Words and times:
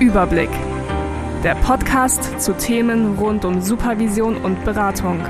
Überblick. 0.00 0.48
Der 1.44 1.54
Podcast 1.56 2.40
zu 2.40 2.54
Themen 2.54 3.18
rund 3.18 3.44
um 3.44 3.60
Supervision 3.60 4.38
und 4.38 4.64
Beratung. 4.64 5.20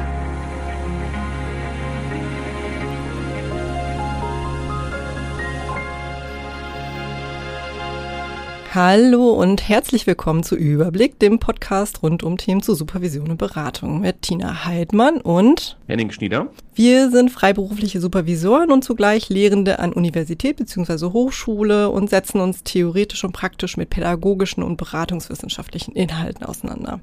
Hallo 8.73 9.31
und 9.33 9.69
herzlich 9.69 10.07
willkommen 10.07 10.45
zu 10.45 10.55
Überblick, 10.55 11.19
dem 11.19 11.41
Podcast 11.41 12.05
rund 12.05 12.23
um 12.23 12.39
Themen 12.39 12.63
zu 12.63 12.77
Supervision 12.77 13.33
und 13.33 13.37
Beratung 13.37 14.01
mit 14.01 14.23
Tina 14.23 14.65
Heidmann 14.65 15.21
und 15.21 15.77
Henning 15.89 16.13
Schnieder. 16.13 16.47
Wir 16.77 17.11
sind 17.11 17.33
freiberufliche 17.33 18.01
Supervisoren 18.01 18.71
und 18.71 18.85
zugleich 18.85 19.29
Lehrende 19.29 19.81
an 19.81 19.93
Universität 19.93 20.59
bzw. 20.59 21.07
Hochschule 21.07 21.91
und 21.91 22.11
setzen 22.11 22.41
uns 22.41 22.63
theoretisch 22.63 23.25
und 23.25 23.33
praktisch 23.33 23.77
mit 23.77 23.91
pädagogischen 23.91 24.63
und 24.63 24.77
beratungswissenschaftlichen 24.77 25.97
Inhalten 25.97 26.47
auseinander. 26.47 27.01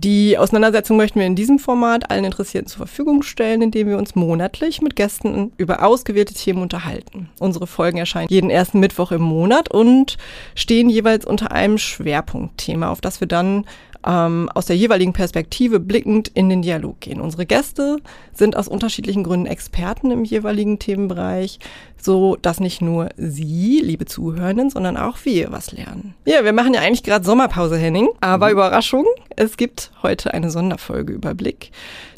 Die 0.00 0.38
Auseinandersetzung 0.38 0.96
möchten 0.96 1.18
wir 1.18 1.26
in 1.26 1.34
diesem 1.34 1.58
Format 1.58 2.08
allen 2.12 2.22
Interessierten 2.22 2.68
zur 2.68 2.86
Verfügung 2.86 3.24
stellen, 3.24 3.62
indem 3.62 3.88
wir 3.88 3.98
uns 3.98 4.14
monatlich 4.14 4.80
mit 4.80 4.94
Gästen 4.94 5.50
über 5.56 5.82
ausgewählte 5.82 6.34
Themen 6.34 6.62
unterhalten. 6.62 7.30
Unsere 7.40 7.66
Folgen 7.66 7.98
erscheinen 7.98 8.28
jeden 8.30 8.48
ersten 8.48 8.78
Mittwoch 8.78 9.10
im 9.10 9.22
Monat 9.22 9.72
und 9.72 10.16
stehen 10.54 10.88
jeweils 10.88 11.24
unter 11.24 11.50
einem 11.50 11.78
Schwerpunktthema, 11.78 12.90
auf 12.90 13.00
das 13.00 13.18
wir 13.18 13.26
dann 13.26 13.64
ähm, 14.06 14.48
aus 14.54 14.66
der 14.66 14.76
jeweiligen 14.76 15.12
Perspektive 15.12 15.80
blickend 15.80 16.28
in 16.28 16.48
den 16.48 16.62
Dialog 16.62 17.00
gehen. 17.00 17.20
Unsere 17.20 17.46
Gäste 17.46 17.98
sind 18.32 18.56
aus 18.56 18.68
unterschiedlichen 18.68 19.24
Gründen 19.24 19.46
Experten 19.46 20.10
im 20.10 20.24
jeweiligen 20.24 20.78
Themenbereich, 20.78 21.58
so 22.00 22.36
dass 22.36 22.60
nicht 22.60 22.80
nur 22.80 23.08
Sie, 23.16 23.80
liebe 23.82 24.06
Zuhörenden, 24.06 24.70
sondern 24.70 24.96
auch 24.96 25.18
wir 25.24 25.50
was 25.50 25.72
lernen. 25.72 26.14
Ja, 26.24 26.44
wir 26.44 26.52
machen 26.52 26.74
ja 26.74 26.80
eigentlich 26.80 27.02
gerade 27.02 27.24
Sommerpause, 27.24 27.76
Henning, 27.76 28.08
aber 28.20 28.46
mhm. 28.46 28.52
Überraschung, 28.52 29.06
es 29.36 29.56
gibt 29.56 29.90
heute 30.02 30.32
eine 30.32 30.50
Sonderfolge 30.50 31.12
Überblick. 31.12 31.70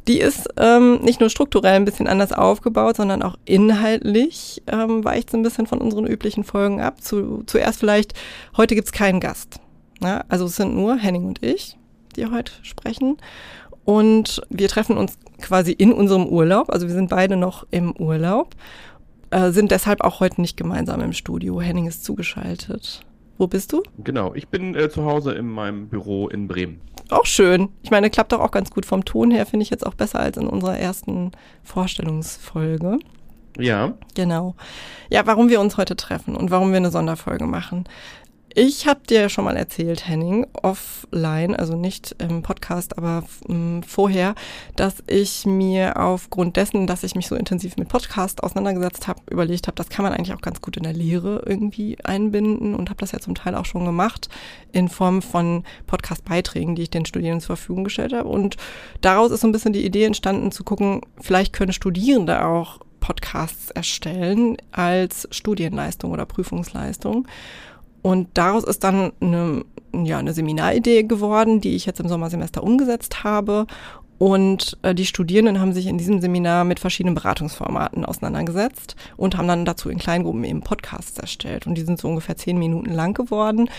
Die 0.09 0.19
ist 0.21 0.49
ähm, 0.57 1.01
nicht 1.03 1.21
nur 1.21 1.31
strukturell 1.31 1.77
ein 1.77 1.85
bisschen 1.85 2.07
anders 2.07 2.33
aufgebaut, 2.33 2.97
sondern 2.97 3.23
auch 3.23 3.37
inhaltlich 3.45 4.63
ähm, 4.67 5.05
weicht 5.05 5.31
so 5.31 5.37
ein 5.37 5.43
bisschen 5.43 5.67
von 5.67 5.79
unseren 5.79 6.07
üblichen 6.07 6.45
Folgen 6.45 6.81
ab. 6.81 7.03
Zu, 7.03 7.43
zuerst 7.47 7.81
vielleicht, 7.81 8.15
heute 8.57 8.75
gibt's 8.75 8.93
keinen 8.93 9.21
Gast. 9.21 9.60
Ja, 10.03 10.25
also 10.29 10.47
es 10.47 10.57
sind 10.57 10.75
nur 10.75 10.97
Henning 10.97 11.27
und 11.27 11.43
ich, 11.43 11.77
die 12.17 12.27
heute 12.27 12.53
sprechen. 12.63 13.19
Und 13.85 14.41
wir 14.51 14.69
treffen 14.69 14.97
uns 14.97 15.19
quasi 15.41 15.73
in 15.73 15.93
unserem 15.93 16.27
Urlaub. 16.27 16.71
Also 16.71 16.87
wir 16.87 16.95
sind 16.95 17.11
beide 17.11 17.37
noch 17.37 17.67
im 17.71 17.95
Urlaub, 17.97 18.55
äh, 19.31 19.51
sind 19.51 19.71
deshalb 19.71 20.03
auch 20.03 20.21
heute 20.21 20.41
nicht 20.41 20.57
gemeinsam 20.57 21.01
im 21.01 21.13
Studio. 21.13 21.61
Henning 21.61 21.87
ist 21.87 22.05
zugeschaltet. 22.05 23.01
Wo 23.39 23.47
bist 23.47 23.73
du? 23.73 23.83
Genau, 24.05 24.35
ich 24.35 24.49
bin 24.49 24.75
äh, 24.75 24.91
zu 24.91 25.05
Hause 25.05 25.33
in 25.33 25.49
meinem 25.49 25.89
Büro 25.89 26.29
in 26.29 26.47
Bremen. 26.47 26.81
Auch 27.09 27.25
schön. 27.25 27.71
Ich 27.83 27.91
meine, 27.91 28.11
klappt 28.11 28.33
doch 28.33 28.41
auch 28.41 28.51
ganz 28.51 28.71
gut 28.71 28.85
vom 28.85 29.05
Ton 29.05 29.31
her, 29.31 29.47
finde 29.47 29.65
ich 29.65 29.71
jetzt 29.71 29.87
auch 29.87 29.95
besser 29.95 30.21
als 30.21 30.37
in 30.37 30.47
unserer 30.47 30.79
ersten 30.79 31.33
Vorstellungsfolge. 31.63 32.99
Ja. 33.59 33.95
Genau. 34.15 34.55
Ja, 35.11 35.27
warum 35.27 35.49
wir 35.49 35.61
uns 35.61 35.77
heute 35.77 35.97
treffen 35.97 36.37
und 36.37 36.51
warum 36.51 36.71
wir 36.71 36.77
eine 36.77 36.91
Sonderfolge 36.91 37.47
machen. 37.47 37.85
Ich 38.53 38.89
habe 38.89 39.01
dir 39.09 39.21
ja 39.21 39.29
schon 39.29 39.45
mal 39.45 39.57
erzählt, 39.57 40.09
Henning, 40.09 40.45
offline, 40.61 41.55
also 41.55 41.77
nicht 41.77 42.17
im 42.19 42.43
Podcast, 42.43 42.99
aber 42.99 43.23
vorher, 43.87 44.35
dass 44.75 45.05
ich 45.07 45.47
mir 45.47 45.97
aufgrund 45.97 46.57
dessen, 46.57 46.89
dass 46.89 47.05
ich 47.05 47.15
mich 47.15 47.29
so 47.29 47.37
intensiv 47.37 47.77
mit 47.77 47.89
Podcast 47.89 48.43
auseinandergesetzt 48.43 49.07
habe, 49.07 49.21
überlegt 49.31 49.69
habe, 49.69 49.77
das 49.77 49.89
kann 49.89 50.03
man 50.03 50.13
eigentlich 50.13 50.35
auch 50.35 50.41
ganz 50.41 50.61
gut 50.61 50.77
in 50.77 50.83
der 50.83 50.93
Lehre 50.93 51.45
irgendwie 51.47 51.97
einbinden 52.03 52.75
und 52.75 52.91
habe 52.91 52.99
das 52.99 53.13
ja 53.13 53.21
zum 53.21 53.37
Teil 53.37 53.55
auch 53.55 53.67
schon 53.67 53.85
gemacht 53.85 54.29
in 54.73 54.89
Form 54.89 55.23
von 55.23 55.63
Podcast-Beiträgen, 55.87 56.75
die 56.75 56.83
ich 56.83 56.91
den 56.91 57.07
Studierenden 57.07 57.47
zur 57.47 57.55
Verfügung 57.57 57.85
gestellt 57.85 58.13
habe. 58.13 58.29
Und 58.29 58.57
daraus 59.01 59.31
ist 59.31 59.43
so 59.43 59.47
ein 59.47 59.53
bisschen 59.53 59.73
die 59.73 59.87
Idee 59.87 60.07
entstanden, 60.07 60.51
zu 60.51 60.65
gucken, 60.65 61.03
vielleicht 61.21 61.53
können 61.53 61.73
Studierende 61.73 62.45
auch 62.45 62.81
Podcasts 62.99 63.71
erstellen 63.71 64.57
als 64.73 65.29
Studienleistung 65.31 66.11
oder 66.11 66.27
Prüfungsleistung. 66.27 67.29
Und 68.03 68.29
daraus 68.35 68.65
ist 68.65 68.85
dann 68.85 69.13
eine, 69.21 69.65
ja, 69.93 70.19
eine 70.19 70.33
Seminaridee 70.33 71.03
geworden, 71.03 71.61
die 71.61 71.77
ich 71.77 71.87
jetzt 71.87 72.01
im 72.01 72.09
Sommersemester 72.09 72.63
umgesetzt 72.63 73.25
habe. 73.25 73.67
Und 74.21 74.77
äh, 74.83 74.95
die 74.95 75.07
Studierenden 75.07 75.61
haben 75.61 75.73
sich 75.73 75.87
in 75.87 75.97
diesem 75.97 76.21
Seminar 76.21 76.65
mit 76.65 76.79
verschiedenen 76.79 77.15
Beratungsformaten 77.15 78.05
auseinandergesetzt 78.05 78.95
und 79.17 79.37
haben 79.39 79.49
dann 79.49 79.65
dazu 79.65 79.89
in 79.89 79.99
Kleingruppen 79.99 80.45
eben 80.45 80.61
Podcasts 80.61 81.19
erstellt. 81.19 81.67
Und 81.67 81.77
die 81.77 81.83
sind 81.83 81.99
so 81.99 82.09
ungefähr 82.09 82.37
zehn 82.37 82.59
Minuten 82.59 82.93
lang 82.93 83.15
geworden. 83.15 83.71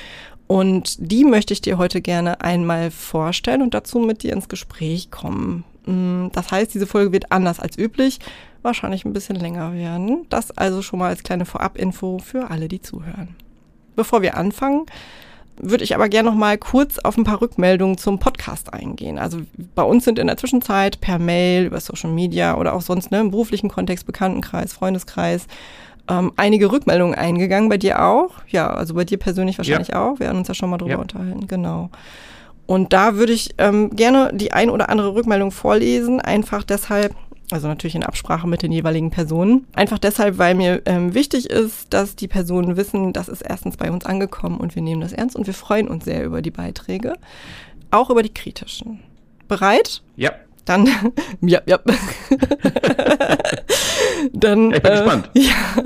Und 0.47 0.97
die 0.99 1.25
möchte 1.25 1.53
ich 1.53 1.61
dir 1.61 1.77
heute 1.77 2.01
gerne 2.01 2.41
einmal 2.41 2.89
vorstellen 2.89 3.61
und 3.61 3.75
dazu 3.75 3.99
mit 3.99 4.23
dir 4.23 4.33
ins 4.33 4.49
Gespräch 4.49 5.11
kommen. 5.11 5.63
Mm, 5.85 6.29
das 6.31 6.51
heißt, 6.51 6.73
diese 6.73 6.87
Folge 6.87 7.11
wird 7.11 7.31
anders 7.31 7.59
als 7.59 7.77
üblich, 7.77 8.19
wahrscheinlich 8.63 9.05
ein 9.05 9.13
bisschen 9.13 9.35
länger 9.35 9.73
werden. 9.73 10.25
Das 10.29 10.49
also 10.51 10.81
schon 10.81 10.99
mal 10.99 11.09
als 11.09 11.21
kleine 11.21 11.45
Vorabinfo 11.45 12.17
für 12.17 12.49
alle, 12.49 12.67
die 12.67 12.81
zuhören. 12.81 13.35
Bevor 13.95 14.21
wir 14.21 14.37
anfangen, 14.37 14.85
würde 15.57 15.83
ich 15.83 15.93
aber 15.93 16.09
gerne 16.09 16.29
noch 16.29 16.37
mal 16.37 16.57
kurz 16.57 16.97
auf 16.99 17.17
ein 17.17 17.23
paar 17.23 17.41
Rückmeldungen 17.41 17.97
zum 17.97 18.19
Podcast 18.19 18.73
eingehen. 18.73 19.19
Also 19.19 19.39
bei 19.75 19.83
uns 19.83 20.05
sind 20.05 20.17
in 20.17 20.27
der 20.27 20.37
Zwischenzeit 20.37 21.01
per 21.01 21.19
Mail, 21.19 21.65
über 21.65 21.79
Social 21.79 22.11
Media 22.11 22.57
oder 22.57 22.73
auch 22.73 22.81
sonst 22.81 23.11
ne, 23.11 23.19
im 23.19 23.31
beruflichen 23.31 23.69
Kontext, 23.69 24.05
Bekanntenkreis, 24.05 24.73
Freundeskreis, 24.73 25.45
ähm, 26.09 26.31
einige 26.35 26.71
Rückmeldungen 26.71 27.15
eingegangen. 27.15 27.69
Bei 27.69 27.77
dir 27.77 28.03
auch? 28.03 28.31
Ja, 28.47 28.71
also 28.71 28.95
bei 28.95 29.05
dir 29.05 29.17
persönlich 29.17 29.57
wahrscheinlich 29.57 29.89
ja. 29.89 30.03
auch. 30.03 30.19
Wir 30.19 30.29
haben 30.29 30.39
uns 30.39 30.47
ja 30.47 30.53
schon 30.53 30.69
mal 30.69 30.77
drüber 30.77 30.91
ja. 30.91 30.97
unterhalten, 30.97 31.47
genau. 31.47 31.89
Und 32.65 32.93
da 32.93 33.15
würde 33.15 33.33
ich 33.33 33.51
ähm, 33.57 33.89
gerne 33.91 34.31
die 34.33 34.53
ein 34.53 34.69
oder 34.69 34.89
andere 34.89 35.13
Rückmeldung 35.13 35.51
vorlesen, 35.51 36.21
einfach 36.21 36.63
deshalb, 36.63 37.13
also 37.53 37.67
natürlich 37.67 37.95
in 37.95 38.03
Absprache 38.03 38.47
mit 38.47 38.61
den 38.61 38.71
jeweiligen 38.71 39.11
Personen. 39.11 39.67
Einfach 39.73 39.99
deshalb, 39.99 40.37
weil 40.37 40.55
mir 40.55 40.81
ähm, 40.85 41.13
wichtig 41.13 41.49
ist, 41.49 41.93
dass 41.93 42.15
die 42.15 42.27
Personen 42.27 42.77
wissen, 42.77 43.13
das 43.13 43.29
ist 43.29 43.41
erstens 43.41 43.77
bei 43.77 43.91
uns 43.91 44.05
angekommen 44.05 44.57
und 44.57 44.75
wir 44.75 44.81
nehmen 44.81 45.01
das 45.01 45.13
ernst 45.13 45.35
und 45.35 45.47
wir 45.47 45.53
freuen 45.53 45.87
uns 45.87 46.05
sehr 46.05 46.23
über 46.23 46.41
die 46.41 46.51
Beiträge, 46.51 47.13
auch 47.91 48.09
über 48.09 48.23
die 48.23 48.33
kritischen. 48.33 48.99
Bereit? 49.47 50.01
Ja. 50.15 50.31
Dann, 50.65 50.87
ja, 51.41 51.61
ja. 51.65 51.79
Dann, 54.33 54.71
ich 54.71 54.81
bin 54.81 54.91
äh, 54.91 54.95
gespannt. 54.95 55.29
Ja, 55.41 55.83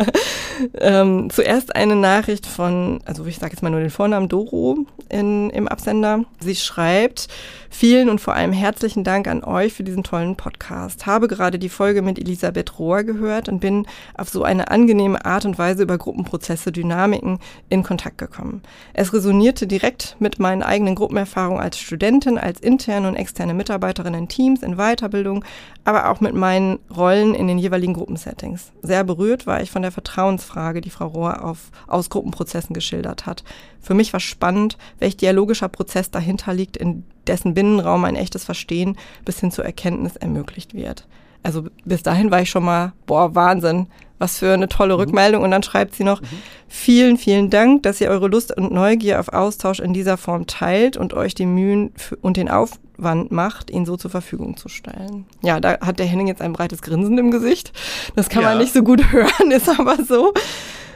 ähm, 0.80 1.30
zuerst 1.30 1.76
eine 1.76 1.96
Nachricht 1.96 2.46
von, 2.46 3.02
also 3.06 3.26
ich 3.26 3.38
sage 3.38 3.54
jetzt 3.54 3.62
mal 3.62 3.70
nur 3.70 3.82
den 3.82 3.90
Vornamen 3.90 4.30
Doro 4.30 4.86
in, 5.10 5.50
im 5.50 5.68
Absender. 5.68 6.24
Sie 6.40 6.56
schreibt, 6.56 7.28
vielen 7.70 8.10
und 8.10 8.22
vor 8.22 8.34
allem 8.36 8.54
herzlichen 8.54 9.04
Dank 9.04 9.28
an 9.28 9.44
euch 9.44 9.74
für 9.74 9.84
diesen 9.84 10.04
tollen 10.04 10.36
Podcast. 10.36 11.06
Habe 11.06 11.28
gerade 11.28 11.60
die 11.60 11.70
Folge 11.70 12.02
mit 12.02 12.18
Elisabeth 12.18 12.80
Rohr 12.80 13.04
gehört 13.04 13.50
und 13.50 13.60
bin 13.60 13.86
auf 14.16 14.30
so 14.30 14.44
eine 14.44 14.70
angenehme 14.70 15.26
Art 15.26 15.46
und 15.46 15.58
Weise 15.58 15.84
über 15.84 15.98
Gruppenprozesse, 15.98 16.72
Dynamiken 16.72 17.40
in 17.70 17.84
Kontakt 17.84 18.18
gekommen. 18.18 18.62
Es 18.94 19.14
resonierte 19.14 19.68
direkt 19.68 20.16
mit 20.20 20.40
meinen 20.40 20.64
eigenen 20.64 20.96
Gruppenerfahrungen 20.96 21.62
als 21.62 21.78
Studentin, 21.78 22.38
als 22.38 22.62
interne 22.62 23.10
und 23.10 23.16
externe 23.16 23.54
Mitarbeiterin 23.54 24.14
in 24.14 24.28
Teams, 24.30 24.64
in 24.64 24.78
Weiterbildung, 24.78 25.44
aber 25.86 26.10
auch 26.10 26.20
mit 26.20 26.34
meinen 26.34 26.80
Rollen 26.96 27.36
in 27.36 27.48
den 27.48 27.60
jeweiligen 27.60 27.94
Gruppensettings. 27.94 28.72
Sehr 28.82 29.04
berührt 29.04 29.48
war 29.48 29.62
ich 29.62 29.72
von 29.72 29.84
der 29.84 29.92
Vertrauensfrage, 29.92 30.82
die 30.82 30.90
Frau 30.90 31.08
Rohr 31.08 31.46
auf, 31.46 31.70
aus 31.88 32.10
Gruppenprozessen 32.10 32.74
geschildert 32.74 33.26
hat. 33.28 33.44
Für 33.80 33.94
mich 33.94 34.12
war 34.12 34.20
spannend, 34.20 34.78
welch 35.00 35.16
dialogischer 35.16 35.70
Prozess 35.70 36.10
dahinter 36.10 36.54
liegt, 36.54 36.76
in 36.76 37.04
dessen 37.28 37.54
Binnenraum 37.54 38.04
ein 38.04 38.16
echtes 38.16 38.44
Verstehen 38.44 38.98
bis 39.24 39.40
hin 39.40 39.52
zur 39.52 39.64
Erkenntnis 39.64 40.16
ermöglicht 40.16 40.74
wird. 40.74 41.08
Also 41.44 41.66
bis 41.86 42.02
dahin 42.02 42.32
war 42.32 42.42
ich 42.42 42.50
schon 42.50 42.66
mal, 42.66 42.94
boah, 43.06 43.36
Wahnsinn, 43.36 43.86
was 44.18 44.40
für 44.40 44.54
eine 44.54 44.68
tolle 44.68 44.96
mhm. 44.96 45.02
Rückmeldung. 45.02 45.44
Und 45.44 45.52
dann 45.52 45.62
schreibt 45.62 45.94
sie 45.94 46.04
noch, 46.04 46.20
mhm. 46.22 46.26
vielen, 46.68 47.18
vielen 47.18 47.52
Dank, 47.52 47.84
dass 47.84 48.02
ihr 48.02 48.10
eure 48.10 48.28
Lust 48.28 48.58
und 48.58 48.72
Neugier 48.72 49.20
auf 49.20 49.30
Austausch 49.30 49.80
in 49.80 49.94
dieser 49.94 50.18
Form 50.18 50.48
teilt 50.48 50.98
und 50.98 51.14
euch 51.14 51.36
die 51.36 51.46
Mühen 51.46 51.94
und 52.22 52.38
den 52.38 52.50
Aufwand 52.98 53.32
macht, 53.32 53.70
ihn 53.70 53.86
so 53.86 53.98
zur 53.98 54.12
Verfügung 54.12 54.58
zu 54.58 54.70
stellen. 54.70 55.26
Ja, 55.42 55.60
da 55.60 55.80
hat 55.80 56.00
der 56.00 56.06
Henning 56.06 56.28
jetzt 56.28 56.42
ein 56.42 56.54
breites 56.54 56.82
Grinsen 56.82 57.18
im 57.18 57.32
Gesicht. 57.32 57.72
Das 58.16 58.30
kann 58.30 58.44
ja. 58.44 58.50
man 58.50 58.58
nicht 58.60 58.74
so 58.74 58.84
gut 58.84 59.12
hören, 59.12 59.52
ist 59.52 59.70
aber 59.70 60.04
so. 60.04 60.34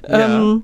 Ja. 0.07 0.41
Ähm, 0.41 0.63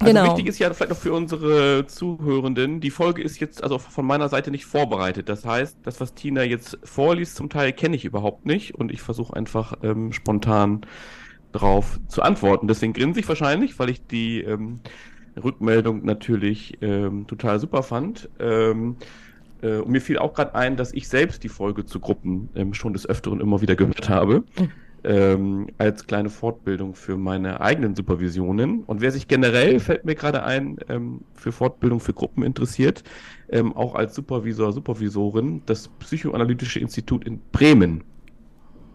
also 0.00 0.12
genau. 0.12 0.26
wichtig 0.30 0.46
ist 0.46 0.60
ja 0.60 0.72
vielleicht 0.72 0.90
noch 0.90 0.98
für 0.98 1.12
unsere 1.12 1.84
Zuhörenden, 1.88 2.80
die 2.80 2.90
Folge 2.90 3.20
ist 3.20 3.40
jetzt 3.40 3.64
also 3.64 3.78
von 3.78 4.06
meiner 4.06 4.28
Seite 4.28 4.52
nicht 4.52 4.64
vorbereitet. 4.64 5.28
Das 5.28 5.44
heißt, 5.44 5.78
das, 5.82 6.00
was 6.00 6.14
Tina 6.14 6.44
jetzt 6.44 6.78
vorliest, 6.84 7.34
zum 7.34 7.50
Teil 7.50 7.72
kenne 7.72 7.96
ich 7.96 8.04
überhaupt 8.04 8.46
nicht 8.46 8.76
und 8.76 8.92
ich 8.92 9.02
versuche 9.02 9.34
einfach 9.34 9.74
ähm, 9.82 10.12
spontan 10.12 10.82
drauf 11.50 11.98
zu 12.06 12.22
antworten. 12.22 12.68
Deswegen 12.68 12.92
grinse 12.92 13.18
ich 13.18 13.28
wahrscheinlich, 13.28 13.76
weil 13.80 13.90
ich 13.90 14.06
die 14.06 14.40
ähm, 14.42 14.80
Rückmeldung 15.42 16.04
natürlich 16.04 16.78
ähm, 16.80 17.26
total 17.26 17.58
super 17.58 17.82
fand. 17.82 18.28
Ähm, 18.38 18.98
äh, 19.62 19.76
und 19.76 19.90
mir 19.90 20.00
fiel 20.00 20.18
auch 20.18 20.34
gerade 20.34 20.54
ein, 20.54 20.76
dass 20.76 20.92
ich 20.92 21.08
selbst 21.08 21.42
die 21.44 21.48
Folge 21.48 21.84
zu 21.84 22.00
Gruppen 22.00 22.48
ähm, 22.54 22.74
schon 22.74 22.92
des 22.92 23.08
Öfteren 23.08 23.40
immer 23.40 23.60
wieder 23.60 23.76
gehört 23.76 24.08
habe. 24.08 24.44
ähm, 25.04 25.68
als 25.78 26.06
kleine 26.06 26.28
Fortbildung 26.28 26.94
für 26.94 27.16
meine 27.16 27.60
eigenen 27.60 27.94
Supervisionen. 27.94 28.82
Und 28.84 29.00
wer 29.00 29.10
sich 29.10 29.28
generell, 29.28 29.80
fällt 29.80 30.04
mir 30.04 30.14
gerade 30.14 30.42
ein, 30.42 30.78
ähm, 30.88 31.22
für 31.34 31.52
Fortbildung 31.52 32.00
für 32.00 32.12
Gruppen 32.12 32.42
interessiert, 32.42 33.04
ähm, 33.48 33.74
auch 33.74 33.94
als 33.94 34.14
Supervisor, 34.14 34.72
Supervisorin, 34.72 35.62
das 35.66 35.88
Psychoanalytische 35.88 36.80
Institut 36.80 37.24
in 37.24 37.40
Bremen 37.52 38.02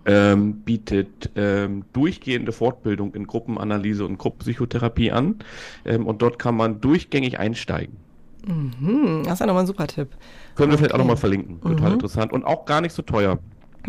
ähm, 0.06 0.62
bietet 0.63 1.31
ähm, 1.36 1.86
durchgehende 1.94 2.51
Fortbildung 2.51 3.13
in 3.13 3.25
Gruppenanalyse 3.25 4.06
und 4.06 4.18
Gruppenpsychotherapie 4.18 5.12
an. 5.12 5.39
Ähm, 5.86 6.06
und 6.06 6.21
dort 6.21 6.39
kann 6.39 6.56
man 6.56 6.81
durchgängig 6.81 7.39
einsteigen. 7.39 8.02
Mhm, 8.45 9.24
das 9.24 9.34
ist 9.34 9.40
ja 9.40 9.45
nochmal 9.45 9.63
ein 9.63 9.68
super 9.68 9.88
Tipp. 9.88 10.10
Können 10.56 10.72
wir 10.72 10.78
vielleicht 10.78 10.94
auch 10.94 11.00
nochmal 11.00 11.18
verlinken. 11.18 11.62
Total 11.62 11.88
mhm. 11.88 11.94
interessant 11.94 12.34
und 12.34 12.44
auch 12.44 12.66
gar 12.66 12.81
nicht 12.81 12.94
so 12.94 13.01
teuer. 13.01 13.40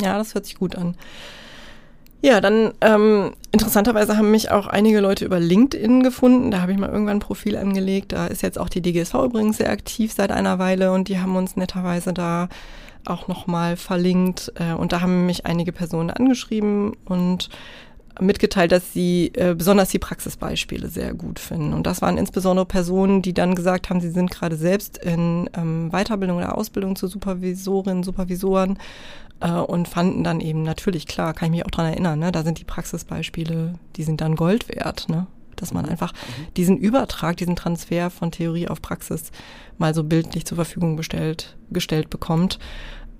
Ja, 0.00 0.18
das 0.18 0.34
hört 0.34 0.46
sich 0.46 0.56
gut 0.56 0.76
an. 0.76 0.96
Ja, 2.24 2.40
dann 2.40 2.72
ähm, 2.80 3.34
interessanterweise 3.52 4.16
haben 4.16 4.30
mich 4.30 4.50
auch 4.50 4.66
einige 4.66 5.00
Leute 5.00 5.26
über 5.26 5.38
LinkedIn 5.38 6.02
gefunden. 6.02 6.50
Da 6.50 6.62
habe 6.62 6.72
ich 6.72 6.78
mal 6.78 6.88
irgendwann 6.88 7.18
ein 7.18 7.20
Profil 7.20 7.54
angelegt. 7.56 8.12
Da 8.12 8.28
ist 8.28 8.42
jetzt 8.42 8.58
auch 8.58 8.70
die 8.70 8.80
DGSV 8.80 9.14
übrigens 9.24 9.58
sehr 9.58 9.68
aktiv 9.68 10.10
seit 10.10 10.32
einer 10.32 10.58
Weile 10.58 10.92
und 10.92 11.08
die 11.08 11.18
haben 11.18 11.36
uns 11.36 11.56
netterweise 11.56 12.14
da 12.14 12.48
auch 13.04 13.28
nochmal 13.28 13.76
verlinkt. 13.76 14.52
Äh, 14.54 14.72
und 14.72 14.92
da 14.92 15.02
haben 15.02 15.26
mich 15.26 15.44
einige 15.44 15.72
Personen 15.72 16.08
angeschrieben 16.10 16.96
und 17.04 17.50
mitgeteilt, 18.20 18.72
dass 18.72 18.92
sie 18.92 19.32
äh, 19.34 19.54
besonders 19.54 19.88
die 19.88 19.98
Praxisbeispiele 19.98 20.88
sehr 20.88 21.14
gut 21.14 21.38
finden. 21.38 21.72
Und 21.72 21.86
das 21.86 22.00
waren 22.02 22.16
insbesondere 22.16 22.66
Personen, 22.66 23.22
die 23.22 23.34
dann 23.34 23.54
gesagt 23.54 23.90
haben, 23.90 24.00
sie 24.00 24.10
sind 24.10 24.30
gerade 24.30 24.56
selbst 24.56 24.98
in 24.98 25.50
ähm, 25.54 25.90
Weiterbildung 25.90 26.38
oder 26.38 26.56
Ausbildung 26.56 26.96
zu 26.96 27.08
Supervisorinnen, 27.08 28.04
Supervisoren 28.04 28.78
äh, 29.40 29.50
und 29.50 29.88
fanden 29.88 30.22
dann 30.22 30.40
eben 30.40 30.62
natürlich, 30.62 31.06
klar, 31.06 31.34
kann 31.34 31.46
ich 31.46 31.58
mich 31.58 31.66
auch 31.66 31.70
dran 31.70 31.86
erinnern, 31.86 32.18
ne, 32.18 32.30
da 32.30 32.42
sind 32.42 32.60
die 32.60 32.64
Praxisbeispiele, 32.64 33.74
die 33.96 34.02
sind 34.04 34.20
dann 34.20 34.36
Gold 34.36 34.68
wert, 34.68 35.08
ne? 35.08 35.26
dass 35.56 35.72
man 35.72 35.86
einfach 35.86 36.12
diesen 36.56 36.76
Übertrag, 36.76 37.36
diesen 37.36 37.56
Transfer 37.56 38.10
von 38.10 38.32
Theorie 38.32 38.68
auf 38.68 38.82
Praxis 38.82 39.30
mal 39.78 39.94
so 39.94 40.02
bildlich 40.02 40.44
zur 40.44 40.56
Verfügung 40.56 40.96
bestellt, 40.96 41.56
gestellt 41.70 42.10
bekommt. 42.10 42.58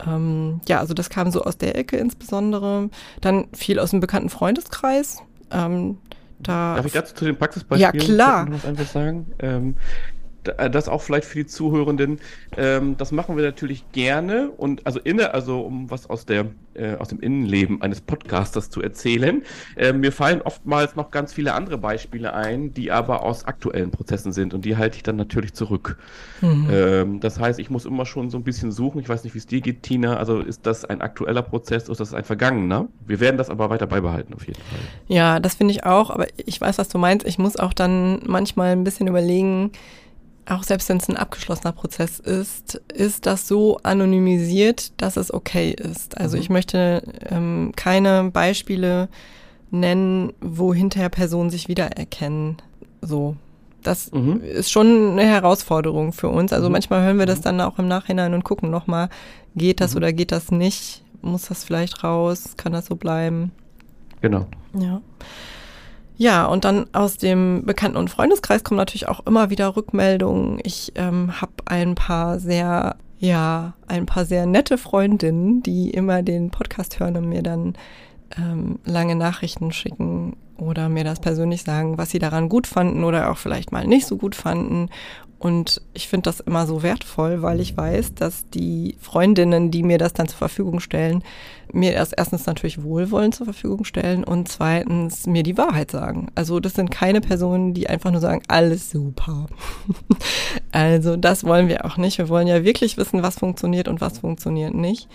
Ähm, 0.06 0.60
ja, 0.68 0.80
also 0.80 0.94
das 0.94 1.10
kam 1.10 1.30
so 1.30 1.42
aus 1.42 1.58
der 1.58 1.76
Ecke 1.76 1.96
insbesondere. 1.96 2.90
Dann 3.20 3.46
viel 3.52 3.78
aus 3.78 3.90
dem 3.90 4.00
bekannten 4.00 4.30
Freundeskreis. 4.30 5.18
Ähm, 5.50 5.98
da 6.40 6.76
Darf 6.76 6.86
ich 6.86 6.92
dazu 6.92 7.14
zu 7.14 7.24
den 7.24 7.36
Praxisbeispielen 7.36 8.06
ja, 8.06 8.14
klar. 8.14 8.46
was 8.50 8.64
einfach 8.64 8.86
sagen? 8.86 9.26
Ähm, 9.38 9.70
äh, 9.70 10.13
das 10.44 10.88
auch 10.88 11.02
vielleicht 11.02 11.26
für 11.26 11.38
die 11.38 11.46
Zuhörenden. 11.46 12.20
Ähm, 12.56 12.96
das 12.96 13.12
machen 13.12 13.36
wir 13.36 13.44
natürlich 13.44 13.90
gerne 13.92 14.50
und 14.50 14.86
also 14.86 15.00
inne, 15.00 15.34
also 15.34 15.60
um 15.60 15.90
was 15.90 16.08
aus 16.08 16.26
der 16.26 16.46
äh, 16.74 16.96
aus 16.96 17.08
dem 17.08 17.20
Innenleben 17.20 17.82
eines 17.82 18.00
Podcasters 18.00 18.70
zu 18.70 18.82
erzählen. 18.82 19.42
Äh, 19.76 19.92
mir 19.92 20.12
fallen 20.12 20.42
oftmals 20.42 20.96
noch 20.96 21.10
ganz 21.10 21.32
viele 21.32 21.54
andere 21.54 21.78
Beispiele 21.78 22.34
ein, 22.34 22.74
die 22.74 22.90
aber 22.90 23.22
aus 23.22 23.44
aktuellen 23.44 23.90
Prozessen 23.90 24.32
sind 24.32 24.54
und 24.54 24.64
die 24.64 24.76
halte 24.76 24.96
ich 24.96 25.02
dann 25.02 25.16
natürlich 25.16 25.54
zurück. 25.54 25.98
Mhm. 26.40 26.68
Ähm, 26.70 27.20
das 27.20 27.38
heißt, 27.38 27.58
ich 27.58 27.70
muss 27.70 27.84
immer 27.84 28.06
schon 28.06 28.30
so 28.30 28.38
ein 28.38 28.44
bisschen 28.44 28.72
suchen. 28.72 29.00
Ich 29.00 29.08
weiß 29.08 29.24
nicht, 29.24 29.34
wie 29.34 29.38
es 29.38 29.46
dir 29.46 29.60
geht, 29.60 29.82
Tina. 29.82 30.16
Also 30.16 30.40
ist 30.40 30.66
das 30.66 30.84
ein 30.84 31.00
aktueller 31.00 31.42
Prozess 31.42 31.84
oder 31.84 31.92
ist 31.92 32.00
das 32.00 32.14
ein 32.14 32.24
vergangener? 32.24 32.88
Wir 33.06 33.20
werden 33.20 33.38
das 33.38 33.50
aber 33.50 33.70
weiter 33.70 33.86
beibehalten 33.86 34.34
auf 34.34 34.46
jeden 34.46 34.60
Fall. 34.60 34.80
Ja, 35.06 35.40
das 35.40 35.54
finde 35.54 35.72
ich 35.72 35.84
auch. 35.84 36.10
Aber 36.10 36.26
ich 36.44 36.60
weiß, 36.60 36.78
was 36.78 36.88
du 36.88 36.98
meinst. 36.98 37.26
Ich 37.26 37.38
muss 37.38 37.56
auch 37.56 37.72
dann 37.72 38.20
manchmal 38.26 38.72
ein 38.72 38.84
bisschen 38.84 39.06
überlegen 39.06 39.70
auch 40.46 40.62
selbst 40.62 40.88
wenn 40.88 40.98
es 40.98 41.08
ein 41.08 41.16
abgeschlossener 41.16 41.72
Prozess 41.72 42.18
ist, 42.18 42.82
ist 42.92 43.26
das 43.26 43.48
so 43.48 43.78
anonymisiert, 43.82 44.92
dass 45.00 45.16
es 45.16 45.32
okay 45.32 45.70
ist. 45.70 46.18
Also 46.18 46.36
mhm. 46.36 46.42
ich 46.42 46.50
möchte 46.50 47.02
ähm, 47.30 47.72
keine 47.76 48.30
Beispiele 48.30 49.08
nennen, 49.70 50.32
wo 50.40 50.74
hinterher 50.74 51.08
Personen 51.08 51.50
sich 51.50 51.68
wiedererkennen. 51.68 52.56
So. 53.00 53.36
Das 53.82 54.12
mhm. 54.12 54.40
ist 54.40 54.70
schon 54.70 55.12
eine 55.12 55.26
Herausforderung 55.26 56.12
für 56.12 56.28
uns. 56.28 56.52
Also 56.52 56.68
mhm. 56.68 56.72
manchmal 56.72 57.02
hören 57.04 57.18
wir 57.18 57.26
das 57.26 57.40
mhm. 57.40 57.44
dann 57.44 57.60
auch 57.60 57.78
im 57.78 57.88
Nachhinein 57.88 58.34
und 58.34 58.44
gucken 58.44 58.70
nochmal, 58.70 59.08
geht 59.56 59.80
das 59.80 59.92
mhm. 59.92 59.98
oder 59.98 60.12
geht 60.12 60.32
das 60.32 60.50
nicht? 60.50 61.02
Muss 61.22 61.46
das 61.46 61.64
vielleicht 61.64 62.04
raus? 62.04 62.54
Kann 62.56 62.72
das 62.72 62.86
so 62.86 62.96
bleiben? 62.96 63.50
Genau. 64.20 64.46
Ja. 64.78 65.00
Ja, 66.16 66.46
und 66.46 66.64
dann 66.64 66.86
aus 66.92 67.16
dem 67.16 67.64
Bekannten- 67.64 67.96
und 67.96 68.08
Freundeskreis 68.08 68.62
kommen 68.62 68.78
natürlich 68.78 69.08
auch 69.08 69.26
immer 69.26 69.50
wieder 69.50 69.76
Rückmeldungen. 69.76 70.60
Ich 70.62 70.92
ähm, 70.94 71.40
habe 71.40 71.52
ein 71.66 71.96
paar 71.96 72.38
sehr, 72.38 72.96
ja, 73.18 73.74
ein 73.88 74.06
paar 74.06 74.24
sehr 74.24 74.46
nette 74.46 74.78
Freundinnen, 74.78 75.62
die 75.62 75.90
immer 75.90 76.22
den 76.22 76.50
Podcast 76.50 77.00
hören 77.00 77.16
und 77.16 77.28
mir 77.28 77.42
dann 77.42 77.74
ähm, 78.38 78.78
lange 78.84 79.16
Nachrichten 79.16 79.72
schicken 79.72 80.36
oder 80.56 80.88
mir 80.88 81.02
das 81.02 81.18
persönlich 81.18 81.64
sagen, 81.64 81.98
was 81.98 82.10
sie 82.10 82.20
daran 82.20 82.48
gut 82.48 82.68
fanden 82.68 83.02
oder 83.02 83.30
auch 83.30 83.38
vielleicht 83.38 83.72
mal 83.72 83.86
nicht 83.86 84.06
so 84.06 84.16
gut 84.16 84.36
fanden. 84.36 84.90
Und 85.44 85.82
ich 85.92 86.08
finde 86.08 86.22
das 86.22 86.40
immer 86.40 86.66
so 86.66 86.82
wertvoll, 86.82 87.42
weil 87.42 87.60
ich 87.60 87.76
weiß, 87.76 88.14
dass 88.14 88.48
die 88.48 88.96
Freundinnen, 88.98 89.70
die 89.70 89.82
mir 89.82 89.98
das 89.98 90.14
dann 90.14 90.26
zur 90.26 90.38
Verfügung 90.38 90.80
stellen, 90.80 91.22
mir 91.70 91.92
erst 91.92 92.14
erstens 92.16 92.46
natürlich 92.46 92.82
Wohlwollen 92.82 93.30
zur 93.30 93.44
Verfügung 93.44 93.84
stellen 93.84 94.24
und 94.24 94.48
zweitens 94.48 95.26
mir 95.26 95.42
die 95.42 95.58
Wahrheit 95.58 95.90
sagen. 95.90 96.28
Also 96.34 96.60
das 96.60 96.72
sind 96.72 96.90
keine 96.90 97.20
Personen, 97.20 97.74
die 97.74 97.90
einfach 97.90 98.10
nur 98.10 98.22
sagen, 98.22 98.40
alles 98.48 98.90
super. 98.90 99.48
also 100.72 101.14
das 101.16 101.44
wollen 101.44 101.68
wir 101.68 101.84
auch 101.84 101.98
nicht. 101.98 102.16
Wir 102.16 102.30
wollen 102.30 102.46
ja 102.46 102.64
wirklich 102.64 102.96
wissen, 102.96 103.22
was 103.22 103.38
funktioniert 103.38 103.86
und 103.86 104.00
was 104.00 104.20
funktioniert 104.20 104.72
nicht. 104.72 105.10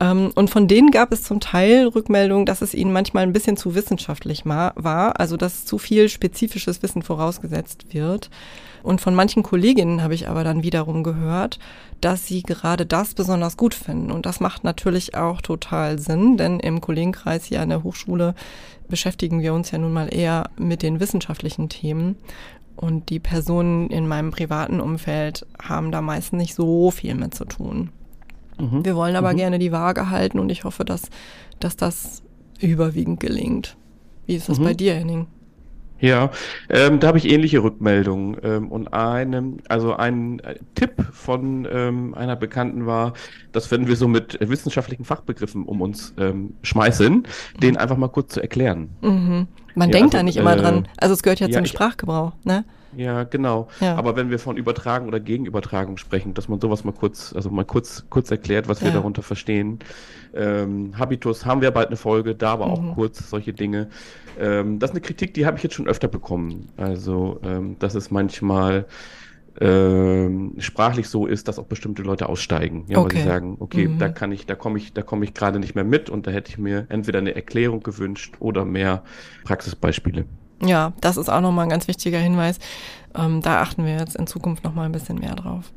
Ähm, 0.00 0.32
und 0.34 0.50
von 0.50 0.66
denen 0.66 0.90
gab 0.90 1.12
es 1.12 1.22
zum 1.22 1.40
Teil 1.40 1.86
Rückmeldungen, 1.86 2.46
dass 2.46 2.62
es 2.62 2.74
ihnen 2.74 2.92
manchmal 2.92 3.22
ein 3.22 3.32
bisschen 3.32 3.56
zu 3.56 3.74
wissenschaftlich 3.74 4.46
war, 4.46 5.20
also 5.20 5.36
dass 5.36 5.66
zu 5.66 5.78
viel 5.78 6.08
spezifisches 6.08 6.82
Wissen 6.82 7.02
vorausgesetzt 7.02 7.92
wird. 7.92 8.30
Und 8.82 9.02
von 9.02 9.14
manchen 9.14 9.42
Kolleginnen 9.42 10.02
habe 10.02 10.14
ich 10.14 10.28
aber 10.28 10.42
dann 10.42 10.62
wiederum 10.62 11.04
gehört, 11.04 11.58
dass 12.00 12.26
sie 12.26 12.42
gerade 12.42 12.86
das 12.86 13.12
besonders 13.12 13.58
gut 13.58 13.74
finden. 13.74 14.10
Und 14.10 14.24
das 14.24 14.40
macht 14.40 14.64
natürlich 14.64 15.14
auch 15.14 15.42
total 15.42 15.98
Sinn, 15.98 16.38
denn 16.38 16.60
im 16.60 16.80
Kollegenkreis 16.80 17.44
hier 17.44 17.60
an 17.60 17.68
der 17.68 17.82
Hochschule 17.82 18.34
beschäftigen 18.88 19.42
wir 19.42 19.52
uns 19.52 19.70
ja 19.70 19.78
nun 19.78 19.92
mal 19.92 20.12
eher 20.12 20.48
mit 20.56 20.82
den 20.82 20.98
wissenschaftlichen 20.98 21.68
Themen. 21.68 22.16
Und 22.74 23.10
die 23.10 23.18
Personen 23.18 23.90
in 23.90 24.08
meinem 24.08 24.30
privaten 24.30 24.80
Umfeld 24.80 25.46
haben 25.62 25.92
da 25.92 26.00
meistens 26.00 26.38
nicht 26.38 26.54
so 26.54 26.90
viel 26.90 27.14
mit 27.14 27.34
zu 27.34 27.44
tun. 27.44 27.90
Mhm. 28.60 28.84
Wir 28.84 28.96
wollen 28.96 29.16
aber 29.16 29.32
mhm. 29.32 29.36
gerne 29.36 29.58
die 29.58 29.72
Waage 29.72 30.10
halten 30.10 30.38
und 30.38 30.50
ich 30.50 30.64
hoffe, 30.64 30.84
dass, 30.84 31.02
dass 31.58 31.76
das 31.76 32.22
überwiegend 32.60 33.20
gelingt. 33.20 33.76
Wie 34.26 34.36
ist 34.36 34.48
das 34.48 34.58
mhm. 34.58 34.64
bei 34.64 34.74
dir, 34.74 34.94
Henning? 34.94 35.26
Ja, 36.00 36.30
ähm, 36.70 36.98
da 36.98 37.08
habe 37.08 37.18
ich 37.18 37.28
ähnliche 37.28 37.62
Rückmeldungen. 37.62 38.36
Ähm, 38.42 38.72
und 38.72 38.92
einem, 38.94 39.58
also 39.68 39.94
ein 39.94 40.40
äh, 40.40 40.54
Tipp 40.74 40.92
von 41.12 41.68
ähm, 41.70 42.14
einer 42.14 42.36
Bekannten 42.36 42.86
war, 42.86 43.12
dass 43.52 43.70
wenn 43.70 43.86
wir 43.86 43.96
so 43.96 44.08
mit 44.08 44.38
wissenschaftlichen 44.40 45.04
Fachbegriffen 45.04 45.64
um 45.64 45.82
uns 45.82 46.14
ähm, 46.18 46.54
schmeißen, 46.62 47.26
den 47.62 47.76
einfach 47.76 47.96
mal 47.96 48.08
kurz 48.08 48.34
zu 48.34 48.40
erklären. 48.40 48.90
Mhm. 49.02 49.46
Man 49.74 49.90
ja, 49.90 49.98
denkt 49.98 50.14
also, 50.14 50.18
da 50.18 50.22
nicht 50.22 50.36
immer 50.36 50.56
äh, 50.56 50.60
dran. 50.60 50.88
Also 50.96 51.14
es 51.14 51.22
gehört 51.22 51.40
ja, 51.40 51.48
ja 51.48 51.52
zum 51.52 51.66
Sprachgebrauch, 51.66 52.32
ne? 52.44 52.64
Ja, 52.96 53.24
genau. 53.24 53.68
Ja. 53.80 53.96
Aber 53.96 54.16
wenn 54.16 54.30
wir 54.30 54.38
von 54.38 54.56
Übertragung 54.56 55.08
oder 55.08 55.20
Gegenübertragung 55.20 55.96
sprechen, 55.96 56.34
dass 56.34 56.48
man 56.48 56.60
sowas 56.60 56.84
mal 56.84 56.92
kurz, 56.92 57.32
also 57.34 57.50
mal 57.50 57.64
kurz, 57.64 58.04
kurz 58.10 58.30
erklärt, 58.30 58.68
was 58.68 58.82
wir 58.82 58.90
darunter 58.90 59.22
verstehen. 59.22 59.78
Ähm, 60.34 60.98
Habitus 60.98 61.44
haben 61.44 61.60
wir 61.60 61.70
bald 61.70 61.88
eine 61.88 61.96
Folge, 61.96 62.34
da 62.34 62.52
aber 62.52 62.66
auch 62.66 62.80
mhm. 62.80 62.94
kurz 62.94 63.30
solche 63.30 63.52
Dinge. 63.52 63.88
Ähm, 64.38 64.78
das 64.78 64.90
ist 64.90 64.94
eine 64.94 65.00
Kritik, 65.02 65.34
die 65.34 65.46
habe 65.46 65.56
ich 65.56 65.62
jetzt 65.62 65.74
schon 65.74 65.88
öfter 65.88 66.08
bekommen. 66.08 66.68
Also, 66.76 67.40
ähm, 67.42 67.76
dass 67.78 67.94
es 67.94 68.10
manchmal 68.10 68.86
ähm, 69.60 70.54
sprachlich 70.58 71.08
so 71.08 71.26
ist, 71.26 71.48
dass 71.48 71.58
auch 71.58 71.66
bestimmte 71.66 72.02
Leute 72.02 72.28
aussteigen, 72.28 72.84
ja, 72.88 72.98
okay. 72.98 73.16
weil 73.16 73.22
sie 73.22 73.28
sagen, 73.28 73.56
okay, 73.60 73.88
mhm. 73.88 73.98
da 73.98 74.08
kann 74.08 74.32
ich, 74.32 74.46
da 74.46 74.54
komme 74.54 74.78
ich, 74.78 74.92
da 74.92 75.02
komme 75.02 75.24
ich 75.24 75.34
gerade 75.34 75.58
nicht 75.58 75.74
mehr 75.74 75.84
mit 75.84 76.08
und 76.08 76.26
da 76.26 76.30
hätte 76.30 76.50
ich 76.50 76.58
mir 76.58 76.86
entweder 76.88 77.18
eine 77.18 77.34
Erklärung 77.34 77.82
gewünscht 77.82 78.36
oder 78.38 78.64
mehr 78.64 79.02
Praxisbeispiele. 79.44 80.24
Ja, 80.62 80.92
das 81.00 81.16
ist 81.16 81.28
auch 81.28 81.40
nochmal 81.40 81.66
ein 81.66 81.70
ganz 81.70 81.88
wichtiger 81.88 82.18
Hinweis. 82.18 82.58
Ähm, 83.14 83.40
da 83.40 83.60
achten 83.62 83.84
wir 83.84 83.96
jetzt 83.96 84.16
in 84.16 84.26
Zukunft 84.26 84.64
nochmal 84.64 84.86
ein 84.86 84.92
bisschen 84.92 85.18
mehr 85.18 85.34
drauf. 85.34 85.72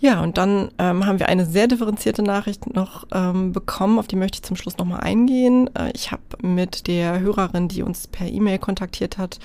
Ja, 0.00 0.22
und 0.22 0.38
dann 0.38 0.70
ähm, 0.78 1.04
haben 1.04 1.18
wir 1.18 1.28
eine 1.28 1.44
sehr 1.44 1.66
differenzierte 1.66 2.22
Nachricht 2.22 2.74
noch 2.74 3.06
ähm, 3.12 3.52
bekommen, 3.52 3.98
auf 3.98 4.06
die 4.06 4.16
möchte 4.16 4.36
ich 4.36 4.42
zum 4.42 4.56
Schluss 4.56 4.78
nochmal 4.78 5.00
eingehen. 5.00 5.68
Äh, 5.74 5.90
ich 5.92 6.10
habe 6.10 6.22
mit 6.40 6.86
der 6.86 7.20
Hörerin, 7.20 7.68
die 7.68 7.82
uns 7.82 8.06
per 8.06 8.26
E-Mail 8.26 8.58
kontaktiert 8.58 9.18
hat, 9.18 9.38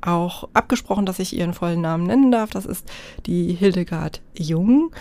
auch 0.00 0.48
abgesprochen, 0.54 1.04
dass 1.04 1.18
ich 1.18 1.36
ihren 1.36 1.52
vollen 1.52 1.82
Namen 1.82 2.04
nennen 2.04 2.32
darf. 2.32 2.50
Das 2.50 2.64
ist 2.64 2.88
die 3.26 3.52
Hildegard 3.52 4.22
Jung 4.34 4.92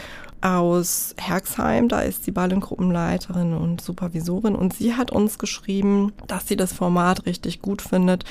aus 0.41 1.15
Herxheim. 1.17 1.88
Da 1.88 2.01
ist 2.01 2.25
sie 2.25 2.32
Ballengruppenleiterin 2.32 3.53
und 3.53 3.79
Supervisorin. 3.79 4.56
Und 4.56 4.74
sie 4.74 4.96
hat 4.96 5.12
uns 5.12 5.39
geschrieben, 5.39 6.12
dass 6.27 6.50
sie 6.50 6.58
das 6.58 6.74
Format 6.74 7.25
richtig 7.25 7.62
gut 7.62 7.82
findet, 7.82 8.25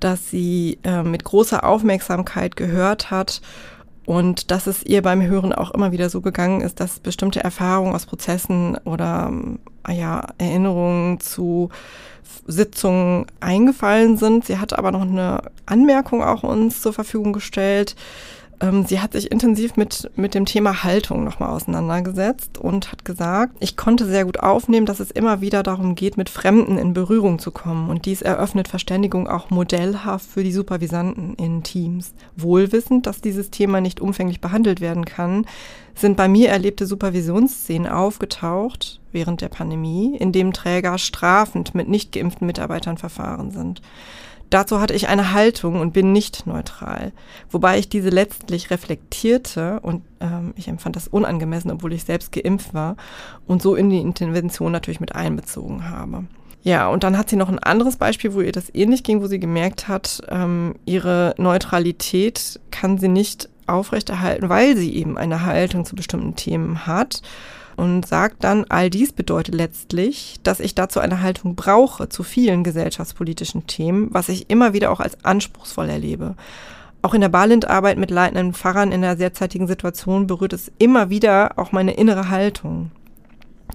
dass 0.00 0.30
sie 0.30 0.78
äh, 0.84 1.02
mit 1.02 1.24
großer 1.24 1.64
Aufmerksamkeit 1.64 2.56
gehört 2.56 3.10
hat 3.10 3.40
und 4.06 4.50
dass 4.50 4.66
es 4.66 4.82
ihr 4.84 5.02
beim 5.02 5.22
Hören 5.22 5.52
auch 5.52 5.70
immer 5.72 5.92
wieder 5.92 6.08
so 6.08 6.20
gegangen 6.20 6.62
ist, 6.62 6.80
dass 6.80 6.98
bestimmte 6.98 7.44
Erfahrungen 7.44 7.94
aus 7.94 8.06
Prozessen 8.06 8.78
oder 8.84 9.30
ja, 9.86 10.28
Erinnerungen 10.38 11.20
zu 11.20 11.68
Sitzungen 12.46 13.26
eingefallen 13.40 14.16
sind. 14.16 14.46
Sie 14.46 14.58
hat 14.58 14.78
aber 14.78 14.92
noch 14.92 15.02
eine 15.02 15.42
Anmerkung 15.66 16.22
auch 16.22 16.42
uns 16.42 16.80
zur 16.80 16.92
Verfügung 16.94 17.32
gestellt, 17.32 17.96
ähm, 18.60 18.84
sie 18.84 19.00
hat 19.00 19.12
sich 19.12 19.30
intensiv 19.30 19.76
mit, 19.76 20.10
mit 20.16 20.34
dem 20.34 20.44
Thema 20.44 20.82
Haltung 20.82 21.24
nochmal 21.24 21.50
auseinandergesetzt 21.50 22.58
und 22.58 22.90
hat 22.90 23.04
gesagt, 23.04 23.56
ich 23.60 23.76
konnte 23.76 24.06
sehr 24.06 24.24
gut 24.24 24.40
aufnehmen, 24.40 24.86
dass 24.86 25.00
es 25.00 25.10
immer 25.10 25.40
wieder 25.40 25.62
darum 25.62 25.94
geht, 25.94 26.16
mit 26.16 26.28
Fremden 26.28 26.78
in 26.78 26.92
Berührung 26.92 27.38
zu 27.38 27.50
kommen. 27.50 27.88
Und 27.88 28.06
dies 28.06 28.22
eröffnet 28.22 28.68
Verständigung 28.68 29.28
auch 29.28 29.50
modellhaft 29.50 30.26
für 30.26 30.42
die 30.42 30.52
Supervisanten 30.52 31.34
in 31.34 31.62
Teams. 31.62 32.12
Wohlwissend, 32.36 33.06
dass 33.06 33.20
dieses 33.20 33.50
Thema 33.50 33.80
nicht 33.80 34.00
umfänglich 34.00 34.40
behandelt 34.40 34.80
werden 34.80 35.04
kann, 35.04 35.46
sind 35.94 36.16
bei 36.16 36.28
mir 36.28 36.48
erlebte 36.48 36.86
Supervisionsszenen 36.86 37.90
aufgetaucht 37.90 39.00
während 39.12 39.40
der 39.40 39.48
Pandemie, 39.48 40.16
in 40.16 40.32
dem 40.32 40.52
Träger 40.52 40.98
strafend 40.98 41.74
mit 41.74 41.88
nicht 41.88 42.12
geimpften 42.12 42.46
Mitarbeitern 42.46 42.98
verfahren 42.98 43.50
sind. 43.50 43.82
Dazu 44.50 44.80
hatte 44.80 44.94
ich 44.94 45.08
eine 45.08 45.32
Haltung 45.32 45.80
und 45.80 45.92
bin 45.92 46.12
nicht 46.12 46.46
neutral, 46.46 47.12
wobei 47.50 47.78
ich 47.78 47.88
diese 47.88 48.08
letztlich 48.08 48.70
reflektierte 48.70 49.80
und 49.80 50.02
ähm, 50.20 50.54
ich 50.56 50.68
empfand 50.68 50.96
das 50.96 51.08
unangemessen, 51.08 51.70
obwohl 51.70 51.92
ich 51.92 52.04
selbst 52.04 52.32
geimpft 52.32 52.72
war 52.72 52.96
und 53.46 53.60
so 53.60 53.74
in 53.74 53.90
die 53.90 54.00
Intervention 54.00 54.72
natürlich 54.72 55.00
mit 55.00 55.14
einbezogen 55.14 55.90
habe. 55.90 56.24
Ja, 56.62 56.88
und 56.88 57.04
dann 57.04 57.16
hat 57.16 57.30
sie 57.30 57.36
noch 57.36 57.48
ein 57.48 57.58
anderes 57.58 57.96
Beispiel, 57.96 58.34
wo 58.34 58.40
ihr 58.40 58.52
das 58.52 58.74
ähnlich 58.74 59.02
ging, 59.02 59.22
wo 59.22 59.26
sie 59.26 59.38
gemerkt 59.38 59.86
hat, 59.86 60.22
ähm, 60.28 60.74
ihre 60.86 61.34
Neutralität 61.38 62.58
kann 62.70 62.98
sie 62.98 63.08
nicht 63.08 63.48
aufrechterhalten, 63.66 64.48
weil 64.48 64.76
sie 64.76 64.94
eben 64.94 65.18
eine 65.18 65.44
Haltung 65.44 65.84
zu 65.84 65.94
bestimmten 65.94 66.36
Themen 66.36 66.86
hat 66.86 67.22
und 67.78 68.04
sagt 68.04 68.42
dann, 68.42 68.64
all 68.68 68.90
dies 68.90 69.12
bedeutet 69.12 69.54
letztlich, 69.54 70.40
dass 70.42 70.58
ich 70.58 70.74
dazu 70.74 70.98
eine 70.98 71.22
Haltung 71.22 71.54
brauche 71.54 72.08
zu 72.08 72.24
vielen 72.24 72.64
gesellschaftspolitischen 72.64 73.68
Themen, 73.68 74.08
was 74.10 74.28
ich 74.28 74.50
immer 74.50 74.72
wieder 74.72 74.90
auch 74.90 74.98
als 74.98 75.24
anspruchsvoll 75.24 75.88
erlebe. 75.88 76.34
Auch 77.02 77.14
in 77.14 77.20
der 77.20 77.28
Balint-Arbeit 77.28 77.96
mit 77.96 78.10
leitenden 78.10 78.52
Pfarrern 78.52 78.90
in 78.90 79.02
der 79.02 79.14
derzeitigen 79.14 79.68
Situation 79.68 80.26
berührt 80.26 80.54
es 80.54 80.72
immer 80.78 81.08
wieder 81.08 81.52
auch 81.56 81.70
meine 81.70 81.92
innere 81.92 82.30
Haltung. 82.30 82.90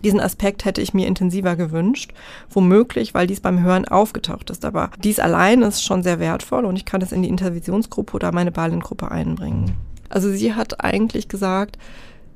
Diesen 0.04 0.20
Aspekt 0.20 0.66
hätte 0.66 0.82
ich 0.82 0.94
mir 0.94 1.08
intensiver 1.08 1.56
gewünscht, 1.56 2.12
womöglich, 2.50 3.14
weil 3.14 3.26
dies 3.26 3.40
beim 3.40 3.64
Hören 3.64 3.88
aufgetaucht 3.88 4.50
ist. 4.50 4.66
Aber 4.66 4.90
dies 5.02 5.20
allein 5.20 5.62
ist 5.62 5.82
schon 5.82 6.04
sehr 6.04 6.20
wertvoll 6.20 6.66
und 6.66 6.76
ich 6.76 6.84
kann 6.84 7.02
es 7.02 7.14
in 7.14 7.22
die 7.22 7.30
Intervisionsgruppe 7.30 8.16
oder 8.16 8.34
meine 8.34 8.52
Balint-Gruppe 8.52 9.10
einbringen. 9.10 9.78
Also 10.10 10.30
sie 10.30 10.56
hat 10.56 10.84
eigentlich 10.84 11.30
gesagt, 11.30 11.78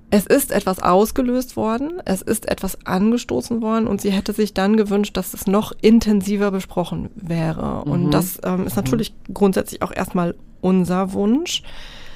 es 0.10 0.26
ist 0.26 0.52
etwas 0.52 0.80
ausgelöst 0.80 1.58
worden, 1.58 2.02
es 2.06 2.22
ist 2.22 2.48
etwas 2.48 2.86
angestoßen 2.86 3.62
worden 3.62 3.88
und 3.88 4.00
sie 4.00 4.12
hätte 4.12 4.34
sich 4.34 4.54
dann 4.54 4.78
gewünscht, 4.78 5.18
dass 5.18 5.34
es 5.34 5.48
noch 5.48 5.74
intensiver 5.82 6.52
besprochen 6.52 7.10
wäre. 7.16 7.84
Mhm. 7.86 7.92
Und 7.92 8.12
das 8.12 8.40
ähm, 8.44 8.66
ist 8.66 8.78
natürlich 8.78 9.14
mhm. 9.28 9.34
grundsätzlich 9.34 9.82
auch 9.82 9.92
erstmal 9.94 10.36
unser 10.62 11.14
Wunsch 11.14 11.64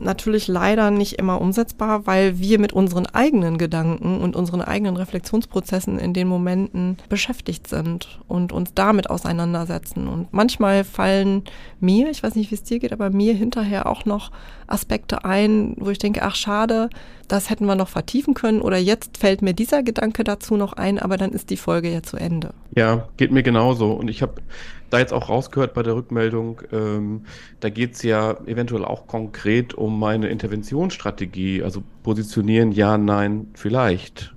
natürlich 0.02 0.48
leider 0.48 0.92
nicht 0.92 1.14
immer 1.14 1.40
umsetzbar, 1.40 2.06
weil 2.06 2.40
wir 2.40 2.60
mit 2.60 2.74
unseren 2.74 3.06
eigenen 3.06 3.58
Gedanken 3.58 4.20
und 4.20 4.36
unseren 4.36 4.62
eigenen 4.62 4.98
Reflexionsprozessen 4.98 6.00
in 6.00 6.14
den 6.14 6.28
Momenten 6.28 6.98
beschäftigt 7.10 7.68
sind 7.68 8.20
und 8.28 8.52
uns 8.52 8.74
damit 8.74 9.10
auseinandersetzen. 9.10 10.08
Und 10.08 10.34
manchmal 10.34 10.84
fallen 10.84 11.44
mir, 11.80 12.10
ich 12.10 12.24
weiß 12.24 12.36
nicht, 12.36 12.52
wie 12.52 12.56
es 12.56 12.64
dir 12.64 12.80
geht, 12.80 12.94
aber 12.94 13.10
mir 13.10 13.34
hinterher 13.34 13.88
auch 13.88 14.06
noch 14.06 14.32
Aspekte 14.72 15.26
ein, 15.26 15.76
wo 15.78 15.90
ich 15.90 16.00
denke, 16.00 16.22
ach 16.24 16.36
schade, 16.36 16.90
das 17.28 17.50
hätten 17.50 17.66
wir 17.66 17.76
noch 17.76 17.88
vertiefen 17.88 18.34
können 18.34 18.62
oder 18.62 18.78
jetzt 18.78 19.18
fällt 19.18 19.42
mir 19.42 19.54
dieser 19.54 19.84
Gedanke 19.84 20.24
dazu 20.24 20.58
noch 20.58 20.74
ein, 20.74 21.00
aber 21.00 21.18
dann 21.18 21.32
ist 21.32 21.50
die 21.50 21.58
Folge 21.58 21.92
ja 21.92 22.04
zu 22.04 22.18
Ende. 22.18 22.54
Ja, 22.76 23.08
geht 23.18 23.32
mir 23.32 23.44
genauso. 23.44 23.92
Und 23.92 24.10
ich 24.10 24.22
habe 24.22 24.42
da 24.90 25.00
jetzt 25.00 25.14
auch 25.14 25.30
rausgehört 25.30 25.74
bei 25.74 25.84
der 25.84 25.96
Rückmeldung, 25.96 26.62
ähm, 26.72 27.26
da 27.60 27.70
geht 27.70 27.94
es 27.94 28.04
ja 28.04 28.38
eventuell 28.46 28.84
auch 28.84 29.08
konkret 29.08 29.74
um 29.74 29.98
meine 30.00 30.28
Interventionsstrategie, 30.28 31.64
also 31.64 31.84
positionieren, 32.04 32.72
ja, 32.72 32.98
nein, 32.98 33.48
vielleicht. 33.54 34.34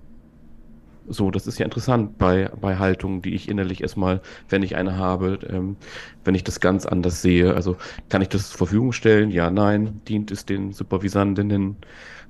So, 1.09 1.31
das 1.31 1.47
ist 1.47 1.59
ja 1.59 1.65
interessant 1.65 2.19
bei, 2.19 2.51
bei 2.61 2.77
Haltungen, 2.77 3.21
die 3.21 3.35
ich 3.35 3.49
innerlich 3.49 3.83
erstmal, 3.83 4.21
wenn 4.49 4.63
ich 4.63 4.77
eine 4.77 4.97
habe, 4.97 5.39
ähm, 5.51 5.77
wenn 6.25 6.35
ich 6.35 6.45
das 6.45 6.61
ganz 6.61 6.87
anders 6.87 7.21
sehe. 7.21 7.55
Also 7.55 7.77
kann 8.09 8.23
ich 8.23 8.29
das 8.29 8.51
zur 8.51 8.59
Verfügung 8.59 8.93
stellen? 8.93 9.31
Ja, 9.31 9.51
nein. 9.51 10.01
Dient 10.09 10.31
es 10.31 10.47
den 10.47 10.73
Supervisandinnen 10.73 11.77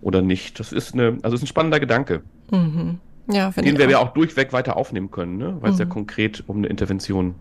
oder 0.00 0.22
nicht? 0.22 0.58
Das 0.58 0.72
ist 0.72 0.94
eine, 0.94 1.18
also 1.22 1.36
ist 1.36 1.42
ein 1.42 1.46
spannender 1.46 1.80
Gedanke. 1.80 2.22
Mhm. 2.50 2.98
Ja, 3.26 3.50
den 3.50 3.78
wir 3.78 3.88
ja 3.88 3.98
auch 3.98 4.12
durchweg 4.12 4.52
weiter 4.52 4.76
aufnehmen 4.76 5.10
können, 5.10 5.38
ne? 5.38 5.56
weil 5.60 5.72
es 5.72 5.78
ja 5.78 5.86
mhm. 5.86 5.90
konkret 5.90 6.44
um 6.46 6.58
eine 6.58 6.66
Intervention 6.66 7.34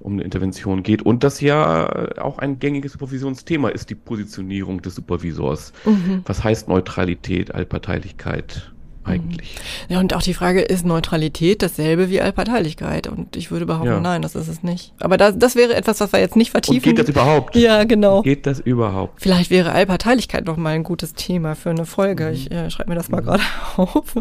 um 0.00 0.14
eine 0.14 0.22
Intervention 0.22 0.82
geht 0.82 1.02
und 1.02 1.22
das 1.22 1.40
ja 1.40 2.18
auch 2.20 2.38
ein 2.38 2.58
gängiges 2.58 2.92
Supervisionsthema 2.92 3.68
ist, 3.68 3.88
die 3.88 3.94
Positionierung 3.94 4.82
des 4.82 4.96
Supervisors. 4.96 5.72
Mhm. 5.84 6.22
Was 6.24 6.42
heißt 6.42 6.68
Neutralität, 6.68 7.54
Allparteilichkeit 7.54 8.72
eigentlich? 9.04 9.54
Ja, 9.88 10.00
und 10.00 10.14
auch 10.14 10.22
die 10.22 10.34
Frage, 10.34 10.60
ist 10.60 10.84
Neutralität 10.84 11.62
dasselbe 11.62 12.10
wie 12.10 12.20
Allparteilichkeit? 12.20 13.06
Und 13.06 13.36
ich 13.36 13.50
würde 13.50 13.66
behaupten, 13.66 13.88
ja. 13.88 14.00
nein, 14.00 14.22
das 14.22 14.34
ist 14.34 14.48
es 14.48 14.62
nicht. 14.62 14.92
Aber 15.00 15.16
das, 15.16 15.38
das 15.38 15.56
wäre 15.56 15.74
etwas, 15.74 16.00
was 16.00 16.12
wir 16.12 16.20
jetzt 16.20 16.36
nicht 16.36 16.50
vertiefen. 16.50 16.76
Und 16.90 16.96
geht 16.96 16.98
das 16.98 17.08
überhaupt? 17.08 17.56
Ja, 17.56 17.84
genau. 17.84 18.22
Geht 18.22 18.46
das 18.46 18.60
überhaupt? 18.60 19.20
Vielleicht 19.20 19.50
wäre 19.50 19.72
Allparteilichkeit 19.72 20.46
noch 20.46 20.56
mal 20.56 20.70
ein 20.70 20.84
gutes 20.84 21.14
Thema 21.14 21.54
für 21.54 21.70
eine 21.70 21.86
Folge. 21.86 22.26
Mhm. 22.26 22.32
Ich 22.32 22.50
äh, 22.50 22.70
schreibe 22.70 22.90
mir 22.90 22.96
das 22.96 23.08
mal 23.08 23.20
mhm. 23.20 23.26
gerade 23.26 23.42
auf. 23.76 24.14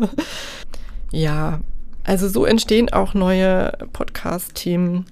ja, 1.11 1.59
also 2.03 2.27
so 2.27 2.45
entstehen 2.45 2.91
auch 2.91 3.13
neue 3.13 3.71
Podcast-Themen 3.93 5.05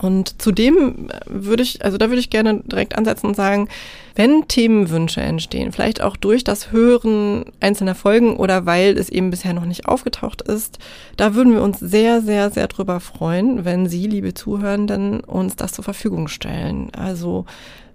und 0.00 0.40
zudem 0.40 1.08
würde 1.26 1.62
ich, 1.62 1.84
also 1.84 1.98
da 1.98 2.08
würde 2.08 2.20
ich 2.20 2.30
gerne 2.30 2.60
direkt 2.64 2.96
ansetzen 2.96 3.26
und 3.26 3.34
sagen, 3.34 3.68
wenn 4.14 4.48
Themenwünsche 4.48 5.20
entstehen, 5.20 5.72
vielleicht 5.72 6.00
auch 6.00 6.16
durch 6.16 6.44
das 6.44 6.72
Hören 6.72 7.44
einzelner 7.60 7.94
Folgen 7.94 8.36
oder 8.36 8.66
weil 8.66 8.96
es 8.98 9.08
eben 9.10 9.30
bisher 9.30 9.54
noch 9.54 9.64
nicht 9.64 9.86
aufgetaucht 9.86 10.42
ist, 10.42 10.78
da 11.16 11.34
würden 11.34 11.52
wir 11.52 11.62
uns 11.62 11.78
sehr, 11.78 12.20
sehr, 12.20 12.50
sehr 12.50 12.68
drüber 12.68 13.00
freuen, 13.00 13.64
wenn 13.64 13.88
Sie, 13.88 14.06
liebe 14.06 14.34
Zuhörenden, 14.34 15.20
uns 15.20 15.56
das 15.56 15.72
zur 15.72 15.84
Verfügung 15.84 16.28
stellen. 16.28 16.90
Also 16.94 17.44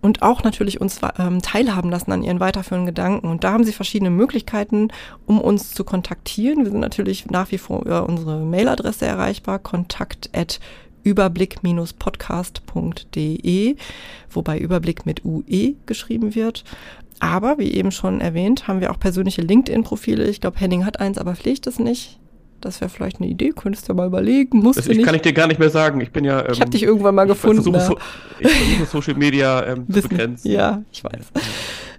und 0.03 0.21
auch 0.21 0.43
natürlich 0.43 0.81
uns 0.81 0.99
ähm, 1.17 1.41
teilhaben 1.41 1.89
lassen 1.89 2.11
an 2.11 2.23
ihren 2.23 2.41
weiterführenden 2.41 2.87
Gedanken. 2.87 3.29
Und 3.29 3.45
da 3.45 3.53
haben 3.53 3.63
Sie 3.63 3.71
verschiedene 3.71 4.09
Möglichkeiten, 4.09 4.89
um 5.25 5.39
uns 5.39 5.71
zu 5.71 5.85
kontaktieren. 5.85 6.65
Wir 6.65 6.71
sind 6.71 6.81
natürlich 6.81 7.27
nach 7.27 7.51
wie 7.51 7.57
vor 7.57 7.83
über 7.83 8.07
unsere 8.09 8.41
Mailadresse 8.41 9.05
erreichbar, 9.05 9.59
kontakt@ 9.59 10.59
überblick-podcast.de, 11.03 13.75
wobei 14.31 14.57
Überblick 14.57 15.05
mit 15.05 15.25
UE 15.25 15.75
geschrieben 15.85 16.35
wird. 16.35 16.63
Aber 17.19 17.57
wie 17.57 17.71
eben 17.71 17.91
schon 17.91 18.21
erwähnt, 18.21 18.67
haben 18.67 18.81
wir 18.81 18.91
auch 18.91 18.99
persönliche 18.99 19.41
LinkedIn-Profile. 19.41 20.27
Ich 20.27 20.41
glaube, 20.41 20.59
Henning 20.59 20.85
hat 20.85 20.99
eins, 20.99 21.17
aber 21.17 21.35
pflegt 21.35 21.67
es 21.67 21.79
nicht. 21.79 22.19
Das 22.59 22.79
wäre 22.79 22.89
vielleicht 22.89 23.19
eine 23.19 23.29
Idee, 23.29 23.51
könntest 23.51 23.89
du 23.89 23.93
mal 23.93 24.07
überlegen. 24.07 24.59
Musst 24.59 24.79
das 24.79 24.87
ich, 24.87 24.97
nicht. 24.97 25.05
kann 25.05 25.15
ich 25.15 25.21
dir 25.21 25.33
gar 25.33 25.47
nicht 25.47 25.59
mehr 25.59 25.69
sagen. 25.69 25.99
Ich 25.99 26.11
bin 26.11 26.23
ja. 26.23 26.45
Ähm, 26.45 26.53
ich 26.53 26.61
habe 26.61 26.71
dich 26.71 26.83
irgendwann 26.83 27.15
mal 27.15 27.23
ich 27.23 27.33
gefunden. 27.33 27.61
Versuche, 27.61 27.85
so, 27.85 27.97
ich 28.39 28.49
versuche 28.49 28.85
Social 28.85 29.19
Media 29.19 29.65
ähm, 29.65 29.85
zu 29.91 30.01
begrenzen. 30.01 30.49
Ja, 30.49 30.81
ich 30.91 31.03
weiß. 31.03 31.25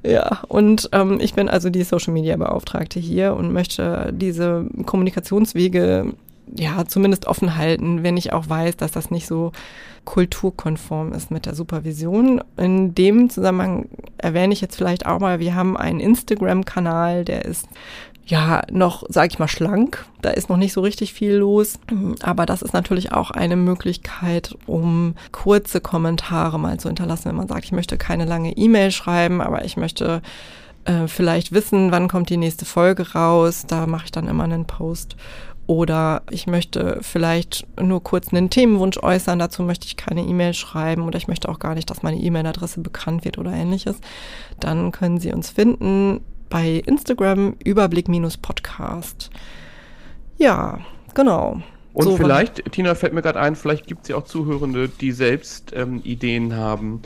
Ja, 0.06 0.42
und 0.48 0.88
ähm, 0.92 1.18
ich 1.20 1.34
bin 1.34 1.48
also 1.48 1.70
die 1.70 1.82
Social 1.82 2.12
Media 2.12 2.36
Beauftragte 2.36 3.00
hier 3.00 3.34
und 3.34 3.52
möchte 3.52 4.12
diese 4.14 4.66
Kommunikationswege 4.84 6.12
ja, 6.54 6.84
zumindest 6.86 7.26
offen 7.26 7.56
halten, 7.56 8.02
wenn 8.02 8.16
ich 8.16 8.32
auch 8.32 8.48
weiß, 8.48 8.76
dass 8.76 8.92
das 8.92 9.10
nicht 9.10 9.26
so 9.26 9.52
kulturkonform 10.04 11.12
ist 11.12 11.30
mit 11.30 11.46
der 11.46 11.54
Supervision. 11.54 12.42
In 12.56 12.94
dem 12.94 13.30
Zusammenhang 13.30 13.88
erwähne 14.18 14.52
ich 14.52 14.60
jetzt 14.60 14.76
vielleicht 14.76 15.06
auch 15.06 15.20
mal, 15.20 15.38
wir 15.38 15.54
haben 15.54 15.76
einen 15.76 16.00
Instagram-Kanal, 16.00 17.24
der 17.24 17.44
ist 17.44 17.66
ja 18.26 18.62
noch, 18.70 19.04
sage 19.08 19.28
ich 19.28 19.38
mal, 19.38 19.48
schlank. 19.48 20.04
Da 20.22 20.30
ist 20.30 20.48
noch 20.48 20.56
nicht 20.56 20.72
so 20.72 20.80
richtig 20.80 21.12
viel 21.12 21.34
los. 21.34 21.78
Aber 22.22 22.46
das 22.46 22.62
ist 22.62 22.72
natürlich 22.72 23.12
auch 23.12 23.30
eine 23.30 23.56
Möglichkeit, 23.56 24.56
um 24.66 25.14
kurze 25.32 25.80
Kommentare 25.80 26.58
mal 26.58 26.78
zu 26.78 26.88
hinterlassen, 26.88 27.26
wenn 27.26 27.36
man 27.36 27.48
sagt, 27.48 27.64
ich 27.64 27.72
möchte 27.72 27.98
keine 27.98 28.24
lange 28.24 28.56
E-Mail 28.56 28.90
schreiben, 28.90 29.40
aber 29.40 29.64
ich 29.64 29.76
möchte 29.76 30.22
äh, 30.84 31.06
vielleicht 31.06 31.52
wissen, 31.52 31.92
wann 31.92 32.08
kommt 32.08 32.30
die 32.30 32.36
nächste 32.36 32.64
Folge 32.64 33.12
raus. 33.12 33.64
Da 33.66 33.86
mache 33.86 34.06
ich 34.06 34.12
dann 34.12 34.28
immer 34.28 34.44
einen 34.44 34.66
Post. 34.66 35.16
Oder 35.66 36.22
ich 36.30 36.46
möchte 36.46 36.98
vielleicht 37.00 37.66
nur 37.80 38.02
kurz 38.02 38.32
einen 38.32 38.50
Themenwunsch 38.50 38.98
äußern, 38.98 39.38
dazu 39.38 39.62
möchte 39.62 39.86
ich 39.86 39.96
keine 39.96 40.22
E-Mail 40.22 40.52
schreiben 40.52 41.02
oder 41.02 41.16
ich 41.16 41.28
möchte 41.28 41.48
auch 41.48 41.58
gar 41.58 41.74
nicht, 41.74 41.88
dass 41.88 42.02
meine 42.02 42.18
E-Mail-Adresse 42.18 42.80
bekannt 42.80 43.24
wird 43.24 43.38
oder 43.38 43.52
ähnliches. 43.52 43.96
Dann 44.60 44.92
können 44.92 45.18
Sie 45.18 45.32
uns 45.32 45.50
finden 45.50 46.20
bei 46.50 46.82
Instagram 46.86 47.56
Überblick-Podcast. 47.64 49.30
Ja, 50.36 50.80
genau. 51.14 51.62
Und 51.94 52.04
so 52.04 52.16
vielleicht, 52.16 52.72
Tina 52.72 52.94
fällt 52.94 53.14
mir 53.14 53.22
gerade 53.22 53.40
ein, 53.40 53.56
vielleicht 53.56 53.86
gibt 53.86 54.02
es 54.02 54.08
ja 54.08 54.16
auch 54.16 54.24
Zuhörende, 54.24 54.88
die 54.88 55.12
selbst 55.12 55.72
ähm, 55.74 56.00
Ideen 56.04 56.56
haben, 56.56 57.00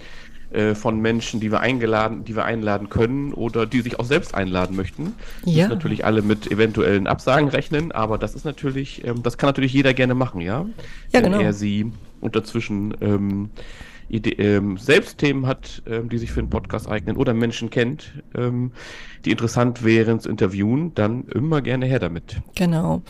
äh, 0.51 0.75
von 0.75 1.01
Menschen, 1.01 1.41
die 1.41 1.51
wir 1.51 1.61
eingeladen, 1.61 2.25
die 2.25 2.35
wir 2.35 2.45
einladen 2.45 2.89
können 2.89 3.35
oder 3.35 3.67
die 3.67 3.83
sich 3.83 3.99
auch 4.01 4.05
selbst 4.05 4.35
einladen 4.35 4.77
möchten. 4.77 5.15
Ja. 5.45 5.65
Müssen 5.65 5.77
natürlich 5.77 6.05
alle 6.05 6.23
mit 6.23 6.51
eventuellen 6.51 7.07
Absagen 7.07 7.49
rechnen, 7.49 7.93
aber 7.93 8.17
das 8.17 8.35
ist 8.35 8.45
natürlich, 8.45 9.05
ähm, 9.05 9.23
das 9.23 9.37
kann 9.37 9.49
natürlich 9.49 9.73
jeder 9.73 9.93
gerne 9.93 10.15
machen, 10.15 10.41
ja. 10.41 10.65
Ja, 11.13 11.23
Wenn 11.23 11.33
genau. 11.33 11.41
er 11.41 11.53
sie 11.53 11.93
und 12.21 12.35
dazwischen 12.35 12.97
ähm, 13.01 13.51
Idee, 14.09 14.33
ähm, 14.33 14.77
selbst 14.77 15.19
Themen 15.19 15.47
hat, 15.47 15.83
ähm, 15.87 16.09
die 16.09 16.19
sich 16.19 16.31
für 16.31 16.41
einen 16.41 16.51
Podcast 16.51 16.89
eignen 16.89 17.17
oder 17.17 17.35
Menschen 17.35 17.71
kennt, 17.71 18.13
ähm, 18.35 18.73
die 19.25 19.31
interessant 19.31 19.85
wären 19.85 20.21
zu 20.21 20.29
interviewen, 20.29 20.95
dann 20.95 21.25
immer 21.25 21.61
gerne 21.61 21.87
her 21.87 21.99
damit. 21.99 22.37
Genau. 22.55 23.03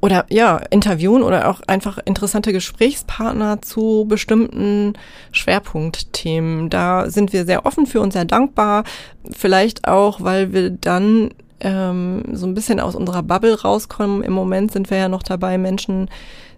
Oder 0.00 0.26
ja, 0.28 0.58
interviewen 0.70 1.22
oder 1.22 1.48
auch 1.48 1.62
einfach 1.66 1.98
interessante 2.04 2.52
Gesprächspartner 2.52 3.62
zu 3.62 4.04
bestimmten 4.08 4.92
Schwerpunktthemen. 5.32 6.70
Da 6.70 7.10
sind 7.10 7.32
wir 7.32 7.44
sehr 7.44 7.66
offen 7.66 7.86
für 7.86 8.00
und 8.00 8.12
sehr 8.12 8.26
dankbar. 8.26 8.84
Vielleicht 9.30 9.88
auch, 9.88 10.20
weil 10.20 10.52
wir 10.52 10.70
dann 10.70 11.30
ähm, 11.60 12.22
so 12.32 12.46
ein 12.46 12.54
bisschen 12.54 12.80
aus 12.80 12.94
unserer 12.94 13.22
Bubble 13.22 13.60
rauskommen. 13.60 14.22
Im 14.22 14.32
Moment 14.32 14.70
sind 14.70 14.90
wir 14.90 14.98
ja 14.98 15.08
noch 15.08 15.22
dabei, 15.22 15.58
Menschen, 15.58 16.08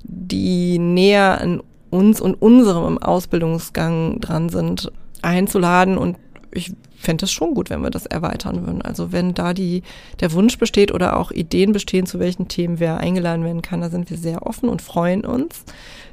die 0.03 0.79
näher 0.79 1.41
an 1.41 1.63
uns 1.91 2.21
und 2.21 2.35
unserem 2.35 2.99
Ausbildungsgang 2.99 4.21
dran 4.21 4.49
sind, 4.49 4.91
einzuladen. 5.23 5.99
Und 5.99 6.17
ich 6.53 6.73
fände 6.99 7.25
es 7.25 7.31
schon 7.31 7.55
gut, 7.55 7.71
wenn 7.71 7.83
wir 7.83 7.91
das 7.91 8.07
erweitern 8.07 8.67
würden. 8.67 8.83
Also 8.83 9.13
wenn 9.13 9.35
da 9.35 9.55
die, 9.55 9.83
der 10.21 10.33
Wunsch 10.33 10.59
besteht 10.59 10.93
oder 10.93 11.17
auch 11.17 11.31
Ideen 11.31 11.73
bestehen, 11.73 12.07
zu 12.07 12.19
welchen 12.19 12.49
Themen 12.49 12.81
wer 12.81 12.99
eingeladen 12.99 13.45
werden 13.45 13.63
kann, 13.63 13.81
da 13.81 13.89
sind 13.89 14.11
wir 14.11 14.17
sehr 14.17 14.47
offen 14.47 14.69
und 14.69 14.83
freuen 14.83 15.25
uns. 15.25 15.65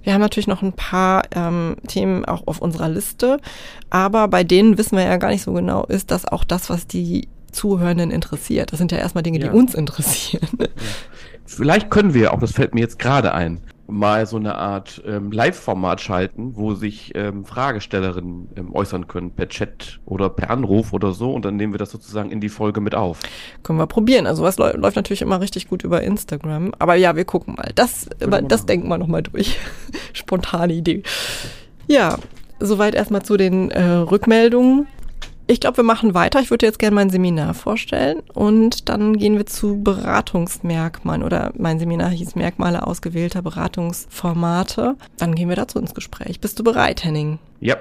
Wir 0.03 0.13
haben 0.13 0.21
natürlich 0.21 0.47
noch 0.47 0.61
ein 0.61 0.73
paar 0.73 1.23
ähm, 1.31 1.77
Themen 1.87 2.25
auch 2.25 2.43
auf 2.45 2.59
unserer 2.61 2.89
Liste, 2.89 3.39
aber 3.89 4.27
bei 4.27 4.43
denen 4.43 4.77
wissen 4.77 4.97
wir 4.97 5.05
ja 5.05 5.17
gar 5.17 5.29
nicht 5.29 5.41
so 5.41 5.53
genau, 5.53 5.85
ist 5.85 6.11
das 6.11 6.25
auch 6.27 6.43
das, 6.43 6.69
was 6.69 6.85
die 6.85 7.27
Zuhörenden 7.51 8.11
interessiert. 8.11 8.71
Das 8.71 8.77
sind 8.77 8.91
ja 8.91 8.99
erstmal 8.99 9.23
Dinge, 9.23 9.39
die 9.39 9.49
uns 9.49 9.73
interessieren. 9.73 10.47
Ja. 10.59 10.67
Vielleicht 11.45 11.89
können 11.89 12.13
wir, 12.13 12.33
auch 12.33 12.39
das 12.39 12.51
fällt 12.51 12.75
mir 12.75 12.81
jetzt 12.81 12.99
gerade 12.99 13.33
ein, 13.33 13.61
mal 13.87 14.25
so 14.25 14.37
eine 14.37 14.55
Art 14.55 15.01
ähm, 15.05 15.31
Live-Format 15.31 16.01
schalten, 16.01 16.55
wo 16.55 16.73
sich 16.73 17.11
ähm, 17.15 17.45
Fragestellerinnen 17.45 18.49
ähm, 18.55 18.73
äußern 18.73 19.07
können, 19.07 19.31
per 19.31 19.47
Chat 19.49 19.99
oder 20.05 20.29
per 20.29 20.49
Anruf 20.49 20.93
oder 20.93 21.11
so, 21.13 21.33
und 21.33 21.45
dann 21.45 21.55
nehmen 21.55 21.73
wir 21.73 21.77
das 21.77 21.91
sozusagen 21.91 22.31
in 22.31 22.41
die 22.41 22.49
Folge 22.49 22.81
mit 22.81 22.95
auf. 22.95 23.19
Können 23.63 23.79
wir 23.79 23.87
probieren. 23.87 24.27
Also 24.27 24.43
was 24.43 24.57
läuft 24.57 24.95
natürlich 24.95 25.21
immer 25.21 25.41
richtig 25.41 25.67
gut 25.67 25.83
über 25.83 26.01
Instagram. 26.01 26.73
Aber 26.79 26.95
ja, 26.95 27.15
wir 27.15 27.25
gucken 27.25 27.55
mal. 27.55 27.71
Das, 27.75 28.09
das 28.19 28.65
denken 28.65 28.87
wir 28.87 28.97
nochmal 28.97 29.23
durch. 29.23 29.59
Spontane 30.13 30.73
Idee. 30.73 31.03
Ja, 31.87 32.17
soweit 32.59 32.95
erstmal 32.95 33.23
zu 33.23 33.37
den 33.37 33.71
äh, 33.71 33.83
Rückmeldungen. 33.83 34.87
Ich 35.47 35.59
glaube, 35.59 35.77
wir 35.77 35.83
machen 35.83 36.15
weiter. 36.15 36.39
Ich 36.39 36.49
würde 36.49 36.65
jetzt 36.65 36.79
gerne 36.79 36.95
mein 36.95 37.11
Seminar 37.11 37.53
vorstellen 37.53 38.23
und 38.33 38.89
dann 38.89 39.15
gehen 39.17 39.37
wir 39.37 39.45
zu 39.45 39.81
Beratungsmerkmalen 39.83 41.21
oder 41.21 41.51
mein 41.55 41.77
Seminar 41.77 42.09
hieß 42.09 42.35
Merkmale 42.35 42.85
ausgewählter 42.85 43.43
Beratungsformate. 43.43 44.95
Dann 45.17 45.35
gehen 45.35 45.49
wir 45.49 45.55
dazu 45.55 45.77
ins 45.77 45.93
Gespräch. 45.93 46.39
Bist 46.39 46.57
du 46.57 46.63
bereit, 46.63 47.03
Henning? 47.03 47.37
Ja. 47.59 47.77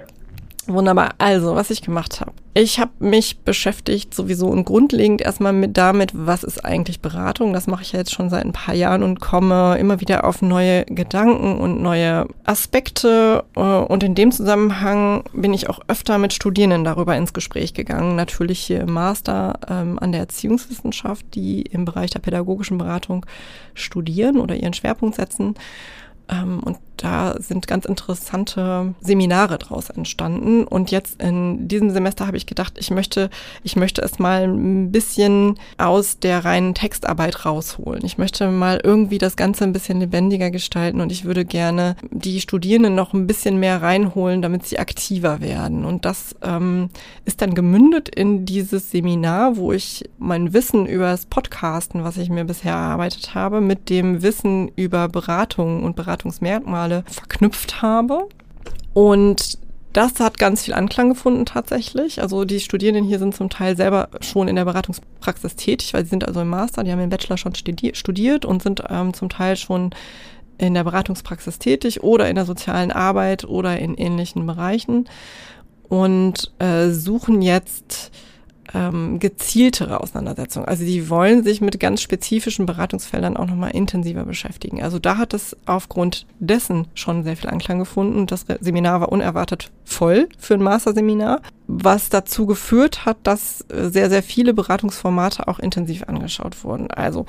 Wunderbar. 0.66 1.14
Also, 1.18 1.54
was 1.54 1.70
ich 1.70 1.82
gemacht 1.82 2.20
habe. 2.20 2.32
Ich 2.56 2.78
habe 2.78 2.92
mich 3.00 3.40
beschäftigt 3.40 4.14
sowieso 4.14 4.46
und 4.46 4.64
grundlegend 4.64 5.20
erstmal 5.20 5.52
mit 5.52 5.76
damit, 5.76 6.12
was 6.14 6.44
ist 6.44 6.64
eigentlich 6.64 7.00
Beratung. 7.00 7.52
Das 7.52 7.66
mache 7.66 7.82
ich 7.82 7.92
ja 7.92 7.98
jetzt 7.98 8.12
schon 8.12 8.30
seit 8.30 8.44
ein 8.44 8.52
paar 8.52 8.74
Jahren 8.74 9.02
und 9.02 9.20
komme 9.20 9.76
immer 9.78 10.00
wieder 10.00 10.24
auf 10.24 10.40
neue 10.40 10.84
Gedanken 10.84 11.58
und 11.58 11.82
neue 11.82 12.28
Aspekte. 12.44 13.44
Äh, 13.56 13.60
und 13.60 14.02
in 14.04 14.14
dem 14.14 14.30
Zusammenhang 14.30 15.24
bin 15.32 15.52
ich 15.52 15.68
auch 15.68 15.80
öfter 15.88 16.16
mit 16.18 16.32
Studierenden 16.32 16.84
darüber 16.84 17.16
ins 17.16 17.32
Gespräch 17.32 17.74
gegangen. 17.74 18.16
Natürlich 18.16 18.60
hier 18.60 18.82
im 18.82 18.92
Master 18.92 19.58
ähm, 19.68 19.98
an 19.98 20.12
der 20.12 20.20
Erziehungswissenschaft, 20.20 21.26
die 21.34 21.62
im 21.62 21.84
Bereich 21.84 22.10
der 22.10 22.20
pädagogischen 22.20 22.78
Beratung 22.78 23.26
studieren 23.74 24.38
oder 24.38 24.54
ihren 24.54 24.74
Schwerpunkt 24.74 25.16
setzen. 25.16 25.56
Ähm, 26.28 26.60
und 26.64 26.78
da 26.96 27.34
sind 27.38 27.66
ganz 27.66 27.84
interessante 27.84 28.94
Seminare 29.00 29.58
draus 29.58 29.90
entstanden. 29.90 30.64
Und 30.64 30.90
jetzt 30.90 31.20
in 31.20 31.68
diesem 31.68 31.90
Semester 31.90 32.26
habe 32.26 32.36
ich 32.36 32.46
gedacht, 32.46 32.74
ich 32.78 32.90
möchte, 32.90 33.30
ich 33.62 33.76
möchte 33.76 34.00
es 34.00 34.18
mal 34.18 34.44
ein 34.44 34.92
bisschen 34.92 35.58
aus 35.76 36.18
der 36.18 36.44
reinen 36.44 36.74
Textarbeit 36.74 37.44
rausholen. 37.44 38.04
Ich 38.04 38.16
möchte 38.16 38.48
mal 38.50 38.80
irgendwie 38.82 39.18
das 39.18 39.36
Ganze 39.36 39.64
ein 39.64 39.72
bisschen 39.72 40.00
lebendiger 40.00 40.50
gestalten 40.50 41.00
und 41.00 41.10
ich 41.10 41.24
würde 41.24 41.44
gerne 41.44 41.96
die 42.10 42.40
Studierenden 42.40 42.94
noch 42.94 43.12
ein 43.12 43.26
bisschen 43.26 43.58
mehr 43.58 43.82
reinholen, 43.82 44.40
damit 44.40 44.66
sie 44.66 44.78
aktiver 44.78 45.40
werden. 45.40 45.84
Und 45.84 46.04
das 46.04 46.36
ähm, 46.42 46.90
ist 47.24 47.42
dann 47.42 47.54
gemündet 47.54 48.08
in 48.08 48.46
dieses 48.46 48.92
Seminar, 48.92 49.56
wo 49.56 49.72
ich 49.72 50.08
mein 50.18 50.52
Wissen 50.52 50.86
über 50.86 51.10
das 51.10 51.26
Podcasten, 51.26 52.04
was 52.04 52.16
ich 52.16 52.30
mir 52.30 52.44
bisher 52.44 52.72
erarbeitet 52.72 53.34
habe, 53.34 53.60
mit 53.60 53.90
dem 53.90 54.22
Wissen 54.22 54.70
über 54.76 55.08
Beratung 55.08 55.82
und 55.82 55.96
Beratungsmerkmale 56.14 56.94
Merkmale 56.96 57.04
verknüpft 57.10 57.82
habe. 57.82 58.28
Und 58.92 59.58
das 59.92 60.18
hat 60.18 60.38
ganz 60.38 60.64
viel 60.64 60.74
Anklang 60.74 61.10
gefunden 61.10 61.46
tatsächlich. 61.46 62.20
Also 62.20 62.44
die 62.44 62.60
Studierenden 62.60 63.04
hier 63.04 63.18
sind 63.18 63.34
zum 63.34 63.48
Teil 63.48 63.76
selber 63.76 64.08
schon 64.20 64.48
in 64.48 64.56
der 64.56 64.64
Beratungspraxis 64.64 65.56
tätig, 65.56 65.94
weil 65.94 66.04
sie 66.04 66.10
sind 66.10 66.26
also 66.26 66.40
im 66.40 66.48
Master, 66.48 66.82
die 66.82 66.90
haben 66.90 67.00
im 67.00 67.10
Bachelor 67.10 67.36
schon 67.36 67.54
studiert 67.54 68.44
und 68.44 68.62
sind 68.62 68.82
ähm, 68.88 69.14
zum 69.14 69.28
Teil 69.28 69.56
schon 69.56 69.90
in 70.58 70.74
der 70.74 70.84
Beratungspraxis 70.84 71.58
tätig 71.58 72.02
oder 72.02 72.28
in 72.28 72.36
der 72.36 72.44
sozialen 72.44 72.90
Arbeit 72.90 73.44
oder 73.44 73.78
in 73.78 73.94
ähnlichen 73.94 74.46
Bereichen 74.46 75.08
und 75.88 76.52
äh, 76.58 76.90
suchen 76.90 77.42
jetzt 77.42 78.10
ähm, 78.72 79.18
gezieltere 79.18 80.00
Auseinandersetzung. 80.00 80.64
Also 80.64 80.84
die 80.84 81.10
wollen 81.10 81.44
sich 81.44 81.60
mit 81.60 81.78
ganz 81.80 82.00
spezifischen 82.00 82.66
Beratungsfeldern 82.66 83.36
auch 83.36 83.46
nochmal 83.46 83.72
intensiver 83.72 84.24
beschäftigen. 84.24 84.82
Also 84.82 84.98
da 84.98 85.18
hat 85.18 85.34
es 85.34 85.56
aufgrund 85.66 86.26
dessen 86.38 86.86
schon 86.94 87.24
sehr 87.24 87.36
viel 87.36 87.50
Anklang 87.50 87.78
gefunden. 87.78 88.26
Das 88.26 88.46
Seminar 88.60 89.00
war 89.00 89.12
unerwartet 89.12 89.70
voll 89.84 90.28
für 90.38 90.54
ein 90.54 90.62
Masterseminar, 90.62 91.42
was 91.66 92.08
dazu 92.08 92.46
geführt 92.46 93.04
hat, 93.04 93.18
dass 93.22 93.62
äh, 93.68 93.90
sehr, 93.90 94.08
sehr 94.08 94.22
viele 94.22 94.54
Beratungsformate 94.54 95.48
auch 95.48 95.58
intensiv 95.58 96.04
angeschaut 96.04 96.64
wurden. 96.64 96.90
Also 96.90 97.26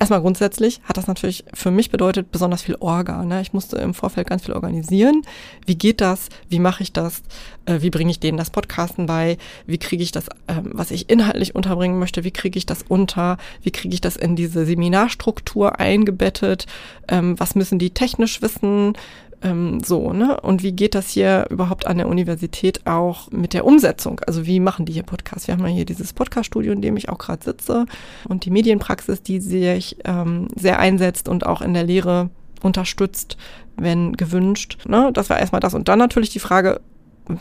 Erstmal 0.00 0.20
grundsätzlich 0.20 0.80
hat 0.84 0.96
das 0.96 1.08
natürlich 1.08 1.44
für 1.52 1.72
mich 1.72 1.90
bedeutet 1.90 2.30
besonders 2.30 2.62
viel 2.62 2.76
Orga. 2.78 3.24
Ne? 3.24 3.40
Ich 3.40 3.52
musste 3.52 3.78
im 3.78 3.94
Vorfeld 3.94 4.28
ganz 4.28 4.44
viel 4.44 4.54
organisieren. 4.54 5.22
Wie 5.66 5.74
geht 5.74 6.00
das? 6.00 6.28
Wie 6.48 6.60
mache 6.60 6.84
ich 6.84 6.92
das? 6.92 7.22
Äh, 7.66 7.82
wie 7.82 7.90
bringe 7.90 8.12
ich 8.12 8.20
denen 8.20 8.38
das 8.38 8.50
Podcasten 8.50 9.06
bei? 9.06 9.38
Wie 9.66 9.78
kriege 9.78 10.04
ich 10.04 10.12
das, 10.12 10.26
ähm, 10.46 10.70
was 10.72 10.92
ich 10.92 11.10
inhaltlich 11.10 11.56
unterbringen 11.56 11.98
möchte? 11.98 12.22
Wie 12.22 12.30
kriege 12.30 12.58
ich 12.58 12.66
das 12.66 12.84
unter? 12.86 13.38
Wie 13.62 13.72
kriege 13.72 13.92
ich 13.92 14.00
das 14.00 14.16
in 14.16 14.36
diese 14.36 14.64
Seminarstruktur 14.66 15.80
eingebettet? 15.80 16.66
Ähm, 17.08 17.38
was 17.40 17.56
müssen 17.56 17.80
die 17.80 17.90
technisch 17.90 18.40
wissen? 18.40 18.92
Ähm, 19.40 19.80
so, 19.80 20.12
ne? 20.12 20.40
Und 20.40 20.62
wie 20.62 20.72
geht 20.72 20.94
das 20.94 21.10
hier 21.10 21.46
überhaupt 21.50 21.86
an 21.86 21.98
der 21.98 22.08
Universität 22.08 22.86
auch 22.86 23.30
mit 23.30 23.52
der 23.52 23.64
Umsetzung? 23.64 24.20
Also 24.26 24.46
wie 24.46 24.58
machen 24.58 24.84
die 24.84 24.92
hier 24.92 25.04
Podcasts? 25.04 25.46
Wir 25.46 25.54
haben 25.54 25.64
ja 25.64 25.72
hier 25.72 25.84
dieses 25.84 26.12
Podcast-Studio, 26.12 26.72
in 26.72 26.82
dem 26.82 26.96
ich 26.96 27.08
auch 27.08 27.18
gerade 27.18 27.44
sitze 27.44 27.86
und 28.28 28.44
die 28.44 28.50
Medienpraxis, 28.50 29.22
die 29.22 29.40
sich 29.40 29.96
ähm, 30.04 30.48
sehr 30.56 30.80
einsetzt 30.80 31.28
und 31.28 31.46
auch 31.46 31.62
in 31.62 31.74
der 31.74 31.84
Lehre 31.84 32.30
unterstützt, 32.62 33.36
wenn 33.76 34.14
gewünscht. 34.16 34.78
Ne? 34.88 35.10
Das 35.12 35.30
war 35.30 35.38
erstmal 35.38 35.60
das. 35.60 35.74
Und 35.74 35.88
dann 35.88 36.00
natürlich 36.00 36.30
die 36.30 36.40
Frage, 36.40 36.80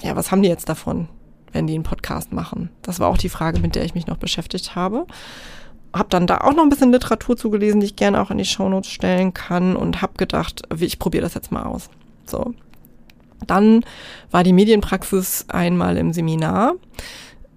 ja, 0.01 0.15
was 0.15 0.31
haben 0.31 0.43
die 0.43 0.49
jetzt 0.49 0.69
davon, 0.69 1.07
wenn 1.51 1.65
die 1.65 1.73
einen 1.73 1.83
Podcast 1.83 2.31
machen? 2.31 2.69
Das 2.83 2.99
war 2.99 3.07
auch 3.07 3.17
die 3.17 3.29
Frage, 3.29 3.59
mit 3.59 3.73
der 3.73 3.85
ich 3.85 3.95
mich 3.95 4.05
noch 4.05 4.17
beschäftigt 4.17 4.75
habe 4.75 5.07
habe 5.97 6.09
dann 6.09 6.27
da 6.27 6.39
auch 6.39 6.53
noch 6.53 6.63
ein 6.63 6.69
bisschen 6.69 6.91
Literatur 6.91 7.37
zugelesen, 7.37 7.79
die 7.79 7.87
ich 7.87 7.95
gerne 7.95 8.21
auch 8.21 8.31
in 8.31 8.37
die 8.37 8.45
Shownotes 8.45 8.89
stellen 8.89 9.33
kann 9.33 9.75
und 9.75 10.01
habe 10.01 10.13
gedacht, 10.17 10.63
ich 10.79 10.99
probiere 10.99 11.23
das 11.23 11.33
jetzt 11.33 11.51
mal 11.51 11.63
aus. 11.63 11.89
So. 12.25 12.53
Dann 13.45 13.83
war 14.31 14.43
die 14.43 14.53
Medienpraxis 14.53 15.45
einmal 15.49 15.97
im 15.97 16.13
Seminar 16.13 16.73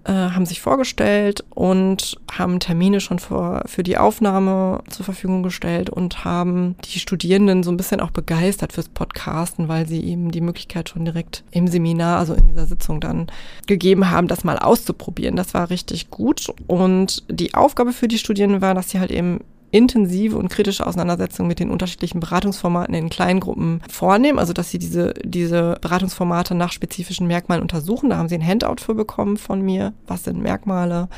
äh, 0.04 0.12
haben 0.12 0.46
sich 0.46 0.60
vorgestellt 0.60 1.44
und 1.50 2.16
haben 2.32 2.58
Termine 2.58 3.00
schon 3.00 3.18
vor, 3.18 3.62
für 3.66 3.82
die 3.82 3.98
Aufnahme 3.98 4.82
zur 4.88 5.04
Verfügung 5.04 5.42
gestellt 5.42 5.90
und 5.90 6.24
haben 6.24 6.76
die 6.84 6.98
Studierenden 6.98 7.62
so 7.62 7.70
ein 7.70 7.76
bisschen 7.76 8.00
auch 8.00 8.10
begeistert 8.10 8.72
fürs 8.72 8.88
Podcasten, 8.88 9.68
weil 9.68 9.86
sie 9.86 10.02
eben 10.02 10.30
die 10.30 10.40
Möglichkeit 10.40 10.88
schon 10.88 11.04
direkt 11.04 11.44
im 11.50 11.68
Seminar, 11.68 12.18
also 12.18 12.34
in 12.34 12.48
dieser 12.48 12.66
Sitzung 12.66 13.00
dann 13.00 13.26
gegeben 13.66 14.10
haben, 14.10 14.26
das 14.26 14.44
mal 14.44 14.58
auszuprobieren. 14.58 15.36
Das 15.36 15.54
war 15.54 15.70
richtig 15.70 16.10
gut. 16.10 16.46
Und 16.66 17.22
die 17.28 17.54
Aufgabe 17.54 17.92
für 17.92 18.08
die 18.08 18.18
Studierenden 18.18 18.62
war, 18.62 18.74
dass 18.74 18.90
sie 18.90 19.00
halt 19.00 19.10
eben 19.10 19.40
intensive 19.70 20.36
und 20.36 20.48
kritische 20.48 20.86
Auseinandersetzung 20.86 21.46
mit 21.46 21.60
den 21.60 21.70
unterschiedlichen 21.70 22.20
Beratungsformaten 22.20 22.94
in 22.94 23.08
kleinen 23.08 23.40
Gruppen 23.40 23.80
vornehmen, 23.88 24.38
also 24.38 24.52
dass 24.52 24.70
sie 24.70 24.78
diese, 24.78 25.14
diese 25.24 25.76
Beratungsformate 25.80 26.54
nach 26.54 26.72
spezifischen 26.72 27.26
Merkmalen 27.26 27.62
untersuchen. 27.62 28.10
Da 28.10 28.16
haben 28.16 28.28
sie 28.28 28.34
ein 28.34 28.46
Handout 28.46 28.82
für 28.82 28.94
bekommen 28.94 29.36
von 29.36 29.62
mir. 29.62 29.92
Was 30.06 30.24
sind 30.24 30.40
Merkmale? 30.42 31.08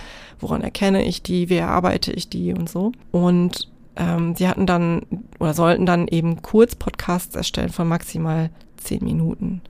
Woran 0.41 0.63
erkenne 0.63 1.05
ich 1.05 1.23
die? 1.23 1.49
Wie 1.49 1.57
erarbeite 1.57 2.13
ich 2.13 2.29
die 2.29 2.53
und 2.53 2.69
so? 2.69 2.93
Und 3.11 3.69
ähm, 3.97 4.35
sie 4.35 4.49
hatten 4.49 4.67
dann 4.67 5.03
oder 5.39 5.55
sollten 5.55 5.87
dann 5.87 6.09
eben 6.09 6.43
Kurzpodcasts 6.43 7.37
erstellen 7.37 7.71
von 7.71 7.89
maximal 7.89 8.51
zehn 8.77 9.05
Minuten. 9.05 9.63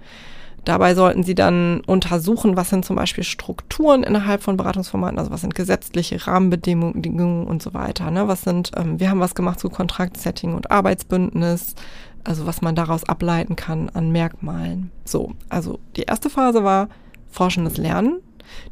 Dabei 0.64 0.94
sollten 0.94 1.24
sie 1.24 1.34
dann 1.34 1.80
untersuchen, 1.80 2.56
was 2.56 2.70
sind 2.70 2.84
zum 2.84 2.94
Beispiel 2.94 3.24
Strukturen 3.24 4.04
innerhalb 4.04 4.42
von 4.42 4.56
Beratungsformaten, 4.56 5.18
also 5.18 5.30
was 5.32 5.40
sind 5.40 5.54
gesetzliche 5.54 6.24
Rahmenbedingungen 6.26 7.46
und 7.46 7.62
so 7.62 7.74
weiter. 7.74 8.10
Ne? 8.10 8.28
Was 8.28 8.42
sind, 8.42 8.70
ähm, 8.76 9.00
wir 9.00 9.10
haben 9.10 9.20
was 9.20 9.34
gemacht 9.34 9.58
zu 9.58 9.70
Kontraktsetting 9.70 10.54
und 10.54 10.70
Arbeitsbündnis, 10.70 11.74
also 12.22 12.46
was 12.46 12.62
man 12.62 12.76
daraus 12.76 13.02
ableiten 13.04 13.56
kann 13.56 13.88
an 13.90 14.12
Merkmalen. 14.12 14.92
So, 15.04 15.32
also 15.48 15.80
die 15.96 16.02
erste 16.02 16.30
Phase 16.30 16.62
war 16.62 16.88
forschendes 17.30 17.76
Lernen, 17.76 18.20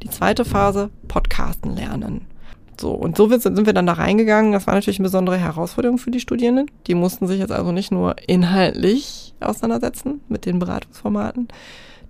die 0.02 0.10
zweite 0.10 0.44
Phase 0.44 0.90
Podcasten 1.08 1.74
lernen. 1.74 2.26
So, 2.80 2.92
und 2.92 3.14
so 3.14 3.28
sind 3.28 3.66
wir 3.66 3.74
dann 3.74 3.84
da 3.84 3.92
reingegangen. 3.92 4.52
Das 4.52 4.66
war 4.66 4.72
natürlich 4.72 4.98
eine 4.98 5.04
besondere 5.04 5.36
Herausforderung 5.36 5.98
für 5.98 6.10
die 6.10 6.18
Studierenden. 6.18 6.70
Die 6.86 6.94
mussten 6.94 7.26
sich 7.26 7.38
jetzt 7.38 7.52
also 7.52 7.72
nicht 7.72 7.92
nur 7.92 8.16
inhaltlich 8.26 9.34
auseinandersetzen 9.38 10.22
mit 10.28 10.46
den 10.46 10.58
Beratungsformaten, 10.58 11.48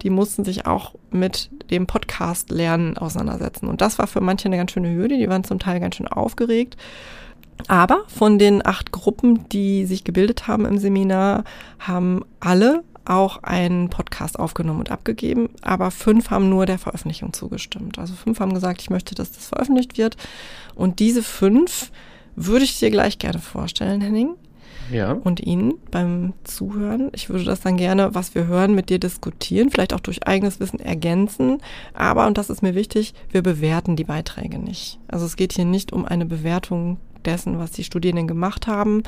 die 0.03 0.11
mussten 0.11 0.45
sich 0.45 0.67
auch 0.67 0.95
mit 1.11 1.51
dem 1.73 1.89
Podcast 1.89 2.51
lernen 2.51 2.97
auseinandersetzen. 2.97 3.67
Und 3.67 3.81
das 3.81 3.99
war 3.99 4.07
für 4.07 4.21
manche 4.21 4.47
eine 4.47 4.59
ganz 4.59 4.71
schöne 4.71 4.95
Hürde. 4.95 5.19
Die 5.19 5.29
waren 5.29 5.43
zum 5.43 5.59
Teil 5.59 5.81
ganz 5.81 5.97
schön 5.97 6.07
aufgeregt. 6.07 6.77
Aber 7.67 8.05
von 8.07 8.39
den 8.39 8.65
acht 8.65 8.93
Gruppen, 8.93 9.49
die 9.49 9.87
sich 9.87 10.05
gebildet 10.05 10.47
haben 10.47 10.67
im 10.67 10.79
Seminar, 10.79 11.43
haben 11.81 12.25
alle 12.39 12.85
auch 13.05 13.43
einen 13.43 13.89
Podcast 13.89 14.39
aufgenommen 14.39 14.81
und 14.81 14.91
abgegeben, 14.91 15.49
aber 15.63 15.91
fünf 15.91 16.31
haben 16.31 16.49
nur 16.49 16.67
der 16.67 16.79
Veröffentlichung 16.79 17.33
zugestimmt. 17.33 17.99
Also 17.99 18.15
fünf 18.15 18.41
haben 18.41 18.55
gesagt, 18.55 18.81
ich 18.83 18.91
möchte, 18.91 19.15
dass 19.15 19.33
das 19.33 19.49
veröffentlicht 19.49 19.99
wird. 19.99 20.17
Und 20.75 20.99
diese 20.99 21.23
fünf 21.23 21.91
würde 22.37 22.65
ich 22.65 22.79
dir 22.79 22.91
gleich 22.91 23.19
gerne 23.19 23.39
vorstellen, 23.39 24.01
Henning. 24.01 24.35
Ja. 24.91 25.13
Und 25.13 25.39
Ihnen 25.41 25.75
beim 25.93 26.33
Zuhören. 26.43 27.11
Ich 27.15 27.31
würde 27.31 27.45
das 27.45 27.61
dann 27.61 27.77
gerne, 27.77 28.15
was 28.15 28.35
wir 28.35 28.49
hören, 28.49 28.75
mit 28.75 28.89
dir 28.89 28.99
diskutieren, 28.99 29.71
vielleicht 29.71 29.95
auch 29.95 30.01
durch 30.01 30.27
eigenes 30.27 30.59
Wissen 30.59 30.81
ergänzen. 30.81 31.59
Aber, 31.95 32.27
und 32.27 32.39
das 32.39 32.51
ist 32.51 32.63
mir 32.63 32.75
wichtig, 32.75 33.15
wir 33.31 33.43
bewerten 33.43 33.95
die 33.95 34.05
Beiträge 34.05 34.59
nicht. 34.59 34.99
Also 35.07 35.27
es 35.27 35.37
geht 35.37 35.53
hier 35.53 35.65
nicht 35.65 35.93
um 35.93 36.05
eine 36.05 36.27
Bewertung 36.27 36.99
dessen, 37.25 37.59
was 37.59 37.71
die 37.71 37.85
Studierenden 37.85 38.27
gemacht 38.27 38.67
haben, 38.67 39.03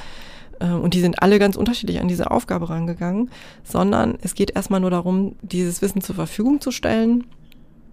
und 0.66 0.94
die 0.94 1.00
sind 1.00 1.22
alle 1.22 1.38
ganz 1.38 1.56
unterschiedlich 1.56 2.00
an 2.00 2.08
diese 2.08 2.30
Aufgabe 2.30 2.68
rangegangen, 2.68 3.30
sondern 3.64 4.18
es 4.22 4.34
geht 4.34 4.54
erstmal 4.54 4.80
nur 4.80 4.90
darum, 4.90 5.36
dieses 5.42 5.82
Wissen 5.82 6.02
zur 6.02 6.14
Verfügung 6.14 6.60
zu 6.60 6.70
stellen 6.70 7.24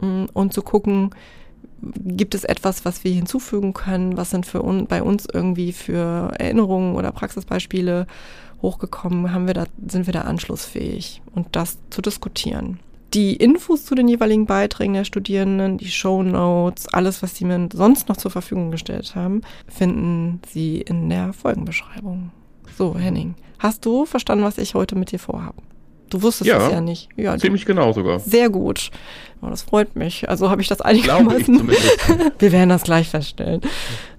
mm, 0.01 0.25
und 0.33 0.53
zu 0.53 0.61
gucken, 0.61 1.11
gibt 1.81 2.35
es 2.35 2.43
etwas, 2.43 2.85
was 2.85 3.03
wir 3.03 3.11
hinzufügen 3.11 3.73
können, 3.73 4.17
was 4.17 4.31
sind 4.31 4.45
für 4.45 4.63
un 4.63 4.87
bei 4.87 5.01
uns 5.01 5.25
irgendwie 5.31 5.71
für 5.71 6.33
Erinnerungen 6.37 6.95
oder 6.95 7.11
Praxisbeispiele 7.11 8.05
hochgekommen, 8.61 9.33
haben 9.33 9.47
wir 9.47 9.53
da, 9.53 9.65
sind 9.87 10.05
wir 10.05 10.13
da 10.13 10.21
anschlussfähig 10.21 11.21
und 11.33 11.47
das 11.55 11.77
zu 11.89 12.01
diskutieren. 12.01 12.79
Die 13.13 13.35
Infos 13.35 13.85
zu 13.85 13.95
den 13.95 14.07
jeweiligen 14.07 14.45
Beiträgen 14.45 14.93
der 14.93 15.03
Studierenden, 15.03 15.77
die 15.79 15.89
Show 15.89 16.21
Notes, 16.21 16.87
alles, 16.89 17.23
was 17.23 17.35
sie 17.35 17.45
mir 17.45 17.69
sonst 17.73 18.07
noch 18.07 18.17
zur 18.17 18.29
Verfügung 18.29 18.69
gestellt 18.69 19.15
haben, 19.15 19.41
finden 19.67 20.41
Sie 20.47 20.81
in 20.81 21.09
der 21.09 21.33
Folgenbeschreibung. 21.33 22.31
So, 22.79 22.95
Henning, 22.97 23.35
hast 23.57 23.85
du 23.85 24.05
verstanden, 24.05 24.45
was 24.45 24.57
ich 24.57 24.73
heute 24.73 24.95
mit 24.95 25.11
dir 25.11 25.19
vorhabe? 25.19 25.61
Du 26.09 26.21
wusstest 26.21 26.47
ja, 26.47 26.65
es 26.65 26.71
ja 26.71 26.79
nicht. 26.79 27.09
Ja, 27.17 27.37
ziemlich 27.37 27.65
genau 27.65 27.91
sogar. 27.91 28.21
Sehr 28.21 28.49
gut. 28.49 28.89
Oh, 29.41 29.47
das 29.47 29.63
freut 29.63 29.97
mich. 29.97 30.29
Also 30.29 30.49
habe 30.49 30.61
ich 30.61 30.69
das 30.69 30.79
einigermaßen. 30.79 31.67
Wir 32.39 32.51
werden 32.53 32.69
das 32.69 32.83
gleich 32.83 33.09
feststellen. 33.09 33.59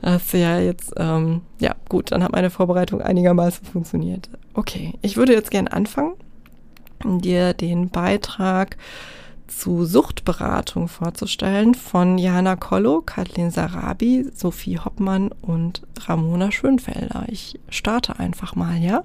Das 0.02 0.24
ist 0.24 0.34
ja 0.34 0.60
jetzt, 0.60 0.92
ähm, 0.98 1.40
ja 1.58 1.74
gut, 1.88 2.12
dann 2.12 2.22
hat 2.22 2.32
meine 2.32 2.50
Vorbereitung 2.50 3.00
einigermaßen 3.00 3.64
funktioniert. 3.64 4.28
Okay, 4.52 4.92
ich 5.00 5.16
würde 5.16 5.32
jetzt 5.32 5.50
gerne 5.50 5.72
anfangen, 5.72 6.12
dir 7.02 7.54
den 7.54 7.88
Beitrag 7.88 8.76
zu 9.50 9.84
Suchtberatung 9.84 10.88
vorzustellen 10.88 11.74
von 11.74 12.18
Jana 12.18 12.56
Kollo, 12.56 13.02
Kathleen 13.02 13.50
Sarabi, 13.50 14.30
Sophie 14.34 14.78
Hoppmann 14.78 15.30
und 15.42 15.82
Ramona 16.06 16.50
Schönfelder. 16.52 17.24
Ich 17.28 17.58
starte 17.68 18.18
einfach 18.18 18.54
mal, 18.54 18.78
ja? 18.78 19.02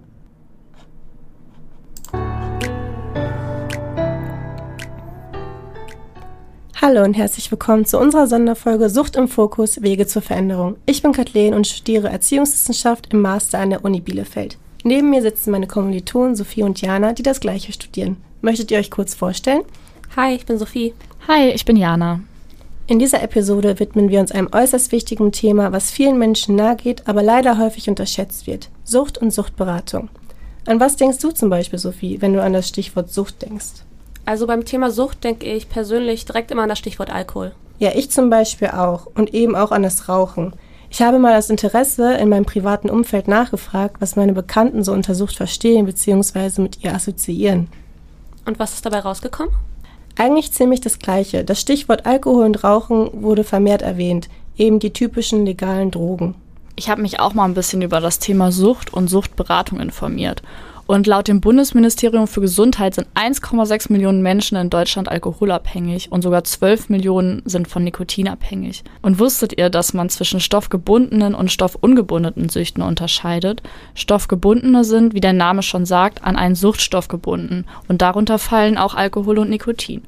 Hallo 6.81 7.03
und 7.03 7.15
herzlich 7.15 7.49
willkommen 7.49 7.85
zu 7.85 7.99
unserer 7.99 8.27
Sonderfolge 8.27 8.89
Sucht 8.89 9.15
im 9.15 9.27
Fokus, 9.27 9.81
Wege 9.81 10.05
zur 10.05 10.21
Veränderung. 10.21 10.77
Ich 10.85 11.01
bin 11.01 11.13
Kathleen 11.13 11.55
und 11.55 11.65
studiere 11.65 12.09
Erziehungswissenschaft 12.09 13.11
im 13.11 13.21
Master 13.21 13.59
an 13.59 13.71
der 13.71 13.83
Uni 13.83 14.01
Bielefeld. 14.01 14.59
Neben 14.83 15.09
mir 15.09 15.23
sitzen 15.23 15.49
meine 15.49 15.65
Kommilitonen 15.65 16.35
Sophie 16.35 16.61
und 16.61 16.79
Jana, 16.79 17.13
die 17.13 17.23
das 17.23 17.39
gleiche 17.39 17.73
studieren. 17.73 18.17
Möchtet 18.41 18.69
ihr 18.69 18.77
euch 18.77 18.91
kurz 18.91 19.15
vorstellen? 19.15 19.63
Hi, 20.15 20.33
ich 20.33 20.45
bin 20.45 20.57
Sophie. 20.57 20.93
Hi, 21.27 21.49
ich 21.49 21.65
bin 21.65 21.75
Jana. 21.75 22.21
In 22.87 22.99
dieser 22.99 23.21
Episode 23.21 23.79
widmen 23.79 24.09
wir 24.09 24.19
uns 24.19 24.31
einem 24.31 24.49
äußerst 24.51 24.91
wichtigen 24.91 25.31
Thema, 25.31 25.71
was 25.71 25.91
vielen 25.91 26.17
Menschen 26.17 26.55
nahe 26.55 26.75
geht, 26.75 27.07
aber 27.07 27.23
leider 27.23 27.57
häufig 27.57 27.89
unterschätzt 27.89 28.47
wird. 28.47 28.69
Sucht 28.83 29.17
und 29.17 29.33
Suchtberatung. 29.33 30.09
An 30.67 30.79
was 30.79 30.95
denkst 30.95 31.19
du 31.19 31.31
zum 31.31 31.49
Beispiel, 31.49 31.79
Sophie, 31.79 32.21
wenn 32.21 32.33
du 32.33 32.41
an 32.41 32.53
das 32.53 32.67
Stichwort 32.67 33.11
Sucht 33.11 33.41
denkst? 33.41 33.83
Also 34.25 34.47
beim 34.47 34.65
Thema 34.65 34.91
Sucht 34.91 35.23
denke 35.23 35.45
ich 35.45 35.69
persönlich 35.69 36.25
direkt 36.25 36.51
immer 36.51 36.63
an 36.63 36.69
das 36.69 36.79
Stichwort 36.79 37.11
Alkohol. 37.11 37.53
Ja, 37.79 37.91
ich 37.93 38.09
zum 38.09 38.29
Beispiel 38.29 38.69
auch 38.69 39.07
und 39.15 39.33
eben 39.33 39.55
auch 39.55 39.71
an 39.71 39.83
das 39.83 40.07
Rauchen. 40.07 40.53
Ich 40.89 41.01
habe 41.01 41.19
mal 41.19 41.35
aus 41.35 41.49
Interesse 41.49 42.13
in 42.13 42.29
meinem 42.29 42.45
privaten 42.45 42.89
Umfeld 42.89 43.27
nachgefragt, 43.27 43.97
was 43.99 44.15
meine 44.15 44.33
Bekannten 44.33 44.83
so 44.83 44.93
unter 44.93 45.13
Sucht 45.13 45.35
verstehen 45.35 45.85
bzw. 45.85 46.61
mit 46.61 46.83
ihr 46.83 46.93
assoziieren. 46.93 47.67
Und 48.45 48.59
was 48.59 48.75
ist 48.75 48.85
dabei 48.85 48.99
rausgekommen? 48.99 49.53
Eigentlich 50.17 50.53
ziemlich 50.53 50.81
das 50.81 50.99
Gleiche. 50.99 51.43
Das 51.43 51.59
Stichwort 51.59 52.05
Alkohol 52.05 52.45
und 52.45 52.63
Rauchen 52.63 53.09
wurde 53.21 53.43
vermehrt 53.43 53.81
erwähnt, 53.81 54.29
eben 54.57 54.79
die 54.79 54.93
typischen 54.93 55.45
legalen 55.45 55.91
Drogen. 55.91 56.35
Ich 56.77 56.89
habe 56.89 57.01
mich 57.01 57.19
auch 57.19 57.33
mal 57.33 57.45
ein 57.45 57.53
bisschen 57.53 57.81
über 57.81 57.99
das 58.01 58.19
Thema 58.19 58.51
Sucht 58.51 58.93
und 58.93 59.09
Suchtberatung 59.09 59.79
informiert. 59.79 60.41
Und 60.87 61.07
laut 61.07 61.27
dem 61.27 61.41
Bundesministerium 61.41 62.27
für 62.27 62.41
Gesundheit 62.41 62.93
sind 62.93 63.07
1,6 63.15 63.91
Millionen 63.91 64.21
Menschen 64.21 64.55
in 64.55 64.69
Deutschland 64.69 65.09
alkoholabhängig 65.09 66.11
und 66.11 66.21
sogar 66.21 66.43
12 66.43 66.89
Millionen 66.89 67.41
sind 67.45 67.67
von 67.67 67.83
Nikotin 67.83 68.27
abhängig. 68.27 68.83
Und 69.01 69.17
wusstet 69.17 69.57
ihr, 69.57 69.71
dass 69.71 69.95
man 69.95 70.09
zwischen 70.09 70.39
stoffgebundenen 70.39 71.33
und 71.33 71.51
stoffungebundenen 71.51 72.49
Süchten 72.49 72.83
unterscheidet? 72.83 73.63
Stoffgebundene 73.95 74.83
sind, 74.83 75.15
wie 75.15 75.21
der 75.21 75.33
Name 75.33 75.63
schon 75.63 75.87
sagt, 75.87 76.23
an 76.23 76.35
einen 76.35 76.53
Suchtstoff 76.53 77.07
gebunden 77.07 77.65
und 77.87 78.03
darunter 78.03 78.37
fallen 78.37 78.77
auch 78.77 78.93
Alkohol 78.93 79.39
und 79.39 79.49
Nikotin. 79.49 80.03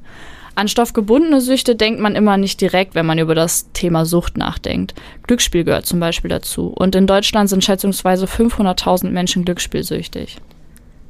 An 0.54 0.68
stoffgebundene 0.68 1.40
Süchte 1.40 1.74
denkt 1.74 2.00
man 2.00 2.14
immer 2.14 2.36
nicht 2.36 2.60
direkt, 2.60 2.94
wenn 2.94 3.06
man 3.06 3.18
über 3.18 3.34
das 3.34 3.72
Thema 3.72 4.04
Sucht 4.04 4.36
nachdenkt. 4.36 4.94
Glücksspiel 5.24 5.64
gehört 5.64 5.86
zum 5.86 5.98
Beispiel 5.98 6.30
dazu. 6.30 6.68
Und 6.68 6.94
in 6.94 7.06
Deutschland 7.06 7.48
sind 7.48 7.64
schätzungsweise 7.64 8.26
500.000 8.26 9.10
Menschen 9.10 9.44
glücksspielsüchtig. 9.44 10.38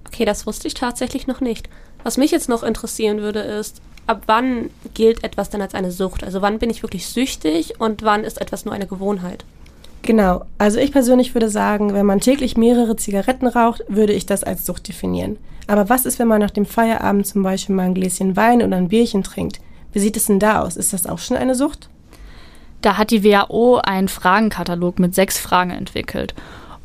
Okay, 0.09 0.25
das 0.25 0.47
wusste 0.47 0.67
ich 0.67 0.75
tatsächlich 0.75 1.27
noch 1.27 1.41
nicht. 1.41 1.69
Was 2.03 2.17
mich 2.17 2.31
jetzt 2.31 2.49
noch 2.49 2.63
interessieren 2.63 3.19
würde, 3.19 3.41
ist, 3.41 3.81
ab 4.07 4.23
wann 4.27 4.71
gilt 4.95 5.23
etwas 5.23 5.51
denn 5.51 5.63
als 5.63 5.75
eine 5.75 5.93
Sucht? 5.93 6.25
Also 6.25 6.43
wann 6.43 6.59
bin 6.59 6.71
ich 6.71 6.83
wirklich 6.83 7.07
süchtig 7.07 7.79
und 7.79 8.03
wann 8.03 8.25
ist 8.25 8.41
etwas 8.41 8.65
nur 8.65 8.75
eine 8.75 8.87
Gewohnheit? 8.87 9.45
Genau, 10.03 10.45
also 10.57 10.79
ich 10.79 10.93
persönlich 10.93 11.35
würde 11.35 11.51
sagen, 11.51 11.93
wenn 11.93 12.07
man 12.07 12.21
täglich 12.21 12.57
mehrere 12.57 12.97
Zigaretten 12.97 13.47
raucht, 13.47 13.85
würde 13.89 14.15
ich 14.15 14.25
das 14.25 14.45
als 14.45 14.65
Sucht 14.65 14.89
definieren. 14.89 15.37
Aber 15.67 15.91
was 15.91 16.07
ist, 16.07 16.19
wenn 16.19 16.29
man 16.29 16.41
nach 16.41 16.51
dem 16.51 16.65
Feierabend 16.65 17.27
zum 17.27 17.43
Beispiel 17.43 17.75
mal 17.75 17.83
ein 17.83 17.95
Gläschen 17.95 18.35
Wein 18.35 18.63
oder 18.63 18.77
ein 18.77 18.89
Bierchen 18.89 19.23
trinkt? 19.23 19.61
Wie 19.93 19.99
sieht 19.99 20.17
es 20.17 20.27
denn 20.27 20.39
da 20.39 20.63
aus? 20.63 20.77
Ist 20.77 20.95
das 20.95 21.07
auch 21.07 21.19
schon 21.19 21.37
eine 21.37 21.55
Sucht? 21.55 21.91
Da 22.81 22.97
hat 22.97 23.11
die 23.11 23.25
WHO 23.25 23.81
einen 23.85 24.09
Fragenkatalog 24.09 24.99
mit 24.99 25.15
sechs 25.15 25.39
Fragen 25.39 25.71
entwickelt. 25.71 26.35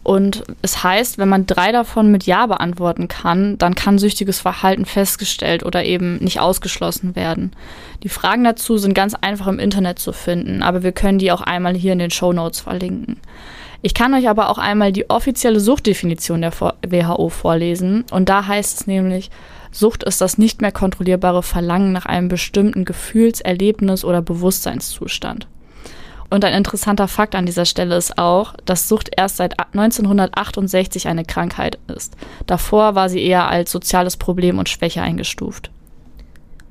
Und 0.04 0.44
es 0.62 0.84
heißt, 0.84 1.18
wenn 1.18 1.30
man 1.30 1.46
drei 1.46 1.72
davon 1.72 2.12
mit 2.12 2.26
Ja 2.26 2.46
beantworten 2.46 3.08
kann, 3.08 3.58
dann 3.58 3.74
kann 3.74 3.98
süchtiges 3.98 4.42
Verhalten 4.42 4.86
festgestellt 4.86 5.64
oder 5.66 5.86
eben 5.86 6.18
nicht 6.18 6.42
ausgeschlossen 6.42 7.16
werden. 7.16 7.52
Die 8.04 8.10
Fragen 8.10 8.44
dazu 8.44 8.78
sind 8.78 8.94
ganz 8.94 9.16
einfach 9.16 9.48
im 9.48 9.60
Internet 9.60 10.00
zu 10.00 10.12
finden, 10.12 10.62
aber 10.62 10.84
wir 10.84 10.92
können 10.92 11.20
die 11.20 11.32
auch 11.32 11.42
einmal 11.42 11.74
hier 11.74 11.94
in 11.94 12.00
den 12.00 12.12
Show 12.12 12.34
Notes 12.34 12.60
verlinken. 12.60 13.22
Ich 13.82 13.94
kann 13.94 14.14
euch 14.14 14.30
aber 14.30 14.50
auch 14.50 14.58
einmal 14.58 14.92
die 14.92 15.10
offizielle 15.10 15.60
Suchtdefinition 15.60 16.42
der 16.42 16.54
WHO 16.54 17.30
vorlesen. 17.30 18.06
Und 18.12 18.30
da 18.30 18.48
heißt 18.48 18.82
es 18.82 18.88
nämlich, 18.88 19.30
Sucht 19.72 20.04
ist 20.04 20.22
das 20.22 20.38
nicht 20.38 20.62
mehr 20.62 20.72
kontrollierbare 20.72 21.44
Verlangen 21.44 21.92
nach 21.92 22.06
einem 22.06 22.28
bestimmten 22.28 22.86
Gefühls-, 22.86 23.42
Erlebnis- 23.42 24.06
oder 24.06 24.22
Bewusstseinszustand. 24.22 25.48
Und 26.34 26.44
ein 26.46 26.56
interessanter 26.56 27.08
Fakt 27.08 27.36
an 27.36 27.46
dieser 27.46 27.64
Stelle 27.64 27.96
ist 27.96 28.18
auch, 28.18 28.56
dass 28.66 28.90
Sucht 28.90 29.12
erst 29.16 29.38
seit 29.38 29.60
1968 29.60 31.08
eine 31.08 31.26
Krankheit 31.26 31.78
ist. 31.96 32.16
Davor 32.48 32.96
war 32.96 33.08
sie 33.08 33.24
eher 33.24 33.48
als 33.48 33.72
soziales 33.72 34.18
Problem 34.18 34.58
und 34.58 34.68
Schwäche 34.68 35.04
eingestuft. 35.04 35.70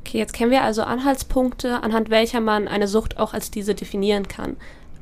Okay, 0.01 0.19
jetzt 0.19 0.33
kennen 0.33 0.51
wir 0.51 0.65
also 0.65 0.83
Anhaltspunkte, 0.83 1.81
anhand 1.81 2.11
welcher 2.11 2.41
man 2.41 2.67
eine 2.67 2.89
Sucht 2.89 3.19
auch 3.19 3.35
als 3.35 3.53
diese 3.53 3.77
definieren 3.77 4.27
kann. 4.27 4.57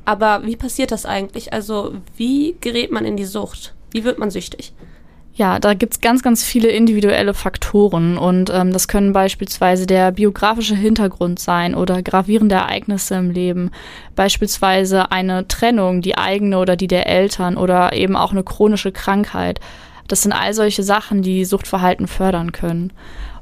Aber 0.05 0.43
wie 0.45 0.57
passiert 0.57 0.91
das 0.91 1.07
eigentlich? 1.07 1.53
Also 1.53 1.95
wie 2.15 2.55
gerät 2.61 2.91
man 2.91 3.03
in 3.03 3.17
die 3.17 3.25
Sucht? 3.25 3.73
Wie 3.89 4.03
wird 4.03 4.19
man 4.19 4.29
süchtig? 4.29 4.73
Ja, 5.33 5.59
da 5.59 5.73
gibt's 5.73 6.01
ganz, 6.01 6.23
ganz 6.23 6.43
viele 6.43 6.67
individuelle 6.67 7.33
Faktoren 7.33 8.17
und 8.17 8.49
ähm, 8.53 8.73
das 8.73 8.89
können 8.89 9.13
beispielsweise 9.13 9.87
der 9.87 10.11
biografische 10.11 10.75
Hintergrund 10.75 11.39
sein 11.39 11.73
oder 11.73 12.01
gravierende 12.03 12.55
Ereignisse 12.55 13.15
im 13.15 13.31
Leben, 13.31 13.71
beispielsweise 14.15 15.11
eine 15.11 15.47
Trennung, 15.47 16.01
die 16.01 16.17
eigene 16.17 16.59
oder 16.59 16.75
die 16.75 16.87
der 16.87 17.07
Eltern 17.07 17.55
oder 17.55 17.93
eben 17.93 18.17
auch 18.17 18.31
eine 18.31 18.43
chronische 18.43 18.91
Krankheit. 18.91 19.61
Das 20.09 20.23
sind 20.23 20.33
all 20.33 20.53
solche 20.53 20.83
Sachen, 20.83 21.21
die 21.21 21.45
Suchtverhalten 21.45 22.07
fördern 22.07 22.51
können. 22.51 22.91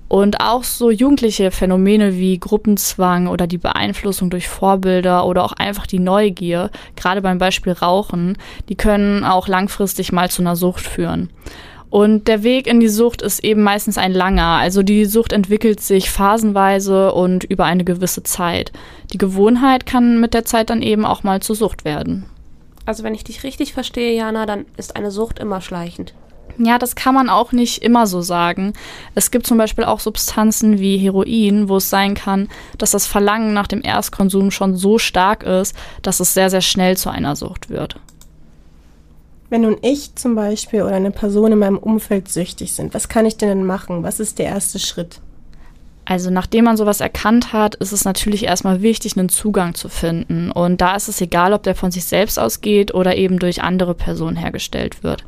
Und 0.07 0.41
auch 0.41 0.63
so 0.63 0.91
jugendliche 0.91 1.49
Phänomene 1.51 2.15
wie 2.17 2.39
Gruppenzwang 2.39 3.27
oder 3.27 3.45
die 3.45 3.59
Beeinflussung 3.59 4.29
durch 4.29 4.47
Vorbilder 4.47 5.25
oder 5.25 5.43
auch 5.43 5.53
einfach 5.53 5.85
die 5.85 5.99
Neugier, 5.99 6.69
gerade 6.95 7.21
beim 7.21 7.39
Beispiel 7.39 7.73
Rauchen, 7.73 8.37
die 8.69 8.75
können 8.75 9.23
auch 9.23 9.47
langfristig 9.47 10.11
mal 10.11 10.29
zu 10.29 10.41
einer 10.41 10.55
Sucht 10.55 10.85
führen. 10.85 11.29
Und 11.89 12.27
der 12.27 12.43
Weg 12.43 12.67
in 12.67 12.79
die 12.79 12.87
Sucht 12.87 13.21
ist 13.21 13.43
eben 13.43 13.63
meistens 13.63 13.97
ein 13.97 14.13
langer. 14.13 14.59
Also 14.59 14.83
die 14.83 15.05
Sucht 15.05 15.33
entwickelt 15.33 15.81
sich 15.81 16.11
phasenweise 16.11 17.13
und 17.13 17.43
über 17.43 17.65
eine 17.65 17.83
gewisse 17.83 18.23
Zeit. 18.23 18.71
Die 19.11 19.17
Gewohnheit 19.17 19.85
kann 19.85 20.19
mit 20.19 20.33
der 20.33 20.45
Zeit 20.45 20.69
dann 20.69 20.81
eben 20.81 21.05
auch 21.05 21.23
mal 21.23 21.41
zur 21.41 21.55
Sucht 21.55 21.85
werden. 21.85 22.25
Also 22.85 23.03
wenn 23.03 23.15
ich 23.15 23.23
dich 23.23 23.43
richtig 23.43 23.73
verstehe, 23.73 24.15
Jana, 24.15 24.45
dann 24.45 24.65
ist 24.77 24.95
eine 24.95 25.11
Sucht 25.11 25.39
immer 25.39 25.61
schleichend. 25.61 26.13
Ja, 26.57 26.77
das 26.77 26.95
kann 26.95 27.15
man 27.15 27.29
auch 27.29 27.53
nicht 27.53 27.81
immer 27.83 28.05
so 28.05 28.21
sagen. 28.21 28.73
Es 29.15 29.31
gibt 29.31 29.47
zum 29.47 29.57
Beispiel 29.57 29.85
auch 29.85 29.99
Substanzen 29.99 30.79
wie 30.79 30.97
Heroin, 30.97 31.69
wo 31.69 31.77
es 31.77 31.89
sein 31.89 32.15
kann, 32.15 32.49
dass 32.77 32.91
das 32.91 33.07
Verlangen 33.07 33.53
nach 33.53 33.67
dem 33.67 33.81
Erstkonsum 33.81 34.51
schon 34.51 34.75
so 34.75 34.97
stark 34.97 35.43
ist, 35.43 35.73
dass 36.01 36.19
es 36.19 36.33
sehr, 36.33 36.49
sehr 36.49 36.61
schnell 36.61 36.97
zu 36.97 37.09
einer 37.09 37.35
Sucht 37.35 37.69
wird. 37.69 37.95
Wenn 39.49 39.61
nun 39.61 39.77
ich 39.81 40.15
zum 40.15 40.35
Beispiel 40.35 40.83
oder 40.83 40.95
eine 40.95 41.11
Person 41.11 41.51
in 41.51 41.59
meinem 41.59 41.77
Umfeld 41.77 42.29
süchtig 42.29 42.73
sind, 42.73 42.93
was 42.93 43.09
kann 43.09 43.25
ich 43.25 43.37
denn 43.37 43.65
machen? 43.65 44.03
Was 44.03 44.19
ist 44.19 44.37
der 44.37 44.45
erste 44.45 44.79
Schritt? 44.79 45.21
Also 46.05 46.31
nachdem 46.31 46.65
man 46.65 46.77
sowas 46.77 47.01
erkannt 47.01 47.53
hat, 47.53 47.75
ist 47.75 47.91
es 47.91 48.03
natürlich 48.03 48.45
erstmal 48.45 48.81
wichtig, 48.81 49.15
einen 49.15 49.29
Zugang 49.29 49.75
zu 49.75 49.89
finden. 49.89 50.51
Und 50.51 50.81
da 50.81 50.95
ist 50.95 51.07
es 51.07 51.21
egal, 51.21 51.53
ob 51.53 51.61
der 51.63 51.75
von 51.75 51.91
sich 51.91 52.05
selbst 52.05 52.39
ausgeht 52.39 52.93
oder 52.93 53.15
eben 53.15 53.37
durch 53.37 53.61
andere 53.61 53.93
Personen 53.93 54.35
hergestellt 54.35 55.03
wird. 55.03 55.23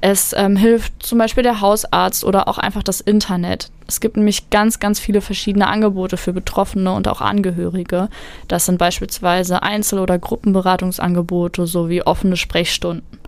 Es 0.00 0.32
ähm, 0.36 0.56
hilft 0.56 1.04
zum 1.04 1.18
Beispiel 1.18 1.44
der 1.44 1.60
Hausarzt 1.60 2.24
oder 2.24 2.48
auch 2.48 2.58
einfach 2.58 2.82
das 2.82 3.00
Internet. 3.00 3.70
Es 3.86 4.00
gibt 4.00 4.16
nämlich 4.16 4.50
ganz, 4.50 4.80
ganz 4.80 4.98
viele 4.98 5.20
verschiedene 5.20 5.68
Angebote 5.68 6.16
für 6.16 6.32
Betroffene 6.32 6.92
und 6.92 7.06
auch 7.06 7.20
Angehörige. 7.20 8.08
Das 8.48 8.66
sind 8.66 8.78
beispielsweise 8.78 9.62
Einzel- 9.62 10.00
oder 10.00 10.18
Gruppenberatungsangebote 10.18 11.68
sowie 11.68 12.02
offene 12.02 12.36
Sprechstunden. 12.36 13.21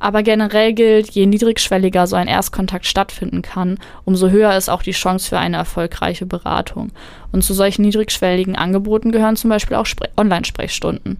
Aber 0.00 0.22
generell 0.22 0.72
gilt, 0.72 1.10
je 1.10 1.26
niedrigschwelliger 1.26 2.06
so 2.06 2.16
ein 2.16 2.28
Erstkontakt 2.28 2.86
stattfinden 2.86 3.42
kann, 3.42 3.78
umso 4.04 4.28
höher 4.28 4.56
ist 4.56 4.68
auch 4.68 4.82
die 4.82 4.92
Chance 4.92 5.28
für 5.28 5.38
eine 5.38 5.56
erfolgreiche 5.56 6.26
Beratung. 6.26 6.90
Und 7.32 7.42
zu 7.42 7.54
solchen 7.54 7.82
niedrigschwelligen 7.82 8.56
Angeboten 8.56 9.12
gehören 9.12 9.36
zum 9.36 9.50
Beispiel 9.50 9.76
auch 9.76 9.86
Online-Sprechstunden. 10.16 11.18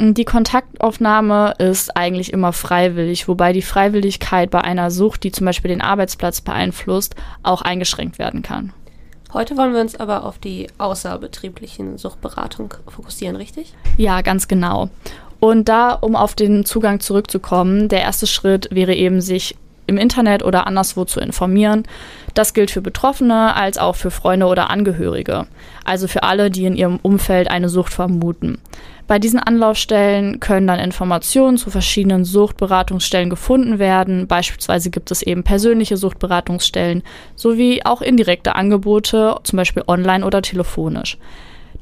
Die 0.00 0.24
Kontaktaufnahme 0.24 1.54
ist 1.58 1.96
eigentlich 1.96 2.32
immer 2.32 2.52
freiwillig, 2.52 3.26
wobei 3.26 3.52
die 3.52 3.62
Freiwilligkeit 3.62 4.48
bei 4.48 4.60
einer 4.60 4.92
Sucht, 4.92 5.24
die 5.24 5.32
zum 5.32 5.44
Beispiel 5.44 5.70
den 5.70 5.80
Arbeitsplatz 5.80 6.40
beeinflusst, 6.40 7.16
auch 7.42 7.62
eingeschränkt 7.62 8.20
werden 8.20 8.42
kann. 8.42 8.72
Heute 9.32 9.56
wollen 9.56 9.74
wir 9.74 9.80
uns 9.80 9.96
aber 9.96 10.24
auf 10.24 10.38
die 10.38 10.68
außerbetrieblichen 10.78 11.98
Suchtberatung 11.98 12.72
fokussieren, 12.86 13.36
richtig? 13.36 13.74
Ja, 13.96 14.22
ganz 14.22 14.46
genau. 14.48 14.88
Und 15.40 15.68
da, 15.68 15.92
um 15.92 16.16
auf 16.16 16.34
den 16.34 16.64
Zugang 16.64 17.00
zurückzukommen, 17.00 17.88
der 17.88 18.00
erste 18.00 18.26
Schritt 18.26 18.68
wäre 18.70 18.94
eben, 18.94 19.20
sich 19.20 19.56
im 19.88 19.96
Internet 19.96 20.44
oder 20.44 20.66
anderswo 20.66 21.04
zu 21.04 21.18
informieren. 21.18 21.84
Das 22.34 22.54
gilt 22.54 22.70
für 22.70 22.82
Betroffene 22.82 23.56
als 23.56 23.78
auch 23.78 23.96
für 23.96 24.10
Freunde 24.10 24.46
oder 24.46 24.70
Angehörige, 24.70 25.46
also 25.84 26.06
für 26.06 26.22
alle, 26.22 26.50
die 26.50 26.66
in 26.66 26.76
ihrem 26.76 26.98
Umfeld 27.02 27.50
eine 27.50 27.68
Sucht 27.68 27.92
vermuten. 27.92 28.58
Bei 29.06 29.18
diesen 29.18 29.40
Anlaufstellen 29.40 30.38
können 30.38 30.66
dann 30.66 30.78
Informationen 30.78 31.56
zu 31.56 31.70
verschiedenen 31.70 32.26
Suchtberatungsstellen 32.26 33.30
gefunden 33.30 33.78
werden. 33.78 34.26
Beispielsweise 34.28 34.90
gibt 34.90 35.10
es 35.10 35.22
eben 35.22 35.44
persönliche 35.44 35.96
Suchtberatungsstellen 35.96 37.02
sowie 37.34 37.80
auch 37.84 38.02
indirekte 38.02 38.54
Angebote, 38.54 39.36
zum 39.44 39.56
Beispiel 39.56 39.82
online 39.86 40.26
oder 40.26 40.42
telefonisch. 40.42 41.16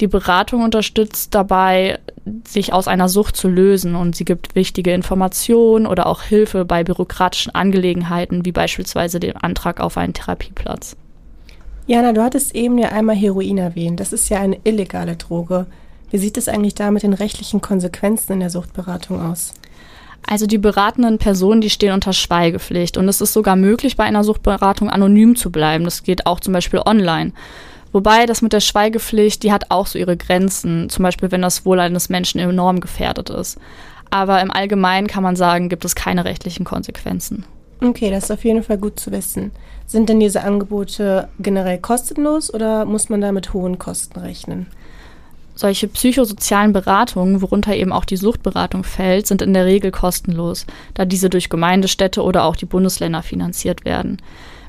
Die 0.01 0.09
Beratung 0.09 0.63
unterstützt 0.63 1.35
dabei, 1.35 1.99
sich 2.47 2.73
aus 2.73 2.87
einer 2.87 3.09
Sucht 3.09 3.37
zu 3.37 3.49
lösen 3.49 3.95
und 3.95 4.15
sie 4.15 4.25
gibt 4.25 4.55
wichtige 4.55 4.93
Informationen 4.93 5.87
oder 5.87 6.07
auch 6.07 6.23
Hilfe 6.23 6.65
bei 6.65 6.85
bürokratischen 6.85 7.55
Angelegenheiten, 7.55 8.45
wie 8.45 8.53
beispielsweise 8.53 9.21
dem 9.21 9.37
Antrag 9.41 9.81
auf 9.81 9.97
einen 9.97 10.13
Therapieplatz. 10.13 10.97
Jana, 11.87 12.13
du 12.13 12.23
hattest 12.23 12.55
eben 12.55 12.79
ja 12.79 12.89
einmal 12.89 13.17
Heroin 13.17 13.59
erwähnt. 13.59 14.01
Das 14.01 14.13
ist 14.13 14.29
ja 14.29 14.41
eine 14.41 14.59
illegale 14.65 15.17
Droge. 15.17 15.67
Wie 16.11 16.19
sieht 16.19 16.37
es 16.37 16.49
eigentlich 16.49 16.75
da 16.75 16.91
mit 16.91 17.05
den 17.05 17.13
rechtlichen 17.13 17.61
Konsequenzen 17.61 18.35
in 18.35 18.41
der 18.41 18.51
Suchtberatung 18.51 19.21
aus? 19.21 19.55
Also 20.27 20.47
die 20.47 20.59
beratenden 20.59 21.19
Personen, 21.19 21.61
die 21.61 21.71
stehen 21.71 21.93
unter 21.93 22.13
Schweigepflicht 22.13 22.97
und 22.97 23.09
es 23.09 23.21
ist 23.21 23.33
sogar 23.33 23.55
möglich, 23.55 23.97
bei 23.97 24.05
einer 24.05 24.25
Suchtberatung 24.25 24.91
anonym 24.91 25.37
zu 25.37 25.53
bleiben. 25.53 25.85
Das 25.85 26.03
geht 26.03 26.27
auch 26.27 26.41
zum 26.41 26.53
Beispiel 26.53 26.81
online. 26.85 27.33
Wobei 27.93 28.27
das 28.27 28.43
mit 28.43 28.53
der 28.53 28.61
Schweigepflicht, 28.61 29.43
die 29.43 29.53
hat 29.53 29.71
auch 29.71 29.87
so 29.87 29.99
ihre 29.99 30.17
Grenzen, 30.17 30.89
zum 30.89 31.03
Beispiel 31.03 31.31
wenn 31.31 31.43
das 31.43 31.65
Wohl 31.65 31.81
eines 31.81 32.09
Menschen 32.09 32.41
enorm 32.41 32.81
gefährdet 32.81 33.31
ist. 33.31 33.59
Aber 34.11 34.41
im 34.41 34.51
Allgemeinen 34.51 35.07
kann 35.07 35.23
man 35.23 35.37
sagen, 35.37 35.69
gibt 35.69 35.85
es 35.85 35.95
keine 35.95 36.25
rechtlichen 36.25 36.65
Konsequenzen. 36.65 37.45
Okay, 37.83 38.11
das 38.11 38.25
ist 38.25 38.31
auf 38.31 38.45
jeden 38.45 38.63
Fall 38.63 38.79
gut 38.79 38.99
zu 38.99 39.13
wissen. 39.13 39.53
Sind 39.87 40.09
denn 40.09 40.21
diese 40.21 40.43
Angebote 40.43 41.29
generell 41.39 41.79
kostenlos 41.79 42.53
oder 42.53 42.85
muss 42.85 43.09
man 43.09 43.21
da 43.21 43.33
mit 43.33 43.53
hohen 43.53 43.79
Kosten 43.79 44.19
rechnen? 44.19 44.67
Solche 45.55 45.89
psychosozialen 45.89 46.73
Beratungen, 46.73 47.41
worunter 47.41 47.75
eben 47.75 47.93
auch 47.93 48.05
die 48.05 48.19
Suchtberatung 48.19 48.85
fällt, 48.85 49.27
sind 49.27 49.41
in 49.41 49.55
der 49.55 49.65
Regel 49.65 49.91
kostenlos, 49.91 50.67
da 50.93 51.07
diese 51.07 51.31
durch 51.31 51.49
Gemeindestädte 51.49 52.23
oder 52.23 52.45
auch 52.45 52.57
die 52.57 52.67
Bundesländer 52.67 53.23
finanziert 53.23 53.87
werden. 53.87 54.19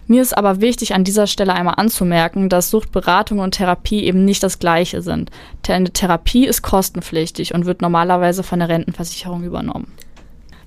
Mir 0.09 0.21
ist 0.21 0.37
aber 0.37 0.61
wichtig, 0.61 0.93
an 0.93 1.03
dieser 1.03 1.27
Stelle 1.27 1.53
einmal 1.53 1.75
anzumerken, 1.75 2.47
dass 2.47 2.69
Suchtberatung 2.69 3.39
und 3.39 3.51
Therapie 3.51 4.05
eben 4.05 4.23
nicht 4.23 4.41
das 4.41 4.57
gleiche 4.57 5.01
sind. 5.01 5.31
Eine 5.67 5.91
Therapie 5.91 6.47
ist 6.47 6.61
kostenpflichtig 6.61 7.53
und 7.53 7.65
wird 7.65 7.81
normalerweise 7.81 8.41
von 8.41 8.59
der 8.59 8.69
Rentenversicherung 8.69 9.43
übernommen. 9.43 9.91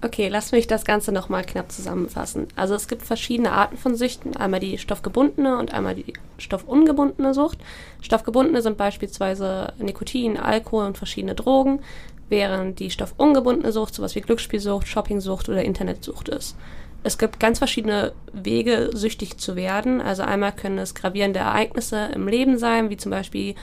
Okay, 0.03 0.29
lass 0.29 0.53
mich 0.53 0.67
das 0.67 0.85
Ganze 0.85 1.11
nochmal 1.11 1.45
knapp 1.45 1.73
zusammenfassen. 1.73 2.49
Also 2.55 2.75
es 2.75 2.87
gibt 2.87 3.03
verschiedene 3.03 3.53
Arten 3.53 3.79
von 3.79 3.95
Süchten, 3.95 4.37
einmal 4.37 4.61
die 4.61 4.77
stoffgebundene 4.77 5.59
und 5.59 5.73
einmal 5.73 5.95
die 5.95 6.13
stoffungebundene 6.39 7.33
Sucht. 7.33 7.59
Stoffgebundene 8.03 8.61
sind 8.61 8.77
beispielsweise 8.77 9.73
Nikotin, 9.79 10.37
Alkohol 10.37 10.87
und 10.87 10.99
verschiedene 10.99 11.35
Drogen, 11.35 11.81
während 12.29 12.79
die 12.79 12.91
stoffungebundene 12.91 13.73
Sucht 13.73 13.95
sowas 13.95 14.15
wie 14.15 14.21
Glücksspielsucht, 14.21 14.87
Shoppingsucht 14.87 15.49
oder 15.49 15.65
Internetsucht 15.65 16.29
ist 16.29 16.57
es 17.03 17.17
gibt 17.17 17.41
ganz 17.41 17.59
verschiedene 17.59 18.13
Wege, 18.33 18.91
süchtig 18.93 19.39
zu 19.39 19.57
werden. 19.57 20.01
Also 20.01 20.23
einmal 20.23 20.53
können 20.53 20.79
es 20.79 20.95
gravierende 20.95 21.41
Ereignisse 21.41 22.11
im 22.15 22.29
Leben 22.29 22.59
sein, 22.59 22.91
wie 22.91 22.97
zum 22.97 23.11
Beispiel 23.11 23.55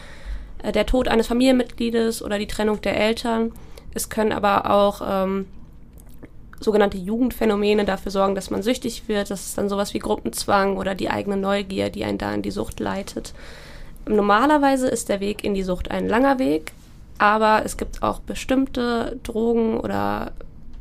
äh, 0.63 0.71
der 0.71 0.85
Tod 0.85 1.07
eines 1.07 1.27
Familienmitgliedes 1.27 2.23
oder 2.23 2.39
die 2.39 2.47
Trennung 2.47 2.81
der 2.81 2.97
Eltern. 2.97 3.51
Es 3.93 4.09
können 4.09 4.31
aber 4.31 4.71
auch 4.71 5.01
ähm, 5.07 5.45
sogenannte 6.59 6.97
Jugendphänomene 6.97 7.85
dafür 7.85 8.11
sorgen, 8.11 8.35
dass 8.35 8.49
man 8.49 8.63
süchtig 8.63 9.07
wird. 9.07 9.29
Das 9.29 9.45
ist 9.45 9.57
dann 9.57 9.69
sowas 9.69 9.93
wie 9.93 9.99
Gruppenzwang 9.99 10.77
oder 10.77 10.95
die 10.95 11.09
eigene 11.09 11.37
Neugier, 11.37 11.89
die 11.89 12.03
einen 12.03 12.17
da 12.17 12.33
in 12.33 12.41
die 12.41 12.51
Sucht 12.51 12.79
leitet. 12.79 13.33
Normalerweise 14.07 14.87
ist 14.87 15.09
der 15.09 15.19
Weg 15.19 15.43
in 15.43 15.53
die 15.53 15.63
Sucht 15.63 15.91
ein 15.91 16.07
langer 16.07 16.39
Weg, 16.39 16.71
aber 17.17 17.63
es 17.65 17.77
gibt 17.77 18.01
auch 18.01 18.19
bestimmte 18.19 19.19
Drogen 19.23 19.79
oder 19.79 20.31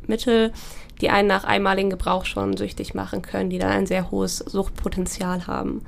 Mittel, 0.07 0.53
die 1.01 1.11
einen 1.11 1.29
nach 1.29 1.45
einmaligen 1.45 1.91
Gebrauch 1.91 2.25
schon 2.25 2.57
süchtig 2.57 2.95
machen 2.95 3.23
können, 3.23 3.51
die 3.51 3.59
dann 3.59 3.71
ein 3.71 3.87
sehr 3.87 4.11
hohes 4.11 4.39
Suchtpotenzial 4.39 5.47
haben. 5.47 5.83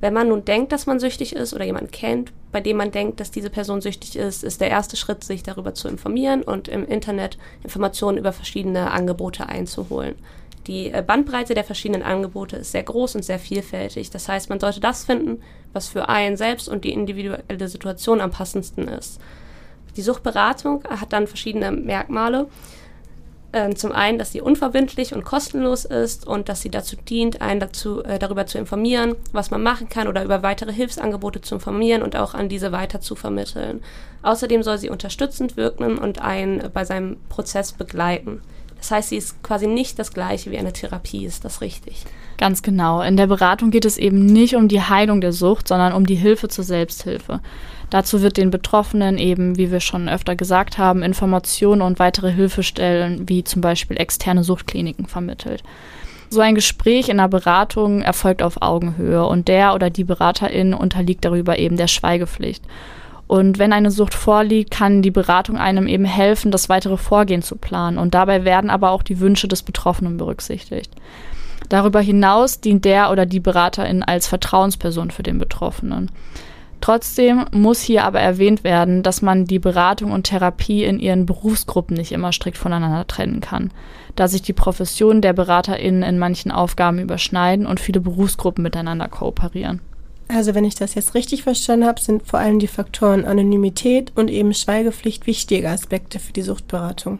Wenn 0.00 0.14
man 0.14 0.28
nun 0.28 0.44
denkt, 0.44 0.72
dass 0.72 0.86
man 0.86 0.98
süchtig 0.98 1.36
ist 1.36 1.52
oder 1.52 1.64
jemanden 1.64 1.90
kennt, 1.90 2.32
bei 2.52 2.60
dem 2.60 2.78
man 2.78 2.90
denkt, 2.90 3.20
dass 3.20 3.30
diese 3.30 3.50
Person 3.50 3.82
süchtig 3.82 4.16
ist, 4.16 4.42
ist 4.42 4.60
der 4.60 4.70
erste 4.70 4.96
Schritt, 4.96 5.22
sich 5.24 5.42
darüber 5.42 5.74
zu 5.74 5.88
informieren 5.88 6.42
und 6.42 6.68
im 6.68 6.86
Internet 6.86 7.36
Informationen 7.62 8.16
über 8.16 8.32
verschiedene 8.32 8.90
Angebote 8.90 9.46
einzuholen. 9.46 10.14
Die 10.66 10.90
äh, 10.90 11.02
Bandbreite 11.06 11.54
der 11.54 11.64
verschiedenen 11.64 12.02
Angebote 12.02 12.56
ist 12.56 12.72
sehr 12.72 12.82
groß 12.82 13.16
und 13.16 13.24
sehr 13.24 13.38
vielfältig. 13.38 14.10
Das 14.10 14.28
heißt, 14.28 14.48
man 14.50 14.60
sollte 14.60 14.80
das 14.80 15.04
finden, 15.04 15.42
was 15.72 15.88
für 15.88 16.08
einen 16.08 16.36
selbst 16.36 16.68
und 16.68 16.84
die 16.84 16.92
individuelle 16.92 17.68
Situation 17.68 18.20
am 18.20 18.30
passendsten 18.30 18.88
ist. 18.88 19.20
Die 19.96 20.02
Suchtberatung 20.02 20.84
hat 20.88 21.12
dann 21.12 21.26
verschiedene 21.26 21.72
Merkmale. 21.72 22.46
Ähm, 23.52 23.74
zum 23.74 23.90
einen, 23.90 24.18
dass 24.18 24.30
sie 24.30 24.40
unverbindlich 24.40 25.12
und 25.12 25.24
kostenlos 25.24 25.84
ist 25.84 26.24
und 26.24 26.48
dass 26.48 26.62
sie 26.62 26.70
dazu 26.70 26.94
dient, 26.96 27.42
einen 27.42 27.58
dazu, 27.58 28.02
äh, 28.04 28.18
darüber 28.20 28.46
zu 28.46 28.58
informieren, 28.58 29.16
was 29.32 29.50
man 29.50 29.62
machen 29.62 29.88
kann 29.88 30.06
oder 30.06 30.22
über 30.22 30.44
weitere 30.44 30.72
Hilfsangebote 30.72 31.40
zu 31.40 31.56
informieren 31.56 32.02
und 32.02 32.14
auch 32.14 32.34
an 32.34 32.48
diese 32.48 32.70
weiter 32.70 33.00
zu 33.00 33.16
vermitteln. 33.16 33.82
Außerdem 34.22 34.62
soll 34.62 34.78
sie 34.78 34.88
unterstützend 34.88 35.56
wirken 35.56 35.98
und 35.98 36.20
einen 36.20 36.70
bei 36.72 36.84
seinem 36.84 37.16
Prozess 37.28 37.72
begleiten. 37.72 38.40
Das 38.78 38.92
heißt, 38.92 39.08
sie 39.10 39.16
ist 39.16 39.42
quasi 39.42 39.66
nicht 39.66 39.98
das 39.98 40.12
gleiche 40.12 40.50
wie 40.50 40.58
eine 40.58 40.72
Therapie, 40.72 41.26
ist 41.26 41.44
das 41.44 41.60
richtig? 41.60 42.04
Ganz 42.38 42.62
genau. 42.62 43.02
In 43.02 43.18
der 43.18 43.26
Beratung 43.26 43.70
geht 43.70 43.84
es 43.84 43.98
eben 43.98 44.24
nicht 44.24 44.56
um 44.56 44.68
die 44.68 44.80
Heilung 44.80 45.20
der 45.20 45.32
Sucht, 45.32 45.68
sondern 45.68 45.92
um 45.92 46.06
die 46.06 46.14
Hilfe 46.14 46.48
zur 46.48 46.64
Selbsthilfe. 46.64 47.40
Dazu 47.90 48.22
wird 48.22 48.36
den 48.36 48.50
Betroffenen 48.50 49.18
eben, 49.18 49.56
wie 49.56 49.70
wir 49.70 49.80
schon 49.80 50.08
öfter 50.08 50.36
gesagt 50.36 50.78
haben, 50.78 51.02
Informationen 51.02 51.82
und 51.82 51.98
weitere 51.98 52.32
Hilfestellen 52.32 53.28
wie 53.28 53.44
zum 53.44 53.60
Beispiel 53.60 54.00
externe 54.00 54.44
Suchtkliniken 54.44 55.06
vermittelt. 55.06 55.62
So 56.28 56.40
ein 56.40 56.54
Gespräch 56.54 57.08
in 57.08 57.18
einer 57.18 57.28
Beratung 57.28 58.02
erfolgt 58.02 58.42
auf 58.42 58.62
Augenhöhe 58.62 59.26
und 59.26 59.48
der 59.48 59.74
oder 59.74 59.90
die 59.90 60.04
Beraterin 60.04 60.74
unterliegt 60.74 61.24
darüber 61.24 61.58
eben 61.58 61.76
der 61.76 61.88
Schweigepflicht. 61.88 62.62
Und 63.26 63.58
wenn 63.58 63.72
eine 63.72 63.90
Sucht 63.90 64.14
vorliegt, 64.14 64.70
kann 64.70 65.02
die 65.02 65.10
Beratung 65.10 65.56
einem 65.56 65.88
eben 65.88 66.04
helfen, 66.04 66.52
das 66.52 66.68
weitere 66.68 66.96
Vorgehen 66.96 67.42
zu 67.42 67.56
planen. 67.56 67.98
Und 67.98 68.14
dabei 68.14 68.44
werden 68.44 68.70
aber 68.70 68.90
auch 68.90 69.02
die 69.02 69.18
Wünsche 69.18 69.48
des 69.48 69.62
Betroffenen 69.62 70.16
berücksichtigt. 70.16 70.90
Darüber 71.68 72.00
hinaus 72.00 72.60
dient 72.60 72.84
der 72.84 73.10
oder 73.10 73.26
die 73.26 73.38
Beraterin 73.38 74.02
als 74.02 74.26
Vertrauensperson 74.26 75.10
für 75.10 75.22
den 75.22 75.38
Betroffenen. 75.38 76.10
Trotzdem 76.80 77.44
muss 77.52 77.82
hier 77.82 78.04
aber 78.04 78.20
erwähnt 78.20 78.64
werden, 78.64 79.02
dass 79.02 79.20
man 79.20 79.44
die 79.44 79.58
Beratung 79.58 80.12
und 80.12 80.24
Therapie 80.24 80.84
in 80.84 80.98
ihren 80.98 81.26
Berufsgruppen 81.26 81.96
nicht 81.96 82.12
immer 82.12 82.32
strikt 82.32 82.56
voneinander 82.56 83.06
trennen 83.06 83.40
kann, 83.40 83.70
da 84.16 84.28
sich 84.28 84.42
die 84.42 84.54
Professionen 84.54 85.20
der 85.20 85.34
BeraterInnen 85.34 86.02
in 86.02 86.18
manchen 86.18 86.50
Aufgaben 86.50 86.98
überschneiden 86.98 87.66
und 87.66 87.80
viele 87.80 88.00
Berufsgruppen 88.00 88.62
miteinander 88.62 89.08
kooperieren. 89.08 89.80
Also 90.28 90.54
wenn 90.54 90.64
ich 90.64 90.76
das 90.76 90.94
jetzt 90.94 91.14
richtig 91.14 91.42
verstanden 91.42 91.86
habe, 91.86 92.00
sind 92.00 92.26
vor 92.26 92.38
allem 92.38 92.60
die 92.60 92.68
Faktoren 92.68 93.24
Anonymität 93.24 94.12
und 94.14 94.30
eben 94.30 94.54
Schweigepflicht 94.54 95.26
wichtige 95.26 95.68
Aspekte 95.68 96.18
für 96.18 96.32
die 96.32 96.42
Suchtberatung. 96.42 97.18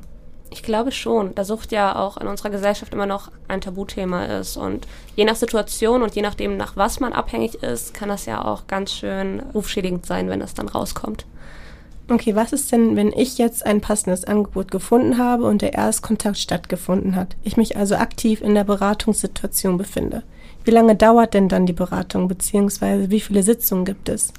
Ich 0.53 0.65
glaube 0.65 0.91
schon, 0.91 1.35
da 1.37 1.45
Sucht 1.45 1.71
ja 1.71 1.97
auch 1.97 2.17
in 2.17 2.27
unserer 2.27 2.51
Gesellschaft 2.51 2.93
immer 2.93 3.07
noch 3.07 3.31
ein 3.47 3.61
Tabuthema 3.61 4.25
ist. 4.25 4.57
Und 4.57 4.87
je 5.15 5.25
nach 5.25 5.37
Situation 5.37 6.03
und 6.03 6.17
je 6.17 6.23
nachdem, 6.23 6.57
nach 6.57 6.77
was 6.77 6.99
man 6.99 7.13
abhängig 7.13 7.63
ist, 7.63 7.95
kann 7.95 8.09
das 8.09 8.27
ja 8.27 8.45
auch 8.45 8.67
ganz 8.67 8.93
schön 8.93 9.41
rufschädigend 9.55 10.07
sein, 10.07 10.29
wenn 10.29 10.41
das 10.41 10.55
dann 10.55 10.69
rauskommt. 10.69 11.25
Okay, 12.09 12.35
was 12.35 12.53
ist 12.53 12.73
denn, 12.73 12.97
wenn 12.97 13.13
ich 13.13 13.39
jetzt 13.39 13.65
ein 13.65 13.81
passendes 13.81 14.25
Angebot 14.25 14.73
gefunden 14.73 15.17
habe 15.17 15.45
und 15.45 15.63
der 15.63 15.75
Erstkontakt 15.75 16.39
stattgefunden 16.39 17.15
hat? 17.15 17.37
Ich 17.45 17.57
mich 17.57 17.77
also 17.77 17.95
aktiv 17.95 18.41
in 18.41 18.57
der 18.57 18.65
Beratungssituation 18.65 19.79
befinde. 19.79 20.25
Wie 20.65 20.73
lange 20.73 20.97
dauert 20.97 21.35
denn 21.35 21.49
dann 21.49 21.67
die 21.67 21.73
Beratung, 21.73 22.27
beziehungsweise 22.27 23.11
wie 23.11 23.21
viele 23.21 23.45
Sitzungen 23.45 23.85
gibt 23.85 24.09
es? 24.09 24.33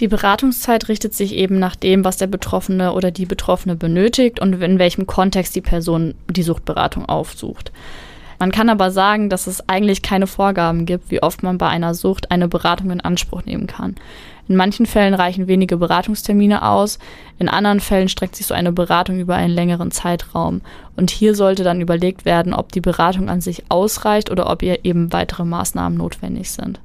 Die 0.00 0.08
Beratungszeit 0.08 0.88
richtet 0.88 1.14
sich 1.14 1.34
eben 1.34 1.58
nach 1.58 1.76
dem, 1.76 2.04
was 2.04 2.16
der 2.16 2.26
Betroffene 2.26 2.92
oder 2.92 3.10
die 3.10 3.26
Betroffene 3.26 3.76
benötigt 3.76 4.40
und 4.40 4.54
in 4.60 4.78
welchem 4.78 5.06
Kontext 5.06 5.54
die 5.54 5.60
Person 5.60 6.14
die 6.30 6.42
Suchtberatung 6.42 7.06
aufsucht. 7.06 7.72
Man 8.42 8.50
kann 8.50 8.70
aber 8.70 8.90
sagen, 8.90 9.30
dass 9.30 9.46
es 9.46 9.68
eigentlich 9.68 10.02
keine 10.02 10.26
Vorgaben 10.26 10.84
gibt, 10.84 11.12
wie 11.12 11.22
oft 11.22 11.44
man 11.44 11.58
bei 11.58 11.68
einer 11.68 11.94
Sucht 11.94 12.32
eine 12.32 12.48
Beratung 12.48 12.90
in 12.90 13.00
Anspruch 13.00 13.44
nehmen 13.44 13.68
kann. 13.68 13.94
In 14.48 14.56
manchen 14.56 14.84
Fällen 14.86 15.14
reichen 15.14 15.46
wenige 15.46 15.76
Beratungstermine 15.76 16.66
aus, 16.66 16.98
in 17.38 17.48
anderen 17.48 17.78
Fällen 17.78 18.08
streckt 18.08 18.34
sich 18.34 18.46
so 18.46 18.54
eine 18.54 18.72
Beratung 18.72 19.20
über 19.20 19.36
einen 19.36 19.54
längeren 19.54 19.92
Zeitraum. 19.92 20.60
Und 20.96 21.10
hier 21.12 21.36
sollte 21.36 21.62
dann 21.62 21.80
überlegt 21.80 22.24
werden, 22.24 22.52
ob 22.52 22.72
die 22.72 22.80
Beratung 22.80 23.28
an 23.28 23.40
sich 23.40 23.62
ausreicht 23.68 24.28
oder 24.28 24.50
ob 24.50 24.62
ihr 24.62 24.84
eben 24.84 25.12
weitere 25.12 25.44
Maßnahmen 25.44 25.96
notwendig 25.96 26.50
sind. 26.50 26.80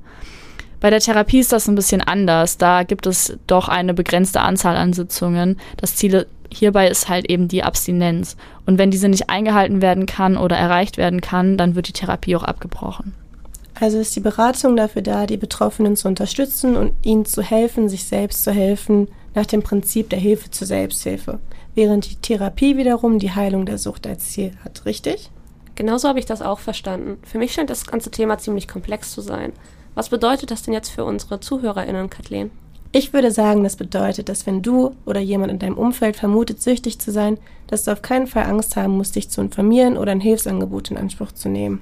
Bei 0.80 0.90
der 0.90 1.00
Therapie 1.00 1.40
ist 1.40 1.52
das 1.52 1.68
ein 1.68 1.76
bisschen 1.76 2.02
anders. 2.02 2.58
Da 2.58 2.84
gibt 2.84 3.08
es 3.08 3.38
doch 3.48 3.68
eine 3.68 3.94
begrenzte 3.94 4.42
Anzahl 4.42 4.76
an 4.76 4.94
Sitzungen. 4.94 5.60
Das 5.78 5.96
Ziel 5.96 6.28
hierbei 6.52 6.88
ist 6.88 7.10
halt 7.10 7.30
eben 7.30 7.48
die 7.48 7.64
Abstinenz. 7.64 8.38
Und 8.66 8.78
wenn 8.78 8.92
diese 8.92 9.10
nicht 9.10 9.30
eingehalten 9.30 9.82
werden 9.82 10.06
kann 10.06 10.38
oder 10.38 10.58
erreicht 10.58 10.98
werden 10.98 11.22
kann, 11.22 11.58
dann 11.58 11.76
wird 11.76 11.88
die 11.88 11.94
Therapie 11.94 12.36
auch 12.36 12.44
abgebrochen. 12.44 13.14
Also 13.80 14.00
ist 14.00 14.16
die 14.16 14.22
Beratung 14.22 14.76
dafür 14.76 15.04
da, 15.04 15.28
die 15.28 15.38
Betroffenen 15.38 15.96
zu 15.96 16.08
unterstützen 16.08 16.76
und 16.76 16.94
ihnen 17.04 17.26
zu 17.26 17.44
helfen, 17.44 17.90
sich 17.90 18.06
selbst 18.06 18.44
zu 18.44 18.52
helfen, 18.52 19.08
nach 19.36 19.46
dem 19.46 19.62
Prinzip 19.62 20.10
der 20.10 20.20
Hilfe 20.20 20.50
zur 20.50 20.66
Selbsthilfe. 20.66 21.40
Während 21.76 22.10
die 22.10 22.16
Therapie 22.16 22.76
wiederum 22.76 23.20
die 23.20 23.36
Heilung 23.36 23.68
der 23.68 23.78
Sucht 23.78 24.08
als 24.08 24.32
Ziel 24.32 24.52
hat, 24.64 24.86
richtig? 24.86 25.30
Genauso 25.76 26.08
habe 26.08 26.18
ich 26.18 26.26
das 26.26 26.42
auch 26.42 26.58
verstanden. 26.58 27.20
Für 27.24 27.38
mich 27.38 27.54
scheint 27.54 27.70
das 27.70 27.86
ganze 27.86 28.10
Thema 28.10 28.40
ziemlich 28.40 28.68
komplex 28.68 29.12
zu 29.12 29.22
sein. 29.22 29.54
Was 29.98 30.10
bedeutet 30.10 30.52
das 30.52 30.62
denn 30.62 30.76
jetzt 30.76 30.90
für 30.90 31.06
unsere 31.06 31.40
ZuhörerInnen, 31.40 32.12
Kathleen? 32.12 32.52
Ich 32.92 33.14
würde 33.14 33.32
sagen, 33.32 33.64
das 33.64 33.78
bedeutet, 33.78 34.30
dass 34.30 34.46
wenn 34.46 34.62
du 34.62 34.92
oder 35.08 35.20
jemand 35.20 35.52
in 35.52 35.58
deinem 35.58 35.76
Umfeld 35.76 36.18
vermutet, 36.18 36.62
süchtig 36.62 37.00
zu 37.00 37.12
sein, 37.12 37.40
dass 37.66 37.84
du 37.84 37.92
auf 37.92 38.04
keinen 38.04 38.28
Fall 38.28 38.44
Angst 38.44 38.76
haben 38.76 38.96
musst, 38.96 39.16
dich 39.16 39.30
zu 39.30 39.42
informieren 39.42 39.98
oder 39.98 40.12
ein 40.12 40.20
Hilfsangebot 40.20 40.92
in 40.92 40.98
Anspruch 40.98 41.32
zu 41.32 41.50
nehmen. 41.50 41.80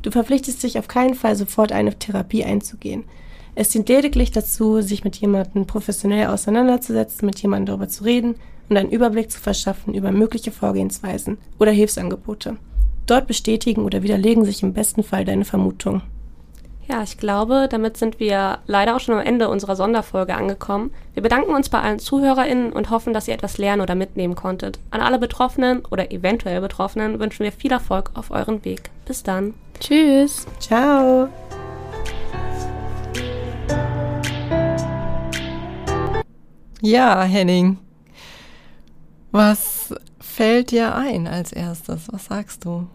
Du 0.00 0.10
verpflichtest 0.10 0.62
dich 0.62 0.78
auf 0.78 0.88
keinen 0.88 1.12
Fall 1.12 1.36
sofort 1.36 1.70
eine 1.70 1.94
Therapie 1.98 2.44
einzugehen. 2.44 3.04
Es 3.54 3.68
dient 3.68 3.90
lediglich 3.90 4.30
dazu, 4.30 4.80
sich 4.80 5.04
mit 5.04 5.16
jemandem 5.16 5.66
professionell 5.66 6.28
auseinanderzusetzen, 6.28 7.26
mit 7.26 7.42
jemandem 7.42 7.66
darüber 7.66 7.88
zu 7.88 8.04
reden 8.04 8.36
und 8.70 8.78
einen 8.78 8.90
Überblick 8.90 9.30
zu 9.30 9.38
verschaffen 9.38 9.92
über 9.92 10.12
mögliche 10.12 10.50
Vorgehensweisen 10.50 11.36
oder 11.58 11.72
Hilfsangebote. 11.72 12.56
Dort 13.04 13.26
bestätigen 13.26 13.84
oder 13.84 14.02
widerlegen 14.02 14.46
sich 14.46 14.62
im 14.62 14.72
besten 14.72 15.02
Fall 15.02 15.26
deine 15.26 15.44
Vermutungen. 15.44 16.00
Ja, 16.90 17.04
ich 17.04 17.18
glaube, 17.18 17.68
damit 17.70 17.96
sind 17.96 18.18
wir 18.18 18.58
leider 18.66 18.96
auch 18.96 19.00
schon 19.00 19.14
am 19.14 19.24
Ende 19.24 19.48
unserer 19.48 19.76
Sonderfolge 19.76 20.34
angekommen. 20.34 20.90
Wir 21.14 21.22
bedanken 21.22 21.54
uns 21.54 21.68
bei 21.68 21.80
allen 21.80 22.00
ZuhörerInnen 22.00 22.72
und 22.72 22.90
hoffen, 22.90 23.14
dass 23.14 23.28
ihr 23.28 23.34
etwas 23.34 23.58
lernen 23.58 23.80
oder 23.80 23.94
mitnehmen 23.94 24.34
konntet. 24.34 24.80
An 24.90 25.00
alle 25.00 25.20
Betroffenen 25.20 25.84
oder 25.88 26.10
eventuell 26.10 26.60
Betroffenen 26.60 27.20
wünschen 27.20 27.44
wir 27.44 27.52
viel 27.52 27.70
Erfolg 27.70 28.10
auf 28.14 28.32
euren 28.32 28.64
Weg. 28.64 28.90
Bis 29.06 29.22
dann. 29.22 29.54
Tschüss. 29.78 30.48
Ciao. 30.58 31.28
Ja, 36.82 37.22
Henning. 37.22 37.78
Was 39.30 39.94
fällt 40.18 40.72
dir 40.72 40.96
ein 40.96 41.28
als 41.28 41.52
erstes? 41.52 42.08
Was 42.10 42.24
sagst 42.24 42.64
du? 42.64 42.88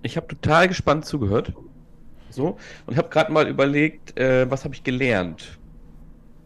Ich 0.00 0.16
habe 0.16 0.26
total 0.26 0.68
gespannt 0.68 1.04
zugehört. 1.04 1.52
So. 2.36 2.58
Und 2.86 2.92
ich 2.92 2.98
habe 2.98 3.08
gerade 3.08 3.32
mal 3.32 3.48
überlegt, 3.48 4.16
äh, 4.18 4.48
was 4.50 4.64
habe 4.64 4.74
ich 4.74 4.84
gelernt? 4.84 5.58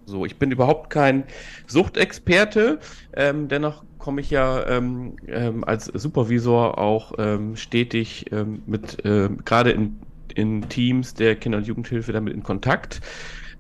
So, 0.06 0.24
ich 0.24 0.38
bin 0.38 0.50
überhaupt 0.50 0.90
kein 0.90 1.24
Suchtexperte, 1.66 2.78
ähm, 3.12 3.48
dennoch 3.48 3.84
komme 3.98 4.20
ich 4.20 4.30
ja 4.30 4.66
ähm, 4.66 5.16
ähm, 5.26 5.62
als 5.64 5.86
Supervisor 5.86 6.78
auch 6.78 7.12
ähm, 7.18 7.56
stetig 7.56 8.26
ähm, 8.32 8.62
mit, 8.66 9.04
äh, 9.04 9.28
gerade 9.44 9.70
in, 9.72 10.00
in 10.34 10.68
Teams 10.68 11.14
der 11.14 11.36
Kinder- 11.36 11.58
und 11.58 11.66
Jugendhilfe 11.66 12.12
damit 12.12 12.34
in 12.34 12.42
Kontakt. 12.42 13.00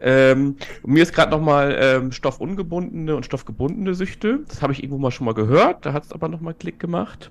Ähm, 0.00 0.56
mir 0.84 1.02
ist 1.02 1.12
gerade 1.12 1.30
nochmal 1.30 1.76
ähm, 1.78 2.12
stoffungebundene 2.12 3.14
und 3.14 3.26
stoffgebundene 3.26 3.94
Süchte. 3.94 4.40
Das 4.48 4.62
habe 4.62 4.72
ich 4.72 4.82
irgendwo 4.82 4.98
mal 4.98 5.10
schon 5.10 5.26
mal 5.26 5.34
gehört, 5.34 5.84
da 5.84 5.92
hat 5.92 6.04
es 6.04 6.12
aber 6.12 6.28
nochmal 6.28 6.54
Klick 6.54 6.80
gemacht. 6.80 7.30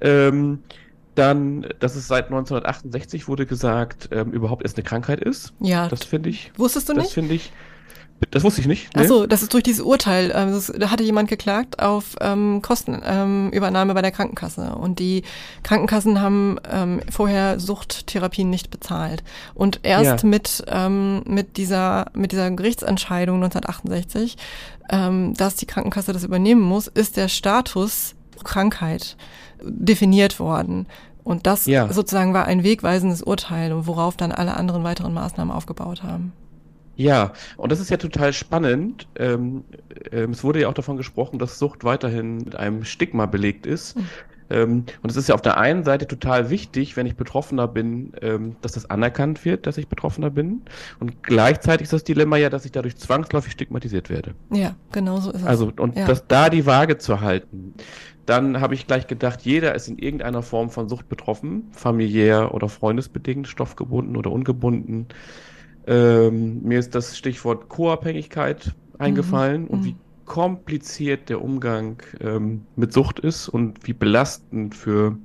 Ähm, 0.00 0.64
dann, 1.14 1.66
dass 1.80 1.96
es 1.96 2.08
seit 2.08 2.26
1968 2.26 3.28
wurde 3.28 3.46
gesagt, 3.46 4.08
ähm, 4.12 4.32
überhaupt 4.32 4.62
erst 4.62 4.76
eine 4.76 4.84
Krankheit 4.84 5.20
ist. 5.20 5.52
Ja. 5.60 5.88
Das 5.88 6.04
finde 6.04 6.28
ich. 6.28 6.52
Wusstest 6.56 6.88
du 6.88 6.94
nicht? 6.94 7.06
Das 7.06 7.12
finde 7.12 7.34
ich. 7.34 7.52
Das 8.30 8.44
wusste 8.44 8.60
ich 8.60 8.66
nicht. 8.66 8.94
Nee. 8.94 9.02
Achso, 9.02 9.26
das 9.26 9.42
ist 9.42 9.54
durch 9.54 9.62
dieses 9.62 9.80
Urteil. 9.80 10.30
Ähm, 10.34 10.50
das, 10.50 10.66
da 10.66 10.90
hatte 10.90 11.02
jemand 11.02 11.28
geklagt 11.28 11.80
auf 11.80 12.16
ähm, 12.20 12.60
Kostenübernahme 12.60 13.92
ähm, 13.92 13.94
bei 13.94 14.02
der 14.02 14.10
Krankenkasse. 14.10 14.74
Und 14.74 14.98
die 14.98 15.22
Krankenkassen 15.62 16.20
haben 16.20 16.58
ähm, 16.70 17.00
vorher 17.10 17.58
Suchttherapien 17.58 18.50
nicht 18.50 18.70
bezahlt. 18.70 19.24
Und 19.54 19.80
erst 19.84 20.22
ja. 20.22 20.28
mit, 20.28 20.62
ähm, 20.68 21.22
mit, 21.26 21.56
dieser, 21.56 22.10
mit 22.14 22.32
dieser 22.32 22.50
Gerichtsentscheidung 22.50 23.36
1968, 23.36 24.36
ähm, 24.90 25.34
dass 25.34 25.56
die 25.56 25.66
Krankenkasse 25.66 26.12
das 26.12 26.24
übernehmen 26.24 26.62
muss, 26.62 26.88
ist 26.88 27.16
der 27.16 27.28
Status 27.28 28.14
Krankheit 28.44 29.16
definiert 29.62 30.38
worden. 30.38 30.86
Und 31.22 31.46
das 31.46 31.66
ja. 31.66 31.92
sozusagen 31.92 32.34
war 32.34 32.46
ein 32.46 32.64
wegweisendes 32.64 33.22
Urteil, 33.22 33.86
worauf 33.86 34.16
dann 34.16 34.32
alle 34.32 34.56
anderen 34.56 34.84
weiteren 34.84 35.14
Maßnahmen 35.14 35.54
aufgebaut 35.54 36.02
haben. 36.02 36.32
Ja, 36.96 37.32
und 37.56 37.72
das 37.72 37.80
ist 37.80 37.90
ja 37.90 37.96
total 37.96 38.32
spannend. 38.34 39.08
Ähm, 39.16 39.64
äh, 40.10 40.24
es 40.24 40.44
wurde 40.44 40.60
ja 40.60 40.68
auch 40.68 40.74
davon 40.74 40.98
gesprochen, 40.98 41.38
dass 41.38 41.58
Sucht 41.58 41.82
weiterhin 41.82 42.38
mit 42.38 42.56
einem 42.56 42.84
Stigma 42.84 43.24
belegt 43.26 43.64
ist. 43.64 43.96
Mhm. 43.96 44.06
Ähm, 44.50 44.84
und 45.02 45.10
es 45.10 45.16
ist 45.16 45.28
ja 45.28 45.34
auf 45.34 45.42
der 45.42 45.56
einen 45.58 45.84
Seite 45.84 46.06
total 46.06 46.50
wichtig, 46.50 46.96
wenn 46.96 47.06
ich 47.06 47.16
Betroffener 47.16 47.68
bin, 47.68 48.12
ähm, 48.20 48.56
dass 48.60 48.72
das 48.72 48.90
anerkannt 48.90 49.44
wird, 49.44 49.66
dass 49.66 49.78
ich 49.78 49.88
Betroffener 49.88 50.30
bin. 50.30 50.62
Und 50.98 51.22
gleichzeitig 51.22 51.84
ist 51.84 51.92
das 51.92 52.04
Dilemma 52.04 52.36
ja, 52.36 52.50
dass 52.50 52.64
ich 52.64 52.72
dadurch 52.72 52.96
zwangsläufig 52.96 53.52
stigmatisiert 53.52 54.10
werde. 54.10 54.34
Ja, 54.52 54.74
genau 54.92 55.20
so 55.20 55.30
ist 55.30 55.42
es. 55.42 55.46
Also, 55.46 55.72
und 55.78 55.96
ja. 55.96 56.06
das 56.06 56.26
da 56.26 56.50
die 56.50 56.66
Waage 56.66 56.98
zu 56.98 57.20
halten. 57.20 57.74
Dann 58.26 58.60
habe 58.60 58.74
ich 58.74 58.86
gleich 58.86 59.06
gedacht, 59.06 59.42
jeder 59.42 59.74
ist 59.74 59.88
in 59.88 59.98
irgendeiner 59.98 60.42
Form 60.42 60.70
von 60.70 60.88
Sucht 60.88 61.08
betroffen, 61.08 61.68
familiär 61.72 62.54
oder 62.54 62.68
freundesbedingt, 62.68 63.48
stoffgebunden 63.48 64.16
oder 64.16 64.30
ungebunden. 64.30 65.06
Ähm, 65.86 66.62
mir 66.62 66.78
ist 66.78 66.94
das 66.94 67.16
Stichwort 67.16 67.68
Co-Abhängigkeit 67.68 68.74
eingefallen 68.98 69.62
mhm. 69.62 69.68
und 69.68 69.84
wie 69.84 69.96
kompliziert 70.30 71.28
der 71.28 71.42
Umgang 71.42 72.00
ähm, 72.20 72.64
mit 72.76 72.92
Sucht 72.92 73.18
ist 73.18 73.48
und 73.48 73.84
wie 73.88 73.92
belastend 73.92 74.76
für 74.76 75.18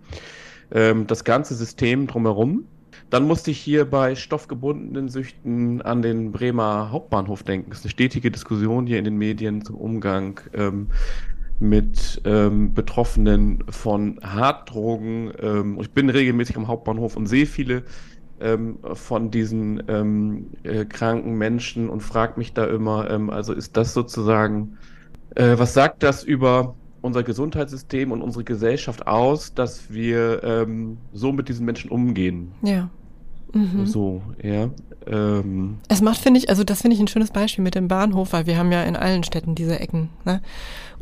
ähm, 0.72 1.06
das 1.06 1.24
ganze 1.24 1.54
System 1.54 2.08
drumherum. 2.08 2.66
Dann 3.12 3.28
musste 3.28 3.52
ich 3.52 3.60
hier 3.60 3.86
bei 3.86 4.16
stoffgebundenen 4.16 5.10
Süchten 5.10 5.84
an 5.84 6.02
den 6.02 6.32
Bremer 6.32 6.90
Hauptbahnhof 6.92 7.44
denken. 7.44 7.70
Das 7.70 7.80
ist 7.80 7.86
eine 7.86 7.92
stetige 7.92 8.32
Diskussion 8.32 8.88
hier 8.88 8.98
in 8.98 9.06
den 9.06 9.18
Medien 9.18 9.64
zum 9.64 9.76
Umgang 9.76 10.40
ähm, 10.56 10.88
mit 11.60 12.20
ähm, 12.26 12.74
Betroffenen 12.74 13.64
von 13.70 14.20
Harddrogen. 14.24 15.34
Ähm, 15.40 15.78
ich 15.80 15.92
bin 15.92 16.10
regelmäßig 16.10 16.58
am 16.58 16.68
Hauptbahnhof 16.68 17.16
und 17.16 17.28
sehe 17.28 17.46
viele 17.46 17.84
ähm, 18.40 18.80
von 18.94 19.30
diesen 19.30 19.84
ähm, 19.88 20.50
äh, 20.64 20.84
kranken 20.86 21.36
Menschen 21.36 21.90
und 21.90 22.02
frage 22.02 22.40
mich 22.40 22.54
da 22.54 22.66
immer, 22.66 23.08
ähm, 23.12 23.30
also 23.30 23.54
ist 23.54 23.78
das 23.78 23.94
sozusagen, 23.94 24.80
äh, 25.36 25.58
was 25.58 25.74
sagt 25.74 26.04
das 26.04 26.24
über 26.24 26.76
unser 27.02 27.24
Gesundheitssystem 27.24 28.12
und 28.12 28.22
unsere 28.22 28.44
Gesellschaft 28.44 29.06
aus, 29.08 29.54
dass 29.54 29.92
wir 29.92 30.44
ähm, 30.44 30.98
so 31.14 31.32
mit 31.32 31.50
diesen 31.50 31.66
Menschen 31.66 31.92
umgehen? 31.92 32.52
Ja. 32.64 32.90
Mhm. 33.54 33.86
So, 33.86 34.22
ja. 34.42 34.70
Ähm. 35.08 35.78
Es 35.88 36.02
macht, 36.02 36.18
finde 36.18 36.40
ich, 36.40 36.50
also 36.50 36.64
das 36.64 36.82
finde 36.82 36.96
ich 36.96 37.02
ein 37.02 37.08
schönes 37.08 37.32
Beispiel 37.32 37.64
mit 37.64 37.76
dem 37.76 37.88
Bahnhof, 37.88 38.34
weil 38.34 38.48
wir 38.48 38.58
haben 38.58 38.72
ja 38.72 38.84
in 38.84 38.96
allen 38.96 39.24
Städten 39.24 39.56
diese 39.56 39.80
Ecken. 39.80 40.10
Ne? 40.26 40.42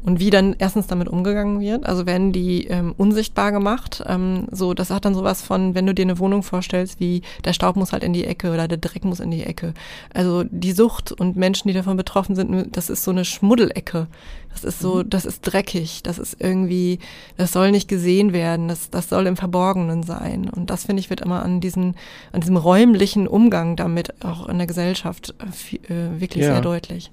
Und 0.03 0.19
wie 0.19 0.29
dann 0.29 0.55
erstens 0.59 0.87
damit 0.87 1.07
umgegangen 1.07 1.61
wird, 1.61 1.85
also 1.85 2.05
werden 2.05 2.33
die 2.33 2.67
ähm, 2.67 2.93
unsichtbar 2.97 3.51
gemacht. 3.51 4.03
Ähm, 4.05 4.47
so, 4.51 4.73
das 4.73 4.89
hat 4.89 5.05
dann 5.05 5.15
sowas 5.15 5.41
von, 5.41 5.75
wenn 5.75 5.85
du 5.85 5.93
dir 5.93 6.03
eine 6.03 6.19
Wohnung 6.19 6.43
vorstellst, 6.43 6.99
wie 6.99 7.21
der 7.45 7.53
Staub 7.53 7.77
muss 7.77 7.93
halt 7.93 8.03
in 8.03 8.11
die 8.11 8.25
Ecke 8.25 8.51
oder 8.51 8.67
der 8.67 8.77
Dreck 8.77 9.05
muss 9.05 9.21
in 9.21 9.31
die 9.31 9.43
Ecke. 9.43 9.73
Also 10.13 10.43
die 10.43 10.73
Sucht 10.73 11.13
und 11.13 11.37
Menschen, 11.37 11.69
die 11.69 11.73
davon 11.73 11.95
betroffen 11.95 12.35
sind, 12.35 12.75
das 12.75 12.89
ist 12.89 13.03
so 13.03 13.11
eine 13.11 13.23
Schmuddelecke. 13.23 14.07
Das 14.51 14.63
ist 14.63 14.79
so, 14.79 14.97
mhm. 14.97 15.09
das 15.09 15.25
ist 15.25 15.41
dreckig, 15.41 16.03
das 16.03 16.19
ist 16.19 16.37
irgendwie, 16.39 16.99
das 17.37 17.51
soll 17.51 17.71
nicht 17.71 17.87
gesehen 17.87 18.33
werden, 18.33 18.67
das, 18.67 18.89
das 18.89 19.09
soll 19.09 19.25
im 19.25 19.37
Verborgenen 19.37 20.03
sein. 20.03 20.49
Und 20.49 20.69
das 20.69 20.85
finde 20.85 20.99
ich 20.99 21.09
wird 21.09 21.21
immer 21.21 21.43
an 21.43 21.59
diesen, 21.59 21.95
an 22.31 22.41
diesem 22.41 22.57
räumlichen 22.57 23.27
Umgang 23.27 23.75
damit 23.75 24.23
auch 24.23 24.47
in 24.47 24.57
der 24.57 24.67
Gesellschaft 24.67 25.33
äh, 25.39 25.93
äh 25.93 26.19
wirklich 26.19 26.43
ja. 26.43 26.53
sehr 26.53 26.61
deutlich. 26.61 27.09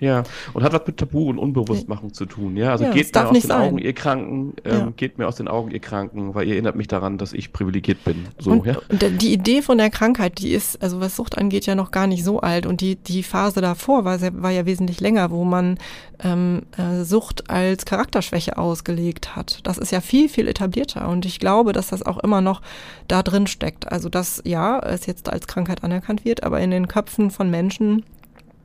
Ja, 0.00 0.24
und 0.52 0.62
hat 0.64 0.72
was 0.72 0.82
mit 0.86 0.96
Tabu 0.96 1.30
und 1.30 1.38
Unbewusstmachung 1.38 2.12
zu 2.12 2.26
tun. 2.26 2.56
Ja, 2.56 2.72
also 2.72 2.84
ja, 2.84 2.90
geht 2.90 3.14
mir 3.14 3.26
aus 3.26 3.32
den 3.32 3.40
sein. 3.42 3.60
Augen, 3.60 3.78
ihr 3.78 3.92
Kranken, 3.92 4.52
ähm, 4.64 4.72
ja. 4.72 4.92
geht 4.96 5.18
mir 5.18 5.28
aus 5.28 5.36
den 5.36 5.48
Augen, 5.48 5.70
ihr 5.70 5.80
Kranken, 5.80 6.34
weil 6.34 6.46
ihr 6.48 6.54
erinnert 6.54 6.76
mich 6.76 6.88
daran, 6.88 7.16
dass 7.16 7.32
ich 7.32 7.52
privilegiert 7.52 8.04
bin. 8.04 8.26
So, 8.38 8.50
und, 8.50 8.66
ja. 8.66 8.76
und 8.88 9.22
die 9.22 9.32
Idee 9.32 9.62
von 9.62 9.78
der 9.78 9.90
Krankheit, 9.90 10.38
die 10.38 10.50
ist, 10.50 10.82
also 10.82 11.00
was 11.00 11.16
Sucht 11.16 11.38
angeht, 11.38 11.66
ja 11.66 11.74
noch 11.74 11.92
gar 11.92 12.06
nicht 12.06 12.24
so 12.24 12.40
alt. 12.40 12.66
Und 12.66 12.80
die, 12.80 12.96
die 12.96 13.22
Phase 13.22 13.60
davor 13.60 14.04
war, 14.04 14.20
war 14.20 14.50
ja 14.50 14.66
wesentlich 14.66 15.00
länger, 15.00 15.30
wo 15.30 15.44
man 15.44 15.78
ähm, 16.22 16.62
äh, 16.76 17.04
Sucht 17.04 17.48
als 17.48 17.84
Charakterschwäche 17.84 18.58
ausgelegt 18.58 19.36
hat. 19.36 19.60
Das 19.62 19.78
ist 19.78 19.92
ja 19.92 20.00
viel, 20.00 20.28
viel 20.28 20.48
etablierter. 20.48 21.08
Und 21.08 21.24
ich 21.24 21.38
glaube, 21.38 21.72
dass 21.72 21.88
das 21.88 22.02
auch 22.02 22.18
immer 22.18 22.40
noch 22.40 22.62
da 23.06 23.22
drin 23.22 23.46
steckt. 23.46 23.90
Also, 23.90 24.08
dass 24.08 24.42
ja, 24.44 24.80
es 24.80 25.06
jetzt 25.06 25.32
als 25.32 25.46
Krankheit 25.46 25.84
anerkannt 25.84 26.24
wird, 26.24 26.42
aber 26.42 26.60
in 26.60 26.70
den 26.70 26.88
Köpfen 26.88 27.30
von 27.30 27.50
Menschen 27.50 28.04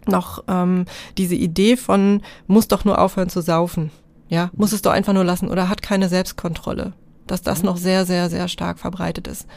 noch 0.07 0.43
ähm, 0.47 0.85
diese 1.17 1.35
Idee 1.35 1.77
von, 1.77 2.21
muss 2.47 2.67
doch 2.67 2.85
nur 2.85 2.99
aufhören 2.99 3.29
zu 3.29 3.41
saufen. 3.41 3.91
Ja, 4.29 4.51
muss 4.55 4.73
es 4.73 4.81
doch 4.81 4.91
einfach 4.91 5.13
nur 5.13 5.23
lassen 5.23 5.49
oder 5.49 5.69
hat 5.69 5.81
keine 5.81 6.07
Selbstkontrolle. 6.07 6.93
Dass 7.25 7.41
das 7.41 7.63
noch 7.63 7.77
sehr, 7.77 8.05
sehr, 8.05 8.29
sehr 8.29 8.47
stark 8.47 8.79
verbreitet 8.79 9.27
ist. 9.27 9.47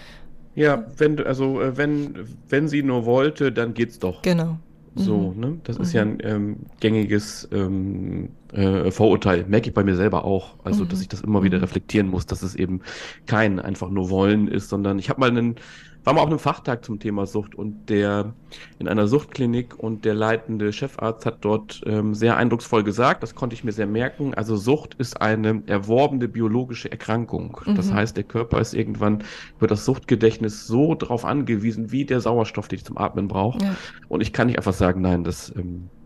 Ja, 0.55 0.85
wenn 0.97 1.19
also 1.25 1.61
äh, 1.61 1.77
wenn 1.77 2.15
wenn 2.49 2.69
sie 2.69 2.83
nur 2.83 3.07
wollte, 3.07 3.53
dann 3.53 3.75
geht's 3.75 3.99
doch. 3.99 4.23
Genau. 4.23 4.59
So, 4.95 5.33
mhm. 5.35 5.41
ne? 5.41 5.59
Das 5.65 5.79
mhm. 5.79 5.85
ist 5.85 5.93
ja 5.95 6.03
ein 6.03 6.19
ähm, 6.23 6.57
gängiges 6.81 7.49
ähm, 7.51 8.31
äh, 8.53 8.91
Vorurteil. 8.91 9.47
Merke 9.49 9.69
ich 9.69 9.75
bei 9.75 9.85
mir 9.85 9.97
selber 9.97 10.25
auch. 10.25 10.57
Also, 10.65 10.85
mhm. 10.85 10.89
dass 10.91 11.01
ich 11.01 11.09
das 11.09 11.23
immer 11.23 11.43
wieder 11.43 11.59
mhm. 11.59 11.65
reflektieren 11.65 12.09
muss, 12.09 12.27
dass 12.27 12.43
es 12.43 12.55
eben 12.55 12.81
kein 13.27 13.59
einfach 13.59 13.89
nur 13.89 14.11
wollen 14.11 14.49
ist, 14.49 14.69
sondern 14.69 14.99
ich 14.99 15.09
habe 15.09 15.21
mal 15.21 15.31
einen 15.31 15.57
war 16.05 16.15
mal 16.15 16.21
auf 16.21 16.29
einem 16.29 16.39
Fachtag 16.39 16.85
zum 16.85 16.99
Thema 16.99 17.27
Sucht 17.27 17.55
und 17.55 17.89
der 17.89 18.35
in 18.79 18.89
einer 18.89 19.07
Suchtklinik 19.07 19.79
und 19.79 20.05
der 20.05 20.15
leitende 20.15 20.73
Chefarzt 20.73 21.27
hat 21.27 21.39
dort 21.45 21.83
ähm, 21.87 22.15
sehr 22.15 22.37
eindrucksvoll 22.37 22.83
gesagt, 22.83 23.23
das 23.23 23.35
konnte 23.35 23.55
ich 23.55 23.65
mir 23.65 23.73
sehr 23.73 23.87
merken, 23.87 24.35
also 24.35 24.57
Sucht 24.57 24.95
ist 24.95 25.21
eine 25.21 25.63
erworbene 25.67 26.29
biologische 26.29 26.91
Erkrankung. 26.91 27.61
Mhm. 27.65 27.77
Das 27.77 27.93
heißt, 27.93 28.17
der 28.17 28.25
Körper 28.25 28.61
ist 28.61 28.75
irgendwann 28.75 29.25
über 29.59 29.67
das 29.67 29.85
Suchtgedächtnis 29.85 30.67
so 30.67 30.95
drauf 30.95 31.25
angewiesen, 31.25 31.93
wie 31.93 32.05
der 32.05 32.21
Sauerstoff, 32.21 32.69
den 32.69 32.79
ich 32.79 32.85
zum 32.85 32.99
Atmen 32.99 33.29
brauche. 33.29 33.63
Ja. 33.63 33.77
Und 34.09 34.21
ich 34.21 34.33
kann 34.33 34.49
nicht 34.49 34.59
einfach 34.59 34.75
sagen, 34.75 35.01
nein, 35.01 35.25
das 35.25 35.53
ähm, 35.57 35.89
äh, 35.95 36.02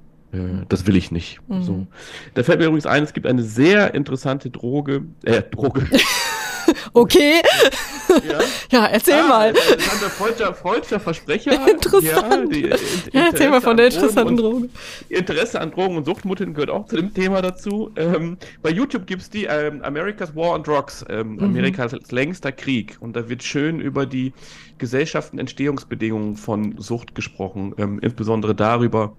das 0.68 0.86
will 0.86 0.96
ich 0.96 1.10
nicht. 1.10 1.40
Mhm. 1.48 1.62
So. 1.62 1.86
Da 2.34 2.42
fällt 2.42 2.58
mir 2.58 2.66
übrigens 2.66 2.86
ein, 2.86 3.02
es 3.02 3.12
gibt 3.12 3.26
eine 3.26 3.42
sehr 3.42 3.94
interessante 3.94 4.50
Droge, 4.50 5.04
äh, 5.24 5.42
Droge. 5.42 5.86
okay. 6.92 7.42
Ja, 8.08 8.40
ja 8.70 8.86
erzähl 8.86 9.20
ah, 9.20 9.28
mal. 9.28 9.48
Interessanter 9.48 10.54
freudscher 10.54 11.00
Versprecher. 11.00 11.52
Interessant. 11.70 12.54
Ja, 12.54 12.76
die, 12.76 13.16
ja, 13.16 13.26
erzähl 13.26 13.50
mal 13.50 13.60
von 13.60 13.76
der 13.76 13.86
interessanten 13.86 14.36
Droge. 14.36 14.68
Interesse 15.08 15.60
an 15.60 15.70
Drogen 15.70 15.96
und 15.96 16.04
Suchtmutteln 16.04 16.54
gehört 16.54 16.70
auch 16.70 16.86
zu 16.86 16.96
dem 16.96 17.12
Thema 17.12 17.42
dazu. 17.42 17.90
Ähm, 17.96 18.38
bei 18.62 18.70
YouTube 18.70 19.06
gibt 19.06 19.22
es 19.22 19.30
die 19.30 19.44
ähm, 19.44 19.82
America's 19.82 20.34
War 20.34 20.52
on 20.52 20.62
Drugs, 20.62 21.04
ähm, 21.08 21.34
mhm. 21.36 21.44
Amerikas 21.44 21.92
längster 22.10 22.52
Krieg. 22.52 22.96
Und 23.00 23.16
da 23.16 23.28
wird 23.28 23.42
schön 23.42 23.80
über 23.80 24.06
die 24.06 24.32
Gesellschaftenentstehungsbedingungen 24.78 26.36
von 26.36 26.76
Sucht 26.78 27.14
gesprochen, 27.14 27.74
ähm, 27.78 27.98
insbesondere 28.00 28.54
darüber, 28.54 29.16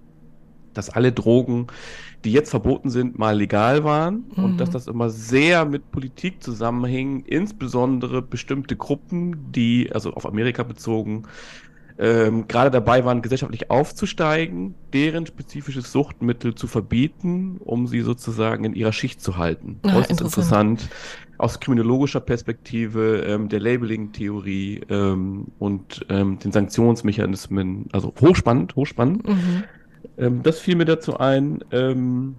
dass 0.77 0.89
alle 0.89 1.11
Drogen, 1.11 1.67
die 2.23 2.31
jetzt 2.31 2.49
verboten 2.49 2.89
sind, 2.89 3.17
mal 3.17 3.37
legal 3.37 3.83
waren 3.83 4.25
mhm. 4.35 4.43
und 4.43 4.57
dass 4.57 4.69
das 4.69 4.87
immer 4.87 5.09
sehr 5.09 5.65
mit 5.65 5.91
Politik 5.91 6.41
zusammenhing, 6.43 7.23
insbesondere 7.25 8.21
bestimmte 8.21 8.75
Gruppen, 8.75 9.51
die, 9.51 9.89
also 9.91 10.13
auf 10.13 10.25
Amerika 10.25 10.63
bezogen, 10.63 11.23
ähm, 11.99 12.47
gerade 12.47 12.69
dabei 12.69 13.05
waren, 13.05 13.21
gesellschaftlich 13.21 13.71
aufzusteigen, 13.71 14.75
deren 14.93 15.25
spezifisches 15.25 15.91
Suchtmittel 15.91 16.53
zu 16.53 16.67
verbieten, 16.67 17.57
um 17.59 17.87
sie 17.87 18.01
sozusagen 18.01 18.65
in 18.65 18.73
ihrer 18.73 18.93
Schicht 18.93 19.21
zu 19.21 19.37
halten. 19.37 19.79
Ah, 19.81 19.95
das 19.95 20.11
ist 20.11 20.21
interessant. 20.21 20.89
Aus 21.39 21.59
kriminologischer 21.59 22.19
Perspektive, 22.19 23.25
ähm, 23.27 23.49
der 23.49 23.59
Labeling-Theorie 23.59 24.81
ähm, 24.89 25.47
und 25.59 26.05
ähm, 26.09 26.37
den 26.39 26.51
Sanktionsmechanismen, 26.51 27.87
also 27.91 28.13
hochspannend, 28.21 28.75
hochspannend. 28.75 29.27
Mhm. 29.27 29.63
Ähm, 30.17 30.43
das 30.43 30.59
fiel 30.59 30.75
mir 30.75 30.85
dazu 30.85 31.17
ein. 31.17 31.63
Ähm, 31.71 32.35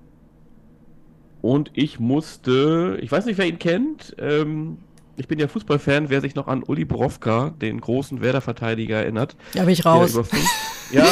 und 1.40 1.70
ich 1.74 2.00
musste, 2.00 2.98
ich 3.00 3.12
weiß 3.12 3.26
nicht, 3.26 3.38
wer 3.38 3.46
ihn 3.46 3.58
kennt. 3.58 4.14
Ähm, 4.18 4.78
ich 5.16 5.28
bin 5.28 5.38
ja 5.38 5.48
Fußballfan, 5.48 6.10
wer 6.10 6.20
sich 6.20 6.34
noch 6.34 6.46
an 6.46 6.62
Uli 6.62 6.84
Borowka, 6.84 7.50
den 7.50 7.80
großen 7.80 8.20
Werder-Verteidiger, 8.20 8.98
erinnert. 8.98 9.36
Ja, 9.54 9.64
bin 9.64 9.72
ich 9.72 9.84
raus. 9.84 10.14
Der 10.14 10.24
fünf, 10.24 10.44
ja, 10.92 11.06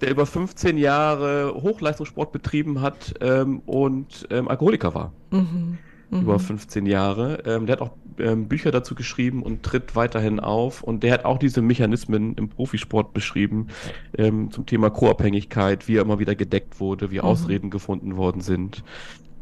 der 0.00 0.10
über 0.10 0.26
15 0.26 0.78
Jahre 0.78 1.54
Hochleistungssport 1.54 2.32
betrieben 2.32 2.80
hat 2.80 3.14
ähm, 3.20 3.60
und 3.66 4.26
ähm, 4.30 4.48
Alkoholiker 4.48 4.94
war. 4.94 5.12
Mhm 5.30 5.78
mhm. 6.12 6.22
über 6.22 6.38
15 6.38 6.86
Jahre. 6.86 7.42
Ähm, 7.46 7.66
der 7.66 7.74
hat 7.74 7.80
auch 7.80 7.92
ähm, 8.18 8.46
Bücher 8.46 8.70
dazu 8.70 8.94
geschrieben 8.94 9.42
und 9.42 9.62
tritt 9.62 9.96
weiterhin 9.96 10.38
auf. 10.38 10.82
Und 10.82 11.02
der 11.02 11.12
hat 11.12 11.24
auch 11.24 11.38
diese 11.38 11.62
Mechanismen 11.62 12.34
im 12.34 12.48
Profisport 12.48 13.12
beschrieben 13.12 13.68
ähm, 14.16 14.50
zum 14.50 14.66
Thema 14.66 14.90
Co-Abhängigkeit, 14.90 15.88
wie 15.88 15.96
er 15.96 16.02
immer 16.02 16.18
wieder 16.18 16.34
gedeckt 16.34 16.78
wurde, 16.80 17.10
wie 17.10 17.18
mhm. 17.18 17.24
Ausreden 17.24 17.70
gefunden 17.70 18.16
worden 18.16 18.40
sind. 18.40 18.84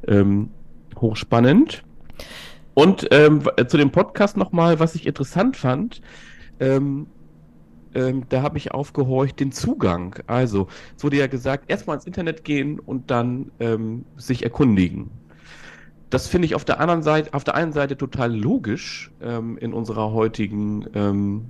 Ähm, 0.07 0.51
hochspannend. 0.97 1.83
Und 2.75 3.09
ähm, 3.11 3.43
zu 3.67 3.77
dem 3.77 3.91
Podcast 3.91 4.37
nochmal, 4.37 4.79
was 4.79 4.95
ich 4.95 5.07
interessant 5.07 5.57
fand. 5.57 6.01
Ähm, 6.61 7.07
ähm, 7.93 8.23
da 8.29 8.43
habe 8.43 8.57
ich 8.57 8.71
aufgehorcht, 8.71 9.41
den 9.41 9.51
Zugang. 9.51 10.15
Also, 10.29 10.69
es 10.97 11.03
wurde 11.03 11.17
ja 11.17 11.27
gesagt, 11.27 11.69
erstmal 11.69 11.97
ins 11.97 12.07
Internet 12.07 12.45
gehen 12.45 12.79
und 12.79 13.11
dann 13.11 13.51
ähm, 13.59 14.05
sich 14.17 14.45
erkundigen 14.45 15.11
das 16.11 16.27
finde 16.27 16.47
ich 16.47 16.55
auf 16.55 16.65
der 16.65 16.81
anderen 16.81 17.03
Seite, 17.03 17.33
auf 17.35 17.45
der 17.45 17.55
einen 17.55 17.73
Seite 17.73 17.97
total 17.97 18.37
logisch 18.37 19.11
ähm, 19.23 19.57
in 19.59 19.73
unserer 19.73 20.13
heutigen 20.13 20.87
ähm, 20.95 21.47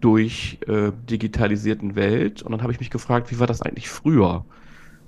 durch 0.00 0.58
äh, 0.66 0.90
digitalisierten 1.08 1.94
Welt. 1.94 2.42
Und 2.42 2.52
dann 2.52 2.62
habe 2.62 2.72
ich 2.72 2.80
mich 2.80 2.90
gefragt, 2.90 3.30
wie 3.30 3.38
war 3.38 3.46
das 3.46 3.62
eigentlich 3.62 3.88
früher, 3.88 4.44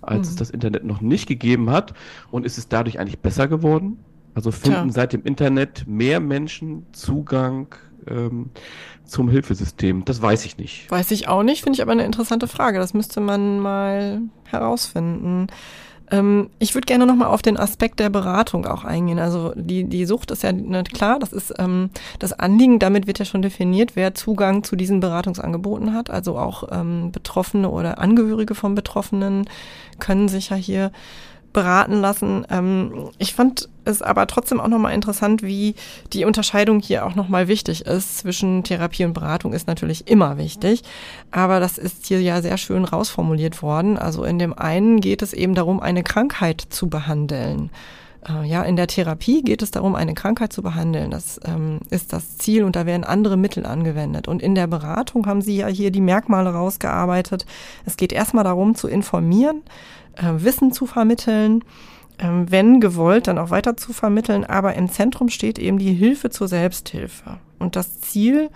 als 0.00 0.28
mhm. 0.28 0.32
es 0.32 0.36
das 0.36 0.50
Internet 0.50 0.84
noch 0.84 1.00
nicht 1.00 1.26
gegeben 1.26 1.70
hat? 1.70 1.94
Und 2.30 2.46
ist 2.46 2.58
es 2.58 2.68
dadurch 2.68 2.98
eigentlich 2.98 3.18
besser 3.18 3.48
geworden? 3.48 3.98
Also 4.34 4.52
finden 4.52 4.84
Tja. 4.84 4.92
seit 4.92 5.12
dem 5.12 5.24
Internet 5.24 5.86
mehr 5.86 6.20
Menschen 6.20 6.86
Zugang 6.92 7.74
ähm, 8.06 8.50
zum 9.04 9.28
Hilfesystem? 9.28 10.04
Das 10.04 10.22
weiß 10.22 10.44
ich 10.44 10.58
nicht. 10.58 10.90
Weiß 10.90 11.10
ich 11.10 11.26
auch 11.26 11.42
nicht, 11.42 11.62
finde 11.62 11.76
ich 11.76 11.82
aber 11.82 11.92
eine 11.92 12.04
interessante 12.04 12.46
Frage. 12.46 12.78
Das 12.78 12.94
müsste 12.94 13.20
man 13.20 13.58
mal 13.58 14.20
herausfinden. 14.44 15.48
Ähm, 16.10 16.50
ich 16.58 16.74
würde 16.74 16.86
gerne 16.86 17.06
nochmal 17.06 17.28
auf 17.28 17.42
den 17.42 17.56
Aspekt 17.56 18.00
der 18.00 18.10
Beratung 18.10 18.66
auch 18.66 18.84
eingehen. 18.84 19.18
Also 19.18 19.52
die, 19.56 19.84
die 19.84 20.06
Sucht 20.06 20.30
ist 20.30 20.42
ja 20.42 20.52
ne, 20.52 20.84
klar, 20.84 21.18
das 21.18 21.32
ist 21.32 21.54
ähm, 21.58 21.90
das 22.18 22.32
Anliegen, 22.32 22.78
damit 22.78 23.06
wird 23.06 23.18
ja 23.18 23.24
schon 23.24 23.42
definiert, 23.42 23.96
wer 23.96 24.14
Zugang 24.14 24.62
zu 24.62 24.76
diesen 24.76 25.00
Beratungsangeboten 25.00 25.94
hat. 25.94 26.10
Also 26.10 26.38
auch 26.38 26.64
ähm, 26.70 27.12
Betroffene 27.12 27.70
oder 27.70 27.98
Angehörige 27.98 28.54
von 28.54 28.74
Betroffenen 28.74 29.48
können 29.98 30.28
sich 30.28 30.50
ja 30.50 30.56
hier 30.56 30.92
beraten 31.56 32.02
lassen. 32.02 32.46
Ähm, 32.50 33.08
ich 33.16 33.32
fand 33.32 33.70
es 33.86 34.02
aber 34.02 34.26
trotzdem 34.26 34.60
auch 34.60 34.68
nochmal 34.68 34.92
interessant, 34.92 35.42
wie 35.42 35.74
die 36.12 36.26
Unterscheidung 36.26 36.80
hier 36.80 37.06
auch 37.06 37.14
nochmal 37.14 37.48
wichtig 37.48 37.86
ist. 37.86 38.18
Zwischen 38.18 38.62
Therapie 38.62 39.06
und 39.06 39.14
Beratung 39.14 39.54
ist 39.54 39.66
natürlich 39.66 40.06
immer 40.06 40.36
wichtig, 40.36 40.82
aber 41.30 41.58
das 41.58 41.78
ist 41.78 42.04
hier 42.06 42.20
ja 42.20 42.42
sehr 42.42 42.58
schön 42.58 42.84
rausformuliert 42.84 43.62
worden. 43.62 43.96
Also 43.96 44.24
in 44.24 44.38
dem 44.38 44.52
einen 44.52 45.00
geht 45.00 45.22
es 45.22 45.32
eben 45.32 45.54
darum, 45.54 45.80
eine 45.80 46.02
Krankheit 46.02 46.60
zu 46.60 46.90
behandeln. 46.90 47.70
Äh, 48.28 48.46
ja, 48.46 48.62
in 48.62 48.76
der 48.76 48.86
Therapie 48.86 49.42
geht 49.42 49.62
es 49.62 49.70
darum, 49.70 49.94
eine 49.94 50.12
Krankheit 50.12 50.52
zu 50.52 50.60
behandeln. 50.60 51.10
Das 51.10 51.40
ähm, 51.46 51.80
ist 51.88 52.12
das 52.12 52.36
Ziel 52.36 52.64
und 52.64 52.76
da 52.76 52.84
werden 52.84 53.04
andere 53.04 53.38
Mittel 53.38 53.64
angewendet. 53.64 54.28
Und 54.28 54.42
in 54.42 54.54
der 54.54 54.66
Beratung 54.66 55.26
haben 55.26 55.40
Sie 55.40 55.56
ja 55.56 55.68
hier 55.68 55.90
die 55.90 56.02
Merkmale 56.02 56.50
rausgearbeitet. 56.50 57.46
Es 57.86 57.96
geht 57.96 58.12
erstmal 58.12 58.44
darum, 58.44 58.74
zu 58.74 58.88
informieren, 58.88 59.62
äh, 60.16 60.42
Wissen 60.44 60.72
zu 60.72 60.86
vermitteln, 60.86 61.62
äh, 62.18 62.26
wenn 62.28 62.80
gewollt, 62.80 63.26
dann 63.26 63.38
auch 63.38 63.50
weiter 63.50 63.76
zu 63.76 63.92
vermitteln. 63.92 64.44
Aber 64.44 64.74
im 64.74 64.88
Zentrum 64.90 65.28
steht 65.28 65.58
eben 65.58 65.78
die 65.78 65.92
Hilfe 65.92 66.30
zur 66.30 66.48
Selbsthilfe. 66.48 67.38
Und 67.58 67.76
das 67.76 68.00
Ziel, 68.00 68.50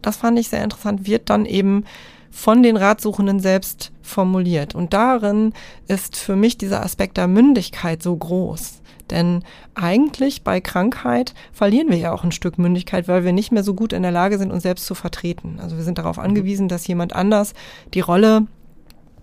das 0.00 0.16
fand 0.16 0.38
ich 0.38 0.48
sehr 0.48 0.64
interessant, 0.64 1.06
wird 1.06 1.30
dann 1.30 1.46
eben 1.46 1.84
von 2.30 2.62
den 2.62 2.76
Ratsuchenden 2.76 3.40
selbst 3.40 3.92
formuliert. 4.00 4.74
Und 4.74 4.94
darin 4.94 5.52
ist 5.86 6.16
für 6.16 6.34
mich 6.34 6.56
dieser 6.56 6.82
Aspekt 6.82 7.18
der 7.18 7.28
Mündigkeit 7.28 8.02
so 8.02 8.16
groß. 8.16 8.80
Denn 9.10 9.44
eigentlich 9.74 10.42
bei 10.42 10.60
Krankheit 10.60 11.34
verlieren 11.52 11.90
wir 11.90 11.98
ja 11.98 12.12
auch 12.12 12.24
ein 12.24 12.32
Stück 12.32 12.56
Mündigkeit, 12.56 13.08
weil 13.08 13.24
wir 13.24 13.32
nicht 13.32 13.52
mehr 13.52 13.62
so 13.62 13.74
gut 13.74 13.92
in 13.92 14.02
der 14.02 14.10
Lage 14.10 14.38
sind, 14.38 14.50
uns 14.50 14.62
selbst 14.62 14.86
zu 14.86 14.94
vertreten. 14.94 15.58
Also 15.60 15.76
wir 15.76 15.84
sind 15.84 15.98
darauf 15.98 16.16
mhm. 16.16 16.24
angewiesen, 16.24 16.68
dass 16.68 16.86
jemand 16.86 17.14
anders 17.14 17.52
die 17.92 18.00
Rolle 18.00 18.46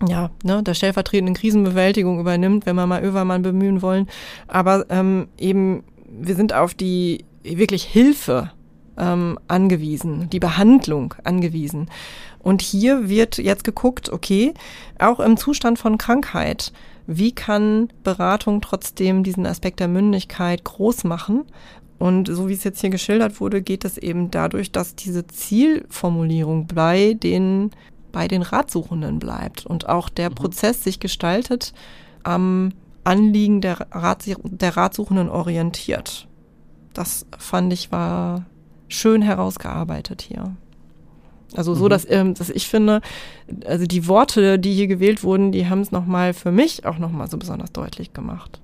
ja, 0.06 0.30
ne, 0.42 0.62
der 0.62 0.74
stellvertretenden 0.74 1.34
Krisenbewältigung 1.34 2.20
übernimmt, 2.20 2.66
wenn 2.66 2.76
wir 2.76 2.86
mal 2.86 3.02
Övermann 3.02 3.42
bemühen 3.42 3.82
wollen. 3.82 4.08
Aber 4.48 4.86
ähm, 4.88 5.28
eben, 5.38 5.84
wir 6.08 6.34
sind 6.34 6.52
auf 6.52 6.74
die 6.74 7.24
wirklich 7.42 7.84
Hilfe 7.84 8.50
ähm, 8.96 9.38
angewiesen, 9.48 10.30
die 10.30 10.40
Behandlung 10.40 11.14
angewiesen. 11.24 11.90
Und 12.38 12.62
hier 12.62 13.08
wird 13.08 13.38
jetzt 13.38 13.64
geguckt, 13.64 14.10
okay, 14.10 14.54
auch 14.98 15.20
im 15.20 15.36
Zustand 15.36 15.78
von 15.78 15.98
Krankheit 15.98 16.72
wie 17.12 17.32
kann 17.32 17.88
Beratung 18.04 18.60
trotzdem 18.60 19.24
diesen 19.24 19.44
Aspekt 19.44 19.80
der 19.80 19.88
Mündigkeit 19.88 20.62
groß 20.62 21.02
machen? 21.02 21.42
Und 21.98 22.28
so 22.28 22.48
wie 22.48 22.52
es 22.52 22.62
jetzt 22.62 22.80
hier 22.80 22.90
geschildert 22.90 23.40
wurde, 23.40 23.62
geht 23.62 23.84
es 23.84 23.98
eben 23.98 24.30
dadurch, 24.30 24.70
dass 24.70 24.94
diese 24.94 25.26
Zielformulierung 25.26 26.68
bei 26.68 27.14
den, 27.14 27.72
bei 28.12 28.28
den 28.28 28.42
Ratsuchenden 28.42 29.18
bleibt 29.18 29.66
und 29.66 29.88
auch 29.88 30.08
der 30.08 30.30
mhm. 30.30 30.34
Prozess 30.34 30.82
sich 30.82 31.00
gestaltet 31.00 31.72
am 32.22 32.70
Anliegen 33.04 33.60
der, 33.60 33.86
Rat, 33.90 34.24
der 34.44 34.76
Ratsuchenden 34.76 35.28
orientiert. 35.28 36.28
Das 36.92 37.26
fand 37.38 37.72
ich 37.72 37.90
war 37.92 38.44
schön 38.88 39.22
herausgearbeitet 39.22 40.22
hier. 40.22 40.56
Also 41.54 41.74
so, 41.74 41.84
mhm. 41.86 41.88
dass, 41.88 42.08
ähm, 42.08 42.34
dass 42.34 42.50
ich 42.50 42.68
finde, 42.68 43.00
also 43.66 43.86
die 43.86 44.06
Worte, 44.06 44.58
die 44.58 44.72
hier 44.74 44.86
gewählt 44.86 45.24
wurden, 45.24 45.52
die 45.52 45.68
haben 45.68 45.80
es 45.80 45.90
nochmal 45.90 46.34
für 46.34 46.52
mich 46.52 46.86
auch 46.86 46.98
nochmal 46.98 47.28
so 47.28 47.38
besonders 47.38 47.72
deutlich 47.72 48.12
gemacht, 48.12 48.60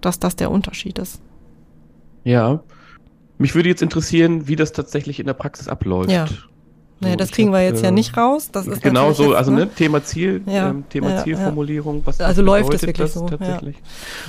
dass 0.00 0.18
das 0.18 0.34
der 0.34 0.50
Unterschied 0.50 0.98
ist. 0.98 1.20
Ja. 2.24 2.60
Mich 3.38 3.54
würde 3.54 3.68
jetzt 3.68 3.82
interessieren, 3.82 4.48
wie 4.48 4.56
das 4.56 4.72
tatsächlich 4.72 5.20
in 5.20 5.26
der 5.26 5.34
Praxis 5.34 5.68
abläuft. 5.68 6.10
Ja. 6.10 6.26
Naja, 7.04 7.16
das 7.16 7.30
kriegen 7.30 7.48
hab, 7.48 7.56
wir 7.56 7.64
jetzt 7.64 7.82
äh, 7.82 7.86
ja 7.86 7.90
nicht 7.90 8.16
raus. 8.16 8.50
Das 8.50 8.66
ist 8.66 8.82
genau 8.82 9.12
so, 9.12 9.24
jetzt, 9.26 9.36
also 9.36 9.50
ne, 9.50 9.68
Thema 9.68 10.02
Ziel, 10.02 10.42
ja, 10.46 10.70
ähm, 10.70 10.84
Thema 10.88 11.10
ja, 11.10 11.24
Zielformulierung. 11.24 12.02
Was 12.04 12.20
also 12.20 12.42
läuft 12.42 12.74
es 12.74 12.82
wirklich 12.82 13.12
so. 13.12 13.28
Tatsächlich? 13.28 13.76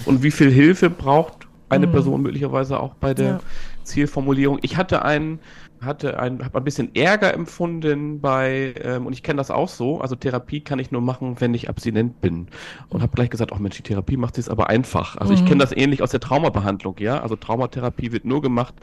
Und 0.05 0.23
wie 0.23 0.31
viel 0.31 0.51
Hilfe 0.51 0.89
braucht 0.89 1.33
eine 1.69 1.87
mhm. 1.87 1.91
Person 1.91 2.21
möglicherweise 2.21 2.79
auch 2.79 2.93
bei 2.95 3.13
der 3.13 3.39
Zielformulierung? 3.83 4.59
Ich 4.61 4.77
hatte 4.77 5.03
einen 5.03 5.39
hatte 5.85 6.19
ein, 6.19 6.43
habe 6.43 6.57
ein 6.57 6.63
bisschen 6.63 6.93
Ärger 6.95 7.33
empfunden 7.33 8.19
bei, 8.19 8.73
ähm, 8.81 9.05
und 9.05 9.13
ich 9.13 9.23
kenne 9.23 9.37
das 9.37 9.51
auch 9.51 9.69
so, 9.69 10.01
also 10.01 10.15
Therapie 10.15 10.61
kann 10.61 10.79
ich 10.79 10.91
nur 10.91 11.01
machen, 11.01 11.35
wenn 11.39 11.53
ich 11.53 11.69
abstinent 11.69 12.21
bin. 12.21 12.47
Und 12.89 13.01
habe 13.01 13.13
gleich 13.15 13.29
gesagt, 13.29 13.51
ach 13.53 13.59
Mensch, 13.59 13.77
die 13.77 13.83
Therapie 13.83 14.17
macht 14.17 14.37
es 14.37 14.49
aber 14.49 14.69
einfach. 14.69 15.17
Also 15.17 15.33
mhm. 15.33 15.39
ich 15.39 15.45
kenne 15.45 15.59
das 15.63 15.71
ähnlich 15.71 16.01
aus 16.01 16.11
der 16.11 16.19
Traumabehandlung, 16.19 16.97
ja. 16.99 17.21
Also 17.21 17.35
Traumatherapie 17.35 18.11
wird 18.11 18.25
nur 18.25 18.41
gemacht, 18.41 18.73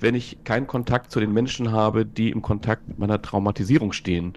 wenn 0.00 0.14
ich 0.14 0.44
keinen 0.44 0.66
Kontakt 0.66 1.10
zu 1.10 1.20
den 1.20 1.32
Menschen 1.32 1.72
habe, 1.72 2.06
die 2.06 2.30
im 2.30 2.42
Kontakt 2.42 2.88
mit 2.88 2.98
meiner 2.98 3.20
Traumatisierung 3.20 3.92
stehen. 3.92 4.34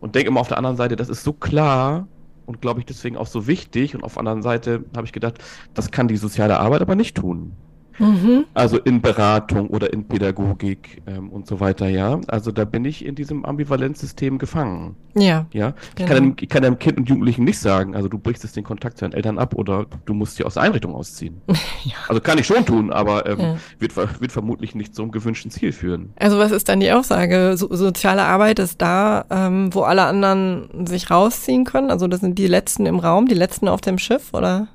Und 0.00 0.14
denke 0.14 0.28
immer 0.28 0.40
auf 0.40 0.48
der 0.48 0.58
anderen 0.58 0.76
Seite, 0.76 0.96
das 0.96 1.08
ist 1.08 1.24
so 1.24 1.32
klar, 1.32 2.06
und 2.46 2.60
glaube 2.60 2.80
ich 2.80 2.86
deswegen 2.86 3.16
auch 3.16 3.26
so 3.26 3.46
wichtig. 3.46 3.94
Und 3.94 4.04
auf 4.04 4.14
der 4.14 4.20
anderen 4.20 4.42
Seite 4.42 4.84
habe 4.96 5.06
ich 5.06 5.12
gedacht, 5.12 5.38
das 5.74 5.90
kann 5.90 6.08
die 6.08 6.16
soziale 6.16 6.58
Arbeit 6.60 6.82
aber 6.82 6.94
nicht 6.94 7.16
tun. 7.16 7.52
Mhm. 7.98 8.46
Also 8.54 8.78
in 8.78 9.00
Beratung 9.00 9.68
oder 9.68 9.92
in 9.92 10.06
Pädagogik 10.06 11.02
ähm, 11.06 11.30
und 11.30 11.46
so 11.46 11.60
weiter, 11.60 11.88
ja. 11.88 12.20
Also 12.26 12.50
da 12.50 12.64
bin 12.64 12.84
ich 12.84 13.04
in 13.04 13.14
diesem 13.14 13.44
Ambivalenzsystem 13.44 14.38
gefangen. 14.38 14.96
Ja. 15.16 15.46
Ja. 15.52 15.74
Ich, 15.90 15.94
genau. 15.96 16.08
kann 16.08 16.16
einem, 16.16 16.36
ich 16.40 16.48
kann 16.48 16.64
einem 16.64 16.78
Kind 16.78 16.98
und 16.98 17.08
Jugendlichen 17.08 17.44
nicht 17.44 17.58
sagen, 17.58 17.94
also 17.94 18.08
du 18.08 18.18
brichst 18.18 18.42
jetzt 18.42 18.56
den 18.56 18.64
Kontakt 18.64 18.98
zu 18.98 19.04
deinen 19.04 19.14
Eltern 19.14 19.38
ab 19.38 19.54
oder 19.54 19.86
du 20.04 20.14
musst 20.14 20.38
dich 20.38 20.46
aus 20.46 20.54
der 20.54 20.64
Einrichtung 20.64 20.94
ausziehen. 20.94 21.40
ja. 21.84 21.94
Also 22.08 22.20
kann 22.20 22.38
ich 22.38 22.46
schon 22.46 22.64
tun, 22.66 22.92
aber 22.92 23.26
ähm, 23.26 23.40
ja. 23.40 23.56
wird, 23.78 23.96
wird 23.96 24.32
vermutlich 24.32 24.74
nicht 24.74 24.94
zum 24.94 25.10
gewünschten 25.10 25.50
Ziel 25.50 25.72
führen. 25.72 26.12
Also 26.16 26.38
was 26.38 26.50
ist 26.50 26.68
dann 26.68 26.80
die 26.80 26.92
Aussage? 26.92 27.56
So, 27.56 27.72
soziale 27.74 28.24
Arbeit 28.24 28.58
ist 28.58 28.82
da, 28.82 29.24
ähm, 29.30 29.72
wo 29.72 29.82
alle 29.82 30.04
anderen 30.04 30.86
sich 30.86 31.10
rausziehen 31.10 31.64
können? 31.64 31.90
Also 31.90 32.08
das 32.08 32.20
sind 32.20 32.38
die 32.38 32.46
Letzten 32.46 32.86
im 32.86 32.98
Raum, 32.98 33.26
die 33.26 33.34
Letzten 33.34 33.68
auf 33.68 33.80
dem 33.80 33.98
Schiff 33.98 34.30
oder 34.32 34.68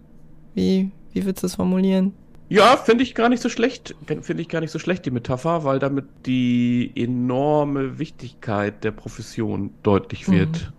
wie, 0.54 0.92
wie 1.14 1.26
würdest 1.26 1.44
du 1.44 1.48
es 1.48 1.56
formulieren? 1.56 2.14
Ja, 2.50 2.78
finde 2.78 3.04
ich 3.04 3.14
gar 3.14 3.30
nicht 3.30 3.42
so 3.42 3.50
schlecht. 3.50 3.96
Finde 4.22 4.42
ich 4.42 4.50
gar 4.50 4.60
nicht 4.60 4.72
so 4.72 4.80
schlecht, 4.80 5.06
die 5.06 5.12
Metapher, 5.12 5.64
weil 5.64 5.78
damit 5.78 6.06
die 6.26 6.92
enorme 6.96 8.00
Wichtigkeit 8.00 8.84
der 8.84 8.92
Profession 8.92 9.72
deutlich 9.84 10.28
mhm. 10.28 10.34
wird. 10.34 10.62
Mhm. 10.62 10.74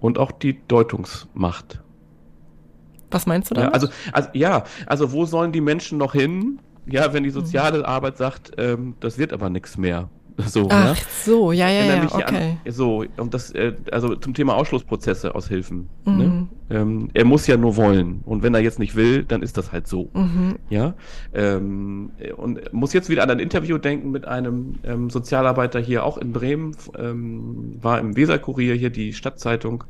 Und 0.00 0.18
auch 0.18 0.32
die 0.32 0.58
Deutungsmacht. 0.66 1.82
Was 3.10 3.26
meinst 3.26 3.50
du 3.50 3.54
da? 3.54 3.62
Ja, 3.64 3.68
also, 3.68 3.88
also, 4.12 4.28
ja, 4.32 4.64
also 4.86 5.12
wo 5.12 5.26
sollen 5.26 5.52
die 5.52 5.60
Menschen 5.60 5.98
noch 5.98 6.14
hin? 6.14 6.60
Ja, 6.86 7.12
wenn 7.12 7.24
die 7.24 7.30
soziale 7.30 7.80
mhm. 7.80 7.84
Arbeit 7.84 8.16
sagt, 8.16 8.52
ähm, 8.56 8.94
das 9.00 9.18
wird 9.18 9.34
aber 9.34 9.50
nichts 9.50 9.76
mehr. 9.76 10.08
So, 10.50 10.66
Ach 10.70 10.96
ja? 10.96 11.02
so, 11.24 11.52
ja, 11.52 11.68
ja, 11.68 11.84
ja, 11.84 12.04
okay. 12.04 12.58
An, 12.64 12.72
so, 12.72 13.04
und 13.16 13.34
das, 13.34 13.50
äh, 13.52 13.74
also 13.92 14.16
zum 14.16 14.34
Thema 14.34 14.56
Ausschlussprozesse 14.56 15.34
aus 15.34 15.48
Hilfen. 15.48 15.88
Ne? 16.04 16.12
Mhm. 16.12 16.18
Ne? 16.18 16.48
Ähm, 16.70 17.08
er 17.14 17.24
muss 17.24 17.46
ja 17.46 17.56
nur 17.56 17.76
wollen. 17.76 18.22
Und 18.24 18.42
wenn 18.42 18.54
er 18.54 18.60
jetzt 18.60 18.78
nicht 18.78 18.94
will, 18.96 19.24
dann 19.24 19.42
ist 19.42 19.56
das 19.56 19.72
halt 19.72 19.86
so. 19.86 20.10
Mhm. 20.14 20.56
Ja. 20.68 20.94
Ähm, 21.34 22.10
und 22.36 22.72
muss 22.72 22.92
jetzt 22.92 23.08
wieder 23.08 23.22
an 23.22 23.30
ein 23.30 23.40
Interview 23.40 23.78
denken 23.78 24.10
mit 24.10 24.26
einem 24.26 24.74
ähm, 24.84 25.10
Sozialarbeiter 25.10 25.80
hier 25.80 26.04
auch 26.04 26.16
in 26.16 26.32
Bremen, 26.32 26.76
ähm, 26.98 27.78
war 27.80 27.98
im 27.98 28.16
Weserkurier 28.16 28.74
hier 28.74 28.90
die 28.90 29.12
Stadtzeitung. 29.12 29.84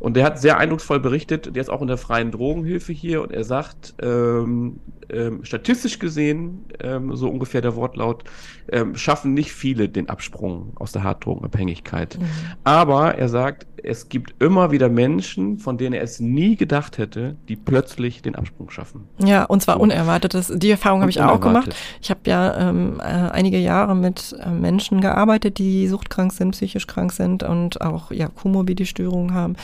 Und 0.00 0.16
der 0.16 0.24
hat 0.24 0.38
sehr 0.38 0.58
eindrucksvoll 0.58 1.00
berichtet, 1.00 1.54
der 1.54 1.62
ist 1.62 1.70
auch 1.70 1.80
in 1.80 1.86
der 1.88 1.96
freien 1.96 2.30
Drogenhilfe 2.30 2.92
hier 2.92 3.22
und 3.22 3.32
er 3.32 3.44
sagt, 3.44 3.94
ähm, 4.02 4.80
ähm, 5.08 5.44
statistisch 5.44 5.98
gesehen, 5.98 6.64
ähm, 6.80 7.14
so 7.16 7.28
ungefähr 7.28 7.60
der 7.60 7.76
Wortlaut, 7.76 8.24
ähm, 8.70 8.96
schaffen 8.96 9.34
nicht 9.34 9.52
viele 9.52 9.88
den 9.88 10.08
Absprung 10.08 10.72
aus 10.76 10.92
der 10.92 11.04
Harddrogenabhängigkeit. 11.04 12.18
Mhm. 12.18 12.24
Aber 12.64 13.14
er 13.14 13.28
sagt, 13.28 13.66
es 13.84 14.08
gibt 14.08 14.42
immer 14.42 14.70
wieder 14.70 14.88
Menschen, 14.88 15.58
von 15.58 15.78
denen 15.78 15.94
er 15.94 16.02
es 16.02 16.20
nie 16.20 16.56
gedacht 16.56 16.98
hätte, 16.98 17.36
die 17.48 17.56
plötzlich 17.56 18.22
den 18.22 18.34
Absprung 18.34 18.70
schaffen. 18.70 19.08
Ja, 19.18 19.44
und 19.44 19.62
zwar 19.62 19.76
so. 19.76 19.82
unerwartet. 19.82 20.34
die 20.62 20.70
Erfahrung 20.70 21.00
habe 21.00 21.10
ich 21.10 21.20
auch 21.20 21.40
gemacht. 21.40 21.74
Ich 22.00 22.10
habe 22.10 22.20
ja 22.26 22.68
ähm, 22.68 23.00
äh, 23.00 23.02
einige 23.02 23.58
Jahre 23.58 23.94
mit 23.94 24.34
äh, 24.40 24.50
Menschen 24.50 25.00
gearbeitet, 25.00 25.58
die 25.58 25.86
suchtkrank 25.88 26.32
sind, 26.32 26.52
psychisch 26.52 26.86
krank 26.86 27.12
sind 27.12 27.42
und 27.42 27.80
auch 27.80 28.10
ja, 28.10 28.28
komorbide 28.28 28.86
Störungen 28.86 29.34
haben. 29.34 29.56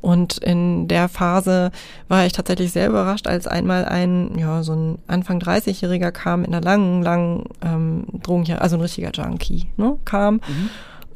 Und 0.00 0.38
in 0.38 0.86
der 0.86 1.08
Phase 1.08 1.72
war 2.06 2.24
ich 2.24 2.32
tatsächlich 2.32 2.72
sehr 2.72 2.88
überrascht, 2.88 3.26
als 3.26 3.46
einmal 3.46 3.84
ein, 3.84 4.38
ja, 4.38 4.62
so 4.62 4.72
ein 4.72 4.98
Anfang 5.08 5.40
30-Jähriger 5.40 6.12
kam 6.12 6.44
in 6.44 6.54
einer 6.54 6.62
langen, 6.62 7.02
langen 7.02 7.44
ähm, 7.62 8.04
Drogen, 8.22 8.50
also 8.52 8.76
ein 8.76 8.80
richtiger 8.80 9.10
Junkie, 9.12 9.66
ne, 9.76 9.98
kam. 10.04 10.34
Mhm. 10.34 10.70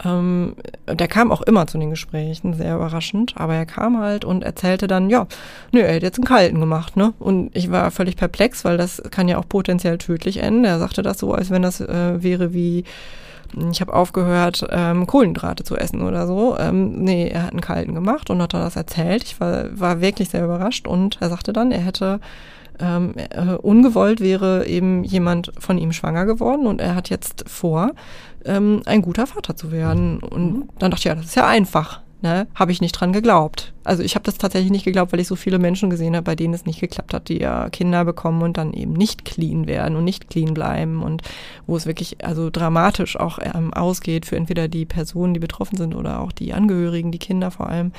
Ähm, 0.05 0.57
der 0.87 1.09
kam 1.09 1.31
auch 1.31 1.43
immer 1.43 1.67
zu 1.67 1.79
den 1.79 1.91
Gesprächen, 1.91 2.55
sehr 2.55 2.75
überraschend, 2.75 3.35
aber 3.37 3.55
er 3.55 3.67
kam 3.67 3.99
halt 3.99 4.25
und 4.25 4.43
erzählte 4.43 4.87
dann, 4.87 5.11
ja, 5.11 5.27
nö, 5.71 5.81
er 5.81 5.97
hat 5.97 6.03
jetzt 6.03 6.19
einen 6.19 6.27
Kalten 6.27 6.61
gemacht, 6.61 6.97
ne? 6.97 7.13
Und 7.19 7.51
ich 7.57 7.71
war 7.71 7.91
völlig 7.91 8.17
perplex, 8.17 8.65
weil 8.65 8.77
das 8.77 9.03
kann 9.11 9.29
ja 9.29 9.39
auch 9.39 9.49
potenziell 9.49 9.99
tödlich 9.99 10.39
enden. 10.39 10.65
Er 10.65 10.79
sagte 10.79 11.03
das 11.03 11.19
so, 11.19 11.33
als 11.33 11.51
wenn 11.51 11.63
das 11.63 11.81
äh, 11.81 12.23
wäre 12.23 12.53
wie 12.53 12.85
ich 13.71 13.83
habe 13.83 13.93
aufgehört, 13.93 14.67
ähm, 14.71 15.07
Kohlenhydrate 15.07 15.63
zu 15.63 15.77
essen 15.77 16.03
oder 16.03 16.27
so. 16.27 16.57
Ähm, 16.59 17.05
nee, 17.05 17.29
er 17.29 17.43
hat 17.43 17.51
einen 17.51 17.61
kalten 17.61 17.95
gemacht 17.95 18.31
und 18.31 18.41
hat 18.41 18.55
das 18.55 18.77
erzählt. 18.77 19.25
Ich 19.25 19.41
war, 19.41 19.79
war 19.79 20.01
wirklich 20.01 20.31
sehr 20.31 20.45
überrascht 20.45 20.87
und 20.87 21.19
er 21.21 21.29
sagte 21.29 21.53
dann, 21.53 21.71
er 21.71 21.83
hätte 21.83 22.21
ähm, 22.81 23.15
äh, 23.17 23.55
ungewollt 23.55 24.21
wäre 24.21 24.67
eben 24.67 25.05
jemand 25.05 25.53
von 25.59 25.79
ihm 25.79 25.93
schwanger 25.93 26.25
geworden 26.25 26.67
und 26.67 26.81
er 26.81 26.95
hat 26.95 27.11
jetzt 27.11 27.45
vor, 27.47 27.91
ähm, 28.45 28.83
ein 28.87 29.03
guter 29.03 29.27
Vater 29.27 29.57
zu 29.57 29.73
werden. 29.73 30.21
Und 30.21 30.53
mhm. 30.53 30.69
dann 30.79 30.91
dachte 30.91 31.01
ich, 31.01 31.05
ja, 31.05 31.15
das 31.15 31.27
ist 31.27 31.37
ja 31.37 31.47
einfach. 31.47 32.01
ne, 32.23 32.47
habe 32.55 32.73
ich 32.73 32.81
nicht 32.81 32.93
dran 32.93 33.13
geglaubt. 33.13 33.73
Also 33.85 34.03
ich 34.03 34.15
habe 34.15 34.25
das 34.25 34.39
tatsächlich 34.39 34.71
nicht 34.71 34.85
geglaubt, 34.85 35.13
weil 35.13 35.21
ich 35.21 35.27
so 35.27 35.37
viele 35.37 35.59
Menschen 35.59 35.91
gesehen 35.91 36.15
habe, 36.15 36.25
bei 36.25 36.37
denen 36.37 36.55
es 36.55 36.65
nicht 36.65 36.81
geklappt 36.81 37.13
hat, 37.13 37.29
die 37.29 37.39
ja 37.39 37.69
Kinder 37.69 38.05
bekommen 38.05 38.43
und 38.43 38.57
dann 38.57 38.73
eben 38.73 38.93
nicht 38.93 39.25
clean 39.25 39.67
werden 39.67 39.97
und 39.97 40.05
nicht 40.05 40.31
clean 40.31 40.55
bleiben 40.55 41.03
und 41.03 41.23
wo 41.67 41.77
es 41.77 41.85
wirklich 41.85 42.25
also 42.25 42.49
dramatisch 42.49 43.19
auch 43.19 43.39
ähm, 43.43 43.75
ausgeht 43.75 44.25
für 44.25 44.37
entweder 44.37 44.69
die 44.69 44.87
Personen, 44.87 45.35
die 45.35 45.41
betroffen 45.41 45.77
sind 45.77 45.95
oder 45.95 46.21
auch 46.21 46.33
die 46.33 46.55
Angehörigen, 46.55 47.11
die 47.11 47.19
Kinder 47.19 47.51
vor 47.51 47.69
allem. 47.69 47.93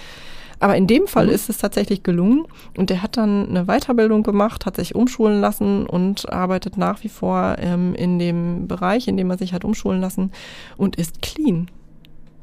Aber 0.63 0.77
in 0.77 0.87
dem 0.87 1.07
Fall 1.07 1.25
mhm. 1.25 1.33
ist 1.33 1.49
es 1.49 1.57
tatsächlich 1.57 2.03
gelungen 2.03 2.45
und 2.77 2.89
er 2.89 3.03
hat 3.03 3.17
dann 3.17 3.49
eine 3.49 3.65
Weiterbildung 3.65 4.23
gemacht, 4.23 4.65
hat 4.65 4.77
sich 4.77 4.95
umschulen 4.95 5.41
lassen 5.41 5.85
und 5.85 6.31
arbeitet 6.31 6.77
nach 6.77 7.03
wie 7.03 7.09
vor 7.09 7.57
ähm, 7.59 7.93
in 7.95 8.17
dem 8.17 8.65
Bereich, 8.65 9.09
in 9.09 9.17
dem 9.17 9.29
er 9.29 9.37
sich 9.37 9.51
hat 9.51 9.65
umschulen 9.65 9.99
lassen 9.99 10.31
und 10.77 10.95
ist 10.95 11.21
clean. 11.21 11.69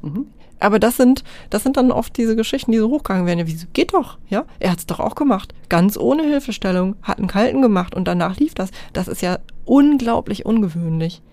Mhm. 0.03 0.27
Aber 0.59 0.77
das 0.77 0.97
sind, 0.97 1.23
das 1.49 1.63
sind 1.63 1.77
dann 1.77 1.91
oft 1.91 2.15
diese 2.15 2.35
Geschichten, 2.35 2.71
die 2.71 2.77
so 2.77 2.91
hochgegangen 2.91 3.25
werden. 3.25 3.39
Ja, 3.39 3.47
wieso 3.47 3.65
geht 3.73 3.95
doch? 3.95 4.19
Ja, 4.29 4.45
er 4.59 4.73
hat 4.73 4.77
es 4.77 4.85
doch 4.85 4.99
auch 4.99 5.15
gemacht. 5.15 5.55
Ganz 5.67 5.97
ohne 5.97 6.21
Hilfestellung, 6.21 6.97
hat 7.01 7.17
einen 7.17 7.25
kalten 7.25 7.63
gemacht 7.63 7.95
und 7.95 8.07
danach 8.07 8.37
lief 8.37 8.53
das. 8.53 8.69
Das 8.93 9.07
ist 9.07 9.23
ja 9.23 9.39
unglaublich 9.65 10.45
ungewöhnlich. 10.45 11.23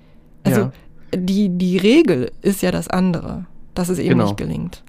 Also 0.43 0.61
ja. 0.61 0.72
die, 1.14 1.51
die 1.51 1.76
Regel 1.76 2.32
ist 2.41 2.62
ja 2.62 2.70
das 2.70 2.89
andere, 2.89 3.45
dass 3.74 3.91
es 3.91 3.99
eben 3.99 4.09
genau. 4.09 4.24
nicht 4.24 4.39
gelingt. 4.39 4.84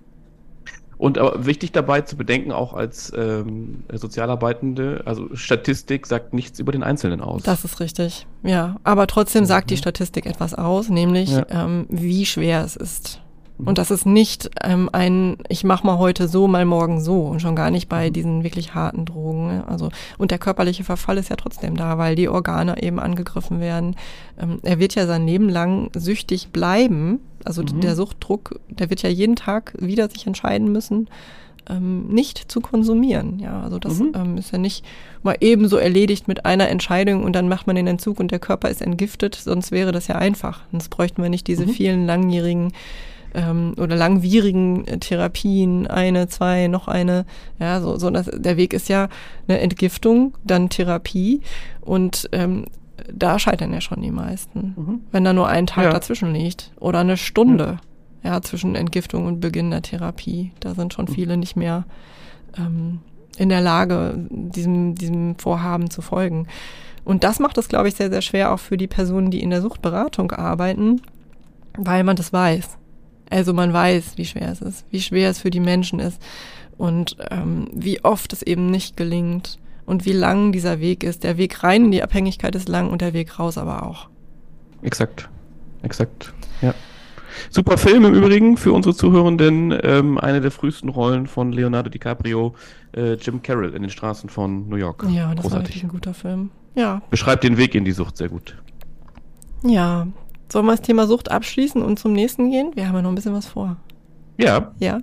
Und 1.00 1.18
aber 1.18 1.46
wichtig 1.46 1.72
dabei 1.72 2.02
zu 2.02 2.18
bedenken, 2.18 2.52
auch 2.52 2.74
als 2.74 3.14
ähm, 3.16 3.86
Sozialarbeitende, 3.90 5.02
also 5.06 5.34
Statistik 5.34 6.06
sagt 6.06 6.34
nichts 6.34 6.60
über 6.60 6.74
den 6.74 6.84
Einzelnen 6.84 7.22
aus. 7.22 7.42
Das 7.44 7.64
ist 7.64 7.80
richtig, 7.80 8.28
ja. 8.44 8.76
Aber 8.84 9.08
trotzdem 9.08 9.46
sagt 9.46 9.70
die 9.70 9.76
mhm. 9.76 9.80
Statistik 9.80 10.26
etwas 10.26 10.54
aus, 10.54 10.90
nämlich 10.90 11.32
ja. 11.32 11.46
ähm, 11.50 11.86
wie 11.88 12.26
schwer 12.26 12.66
es 12.66 12.76
ist. 12.76 13.22
Und 13.66 13.78
das 13.78 13.92
ist 13.92 14.06
nicht 14.06 14.50
ähm, 14.64 14.90
ein, 14.94 15.38
ich 15.50 15.64
mach 15.64 15.84
mal 15.84 15.98
heute 15.98 16.28
so, 16.28 16.48
mal 16.48 16.64
morgen 16.66 17.02
so 17.02 17.24
und 17.24 17.42
schon 17.42 17.56
gar 17.56 17.72
nicht 17.72 17.90
bei 17.90 18.10
mhm. 18.10 18.14
diesen 18.14 18.44
wirklich 18.44 18.74
harten 18.74 19.06
Drogen. 19.06 19.48
Ne? 19.48 19.64
Also 19.68 19.90
und 20.18 20.32
der 20.32 20.38
körperliche 20.38 20.84
Verfall 20.84 21.18
ist 21.18 21.30
ja 21.30 21.36
trotzdem 21.36 21.76
da, 21.76 21.98
weil 21.98 22.16
die 22.16 22.30
Organe 22.30 22.82
eben 22.82 23.00
angegriffen 23.00 23.60
werden. 23.60 23.96
Ähm, 24.40 24.60
er 24.64 24.80
wird 24.80 24.96
ja 24.96 25.06
sein 25.06 25.28
Leben 25.28 25.50
lang 25.50 25.90
süchtig 25.94 26.50
bleiben. 26.50 27.20
Also 27.44 27.62
mhm. 27.62 27.82
der 27.82 27.96
Suchtdruck, 27.96 28.60
der 28.70 28.90
wird 28.90 29.02
ja 29.02 29.10
jeden 29.10 29.36
Tag 29.36 29.74
wieder 29.78 30.10
sich 30.10 30.26
entscheiden 30.26 30.72
müssen, 30.72 31.10
ähm, 31.70 32.08
nicht 32.08 32.52
zu 32.52 32.62
konsumieren. 32.62 33.40
Ja, 33.40 33.62
also 33.62 33.78
das 33.78 34.00
mhm. 34.00 34.14
ähm, 34.16 34.38
ist 34.38 34.52
ja 34.52 34.58
nicht 34.58 34.86
mal 35.22 35.36
ebenso 35.42 35.78
erledigt 35.78 36.28
mit 36.30 36.46
einer 36.46 36.70
Entscheidung 36.70 37.24
und 37.24 37.34
dann 37.34 37.50
macht 37.50 37.68
man 37.68 37.76
den 37.76 37.88
Entzug 37.88 38.20
und 38.20 38.32
der 38.32 38.40
Körper 38.40 38.70
ist 38.70 38.82
entgiftet. 38.82 39.36
Sonst 39.36 39.72
wäre 39.72 39.92
das 39.92 40.08
ja 40.08 40.16
einfach. 40.16 40.62
Sonst 40.72 40.90
bräuchten 40.90 41.22
wir 41.22 41.30
nicht 41.30 41.48
diese 41.48 41.66
mhm. 41.66 41.72
vielen 41.72 42.06
langjährigen 42.06 42.72
ähm, 43.34 43.74
oder 43.78 43.96
langwierigen 43.96 44.86
äh, 44.88 44.98
Therapien, 44.98 45.88
eine, 45.88 46.28
zwei, 46.28 46.68
noch 46.68 46.88
eine. 46.88 47.26
Ja, 47.60 47.82
so, 47.82 47.98
so 47.98 48.10
das, 48.10 48.30
der 48.34 48.58
Weg 48.58 48.74
ist 48.74 48.90
ja 48.90 49.10
eine 49.48 49.60
Entgiftung, 49.60 50.38
dann 50.44 50.70
Therapie 50.70 51.42
und 51.82 52.30
ähm, 52.32 52.66
da 53.12 53.40
scheitern 53.40 53.74
ja 53.74 53.82
schon 53.82 54.02
die 54.02 54.12
meisten. 54.12 54.74
Mhm. 54.76 55.02
Wenn 55.12 55.24
da 55.24 55.34
nur 55.34 55.48
ein 55.48 55.68
Tag 55.68 55.86
ja. 55.86 55.92
dazwischen 55.92 56.34
liegt 56.34 56.72
oder 56.80 57.00
eine 57.00 57.18
Stunde, 57.18 57.80
ja. 58.24 58.32
ja. 58.34 58.42
zwischen 58.42 58.76
Entgiftung 58.76 59.26
und 59.26 59.40
Beginn 59.40 59.72
der 59.72 59.82
Therapie, 59.82 60.52
da 60.60 60.76
sind 60.76 60.94
schon 60.94 61.06
mhm. 61.06 61.14
viele 61.14 61.38
nicht 61.38 61.56
mehr 61.56 61.86
ähm, 62.58 63.00
in 63.38 63.50
der 63.50 63.62
Lage, 63.62 64.16
diesem, 64.30 64.96
diesem 64.96 65.36
Vorhaben 65.38 65.90
zu 65.90 66.02
folgen. 66.02 66.48
Und 67.06 67.24
das 67.24 67.40
macht 67.40 67.58
es, 67.58 67.70
glaube 67.70 67.88
ich, 67.88 67.96
sehr, 67.96 68.10
sehr 68.10 68.22
schwer 68.22 68.54
auch 68.54 68.60
für 68.60 68.78
die 68.78 68.88
Personen, 68.88 69.32
die 69.32 69.42
in 69.42 69.50
der 69.50 69.62
Suchtberatung 69.62 70.32
arbeiten, 70.32 71.02
weil 71.78 72.04
man 72.04 72.16
das 72.16 72.34
weiß. 72.34 72.78
Also 73.30 73.54
man 73.54 73.74
weiß, 73.74 74.18
wie 74.18 74.26
schwer 74.26 74.52
es 74.52 74.62
ist, 74.62 74.86
wie 74.90 75.02
schwer 75.02 75.30
es 75.30 75.40
für 75.40 75.50
die 75.50 75.60
Menschen 75.60 76.00
ist 76.00 76.22
und 76.78 77.18
ähm, 77.30 77.68
wie 77.74 78.04
oft 78.04 78.34
es 78.34 78.42
eben 78.42 78.72
nicht 78.72 78.98
gelingt 78.98 79.60
und 79.86 80.06
wie 80.06 80.14
lang 80.14 80.52
dieser 80.52 80.80
Weg 80.80 81.04
ist. 81.04 81.24
Der 81.24 81.38
Weg 81.38 81.64
rein 81.64 81.86
in 81.86 81.92
die 81.92 82.04
Abhängigkeit 82.04 82.56
ist 82.56 82.70
lang 82.70 82.90
und 82.90 83.02
der 83.02 83.14
Weg 83.14 83.40
raus 83.40 83.58
aber 83.58 83.84
auch. 83.84 84.10
Exakt, 84.82 85.30
exakt, 85.84 86.34
ja. 86.62 86.74
Super 87.50 87.78
Film 87.78 88.06
im 88.06 88.14
Übrigen 88.14 88.58
für 88.58 88.74
unsere 88.74 88.96
Zuhörenden. 88.96 89.78
Ähm, 89.84 90.18
eine 90.18 90.42
der 90.42 90.52
frühesten 90.52 90.90
Rollen 90.90 91.28
von 91.28 91.52
Leonardo 91.52 91.90
DiCaprio, 91.90 92.56
äh, 92.96 93.14
Jim 93.14 93.42
Carroll 93.42 93.74
in 93.76 93.82
den 93.82 93.92
Straßen 93.92 94.30
von 94.30 94.68
New 94.68 94.76
York. 94.76 95.06
Ja, 95.10 95.34
das 95.34 95.44
Großartig. 95.44 95.52
war 95.52 95.62
wirklich 95.64 95.84
ein 95.84 95.90
guter 95.90 96.14
Film. 96.14 96.52
Ja. 96.76 97.02
Beschreibt 97.10 97.44
den 97.44 97.58
Weg 97.58 97.76
in 97.76 97.86
die 97.86 97.92
Sucht 97.92 98.18
sehr 98.18 98.30
gut. 98.30 98.56
Ja, 99.64 100.08
Sollen 100.52 100.66
wir 100.66 100.72
das 100.72 100.82
Thema 100.82 101.08
Sucht 101.08 101.32
abschließen 101.32 101.82
und 101.82 102.00
zum 102.00 102.14
nächsten 102.14 102.50
gehen? 102.50 102.72
Wir 102.76 102.88
haben 102.88 102.96
ja 102.96 103.02
noch 103.02 103.10
ein 103.10 103.16
bisschen 103.16 103.34
was 103.34 103.46
vor. 103.46 103.78
Ja. 104.38 104.72
Ja. 104.80 105.00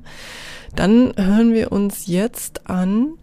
Dann 0.74 1.12
hören 1.16 1.52
wir 1.52 1.72
uns 1.72 2.06
jetzt 2.06 2.68
an 2.68 3.14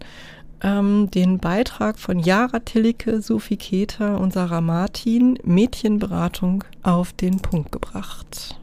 ähm, 0.62 1.10
den 1.12 1.40
Beitrag 1.40 2.00
von 2.00 2.20
Jara 2.20 2.60
Tillicke, 2.60 3.22
Sophie 3.22 3.58
Keter 3.58 4.20
und 4.20 4.34
Sarah 4.34 4.62
Martin, 4.62 5.38
Mädchenberatung 5.44 6.64
auf 6.82 7.14
den 7.14 7.42
Punkt 7.42 7.72
gebracht. 7.72 8.58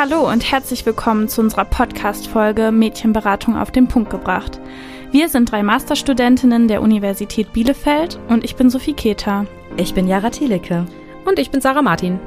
Hallo 0.00 0.26
und 0.26 0.50
herzlich 0.50 0.86
willkommen 0.86 1.28
zu 1.28 1.42
unserer 1.42 1.66
Podcast-Folge 1.66 2.72
Mädchenberatung 2.72 3.54
auf 3.58 3.70
den 3.70 3.86
Punkt 3.86 4.08
gebracht. 4.08 4.58
Wir 5.10 5.28
sind 5.28 5.52
drei 5.52 5.62
Masterstudentinnen 5.62 6.68
der 6.68 6.80
Universität 6.80 7.52
Bielefeld 7.52 8.18
und 8.28 8.42
ich 8.42 8.56
bin 8.56 8.70
Sophie 8.70 8.94
Keter. 8.94 9.44
Ich 9.76 9.92
bin 9.92 10.08
Jara 10.08 10.30
Thieleke. 10.30 10.86
Und 11.26 11.38
ich 11.38 11.50
bin 11.50 11.60
Sarah 11.60 11.82
Martin. 11.82 12.18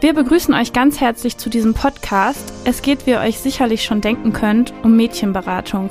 Wir 0.00 0.12
begrüßen 0.12 0.52
euch 0.52 0.72
ganz 0.72 1.00
herzlich 1.00 1.36
zu 1.36 1.50
diesem 1.50 1.72
Podcast. 1.72 2.52
Es 2.64 2.82
geht, 2.82 3.06
wie 3.06 3.12
ihr 3.12 3.20
euch 3.20 3.38
sicherlich 3.38 3.84
schon 3.84 4.00
denken 4.00 4.32
könnt, 4.32 4.74
um 4.82 4.96
Mädchenberatung. 4.96 5.90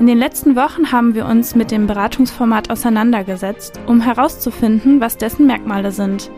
In 0.00 0.08
den 0.08 0.18
letzten 0.18 0.56
Wochen 0.56 0.90
haben 0.90 1.14
wir 1.14 1.26
uns 1.26 1.54
mit 1.54 1.70
dem 1.70 1.86
Beratungsformat 1.86 2.70
auseinandergesetzt, 2.70 3.78
um 3.86 4.00
herauszufinden, 4.00 5.00
was 5.00 5.16
dessen 5.16 5.46
Merkmale 5.46 5.92
sind. 5.92 6.28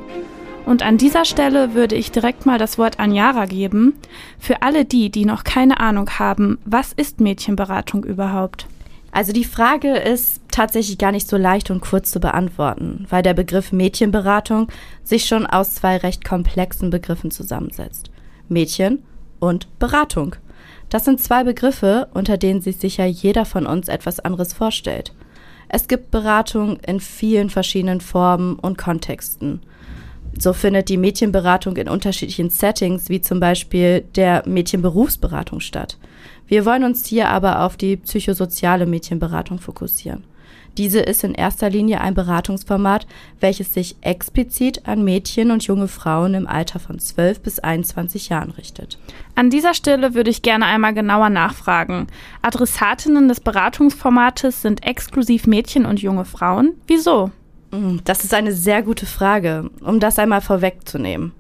Und 0.66 0.82
an 0.82 0.96
dieser 0.96 1.24
Stelle 1.24 1.74
würde 1.74 1.94
ich 1.94 2.10
direkt 2.10 2.46
mal 2.46 2.58
das 2.58 2.78
Wort 2.78 2.98
an 2.98 3.12
Yara 3.12 3.44
geben. 3.44 3.94
Für 4.38 4.62
alle 4.62 4.84
die, 4.84 5.10
die 5.10 5.26
noch 5.26 5.44
keine 5.44 5.78
Ahnung 5.78 6.08
haben, 6.18 6.58
was 6.64 6.92
ist 6.92 7.20
Mädchenberatung 7.20 8.04
überhaupt? 8.04 8.66
Also 9.12 9.32
die 9.32 9.44
Frage 9.44 9.96
ist 9.96 10.40
tatsächlich 10.50 10.98
gar 10.98 11.12
nicht 11.12 11.28
so 11.28 11.36
leicht 11.36 11.70
und 11.70 11.80
kurz 11.80 12.10
zu 12.10 12.18
beantworten, 12.18 13.06
weil 13.10 13.22
der 13.22 13.34
Begriff 13.34 13.70
Mädchenberatung 13.72 14.68
sich 15.04 15.26
schon 15.26 15.46
aus 15.46 15.74
zwei 15.74 15.98
recht 15.98 16.24
komplexen 16.24 16.90
Begriffen 16.90 17.30
zusammensetzt. 17.30 18.10
Mädchen 18.48 19.04
und 19.38 19.78
Beratung. 19.78 20.34
Das 20.88 21.04
sind 21.04 21.20
zwei 21.20 21.44
Begriffe, 21.44 22.08
unter 22.14 22.38
denen 22.38 22.60
sich 22.60 22.78
sicher 22.78 23.04
jeder 23.04 23.44
von 23.44 23.66
uns 23.66 23.88
etwas 23.88 24.18
anderes 24.18 24.52
vorstellt. 24.52 25.12
Es 25.68 25.88
gibt 25.88 26.10
Beratung 26.10 26.78
in 26.80 27.00
vielen 27.00 27.50
verschiedenen 27.50 28.00
Formen 28.00 28.56
und 28.56 28.78
Kontexten. 28.78 29.60
So 30.38 30.52
findet 30.52 30.88
die 30.88 30.96
Mädchenberatung 30.96 31.76
in 31.76 31.88
unterschiedlichen 31.88 32.50
Settings, 32.50 33.08
wie 33.08 33.20
zum 33.20 33.40
Beispiel 33.40 34.02
der 34.16 34.42
Mädchenberufsberatung 34.46 35.60
statt. 35.60 35.96
Wir 36.46 36.66
wollen 36.66 36.84
uns 36.84 37.06
hier 37.06 37.28
aber 37.28 37.62
auf 37.62 37.76
die 37.76 37.96
psychosoziale 37.96 38.86
Mädchenberatung 38.86 39.58
fokussieren. 39.58 40.24
Diese 40.76 40.98
ist 40.98 41.22
in 41.22 41.34
erster 41.34 41.70
Linie 41.70 42.00
ein 42.00 42.14
Beratungsformat, 42.14 43.06
welches 43.38 43.72
sich 43.72 43.94
explizit 44.00 44.88
an 44.88 45.04
Mädchen 45.04 45.52
und 45.52 45.64
junge 45.64 45.86
Frauen 45.86 46.34
im 46.34 46.48
Alter 46.48 46.80
von 46.80 46.98
12 46.98 47.40
bis 47.40 47.58
21 47.60 48.28
Jahren 48.28 48.50
richtet. 48.50 48.98
An 49.36 49.50
dieser 49.50 49.74
Stelle 49.74 50.14
würde 50.14 50.30
ich 50.30 50.42
gerne 50.42 50.66
einmal 50.66 50.92
genauer 50.92 51.30
nachfragen. 51.30 52.08
Adressatinnen 52.42 53.28
des 53.28 53.38
Beratungsformates 53.40 54.62
sind 54.62 54.84
exklusiv 54.84 55.46
Mädchen 55.46 55.86
und 55.86 56.02
junge 56.02 56.24
Frauen. 56.24 56.72
Wieso? 56.88 57.30
Mm, 57.74 57.98
das 58.04 58.24
ist 58.24 58.34
eine 58.34 58.52
sehr 58.52 58.82
gute 58.82 59.06
Frage, 59.06 59.70
um 59.82 59.98
das 60.00 60.18
einmal 60.18 60.40
vorwegzunehmen. 60.40 61.32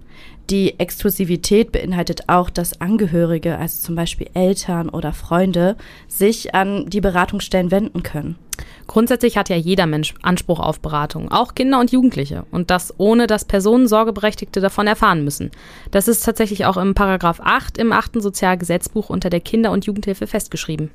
Die 0.50 0.78
Exklusivität 0.78 1.72
beinhaltet 1.72 2.24
auch, 2.28 2.50
dass 2.50 2.78
Angehörige, 2.78 3.56
also 3.56 3.80
zum 3.80 3.94
Beispiel 3.94 4.28
Eltern 4.34 4.90
oder 4.90 5.14
Freunde, 5.14 5.76
sich 6.06 6.54
an 6.54 6.90
die 6.90 7.00
Beratungsstellen 7.00 7.70
wenden 7.70 8.02
können. 8.02 8.36
Grundsätzlich 8.86 9.38
hat 9.38 9.48
ja 9.48 9.56
jeder 9.56 9.86
Mensch 9.86 10.12
Anspruch 10.20 10.60
auf 10.60 10.80
Beratung, 10.80 11.32
auch 11.32 11.54
Kinder 11.54 11.80
und 11.80 11.92
Jugendliche. 11.92 12.44
Und 12.50 12.70
das 12.70 12.92
ohne, 12.98 13.26
dass 13.26 13.46
Personen 13.46 13.88
Sorgeberechtigte 13.88 14.60
davon 14.60 14.86
erfahren 14.86 15.24
müssen. 15.24 15.50
Das 15.90 16.08
ist 16.08 16.24
tatsächlich 16.24 16.66
auch 16.66 16.76
im 16.76 16.94
Paragraph 16.94 17.40
8 17.42 17.78
im 17.78 17.92
8. 17.92 18.20
Sozialgesetzbuch 18.20 19.08
unter 19.08 19.30
der 19.30 19.40
Kinder- 19.40 19.70
und 19.70 19.86
Jugendhilfe 19.86 20.26
festgeschrieben. 20.26 20.90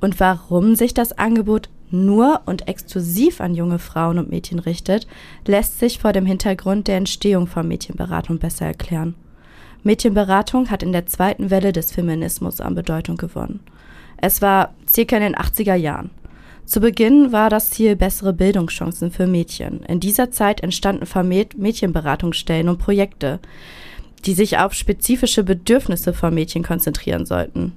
Und 0.00 0.18
warum 0.20 0.74
sich 0.74 0.94
das 0.94 1.16
Angebot 1.18 1.68
nur 1.90 2.42
und 2.46 2.68
exklusiv 2.68 3.40
an 3.40 3.54
junge 3.54 3.78
Frauen 3.78 4.18
und 4.18 4.30
Mädchen 4.30 4.58
richtet, 4.58 5.06
lässt 5.46 5.78
sich 5.78 5.98
vor 5.98 6.12
dem 6.12 6.26
Hintergrund 6.26 6.88
der 6.88 6.96
Entstehung 6.96 7.46
von 7.46 7.66
Mädchenberatung 7.68 8.38
besser 8.38 8.66
erklären. 8.66 9.14
Mädchenberatung 9.82 10.70
hat 10.70 10.82
in 10.82 10.92
der 10.92 11.06
zweiten 11.06 11.50
Welle 11.50 11.72
des 11.72 11.92
Feminismus 11.92 12.60
an 12.60 12.74
Bedeutung 12.74 13.16
gewonnen. 13.16 13.60
Es 14.16 14.42
war 14.42 14.74
circa 14.88 15.16
in 15.16 15.22
den 15.22 15.36
80er 15.36 15.74
Jahren. 15.74 16.10
Zu 16.64 16.80
Beginn 16.80 17.30
war 17.30 17.48
das 17.48 17.70
Ziel 17.70 17.94
bessere 17.94 18.32
Bildungschancen 18.32 19.12
für 19.12 19.28
Mädchen. 19.28 19.84
In 19.84 20.00
dieser 20.00 20.32
Zeit 20.32 20.62
entstanden 20.62 21.06
vermehrt 21.06 21.56
Mädchenberatungsstellen 21.56 22.68
und 22.68 22.78
Projekte, 22.78 23.38
die 24.24 24.34
sich 24.34 24.58
auf 24.58 24.74
spezifische 24.74 25.44
Bedürfnisse 25.44 26.12
von 26.12 26.34
Mädchen 26.34 26.64
konzentrieren 26.64 27.24
sollten. 27.24 27.72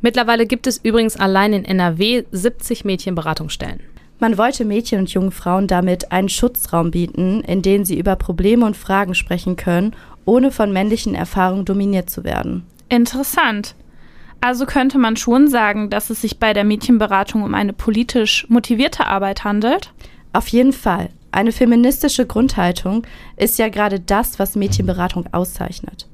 Mittlerweile 0.00 0.46
gibt 0.46 0.66
es 0.66 0.78
übrigens 0.82 1.16
allein 1.16 1.52
in 1.52 1.64
NRW 1.64 2.24
70 2.30 2.84
Mädchenberatungsstellen. 2.84 3.80
Man 4.18 4.36
wollte 4.36 4.66
Mädchen 4.66 5.00
und 5.00 5.10
jungen 5.10 5.32
Frauen 5.32 5.66
damit 5.66 6.12
einen 6.12 6.28
Schutzraum 6.28 6.90
bieten, 6.90 7.40
in 7.40 7.62
dem 7.62 7.86
sie 7.86 7.98
über 7.98 8.16
Probleme 8.16 8.66
und 8.66 8.76
Fragen 8.76 9.14
sprechen 9.14 9.56
können, 9.56 9.96
ohne 10.26 10.50
von 10.50 10.72
männlichen 10.72 11.14
Erfahrungen 11.14 11.64
dominiert 11.64 12.10
zu 12.10 12.22
werden. 12.22 12.64
Interessant. 12.90 13.74
Also 14.42 14.66
könnte 14.66 14.98
man 14.98 15.16
schon 15.16 15.48
sagen, 15.48 15.90
dass 15.90 16.10
es 16.10 16.20
sich 16.20 16.38
bei 16.38 16.52
der 16.52 16.64
Mädchenberatung 16.64 17.42
um 17.42 17.54
eine 17.54 17.72
politisch 17.72 18.46
motivierte 18.48 19.06
Arbeit 19.06 19.44
handelt? 19.44 19.92
Auf 20.32 20.48
jeden 20.48 20.72
Fall. 20.72 21.08
Eine 21.32 21.52
feministische 21.52 22.26
Grundhaltung 22.26 23.06
ist 23.36 23.58
ja 23.58 23.68
gerade 23.68 24.00
das, 24.00 24.38
was 24.38 24.56
Mädchenberatung 24.56 25.26
auszeichnet. 25.32 26.08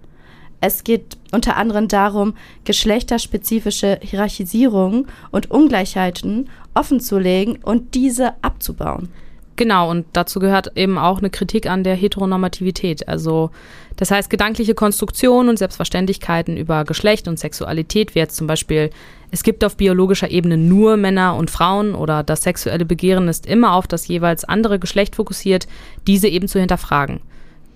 Es 0.61 0.85
geht 0.85 1.17
unter 1.33 1.57
anderem 1.57 1.89
darum, 1.89 2.35
geschlechterspezifische 2.65 3.99
Hierarchisierungen 4.03 5.07
und 5.31 5.51
Ungleichheiten 5.51 6.49
offenzulegen 6.75 7.59
und 7.63 7.95
diese 7.95 8.43
abzubauen. 8.43 9.09
Genau, 9.57 9.91
und 9.91 10.05
dazu 10.13 10.39
gehört 10.39 10.77
eben 10.77 10.99
auch 10.99 11.19
eine 11.19 11.31
Kritik 11.31 11.67
an 11.67 11.83
der 11.83 11.95
Heteronormativität. 11.95 13.09
Also 13.09 13.51
das 13.97 14.11
heißt, 14.11 14.29
gedankliche 14.29 14.75
Konstruktionen 14.75 15.49
und 15.49 15.59
Selbstverständlichkeiten 15.59 16.59
über 16.59 16.85
Geschlecht 16.85 17.27
und 17.27 17.39
Sexualität, 17.39 18.15
wie 18.15 18.19
jetzt 18.19 18.37
zum 18.37 18.47
Beispiel, 18.47 18.91
es 19.31 19.43
gibt 19.43 19.65
auf 19.65 19.79
biologischer 19.79 20.31
Ebene 20.31 20.59
nur 20.59 20.99
Männer 20.99 21.37
und 21.37 21.51
Frauen 21.51 21.95
oder 21.95 22.23
das 22.23 22.43
sexuelle 22.43 22.85
Begehren 22.85 23.29
ist 23.29 23.47
immer 23.47 23.73
auf 23.73 23.87
das 23.87 24.07
jeweils 24.07 24.45
andere 24.45 24.79
Geschlecht 24.79 25.17
fokussiert, 25.17 25.67
diese 26.07 26.29
eben 26.29 26.49
zu 26.49 26.61
hinterfragen. 26.61 27.21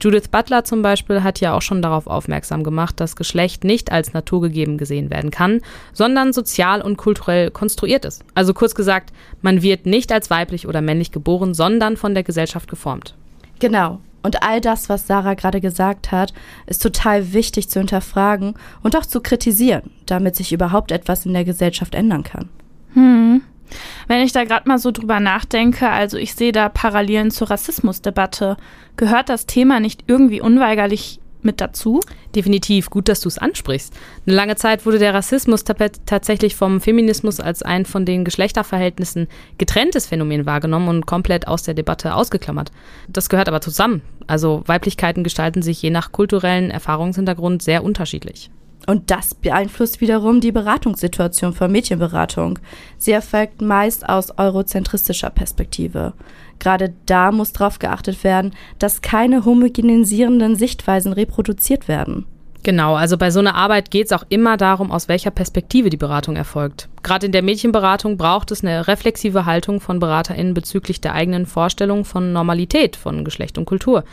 Judith 0.01 0.28
Butler 0.28 0.64
zum 0.64 0.82
Beispiel 0.82 1.22
hat 1.22 1.40
ja 1.40 1.55
auch 1.55 1.62
schon 1.62 1.82
darauf 1.82 2.07
aufmerksam 2.07 2.64
gemacht, 2.64 3.01
dass 3.01 3.16
Geschlecht 3.16 3.64
nicht 3.64 3.92
als 3.92 4.12
naturgegeben 4.12 4.78
gesehen 4.78 5.11
werden 5.11 5.30
kann, 5.30 5.61
sondern 5.92 6.32
sozial 6.32 6.80
und 6.80 6.96
kulturell 6.96 7.51
konstruiert 7.51 8.05
ist. 8.05 8.24
Also 8.34 8.55
kurz 8.55 8.74
gesagt, 8.74 9.12
man 9.42 9.62
wird 9.62 9.86
nicht 9.86 10.11
als 10.12 10.30
weiblich 10.30 10.66
oder 10.66 10.80
männlich 10.80 11.12
geboren, 11.12 11.55
sondern 11.55 11.96
von 11.96 12.14
der 12.14 12.22
Gesellschaft 12.22 12.68
geformt. 12.68 13.14
Genau. 13.59 14.01
Und 14.22 14.42
all 14.42 14.61
das, 14.61 14.88
was 14.88 15.07
Sarah 15.07 15.34
gerade 15.34 15.61
gesagt 15.61 16.12
hat, 16.12 16.34
ist 16.66 16.82
total 16.82 17.32
wichtig 17.32 17.70
zu 17.70 17.78
hinterfragen 17.80 18.55
und 18.82 18.96
auch 18.96 19.07
zu 19.07 19.20
kritisieren, 19.20 19.90
damit 20.07 20.36
sich 20.36 20.53
überhaupt 20.53 20.92
etwas 20.92 21.24
in 21.24 21.32
der 21.32 21.44
Gesellschaft 21.44 21.94
ändern 21.94 22.22
kann. 22.22 22.48
Hm. 22.92 23.42
Wenn 24.08 24.22
ich 24.22 24.32
da 24.32 24.44
gerade 24.44 24.68
mal 24.68 24.78
so 24.78 24.90
drüber 24.90 25.20
nachdenke, 25.20 25.88
also 25.88 26.16
ich 26.16 26.34
sehe 26.34 26.52
da 26.52 26.68
Parallelen 26.68 27.30
zur 27.30 27.50
Rassismusdebatte. 27.50 28.56
Gehört 28.96 29.28
das 29.28 29.46
Thema 29.46 29.80
nicht 29.80 30.04
irgendwie 30.06 30.40
unweigerlich 30.40 31.20
mit 31.42 31.60
dazu? 31.60 32.00
Definitiv, 32.34 32.90
gut, 32.90 33.08
dass 33.08 33.20
du 33.20 33.28
es 33.28 33.38
ansprichst. 33.38 33.94
Eine 34.26 34.36
lange 34.36 34.56
Zeit 34.56 34.86
wurde 34.86 34.98
der 34.98 35.14
Rassismus 35.14 35.64
tatsächlich 35.64 36.56
vom 36.56 36.80
Feminismus 36.80 37.40
als 37.40 37.62
ein 37.62 37.86
von 37.86 38.04
den 38.04 38.24
Geschlechterverhältnissen 38.24 39.28
getrenntes 39.58 40.06
Phänomen 40.06 40.46
wahrgenommen 40.46 40.88
und 40.88 41.06
komplett 41.06 41.48
aus 41.48 41.62
der 41.62 41.74
Debatte 41.74 42.14
ausgeklammert. 42.14 42.70
Das 43.08 43.28
gehört 43.28 43.48
aber 43.48 43.60
zusammen. 43.60 44.02
Also 44.26 44.62
Weiblichkeiten 44.66 45.24
gestalten 45.24 45.62
sich 45.62 45.80
je 45.82 45.90
nach 45.90 46.12
kulturellen 46.12 46.70
Erfahrungshintergrund 46.70 47.62
sehr 47.62 47.82
unterschiedlich. 47.82 48.50
Und 48.86 49.10
das 49.10 49.34
beeinflusst 49.34 50.00
wiederum 50.00 50.40
die 50.40 50.52
Beratungssituation 50.52 51.52
von 51.52 51.70
Mädchenberatung. 51.70 52.58
Sie 52.98 53.12
erfolgt 53.12 53.60
meist 53.60 54.08
aus 54.08 54.36
eurozentristischer 54.38 55.30
Perspektive. 55.30 56.14
Gerade 56.58 56.94
da 57.06 57.30
muss 57.30 57.52
darauf 57.52 57.78
geachtet 57.78 58.24
werden, 58.24 58.54
dass 58.78 59.02
keine 59.02 59.44
homogenisierenden 59.44 60.56
Sichtweisen 60.56 61.12
reproduziert 61.12 61.88
werden. 61.88 62.26
Genau, 62.62 62.94
also 62.94 63.16
bei 63.16 63.30
so 63.30 63.40
einer 63.40 63.54
Arbeit 63.54 63.90
geht 63.90 64.06
es 64.06 64.12
auch 64.12 64.24
immer 64.28 64.58
darum, 64.58 64.90
aus 64.90 65.08
welcher 65.08 65.30
Perspektive 65.30 65.88
die 65.88 65.96
Beratung 65.96 66.36
erfolgt. 66.36 66.90
Gerade 67.02 67.26
in 67.26 67.32
der 67.32 67.42
Mädchenberatung 67.42 68.18
braucht 68.18 68.50
es 68.50 68.62
eine 68.62 68.86
reflexive 68.86 69.46
Haltung 69.46 69.80
von 69.80 69.98
BeraterInnen 69.98 70.52
bezüglich 70.52 71.00
der 71.00 71.14
eigenen 71.14 71.46
Vorstellung 71.46 72.04
von 72.04 72.34
Normalität, 72.34 72.96
von 72.96 73.24
Geschlecht 73.24 73.56
und 73.56 73.64
Kultur. 73.64 74.04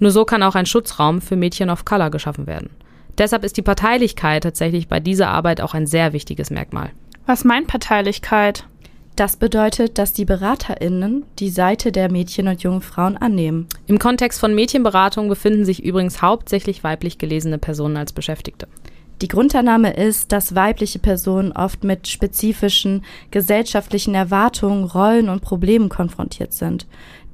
Nur 0.00 0.10
so 0.10 0.24
kann 0.24 0.42
auch 0.42 0.56
ein 0.56 0.66
Schutzraum 0.66 1.20
für 1.20 1.36
Mädchen 1.36 1.70
of 1.70 1.84
Color 1.84 2.10
geschaffen 2.10 2.48
werden. 2.48 2.70
Deshalb 3.18 3.44
ist 3.44 3.56
die 3.56 3.62
Parteilichkeit 3.62 4.42
tatsächlich 4.42 4.88
bei 4.88 5.00
dieser 5.00 5.28
Arbeit 5.28 5.60
auch 5.60 5.74
ein 5.74 5.86
sehr 5.86 6.12
wichtiges 6.12 6.50
Merkmal. 6.50 6.90
Was 7.26 7.44
meint 7.44 7.66
Parteilichkeit? 7.68 8.66
Das 9.16 9.36
bedeutet, 9.36 9.98
dass 9.98 10.14
die 10.14 10.24
BeraterInnen 10.24 11.24
die 11.38 11.50
Seite 11.50 11.92
der 11.92 12.10
Mädchen 12.10 12.48
und 12.48 12.62
jungen 12.62 12.80
Frauen 12.80 13.18
annehmen. 13.18 13.66
Im 13.86 13.98
Kontext 13.98 14.40
von 14.40 14.54
Mädchenberatung 14.54 15.28
befinden 15.28 15.66
sich 15.66 15.84
übrigens 15.84 16.22
hauptsächlich 16.22 16.82
weiblich 16.82 17.18
gelesene 17.18 17.58
Personen 17.58 17.98
als 17.98 18.12
Beschäftigte. 18.12 18.68
Die 19.20 19.28
Grundannahme 19.28 19.92
ist, 19.92 20.32
dass 20.32 20.54
weibliche 20.54 20.98
Personen 20.98 21.52
oft 21.52 21.84
mit 21.84 22.08
spezifischen 22.08 23.04
gesellschaftlichen 23.30 24.14
Erwartungen, 24.14 24.84
Rollen 24.84 25.28
und 25.28 25.42
Problemen 25.42 25.90
konfrontiert 25.90 26.52
sind, 26.52 26.86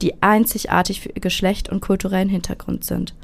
die 0.03 0.21
einzigartig 0.23 1.01
für 1.01 1.11
ihr 1.11 1.23
Geschlecht 1.23 1.71
und 1.71 1.81
kulturellen 1.81 2.29
Hintergrund 2.29 2.85
sind. 2.85 3.15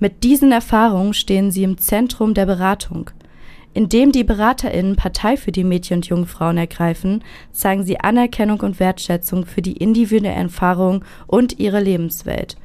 Mit 0.00 0.24
diesen 0.24 0.52
Erfahrungen 0.52 1.14
stehen 1.14 1.50
sie 1.50 1.62
im 1.62 1.78
Zentrum 1.78 2.34
der 2.34 2.46
Beratung. 2.46 3.10
Indem 3.72 4.12
die 4.12 4.24
BeraterInnen 4.24 4.96
Partei 4.96 5.36
für 5.36 5.50
die 5.50 5.64
Mädchen 5.64 5.96
und 5.96 6.06
jungen 6.06 6.26
Frauen 6.26 6.58
ergreifen, 6.58 7.24
zeigen 7.50 7.84
sie 7.84 7.98
Anerkennung 7.98 8.60
und 8.60 8.78
Wertschätzung 8.78 9.46
für 9.46 9.62
die 9.62 9.76
individuelle 9.76 10.34
Erfahrung 10.34 11.04
und 11.26 11.58
ihre 11.58 11.80
Lebenswelt. 11.80 12.56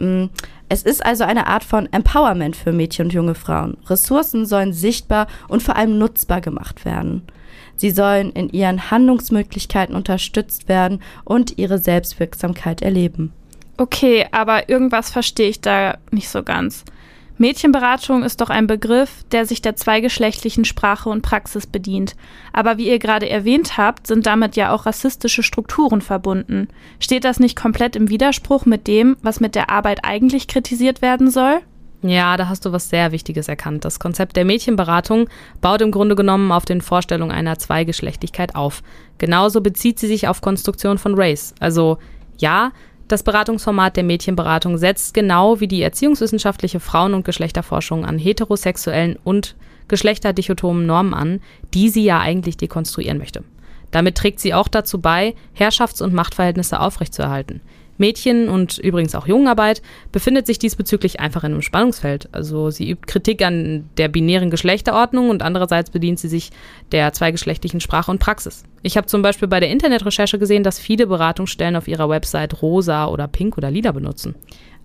Mm, 0.00 0.26
es 0.68 0.82
ist 0.82 1.04
also 1.04 1.24
eine 1.24 1.46
Art 1.46 1.64
von 1.64 1.90
Empowerment 1.92 2.56
für 2.56 2.72
Mädchen 2.72 3.06
und 3.06 3.12
junge 3.12 3.34
Frauen. 3.34 3.76
Ressourcen 3.86 4.46
sollen 4.46 4.72
sichtbar 4.72 5.28
und 5.46 5.62
vor 5.62 5.76
allem 5.76 5.96
nutzbar 5.96 6.40
gemacht 6.40 6.84
werden. 6.84 7.22
Sie 7.76 7.90
sollen 7.90 8.30
in 8.32 8.50
ihren 8.50 8.90
Handlungsmöglichkeiten 8.90 9.94
unterstützt 9.94 10.68
werden 10.68 11.00
und 11.24 11.58
ihre 11.58 11.78
Selbstwirksamkeit 11.78 12.82
erleben. 12.82 13.32
Okay, 13.78 14.26
aber 14.32 14.68
irgendwas 14.68 15.10
verstehe 15.10 15.48
ich 15.48 15.60
da 15.60 15.98
nicht 16.10 16.28
so 16.28 16.42
ganz. 16.42 16.84
Mädchenberatung 17.38 18.24
ist 18.24 18.40
doch 18.40 18.50
ein 18.50 18.66
Begriff, 18.66 19.24
der 19.30 19.46
sich 19.46 19.62
der 19.62 19.76
zweigeschlechtlichen 19.76 20.64
Sprache 20.64 21.08
und 21.08 21.22
Praxis 21.22 21.68
bedient. 21.68 22.16
Aber 22.52 22.78
wie 22.78 22.88
ihr 22.88 22.98
gerade 22.98 23.28
erwähnt 23.28 23.78
habt, 23.78 24.08
sind 24.08 24.26
damit 24.26 24.56
ja 24.56 24.72
auch 24.72 24.86
rassistische 24.86 25.44
Strukturen 25.44 26.00
verbunden. 26.00 26.66
Steht 26.98 27.24
das 27.24 27.38
nicht 27.38 27.54
komplett 27.54 27.94
im 27.94 28.10
Widerspruch 28.10 28.66
mit 28.66 28.88
dem, 28.88 29.16
was 29.22 29.38
mit 29.38 29.54
der 29.54 29.70
Arbeit 29.70 30.00
eigentlich 30.02 30.48
kritisiert 30.48 31.00
werden 31.00 31.30
soll? 31.30 31.60
Ja, 32.02 32.36
da 32.36 32.48
hast 32.48 32.64
du 32.64 32.72
was 32.72 32.90
sehr 32.90 33.12
Wichtiges 33.12 33.46
erkannt. 33.46 33.84
Das 33.84 34.00
Konzept 34.00 34.36
der 34.36 34.44
Mädchenberatung 34.44 35.28
baut 35.60 35.80
im 35.80 35.92
Grunde 35.92 36.16
genommen 36.16 36.50
auf 36.50 36.64
den 36.64 36.80
Vorstellungen 36.80 37.32
einer 37.32 37.58
Zweigeschlechtigkeit 37.58 38.56
auf. 38.56 38.82
Genauso 39.18 39.60
bezieht 39.60 40.00
sie 40.00 40.08
sich 40.08 40.26
auf 40.26 40.40
Konstruktion 40.40 40.98
von 40.98 41.14
Race. 41.16 41.54
Also 41.60 41.98
ja, 42.38 42.70
das 43.08 43.22
Beratungsformat 43.22 43.96
der 43.96 44.04
Mädchenberatung 44.04 44.76
setzt 44.78 45.14
genau 45.14 45.60
wie 45.60 45.68
die 45.68 45.82
erziehungswissenschaftliche 45.82 46.78
Frauen- 46.78 47.14
und 47.14 47.24
Geschlechterforschung 47.24 48.04
an 48.04 48.18
heterosexuellen 48.18 49.16
und 49.24 49.56
geschlechterdichotomen 49.88 50.86
Normen 50.86 51.14
an, 51.14 51.40
die 51.74 51.88
sie 51.88 52.04
ja 52.04 52.20
eigentlich 52.20 52.58
dekonstruieren 52.58 53.18
möchte. 53.18 53.42
Damit 53.90 54.16
trägt 54.16 54.40
sie 54.40 54.52
auch 54.52 54.68
dazu 54.68 55.00
bei, 55.00 55.34
Herrschafts- 55.54 56.02
und 56.02 56.12
Machtverhältnisse 56.12 56.78
aufrechtzuerhalten. 56.78 57.62
Mädchen 57.98 58.48
und 58.48 58.78
übrigens 58.78 59.14
auch 59.14 59.26
Jungenarbeit 59.26 59.82
befindet 60.12 60.46
sich 60.46 60.58
diesbezüglich 60.58 61.20
einfach 61.20 61.44
in 61.44 61.52
einem 61.52 61.62
Spannungsfeld. 61.62 62.28
Also 62.32 62.70
sie 62.70 62.90
übt 62.90 63.06
Kritik 63.06 63.42
an 63.42 63.88
der 63.96 64.08
binären 64.08 64.50
Geschlechterordnung 64.50 65.30
und 65.30 65.42
andererseits 65.42 65.90
bedient 65.90 66.18
sie 66.18 66.28
sich 66.28 66.50
der 66.92 67.12
zweigeschlechtlichen 67.12 67.80
Sprache 67.80 68.10
und 68.10 68.18
Praxis. 68.18 68.64
Ich 68.82 68.96
habe 68.96 69.06
zum 69.06 69.22
Beispiel 69.22 69.48
bei 69.48 69.60
der 69.60 69.70
Internetrecherche 69.70 70.38
gesehen, 70.38 70.62
dass 70.62 70.78
viele 70.78 71.06
Beratungsstellen 71.06 71.76
auf 71.76 71.88
ihrer 71.88 72.08
Website 72.08 72.62
rosa 72.62 73.06
oder 73.06 73.28
pink 73.28 73.58
oder 73.58 73.70
lila 73.70 73.92
benutzen. 73.92 74.34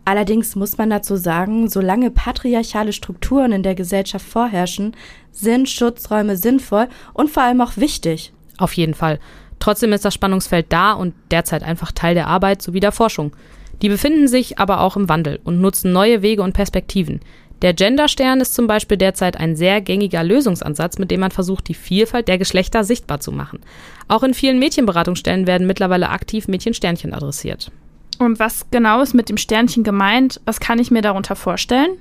Allerdings 0.05 0.55
muss 0.55 0.78
man 0.78 0.89
dazu 0.89 1.16
sagen, 1.16 1.70
solange 1.70 2.11
patriarchale 2.11 2.91
Strukturen 2.91 3.53
in 3.53 3.64
der 3.64 3.76
Gesellschaft 3.76 4.26
vorherrschen, 4.26 4.95
sind 5.32 5.70
Schutzräume 5.70 6.36
sinnvoll 6.36 6.89
und 7.14 7.30
vor 7.30 7.43
allem 7.43 7.61
auch 7.61 7.78
wichtig. 7.78 8.34
Auf 8.57 8.74
jeden 8.74 8.93
Fall. 8.93 9.20
Trotzdem 9.64 9.93
ist 9.93 10.03
das 10.03 10.14
Spannungsfeld 10.14 10.66
da 10.74 10.91
und 10.91 11.14
derzeit 11.32 11.64
einfach 11.64 11.93
Teil 11.93 12.16
der 12.16 12.28
Arbeit 12.28 12.61
sowie 12.61 12.82
der 12.82 12.91
Forschung. 12.91 13.34
Die 13.82 13.88
befinden 13.88 14.28
sich 14.28 14.59
aber 14.59 14.82
auch 14.82 14.97
im 14.97 15.07
Wandel 15.07 15.39
und 15.45 15.61
nutzen 15.61 15.93
neue 15.93 16.22
Wege 16.22 16.43
und 16.43 16.51
Perspektiven. 16.51 17.22
Der 17.61 17.74
Genderstern 17.74 18.41
ist 18.41 18.55
zum 18.55 18.68
Beispiel 18.68 18.97
derzeit 18.97 19.39
ein 19.39 19.55
sehr 19.55 19.80
gängiger 19.80 20.22
Lösungsansatz, 20.22 20.99
mit 20.99 21.11
dem 21.11 21.22
man 21.22 21.32
versucht, 21.32 21.70
die 21.70 21.76
Vielfalt 21.76 22.28
der 22.28 22.38
Geschlechter 22.38 22.84
sichtbar 22.84 23.22
zu 23.22 23.32
machen. 23.32 23.61
Auch 24.09 24.24
in 24.24 24.34
vielen 24.34 24.59
Mädchenberatungsstellen 24.59 25.47
werden 25.47 25.66
mittlerweile 25.66 26.09
aktiv 26.09 26.49
Mädchensternchen 26.49 27.14
adressiert. 27.14 27.72
Und 28.20 28.39
was 28.39 28.66
genau 28.70 29.01
ist 29.01 29.14
mit 29.14 29.30
dem 29.30 29.38
Sternchen 29.38 29.86
gemeint? 29.86 30.41
Was 30.43 30.59
kann 30.59 30.78
ich 30.78 30.91
mir 30.91 31.01
darunter 31.01 31.38
vorstellen? 31.38 31.91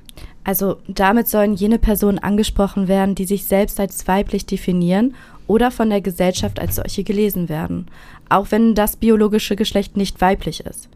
Also 0.43 0.79
damit 0.89 1.29
sollen 1.29 1.55
jene 1.55 1.79
Personen 1.79 2.19
angesprochen 2.19 2.89
werden, 2.89 3.15
die 3.15 3.25
sich 3.25 3.45
selbst 3.45 3.79
als 3.79 4.09
weiblich 4.09 4.47
definieren 4.47 5.15
oder 5.47 5.71
von 5.71 5.91
der 5.91 6.01
Gesellschaft 6.01 6.61
als 6.61 6.77
solche 6.77 7.05
gelesen 7.05 7.49
werden, 7.49 7.87
auch 8.29 8.47
wenn 8.51 8.75
das 8.75 8.97
biologische 8.97 9.57
Geschlecht 9.57 9.97
nicht 9.97 10.21
weiblich 10.21 10.61
ist. 10.61 10.89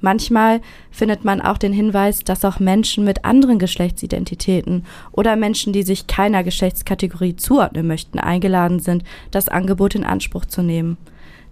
Manchmal 0.00 0.60
findet 0.90 1.24
man 1.24 1.40
auch 1.40 1.56
den 1.56 1.72
Hinweis, 1.72 2.20
dass 2.20 2.44
auch 2.44 2.60
Menschen 2.60 3.04
mit 3.04 3.24
anderen 3.24 3.58
Geschlechtsidentitäten 3.58 4.84
oder 5.12 5.34
Menschen, 5.34 5.72
die 5.72 5.82
sich 5.82 6.06
keiner 6.06 6.44
Geschlechtskategorie 6.44 7.36
zuordnen 7.36 7.86
möchten, 7.86 8.18
eingeladen 8.18 8.80
sind, 8.80 9.02
das 9.30 9.48
Angebot 9.48 9.94
in 9.94 10.04
Anspruch 10.04 10.44
zu 10.44 10.62
nehmen. 10.62 10.98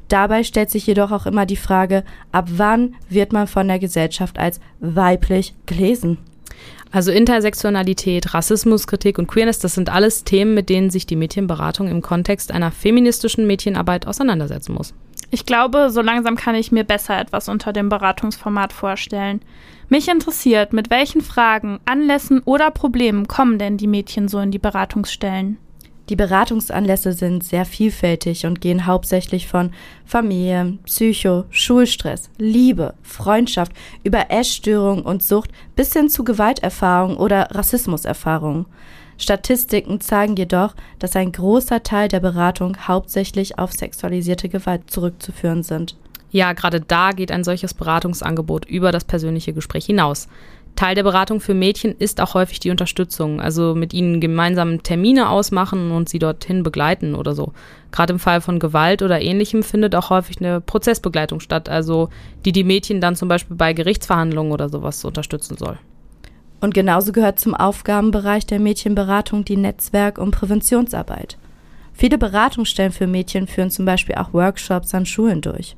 Dabei 0.09 0.45
stellt 0.45 0.71
sich 0.71 0.87
jedoch 0.87 1.13
auch 1.13 1.25
immer 1.25 1.47
die 1.47 1.57
Frage, 1.57 2.05
ab 2.31 2.47
wann 2.57 2.95
wird 3.09 3.33
man 3.33 3.47
von 3.47 3.69
der 3.69 3.79
Gesellschaft 3.79 4.39
als 4.39 4.61
weiblich 4.81 5.55
gelesen? 5.65 6.19
Also 6.93 7.11
Intersektionalität, 7.11 8.35
Rassismuskritik 8.35 9.19
und 9.19 9.27
Queerness, 9.27 9.59
das 9.59 9.75
sind 9.75 9.89
alles 9.89 10.25
Themen, 10.25 10.53
mit 10.53 10.69
denen 10.69 10.91
sich 10.91 11.07
die 11.07 11.17
Mädchenberatung 11.17 11.89
im 11.89 12.03
Kontext 12.03 12.53
einer 12.53 12.71
feministischen 12.71 13.47
Mädchenarbeit 13.47 14.07
auseinandersetzen 14.07 14.75
muss. 14.75 14.93
Ich 15.31 15.47
glaube, 15.47 15.89
so 15.89 16.03
langsam 16.03 16.37
kann 16.37 16.55
ich 16.55 16.71
mir 16.71 16.85
besser 16.85 17.19
etwas 17.19 17.49
unter 17.49 17.73
dem 17.73 17.89
Beratungsformat 17.89 18.75
vorstellen. 18.75 19.41
Mich 19.89 20.09
interessiert, 20.09 20.75
mit 20.75 20.91
welchen 20.91 21.23
Fragen, 21.23 21.81
Anlässen 21.87 22.43
oder 22.45 22.71
Problemen 22.71 23.27
kommen 23.27 23.59
denn 23.59 23.79
die 23.79 23.87
Mädchen 23.87 24.29
so 24.29 24.39
in 24.41 24.51
die 24.51 24.59
Beratungsstellen? 24.59 25.57
Die 26.09 26.17
Beratungsanlässe 26.17 27.13
sind 27.13 27.45
sehr 27.45 27.65
vielfältig 27.65 28.45
und 28.45 28.61
gehen 28.61 28.87
hauptsächlich 28.87 29.47
von 29.47 29.71
Familie, 30.05 30.79
Psycho, 30.85 31.45
Schulstress, 31.51 32.29
Liebe, 32.39 32.95
Freundschaft 33.03 33.73
über 34.03 34.31
Essstörung 34.31 35.03
und 35.03 35.23
Sucht 35.23 35.51
bis 35.77 35.93
hin 35.93 36.09
zu 36.09 36.25
Gewalterfahrung 36.25 37.17
oder 37.17 37.49
Rassismuserfahrung. 37.53 38.67
Statistiken 39.17 40.01
zeigen 40.01 40.35
jedoch, 40.35 40.75
dass 40.99 41.15
ein 41.15 41.31
großer 41.31 41.85
Teil 41.85 42.09
der 42.09 42.21
Beratung 42.21 42.77
hauptsächlich 42.89 43.59
auf 43.59 43.73
sexualisierte 43.73 44.49
Gewalt 44.49 44.91
zurückzuführen 44.91 45.63
sind. 45.63 45.97
Ja, 46.33 46.55
gerade 46.55 46.81
da 46.81 47.13
geht 47.13 47.31
ein 47.31 47.45
solches 47.45 47.75
Beratungsangebot 47.75 48.65
über 48.65 48.91
das 48.91 49.05
persönliche 49.05 49.53
Gespräch 49.53 49.85
hinaus. 49.85 50.29
Teil 50.77 50.95
der 50.95 51.03
Beratung 51.03 51.41
für 51.41 51.55
Mädchen 51.55 51.95
ist 51.99 52.21
auch 52.21 52.35
häufig 52.35 52.59
die 52.59 52.71
Unterstützung, 52.71 53.41
also 53.41 53.75
mit 53.75 53.93
ihnen 53.93 54.21
gemeinsam 54.21 54.83
Termine 54.83 55.29
ausmachen 55.29 55.91
und 55.91 56.09
sie 56.09 56.19
dorthin 56.19 56.63
begleiten 56.63 57.15
oder 57.15 57.35
so. 57.35 57.53
Gerade 57.93 58.15
im 58.15 58.19
Fall 58.19 58.41
von 58.41 58.59
Gewalt 58.59 59.03
oder 59.03 59.21
ähnlichem 59.21 59.63
findet 59.63 59.95
auch 59.95 60.11
häufig 60.11 60.41
eine 60.41 60.61
Prozessbegleitung 60.61 61.41
statt, 61.41 61.69
also 61.69 62.09
die 62.45 62.53
die 62.53 62.65
Mädchen 62.65 63.01
dann 63.01 63.17
zum 63.17 63.29
Beispiel 63.29 63.57
bei 63.57 63.75
Gerichtsverhandlungen 63.75 64.53
oder 64.53 64.69
sowas 64.69 65.05
unterstützen 65.05 65.57
soll. 65.59 65.79
Und 66.61 66.75
genauso 66.75 67.13
gehört 67.13 67.39
zum 67.39 67.55
Aufgabenbereich 67.55 68.47
der 68.47 68.61
Mädchenberatung 68.61 69.45
die 69.45 69.57
Netzwerk- 69.57 70.19
und 70.19 70.31
Präventionsarbeit. 70.31 71.37
Viele 71.93 72.19
Beratungsstellen 72.19 72.93
für 72.93 73.07
Mädchen 73.07 73.47
führen 73.47 73.71
zum 73.71 73.85
Beispiel 73.85 74.15
auch 74.15 74.33
Workshops 74.33 74.95
an 74.95 75.05
Schulen 75.05 75.41
durch. 75.41 75.77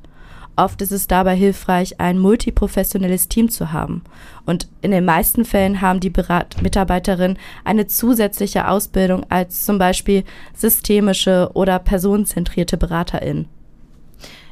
Oft 0.56 0.82
ist 0.82 0.92
es 0.92 1.08
dabei 1.08 1.34
hilfreich, 1.34 2.00
ein 2.00 2.18
multiprofessionelles 2.18 3.28
Team 3.28 3.48
zu 3.48 3.72
haben. 3.72 4.02
Und 4.46 4.68
in 4.82 4.92
den 4.92 5.04
meisten 5.04 5.44
Fällen 5.44 5.80
haben 5.80 5.98
die 5.98 6.10
Berat 6.10 6.62
Mitarbeiterinnen 6.62 7.38
eine 7.64 7.86
zusätzliche 7.88 8.68
Ausbildung 8.68 9.26
als 9.30 9.64
zum 9.64 9.78
Beispiel 9.78 10.22
systemische 10.54 11.50
oder 11.54 11.78
personenzentrierte 11.80 12.76
BeraterInnen. 12.76 13.48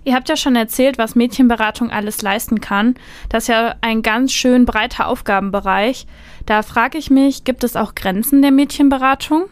Ihr 0.04 0.14
habt 0.14 0.28
ja 0.28 0.36
schon 0.36 0.56
erzählt, 0.56 0.98
was 0.98 1.14
Mädchenberatung 1.14 1.90
alles 1.90 2.22
leisten 2.22 2.60
kann. 2.60 2.96
Das 3.28 3.44
ist 3.44 3.48
ja 3.48 3.76
ein 3.82 4.02
ganz 4.02 4.32
schön 4.32 4.66
breiter 4.66 5.06
Aufgabenbereich. 5.06 6.06
Da 6.44 6.62
frage 6.62 6.98
ich 6.98 7.10
mich, 7.10 7.44
gibt 7.44 7.62
es 7.62 7.76
auch 7.76 7.94
Grenzen 7.94 8.42
der 8.42 8.50
Mädchenberatung? 8.50 9.44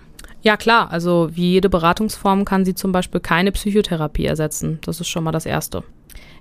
Ja 0.42 0.56
klar, 0.56 0.90
also 0.90 1.28
wie 1.32 1.52
jede 1.52 1.68
Beratungsform 1.68 2.44
kann 2.44 2.64
sie 2.64 2.74
zum 2.74 2.90
Beispiel 2.90 3.20
keine 3.20 3.52
Psychotherapie 3.52 4.24
ersetzen. 4.24 4.80
Das 4.84 5.00
ist 5.00 5.08
schon 5.08 5.22
mal 5.22 5.32
das 5.32 5.46
Erste. 5.46 5.84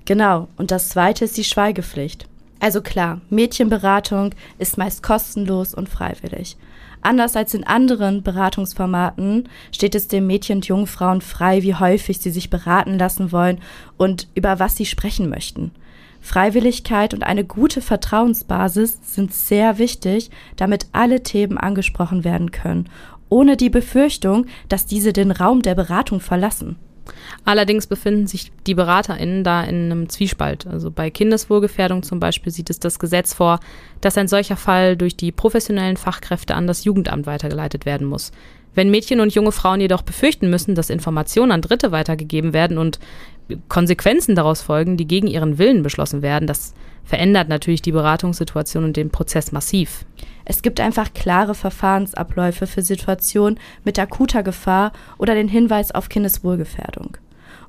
Genau, 0.10 0.48
und 0.58 0.72
das 0.72 0.90
zweite 0.90 1.26
ist 1.26 1.38
die 1.38 1.44
Schweigepflicht. 1.44 2.26
Also 2.60 2.82
klar, 2.82 3.22
Mädchenberatung 3.30 4.34
ist 4.58 4.76
meist 4.76 5.04
kostenlos 5.04 5.76
und 5.76 5.88
freiwillig. 5.88 6.58
Anders 7.02 7.36
als 7.36 7.54
in 7.54 7.64
anderen 7.64 8.24
Beratungsformaten 8.24 9.48
steht 9.72 9.94
es 9.94 10.08
den 10.08 10.26
Mädchen 10.26 10.58
und 10.58 10.66
jungen 10.66 10.88
Frauen 10.88 11.22
frei, 11.22 11.62
wie 11.62 11.76
häufig 11.76 12.18
sie 12.18 12.32
sich 12.32 12.50
beraten 12.50 12.98
lassen 12.98 13.32
wollen 13.32 13.60
und 13.98 14.28
über 14.34 14.58
was 14.58 14.76
sie 14.76 14.88
sprechen 14.88 15.30
möchten. 15.30 15.70
Freiwilligkeit 16.22 17.14
und 17.14 17.22
eine 17.22 17.44
gute 17.44 17.80
Vertrauensbasis 17.80 18.98
sind 19.04 19.32
sehr 19.32 19.78
wichtig, 19.78 20.32
damit 20.56 20.88
alle 20.92 21.22
Themen 21.22 21.60
angesprochen 21.60 22.24
werden 22.24 22.50
können, 22.50 22.90
ohne 23.30 23.58
die 23.58 23.70
Befürchtung, 23.70 24.48
dass 24.70 24.88
diese 24.88 25.14
den 25.14 25.30
Raum 25.30 25.62
der 25.62 25.76
Beratung 25.76 26.20
verlassen. 26.20 26.78
Allerdings 27.46 27.88
befinden 27.88 28.28
sich 28.28 28.52
die 28.68 28.76
BeraterInnen 28.76 29.44
da 29.44 29.64
in 29.64 29.92
einem 29.92 30.10
Zwiespalt. 30.10 30.68
Also 30.68 30.92
bei 30.92 31.10
Kindeswohlgefährdung 31.10 32.04
zum 32.04 32.20
Beispiel 32.20 32.52
sieht 32.52 32.70
es 32.70 32.80
das 32.80 33.00
Gesetz 33.00 33.34
vor, 33.34 33.60
dass 34.02 34.18
ein 34.18 34.28
solcher 34.28 34.58
Fall 34.58 34.98
durch 34.98 35.16
die 35.16 35.32
professionellen 35.32 35.98
Fachkräfte 35.98 36.56
an 36.56 36.68
das 36.68 36.84
Jugendamt 36.84 37.26
weitergeleitet 37.26 37.86
werden 37.86 38.08
muss. 38.08 38.32
Wenn 38.76 38.92
Mädchen 38.92 39.20
und 39.20 39.34
junge 39.34 39.52
Frauen 39.52 39.82
jedoch 39.82 40.04
befürchten 40.04 40.50
müssen, 40.50 40.76
dass 40.76 40.90
Informationen 40.90 41.52
an 41.52 41.62
Dritte 41.62 41.92
weitergegeben 41.92 42.54
werden 42.54 42.78
und 42.78 43.00
Konsequenzen 43.68 44.36
daraus 44.36 44.62
folgen, 44.62 44.96
die 44.96 45.08
gegen 45.08 45.28
ihren 45.28 45.58
Willen 45.58 45.82
beschlossen 45.82 46.22
werden, 46.22 46.48
das 46.48 46.74
verändert 47.04 47.50
natürlich 47.50 47.82
die 47.82 47.92
Beratungssituation 47.92 48.84
und 48.84 48.96
den 48.96 49.10
Prozess 49.10 49.52
massiv. 49.52 50.06
Es 50.50 50.64
gibt 50.64 50.80
einfach 50.80 51.14
klare 51.14 51.54
Verfahrensabläufe 51.54 52.66
für 52.66 52.82
Situationen 52.82 53.60
mit 53.84 54.00
akuter 54.00 54.42
Gefahr 54.42 54.94
oder 55.20 55.36
den 55.36 55.48
Hinweis 55.48 55.92
auf 55.92 56.10
Kindeswohlgefährdung. 56.10 57.18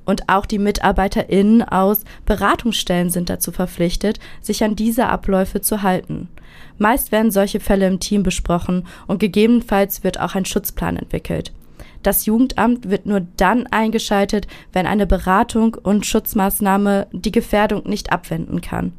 Und 0.07 0.31
auch 0.31 0.47
die 0.47 0.59
MitarbeiterInnen 0.59 1.63
aus 1.63 2.05
Beratungsstellen 2.25 3.11
sind 3.11 3.29
dazu 3.29 3.53
verpflichtet, 3.53 4.19
sich 4.41 4.65
an 4.65 4.77
diese 4.77 5.09
Abläufe 5.09 5.61
zu 5.61 5.83
halten. 5.83 6.31
Meist 6.79 7.13
werden 7.13 7.31
solche 7.31 7.61
Fälle 7.61 7.87
im 7.87 8.01
Team 8.01 8.23
besprochen 8.23 8.87
und 9.07 9.19
gegebenenfalls 9.19 10.03
wird 10.03 10.19
auch 10.19 10.35
ein 10.35 10.47
Schutzplan 10.47 10.97
entwickelt. 10.97 11.53
Das 12.03 12.25
Jugendamt 12.25 12.89
wird 12.89 13.05
nur 13.05 13.21
dann 13.37 13.67
eingeschaltet, 13.67 14.47
wenn 14.73 14.87
eine 14.87 15.07
Beratung 15.07 15.75
und 15.75 16.07
Schutzmaßnahme 16.07 17.09
die 17.13 17.31
Gefährdung 17.31 17.87
nicht 17.87 18.11
abwenden 18.11 18.63
kann. 18.63 18.95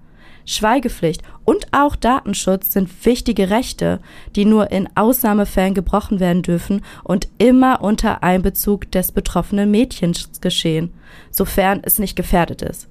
Schweigepflicht 0.45 1.21
und 1.45 1.67
auch 1.71 1.95
Datenschutz 1.95 2.71
sind 2.71 2.89
wichtige 3.05 3.49
Rechte, 3.49 3.99
die 4.35 4.45
nur 4.45 4.71
in 4.71 4.89
Ausnahmefällen 4.95 5.73
gebrochen 5.73 6.19
werden 6.19 6.43
dürfen 6.43 6.83
und 7.03 7.27
immer 7.37 7.81
unter 7.81 8.23
Einbezug 8.23 8.91
des 8.91 9.11
betroffenen 9.11 9.71
Mädchens 9.71 10.29
geschehen, 10.41 10.93
sofern 11.29 11.81
es 11.83 11.99
nicht 11.99 12.15
gefährdet 12.15 12.61
ist. 12.61 12.87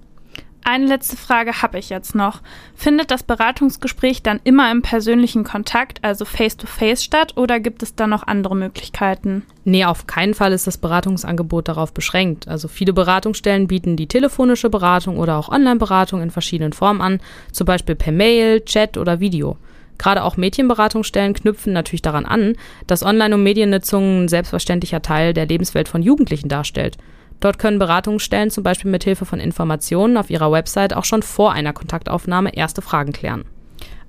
Eine 0.63 0.87
letzte 0.87 1.17
Frage 1.17 1.63
habe 1.63 1.79
ich 1.79 1.89
jetzt 1.89 2.15
noch. 2.15 2.43
Findet 2.75 3.11
das 3.11 3.23
Beratungsgespräch 3.23 4.23
dann 4.23 4.41
immer 4.45 4.71
im 4.71 4.83
persönlichen 4.83 5.43
Kontakt, 5.43 5.99
also 6.03 6.25
face-to-face 6.25 7.01
-face 7.01 7.05
statt, 7.05 7.37
oder 7.37 7.61
gibt 7.61 7.83
es 7.83 7.95
da 7.95 8.07
noch 8.07 8.27
andere 8.27 8.55
Möglichkeiten? 8.55 9.45
Nee, 9.65 9.85
auf 9.85 10.07
keinen 10.07 10.35
Fall 10.35 10.53
ist 10.53 10.67
das 10.67 10.79
Beratungsangebot 10.79 11.69
darauf 11.69 11.93
beschränkt. 11.93 12.47
Also 12.47 12.69
viele 12.69 12.93
Beratungsstellen 12.93 13.69
bieten 13.69 13.97
die 13.97 14.07
telefonische 14.07 14.71
Beratung 14.71 15.19
oder 15.19 15.37
auch 15.39 15.49
Online-Beratung 15.49 16.23
in 16.23 16.31
verschiedenen 16.31 16.73
Formen 16.73 17.01
an, 17.01 17.21
zum 17.53 17.65
Beispiel 17.65 17.95
per 17.95 18.13
Mail, 18.13 18.61
Chat 18.61 18.97
oder 18.97 19.21
Video. 19.21 19.57
Gerade 19.99 20.25
auch 20.25 20.39
Mädchenberatungsstellen 20.39 21.35
knüpfen 21.35 21.75
natürlich 21.75 22.01
daran 22.01 22.25
an, 22.25 22.55
dass 22.87 23.03
Online- 23.03 23.35
und 23.35 23.43
Mediennutzung 23.43 24.25
ein 24.25 24.29
selbstverständlicher 24.29 25.03
Teil 25.03 25.35
der 25.35 25.47
Lebenswelt 25.47 25.89
von 25.89 26.01
Jugendlichen 26.01 26.49
darstellt. 26.49 26.97
Dort 27.41 27.59
können 27.59 27.79
Beratungsstellen 27.79 28.51
zum 28.51 28.63
Beispiel 28.63 28.91
mit 28.91 29.05
Hilfe 29.05 29.25
von 29.25 29.41
Informationen 29.41 30.17
auf 30.17 30.31
ihrer 30.31 30.53
Website 30.53 30.95
auch 30.95 31.05
schon 31.05 31.23
vor 31.23 31.53
einer 31.53 31.73
Kontaktaufnahme 31.73 32.55
erste 32.55 32.83
Fragen 32.83 33.13
klären. 33.13 33.45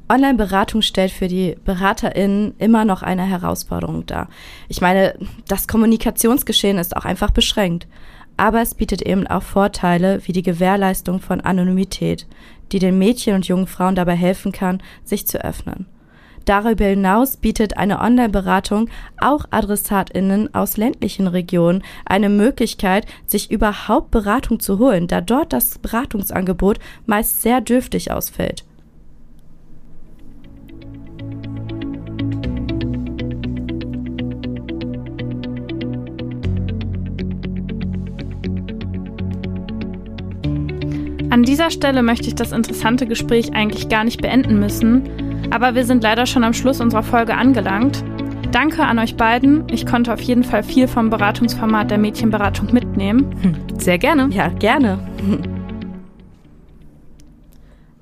Online-Beratung 0.09 0.81
stellt 0.81 1.11
für 1.11 1.29
die 1.29 1.55
BeraterInnen 1.63 2.55
immer 2.57 2.83
noch 2.83 3.01
eine 3.01 3.23
Herausforderung 3.23 4.05
dar. 4.05 4.27
Ich 4.67 4.81
meine, 4.81 5.15
das 5.47 5.69
Kommunikationsgeschehen 5.69 6.77
ist 6.77 6.97
auch 6.97 7.05
einfach 7.05 7.31
beschränkt. 7.31 7.87
Aber 8.35 8.61
es 8.61 8.75
bietet 8.75 9.01
eben 9.01 9.27
auch 9.27 9.43
Vorteile 9.43 10.19
wie 10.25 10.33
die 10.33 10.41
Gewährleistung 10.41 11.21
von 11.21 11.41
Anonymität, 11.41 12.27
die 12.71 12.79
den 12.79 12.97
Mädchen 12.97 13.35
und 13.35 13.47
jungen 13.47 13.67
Frauen 13.67 13.95
dabei 13.95 14.15
helfen 14.15 14.51
kann, 14.51 14.81
sich 15.03 15.27
zu 15.27 15.43
öffnen. 15.43 15.85
Darüber 16.45 16.85
hinaus 16.85 17.37
bietet 17.37 17.77
eine 17.77 17.99
Online-Beratung 17.99 18.89
auch 19.19 19.45
AdressatInnen 19.51 20.53
aus 20.53 20.77
ländlichen 20.77 21.27
Regionen 21.27 21.83
eine 22.05 22.29
Möglichkeit, 22.29 23.05
sich 23.25 23.51
überhaupt 23.51 24.11
Beratung 24.11 24.59
zu 24.59 24.79
holen, 24.79 25.07
da 25.07 25.21
dort 25.21 25.53
das 25.53 25.77
Beratungsangebot 25.79 26.79
meist 27.05 27.41
sehr 27.41 27.61
dürftig 27.61 28.11
ausfällt. 28.11 28.63
An 41.29 41.43
dieser 41.43 41.71
Stelle 41.71 42.03
möchte 42.03 42.27
ich 42.27 42.35
das 42.35 42.51
interessante 42.51 43.07
Gespräch 43.07 43.53
eigentlich 43.53 43.87
gar 43.87 44.03
nicht 44.03 44.21
beenden 44.21 44.59
müssen, 44.59 45.30
aber 45.51 45.75
wir 45.75 45.85
sind 45.85 46.01
leider 46.01 46.25
schon 46.25 46.43
am 46.43 46.53
Schluss 46.53 46.81
unserer 46.81 47.03
Folge 47.03 47.35
angelangt. 47.35 48.03
Danke 48.51 48.83
an 48.83 48.99
euch 48.99 49.15
beiden. 49.15 49.67
Ich 49.69 49.85
konnte 49.85 50.13
auf 50.13 50.21
jeden 50.21 50.43
Fall 50.43 50.63
viel 50.63 50.87
vom 50.87 51.09
Beratungsformat 51.09 51.91
der 51.91 51.97
Mädchenberatung 51.97 52.73
mitnehmen. 52.73 53.35
Hm, 53.41 53.79
sehr 53.79 53.97
gerne. 53.97 54.29
Ja, 54.31 54.49
gerne. 54.49 54.99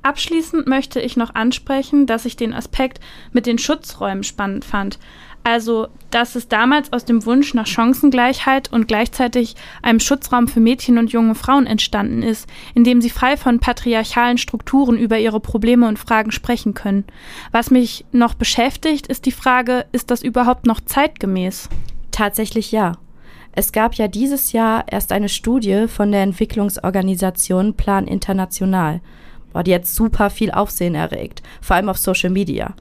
Abschließend 0.02 0.66
möchte 0.66 1.02
ich 1.02 1.18
noch 1.18 1.36
ansprechen, 1.36 2.08
dass 2.08 2.26
ich 2.26 2.36
den 2.36 2.54
Aspekt 2.54 3.00
mit 3.32 3.45
den 3.45 3.58
Schutzräumen 3.58 4.24
spannend 4.24 4.66
fand. 4.66 4.97
Also, 5.44 5.88
dass 6.12 6.36
es 6.36 6.48
damals 6.48 6.92
aus 6.92 7.06
dem 7.06 7.26
Wunsch 7.26 7.54
nach 7.54 7.66
Chancengleichheit 7.66 8.72
und 8.72 8.88
gleichzeitig 8.88 9.56
einem 9.82 10.00
Schutzraum 10.00 10.48
für 10.48 10.60
Mädchen 10.60 10.98
und 10.98 11.12
junge 11.12 11.34
Frauen 11.34 11.66
entstanden 11.66 12.24
ist, 12.24 12.48
in 12.76 12.84
dem 12.84 13.02
sie 13.02 13.10
frei 13.10 13.38
von 13.38 13.60
patriarchalen 13.60 14.38
Strukturen 14.38 14.98
über 14.98 15.18
ihre 15.18 15.40
Probleme 15.40 15.88
und 15.88 15.98
Fragen 15.98 16.32
sprechen 16.32 16.74
können. 16.74 17.06
Was 17.52 17.72
mich 17.72 18.06
noch 18.12 18.34
beschäftigt, 18.34 19.08
ist 19.08 19.26
die 19.26 19.32
Frage, 19.32 19.86
ist 19.92 20.12
das 20.12 20.22
überhaupt 20.22 20.66
noch 20.66 20.82
zeitgemäß? 20.82 21.70
Tatsächlich 22.12 22.72
ja. 22.72 22.94
Es 23.54 23.72
gab 23.72 23.96
ja 23.96 24.08
dieses 24.08 24.52
Jahr 24.52 24.86
erst 24.90 25.12
eine 25.12 25.30
Studie 25.30 25.88
von 25.88 26.12
der 26.12 26.22
Entwicklungsorganisation 26.22 27.74
Plan 27.74 28.08
International, 28.08 29.02
die 29.66 29.72
jetzt 29.72 29.96
super 29.96 30.30
viel 30.30 30.52
Aufsehen 30.52 30.96
erregt, 30.96 31.42
vor 31.62 31.76
allem 31.76 31.90
auf 31.90 31.98
Social 31.98 32.30
Media. 32.30 32.76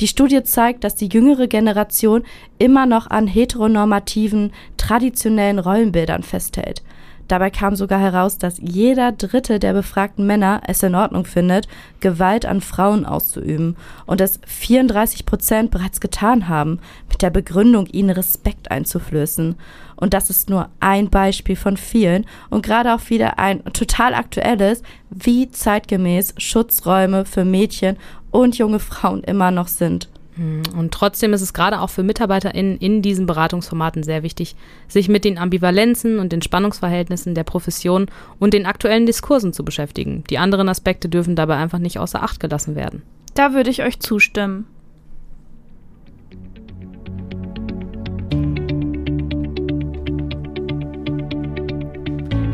Die 0.00 0.06
Studie 0.06 0.42
zeigt, 0.44 0.84
dass 0.84 0.94
die 0.94 1.08
jüngere 1.08 1.48
Generation 1.48 2.22
immer 2.58 2.86
noch 2.86 3.08
an 3.08 3.26
heteronormativen, 3.26 4.52
traditionellen 4.76 5.58
Rollenbildern 5.58 6.22
festhält. 6.22 6.82
Dabei 7.28 7.50
kam 7.50 7.76
sogar 7.76 8.00
heraus, 8.00 8.38
dass 8.38 8.58
jeder 8.58 9.12
Dritte 9.12 9.58
der 9.58 9.74
befragten 9.74 10.26
Männer 10.26 10.62
es 10.66 10.82
in 10.82 10.94
Ordnung 10.94 11.26
findet, 11.26 11.68
Gewalt 12.00 12.46
an 12.46 12.62
Frauen 12.62 13.04
auszuüben 13.04 13.76
und 14.06 14.20
dass 14.20 14.40
34 14.46 15.26
Prozent 15.26 15.70
bereits 15.70 16.00
getan 16.00 16.48
haben, 16.48 16.80
mit 17.10 17.20
der 17.20 17.28
Begründung, 17.28 17.86
ihnen 17.86 18.10
Respekt 18.10 18.70
einzuflößen. 18.70 19.56
Und 19.96 20.14
das 20.14 20.30
ist 20.30 20.48
nur 20.48 20.70
ein 20.80 21.10
Beispiel 21.10 21.56
von 21.56 21.76
vielen 21.76 22.24
und 22.48 22.64
gerade 22.64 22.94
auch 22.94 23.10
wieder 23.10 23.38
ein 23.38 23.62
total 23.74 24.14
aktuelles, 24.14 24.82
wie 25.10 25.50
zeitgemäß 25.50 26.34
Schutzräume 26.38 27.26
für 27.26 27.44
Mädchen 27.44 27.98
und 28.38 28.56
junge 28.56 28.78
Frauen 28.78 29.24
immer 29.24 29.50
noch 29.50 29.66
sind. 29.66 30.08
Hm, 30.36 30.62
und 30.76 30.94
trotzdem 30.94 31.32
ist 31.32 31.42
es 31.42 31.52
gerade 31.52 31.80
auch 31.80 31.90
für 31.90 32.04
MitarbeiterInnen 32.04 32.78
in 32.78 33.02
diesen 33.02 33.26
Beratungsformaten 33.26 34.04
sehr 34.04 34.22
wichtig, 34.22 34.54
sich 34.86 35.08
mit 35.08 35.24
den 35.24 35.38
Ambivalenzen 35.38 36.20
und 36.20 36.30
den 36.30 36.40
Spannungsverhältnissen 36.40 37.34
der 37.34 37.42
Profession 37.42 38.06
und 38.38 38.54
den 38.54 38.64
aktuellen 38.64 39.06
Diskursen 39.06 39.52
zu 39.52 39.64
beschäftigen. 39.64 40.22
Die 40.30 40.38
anderen 40.38 40.68
Aspekte 40.68 41.08
dürfen 41.08 41.34
dabei 41.34 41.56
einfach 41.56 41.80
nicht 41.80 41.98
außer 41.98 42.22
Acht 42.22 42.38
gelassen 42.38 42.76
werden. 42.76 43.02
Da 43.34 43.54
würde 43.54 43.70
ich 43.70 43.82
euch 43.82 43.98
zustimmen. 43.98 44.66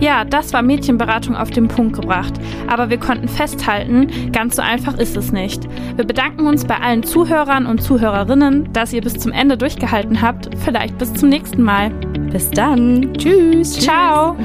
Ja, 0.05 0.23
das 0.23 0.53
war 0.53 0.61
Mädchenberatung 0.61 1.35
auf 1.35 1.51
den 1.51 1.67
Punkt 1.67 1.97
gebracht. 1.97 2.35
Aber 2.67 2.91
wir 2.91 2.99
konnten 2.99 3.27
festhalten, 3.27 4.31
ganz 4.33 4.57
so 4.57 4.61
einfach 4.61 4.99
ist 4.99 5.17
es 5.17 5.33
nicht. 5.33 5.67
Wir 5.97 6.05
bedanken 6.05 6.47
uns 6.47 6.67
bei 6.67 6.77
allen 6.77 7.03
Zuhörern 7.03 7.65
und 7.65 7.83
Zuhörerinnen, 7.83 8.71
dass 8.75 8.93
ihr 8.93 9.01
bis 9.01 9.15
zum 9.15 9.33
Ende 9.33 9.57
durchgehalten 9.57 10.21
habt. 10.21 10.51
Vielleicht 10.59 10.99
bis 10.99 11.15
zum 11.15 11.31
nächsten 11.31 11.63
Mal. 11.63 11.89
Bis 12.31 12.51
dann. 12.51 13.15
Tschüss. 13.15 13.81
Ciao. 13.81 14.37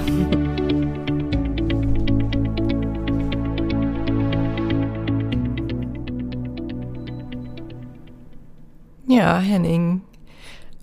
Ja, 9.07 9.39
Henning, 9.39 10.03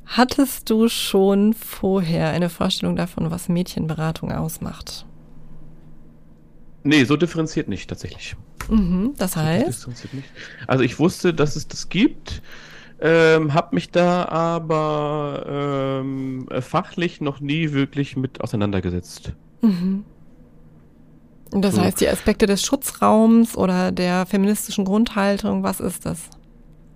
Hattest 0.06 0.70
du 0.70 0.88
schon 0.88 1.52
vorher 1.52 2.30
eine 2.30 2.48
Vorstellung 2.48 2.94
davon, 2.94 3.30
was 3.30 3.48
Mädchenberatung 3.48 4.30
ausmacht? 4.32 5.04
Nee, 6.84 7.02
so 7.04 7.16
differenziert 7.16 7.66
nicht 7.66 7.88
tatsächlich. 7.88 8.36
Mhm, 8.68 9.14
das 9.18 9.34
heißt? 9.34 9.88
Also 10.68 10.84
ich 10.84 11.00
wusste, 11.00 11.34
dass 11.34 11.56
es 11.56 11.66
das 11.66 11.88
gibt, 11.88 12.40
ähm, 13.00 13.52
habe 13.52 13.74
mich 13.74 13.90
da 13.90 14.26
aber 14.26 15.44
ähm, 16.00 16.46
fachlich 16.60 17.20
noch 17.20 17.40
nie 17.40 17.72
wirklich 17.72 18.16
mit 18.16 18.40
auseinandergesetzt. 18.40 19.32
Mhm. 19.60 20.04
Das 21.50 21.74
so. 21.74 21.80
heißt, 21.80 22.00
die 22.00 22.08
Aspekte 22.08 22.46
des 22.46 22.62
Schutzraums 22.62 23.56
oder 23.56 23.90
der 23.90 24.24
feministischen 24.26 24.84
Grundhaltung, 24.84 25.64
was 25.64 25.80
ist 25.80 26.06
das, 26.06 26.30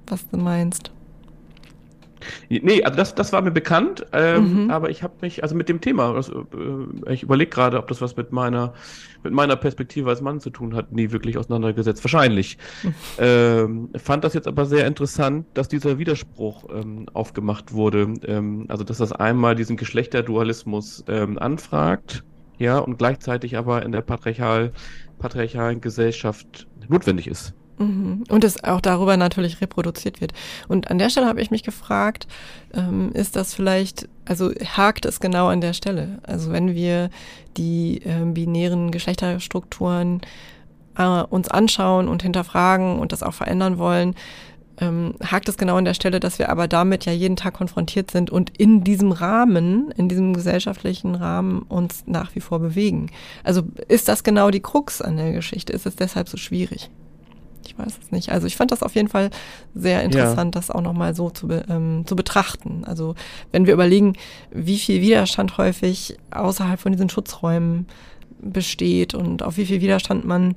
was 0.07 0.29
du 0.29 0.37
meinst? 0.37 0.93
Nee, 2.49 2.83
also 2.83 2.97
das, 2.97 3.15
das 3.15 3.33
war 3.33 3.43
mir 3.43 3.51
bekannt, 3.51 4.07
ähm, 4.13 4.65
mhm. 4.65 4.71
aber 4.71 4.91
ich 4.91 5.03
habe 5.03 5.15
mich, 5.23 5.43
also 5.43 5.55
mit 5.55 5.69
dem 5.69 5.81
Thema, 5.81 6.15
also, 6.15 6.47
äh, 7.07 7.13
ich 7.13 7.23
überlege 7.23 7.51
gerade, 7.51 7.79
ob 7.79 7.89
das 7.89 8.01
was 8.01 8.17
mit 8.17 8.33
meiner, 8.33 8.75
mit 9.23 9.33
meiner 9.33 9.57
Perspektive 9.57 10.09
als 10.09 10.21
Mann 10.21 10.41
zu 10.41 10.51
tun 10.51 10.75
hat, 10.75 10.93
nie 10.93 11.11
wirklich 11.11 11.39
auseinandergesetzt. 11.39 12.05
Wahrscheinlich. 12.05 12.59
Mhm. 12.83 12.95
Ähm, 13.23 13.91
fand 13.97 14.25
das 14.25 14.35
jetzt 14.35 14.47
aber 14.49 14.65
sehr 14.65 14.87
interessant, 14.87 15.47
dass 15.55 15.69
dieser 15.69 15.99
Widerspruch 15.99 16.65
ähm, 16.73 17.07
aufgemacht 17.13 17.73
wurde. 17.73 18.15
Ähm, 18.25 18.65
also, 18.69 18.83
dass 18.83 18.99
das 18.99 19.13
einmal 19.13 19.55
diesen 19.55 19.77
Geschlechterdualismus 19.77 21.05
ähm, 21.09 21.39
anfragt, 21.39 22.25
ja, 22.59 22.79
und 22.79 22.99
gleichzeitig 22.99 23.57
aber 23.57 23.83
in 23.83 23.93
der 23.93 24.03
patriarchal, 24.03 24.73
patriarchalen 25.19 25.81
Gesellschaft 25.81 26.67
notwendig 26.89 27.27
ist. 27.27 27.55
Mhm. 27.81 28.25
Und 28.29 28.45
es 28.45 28.63
auch 28.63 28.83
darüber 28.83 29.17
natürlich 29.17 29.61
reproduziert 29.63 30.21
wird. 30.21 30.33
Und 30.69 30.91
an 30.91 30.99
der 30.99 31.09
Stelle 31.09 31.27
habe 31.27 31.41
ich 31.41 31.51
mich 31.51 31.63
gefragt, 31.63 32.29
ähm, 32.75 33.11
ist 33.15 33.37
das 33.37 33.55
vielleicht, 33.55 34.07
also 34.27 34.51
hakt 34.53 35.07
es 35.07 35.19
genau 35.19 35.49
an 35.49 35.63
der 35.63 35.73
Stelle? 35.73 36.19
Also 36.23 36.53
wenn 36.53 36.75
wir 36.75 37.09
die 37.57 38.03
äh, 38.05 38.25
binären 38.27 38.91
Geschlechterstrukturen 38.91 40.21
äh, 40.99 41.23
uns 41.23 41.49
anschauen 41.49 42.09
und 42.09 42.23
hinterfragen 42.23 42.99
und 42.99 43.13
das 43.13 43.23
auch 43.23 43.35
verändern 43.35 43.79
wollen, 43.79 44.15
ähm, 44.77 45.15
hakt 45.25 45.49
es 45.49 45.57
genau 45.57 45.77
an 45.77 45.87
der 45.87 45.95
Stelle, 45.95 46.21
dass 46.21 46.39
wir 46.39 46.51
aber 46.51 46.69
damit 46.69 47.07
ja 47.07 47.13
jeden 47.13 47.37
Tag 47.37 47.55
konfrontiert 47.55 48.11
sind 48.11 48.31
und 48.31 48.51
in 48.59 48.85
diesem 48.85 49.13
Rahmen, 49.13 49.91
in 49.93 50.11
diesem 50.11 50.35
gesellschaftlichen 50.35 51.15
Rahmen 51.15 51.63
uns 51.63 52.05
nach 52.07 52.35
wie 52.35 52.41
vor 52.41 52.59
bewegen. 52.59 53.11
Also 53.43 53.63
ist 53.89 54.09
das 54.09 54.23
genau 54.23 54.51
die 54.51 54.61
Krux 54.61 55.01
an 55.01 55.17
der 55.17 55.33
Geschichte? 55.33 55.73
Ist 55.73 55.87
es 55.87 55.97
deshalb 55.97 56.29
so 56.29 56.37
schwierig? 56.37 56.91
Ich 57.71 57.79
weiß 57.79 57.99
es 58.03 58.11
nicht. 58.11 58.33
Also 58.33 58.49
ich 58.49 58.57
fand 58.57 58.73
das 58.73 58.83
auf 58.83 58.97
jeden 58.97 59.09
Fall 59.09 59.31
sehr 59.75 60.03
interessant, 60.03 60.55
ja. 60.55 60.61
das 60.61 60.71
auch 60.71 60.81
nochmal 60.81 61.15
so 61.15 61.31
zu, 61.31 61.47
be, 61.47 61.65
ähm, 61.69 62.03
zu 62.05 62.17
betrachten. 62.17 62.83
Also 62.85 63.15
wenn 63.53 63.67
wir 63.67 63.75
überlegen, 63.75 64.15
wie 64.51 64.79
viel 64.79 65.01
Widerstand 65.01 65.57
häufig 65.57 66.17
außerhalb 66.33 66.81
von 66.81 66.93
diesen 66.93 67.09
Schutzräumen 67.09 67.87
besteht 68.43 69.15
und 69.15 69.45
auf 69.45 69.57
wie 69.57 69.67
viel 69.67 69.81
Widerstand 69.81 70.25
man 70.25 70.55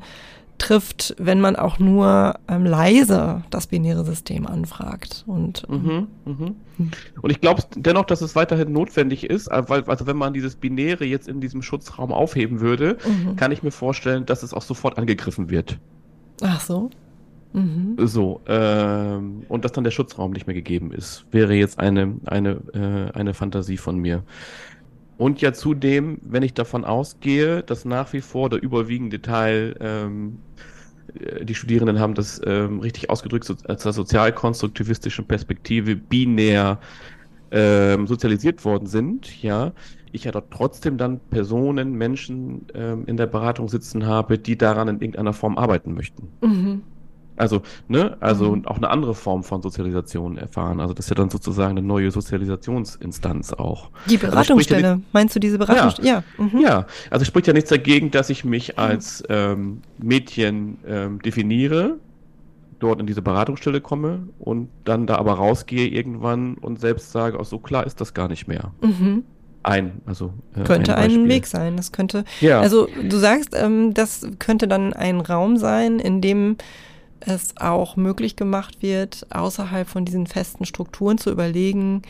trifft, 0.57 1.15
wenn 1.19 1.39
man 1.39 1.55
auch 1.55 1.77
nur 1.77 2.35
ähm, 2.47 2.65
leise 2.65 3.43
das 3.49 3.67
binäre 3.67 4.05
System 4.05 4.47
anfragt. 4.47 5.23
Und, 5.27 5.63
ähm, 5.69 6.07
mhm, 6.25 6.55
mh. 6.77 6.91
und 7.21 7.29
ich 7.29 7.41
glaube 7.41 7.63
dennoch, 7.75 8.05
dass 8.05 8.21
es 8.21 8.35
weiterhin 8.35 8.71
notwendig 8.71 9.29
ist, 9.29 9.47
äh, 9.47 9.63
weil 9.67 9.83
also 9.83 10.07
wenn 10.07 10.17
man 10.17 10.33
dieses 10.33 10.55
Binäre 10.55 11.05
jetzt 11.05 11.27
in 11.27 11.41
diesem 11.41 11.61
Schutzraum 11.61 12.11
aufheben 12.11 12.59
würde, 12.59 12.97
mhm. 13.05 13.35
kann 13.35 13.51
ich 13.51 13.61
mir 13.61 13.71
vorstellen, 13.71 14.25
dass 14.25 14.41
es 14.41 14.53
auch 14.53 14.61
sofort 14.63 14.97
angegriffen 14.97 15.49
wird. 15.49 15.77
Ach 16.41 16.61
so. 16.61 16.89
Mhm. 17.53 17.95
So, 17.99 18.41
ähm, 18.47 19.43
und 19.47 19.63
dass 19.63 19.71
dann 19.71 19.83
der 19.83 19.91
Schutzraum 19.91 20.31
nicht 20.31 20.47
mehr 20.47 20.55
gegeben 20.55 20.91
ist, 20.91 21.25
wäre 21.31 21.53
jetzt 21.53 21.79
eine, 21.79 22.15
eine, 22.25 22.61
äh, 22.73 23.17
eine 23.17 23.33
Fantasie 23.33 23.77
von 23.77 23.97
mir. 23.97 24.23
Und 25.17 25.41
ja 25.41 25.53
zudem, 25.53 26.17
wenn 26.23 26.43
ich 26.43 26.53
davon 26.53 26.83
ausgehe, 26.83 27.63
dass 27.63 27.85
nach 27.85 28.11
wie 28.13 28.21
vor 28.21 28.49
der 28.49 28.61
überwiegende 28.61 29.21
Teil, 29.21 29.75
ähm, 29.79 30.39
äh, 31.19 31.45
die 31.45 31.55
Studierenden 31.55 31.99
haben 31.99 32.15
das 32.15 32.41
ähm, 32.45 32.79
richtig 32.79 33.09
ausgedrückt, 33.09 33.45
so, 33.45 33.55
aus 33.67 33.83
der 33.83 33.93
sozialkonstruktivistischen 33.93 35.25
Perspektive 35.25 35.95
binär 35.95 36.79
ähm, 37.51 38.07
sozialisiert 38.07 38.65
worden 38.65 38.87
sind, 38.87 39.41
ja, 39.43 39.73
ich 40.11 40.23
ja 40.23 40.31
dort 40.31 40.51
trotzdem 40.51 40.97
dann 40.97 41.19
Personen, 41.29 41.93
Menschen 41.93 42.67
ähm, 42.73 43.05
in 43.05 43.17
der 43.17 43.27
Beratung 43.27 43.69
sitzen 43.69 44.05
habe, 44.05 44.39
die 44.39 44.57
daran 44.57 44.87
in 44.87 44.95
irgendeiner 44.95 45.33
Form 45.33 45.57
arbeiten 45.57 45.93
möchten. 45.93 46.29
Mhm. 46.41 46.81
Also, 47.43 47.61
ne, 47.87 48.17
also 48.19 48.55
mhm. 48.55 48.65
auch 48.65 48.77
eine 48.77 48.89
andere 48.89 49.13
Form 49.13 49.43
von 49.43 49.61
Sozialisation 49.61 50.37
erfahren. 50.37 50.79
Also 50.79 50.93
das 50.93 51.05
ist 51.05 51.09
ja 51.09 51.15
dann 51.15 51.29
sozusagen 51.29 51.77
eine 51.77 51.85
neue 51.85 52.09
Sozialisationsinstanz 52.09 53.53
auch. 53.53 53.89
Die 54.07 54.15
also 54.15 54.27
Beratungsstelle, 54.27 54.87
also 54.87 55.01
ja 55.01 55.03
meinst 55.11 55.35
du 55.35 55.39
diese 55.39 55.57
Beratungsstelle? 55.57 56.07
Ja. 56.07 56.23
Ja. 56.37 56.43
Mhm. 56.43 56.59
ja, 56.59 56.87
also 57.09 57.25
spricht 57.25 57.47
ja 57.47 57.53
nichts 57.53 57.69
dagegen, 57.69 58.11
dass 58.11 58.29
ich 58.29 58.45
mich 58.45 58.79
als 58.79 59.23
ähm, 59.29 59.81
Mädchen 59.97 60.77
ähm, 60.87 61.21
definiere, 61.21 61.97
dort 62.79 62.99
in 62.99 63.07
diese 63.07 63.21
Beratungsstelle 63.21 63.81
komme 63.81 64.27
und 64.39 64.69
dann 64.83 65.07
da 65.07 65.15
aber 65.15 65.33
rausgehe 65.33 65.87
irgendwann 65.87 66.55
und 66.55 66.79
selbst 66.79 67.11
sage, 67.11 67.39
auch 67.39 67.45
so 67.45 67.59
klar 67.59 67.85
ist 67.85 68.01
das 68.01 68.13
gar 68.13 68.27
nicht 68.27 68.47
mehr. 68.47 68.71
Mhm. 68.81 69.23
ein, 69.63 70.01
also 70.05 70.33
äh, 70.55 70.63
könnte 70.63 70.95
ein, 70.95 71.11
ein, 71.11 71.29
Weg 71.29 71.47
sein. 71.47 71.77
Das 71.77 71.91
könnte, 71.91 72.25
ja. 72.41 72.59
also 72.59 72.87
du 73.01 73.17
sagst, 73.17 73.51
ähm, 73.53 73.93
das 73.93 74.27
könnte 74.39 74.67
dann 74.67 74.93
ein 74.93 75.21
Raum 75.21 75.57
sein, 75.57 75.99
in 75.99 76.19
dem 76.19 76.57
es 77.25 77.55
auch 77.57 77.95
möglich 77.95 78.35
gemacht 78.35 78.81
wird, 78.81 79.27
außerhalb 79.29 79.87
von 79.87 80.05
diesen 80.05 80.27
festen 80.27 80.65
Strukturen 80.65 81.17
zu 81.17 81.31
überlegen, 81.31 82.01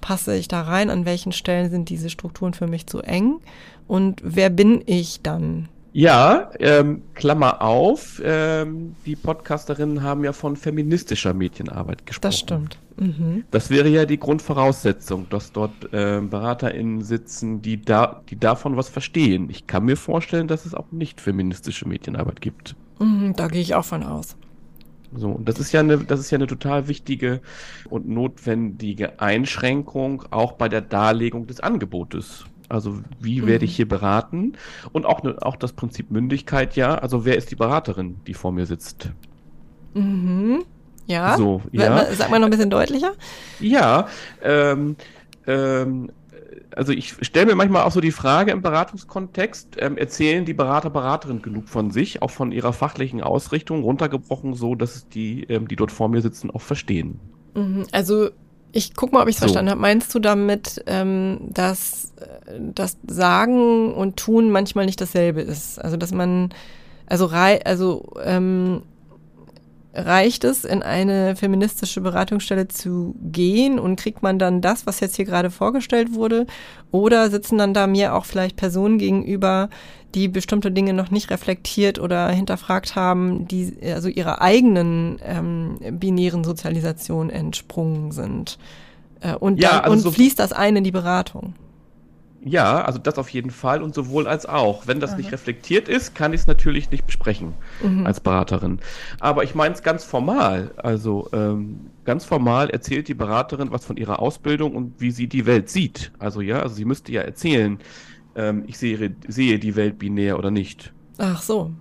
passe 0.00 0.36
ich 0.36 0.48
da 0.48 0.62
rein, 0.62 0.90
an 0.90 1.04
welchen 1.04 1.32
Stellen 1.32 1.70
sind 1.70 1.88
diese 1.88 2.10
Strukturen 2.10 2.54
für 2.54 2.66
mich 2.66 2.86
zu 2.86 3.00
eng 3.00 3.40
und 3.86 4.20
wer 4.22 4.50
bin 4.50 4.82
ich 4.86 5.22
dann? 5.22 5.68
Ja, 5.92 6.50
ähm, 6.60 7.02
Klammer 7.14 7.62
auf, 7.62 8.20
ähm, 8.24 8.94
die 9.06 9.16
Podcasterinnen 9.16 10.02
haben 10.02 10.22
ja 10.22 10.32
von 10.32 10.54
feministischer 10.54 11.32
Medienarbeit 11.32 12.06
gesprochen. 12.06 12.30
Das 12.30 12.38
stimmt. 12.38 12.78
Mhm. 12.96 13.44
Das 13.50 13.70
wäre 13.70 13.88
ja 13.88 14.04
die 14.04 14.18
Grundvoraussetzung, 14.18 15.26
dass 15.30 15.50
dort 15.52 15.92
äh, 15.92 16.20
BeraterInnen 16.20 17.02
sitzen, 17.02 17.62
die, 17.62 17.80
da, 17.80 18.22
die 18.28 18.38
davon 18.38 18.76
was 18.76 18.88
verstehen. 18.88 19.48
Ich 19.50 19.66
kann 19.66 19.86
mir 19.86 19.96
vorstellen, 19.96 20.46
dass 20.46 20.66
es 20.66 20.74
auch 20.74 20.92
nicht 20.92 21.20
feministische 21.20 21.88
Medienarbeit 21.88 22.40
gibt. 22.42 22.76
Mhm, 22.98 23.34
da 23.34 23.48
gehe 23.48 23.62
ich 23.62 23.74
auch 23.74 23.84
von 23.84 24.02
aus. 24.02 24.36
So, 25.14 25.30
und 25.30 25.48
das 25.48 25.58
ist 25.58 25.72
ja 25.72 25.80
eine, 25.80 25.98
das 25.98 26.20
ist 26.20 26.30
ja 26.30 26.36
eine 26.36 26.46
total 26.46 26.88
wichtige 26.88 27.40
und 27.88 28.08
notwendige 28.08 29.20
Einschränkung 29.20 30.24
auch 30.30 30.52
bei 30.52 30.68
der 30.68 30.82
Darlegung 30.82 31.46
des 31.46 31.60
Angebotes. 31.60 32.44
Also 32.68 32.98
wie 33.18 33.46
werde 33.46 33.64
ich 33.64 33.72
mhm. 33.72 33.76
hier 33.76 33.88
beraten? 33.88 34.52
Und 34.92 35.06
auch, 35.06 35.24
auch 35.40 35.56
das 35.56 35.72
Prinzip 35.72 36.10
Mündigkeit, 36.10 36.76
ja. 36.76 36.96
Also 36.96 37.24
wer 37.24 37.36
ist 37.36 37.50
die 37.50 37.56
Beraterin, 37.56 38.20
die 38.26 38.34
vor 38.34 38.52
mir 38.52 38.66
sitzt? 38.66 39.10
Mhm. 39.94 40.64
Ja. 41.06 41.36
So, 41.38 41.62
ja. 41.72 42.04
Sag 42.12 42.30
mal 42.30 42.38
noch 42.38 42.48
ein 42.48 42.50
bisschen 42.50 42.68
deutlicher. 42.68 43.12
Ja. 43.60 44.08
Ähm, 44.42 44.96
ähm, 45.46 46.10
also 46.78 46.92
ich 46.92 47.14
stelle 47.22 47.46
mir 47.46 47.54
manchmal 47.56 47.82
auch 47.82 47.90
so 47.90 48.00
die 48.00 48.12
Frage 48.12 48.52
im 48.52 48.62
Beratungskontext, 48.62 49.76
ähm, 49.80 49.98
erzählen 49.98 50.44
die 50.44 50.54
Berater, 50.54 50.90
Beraterinnen 50.90 51.42
genug 51.42 51.68
von 51.68 51.90
sich, 51.90 52.22
auch 52.22 52.30
von 52.30 52.52
ihrer 52.52 52.72
fachlichen 52.72 53.20
Ausrichtung, 53.20 53.82
runtergebrochen, 53.82 54.54
so 54.54 54.76
dass 54.76 55.08
die, 55.08 55.42
ähm, 55.48 55.66
die 55.66 55.74
dort 55.74 55.90
vor 55.90 56.08
mir 56.08 56.22
sitzen, 56.22 56.52
auch 56.52 56.60
verstehen? 56.62 57.18
Mhm. 57.54 57.84
Also 57.90 58.30
ich 58.70 58.94
guck 58.94 59.12
mal, 59.12 59.22
ob 59.22 59.28
ich 59.28 59.34
es 59.34 59.40
so. 59.40 59.46
verstanden 59.46 59.70
habe. 59.72 59.80
Meinst 59.80 60.14
du 60.14 60.20
damit, 60.20 60.84
ähm, 60.86 61.38
dass 61.50 62.12
äh, 62.16 62.60
das 62.72 62.96
Sagen 63.08 63.92
und 63.92 64.16
Tun 64.16 64.50
manchmal 64.50 64.86
nicht 64.86 65.00
dasselbe 65.00 65.40
ist? 65.40 65.82
Also 65.82 65.96
dass 65.96 66.12
man, 66.12 66.50
also 67.06 67.26
rei 67.26 67.60
also 67.64 68.04
ähm, 68.22 68.82
reicht 69.98 70.44
es, 70.44 70.64
in 70.64 70.82
eine 70.82 71.34
feministische 71.36 72.00
Beratungsstelle 72.00 72.68
zu 72.68 73.14
gehen 73.20 73.78
und 73.78 73.96
kriegt 73.96 74.22
man 74.22 74.38
dann 74.38 74.60
das, 74.60 74.86
was 74.86 75.00
jetzt 75.00 75.16
hier 75.16 75.24
gerade 75.24 75.50
vorgestellt 75.50 76.14
wurde? 76.14 76.46
Oder 76.90 77.30
sitzen 77.30 77.58
dann 77.58 77.74
da 77.74 77.86
mir 77.86 78.14
auch 78.14 78.24
vielleicht 78.24 78.56
Personen 78.56 78.98
gegenüber, 78.98 79.68
die 80.14 80.28
bestimmte 80.28 80.70
Dinge 80.70 80.94
noch 80.94 81.10
nicht 81.10 81.30
reflektiert 81.30 81.98
oder 81.98 82.28
hinterfragt 82.30 82.96
haben, 82.96 83.46
die 83.46 83.76
also 83.92 84.08
ihrer 84.08 84.40
eigenen 84.40 85.18
ähm, 85.22 85.78
binären 85.98 86.44
Sozialisation 86.44 87.28
entsprungen 87.28 88.12
sind. 88.12 88.58
Äh, 89.20 89.34
und 89.34 89.60
ja, 89.60 89.72
dann, 89.72 89.80
also 89.80 89.92
und 89.92 89.98
so 90.00 90.10
fließt 90.12 90.38
das 90.38 90.52
ein 90.52 90.76
in 90.76 90.84
die 90.84 90.92
Beratung. 90.92 91.54
Ja, 92.44 92.82
also 92.82 92.98
das 92.98 93.18
auf 93.18 93.28
jeden 93.30 93.50
Fall 93.50 93.82
und 93.82 93.94
sowohl 93.94 94.28
als 94.28 94.46
auch. 94.46 94.86
Wenn 94.86 95.00
das 95.00 95.10
Aha. 95.10 95.18
nicht 95.18 95.32
reflektiert 95.32 95.88
ist, 95.88 96.14
kann 96.14 96.32
ich 96.32 96.42
es 96.42 96.46
natürlich 96.46 96.90
nicht 96.90 97.04
besprechen 97.04 97.54
mhm. 97.82 98.06
als 98.06 98.20
Beraterin. 98.20 98.78
Aber 99.18 99.42
ich 99.42 99.54
meine 99.54 99.74
es 99.74 99.82
ganz 99.82 100.04
formal. 100.04 100.70
Also 100.76 101.28
ähm, 101.32 101.90
ganz 102.04 102.24
formal 102.24 102.70
erzählt 102.70 103.08
die 103.08 103.14
Beraterin 103.14 103.72
was 103.72 103.84
von 103.84 103.96
ihrer 103.96 104.20
Ausbildung 104.20 104.76
und 104.76 105.00
wie 105.00 105.10
sie 105.10 105.26
die 105.26 105.46
Welt 105.46 105.68
sieht. 105.68 106.12
Also 106.18 106.40
ja, 106.40 106.60
also 106.60 106.76
sie 106.76 106.84
müsste 106.84 107.10
ja 107.10 107.22
erzählen, 107.22 107.78
ähm, 108.36 108.64
ich 108.66 108.78
sehe, 108.78 109.14
sehe 109.26 109.58
die 109.58 109.74
Welt 109.74 109.98
binär 109.98 110.38
oder 110.38 110.52
nicht. 110.52 110.92
Ach 111.18 111.42
so. 111.42 111.72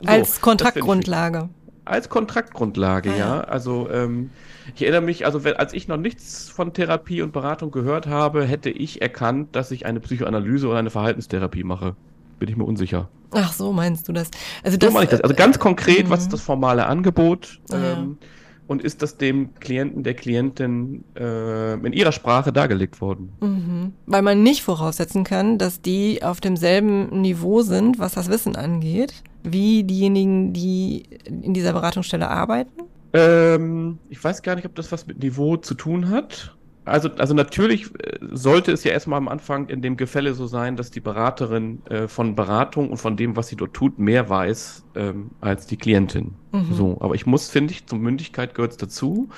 so 0.00 0.08
als 0.08 0.40
Kontaktgrundlage. 0.40 1.48
Als 1.84 2.08
Kontraktgrundlage, 2.08 3.10
ah, 3.10 3.16
ja. 3.16 3.36
ja. 3.36 3.40
Also 3.40 3.90
ähm, 3.90 4.30
ich 4.74 4.82
erinnere 4.82 5.02
mich, 5.02 5.24
also 5.26 5.44
wenn, 5.44 5.54
als 5.54 5.72
ich 5.72 5.88
noch 5.88 5.96
nichts 5.96 6.48
von 6.48 6.72
Therapie 6.72 7.22
und 7.22 7.32
Beratung 7.32 7.70
gehört 7.70 8.06
habe, 8.06 8.44
hätte 8.44 8.70
ich 8.70 9.02
erkannt, 9.02 9.54
dass 9.54 9.70
ich 9.70 9.86
eine 9.86 10.00
Psychoanalyse 10.00 10.68
oder 10.68 10.78
eine 10.78 10.90
Verhaltenstherapie 10.90 11.64
mache. 11.64 11.96
Bin 12.38 12.48
ich 12.48 12.56
mir 12.56 12.64
unsicher. 12.64 13.08
Ach 13.30 13.52
so, 13.52 13.72
meinst 13.72 14.08
du 14.08 14.12
das? 14.12 14.30
Also 14.62 14.76
das, 14.76 14.90
so 14.90 14.94
meine 14.94 15.04
ich 15.04 15.10
das. 15.10 15.20
Also 15.20 15.34
ganz 15.34 15.58
konkret, 15.58 16.10
was 16.10 16.22
ist 16.22 16.32
das 16.32 16.42
formale 16.42 16.86
Angebot? 16.86 17.60
Ah, 17.70 17.76
ähm, 17.76 18.18
ja 18.20 18.26
und 18.66 18.82
ist 18.82 19.02
das 19.02 19.16
dem 19.16 19.54
Klienten, 19.54 20.02
der 20.02 20.14
Klientin 20.14 21.04
äh, 21.16 21.74
in 21.74 21.92
ihrer 21.92 22.12
Sprache 22.12 22.52
dargelegt 22.52 23.00
worden. 23.00 23.32
Mhm. 23.40 23.92
Weil 24.06 24.22
man 24.22 24.42
nicht 24.42 24.62
voraussetzen 24.62 25.24
kann, 25.24 25.58
dass 25.58 25.80
die 25.80 26.22
auf 26.22 26.40
demselben 26.40 27.20
Niveau 27.20 27.62
sind, 27.62 27.98
was 27.98 28.12
das 28.12 28.28
Wissen 28.28 28.56
angeht, 28.56 29.22
wie 29.42 29.84
diejenigen, 29.84 30.52
die 30.52 31.04
in 31.24 31.54
dieser 31.54 31.72
Beratungsstelle 31.72 32.28
arbeiten? 32.28 32.82
Ähm, 33.16 33.98
ich 34.10 34.22
weiß 34.22 34.42
gar 34.42 34.56
nicht, 34.56 34.66
ob 34.66 34.74
das 34.74 34.92
was 34.92 35.06
mit 35.06 35.22
Niveau 35.22 35.56
zu 35.56 35.74
tun 35.74 36.10
hat. 36.10 36.54
Also, 36.84 37.10
also 37.18 37.34
natürlich 37.34 37.86
äh, 37.98 38.18
sollte 38.30 38.70
es 38.72 38.84
ja 38.84 38.92
erstmal 38.92 39.18
am 39.18 39.26
Anfang 39.26 39.68
in 39.68 39.82
dem 39.82 39.96
Gefälle 39.96 40.34
so 40.34 40.46
sein, 40.46 40.76
dass 40.76 40.90
die 40.90 41.00
Beraterin 41.00 41.84
äh, 41.86 42.06
von 42.06 42.36
Beratung 42.36 42.90
und 42.90 42.98
von 42.98 43.16
dem, 43.16 43.36
was 43.36 43.48
sie 43.48 43.56
dort 43.56 43.74
tut, 43.74 43.98
mehr 43.98 44.28
weiß 44.28 44.84
ähm, 44.94 45.30
als 45.40 45.66
die 45.66 45.76
Klientin. 45.76 46.34
Mhm. 46.52 46.72
So, 46.72 46.98
aber 47.00 47.14
ich 47.14 47.26
muss, 47.26 47.48
finde 47.50 47.72
ich, 47.72 47.86
zur 47.86 47.98
Mündigkeit 47.98 48.54
gehört 48.54 48.72
es 48.72 48.76
dazu, 48.76 49.28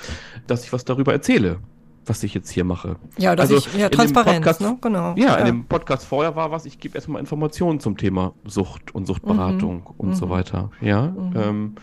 dass 0.45 0.63
ich 0.63 0.73
was 0.73 0.85
darüber 0.85 1.11
erzähle, 1.11 1.57
was 2.05 2.21
ich 2.21 2.35
jetzt 2.35 2.51
hier 2.51 2.65
mache. 2.65 2.97
Ja, 3.17 3.35
dass 3.35 3.51
also 3.51 3.67
ich, 3.67 3.79
ja, 3.79 3.89
Transparenz, 3.89 4.45
Podcast, 4.45 4.61
ne? 4.61 4.77
genau. 4.79 5.15
Ja, 5.15 5.27
ja, 5.27 5.35
in 5.37 5.45
dem 5.45 5.65
Podcast 5.65 6.05
vorher 6.05 6.35
war 6.35 6.51
was, 6.51 6.65
ich 6.65 6.79
gebe 6.79 6.95
erstmal 6.95 7.19
Informationen 7.19 7.79
zum 7.79 7.97
Thema 7.97 8.33
Sucht 8.45 8.93
und 8.93 9.07
Suchtberatung 9.07 9.77
mhm. 9.77 9.93
und 9.97 10.09
mhm. 10.09 10.13
so 10.15 10.29
weiter. 10.29 10.69
Ja. 10.81 11.07
Mhm. 11.07 11.33
Ähm, 11.35 11.75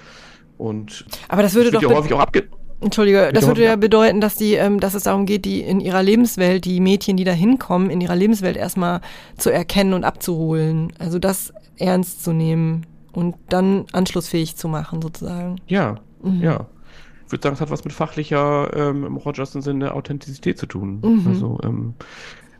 und 0.59 1.05
aber 1.29 1.43
das 1.43 1.55
würde 1.55 1.71
doch 1.71 1.83
ja 1.83 1.89
häufig 1.89 2.13
auch 2.13 2.21
abge 2.21 2.49
Entschuldige, 2.81 3.31
das 3.33 3.47
würde 3.47 3.65
ja 3.65 3.77
bedeuten, 3.77 4.21
dass 4.21 4.37
die, 4.37 4.55
ähm, 4.55 4.81
dass 4.81 4.93
es 4.93 5.05
darum 5.05 5.25
geht, 5.25 5.47
die 5.47 5.63
in 5.63 5.81
ihrer 5.81 6.03
Lebenswelt, 6.03 6.67
die 6.67 6.81
Mädchen, 6.81 7.17
die 7.17 7.25
da 7.25 7.33
hinkommen, 7.33 7.89
in 7.89 8.03
ihrer 8.03 8.17
Lebenswelt 8.17 8.57
erstmal 8.57 9.01
zu 9.39 9.51
erkennen 9.51 9.95
und 9.95 10.05
abzuholen. 10.05 10.93
Also 10.99 11.19
das 11.19 11.55
ernst 11.79 12.23
zu 12.23 12.35
nehmen 12.35 12.85
und 13.13 13.35
dann 13.49 13.87
anschlussfähig 13.93 14.57
zu 14.57 14.69
machen, 14.69 15.01
sozusagen. 15.01 15.57
Ja, 15.67 15.97
mhm. 16.23 16.43
ja. 16.43 16.67
Ich 17.25 17.33
würde 17.33 17.43
sagen, 17.43 17.55
es 17.55 17.61
hat 17.61 17.71
was 17.71 17.85
mit 17.85 17.95
fachlicher, 17.95 18.71
ähm, 18.77 19.05
im 19.05 19.17
Rogerson 19.17 19.63
Sinne, 19.63 19.95
Authentizität 19.95 20.59
zu 20.59 20.67
tun. 20.67 21.01
Mhm. 21.03 21.27
Also, 21.27 21.59
ähm, 21.65 21.95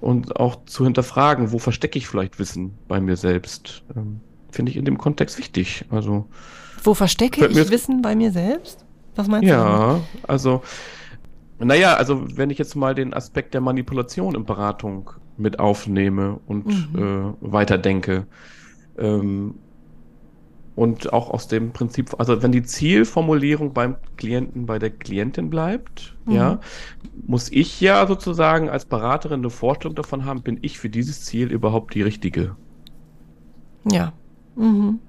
und 0.01 0.37
auch 0.37 0.65
zu 0.65 0.85
hinterfragen, 0.85 1.53
wo 1.53 1.59
verstecke 1.59 1.99
ich 1.99 2.09
vielleicht 2.09 2.39
Wissen 2.39 2.77
bei 2.89 3.01
mir 3.01 3.17
selbst, 3.17 3.83
ähm, 3.95 4.21
finde 4.57 4.73
ich 4.73 4.79
in 4.79 4.85
dem 4.85 4.99
Kontext 4.99 5.39
wichtig. 5.39 5.85
Also, 5.91 6.27
wo 6.83 6.95
verstecke 6.95 7.47
ich 7.47 7.71
Wissen 7.71 8.03
bei 8.03 8.17
mir 8.17 8.33
selbst? 8.33 8.85
Was 9.15 9.29
meinst 9.29 9.49
ja, 9.49 9.63
du? 9.63 9.71
Ja, 9.71 10.01
also, 10.27 10.63
naja, 11.59 11.95
also 11.95 12.25
wenn 12.37 12.51
ich 12.51 12.59
jetzt 12.59 12.75
mal 12.75 12.95
den 12.95 13.15
Aspekt 13.15 13.55
der 13.55 13.61
Manipulation 13.61 14.35
in 14.35 14.45
Beratung 14.45 15.11
mit 15.37 15.59
aufnehme 15.59 16.41
und 16.47 16.67
mhm. 16.67 17.35
äh, 17.41 17.53
weiterdenke, 17.53 18.27
ähm, 18.99 19.55
und 20.77 21.11
auch 21.15 21.31
aus 21.31 21.49
dem 21.49 21.73
Prinzip, 21.73 22.15
also 22.19 22.43
wenn 22.43 22.53
die 22.53 22.63
Zielformulierung 22.63 23.73
beim 23.73 23.97
Klienten 24.19 24.67
bei 24.67 24.79
der 24.79 24.91
Klientin 24.91 25.49
bleibt, 25.49 26.15
mhm. 26.27 26.35
ja, 26.35 26.61
muss 27.27 27.51
ich 27.51 27.81
ja 27.81 28.07
sozusagen 28.07 28.69
als 28.69 28.85
Beraterin 28.85 29.41
eine 29.41 29.51
Vorstellung 29.51 29.95
davon 29.95 30.27
haben, 30.27 30.43
bin 30.43 30.59
ich 30.61 30.79
für 30.79 30.91
dieses 30.91 31.25
Ziel 31.25 31.51
überhaupt 31.51 31.95
die 31.95 32.03
richtige? 32.03 32.57
Ja. 33.91 34.13
Mhm. 34.57 35.01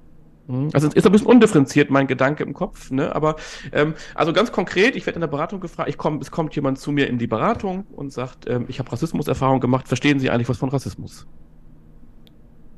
Mhm. 0.48 0.70
Also 0.74 0.88
es 0.88 0.94
ist 0.96 1.06
ein 1.06 1.12
bisschen 1.12 1.28
undifferenziert, 1.28 1.90
mein 1.90 2.08
Gedanke 2.08 2.44
im 2.44 2.54
Kopf, 2.54 2.92
ne? 2.92 3.14
Aber 3.16 3.36
ähm, 3.74 3.96
also 4.16 4.34
ganz 4.34 4.52
konkret, 4.52 4.96
ich 4.96 5.06
werde 5.06 5.18
in 5.18 5.22
der 5.22 5.28
Beratung 5.28 5.60
gefragt, 5.60 5.90
ich 5.90 5.98
komm, 5.98 6.20
es 6.20 6.32
kommt 6.32 6.56
jemand 6.56 6.80
zu 6.80 6.92
mir 6.92 7.08
in 7.08 7.18
die 7.18 7.28
Beratung 7.28 7.86
und 7.92 8.14
sagt, 8.14 8.50
ähm, 8.50 8.66
ich 8.68 8.80
habe 8.80 8.92
Rassismuserfahrung 8.92 9.60
gemacht, 9.60 9.88
verstehen 9.88 10.20
Sie 10.20 10.30
eigentlich 10.30 10.50
was 10.50 10.58
von 10.58 10.70
Rassismus? 10.70 11.28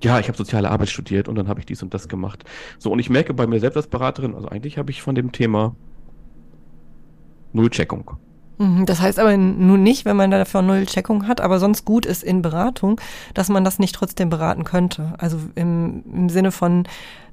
Ja, 0.01 0.19
ich 0.19 0.27
habe 0.29 0.37
soziale 0.37 0.71
Arbeit 0.71 0.89
studiert 0.89 1.27
und 1.27 1.35
dann 1.35 1.47
habe 1.49 1.59
ich 1.59 1.65
dies 1.65 1.83
und 1.83 1.93
das 1.93 2.07
gemacht. 2.07 2.45
So, 2.79 2.91
und 2.91 2.99
ich 2.99 3.09
merke 3.09 3.33
bei 3.33 3.47
mir 3.47 3.59
selbst 3.59 3.77
als 3.77 3.87
Beraterin, 3.87 4.33
also 4.33 4.47
eigentlich 4.47 4.77
habe 4.77 4.91
ich 4.91 5.01
von 5.01 5.15
dem 5.15 5.31
Thema 5.31 5.75
null 7.53 7.69
Checkung. 7.69 8.17
Mhm, 8.59 8.85
das 8.85 9.01
heißt 9.01 9.17
aber 9.19 9.35
nun 9.35 9.81
nicht, 9.81 10.05
wenn 10.05 10.17
man 10.17 10.29
dafür 10.31 10.61
null 10.61 10.85
Checkung 10.85 11.27
hat, 11.27 11.41
aber 11.41 11.59
sonst 11.59 11.85
gut 11.85 12.05
ist 12.05 12.23
in 12.23 12.41
Beratung, 12.41 13.01
dass 13.33 13.49
man 13.49 13.63
das 13.63 13.79
nicht 13.79 13.95
trotzdem 13.95 14.29
beraten 14.29 14.63
könnte. 14.65 15.13
Also 15.17 15.39
im, 15.55 16.03
im 16.13 16.29
Sinne 16.29 16.51
von, 16.51 16.83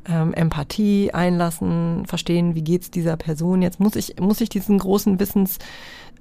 ähm, 0.09 0.33
Empathie 0.35 1.13
einlassen, 1.13 2.07
verstehen, 2.07 2.55
wie 2.55 2.63
geht's 2.63 2.91
dieser 2.91 3.17
Person. 3.17 3.61
Jetzt 3.61 3.81
muss 3.81 3.97
ich, 3.97 4.21
muss 4.21 4.41
ich 4.41 4.49
diesen 4.49 4.79
großen 4.79 5.19
Wissensberg 5.19 5.67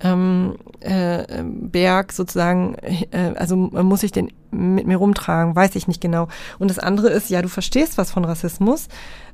ähm, 0.02 0.56
äh, 0.82 1.44
Berg 1.44 2.12
sozusagen, 2.12 2.76
äh, 3.12 3.34
also 3.36 3.56
muss 3.56 4.04
ich 4.04 4.12
den 4.12 4.32
mit 4.52 4.88
mir 4.88 4.98
rumtragen, 4.98 5.56
weiß 5.56 5.76
ich 5.76 5.88
nicht 5.88 6.02
genau. 6.02 6.28
Und 6.60 6.70
das 6.70 6.80
andere 6.80 7.10
ist, 7.10 7.30
ja, 7.30 7.42
du 7.42 7.50
verstehst 7.50 7.98
was 7.98 8.12
von 8.12 8.26
Rassismus, 8.26 8.88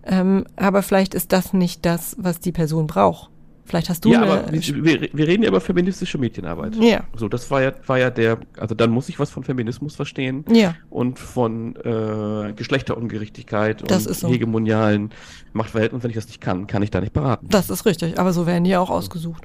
ähm, 0.06 0.46
aber 0.56 0.84
vielleicht 0.84 1.14
ist 1.14 1.32
das 1.32 1.54
nicht 1.54 1.86
das, 1.86 2.16
was 2.20 2.40
die 2.40 2.52
Person 2.52 2.88
braucht. 2.88 3.31
Vielleicht 3.72 3.90
hast 3.90 4.04
du 4.04 4.12
ja, 4.12 4.22
aber 4.22 4.52
wir, 4.52 5.08
wir, 5.14 5.28
reden 5.28 5.44
ja 5.44 5.48
über 5.48 5.62
feministische 5.62 6.18
Medienarbeit. 6.18 6.76
Ja. 6.76 7.06
So, 7.16 7.30
das 7.30 7.50
war 7.50 7.62
ja, 7.62 7.72
war 7.86 7.98
ja 7.98 8.10
der, 8.10 8.38
also 8.58 8.76
dann 8.76 8.90
muss 8.92 9.08
ich 9.08 9.18
was 9.18 9.30
von 9.30 9.46
Feminismus 9.46 9.96
verstehen. 9.96 10.44
Ja. 10.52 10.76
Und 10.90 11.20
von 11.20 11.78
äh, 11.78 12.52
Geschlechterungerechtigkeit 12.52 13.90
das 13.90 14.08
und 14.08 14.16
so. 14.18 14.28
hegemonialen 14.28 15.12
Machtverhältnissen. 15.54 16.04
Wenn 16.04 16.10
ich 16.10 16.18
das 16.18 16.28
nicht 16.28 16.42
kann, 16.42 16.68
kann 16.68 16.84
ich 16.84 16.92
da 16.92 17.00
nicht 17.00 17.14
beraten. 17.14 17.48
Das 17.48 17.70
ist 17.70 17.86
richtig, 17.86 18.20
aber 18.20 18.34
so 18.34 18.46
werden 18.46 18.66
die 18.66 18.76
auch 18.76 18.90
ausgesucht. 18.90 19.44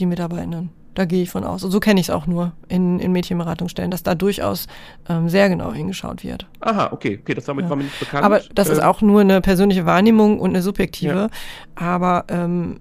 Die 0.00 0.06
Mitarbeitenden. 0.06 0.70
Da 0.94 1.04
gehe 1.04 1.22
ich 1.22 1.30
von 1.30 1.44
aus. 1.44 1.62
Und 1.62 1.70
so 1.70 1.78
kenne 1.78 2.00
ich 2.00 2.08
es 2.08 2.10
auch 2.10 2.26
nur 2.26 2.54
in, 2.66 2.98
in 2.98 3.12
Mädchenberatungsstellen, 3.12 3.92
dass 3.92 4.02
da 4.02 4.16
durchaus 4.16 4.66
ähm, 5.08 5.28
sehr 5.28 5.48
genau 5.48 5.72
hingeschaut 5.72 6.24
wird. 6.24 6.48
Aha, 6.58 6.88
okay, 6.90 7.20
okay, 7.22 7.34
das 7.34 7.44
damit 7.44 7.66
ja. 7.66 7.70
war 7.70 7.76
mir 7.76 7.84
nicht 7.84 8.00
bekannt. 8.00 8.24
Aber 8.24 8.40
das 8.52 8.68
äh, 8.68 8.72
ist 8.72 8.82
auch 8.82 9.00
nur 9.00 9.20
eine 9.20 9.40
persönliche 9.40 9.86
Wahrnehmung 9.86 10.40
und 10.40 10.50
eine 10.50 10.62
subjektive. 10.62 11.14
Ja. 11.14 11.28
Aber 11.76 12.24
ähm, 12.26 12.80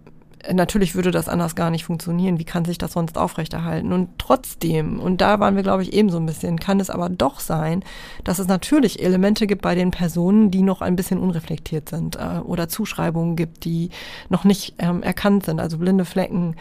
natürlich 0.52 0.96
würde 0.96 1.12
das 1.12 1.28
anders 1.28 1.56
gar 1.56 1.70
nicht 1.70 1.86
funktionieren. 1.86 2.40
Wie 2.40 2.46
kann 2.46 2.66
sich 2.66 2.78
das 2.78 2.94
sonst 2.94 3.18
aufrechterhalten? 3.18 3.92
Und 3.92 4.10
trotzdem, 4.18 5.00
und 5.00 5.22
da 5.22 5.40
waren 5.40 5.56
wir, 5.56 5.64
glaube 5.64 5.84
ich, 5.84 5.94
eben 5.94 6.10
so 6.10 6.18
ein 6.18 6.26
bisschen, 6.26 6.60
kann 6.60 6.80
es 6.80 6.90
aber 6.90 7.10
doch 7.10 7.40
sein, 7.40 7.84
dass 8.24 8.40
es 8.40 8.48
natürlich 8.48 9.04
Elemente 9.04 9.48
gibt 9.48 9.62
bei 9.62 9.76
den 9.76 9.92
Personen, 9.92 10.52
die 10.52 10.62
noch 10.62 10.82
ein 10.82 10.96
bisschen 10.96 11.20
unreflektiert 11.20 11.90
sind 11.90 12.16
äh, 12.16 12.40
oder 12.44 12.70
Zuschreibungen 12.70 13.36
gibt, 13.36 13.66
die 13.66 13.90
noch 14.30 14.44
nicht 14.44 14.76
ähm, 14.80 15.04
erkannt 15.04 15.46
sind, 15.46 15.60
also 15.60 15.78
blinde 15.78 16.06
Flecken 16.06 16.56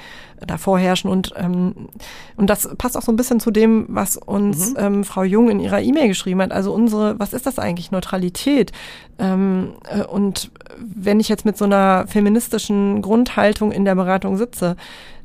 davor 0.44 0.78
herrschen. 0.78 1.10
Und, 1.10 1.32
ähm, 1.36 1.88
und 2.36 2.50
das 2.50 2.68
passt 2.76 2.96
auch 2.96 3.02
so 3.02 3.12
ein 3.12 3.16
bisschen 3.16 3.40
zu 3.40 3.50
dem, 3.50 3.86
was 3.88 4.16
uns 4.16 4.70
mhm. 4.70 4.76
ähm, 4.78 5.04
Frau 5.04 5.22
Jung 5.22 5.50
in 5.50 5.60
ihrer 5.60 5.80
E-Mail 5.80 6.08
geschrieben 6.08 6.42
hat. 6.42 6.52
Also 6.52 6.72
unsere, 6.72 7.18
was 7.18 7.32
ist 7.32 7.46
das 7.46 7.58
eigentlich? 7.58 7.90
Neutralität. 7.90 8.72
Ähm, 9.18 9.74
äh, 9.88 10.02
und 10.02 10.50
wenn 10.78 11.20
ich 11.20 11.28
jetzt 11.28 11.44
mit 11.44 11.56
so 11.56 11.64
einer 11.64 12.06
feministischen 12.06 13.02
Grundhaltung 13.02 13.72
in 13.76 13.84
der 13.84 13.94
Beratung 13.94 14.36
sitze, 14.36 14.76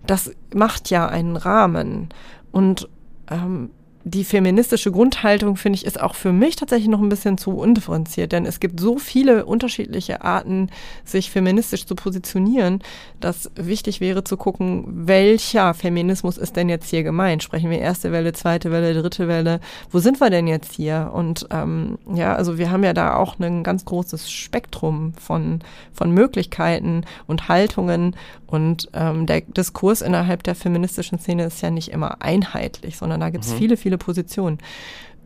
das 0.06 0.32
macht 0.54 0.90
ja 0.90 1.08
einen 1.08 1.36
Rahmen. 1.36 2.10
Und 2.52 2.90
ähm, 3.30 3.72
die 4.04 4.24
feministische 4.24 4.92
Grundhaltung, 4.92 5.56
finde 5.58 5.78
ich, 5.78 5.86
ist 5.86 6.02
auch 6.02 6.16
für 6.16 6.32
mich 6.32 6.56
tatsächlich 6.56 6.90
noch 6.90 7.02
ein 7.02 7.10
bisschen 7.10 7.38
zu 7.38 7.52
undifferenziert, 7.52 8.32
denn 8.32 8.46
es 8.46 8.60
gibt 8.60 8.80
so 8.80 8.98
viele 8.98 9.46
unterschiedliche 9.46 10.24
Arten, 10.24 10.70
sich 11.06 11.30
feministisch 11.30 11.86
zu 11.86 11.96
positionieren, 11.96 12.80
dass 13.20 13.52
wichtig 13.56 14.02
wäre 14.02 14.24
zu 14.24 14.38
gucken, 14.38 14.86
welcher 14.88 15.74
Feminismus 15.74 16.38
ist 16.38 16.56
denn 16.56 16.70
jetzt 16.70 16.90
hier 16.90 17.04
gemeint? 17.04 17.44
Sprechen 17.44 17.70
wir 17.70 17.80
erste 17.80 18.12
Welle, 18.12 18.34
zweite 18.34 18.72
Welle, 18.72 19.00
dritte 19.00 19.28
Welle? 19.28 19.60
Wo 19.92 20.00
sind 20.00 20.20
wir 20.20 20.30
denn 20.30 20.48
jetzt 20.48 20.74
hier? 20.74 21.12
Und 21.14 21.48
ähm, 21.52 22.00
ja, 22.14 22.36
also 22.36 22.58
wir 22.58 22.72
haben 22.72 22.84
ja 22.84 22.94
da 22.94 23.16
auch 23.16 23.40
ein 23.40 23.64
ganz 23.64 23.86
großes 23.86 24.32
Spektrum 24.32 25.14
von, 25.14 25.60
von 25.94 26.12
Möglichkeiten 26.12 27.06
und 27.28 27.48
Haltungen 27.50 28.16
und 28.52 28.90
ähm, 28.94 29.26
der 29.28 29.42
Diskurs 29.42 30.02
innerhalb 30.02 30.44
der 30.44 30.56
feministischen 30.56 31.18
Szene 31.20 31.46
ist 31.46 31.62
ja 31.62 31.72
nicht 31.72 31.90
immer 31.90 32.22
einheitlich, 32.22 32.98
sondern 32.98 33.22
da 33.22 33.30
gibt 33.30 33.46
es 33.46 33.54
mhm. 33.54 33.58
viele, 33.58 33.78
viele 33.78 33.98
Positionen. 33.98 34.58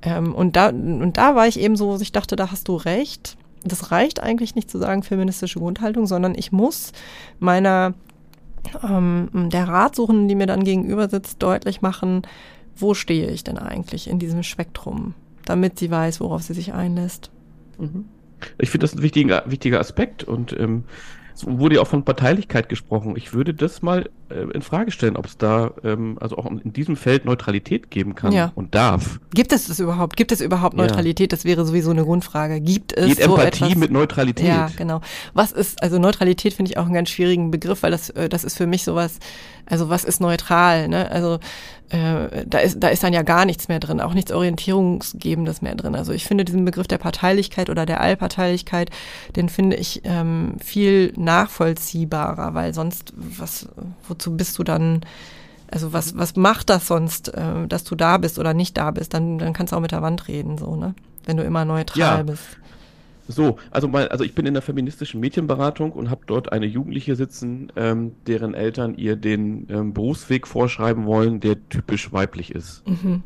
Ähm, 0.03 0.35
und, 0.35 0.55
da, 0.55 0.69
und 0.69 1.13
da 1.17 1.35
war 1.35 1.47
ich 1.47 1.59
eben 1.59 1.75
so, 1.75 1.99
ich 1.99 2.11
dachte, 2.11 2.35
da 2.35 2.51
hast 2.51 2.67
du 2.67 2.75
recht. 2.75 3.35
Das 3.63 3.91
reicht 3.91 4.21
eigentlich 4.21 4.53
nicht 4.53 4.69
zu 4.69 4.77
sagen 4.77 5.01
feministische 5.01 5.57
Grundhaltung, 5.57 6.05
sondern 6.05 6.35
ich 6.35 6.51
muss 6.51 6.91
meiner 7.39 7.95
ähm, 8.83 9.29
der 9.33 9.67
Ratsuchenden, 9.67 10.27
die 10.27 10.35
mir 10.35 10.45
dann 10.45 10.63
gegenüber 10.63 11.09
sitzt, 11.09 11.41
deutlich 11.41 11.81
machen, 11.81 12.21
wo 12.75 12.93
stehe 12.93 13.31
ich 13.31 13.43
denn 13.43 13.57
eigentlich 13.57 14.07
in 14.07 14.19
diesem 14.19 14.43
Spektrum, 14.43 15.15
damit 15.45 15.79
sie 15.79 15.89
weiß, 15.89 16.19
worauf 16.19 16.43
sie 16.43 16.53
sich 16.53 16.73
einlässt. 16.73 17.31
Mhm. 17.79 18.05
Ich 18.59 18.69
finde 18.69 18.83
das 18.83 18.93
ein 18.93 19.01
wichtiger, 19.01 19.43
wichtiger 19.47 19.79
Aspekt 19.79 20.23
und 20.23 20.55
ähm, 20.59 20.83
es 21.35 21.45
wurde 21.45 21.75
ja 21.75 21.81
auch 21.81 21.87
von 21.87 22.03
Parteilichkeit 22.03 22.69
gesprochen. 22.69 23.15
Ich 23.17 23.33
würde 23.33 23.53
das 23.53 23.81
mal 23.81 24.09
äh, 24.29 24.49
in 24.53 24.61
Frage 24.61 24.91
stellen, 24.91 25.17
ob 25.17 25.25
es 25.25 25.37
da 25.37 25.73
ähm, 25.83 26.17
also 26.21 26.37
auch 26.37 26.45
in 26.45 26.71
diesem 26.71 26.95
Feld 26.95 27.25
Neutralität 27.25 27.91
geben 27.91 28.15
kann 28.15 28.31
ja. 28.31 28.53
und 28.55 28.73
darf. 28.73 29.19
Gibt 29.33 29.51
es 29.51 29.67
das 29.67 29.79
überhaupt? 29.81 30.15
Gibt 30.15 30.31
es 30.31 30.39
überhaupt 30.39 30.77
Neutralität? 30.77 31.31
Ja. 31.31 31.35
Das 31.35 31.43
wäre 31.43 31.65
sowieso 31.65 31.91
eine 31.91 32.03
Grundfrage. 32.03 32.61
Gibt 32.61 32.93
es 32.93 33.07
Geht 33.07 33.17
so 33.21 33.35
Empathie 33.35 33.65
etwas? 33.65 33.77
mit 33.77 33.91
Neutralität? 33.91 34.47
Ja, 34.47 34.69
genau. 34.77 35.01
Was 35.33 35.51
ist 35.51 35.83
also 35.83 35.99
Neutralität 35.99 36.53
finde 36.53 36.71
ich 36.71 36.77
auch 36.77 36.85
einen 36.85 36.93
ganz 36.93 37.09
schwierigen 37.09 37.51
Begriff, 37.51 37.83
weil 37.83 37.91
das 37.91 38.09
äh, 38.11 38.29
das 38.29 38.45
ist 38.45 38.57
für 38.57 38.65
mich 38.65 38.83
sowas. 38.83 39.19
Also 39.65 39.89
was 39.89 40.03
ist 40.03 40.21
neutral? 40.21 40.87
Ne? 40.87 41.09
Also 41.09 41.39
äh, 41.89 42.45
da 42.45 42.59
ist 42.59 42.79
da 42.79 42.87
ist 42.89 43.03
dann 43.03 43.13
ja 43.13 43.21
gar 43.23 43.45
nichts 43.45 43.67
mehr 43.67 43.79
drin, 43.79 44.01
auch 44.01 44.13
nichts 44.13 44.31
Orientierungsgebendes 44.31 45.61
mehr 45.61 45.75
drin. 45.75 45.95
Also 45.95 46.13
ich 46.13 46.25
finde 46.25 46.45
diesen 46.45 46.65
Begriff 46.65 46.87
der 46.87 46.97
Parteilichkeit 46.97 47.69
oder 47.69 47.85
der 47.85 48.01
Allparteilichkeit, 48.01 48.89
den 49.35 49.49
finde 49.49 49.75
ich 49.75 50.01
ähm, 50.03 50.55
viel 50.63 51.13
nachvollziehbarer, 51.17 52.53
weil 52.53 52.73
sonst 52.73 53.13
was 53.15 53.67
wozu 54.07 54.35
bist 54.35 54.57
du 54.57 54.63
dann 54.63 55.01
also 55.71 55.93
was, 55.93 56.15
was 56.17 56.35
macht 56.35 56.69
das 56.69 56.87
sonst, 56.87 57.33
äh, 57.33 57.67
dass 57.67 57.83
du 57.83 57.95
da 57.95 58.17
bist 58.17 58.39
oder 58.39 58.53
nicht 58.53 58.77
da 58.77 58.91
bist? 58.91 59.13
Dann, 59.13 59.39
dann 59.39 59.53
kannst 59.53 59.73
du 59.73 59.77
auch 59.77 59.81
mit 59.81 59.91
der 59.91 60.01
Wand 60.01 60.27
reden, 60.27 60.57
so, 60.57 60.75
ne? 60.75 60.93
Wenn 61.25 61.37
du 61.37 61.43
immer 61.43 61.65
neutral 61.65 62.17
ja. 62.17 62.23
bist. 62.23 62.43
So, 63.27 63.57
also 63.71 63.87
mal, 63.87 64.07
also 64.09 64.23
ich 64.23 64.35
bin 64.35 64.45
in 64.45 64.53
der 64.53 64.61
feministischen 64.61 65.19
Mädchenberatung 65.19 65.91
und 65.91 66.09
habe 66.09 66.21
dort 66.27 66.51
eine 66.51 66.67
Jugendliche 66.67 67.15
sitzen, 67.15 67.71
ähm, 67.75 68.11
deren 68.27 68.53
Eltern 68.53 68.95
ihr 68.95 69.15
den 69.15 69.67
ähm, 69.69 69.93
Berufsweg 69.93 70.47
vorschreiben 70.47 71.05
wollen, 71.05 71.39
der 71.39 71.57
typisch 71.69 72.13
weiblich 72.13 72.53
ist. 72.53 72.87
Mhm. 72.87 73.23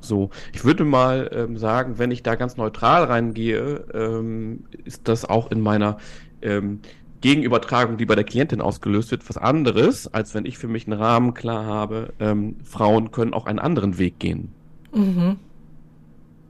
So, 0.00 0.30
ich 0.52 0.64
würde 0.64 0.84
mal 0.84 1.30
ähm, 1.32 1.56
sagen, 1.56 1.98
wenn 1.98 2.10
ich 2.10 2.22
da 2.22 2.34
ganz 2.34 2.56
neutral 2.56 3.04
reingehe, 3.04 3.86
ähm, 3.92 4.64
ist 4.84 5.08
das 5.08 5.24
auch 5.24 5.50
in 5.50 5.60
meiner 5.60 5.96
ähm, 6.42 6.80
Gegenübertragung, 7.22 7.96
die 7.96 8.06
bei 8.06 8.14
der 8.14 8.24
Klientin 8.24 8.60
ausgelöst 8.60 9.10
wird, 9.10 9.28
was 9.28 9.38
anderes, 9.38 10.12
als 10.12 10.34
wenn 10.34 10.44
ich 10.44 10.58
für 10.58 10.68
mich 10.68 10.86
einen 10.86 11.00
Rahmen 11.00 11.34
klar 11.34 11.64
habe, 11.64 12.12
ähm, 12.20 12.56
Frauen 12.62 13.10
können 13.10 13.34
auch 13.34 13.46
einen 13.46 13.58
anderen 13.58 13.98
Weg 13.98 14.18
gehen. 14.18 14.52
Mhm. 14.94 15.36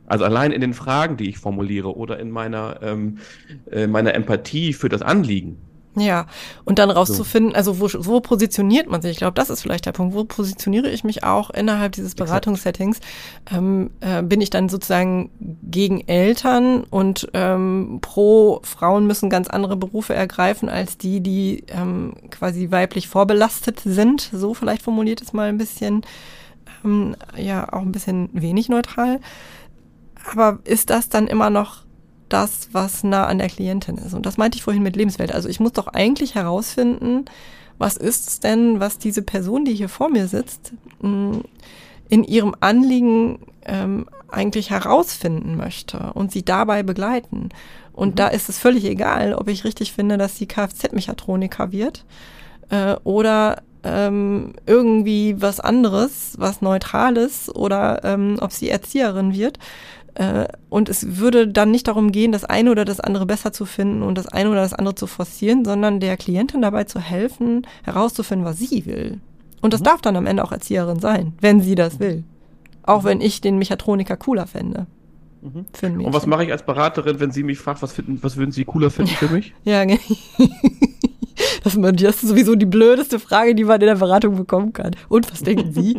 Also 0.07 0.25
allein 0.25 0.53
in 0.53 0.61
den 0.61 0.75
Fragen, 0.75 1.17
die 1.17 1.29
ich 1.29 1.39
formuliere 1.39 1.97
oder 1.97 2.19
in 2.19 2.31
meiner, 2.31 2.81
ähm, 2.83 3.19
äh, 3.71 3.87
meiner 3.87 4.15
Empathie 4.15 4.73
für 4.73 4.89
das 4.89 5.03
Anliegen. 5.03 5.59
Ja, 5.99 6.27
und 6.67 6.79
dann 6.79 6.91
rauszufinden, 6.91 7.53
so. 7.53 7.57
also 7.57 7.81
wo, 7.81 7.89
wo 8.07 8.21
positioniert 8.21 8.87
man 8.87 9.01
sich? 9.01 9.13
Ich 9.13 9.17
glaube, 9.17 9.33
das 9.33 9.49
ist 9.49 9.63
vielleicht 9.63 9.87
der 9.87 9.93
Punkt. 9.93 10.15
Wo 10.15 10.25
positioniere 10.25 10.91
ich 10.91 11.05
mich 11.05 11.25
auch 11.25 11.49
innerhalb 11.49 11.93
dieses 11.93 12.15
Beratungssettings? 12.15 13.01
Ähm, 13.51 13.91
äh, 14.01 14.23
bin 14.23 14.43
ich 14.43 14.51
dann 14.51 14.69
sozusagen 14.69 15.31
gegen 15.63 16.07
Eltern 16.07 16.85
und 16.85 17.29
ähm, 17.33 18.01
pro 18.03 18.61
Frauen 18.63 19.07
müssen 19.07 19.31
ganz 19.31 19.49
andere 19.49 19.77
Berufe 19.77 20.13
ergreifen 20.13 20.69
als 20.69 20.99
die, 20.99 21.21
die 21.23 21.65
ähm, 21.69 22.13
quasi 22.31 22.71
weiblich 22.71 23.09
vorbelastet 23.09 23.81
sind? 23.83 24.29
So 24.35 24.53
vielleicht 24.53 24.83
formuliert 24.83 25.23
es 25.23 25.33
mal 25.33 25.49
ein 25.49 25.57
bisschen, 25.57 26.03
ähm, 26.85 27.17
ja, 27.39 27.73
auch 27.73 27.81
ein 27.81 27.93
bisschen 27.93 28.29
wenig 28.35 28.69
neutral. 28.69 29.19
Aber 30.33 30.59
ist 30.65 30.91
das 30.91 31.09
dann 31.09 31.27
immer 31.27 31.51
noch 31.51 31.85
das, 32.29 32.69
was 32.73 33.05
nah 33.05 33.27
an 33.27 33.39
der 33.39 33.49
Klientin 33.49 33.97
ist. 33.99 34.15
Und 34.15 34.27
das 34.27 34.37
meinte 34.37 34.57
ich 34.57 34.65
vorhin 34.65 34.83
mit 34.83 34.97
Lebenswelt. 34.97 35.33
Also 35.33 35.49
ich 35.49 35.61
muss 35.61 35.73
doch 35.73 35.87
eigentlich 35.87 36.35
herausfinden, 36.35 37.25
was 37.79 37.97
ist 37.97 38.29
es 38.29 38.41
denn, 38.41 38.81
was 38.81 38.99
diese 38.99 39.23
Person, 39.23 39.65
die 39.65 39.75
hier 39.75 39.89
vor 39.89 40.09
mir 40.09 40.27
sitzt, 40.29 40.73
mm, 41.01 41.39
in 42.09 42.25
ihrem 42.25 42.55
Anliegen 42.61 43.41
ähm, 43.65 44.07
eigentlich 44.29 44.71
herausfinden 44.71 45.57
möchte 45.57 46.13
und 46.15 46.33
sie 46.33 46.45
dabei 46.45 46.83
begleiten. 46.83 47.51
Und 47.93 48.11
mhm. 48.11 48.15
da 48.17 48.29
ist 48.29 48.49
es 48.49 48.59
völlig 48.59 48.85
egal, 48.85 49.35
ob 49.35 49.49
ich 49.49 49.65
richtig 49.65 49.93
finde, 49.93 50.19
dass 50.19 50.37
sie 50.37 50.47
Kfz-Mechatroniker 50.47 51.73
wird 51.73 52.05
äh, 52.71 52.95
oder 53.05 53.63
ähm, 53.83 54.55
irgendwie 54.67 55.41
was 55.41 55.61
anderes, 55.61 56.35
was 56.39 56.61
Neutrales 56.61 57.55
oder 57.55 58.05
ähm, 58.05 58.37
ob 58.41 58.53
sie 58.53 58.69
Erzieherin 58.69 59.35
wird. 59.35 59.59
Äh, 60.17 60.49
und 60.71 60.89
es 60.89 61.19
würde 61.19 61.47
dann 61.47 61.71
nicht 61.71 61.89
darum 61.89 62.11
gehen, 62.11 62.33
das 62.33 62.45
eine 62.45 62.71
oder 62.71 62.87
das 62.87 63.01
andere 63.01 63.27
besser 63.27 63.53
zu 63.53 63.67
finden 63.67 64.03
und 64.03 64.17
das 64.17 64.27
eine 64.27 64.51
oder 64.51 64.63
das 64.63 64.73
andere 64.73 64.95
zu 64.95 65.07
forcieren, 65.07 65.65
sondern 65.65 66.01
der 66.01 66.17
Klientin 66.17 66.63
dabei 66.63 66.85
zu 66.85 67.01
helfen, 67.01 67.67
herauszufinden, 67.85 68.47
was 68.47 68.59
sie 68.59 68.87
will. 68.87 69.21
Und 69.61 69.75
das 69.75 69.81
mhm. 69.81 69.85
darf 69.85 70.01
dann 70.01 70.17
am 70.17 70.27
Ende 70.27 70.43
auch 70.43 70.53
Erzieherin 70.53 71.01
sein, 71.01 71.35
wenn 71.43 71.61
sie 71.61 71.75
das 71.75 72.01
will. 72.01 72.25
Auch 72.83 73.05
wenn 73.05 73.21
ich 73.21 73.43
den 73.43 73.59
Mechatroniker 73.59 74.17
cooler 74.17 74.47
fände. 74.47 74.87
Mhm. 75.43 76.01
Und 76.01 76.15
was 76.15 76.25
mache 76.25 76.45
ich 76.45 76.53
als 76.53 76.65
Beraterin, 76.65 77.21
wenn 77.21 77.31
sie 77.31 77.43
mich 77.43 77.59
fragt, 77.59 77.83
was, 77.83 77.93
finden, 77.93 78.19
was 78.23 78.39
würden 78.39 78.53
Sie 78.53 78.65
cooler 78.65 78.91
finden 78.91 79.13
für 79.13 79.29
mich? 79.29 79.55
ja, 79.65 79.85
genau. 79.85 80.01
Das, 81.65 81.75
ist 81.75 82.21
sowieso 82.21 82.55
die 82.55 82.67
blödeste 82.67 83.19
Frage, 83.19 83.55
die 83.55 83.65
man 83.65 83.81
in 83.81 83.89
der 83.89 83.97
Beratung 83.97 84.37
bekommen 84.37 84.73
kann. 84.73 84.97
Und 85.09 85.31
was 85.31 85.43
denken 85.43 85.73
Sie? 85.73 85.97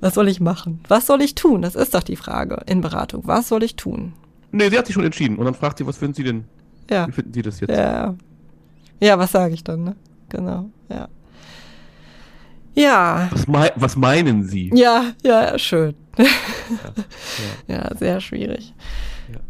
was 0.00 0.14
soll 0.14 0.28
ich 0.28 0.40
machen? 0.40 0.80
Was 0.88 1.06
soll 1.06 1.22
ich 1.22 1.34
tun? 1.34 1.62
Das 1.62 1.74
ist 1.74 1.94
doch 1.94 2.02
die 2.02 2.16
Frage 2.16 2.60
in 2.66 2.80
Beratung. 2.80 3.22
Was 3.24 3.48
soll 3.48 3.62
ich 3.62 3.76
tun? 3.76 4.12
Nee, 4.52 4.68
sie 4.70 4.78
hat 4.78 4.86
sich 4.86 4.94
schon 4.94 5.04
entschieden. 5.04 5.36
Und 5.36 5.44
dann 5.46 5.54
fragt 5.54 5.78
sie, 5.78 5.86
was 5.86 5.96
finden 5.96 6.14
Sie 6.14 6.24
denn? 6.24 6.44
Ja. 6.90 7.08
Wie 7.08 7.12
finden 7.12 7.32
Sie 7.32 7.42
das 7.42 7.60
jetzt? 7.60 7.70
Ja. 7.70 8.14
Ja, 9.00 9.18
was 9.18 9.32
sage 9.32 9.54
ich 9.54 9.64
dann, 9.64 9.84
ne? 9.84 9.96
Genau, 10.28 10.70
ja. 10.88 11.08
Ja. 12.74 13.28
Was, 13.30 13.46
mei 13.46 13.72
was 13.76 13.96
meinen 13.96 14.44
Sie? 14.44 14.70
Ja, 14.74 15.12
ja, 15.22 15.58
schön. 15.58 15.94
ja, 16.18 16.24
ja. 17.68 17.74
ja, 17.76 17.96
sehr 17.96 18.20
schwierig. 18.20 18.74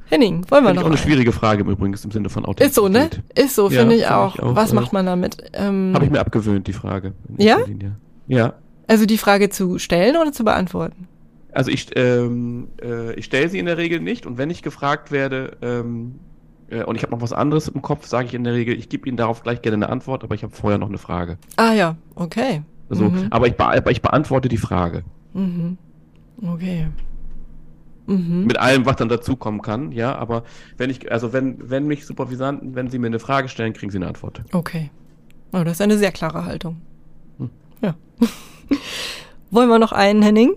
Ja. 0.05 0.10
Henning, 0.10 0.44
wollen 0.51 0.64
wir 0.64 0.74
noch? 0.74 0.82
Ich 0.82 0.86
auch 0.86 0.90
eine 0.90 0.98
schwierige 0.98 1.32
Frage 1.32 1.62
im 1.62 1.70
Übrigen 1.70 1.94
im 1.94 2.10
Sinne 2.10 2.28
von 2.28 2.44
Authentizität. 2.44 2.68
Ist 2.68 2.74
so, 2.74 2.89
ne? 2.89 3.10
Ist 3.35 3.55
so, 3.55 3.70
finde 3.70 3.94
ich, 3.94 4.06
auch. 4.06 4.35
ich 4.35 4.43
auch. 4.43 4.55
Was 4.55 4.72
macht 4.72 4.93
man 4.93 5.06
damit? 5.06 5.51
Ähm, 5.52 5.93
Habe 5.94 6.05
ich 6.05 6.10
mir 6.10 6.20
abgewöhnt, 6.20 6.66
die 6.66 6.72
Frage. 6.72 7.12
Ja? 7.39 7.59
Ja. 8.26 8.55
Also 8.86 9.06
die 9.06 9.18
Frage 9.18 9.48
zu 9.51 9.78
stellen 9.78 10.16
oder 10.16 10.32
zu 10.32 10.44
beantworten? 10.44 11.09
Also 11.52 11.70
ich, 11.70 11.89
ähm, 11.94 12.68
äh, 12.82 13.14
ich 13.14 13.26
stelle 13.26 13.48
sie 13.48 13.59
in 13.59 13.66
der 13.66 13.78
Regel 13.78 14.01
nicht 14.01 14.26
und 14.26 14.39
wenn 14.39 14.51
ich 14.51 14.62
gefragt 14.62 15.12
werde 15.12 15.56
ähm, 15.62 16.16
äh, 16.68 16.82
und 16.82 16.97
ich 16.97 17.02
habe 17.02 17.12
noch 17.12 17.22
was 17.22 17.32
anderes 17.32 17.68
im 17.68 17.81
Kopf, 17.81 18.06
sage 18.06 18.26
ich 18.26 18.35
in 18.35 18.44
der 18.44 18.55
Regel, 18.55 18.76
ich 18.76 18.89
gebe 18.89 19.09
Ihnen 19.09 19.16
darauf 19.16 19.43
gleich 19.43 19.62
gerne 19.62 19.76
eine 19.76 19.89
Antwort, 19.89 20.24
aber 20.24 20.35
ich 20.35 20.43
habe 20.43 20.55
vorher 20.55 20.78
noch 20.78 20.89
eine 20.89 20.98
Frage. 20.98 21.39
Ah 21.56 21.72
ja, 21.72 21.97
okay. 22.16 22.62
Also, 22.89 23.05
mhm. 23.05 23.28
aber, 23.31 23.47
ich 23.47 23.59
aber 23.59 23.90
ich 23.90 24.02
beantworte 24.02 24.48
die 24.48 24.59
Frage. 24.59 25.05
Mhm. 25.32 25.78
Okay. 26.43 26.89
Mhm. 28.06 28.44
Mit 28.47 28.59
allem, 28.59 28.85
was 28.86 28.97
dann 28.97 29.09
dazukommen 29.09 29.62
kann, 29.62 29.93
ja, 29.93 30.14
aber 30.14 30.44
wenn 30.76 30.90
ich, 30.90 31.10
also 31.10 31.32
wenn, 31.32 31.70
wenn 31.70 31.86
mich 31.86 32.05
Supervisanten, 32.05 32.74
wenn 32.74 32.90
sie 32.90 32.98
mir 32.98 33.06
eine 33.06 33.18
Frage 33.18 33.48
stellen, 33.48 33.72
kriegen 33.72 33.90
sie 33.90 33.98
eine 33.98 34.09
Antwort. 34.09 34.43
Okay. 34.52 34.90
Oh, 35.52 35.64
das 35.64 35.74
ist 35.74 35.81
eine 35.81 35.97
sehr 35.97 36.12
klare 36.12 36.44
Haltung. 36.44 36.81
Hm. 37.39 37.51
Ja. 37.81 37.94
Wollen 39.51 39.68
wir 39.68 39.78
noch 39.78 39.93
einen, 39.93 40.22
Henning? 40.22 40.55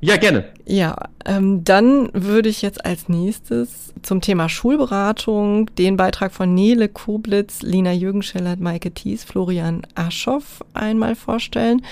Ja, 0.00 0.16
gerne. 0.16 0.44
Ja, 0.64 0.96
ähm, 1.24 1.64
dann 1.64 2.10
würde 2.12 2.48
ich 2.48 2.62
jetzt 2.62 2.84
als 2.84 3.08
nächstes 3.08 3.92
zum 4.02 4.20
Thema 4.20 4.48
Schulberatung 4.48 5.74
den 5.74 5.96
Beitrag 5.96 6.32
von 6.32 6.54
Nele 6.54 6.88
Koblitz, 6.88 7.62
Lina 7.62 7.92
Jürgenschellert, 7.92 8.60
Maike 8.60 8.92
Thies, 8.92 9.24
Florian 9.24 9.82
Aschoff 9.96 10.64
einmal 10.72 11.16
vorstellen. 11.16 11.82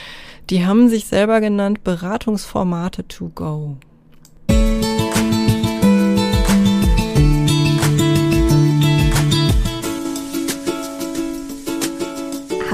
Die 0.50 0.64
haben 0.64 0.88
sich 0.88 1.06
selber 1.06 1.40
genannt 1.40 1.82
Beratungsformate 1.82 3.08
to 3.08 3.30
go. 3.34 3.76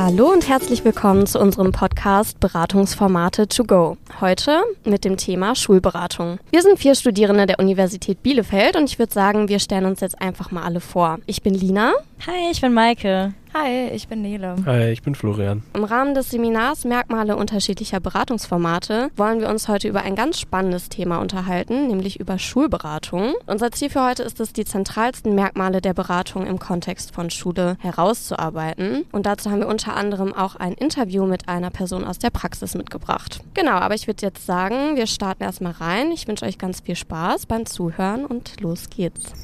Hallo 0.05 0.33
und 0.33 0.49
herzlich 0.49 0.85
willkommen 0.85 1.27
zu 1.27 1.39
unserem 1.39 1.71
Podcast 1.71 2.41
Beratungsformate 2.41 3.47
to 3.47 3.63
go. 3.63 3.97
Heute 4.21 4.65
mit 4.85 5.05
dem 5.05 5.17
Thema 5.17 5.55
Schulberatung. 5.55 6.41
Wir 6.51 6.61
sind 6.61 6.81
vier 6.81 6.97
Studierende 6.97 7.47
der 7.47 7.61
Universität 7.61 8.21
Bielefeld 8.21 8.75
und 8.75 8.91
ich 8.91 8.99
würde 8.99 9.13
sagen, 9.13 9.49
wir 9.49 9.61
stellen 9.61 9.85
uns 9.85 10.01
jetzt 10.01 10.21
einfach 10.21 10.51
mal 10.51 10.65
alle 10.65 10.81
vor. 10.81 11.21
Ich 11.27 11.43
bin 11.43 11.55
Lina. 11.55 11.93
Hi, 12.27 12.51
ich 12.51 12.61
bin 12.61 12.75
Maike. 12.75 13.33
Hi, 13.55 13.89
ich 13.89 14.09
bin 14.09 14.23
Nele. 14.23 14.57
Hi, 14.65 14.93
ich 14.93 15.03
bin 15.03 15.15
Florian. 15.15 15.63
Im 15.75 15.85
Rahmen 15.85 16.15
des 16.15 16.31
Seminars 16.31 16.87
Merkmale 16.87 17.37
unterschiedlicher 17.37 18.01
Beratungsformate 18.01 19.11
wollen 19.15 19.41
wir 19.41 19.51
uns 19.51 19.69
heute 19.69 19.89
über 19.89 20.01
ein 20.01 20.17
ganz 20.17 20.41
spannendes 20.41 20.89
Thema 20.89 21.19
unterhalten, 21.19 21.87
nämlich 21.87 22.19
über 22.19 22.39
Schulberatung. 22.39 23.35
Unser 23.47 23.71
Ziel 23.71 23.91
für 23.91 24.07
heute 24.07 24.23
ist 24.23 24.41
es, 24.41 24.55
die 24.55 24.65
zentralsten 24.65 25.35
Merkmale 25.35 25.83
der 25.83 25.93
Beratung 25.93 26.47
im 26.47 26.59
Kontext 26.59 27.15
von 27.15 27.29
Schule 27.29 27.77
herauszuarbeiten. 27.81 29.05
Und 29.13 29.27
dazu 29.27 29.51
haben 29.51 29.61
wir 29.61 29.69
unter 29.69 29.97
anderem 29.97 30.33
auch 30.33 30.57
ein 30.57 30.73
Interview 30.73 31.27
mit 31.27 31.47
einer 31.51 31.71
Person 31.71 32.05
aus 32.05 32.19
der 32.19 32.31
Praxis 32.31 32.75
mitgebracht. 32.75 33.45
Genau, 33.53 33.73
aber 33.73 33.95
ich 33.95 34.07
würde 34.07 34.25
jetzt 34.25 34.47
sagen, 34.47 34.97
wir 34.97 35.07
starten 35.07 35.43
erstmal 35.43 35.73
rein. 35.73 36.11
Ich 36.11 36.27
wünsche 36.27 36.47
euch 36.47 36.57
ganz 36.57 36.81
viel 36.81 36.97
Spaß 36.97 37.45
beim 37.45 37.67
Zuhören 37.67 38.25
und 38.25 38.63
los 38.63 38.89
geht's. 38.89 39.35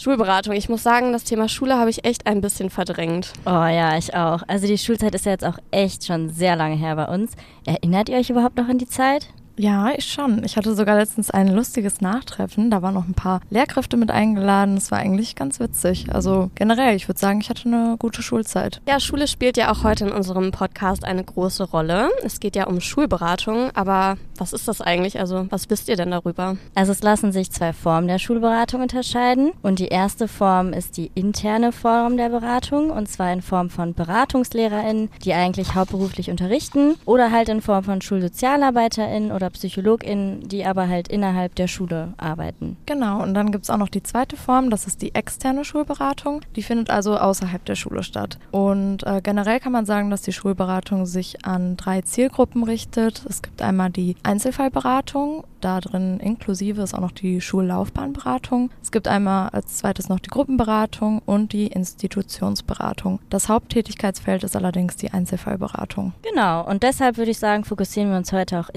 Schulberatung. 0.00 0.54
Ich 0.54 0.70
muss 0.70 0.82
sagen, 0.82 1.12
das 1.12 1.24
Thema 1.24 1.46
Schule 1.46 1.76
habe 1.76 1.90
ich 1.90 2.06
echt 2.06 2.26
ein 2.26 2.40
bisschen 2.40 2.70
verdrängt. 2.70 3.34
Oh 3.44 3.50
ja, 3.50 3.98
ich 3.98 4.14
auch. 4.14 4.42
Also 4.46 4.66
die 4.66 4.78
Schulzeit 4.78 5.14
ist 5.14 5.26
ja 5.26 5.32
jetzt 5.32 5.44
auch 5.44 5.58
echt 5.70 6.06
schon 6.06 6.30
sehr 6.30 6.56
lange 6.56 6.76
her 6.76 6.96
bei 6.96 7.04
uns. 7.04 7.32
Erinnert 7.66 8.08
ihr 8.08 8.16
euch 8.16 8.30
überhaupt 8.30 8.56
noch 8.56 8.68
an 8.68 8.78
die 8.78 8.88
Zeit? 8.88 9.28
Ja, 9.56 9.90
ich 9.94 10.06
schon. 10.06 10.42
Ich 10.44 10.56
hatte 10.56 10.74
sogar 10.74 10.96
letztens 10.96 11.30
ein 11.30 11.48
lustiges 11.48 12.00
Nachtreffen. 12.00 12.70
Da 12.70 12.80
waren 12.80 12.94
noch 12.94 13.06
ein 13.06 13.14
paar 13.14 13.40
Lehrkräfte 13.50 13.96
mit 13.96 14.10
eingeladen. 14.10 14.76
Das 14.76 14.90
war 14.90 14.98
eigentlich 14.98 15.36
ganz 15.36 15.60
witzig. 15.60 16.06
Also 16.12 16.50
generell, 16.54 16.96
ich 16.96 17.08
würde 17.08 17.20
sagen, 17.20 17.40
ich 17.40 17.50
hatte 17.50 17.68
eine 17.68 17.96
gute 17.98 18.22
Schulzeit. 18.22 18.80
Ja, 18.88 19.00
Schule 19.00 19.28
spielt 19.28 19.56
ja 19.56 19.70
auch 19.70 19.84
heute 19.84 20.06
in 20.06 20.12
unserem 20.12 20.50
Podcast 20.50 21.04
eine 21.04 21.22
große 21.22 21.64
Rolle. 21.64 22.08
Es 22.24 22.40
geht 22.40 22.56
ja 22.56 22.66
um 22.68 22.80
Schulberatung, 22.80 23.70
aber 23.74 24.16
was 24.38 24.54
ist 24.54 24.66
das 24.68 24.80
eigentlich? 24.80 25.20
Also, 25.20 25.46
was 25.50 25.68
wisst 25.68 25.88
ihr 25.88 25.96
denn 25.96 26.10
darüber? 26.10 26.56
Also, 26.74 26.92
es 26.92 27.02
lassen 27.02 27.32
sich 27.32 27.52
zwei 27.52 27.74
Formen 27.74 28.08
der 28.08 28.18
Schulberatung 28.18 28.80
unterscheiden. 28.80 29.52
Und 29.60 29.78
die 29.78 29.88
erste 29.88 30.28
Form 30.28 30.72
ist 30.72 30.96
die 30.96 31.10
interne 31.14 31.72
Form 31.72 32.16
der 32.16 32.30
Beratung. 32.30 32.90
Und 32.90 33.08
zwar 33.08 33.30
in 33.32 33.42
Form 33.42 33.68
von 33.68 33.92
BeratungslehrerInnen, 33.92 35.10
die 35.22 35.34
eigentlich 35.34 35.74
hauptberuflich 35.74 36.30
unterrichten. 36.30 36.94
Oder 37.04 37.30
halt 37.30 37.50
in 37.50 37.60
Form 37.60 37.84
von 37.84 38.00
SchulsozialarbeiterInnen 38.00 39.32
oder 39.40 39.50
PsychologInnen, 39.50 40.48
die 40.48 40.64
aber 40.64 40.88
halt 40.88 41.08
innerhalb 41.08 41.54
der 41.54 41.66
Schule 41.66 42.14
arbeiten. 42.18 42.76
Genau, 42.86 43.22
und 43.22 43.34
dann 43.34 43.50
gibt 43.50 43.64
es 43.64 43.70
auch 43.70 43.78
noch 43.78 43.88
die 43.88 44.02
zweite 44.02 44.36
Form, 44.36 44.70
das 44.70 44.86
ist 44.86 45.02
die 45.02 45.14
externe 45.14 45.64
Schulberatung. 45.64 46.42
Die 46.56 46.62
findet 46.62 46.90
also 46.90 47.16
außerhalb 47.16 47.64
der 47.64 47.74
Schule 47.74 48.02
statt. 48.02 48.38
Und 48.50 49.06
äh, 49.06 49.20
generell 49.22 49.60
kann 49.60 49.72
man 49.72 49.86
sagen, 49.86 50.10
dass 50.10 50.22
die 50.22 50.32
Schulberatung 50.32 51.06
sich 51.06 51.44
an 51.44 51.76
drei 51.76 52.02
Zielgruppen 52.02 52.64
richtet. 52.64 53.24
Es 53.28 53.42
gibt 53.42 53.62
einmal 53.62 53.90
die 53.90 54.16
Einzelfallberatung, 54.22 55.44
da 55.60 55.80
drin 55.80 56.20
inklusive 56.20 56.80
ist 56.80 56.94
auch 56.94 57.00
noch 57.00 57.12
die 57.12 57.40
Schullaufbahnberatung. 57.40 58.70
Es 58.82 58.90
gibt 58.90 59.08
einmal 59.08 59.50
als 59.50 59.76
zweites 59.76 60.08
noch 60.08 60.18
die 60.18 60.30
Gruppenberatung 60.30 61.20
und 61.26 61.52
die 61.52 61.66
Institutionsberatung. 61.66 63.20
Das 63.28 63.48
Haupttätigkeitsfeld 63.48 64.42
ist 64.42 64.56
allerdings 64.56 64.96
die 64.96 65.10
Einzelfallberatung. 65.10 66.12
Genau, 66.22 66.66
und 66.66 66.82
deshalb 66.82 67.18
würde 67.18 67.30
ich 67.30 67.38
sagen, 67.38 67.64
fokussieren 67.64 68.10
wir 68.10 68.16
uns 68.16 68.32
heute 68.32 68.58
auch 68.58 68.70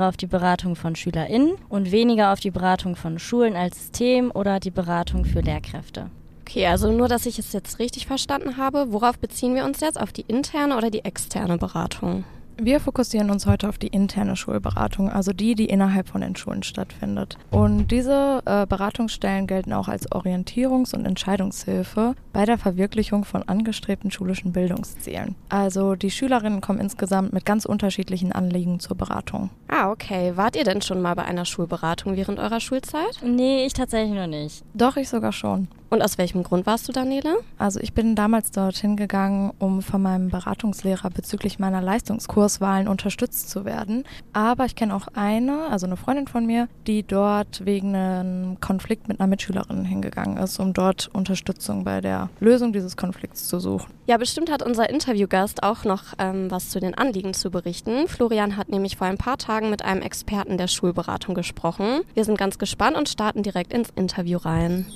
insbesondere 0.00 0.08
auf 0.08 0.16
die 0.16 0.26
Beratung 0.26 0.76
von 0.76 0.96
SchülerInnen 0.96 1.56
und 1.68 1.92
weniger 1.92 2.32
auf 2.32 2.40
die 2.40 2.50
Beratung 2.50 2.96
von 2.96 3.18
Schulen 3.18 3.56
als 3.56 3.78
System 3.78 4.30
oder 4.34 4.60
die 4.60 4.70
Beratung 4.70 5.24
für 5.24 5.40
Lehrkräfte. 5.40 6.10
Okay, 6.42 6.66
also 6.66 6.90
nur, 6.90 7.08
dass 7.08 7.26
ich 7.26 7.38
es 7.38 7.52
jetzt 7.52 7.78
richtig 7.78 8.06
verstanden 8.06 8.56
habe, 8.56 8.92
worauf 8.92 9.18
beziehen 9.18 9.54
wir 9.54 9.64
uns 9.64 9.80
jetzt? 9.80 10.00
Auf 10.00 10.12
die 10.12 10.24
interne 10.26 10.76
oder 10.76 10.90
die 10.90 11.04
externe 11.04 11.58
Beratung? 11.58 12.24
Wir 12.62 12.78
fokussieren 12.78 13.30
uns 13.30 13.46
heute 13.46 13.70
auf 13.70 13.78
die 13.78 13.86
interne 13.86 14.36
Schulberatung, 14.36 15.08
also 15.08 15.32
die, 15.32 15.54
die 15.54 15.64
innerhalb 15.64 16.08
von 16.08 16.20
den 16.20 16.36
Schulen 16.36 16.62
stattfindet. 16.62 17.38
Und 17.50 17.90
diese 17.90 18.42
äh, 18.44 18.66
Beratungsstellen 18.66 19.46
gelten 19.46 19.72
auch 19.72 19.88
als 19.88 20.12
Orientierungs- 20.12 20.94
und 20.94 21.06
Entscheidungshilfe 21.06 22.14
bei 22.34 22.44
der 22.44 22.58
Verwirklichung 22.58 23.24
von 23.24 23.44
angestrebten 23.44 24.10
schulischen 24.10 24.52
Bildungszielen. 24.52 25.36
Also 25.48 25.94
die 25.94 26.10
Schülerinnen 26.10 26.60
kommen 26.60 26.80
insgesamt 26.80 27.32
mit 27.32 27.46
ganz 27.46 27.64
unterschiedlichen 27.64 28.30
Anliegen 28.30 28.78
zur 28.78 28.94
Beratung. 28.94 29.48
Ah, 29.68 29.90
okay. 29.90 30.32
Wart 30.36 30.54
ihr 30.54 30.64
denn 30.64 30.82
schon 30.82 31.00
mal 31.00 31.14
bei 31.14 31.24
einer 31.24 31.46
Schulberatung 31.46 32.14
während 32.16 32.38
eurer 32.38 32.60
Schulzeit? 32.60 33.20
Nee, 33.24 33.64
ich 33.64 33.72
tatsächlich 33.72 34.14
noch 34.14 34.26
nicht. 34.26 34.64
Doch, 34.74 34.98
ich 34.98 35.08
sogar 35.08 35.32
schon. 35.32 35.68
Und 35.90 36.02
aus 36.02 36.18
welchem 36.18 36.44
Grund 36.44 36.66
warst 36.66 36.86
du, 36.86 36.92
Daniela? 36.92 37.34
Also 37.58 37.80
ich 37.80 37.92
bin 37.92 38.14
damals 38.14 38.52
dorthin 38.52 38.96
gegangen, 38.96 39.52
um 39.58 39.82
von 39.82 40.00
meinem 40.00 40.28
Beratungslehrer 40.28 41.10
bezüglich 41.10 41.58
meiner 41.58 41.82
Leistungskurswahlen 41.82 42.86
unterstützt 42.86 43.50
zu 43.50 43.64
werden. 43.64 44.04
Aber 44.32 44.66
ich 44.66 44.76
kenne 44.76 44.94
auch 44.94 45.08
eine, 45.14 45.66
also 45.68 45.86
eine 45.86 45.96
Freundin 45.96 46.28
von 46.28 46.46
mir, 46.46 46.68
die 46.86 47.02
dort 47.02 47.66
wegen 47.66 47.96
einem 47.96 48.60
Konflikt 48.60 49.08
mit 49.08 49.18
einer 49.18 49.26
Mitschülerin 49.26 49.84
hingegangen 49.84 50.36
ist, 50.36 50.60
um 50.60 50.72
dort 50.72 51.10
Unterstützung 51.12 51.82
bei 51.82 52.00
der 52.00 52.30
Lösung 52.38 52.72
dieses 52.72 52.96
Konflikts 52.96 53.48
zu 53.48 53.58
suchen. 53.58 53.92
Ja, 54.06 54.16
bestimmt 54.16 54.48
hat 54.52 54.62
unser 54.62 54.88
Interviewgast 54.90 55.64
auch 55.64 55.82
noch 55.82 56.04
ähm, 56.20 56.52
was 56.52 56.70
zu 56.70 56.78
den 56.78 56.94
Anliegen 56.94 57.34
zu 57.34 57.50
berichten. 57.50 58.06
Florian 58.06 58.56
hat 58.56 58.68
nämlich 58.68 58.96
vor 58.96 59.08
ein 59.08 59.18
paar 59.18 59.38
Tagen 59.38 59.70
mit 59.70 59.84
einem 59.84 60.02
Experten 60.02 60.56
der 60.56 60.68
Schulberatung 60.68 61.34
gesprochen. 61.34 62.02
Wir 62.14 62.24
sind 62.24 62.38
ganz 62.38 62.58
gespannt 62.58 62.96
und 62.96 63.08
starten 63.08 63.42
direkt 63.42 63.72
ins 63.72 63.90
Interview 63.96 64.38
rein. 64.38 64.86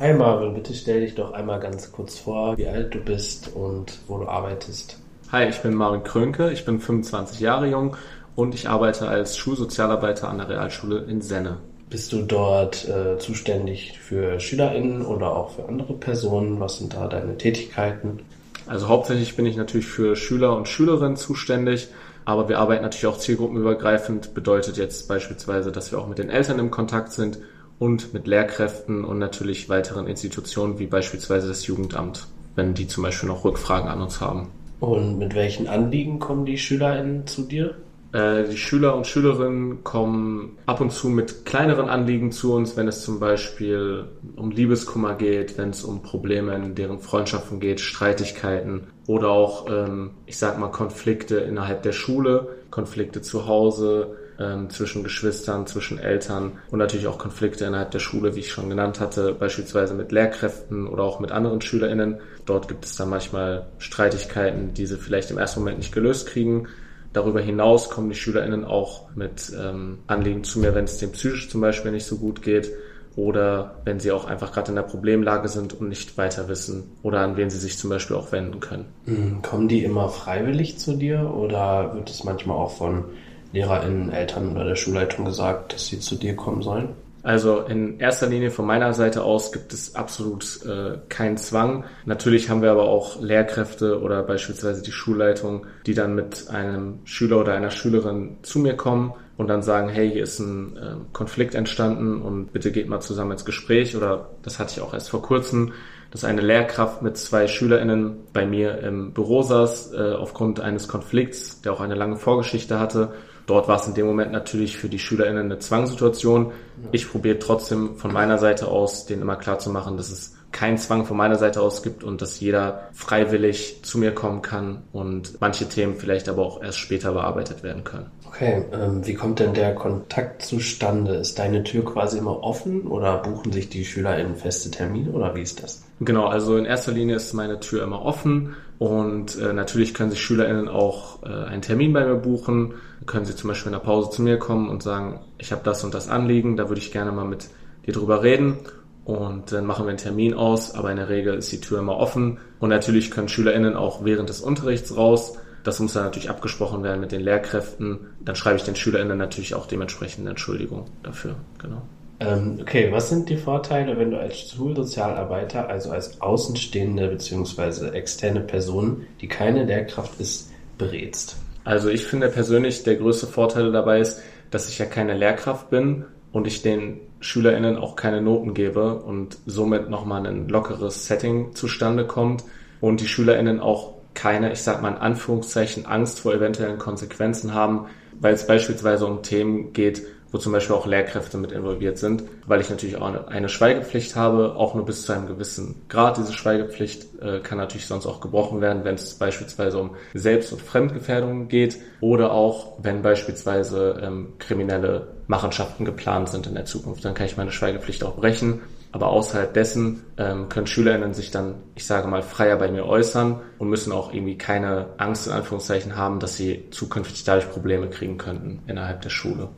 Hi 0.00 0.14
Marvin, 0.14 0.54
bitte 0.54 0.72
stell 0.72 1.00
dich 1.00 1.14
doch 1.14 1.32
einmal 1.32 1.60
ganz 1.60 1.92
kurz 1.92 2.18
vor, 2.18 2.56
wie 2.56 2.66
alt 2.66 2.94
du 2.94 3.00
bist 3.00 3.54
und 3.54 3.98
wo 4.08 4.16
du 4.16 4.26
arbeitest. 4.26 4.96
Hi, 5.30 5.46
ich 5.46 5.60
bin 5.60 5.74
Marvin 5.74 6.02
Krönke, 6.02 6.50
ich 6.50 6.64
bin 6.64 6.80
25 6.80 7.38
Jahre 7.40 7.68
jung 7.68 7.96
und 8.34 8.54
ich 8.54 8.68
arbeite 8.68 9.08
als 9.08 9.36
Schulsozialarbeiter 9.36 10.28
an 10.28 10.38
der 10.38 10.48
Realschule 10.48 11.04
in 11.04 11.20
Senne. 11.20 11.58
Bist 11.90 12.12
du 12.12 12.22
dort 12.22 12.88
äh, 12.88 13.18
zuständig 13.18 13.98
für 13.98 14.40
SchülerInnen 14.40 15.04
oder 15.04 15.36
auch 15.36 15.50
für 15.50 15.68
andere 15.68 15.92
Personen? 15.92 16.60
Was 16.60 16.78
sind 16.78 16.94
da 16.94 17.06
deine 17.06 17.36
Tätigkeiten? 17.36 18.20
Also 18.66 18.88
hauptsächlich 18.88 19.36
bin 19.36 19.44
ich 19.44 19.56
natürlich 19.56 19.86
für 19.86 20.16
Schüler 20.16 20.56
und 20.56 20.66
Schülerinnen 20.66 21.16
zuständig, 21.16 21.88
aber 22.24 22.48
wir 22.48 22.58
arbeiten 22.58 22.84
natürlich 22.84 23.06
auch 23.06 23.18
zielgruppenübergreifend. 23.18 24.32
Bedeutet 24.32 24.78
jetzt 24.78 25.08
beispielsweise, 25.08 25.72
dass 25.72 25.92
wir 25.92 25.98
auch 25.98 26.06
mit 26.06 26.18
den 26.18 26.30
Eltern 26.30 26.58
im 26.58 26.70
Kontakt 26.70 27.12
sind 27.12 27.38
und 27.80 28.12
mit 28.14 28.28
Lehrkräften 28.28 29.04
und 29.04 29.18
natürlich 29.18 29.68
weiteren 29.68 30.06
Institutionen 30.06 30.78
wie 30.78 30.86
beispielsweise 30.86 31.48
das 31.48 31.66
Jugendamt, 31.66 32.28
wenn 32.54 32.74
die 32.74 32.86
zum 32.86 33.02
Beispiel 33.02 33.28
noch 33.28 33.44
Rückfragen 33.44 33.88
an 33.88 34.02
uns 34.02 34.20
haben. 34.20 34.48
Und 34.78 35.18
mit 35.18 35.34
welchen 35.34 35.66
Anliegen 35.66 36.20
kommen 36.20 36.44
die 36.44 36.58
SchülerInnen 36.58 37.26
zu 37.26 37.42
dir? 37.42 37.74
Äh, 38.12 38.44
die 38.50 38.58
Schüler 38.58 38.96
und 38.96 39.06
Schülerinnen 39.06 39.82
kommen 39.82 40.58
ab 40.66 40.82
und 40.82 40.92
zu 40.92 41.08
mit 41.08 41.46
kleineren 41.46 41.88
Anliegen 41.88 42.32
zu 42.32 42.54
uns, 42.54 42.76
wenn 42.76 42.86
es 42.86 43.02
zum 43.02 43.18
Beispiel 43.18 44.04
um 44.36 44.50
Liebeskummer 44.50 45.14
geht, 45.14 45.56
wenn 45.56 45.70
es 45.70 45.82
um 45.82 46.02
Probleme 46.02 46.54
in 46.54 46.74
deren 46.74 46.98
Freundschaften 46.98 47.60
geht, 47.60 47.80
Streitigkeiten 47.80 48.88
oder 49.06 49.30
auch, 49.30 49.70
ähm, 49.70 50.10
ich 50.26 50.36
sag 50.36 50.58
mal, 50.58 50.68
Konflikte 50.68 51.36
innerhalb 51.36 51.82
der 51.82 51.92
Schule, 51.92 52.48
Konflikte 52.70 53.22
zu 53.22 53.46
Hause, 53.46 54.16
ähm, 54.40 54.70
zwischen 54.70 55.04
Geschwistern, 55.04 55.66
zwischen 55.66 55.98
Eltern 55.98 56.52
und 56.70 56.78
natürlich 56.78 57.06
auch 57.06 57.18
Konflikte 57.18 57.66
innerhalb 57.66 57.90
der 57.90 57.98
Schule, 57.98 58.34
wie 58.34 58.40
ich 58.40 58.50
schon 58.50 58.70
genannt 58.70 58.98
hatte, 58.98 59.34
beispielsweise 59.34 59.94
mit 59.94 60.12
Lehrkräften 60.12 60.86
oder 60.86 61.04
auch 61.04 61.20
mit 61.20 61.30
anderen 61.30 61.60
SchülerInnen. 61.60 62.20
Dort 62.46 62.66
gibt 62.66 62.86
es 62.86 62.96
dann 62.96 63.10
manchmal 63.10 63.66
Streitigkeiten, 63.78 64.72
die 64.74 64.86
sie 64.86 64.96
vielleicht 64.96 65.30
im 65.30 65.38
ersten 65.38 65.60
Moment 65.60 65.78
nicht 65.78 65.92
gelöst 65.92 66.26
kriegen. 66.26 66.68
Darüber 67.12 67.40
hinaus 67.40 67.90
kommen 67.90 68.08
die 68.08 68.16
SchülerInnen 68.16 68.64
auch 68.64 69.14
mit 69.14 69.52
ähm, 69.60 69.98
Anliegen 70.06 70.44
zu 70.44 70.60
mir, 70.60 70.74
wenn 70.74 70.84
es 70.84 70.98
dem 70.98 71.12
psychisch 71.12 71.50
zum 71.50 71.60
Beispiel 71.60 71.90
nicht 71.90 72.06
so 72.06 72.16
gut 72.16 72.40
geht 72.40 72.70
oder 73.16 73.80
wenn 73.84 73.98
sie 73.98 74.12
auch 74.12 74.24
einfach 74.24 74.52
gerade 74.52 74.70
in 74.70 74.76
der 74.76 74.82
Problemlage 74.82 75.48
sind 75.48 75.74
und 75.74 75.88
nicht 75.88 76.16
weiter 76.16 76.48
wissen 76.48 76.92
oder 77.02 77.20
an 77.20 77.36
wen 77.36 77.50
sie 77.50 77.58
sich 77.58 77.76
zum 77.76 77.90
Beispiel 77.90 78.16
auch 78.16 78.32
wenden 78.32 78.60
können. 78.60 78.86
Hm, 79.04 79.42
kommen 79.42 79.68
die 79.68 79.84
immer 79.84 80.08
freiwillig 80.08 80.78
zu 80.78 80.96
dir 80.96 81.34
oder 81.34 81.94
wird 81.94 82.08
es 82.08 82.24
manchmal 82.24 82.56
auch 82.56 82.70
von 82.70 83.04
LehrerInnen, 83.52 84.12
Eltern 84.12 84.52
oder 84.52 84.64
der 84.64 84.76
Schulleitung 84.76 85.24
gesagt, 85.24 85.72
dass 85.72 85.86
sie 85.86 86.00
zu 86.00 86.16
dir 86.16 86.36
kommen 86.36 86.62
sollen? 86.62 86.90
Also 87.22 87.60
in 87.60 88.00
erster 88.00 88.28
Linie 88.28 88.50
von 88.50 88.64
meiner 88.64 88.94
Seite 88.94 89.22
aus 89.22 89.52
gibt 89.52 89.74
es 89.74 89.94
absolut 89.94 90.64
äh, 90.64 90.98
keinen 91.08 91.36
Zwang. 91.36 91.84
Natürlich 92.06 92.48
haben 92.48 92.62
wir 92.62 92.70
aber 92.70 92.84
auch 92.84 93.20
Lehrkräfte 93.20 94.00
oder 94.00 94.22
beispielsweise 94.22 94.82
die 94.82 94.92
Schulleitung, 94.92 95.66
die 95.84 95.92
dann 95.92 96.14
mit 96.14 96.48
einem 96.48 97.00
Schüler 97.04 97.40
oder 97.40 97.52
einer 97.54 97.70
Schülerin 97.70 98.38
zu 98.42 98.58
mir 98.58 98.74
kommen 98.74 99.12
und 99.36 99.48
dann 99.48 99.62
sagen, 99.62 99.90
hey, 99.90 100.10
hier 100.10 100.22
ist 100.22 100.38
ein 100.38 100.76
äh, 100.76 100.94
Konflikt 101.12 101.54
entstanden 101.54 102.22
und 102.22 102.52
bitte 102.52 102.72
geht 102.72 102.88
mal 102.88 103.00
zusammen 103.00 103.32
ins 103.32 103.44
Gespräch. 103.44 103.96
Oder 103.96 104.30
das 104.42 104.58
hatte 104.58 104.72
ich 104.76 104.80
auch 104.80 104.94
erst 104.94 105.10
vor 105.10 105.20
kurzem, 105.20 105.72
dass 106.10 106.24
eine 106.24 106.40
Lehrkraft 106.40 107.02
mit 107.02 107.18
zwei 107.18 107.46
SchülerInnen 107.46 108.16
bei 108.32 108.46
mir 108.46 108.78
im 108.78 109.12
Büro 109.12 109.42
saß, 109.42 109.92
äh, 109.92 110.12
aufgrund 110.14 110.58
eines 110.60 110.88
Konflikts, 110.88 111.60
der 111.60 111.74
auch 111.74 111.80
eine 111.80 111.94
lange 111.94 112.16
Vorgeschichte 112.16 112.80
hatte 112.80 113.12
Dort 113.50 113.66
war 113.66 113.80
es 113.80 113.88
in 113.88 113.94
dem 113.94 114.06
Moment 114.06 114.30
natürlich 114.30 114.78
für 114.78 114.88
die 114.88 115.00
SchülerInnen 115.00 115.46
eine 115.46 115.58
Zwangssituation. 115.58 116.52
Ich 116.92 117.10
probiere 117.10 117.40
trotzdem 117.40 117.96
von 117.96 118.12
meiner 118.12 118.38
Seite 118.38 118.68
aus, 118.68 119.06
denen 119.06 119.22
immer 119.22 119.34
klar 119.34 119.58
zu 119.58 119.70
machen, 119.70 119.96
dass 119.96 120.12
es 120.12 120.36
keinen 120.52 120.78
Zwang 120.78 121.04
von 121.04 121.16
meiner 121.16 121.36
Seite 121.36 121.60
aus 121.60 121.82
gibt 121.82 122.04
und 122.04 122.22
dass 122.22 122.40
jeder 122.40 122.88
freiwillig 122.92 123.80
zu 123.82 123.98
mir 123.98 124.12
kommen 124.12 124.42
kann 124.42 124.82
und 124.92 125.40
manche 125.40 125.68
Themen 125.68 125.96
vielleicht 125.96 126.28
aber 126.28 126.42
auch 126.42 126.62
erst 126.62 126.78
später 126.78 127.12
bearbeitet 127.12 127.62
werden 127.62 127.84
können. 127.84 128.06
Okay, 128.26 128.64
ähm, 128.72 129.06
wie 129.06 129.14
kommt 129.14 129.40
denn 129.40 129.54
der 129.54 129.74
Kontakt 129.74 130.42
zustande? 130.42 131.14
Ist 131.14 131.38
deine 131.38 131.64
Tür 131.64 131.84
quasi 131.84 132.18
immer 132.18 132.42
offen 132.42 132.86
oder 132.86 133.18
buchen 133.18 133.52
sich 133.52 133.68
die 133.68 133.84
SchülerInnen 133.84 134.36
feste 134.36 134.70
Termine 134.70 135.10
oder 135.10 135.34
wie 135.34 135.42
ist 135.42 135.62
das? 135.62 135.84
Genau, 136.00 136.26
also 136.26 136.56
in 136.56 136.64
erster 136.64 136.92
Linie 136.92 137.16
ist 137.16 137.32
meine 137.34 137.60
Tür 137.60 137.82
immer 137.82 138.04
offen 138.04 138.54
und 138.78 139.36
äh, 139.38 139.52
natürlich 139.52 139.94
können 139.94 140.10
sich 140.10 140.20
SchülerInnen 140.20 140.68
auch 140.68 141.22
äh, 141.22 141.28
einen 141.28 141.62
Termin 141.62 141.92
bei 141.92 142.04
mir 142.04 142.16
buchen 142.16 142.74
können 143.06 143.24
Sie 143.24 143.34
zum 143.34 143.48
Beispiel 143.48 143.72
in 143.72 143.78
der 143.78 143.84
Pause 143.84 144.10
zu 144.10 144.22
mir 144.22 144.38
kommen 144.38 144.68
und 144.68 144.82
sagen, 144.82 145.20
ich 145.38 145.52
habe 145.52 145.62
das 145.64 145.84
und 145.84 145.94
das 145.94 146.08
Anliegen, 146.08 146.56
da 146.56 146.68
würde 146.68 146.80
ich 146.80 146.92
gerne 146.92 147.12
mal 147.12 147.24
mit 147.24 147.48
dir 147.86 147.92
drüber 147.92 148.22
reden. 148.22 148.58
Und 149.04 149.52
dann 149.52 149.66
machen 149.66 149.86
wir 149.86 149.90
einen 149.90 149.98
Termin 149.98 150.34
aus, 150.34 150.74
aber 150.74 150.90
in 150.90 150.96
der 150.96 151.08
Regel 151.08 151.34
ist 151.34 151.50
die 151.50 151.60
Tür 151.60 151.78
immer 151.78 151.96
offen. 151.96 152.38
Und 152.58 152.68
natürlich 152.68 153.10
können 153.10 153.28
SchülerInnen 153.28 153.74
auch 153.74 154.04
während 154.04 154.28
des 154.28 154.40
Unterrichts 154.40 154.96
raus. 154.96 155.38
Das 155.64 155.80
muss 155.80 155.92
dann 155.92 156.04
natürlich 156.04 156.30
abgesprochen 156.30 156.82
werden 156.82 157.00
mit 157.00 157.12
den 157.12 157.20
Lehrkräften. 157.20 157.98
Dann 158.20 158.36
schreibe 158.36 158.56
ich 158.56 158.64
den 158.64 158.76
SchülerInnen 158.76 159.18
natürlich 159.18 159.54
auch 159.54 159.66
dementsprechend 159.66 160.20
eine 160.20 160.30
Entschuldigung 160.30 160.86
dafür. 161.02 161.36
Genau. 161.58 161.82
Ähm, 162.20 162.58
okay, 162.60 162.92
was 162.92 163.08
sind 163.08 163.30
die 163.30 163.38
Vorteile, 163.38 163.98
wenn 163.98 164.10
du 164.10 164.18
als 164.18 164.50
Schulsozialarbeiter, 164.50 165.68
also 165.68 165.90
als 165.90 166.20
außenstehende 166.20 167.08
bzw. 167.08 167.88
externe 167.90 168.40
Person, 168.40 169.06
die 169.22 169.28
keine 169.28 169.64
Lehrkraft 169.64 170.20
ist, 170.20 170.50
berätst? 170.76 171.36
Also 171.64 171.88
ich 171.88 172.04
finde 172.04 172.28
persönlich, 172.28 172.82
der 172.82 172.96
größte 172.96 173.26
Vorteil 173.26 173.72
dabei 173.72 174.00
ist, 174.00 174.20
dass 174.50 174.68
ich 174.68 174.78
ja 174.78 174.86
keine 174.86 175.14
Lehrkraft 175.14 175.70
bin 175.70 176.04
und 176.32 176.46
ich 176.46 176.62
den 176.62 177.00
SchülerInnen 177.20 177.76
auch 177.76 177.96
keine 177.96 178.20
Noten 178.20 178.54
gebe 178.54 178.94
und 178.94 179.36
somit 179.46 179.90
nochmal 179.90 180.26
ein 180.26 180.48
lockeres 180.48 181.06
Setting 181.06 181.54
zustande 181.54 182.06
kommt 182.06 182.44
und 182.80 183.00
die 183.00 183.06
SchülerInnen 183.06 183.60
auch 183.60 183.94
keine, 184.14 184.52
ich 184.52 184.62
sag 184.62 184.82
mal 184.82 184.90
in 184.90 184.96
Anführungszeichen, 184.96 185.86
Angst 185.86 186.20
vor 186.20 186.34
eventuellen 186.34 186.78
Konsequenzen 186.78 187.54
haben, 187.54 187.86
weil 188.20 188.34
es 188.34 188.46
beispielsweise 188.46 189.06
um 189.06 189.22
Themen 189.22 189.72
geht, 189.72 190.02
wo 190.32 190.38
zum 190.38 190.52
Beispiel 190.52 190.76
auch 190.76 190.86
Lehrkräfte 190.86 191.38
mit 191.38 191.52
involviert 191.52 191.98
sind, 191.98 192.22
weil 192.46 192.60
ich 192.60 192.70
natürlich 192.70 192.96
auch 192.96 193.26
eine, 193.26 193.48
Schweigepflicht 193.48 194.16
habe, 194.16 194.54
auch 194.56 194.74
nur 194.74 194.84
bis 194.84 195.04
zu 195.04 195.12
einem 195.12 195.26
gewissen 195.26 195.82
Grad. 195.88 196.18
Diese 196.18 196.32
Schweigepflicht 196.32 197.20
äh, 197.20 197.40
kann 197.40 197.58
natürlich 197.58 197.86
sonst 197.86 198.06
auch 198.06 198.20
gebrochen 198.20 198.60
werden, 198.60 198.84
wenn 198.84 198.94
es 198.94 199.14
beispielsweise 199.14 199.78
um 199.78 199.96
Selbst- 200.14 200.52
und 200.52 200.62
Fremdgefährdung 200.62 201.48
geht 201.48 201.78
oder 202.00 202.32
auch 202.32 202.78
wenn 202.82 203.02
beispielsweise 203.02 204.00
ähm, 204.02 204.34
kriminelle 204.38 205.08
Machenschaften 205.26 205.84
geplant 205.84 206.28
sind 206.28 206.46
in 206.46 206.54
der 206.54 206.64
Zukunft. 206.64 207.04
Dann 207.04 207.14
kann 207.14 207.26
ich 207.26 207.36
meine 207.36 207.52
Schweigepflicht 207.52 208.04
auch 208.04 208.16
brechen. 208.16 208.60
Aber 208.92 209.08
außerhalb 209.08 209.54
dessen 209.54 210.02
ähm, 210.18 210.48
können 210.48 210.66
SchülerInnen 210.66 211.14
sich 211.14 211.30
dann, 211.30 211.54
ich 211.76 211.86
sage 211.86 212.08
mal, 212.08 212.22
freier 212.22 212.56
bei 212.56 212.70
mir 212.72 212.86
äußern 212.86 213.40
und 213.58 213.68
müssen 213.68 213.92
auch 213.92 214.12
irgendwie 214.12 214.36
keine 214.36 214.86
Angst 214.98 215.28
in 215.28 215.32
Anführungszeichen 215.32 215.96
haben, 215.96 216.18
dass 216.18 216.36
sie 216.36 216.66
zukünftig 216.70 217.22
dadurch 217.22 217.48
Probleme 217.50 217.88
kriegen 217.88 218.18
könnten 218.18 218.62
innerhalb 218.66 219.02
der 219.02 219.10
Schule. 219.10 219.48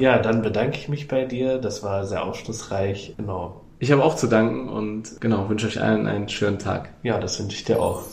Ja, 0.00 0.18
dann 0.18 0.40
bedanke 0.40 0.78
ich 0.78 0.88
mich 0.88 1.08
bei 1.08 1.26
dir. 1.26 1.58
Das 1.58 1.82
war 1.82 2.06
sehr 2.06 2.24
aufschlussreich. 2.24 3.14
Genau. 3.18 3.60
Ich 3.78 3.92
habe 3.92 4.02
auch 4.02 4.16
zu 4.16 4.28
danken 4.28 4.70
und 4.70 5.20
genau, 5.20 5.50
wünsche 5.50 5.66
euch 5.66 5.80
allen 5.80 6.06
einen 6.06 6.26
schönen 6.30 6.58
Tag. 6.58 6.88
Ja, 7.02 7.18
das 7.18 7.38
wünsche 7.38 7.56
ich 7.56 7.64
dir 7.64 7.82
auch. 7.82 8.04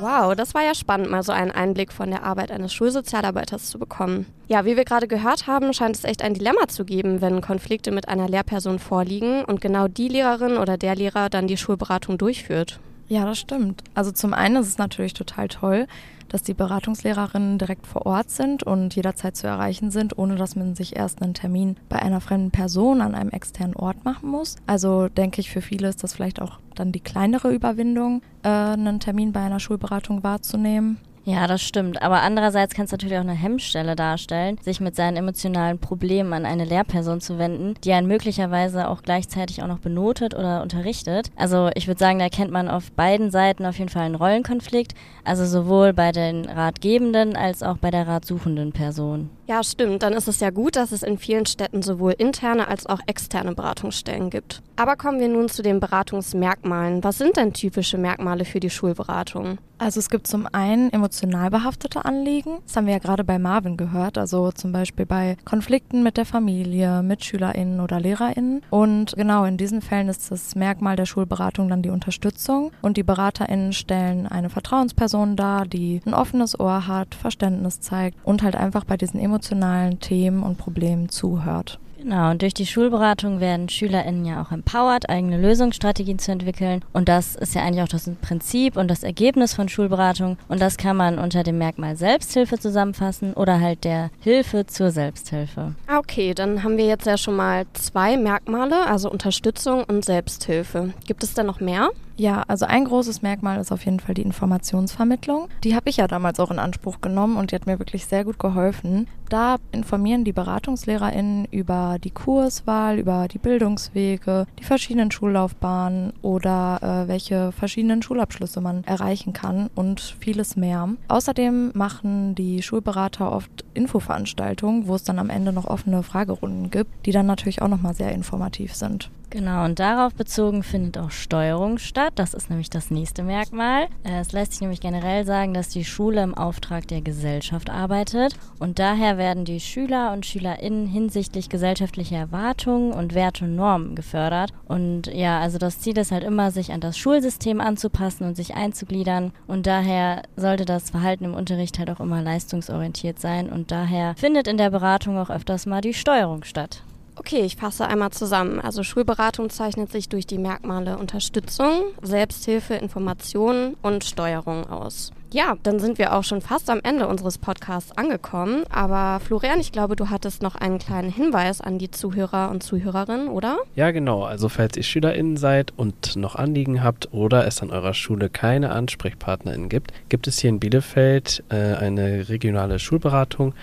Wow, 0.00 0.36
das 0.36 0.54
war 0.54 0.62
ja 0.62 0.76
spannend, 0.76 1.10
mal 1.10 1.24
so 1.24 1.32
einen 1.32 1.50
Einblick 1.50 1.92
von 1.92 2.10
der 2.10 2.22
Arbeit 2.22 2.52
eines 2.52 2.72
Schulsozialarbeiters 2.72 3.70
zu 3.70 3.80
bekommen. 3.80 4.26
Ja, 4.46 4.64
wie 4.64 4.76
wir 4.76 4.84
gerade 4.84 5.08
gehört 5.08 5.48
haben, 5.48 5.72
scheint 5.72 5.96
es 5.96 6.04
echt 6.04 6.22
ein 6.22 6.34
Dilemma 6.34 6.68
zu 6.68 6.84
geben, 6.84 7.20
wenn 7.20 7.40
Konflikte 7.40 7.90
mit 7.90 8.06
einer 8.06 8.28
Lehrperson 8.28 8.78
vorliegen 8.78 9.44
und 9.44 9.60
genau 9.60 9.88
die 9.88 10.06
Lehrerin 10.06 10.58
oder 10.58 10.78
der 10.78 10.94
Lehrer 10.94 11.28
dann 11.28 11.48
die 11.48 11.56
Schulberatung 11.56 12.18
durchführt. 12.18 12.78
Ja, 13.08 13.24
das 13.24 13.38
stimmt. 13.38 13.82
Also 13.94 14.12
zum 14.12 14.32
einen 14.32 14.56
ist 14.56 14.68
es 14.68 14.78
natürlich 14.78 15.14
total 15.14 15.48
toll, 15.48 15.88
dass 16.28 16.42
die 16.42 16.54
Beratungslehrerinnen 16.54 17.58
direkt 17.58 17.86
vor 17.86 18.06
Ort 18.06 18.30
sind 18.30 18.62
und 18.62 18.94
jederzeit 18.94 19.36
zu 19.36 19.46
erreichen 19.46 19.90
sind, 19.90 20.18
ohne 20.18 20.36
dass 20.36 20.56
man 20.56 20.74
sich 20.74 20.96
erst 20.96 21.22
einen 21.22 21.34
Termin 21.34 21.76
bei 21.88 22.00
einer 22.00 22.20
fremden 22.20 22.50
Person 22.50 23.00
an 23.00 23.14
einem 23.14 23.30
externen 23.30 23.76
Ort 23.76 24.04
machen 24.04 24.30
muss. 24.30 24.56
Also 24.66 25.08
denke 25.08 25.40
ich, 25.40 25.50
für 25.50 25.62
viele 25.62 25.88
ist 25.88 26.02
das 26.02 26.14
vielleicht 26.14 26.40
auch 26.40 26.58
dann 26.74 26.92
die 26.92 27.00
kleinere 27.00 27.52
Überwindung, 27.52 28.22
äh, 28.42 28.48
einen 28.48 29.00
Termin 29.00 29.32
bei 29.32 29.40
einer 29.40 29.60
Schulberatung 29.60 30.22
wahrzunehmen. 30.22 30.98
Ja, 31.28 31.46
das 31.46 31.60
stimmt. 31.60 32.00
Aber 32.00 32.22
andererseits 32.22 32.74
kann 32.74 32.86
es 32.86 32.90
natürlich 32.90 33.18
auch 33.18 33.20
eine 33.20 33.34
Hemmstelle 33.34 33.96
darstellen, 33.96 34.56
sich 34.62 34.80
mit 34.80 34.96
seinen 34.96 35.18
emotionalen 35.18 35.78
Problemen 35.78 36.32
an 36.32 36.46
eine 36.46 36.64
Lehrperson 36.64 37.20
zu 37.20 37.38
wenden, 37.38 37.74
die 37.84 37.92
einen 37.92 38.06
möglicherweise 38.06 38.88
auch 38.88 39.02
gleichzeitig 39.02 39.62
auch 39.62 39.66
noch 39.66 39.80
benotet 39.80 40.32
oder 40.32 40.62
unterrichtet. 40.62 41.30
Also 41.36 41.68
ich 41.74 41.86
würde 41.86 41.98
sagen, 41.98 42.18
da 42.18 42.30
kennt 42.30 42.50
man 42.50 42.70
auf 42.70 42.90
beiden 42.92 43.30
Seiten 43.30 43.66
auf 43.66 43.78
jeden 43.78 43.90
Fall 43.90 44.04
einen 44.04 44.14
Rollenkonflikt. 44.14 44.94
Also 45.22 45.44
sowohl 45.44 45.92
bei 45.92 46.12
den 46.12 46.46
ratgebenden 46.46 47.36
als 47.36 47.62
auch 47.62 47.76
bei 47.76 47.90
der 47.90 48.08
ratsuchenden 48.08 48.72
Person. 48.72 49.28
Ja, 49.48 49.62
stimmt. 49.62 50.02
Dann 50.02 50.14
ist 50.14 50.28
es 50.28 50.40
ja 50.40 50.48
gut, 50.48 50.76
dass 50.76 50.92
es 50.92 51.02
in 51.02 51.18
vielen 51.18 51.44
Städten 51.44 51.82
sowohl 51.82 52.12
interne 52.12 52.68
als 52.68 52.86
auch 52.86 53.00
externe 53.06 53.54
Beratungsstellen 53.54 54.30
gibt. 54.30 54.62
Aber 54.76 54.96
kommen 54.96 55.20
wir 55.20 55.28
nun 55.28 55.50
zu 55.50 55.60
den 55.60 55.78
Beratungsmerkmalen. 55.78 57.04
Was 57.04 57.18
sind 57.18 57.36
denn 57.36 57.52
typische 57.52 57.98
Merkmale 57.98 58.46
für 58.46 58.60
die 58.60 58.70
Schulberatung? 58.70 59.58
Also 59.78 60.00
es 60.00 60.10
gibt 60.10 60.26
zum 60.26 60.46
einen 60.52 60.92
emotional 60.92 61.50
behaftete 61.50 62.04
Anliegen. 62.04 62.58
Das 62.66 62.76
haben 62.76 62.86
wir 62.86 62.94
ja 62.94 62.98
gerade 62.98 63.24
bei 63.24 63.38
Marvin 63.38 63.76
gehört. 63.76 64.18
Also 64.18 64.52
zum 64.52 64.72
Beispiel 64.72 65.06
bei 65.06 65.36
Konflikten 65.44 66.02
mit 66.02 66.16
der 66.16 66.26
Familie, 66.26 67.02
mit 67.02 67.24
SchülerInnen 67.24 67.80
oder 67.80 68.00
LehrerInnen. 68.00 68.62
Und 68.70 69.14
genau 69.16 69.44
in 69.44 69.56
diesen 69.56 69.80
Fällen 69.80 70.08
ist 70.08 70.30
das 70.30 70.54
Merkmal 70.54 70.96
der 70.96 71.06
Schulberatung 71.06 71.68
dann 71.68 71.82
die 71.82 71.90
Unterstützung. 71.90 72.72
Und 72.82 72.96
die 72.96 73.02
BeraterInnen 73.02 73.72
stellen 73.72 74.26
eine 74.26 74.50
Vertrauensperson 74.50 75.36
dar, 75.36 75.66
die 75.66 76.00
ein 76.04 76.14
offenes 76.14 76.58
Ohr 76.58 76.86
hat, 76.86 77.14
Verständnis 77.14 77.80
zeigt 77.80 78.18
und 78.24 78.42
halt 78.42 78.56
einfach 78.56 78.84
bei 78.84 78.96
diesen 78.96 79.20
emotionalen 79.20 79.48
emotionalen 79.48 80.00
Themen 80.00 80.42
und 80.42 80.58
Problemen 80.58 81.08
zuhört. 81.08 81.78
Genau, 82.00 82.30
und 82.30 82.42
durch 82.42 82.54
die 82.54 82.66
Schulberatung 82.66 83.40
werden 83.40 83.68
SchülerInnen 83.68 84.24
ja 84.24 84.40
auch 84.40 84.52
empowered, 84.52 85.10
eigene 85.10 85.36
Lösungsstrategien 85.36 86.20
zu 86.20 86.30
entwickeln. 86.30 86.84
Und 86.92 87.08
das 87.08 87.34
ist 87.34 87.56
ja 87.56 87.62
eigentlich 87.62 87.82
auch 87.82 87.88
das 87.88 88.08
Prinzip 88.22 88.76
und 88.76 88.88
das 88.88 89.02
Ergebnis 89.02 89.52
von 89.52 89.68
Schulberatung. 89.68 90.38
Und 90.46 90.60
das 90.60 90.76
kann 90.76 90.96
man 90.96 91.18
unter 91.18 91.42
dem 91.42 91.58
Merkmal 91.58 91.96
Selbsthilfe 91.96 92.58
zusammenfassen 92.58 93.34
oder 93.34 93.60
halt 93.60 93.82
der 93.82 94.10
Hilfe 94.20 94.66
zur 94.66 94.92
Selbsthilfe. 94.92 95.74
Okay, 95.92 96.34
dann 96.34 96.62
haben 96.62 96.76
wir 96.76 96.86
jetzt 96.86 97.06
ja 97.06 97.18
schon 97.18 97.34
mal 97.34 97.66
zwei 97.72 98.16
Merkmale, 98.16 98.86
also 98.86 99.10
Unterstützung 99.10 99.82
und 99.82 100.04
Selbsthilfe. 100.04 100.92
Gibt 101.06 101.24
es 101.24 101.34
da 101.34 101.42
noch 101.42 101.58
mehr? 101.58 101.90
Ja, 102.18 102.42
also 102.48 102.66
ein 102.66 102.84
großes 102.84 103.22
Merkmal 103.22 103.60
ist 103.60 103.70
auf 103.70 103.84
jeden 103.84 104.00
Fall 104.00 104.14
die 104.14 104.22
Informationsvermittlung. 104.22 105.48
Die 105.62 105.76
habe 105.76 105.88
ich 105.88 105.98
ja 105.98 106.08
damals 106.08 106.40
auch 106.40 106.50
in 106.50 106.58
Anspruch 106.58 107.00
genommen 107.00 107.36
und 107.36 107.52
die 107.52 107.54
hat 107.54 107.66
mir 107.66 107.78
wirklich 107.78 108.06
sehr 108.06 108.24
gut 108.24 108.40
geholfen. 108.40 109.06
Da 109.28 109.58
informieren 109.70 110.24
die 110.24 110.32
BeratungslehrerInnen 110.32 111.44
über 111.52 111.98
die 112.02 112.10
Kurswahl, 112.10 112.98
über 112.98 113.28
die 113.28 113.38
Bildungswege, 113.38 114.48
die 114.58 114.64
verschiedenen 114.64 115.12
Schullaufbahnen 115.12 116.12
oder 116.20 116.80
äh, 116.82 117.08
welche 117.08 117.52
verschiedenen 117.52 118.02
Schulabschlüsse 118.02 118.60
man 118.60 118.82
erreichen 118.82 119.32
kann 119.32 119.70
und 119.76 120.00
vieles 120.00 120.56
mehr. 120.56 120.88
Außerdem 121.06 121.70
machen 121.74 122.34
die 122.34 122.62
Schulberater 122.62 123.30
oft 123.30 123.64
Infoveranstaltungen, 123.74 124.88
wo 124.88 124.96
es 124.96 125.04
dann 125.04 125.20
am 125.20 125.30
Ende 125.30 125.52
noch 125.52 125.66
offene 125.66 126.02
Fragerunden 126.02 126.70
gibt, 126.70 127.06
die 127.06 127.12
dann 127.12 127.26
natürlich 127.26 127.62
auch 127.62 127.68
nochmal 127.68 127.94
sehr 127.94 128.10
informativ 128.10 128.74
sind. 128.74 129.08
Genau, 129.30 129.66
und 129.66 129.78
darauf 129.78 130.14
bezogen 130.14 130.62
findet 130.62 130.96
auch 130.96 131.10
Steuerung 131.10 131.76
statt. 131.76 132.14
Das 132.14 132.32
ist 132.32 132.48
nämlich 132.48 132.70
das 132.70 132.90
nächste 132.90 133.22
Merkmal. 133.22 133.88
Äh, 134.02 134.20
es 134.20 134.32
lässt 134.32 134.52
sich 134.52 134.62
nämlich 134.62 134.80
generell 134.80 135.26
sagen, 135.26 135.52
dass 135.52 135.68
die 135.68 135.84
Schule 135.84 136.22
im 136.22 136.34
Auftrag 136.34 136.88
der 136.88 137.02
Gesellschaft 137.02 137.68
arbeitet. 137.68 138.34
Und 138.58 138.78
daher 138.78 139.18
werden 139.18 139.44
die 139.44 139.60
Schüler 139.60 140.12
und 140.12 140.24
SchülerInnen 140.24 140.86
hinsichtlich 140.86 141.50
gesellschaftlicher 141.50 142.16
Erwartungen 142.16 142.92
und 142.92 143.14
Werte 143.14 143.44
und 143.44 143.54
Normen 143.54 143.96
gefördert. 143.96 144.54
Und 144.66 145.08
ja, 145.08 145.40
also 145.40 145.58
das 145.58 145.78
Ziel 145.80 145.98
ist 145.98 146.10
halt 146.10 146.24
immer, 146.24 146.50
sich 146.50 146.72
an 146.72 146.80
das 146.80 146.96
Schulsystem 146.96 147.60
anzupassen 147.60 148.26
und 148.26 148.34
sich 148.34 148.54
einzugliedern. 148.54 149.32
Und 149.46 149.66
daher 149.66 150.22
sollte 150.36 150.64
das 150.64 150.88
Verhalten 150.88 151.24
im 151.24 151.34
Unterricht 151.34 151.78
halt 151.78 151.90
auch 151.90 152.00
immer 152.00 152.22
leistungsorientiert 152.22 153.20
sein. 153.20 153.50
Und 153.50 153.72
daher 153.72 154.14
findet 154.16 154.48
in 154.48 154.56
der 154.56 154.70
Beratung 154.70 155.18
auch 155.18 155.28
öfters 155.28 155.66
mal 155.66 155.82
die 155.82 155.92
Steuerung 155.92 156.44
statt. 156.44 156.82
Okay, 157.18 157.40
ich 157.40 157.56
fasse 157.56 157.86
einmal 157.86 158.10
zusammen. 158.10 158.60
Also 158.60 158.84
Schulberatung 158.84 159.50
zeichnet 159.50 159.90
sich 159.90 160.08
durch 160.08 160.26
die 160.26 160.38
Merkmale 160.38 160.98
Unterstützung, 160.98 161.82
Selbsthilfe, 162.00 162.74
Information 162.74 163.76
und 163.82 164.04
Steuerung 164.04 164.70
aus. 164.70 165.10
Ja, 165.30 165.56
dann 165.62 165.78
sind 165.78 165.98
wir 165.98 166.14
auch 166.14 166.24
schon 166.24 166.40
fast 166.40 166.70
am 166.70 166.80
Ende 166.82 167.06
unseres 167.06 167.36
Podcasts 167.36 167.92
angekommen. 167.98 168.62
Aber 168.70 169.20
Florian, 169.20 169.60
ich 169.60 169.72
glaube, 169.72 169.94
du 169.94 170.08
hattest 170.08 170.42
noch 170.42 170.54
einen 170.54 170.78
kleinen 170.78 171.10
Hinweis 171.10 171.60
an 171.60 171.78
die 171.78 171.90
Zuhörer 171.90 172.50
und 172.50 172.62
Zuhörerinnen, 172.62 173.28
oder? 173.28 173.58
Ja, 173.74 173.90
genau. 173.90 174.22
Also 174.22 174.48
falls 174.48 174.76
ihr 174.76 174.84
SchülerInnen 174.84 175.36
seid 175.36 175.74
und 175.76 176.16
noch 176.16 176.36
Anliegen 176.36 176.82
habt 176.82 177.12
oder 177.12 177.46
es 177.46 177.60
an 177.62 177.70
eurer 177.70 177.92
Schule 177.92 178.30
keine 178.30 178.70
AnsprechpartnerInnen 178.70 179.68
gibt, 179.68 179.92
gibt 180.08 180.28
es 180.28 180.38
hier 180.38 180.48
in 180.48 180.60
Bielefeld 180.60 181.44
äh, 181.50 181.74
eine 181.74 182.30
regionale 182.30 182.78
Schulberatung 182.78 183.54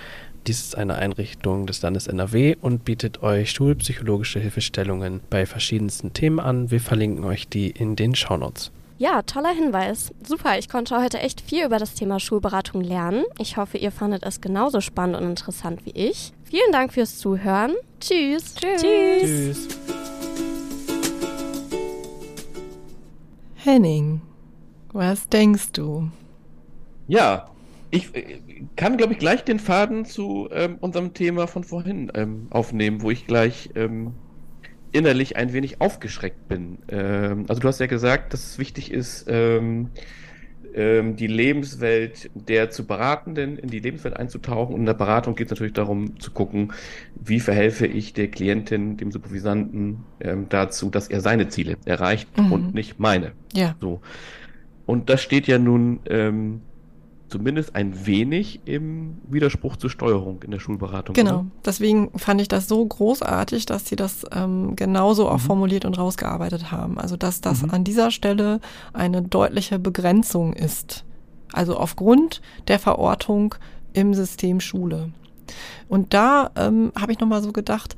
dies 0.47 0.61
ist 0.61 0.77
eine 0.77 0.95
Einrichtung 0.95 1.65
des 1.65 1.81
Landes 1.81 2.07
NRW 2.07 2.55
und 2.61 2.85
bietet 2.85 3.23
euch 3.23 3.51
schulpsychologische 3.51 4.39
Hilfestellungen 4.39 5.21
bei 5.29 5.45
verschiedensten 5.45 6.13
Themen 6.13 6.39
an. 6.39 6.71
Wir 6.71 6.79
verlinken 6.79 7.25
euch 7.25 7.47
die 7.47 7.71
in 7.71 7.95
den 7.95 8.15
Shownotes. 8.15 8.71
Ja, 8.97 9.23
toller 9.23 9.53
Hinweis. 9.53 10.13
Super, 10.25 10.57
ich 10.57 10.69
konnte 10.69 10.97
heute 11.01 11.19
echt 11.19 11.41
viel 11.41 11.65
über 11.65 11.79
das 11.79 11.95
Thema 11.95 12.19
Schulberatung 12.19 12.81
lernen. 12.81 13.25
Ich 13.39 13.57
hoffe, 13.57 13.77
ihr 13.77 13.91
fandet 13.91 14.23
es 14.23 14.39
genauso 14.39 14.79
spannend 14.81 15.17
und 15.17 15.29
interessant 15.29 15.85
wie 15.85 15.91
ich. 15.91 16.31
Vielen 16.43 16.71
Dank 16.71 16.93
fürs 16.93 17.17
Zuhören. 17.17 17.73
Tschüss. 17.99 18.55
Tschüss. 18.55 18.81
Tschüss. 18.81 19.67
Henning, 23.55 24.21
was 24.93 25.27
denkst 25.27 25.71
du? 25.73 26.09
Ja, 27.07 27.49
ich 27.95 28.15
äh, 28.15 28.41
kann, 28.75 28.97
glaube 28.97 29.13
ich, 29.13 29.19
gleich 29.19 29.43
den 29.43 29.59
Faden 29.59 30.05
zu 30.05 30.49
ähm, 30.51 30.77
unserem 30.79 31.13
Thema 31.13 31.47
von 31.47 31.63
vorhin 31.63 32.11
ähm, 32.13 32.47
aufnehmen, 32.49 33.01
wo 33.01 33.11
ich 33.11 33.27
gleich 33.27 33.69
ähm, 33.75 34.13
innerlich 34.91 35.35
ein 35.37 35.53
wenig 35.53 35.81
aufgeschreckt 35.81 36.47
bin. 36.47 36.79
Ähm, 36.89 37.45
also 37.47 37.61
du 37.61 37.67
hast 37.67 37.79
ja 37.79 37.87
gesagt, 37.87 38.33
dass 38.33 38.43
es 38.45 38.59
wichtig 38.59 38.91
ist, 38.91 39.25
ähm, 39.27 39.89
ähm, 40.73 41.15
die 41.15 41.27
Lebenswelt 41.27 42.29
der 42.33 42.69
zu 42.69 42.85
Beratenden 42.85 43.57
in 43.57 43.69
die 43.69 43.79
Lebenswelt 43.79 44.17
einzutauchen. 44.17 44.73
Und 44.73 44.81
in 44.81 44.85
der 44.85 44.93
Beratung 44.93 45.35
geht 45.35 45.47
es 45.47 45.51
natürlich 45.51 45.73
darum 45.73 46.19
zu 46.19 46.31
gucken, 46.31 46.73
wie 47.15 47.39
verhelfe 47.39 47.87
ich 47.87 48.13
der 48.13 48.27
Klientin, 48.29 48.97
dem 48.97 49.11
Supervisanten 49.11 50.03
dazu, 50.49 50.89
dass 50.89 51.07
er 51.07 51.21
seine 51.21 51.47
Ziele 51.47 51.77
erreicht 51.85 52.27
mhm. 52.37 52.51
und 52.51 52.73
nicht 52.73 52.99
meine. 52.99 53.31
Ja. 53.53 53.75
So. 53.79 54.01
Und 54.85 55.09
das 55.09 55.21
steht 55.21 55.47
ja 55.47 55.59
nun 55.59 56.01
zumindest 57.35 57.75
ein 57.75 58.05
wenig 58.05 58.61
im 58.63 59.17
Widerspruch 59.27 59.75
zur 59.75 59.89
Steuerung 59.89 60.41
in 60.43 60.51
der 60.51 60.59
Schulberatung. 60.59 61.15
Genau, 61.15 61.39
oder? 61.39 61.45
deswegen 61.65 62.17
fand 62.17 62.39
ich 62.39 62.47
das 62.47 62.69
so 62.69 62.85
großartig, 62.85 63.65
dass 63.65 63.87
sie 63.87 63.97
das 63.97 64.25
ähm, 64.33 64.77
genauso 64.77 65.27
auch 65.27 65.33
mhm. 65.33 65.47
formuliert 65.47 65.83
und 65.83 65.97
rausgearbeitet 65.97 66.71
haben. 66.71 66.97
Also 66.97 67.17
dass 67.17 67.41
das 67.41 67.63
mhm. 67.63 67.71
an 67.71 67.83
dieser 67.83 68.11
Stelle 68.11 68.61
eine 68.93 69.21
deutliche 69.21 69.79
Begrenzung 69.79 70.53
ist. 70.53 71.03
Also 71.51 71.75
aufgrund 71.75 72.41
der 72.69 72.79
Verortung 72.79 73.55
im 73.91 74.13
System 74.13 74.61
Schule. 74.61 75.11
Und 75.89 76.13
da 76.13 76.51
ähm, 76.55 76.93
habe 76.97 77.11
ich 77.11 77.19
nochmal 77.19 77.43
so 77.43 77.51
gedacht, 77.51 77.97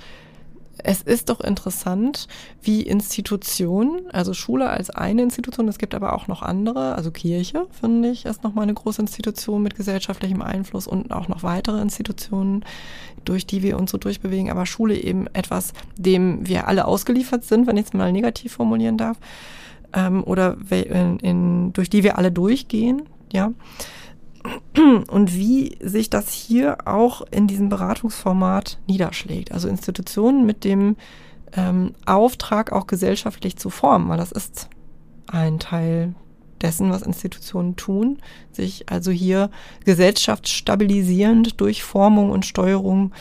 es 0.84 1.02
ist 1.02 1.30
doch 1.30 1.42
interessant, 1.42 2.28
wie 2.62 2.82
Institutionen, 2.82 4.10
also 4.12 4.34
Schule 4.34 4.70
als 4.70 4.90
eine 4.90 5.24
Institution, 5.24 5.68
es 5.68 5.78
gibt 5.78 5.96
aber 5.96 6.14
auch 6.14 6.28
noch 6.28 6.42
andere, 6.42 6.96
also 6.96 7.12
Kirche, 7.12 7.68
finde 7.72 8.10
ich, 8.10 8.26
ist 8.26 8.44
nochmal 8.44 8.64
eine 8.64 8.74
große 8.74 9.02
Institution 9.02 9.64
mit 9.64 9.76
gesellschaftlichem 9.76 10.42
Einfluss 10.42 10.88
und 10.88 11.12
auch 11.12 11.28
noch 11.28 11.44
weitere 11.44 11.82
Institutionen, 11.82 12.64
durch 13.26 13.46
die 13.46 13.64
wir 13.64 13.78
uns 13.78 13.92
so 13.92 13.98
durchbewegen, 13.98 14.50
aber 14.50 14.66
Schule 14.66 14.96
eben 14.96 15.28
etwas, 15.34 15.74
dem 15.98 16.48
wir 16.48 16.68
alle 16.68 16.86
ausgeliefert 16.86 17.44
sind, 17.44 17.68
wenn 17.68 17.78
ich 17.78 17.88
es 17.88 17.94
mal 17.94 18.12
negativ 18.12 18.54
formulieren 18.54 18.98
darf, 18.98 19.18
ähm, 19.94 20.24
oder 20.24 20.58
in, 20.70 21.20
in, 21.20 21.74
durch 21.74 21.90
die 21.90 22.04
wir 22.04 22.18
alle 22.18 22.32
durchgehen, 22.32 23.04
ja 23.32 23.52
und 25.10 25.36
wie 25.36 25.78
sich 25.82 26.10
das 26.10 26.32
hier 26.32 26.78
auch 26.86 27.22
in 27.32 27.48
diesem 27.48 27.70
Beratungsformat 27.70 28.80
niederschlägt. 28.88 29.52
Also 29.52 29.68
Institutionen 29.68 30.46
mit 30.46 30.64
dem 30.64 30.96
ähm, 31.54 31.94
Auftrag 32.06 32.72
auch 32.72 32.88
gesellschaftlich 32.88 33.58
zu 33.58 33.70
formen, 33.70 34.10
weil 34.10 34.18
das 34.18 34.32
ist 34.32 34.70
ein 35.28 35.60
Teil 35.60 36.16
dessen, 36.62 36.90
was 36.90 37.02
Institutionen 37.02 37.76
tun, 37.76 38.18
sich 38.52 38.90
also 38.90 39.12
hier 39.12 39.50
gesellschaftsstabilisierend 39.86 41.60
durch 41.62 41.84
Formung 41.84 42.32
und 42.32 42.46
Steuerung 42.46 43.12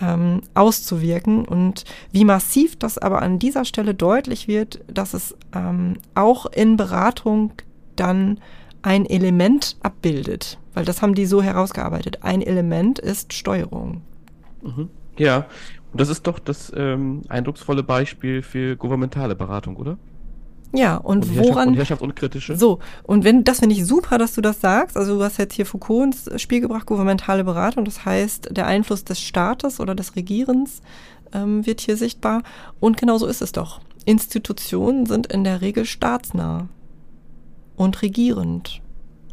ähm, 0.00 0.42
auszuwirken. 0.54 1.44
Und 1.44 1.84
wie 2.12 2.24
massiv 2.24 2.76
das 2.76 2.98
aber 2.98 3.22
an 3.22 3.38
dieser 3.38 3.64
Stelle 3.64 3.94
deutlich 3.94 4.48
wird, 4.48 4.80
dass 4.92 5.14
es 5.14 5.34
ähm, 5.54 5.98
auch 6.14 6.46
in 6.46 6.76
Beratung 6.76 7.52
dann 7.96 8.38
ein 8.86 9.04
Element 9.04 9.76
abbildet, 9.82 10.58
weil 10.72 10.84
das 10.84 11.02
haben 11.02 11.16
die 11.16 11.26
so 11.26 11.42
herausgearbeitet. 11.42 12.20
Ein 12.22 12.40
Element 12.40 13.00
ist 13.00 13.32
Steuerung. 13.32 14.02
Mhm. 14.62 14.90
Ja, 15.18 15.46
und 15.92 16.00
das 16.00 16.08
ist 16.08 16.24
doch 16.28 16.38
das 16.38 16.72
ähm, 16.74 17.22
eindrucksvolle 17.28 17.82
Beispiel 17.82 18.42
für 18.42 18.76
gouvernementale 18.76 19.34
Beratung, 19.34 19.76
oder? 19.76 19.98
Ja, 20.72 20.98
und, 20.98 21.24
und 21.24 21.36
woran. 21.36 21.68
Und 21.70 21.74
Herrschaft 21.74 22.00
unkritische. 22.00 22.56
So, 22.56 22.78
und 23.02 23.24
wenn, 23.24 23.42
das 23.42 23.58
finde 23.58 23.74
ich 23.74 23.84
super, 23.84 24.18
dass 24.18 24.34
du 24.34 24.40
das 24.40 24.60
sagst. 24.60 24.96
Also, 24.96 25.18
du 25.18 25.24
hast 25.24 25.38
jetzt 25.38 25.54
hier 25.54 25.66
Foucault 25.66 26.04
ins 26.04 26.40
Spiel 26.40 26.60
gebracht, 26.60 26.86
gouvernementale 26.86 27.42
Beratung. 27.42 27.84
Das 27.84 28.04
heißt, 28.04 28.56
der 28.56 28.66
Einfluss 28.66 29.02
des 29.02 29.20
Staates 29.20 29.80
oder 29.80 29.96
des 29.96 30.14
Regierens 30.14 30.80
ähm, 31.32 31.66
wird 31.66 31.80
hier 31.80 31.96
sichtbar. 31.96 32.44
Und 32.78 32.98
genau 32.98 33.18
so 33.18 33.26
ist 33.26 33.42
es 33.42 33.50
doch. 33.50 33.80
Institutionen 34.04 35.06
sind 35.06 35.26
in 35.26 35.42
der 35.42 35.60
Regel 35.60 35.86
staatsnah 35.86 36.68
und 37.76 38.02
regierend 38.02 38.80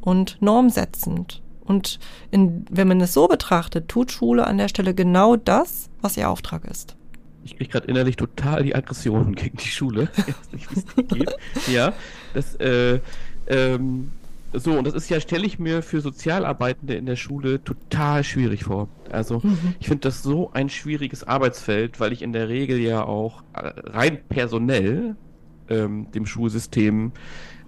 und 0.01 0.37
normsetzend. 0.41 1.41
Und 1.63 1.99
in, 2.29 2.65
wenn 2.69 2.87
man 2.87 2.99
es 3.01 3.13
so 3.13 3.27
betrachtet, 3.27 3.87
tut 3.87 4.11
Schule 4.11 4.45
an 4.45 4.57
der 4.57 4.67
Stelle 4.67 4.93
genau 4.93 5.35
das, 5.37 5.89
was 6.01 6.17
ihr 6.17 6.29
Auftrag 6.29 6.65
ist. 6.65 6.95
Ich 7.45 7.57
kriege 7.57 7.71
gerade 7.71 7.87
innerlich 7.87 8.15
total 8.15 8.63
die 8.63 8.75
Aggressionen 8.75 9.35
gegen 9.35 9.57
die 9.57 9.67
Schule. 9.67 10.09
nicht, 10.51 10.71
wie 10.71 10.79
es 10.79 11.07
geht. 11.07 11.35
Ja, 11.67 11.93
das, 12.33 12.55
äh, 12.55 12.99
ähm, 13.47 14.11
so, 14.53 14.73
und 14.73 14.85
das 14.85 14.93
ist 14.93 15.09
ja, 15.09 15.19
stelle 15.19 15.45
ich 15.45 15.57
mir 15.57 15.81
für 15.81 16.01
Sozialarbeitende 16.01 16.93
in 16.93 17.05
der 17.05 17.15
Schule 17.15 17.63
total 17.63 18.23
schwierig 18.23 18.65
vor. 18.65 18.87
Also, 19.11 19.39
mhm. 19.39 19.75
ich 19.79 19.87
finde 19.87 20.01
das 20.01 20.21
so 20.21 20.51
ein 20.53 20.69
schwieriges 20.69 21.23
Arbeitsfeld, 21.23 21.99
weil 21.99 22.13
ich 22.13 22.21
in 22.21 22.33
der 22.33 22.49
Regel 22.49 22.77
ja 22.77 23.03
auch 23.03 23.41
äh, 23.53 23.71
rein 23.83 24.19
personell 24.29 25.15
ähm, 25.69 26.11
dem 26.11 26.25
Schulsystem 26.25 27.13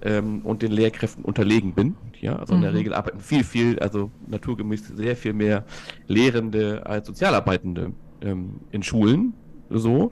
ähm, 0.06 0.42
und 0.44 0.62
den 0.62 0.72
Lehrkräften 0.72 1.26
unterlegen 1.26 1.74
bin. 1.74 1.96
Ja, 2.22 2.38
also 2.38 2.54
mhm. 2.54 2.58
in 2.58 2.62
der 2.62 2.72
mhm. 2.72 2.78
Regel 2.78 2.94
arbeiten 2.94 3.20
viel, 3.20 3.44
viel, 3.44 3.80
also 3.80 4.12
naturgemäß 4.28 4.88
sehr 4.96 5.18
viel 5.18 5.34
mehr 5.34 5.66
Lehrende 6.08 6.86
als 6.86 7.08
Sozialarbeitende 7.08 7.92
ähm, 8.22 8.62
in 8.72 8.84
Schulen. 8.84 9.34
so. 9.70 10.12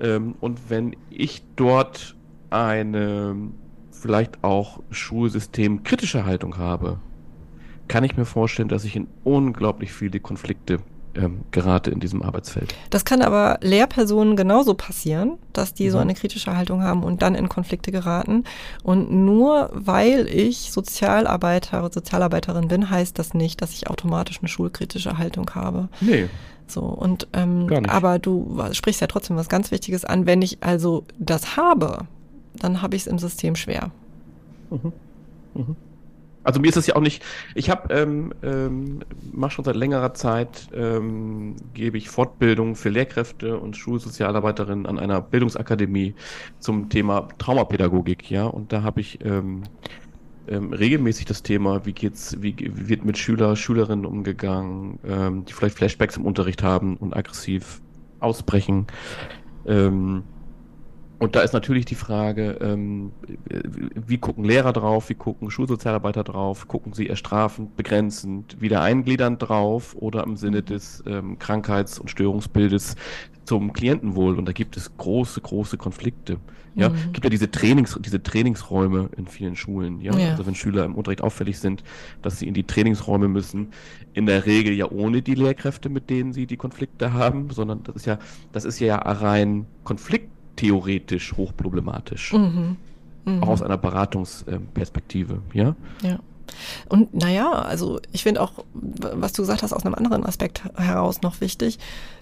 Ähm, 0.00 0.34
und 0.40 0.68
wenn 0.68 0.96
ich 1.10 1.44
dort 1.54 2.16
eine 2.50 3.36
vielleicht 3.90 4.42
auch 4.42 4.82
Schulsystem 4.90 5.82
kritische 5.84 6.24
Haltung 6.24 6.58
habe, 6.58 6.98
kann 7.88 8.04
ich 8.04 8.16
mir 8.16 8.24
vorstellen, 8.24 8.68
dass 8.68 8.84
ich 8.84 8.96
in 8.96 9.06
unglaublich 9.22 9.92
viele 9.92 10.18
Konflikte 10.18 10.80
ähm, 11.16 11.40
gerate 11.50 11.90
in 11.90 12.00
diesem 12.00 12.22
Arbeitsfeld. 12.22 12.74
Das 12.90 13.04
kann 13.04 13.22
aber 13.22 13.58
Lehrpersonen 13.62 14.36
genauso 14.36 14.74
passieren, 14.74 15.38
dass 15.52 15.74
die 15.74 15.86
mhm. 15.86 15.90
so 15.90 15.98
eine 15.98 16.14
kritische 16.14 16.56
Haltung 16.56 16.82
haben 16.82 17.02
und 17.02 17.22
dann 17.22 17.34
in 17.34 17.48
Konflikte 17.48 17.92
geraten. 17.92 18.44
Und 18.82 19.12
nur 19.12 19.70
weil 19.72 20.26
ich 20.28 20.72
Sozialarbeiter 20.72 21.80
oder 21.80 21.92
Sozialarbeiterin 21.92 22.68
bin, 22.68 22.90
heißt 22.90 23.18
das 23.18 23.34
nicht, 23.34 23.62
dass 23.62 23.72
ich 23.72 23.88
automatisch 23.88 24.38
eine 24.40 24.48
schulkritische 24.48 25.18
Haltung 25.18 25.50
habe. 25.54 25.88
Nee. 26.00 26.28
So, 26.68 26.80
und 26.80 27.28
ähm, 27.32 27.68
aber 27.88 28.18
du 28.18 28.60
sprichst 28.72 29.00
ja 29.00 29.06
trotzdem 29.06 29.36
was 29.36 29.48
ganz 29.48 29.70
Wichtiges 29.70 30.04
an. 30.04 30.26
Wenn 30.26 30.42
ich 30.42 30.62
also 30.62 31.04
das 31.18 31.56
habe, 31.56 32.06
dann 32.56 32.82
habe 32.82 32.96
ich 32.96 33.02
es 33.02 33.06
im 33.06 33.18
System 33.18 33.54
schwer. 33.54 33.90
Mhm. 34.70 34.92
Mhm. 35.54 35.76
Also 36.46 36.60
mir 36.60 36.68
ist 36.68 36.76
es 36.76 36.86
ja 36.86 36.94
auch 36.94 37.00
nicht, 37.00 37.24
ich 37.56 37.70
habe, 37.70 37.92
ähm, 37.92 38.32
ähm, 38.44 39.00
mache 39.32 39.50
schon 39.50 39.64
seit 39.64 39.74
längerer 39.74 40.14
Zeit, 40.14 40.68
ähm, 40.72 41.56
gebe 41.74 41.98
ich 41.98 42.08
Fortbildung 42.08 42.76
für 42.76 42.88
Lehrkräfte 42.88 43.58
und 43.58 43.76
Schulsozialarbeiterinnen 43.76 44.86
an 44.86 45.00
einer 45.00 45.20
Bildungsakademie 45.20 46.14
zum 46.60 46.88
Thema 46.88 47.26
Traumapädagogik, 47.38 48.30
ja, 48.30 48.44
und 48.44 48.72
da 48.72 48.84
habe 48.84 49.00
ich 49.00 49.24
ähm, 49.24 49.64
ähm, 50.46 50.72
regelmäßig 50.72 51.26
das 51.26 51.42
Thema, 51.42 51.84
wie 51.84 51.92
geht's, 51.92 52.40
wie, 52.40 52.54
wie 52.56 52.88
wird 52.88 53.04
mit 53.04 53.18
Schüler, 53.18 53.56
Schülerinnen 53.56 54.06
umgegangen, 54.06 55.00
ähm, 55.04 55.44
die 55.46 55.52
vielleicht 55.52 55.76
Flashbacks 55.76 56.16
im 56.16 56.24
Unterricht 56.24 56.62
haben 56.62 56.96
und 56.96 57.16
aggressiv 57.16 57.80
ausbrechen. 58.20 58.86
Ähm, 59.66 60.22
und 61.18 61.34
da 61.34 61.40
ist 61.40 61.54
natürlich 61.54 61.86
die 61.86 61.94
Frage, 61.94 62.58
ähm, 62.60 63.12
wie 63.94 64.18
gucken 64.18 64.44
Lehrer 64.44 64.74
drauf, 64.74 65.08
wie 65.08 65.14
gucken 65.14 65.50
Schulsozialarbeiter 65.50 66.24
drauf, 66.24 66.68
gucken 66.68 66.92
sie 66.92 67.06
eher 67.06 67.16
strafend, 67.16 67.74
begrenzend, 67.74 68.60
wieder 68.60 68.82
eingliedernd 68.82 69.42
drauf 69.42 69.96
oder 69.98 70.24
im 70.24 70.36
Sinne 70.36 70.62
des 70.62 71.02
ähm, 71.06 71.38
Krankheits- 71.38 71.98
und 71.98 72.10
Störungsbildes 72.10 72.96
zum 73.44 73.72
Klientenwohl. 73.72 74.36
Und 74.36 74.46
da 74.46 74.52
gibt 74.52 74.76
es 74.76 74.94
große, 74.98 75.40
große 75.40 75.78
Konflikte. 75.78 76.38
Ja, 76.74 76.90
mhm. 76.90 77.12
gibt 77.14 77.24
ja 77.24 77.30
diese 77.30 77.50
Trainings, 77.50 77.98
diese 78.04 78.22
Trainingsräume 78.22 79.08
in 79.16 79.26
vielen 79.26 79.56
Schulen. 79.56 80.02
Ja? 80.02 80.14
ja, 80.18 80.32
also 80.32 80.44
wenn 80.44 80.54
Schüler 80.54 80.84
im 80.84 80.94
Unterricht 80.94 81.22
auffällig 81.22 81.58
sind, 81.58 81.82
dass 82.20 82.38
sie 82.38 82.46
in 82.46 82.52
die 82.52 82.64
Trainingsräume 82.64 83.28
müssen. 83.28 83.68
In 84.12 84.26
der 84.26 84.44
Regel 84.44 84.74
ja 84.74 84.90
ohne 84.90 85.22
die 85.22 85.34
Lehrkräfte, 85.34 85.88
mit 85.88 86.10
denen 86.10 86.34
sie 86.34 86.46
die 86.46 86.58
Konflikte 86.58 87.14
haben, 87.14 87.48
sondern 87.48 87.82
das 87.84 87.96
ist 87.96 88.06
ja, 88.06 88.18
das 88.52 88.66
ist 88.66 88.80
ja 88.80 88.96
rein 88.96 89.64
Konflikt 89.84 90.35
theoretisch 90.56 91.36
hochproblematisch. 91.36 92.32
Mhm. 92.32 92.76
Mhm. 93.24 93.42
Auch 93.42 93.48
aus 93.48 93.62
einer 93.62 93.78
Beratungsperspektive, 93.78 95.42
ja? 95.52 95.74
Ja. 96.02 96.18
Und 96.88 97.14
naja, 97.14 97.50
also 97.50 98.00
ich 98.12 98.22
finde 98.22 98.40
auch, 98.40 98.52
was 98.72 99.32
du 99.32 99.42
gesagt 99.42 99.62
hast, 99.62 99.72
aus 99.72 99.84
einem 99.84 99.94
anderen 99.94 100.24
Aspekt 100.24 100.62
heraus 100.76 101.22
noch 101.22 101.40
wichtig. 101.40 101.78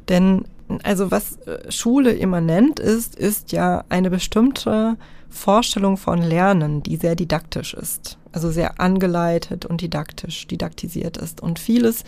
Denn 0.08 0.44
also 0.82 1.10
was 1.10 1.36
äh, 1.42 1.70
Schule 1.70 2.12
immanent 2.12 2.80
ist, 2.80 3.16
ist 3.16 3.52
ja 3.52 3.84
eine 3.88 4.10
bestimmte 4.10 4.96
Vorstellung 5.28 5.96
von 5.96 6.22
Lernen, 6.22 6.82
die 6.82 6.96
sehr 6.96 7.16
didaktisch 7.16 7.74
ist. 7.74 8.18
Also 8.32 8.50
sehr 8.50 8.80
angeleitet 8.80 9.66
und 9.66 9.80
didaktisch, 9.80 10.46
didaktisiert 10.46 11.16
ist. 11.16 11.40
Und 11.40 11.58
vieles, 11.58 12.04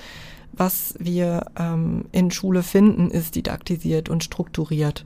was 0.52 0.94
wir 0.98 1.46
ähm, 1.58 2.06
in 2.12 2.30
Schule 2.30 2.62
finden, 2.62 3.10
ist 3.10 3.34
didaktisiert 3.34 4.08
und 4.08 4.24
strukturiert 4.24 5.04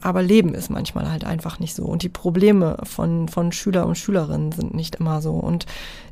aber 0.00 0.22
Leben 0.22 0.54
ist 0.54 0.70
manchmal 0.70 1.10
halt 1.10 1.24
einfach 1.24 1.58
nicht 1.58 1.74
so. 1.74 1.84
Und 1.84 2.02
die 2.02 2.08
Probleme 2.08 2.78
von, 2.84 3.28
von 3.28 3.52
Schüler 3.52 3.86
und 3.86 3.98
Schülerinnen 3.98 4.52
sind 4.52 4.74
nicht 4.74 4.96
immer 4.96 5.20
so. 5.20 5.32
Und 5.32 5.66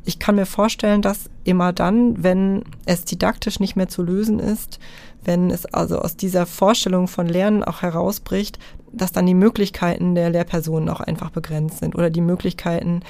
ich 0.05 0.19
kann 0.19 0.35
mir 0.35 0.47
vorstellen, 0.47 1.03
dass 1.03 1.31
immer 1.45 1.73
dann, 1.73 2.23
wenn 2.23 2.65
es 2.87 3.05
didaktisch 3.05 3.61
nicht 3.61 3.77
mehr 3.77 3.89
zu 3.89 4.03
lösen 4.03 4.39
ist, 4.39 4.79
wenn 5.25 5.51
es 5.51 5.67
also 5.67 5.99
aus 5.99 6.17
dieser 6.17 6.47
Vorstellung 6.47 7.09
von 7.09 7.27
Lernen 7.27 7.65
auch 7.65 7.83
herausbricht, 7.83 8.59
dass 8.93 9.13
dann 9.13 9.27
die 9.27 9.35
Möglichkeiten 9.35 10.15
der 10.15 10.31
Lehrpersonen 10.31 10.89
auch 10.89 11.01
einfach 11.01 11.31
begrenzt 11.31 11.79
sind 11.79 11.95
oder 11.95 12.11
die 12.11 12.21
Möglichkeiten 12.21 13.01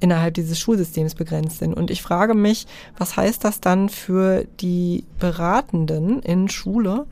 innerhalb 0.00 0.34
dieses 0.34 0.58
Schulsystems 0.58 1.14
begrenzt 1.14 1.58
sind. 1.58 1.74
Und 1.74 1.90
ich 1.90 2.02
frage 2.02 2.34
mich, 2.34 2.66
was 2.98 3.16
heißt 3.16 3.44
das 3.44 3.60
dann 3.60 3.88
für 3.88 4.44
die 4.60 5.04
Beratenden 5.18 6.20
in 6.20 6.48
Schule, 6.48 7.06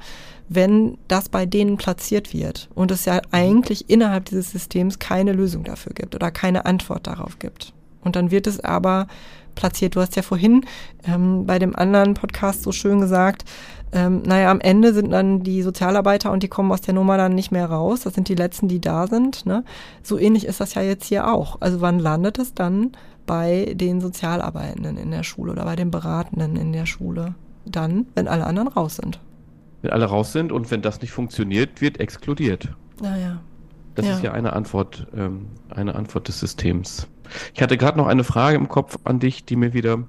wenn 0.54 0.98
das 1.08 1.28
bei 1.28 1.46
denen 1.46 1.76
platziert 1.76 2.32
wird 2.32 2.68
und 2.74 2.90
es 2.90 3.04
ja 3.04 3.20
eigentlich 3.30 3.88
innerhalb 3.88 4.26
dieses 4.26 4.50
Systems 4.50 4.98
keine 4.98 5.32
Lösung 5.32 5.64
dafür 5.64 5.92
gibt 5.94 6.14
oder 6.14 6.30
keine 6.30 6.66
Antwort 6.66 7.06
darauf 7.06 7.38
gibt. 7.38 7.72
Und 8.02 8.16
dann 8.16 8.30
wird 8.30 8.46
es 8.46 8.60
aber 8.60 9.06
platziert. 9.54 9.96
Du 9.96 10.00
hast 10.00 10.16
ja 10.16 10.22
vorhin 10.22 10.64
ähm, 11.06 11.46
bei 11.46 11.58
dem 11.58 11.76
anderen 11.76 12.14
Podcast 12.14 12.62
so 12.62 12.72
schön 12.72 13.00
gesagt, 13.00 13.44
ähm, 13.92 14.22
naja, 14.24 14.50
am 14.50 14.60
Ende 14.60 14.94
sind 14.94 15.10
dann 15.10 15.42
die 15.42 15.62
Sozialarbeiter 15.62 16.32
und 16.32 16.42
die 16.42 16.48
kommen 16.48 16.72
aus 16.72 16.80
der 16.80 16.94
Nummer 16.94 17.16
dann 17.16 17.34
nicht 17.34 17.52
mehr 17.52 17.66
raus. 17.66 18.00
Das 18.00 18.14
sind 18.14 18.28
die 18.28 18.34
letzten, 18.34 18.68
die 18.68 18.80
da 18.80 19.06
sind. 19.06 19.44
Ne? 19.46 19.64
So 20.02 20.18
ähnlich 20.18 20.46
ist 20.46 20.60
das 20.60 20.74
ja 20.74 20.82
jetzt 20.82 21.04
hier 21.04 21.32
auch. 21.32 21.60
Also 21.60 21.80
wann 21.80 21.98
landet 21.98 22.38
es 22.38 22.54
dann 22.54 22.92
bei 23.26 23.74
den 23.76 24.00
Sozialarbeitenden 24.00 24.96
in 24.96 25.10
der 25.10 25.22
Schule 25.22 25.52
oder 25.52 25.64
bei 25.64 25.76
den 25.76 25.90
Beratenden 25.90 26.56
in 26.56 26.72
der 26.72 26.86
Schule? 26.86 27.34
Dann, 27.66 28.06
wenn 28.14 28.26
alle 28.28 28.46
anderen 28.46 28.68
raus 28.68 28.96
sind 28.96 29.20
wenn 29.82 29.90
alle 29.90 30.06
raus 30.06 30.32
sind 30.32 30.52
und 30.52 30.70
wenn 30.70 30.82
das 30.82 31.00
nicht 31.02 31.10
funktioniert, 31.10 31.80
wird 31.80 32.00
exkludiert. 32.00 32.68
Naja. 33.00 33.40
Das 33.94 34.06
ja. 34.06 34.14
ist 34.14 34.22
ja 34.22 34.32
eine 34.32 34.54
Antwort, 34.54 35.06
ähm, 35.14 35.48
eine 35.68 35.94
Antwort 35.94 36.28
des 36.28 36.40
Systems. 36.40 37.08
Ich 37.54 37.62
hatte 37.62 37.76
gerade 37.76 37.98
noch 37.98 38.06
eine 38.06 38.24
Frage 38.24 38.56
im 38.56 38.68
Kopf 38.68 38.98
an 39.04 39.18
dich, 39.18 39.44
die 39.44 39.56
mir 39.56 39.74
wieder 39.74 40.04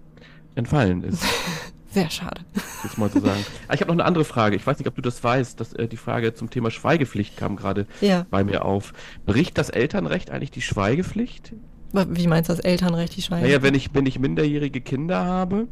entfallen 0.56 1.04
ist. 1.04 1.24
Sehr 1.90 2.10
schade. 2.10 2.41
Jetzt 2.84 2.98
mal 2.98 3.10
so 3.10 3.20
sagen. 3.20 3.45
Ah, 3.68 3.76
ich 3.76 3.82
habe 3.82 3.90
noch 3.90 3.95
eine 3.95 4.06
andere 4.06 4.26
Frage. 4.26 4.56
Ich 4.56 4.66
weiß 4.66 4.80
nicht, 4.80 4.88
ob 4.88 4.95
du 4.95 5.02
das 5.02 5.24
weißt. 5.24 5.60
Dass, 5.60 5.74
äh, 5.74 5.88
die 5.88 5.98
Frage 5.98 6.34
zum 6.34 6.50
Thema 6.50 6.72
Schweigepflicht 6.72 7.38
kam 7.38 7.56
gerade 7.56 7.86
ja. 8.02 8.26
bei 8.32 8.44
mir 8.44 8.66
auf. 8.66 8.94
Bricht 9.26 9.58
das 9.58 9.70
Elternrecht 9.70 10.32
eigentlich 10.32 10.52
die 10.52 10.62
Schweigepflicht? 10.62 11.54
Wie 11.91 12.28
meinst 12.28 12.50
du 12.50 12.54
das 12.54 12.66
Elternrecht, 12.66 13.16
die 13.16 13.22
Schweigepflicht? 13.22 13.62
Naja, 13.62 13.64
wenn 13.64 13.76
ich, 13.76 13.94
wenn 13.94 14.08
ich 14.08 14.18
minderjährige 14.18 14.82
Kinder 14.82 15.24
habe 15.24 15.68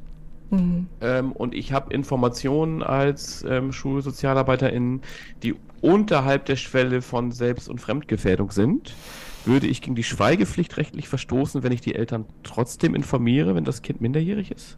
Mhm. 0.52 0.88
Ähm, 1.02 1.32
und 1.32 1.56
ich 1.56 1.74
habe 1.74 1.94
Informationen 1.94 2.84
als 2.84 3.44
ähm, 3.48 3.72
Schulsozialarbeiterin, 3.72 5.02
die 5.42 5.56
unterhalb 5.82 6.46
der 6.46 6.58
Schwelle 6.58 7.02
von 7.02 7.32
Selbst- 7.32 7.70
und 7.70 7.80
Fremdgefährdung 7.82 8.52
sind. 8.52 8.94
Würde 9.46 9.66
ich 9.66 9.82
gegen 9.82 9.96
die 9.96 10.04
Schweigepflicht 10.04 10.78
rechtlich 10.78 11.08
verstoßen, 11.08 11.64
wenn 11.64 11.72
ich 11.72 11.82
die 11.82 11.96
Eltern 11.96 12.26
trotzdem 12.44 12.94
informiere, 12.94 13.56
wenn 13.56 13.64
das 13.64 13.82
Kind 13.82 14.00
minderjährig 14.00 14.52
ist? 14.52 14.78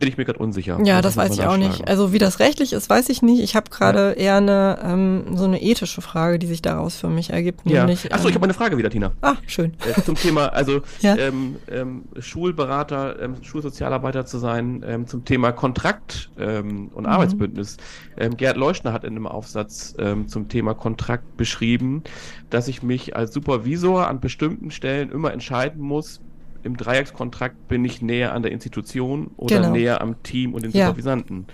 Bin 0.00 0.08
ich 0.08 0.16
mir 0.16 0.24
gerade 0.24 0.38
unsicher. 0.38 0.80
Ja, 0.82 1.02
das, 1.02 1.14
das 1.14 1.24
weiß 1.24 1.38
ich 1.38 1.44
auch 1.44 1.58
nicht. 1.58 1.86
Also 1.86 2.12
wie 2.12 2.18
das 2.18 2.40
rechtlich 2.40 2.72
ist, 2.72 2.88
weiß 2.88 3.10
ich 3.10 3.20
nicht. 3.20 3.40
Ich 3.40 3.54
habe 3.54 3.70
gerade 3.70 4.14
ja. 4.16 4.24
eher 4.24 4.36
eine 4.36 4.78
ähm, 4.82 5.36
so 5.36 5.44
eine 5.44 5.62
ethische 5.62 6.00
Frage, 6.00 6.38
die 6.38 6.46
sich 6.46 6.62
daraus 6.62 6.96
für 6.96 7.08
mich 7.08 7.30
ergibt. 7.30 7.60
Ja. 7.64 7.80
Nämlich, 7.80 8.12
Achso, 8.12 8.28
ich 8.28 8.34
habe 8.34 8.44
eine 8.44 8.54
Frage 8.54 8.78
wieder, 8.78 8.88
Tina. 8.88 9.12
Ah, 9.20 9.36
schön. 9.46 9.74
Äh, 9.86 10.00
zum 10.00 10.14
Thema, 10.14 10.46
also 10.46 10.80
ja. 11.00 11.16
ähm, 11.16 11.56
ähm, 11.70 12.04
Schulberater, 12.18 13.20
ähm, 13.20 13.34
Schulsozialarbeiter 13.42 14.24
zu 14.24 14.38
sein, 14.38 14.82
ähm, 14.88 15.06
zum 15.06 15.26
Thema 15.26 15.52
Kontrakt 15.52 16.30
ähm, 16.38 16.88
und 16.94 17.04
mhm. 17.04 17.10
Arbeitsbündnis. 17.10 17.76
Ähm, 18.16 18.38
Gerd 18.38 18.56
Leuschner 18.56 18.94
hat 18.94 19.04
in 19.04 19.10
einem 19.10 19.26
Aufsatz 19.26 19.94
ähm, 19.98 20.28
zum 20.28 20.48
Thema 20.48 20.72
Kontrakt 20.72 21.36
beschrieben, 21.36 22.02
dass 22.48 22.68
ich 22.68 22.82
mich 22.82 23.16
als 23.16 23.34
Supervisor 23.34 24.08
an 24.08 24.20
bestimmten 24.20 24.70
Stellen 24.70 25.12
immer 25.12 25.30
entscheiden 25.30 25.82
muss, 25.82 26.22
im 26.62 26.76
Dreieckskontrakt 26.76 27.68
bin 27.68 27.84
ich 27.84 28.02
näher 28.02 28.34
an 28.34 28.42
der 28.42 28.52
Institution 28.52 29.30
oder 29.36 29.56
genau. 29.56 29.72
näher 29.72 30.00
am 30.00 30.22
Team 30.22 30.54
und 30.54 30.62
den 30.62 30.72
ja. 30.72 30.86
Supervisanten. 30.86 31.46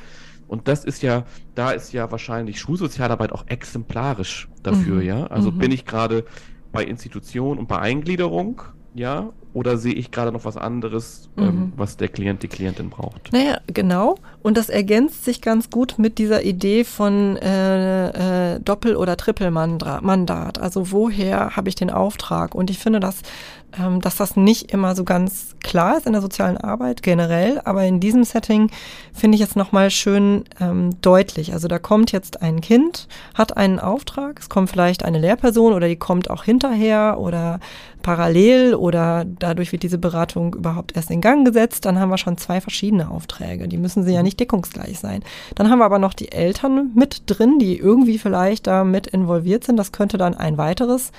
Und 0.48 0.68
das 0.68 0.84
ist 0.84 1.02
ja, 1.02 1.24
da 1.54 1.72
ist 1.72 1.92
ja 1.92 2.10
wahrscheinlich 2.10 2.60
Schulsozialarbeit 2.60 3.32
auch 3.32 3.46
exemplarisch 3.48 4.48
dafür, 4.62 4.96
mhm. 4.96 5.06
ja. 5.06 5.26
Also 5.26 5.50
mhm. 5.50 5.58
bin 5.58 5.72
ich 5.72 5.84
gerade 5.84 6.24
bei 6.72 6.84
Institution 6.84 7.58
und 7.58 7.68
bei 7.68 7.78
Eingliederung, 7.78 8.62
ja, 8.94 9.32
oder 9.56 9.78
sehe 9.78 9.94
ich 9.94 10.10
gerade 10.10 10.32
noch 10.32 10.44
was 10.44 10.58
anderes, 10.58 11.30
ähm, 11.38 11.44
mhm. 11.44 11.48
ähm, 11.48 11.72
was 11.76 11.96
der 11.96 12.08
Klient, 12.08 12.42
die 12.42 12.48
Klientin 12.48 12.90
braucht? 12.90 13.32
Naja, 13.32 13.58
genau. 13.66 14.16
Und 14.42 14.58
das 14.58 14.68
ergänzt 14.68 15.24
sich 15.24 15.40
ganz 15.40 15.70
gut 15.70 15.94
mit 15.96 16.18
dieser 16.18 16.44
Idee 16.44 16.84
von 16.84 17.38
äh, 17.38 18.56
äh, 18.56 18.60
Doppel- 18.60 18.96
oder 18.96 19.16
Trippelmandat. 19.16 20.58
Also 20.58 20.92
woher 20.92 21.56
habe 21.56 21.70
ich 21.70 21.74
den 21.74 21.90
Auftrag? 21.90 22.54
Und 22.54 22.68
ich 22.68 22.78
finde, 22.78 23.00
dass 23.00 23.22
ähm, 23.78 24.00
dass 24.00 24.16
das 24.16 24.36
nicht 24.36 24.72
immer 24.72 24.94
so 24.94 25.04
ganz 25.04 25.54
klar 25.62 25.98
ist 25.98 26.06
in 26.06 26.12
der 26.12 26.22
sozialen 26.22 26.56
Arbeit 26.56 27.02
generell, 27.02 27.60
aber 27.64 27.84
in 27.84 28.00
diesem 28.00 28.24
Setting 28.24 28.70
finde 29.12 29.36
ich 29.36 29.42
es 29.42 29.56
nochmal 29.56 29.90
schön 29.90 30.44
ähm, 30.60 30.90
deutlich. 31.02 31.52
Also 31.52 31.68
da 31.68 31.78
kommt 31.78 32.12
jetzt 32.12 32.42
ein 32.42 32.60
Kind, 32.60 33.08
hat 33.34 33.56
einen 33.56 33.78
Auftrag, 33.78 34.38
es 34.38 34.48
kommt 34.48 34.70
vielleicht 34.70 35.04
eine 35.04 35.18
Lehrperson 35.18 35.72
oder 35.72 35.88
die 35.88 35.96
kommt 35.96 36.30
auch 36.30 36.44
hinterher 36.44 37.18
oder 37.18 37.60
parallel 38.02 38.74
oder 38.74 39.24
dadurch 39.46 39.72
wird 39.72 39.82
diese 39.82 39.98
Beratung 39.98 40.54
überhaupt 40.54 40.96
erst 40.96 41.10
in 41.10 41.20
Gang 41.20 41.46
gesetzt. 41.46 41.84
Dann 41.84 42.00
haben 42.00 42.10
wir 42.10 42.18
schon 42.18 42.36
zwei 42.36 42.60
verschiedene 42.60 43.10
Aufträge. 43.10 43.68
Die 43.68 43.78
müssen 43.78 44.02
sie 44.02 44.12
ja 44.12 44.22
nicht 44.22 44.40
deckungsgleich 44.40 44.98
sein. 44.98 45.22
Dann 45.54 45.70
haben 45.70 45.78
wir 45.78 45.84
aber 45.84 45.98
noch 45.98 46.14
die 46.14 46.32
Eltern 46.32 46.90
mit 46.94 47.22
drin, 47.26 47.58
die 47.58 47.78
irgendwie 47.78 48.18
vielleicht 48.18 48.66
da 48.66 48.84
mit 48.84 49.06
involviert 49.06 49.64
sind. 49.64 49.76
Das 49.76 49.92
könnte 49.92 50.18
dann 50.18 50.34
ein 50.34 50.58
weiteres 50.58 51.12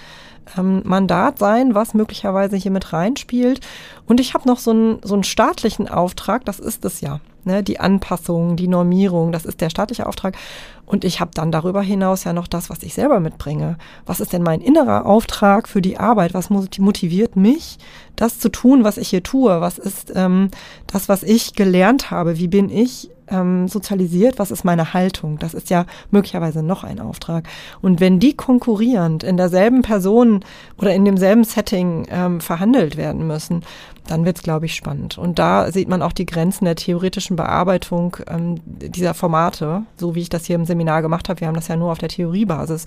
ähm, 0.58 0.82
Mandat 0.84 1.40
sein, 1.40 1.74
was 1.74 1.94
möglicherweise 1.94 2.58
hier 2.58 2.72
mit 2.72 2.91
reinspielt. 2.91 3.62
Und 4.06 4.20
ich 4.20 4.34
habe 4.34 4.48
noch 4.48 4.60
so 4.60 4.72
einen, 4.72 4.99
so 5.04 5.14
einen 5.14 5.24
staatlichen 5.24 5.88
Auftrag, 5.88 6.45
das 6.45 6.60
ist 6.60 6.84
es 6.86 7.02
ja. 7.02 7.20
Ne? 7.48 7.64
Die 7.64 7.80
Anpassung, 7.80 8.56
die 8.56 8.68
Normierung, 8.68 9.32
das 9.32 9.45
ist 9.45 9.61
der 9.61 9.72
staatliche 9.72 10.06
Auftrag. 10.06 10.38
Und 10.86 11.03
ich 11.03 11.19
habe 11.19 11.32
dann 11.34 11.52
darüber 11.52 11.82
hinaus 11.82 12.24
ja 12.24 12.32
noch 12.32 12.48
das, 12.48 12.69
was 12.69 12.84
ich 12.84 12.94
selber 12.94 13.19
mitbringe. 13.19 13.78
Was 14.06 14.19
ist 14.19 14.32
denn 14.32 14.44
mein 14.44 14.61
innerer 14.61 15.06
Auftrag 15.06 15.68
für 15.68 15.82
die 15.82 15.98
Arbeit? 15.98 16.34
Was 16.34 16.49
motiviert 16.49 17.36
mich, 17.36 17.78
das 18.15 18.40
zu 18.40 18.49
tun, 18.49 18.84
was 18.84 18.98
ich 18.98 19.10
hier 19.10 19.24
tue? 19.24 19.60
Was 19.60 19.80
ist 19.80 20.14
ähm, 20.15 20.49
das, 20.86 21.10
was 21.10 21.24
ich 21.24 21.53
gelernt 21.56 22.11
habe? 22.11 22.38
Wie 22.38 22.48
bin 22.48 22.69
ich 22.69 23.10
ähm, 23.30 23.68
sozialisiert, 23.68 24.40
was 24.40 24.52
ist 24.52 24.64
meine 24.64 24.94
Haltung? 24.94 25.38
Das 25.40 25.53
ist 25.53 25.69
ja 25.69 25.86
möglicherweise 26.11 26.64
noch 26.64 26.84
ein 26.84 26.99
Auftrag. 26.99 27.48
Und 27.82 27.99
wenn 27.99 28.19
die 28.19 28.36
konkurrierend 28.36 29.24
in 29.24 29.38
derselben 29.38 29.82
Person 29.82 30.44
oder 30.78 30.94
in 30.94 31.06
demselben 31.06 31.44
Setting 31.44 32.07
ähm, 32.10 32.41
verhandelt 32.41 32.98
werden 32.98 33.28
müssen, 33.28 33.64
dann 34.08 34.26
wird 34.26 34.38
es, 34.38 34.44
glaube 34.44 34.66
ich, 34.66 34.76
spannend. 34.76 35.18
Und 35.18 35.38
da 35.40 35.72
sieht 35.72 35.88
man 35.88 36.02
auch 36.02 36.14
die 36.14 36.26
Grenzen 36.26 36.66
der 36.66 36.76
theoretischen 36.76 37.36
Bearbeitung 37.36 38.18
ähm, 38.28 38.56
dieser 38.66 39.14
Formate, 39.14 39.84
so 39.98 40.16
wie 40.16 40.22
ich 40.22 40.30
das 40.30 40.46
hier 40.46 40.56
im 40.56 40.66
Seminar 40.66 41.02
gemacht 41.02 41.30
habe. 41.30 41.42
Wir 41.42 41.48
haben 41.48 41.56
das 41.56 41.68
ja 41.68 41.76
nur 41.76 41.92
auf 41.92 42.00
der 42.00 42.10
Theoriebasis 42.10 42.86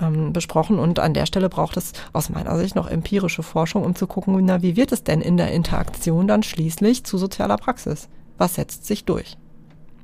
ähm, 0.00 0.32
besprochen 0.32 0.78
und 0.78 0.98
an 0.98 1.14
der 1.14 1.26
Stelle 1.26 1.48
braucht 1.48 1.76
es 1.76 1.92
aus 2.12 2.30
meiner 2.30 2.56
Sicht 2.56 2.74
noch 2.74 2.88
empirische 2.88 3.42
Forschung, 3.42 3.84
um 3.84 3.94
zu 3.94 4.06
gucken, 4.06 4.38
na, 4.44 4.62
wie 4.62 4.76
wird 4.76 4.92
es 4.92 5.04
denn 5.04 5.20
in 5.20 5.36
der 5.36 5.52
Interaktion 5.52 6.26
dann 6.26 6.42
schließlich 6.42 7.04
zu 7.04 7.18
sozialer 7.18 7.56
Praxis? 7.56 8.08
Was 8.38 8.54
setzt 8.54 8.86
sich 8.86 9.04
durch? 9.04 9.36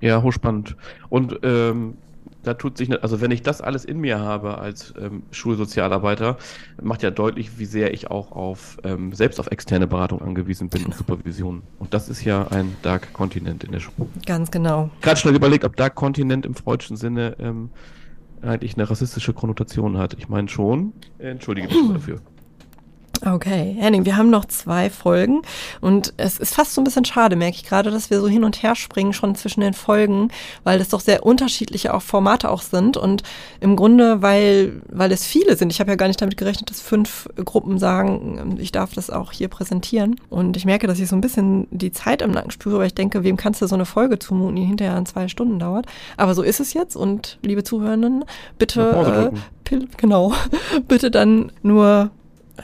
Ja, 0.01 0.23
hochspannend. 0.23 0.77
Und 1.09 1.39
ähm, 1.43 1.97
da 2.47 2.55
tut 2.55 2.79
sich, 2.79 3.03
also 3.03 3.21
wenn 3.21 3.31
ich 3.31 3.43
das 3.43 3.61
alles 3.61 3.85
in 3.85 3.99
mir 3.99 4.21
habe 4.21 4.59
als 4.59 4.95
ähm, 5.01 5.25
Schulsozialarbeiter, 5.33 6.37
macht 6.81 7.03
ja 7.03 7.11
deutlich, 7.11 7.59
wie 7.59 7.65
sehr 7.65 7.93
ich 7.93 8.11
auch 8.11 8.33
auf 8.33 8.79
ähm, 8.85 9.13
selbst 9.13 9.41
auf 9.41 9.49
externe 9.49 9.87
Beratung 9.87 10.23
angewiesen 10.23 10.69
bin 10.69 10.85
und 10.85 10.95
Supervision. 10.95 11.63
Und 11.79 11.93
das 11.93 12.09
ist 12.09 12.25
ja 12.25 12.47
ein 12.49 12.77
Dark 12.83 13.13
Kontinent 13.13 13.65
in 13.65 13.73
der 13.73 13.81
Schule. 13.81 14.09
Ganz 14.25 14.51
genau. 14.51 14.91
Gerade 15.01 15.17
schnell 15.17 15.35
überlegt, 15.35 15.65
ob 15.65 15.77
Dark 15.77 15.97
Kontinent 15.97 16.47
im 16.47 16.55
freudschen 16.55 16.97
Sinne 16.97 17.37
ähm, 17.41 17.71
eigentlich 18.43 18.77
eine 18.77 18.89
rassistische 18.89 19.33
Konnotation 19.33 19.99
hat. 19.99 20.15
Ich 20.15 20.29
meine 20.29 20.49
schon. 20.49 20.93
Entschuldige 21.19 21.67
mich 21.67 21.77
dafür. 21.93 22.21
Okay, 23.25 23.77
Henning, 23.79 24.05
wir 24.05 24.17
haben 24.17 24.31
noch 24.31 24.45
zwei 24.45 24.91
Folgen 24.91 25.43
und 25.81 26.13
es 26.17 26.39
ist 26.39 26.55
fast 26.55 26.75
so 26.75 26.81
ein 26.81 26.85
bisschen 26.85 27.05
schade, 27.05 27.37
merke 27.37 27.57
ich 27.57 27.65
gerade, 27.65 27.91
dass 27.91 28.11
wir 28.11 28.21
so 28.21 28.29
hin 28.29 28.45
und 28.45 28.63
her 28.63 28.75
springen 28.75 29.13
schon 29.13 29.35
zwischen 29.35 29.61
den 29.61 29.75
Folgen, 29.75 30.31
weil 30.65 30.79
das 30.79 30.89
doch 30.89 31.01
sehr 31.01 31.25
unterschiedliche 31.25 31.95
auch 31.95 32.03
Formate 32.03 32.51
auch 32.51 32.63
sind 32.63 32.97
und 32.97 33.23
im 33.61 33.77
Grunde, 33.77 34.23
weil, 34.23 34.83
weil 34.89 35.13
es 35.13 35.25
viele 35.25 35.57
sind. 35.57 35.73
Ich 35.73 35.81
habe 35.81 35.91
ja 35.91 35.97
gar 35.97 36.09
nicht 36.09 36.21
damit 36.21 36.37
gerechnet, 36.37 36.71
dass 36.71 36.81
fünf 36.81 37.29
Gruppen 37.37 37.79
sagen, 37.79 38.57
ich 38.59 38.73
darf 38.73 38.93
das 38.93 39.11
auch 39.11 39.33
hier 39.33 39.49
präsentieren 39.49 40.21
und 40.29 40.57
ich 40.57 40.65
merke, 40.65 40.87
dass 40.87 40.99
ich 40.99 41.09
so 41.09 41.17
ein 41.17 41.21
bisschen 41.21 41.69
die 41.71 41.93
Zeit 41.93 42.23
im 42.23 42.33
Nacken 42.33 42.51
spüre, 42.51 42.79
weil 42.79 42.89
ich 42.89 42.95
denke, 42.95 43.25
wem 43.25 43.37
kannst 43.37 43.63
du 43.63 43.67
so 43.67 43.75
eine 43.75 43.87
Folge 43.87 44.19
zumuten, 44.19 44.57
die 44.57 44.65
hinterher 44.65 44.97
in 44.99 45.07
zwei 45.07 45.29
Stunden 45.29 45.59
dauert. 45.59 45.87
Aber 46.17 46.35
so 46.35 46.43
ist 46.43 46.61
es 46.61 46.75
jetzt 46.75 46.97
und 46.97 47.39
liebe 47.43 47.65
Zuhörenden, 47.65 48.25
bitte, 48.59 49.33
äh, 49.71 49.79
genau, 49.97 50.33
bitte 50.89 51.11
dann 51.11 51.53
nur 51.63 52.11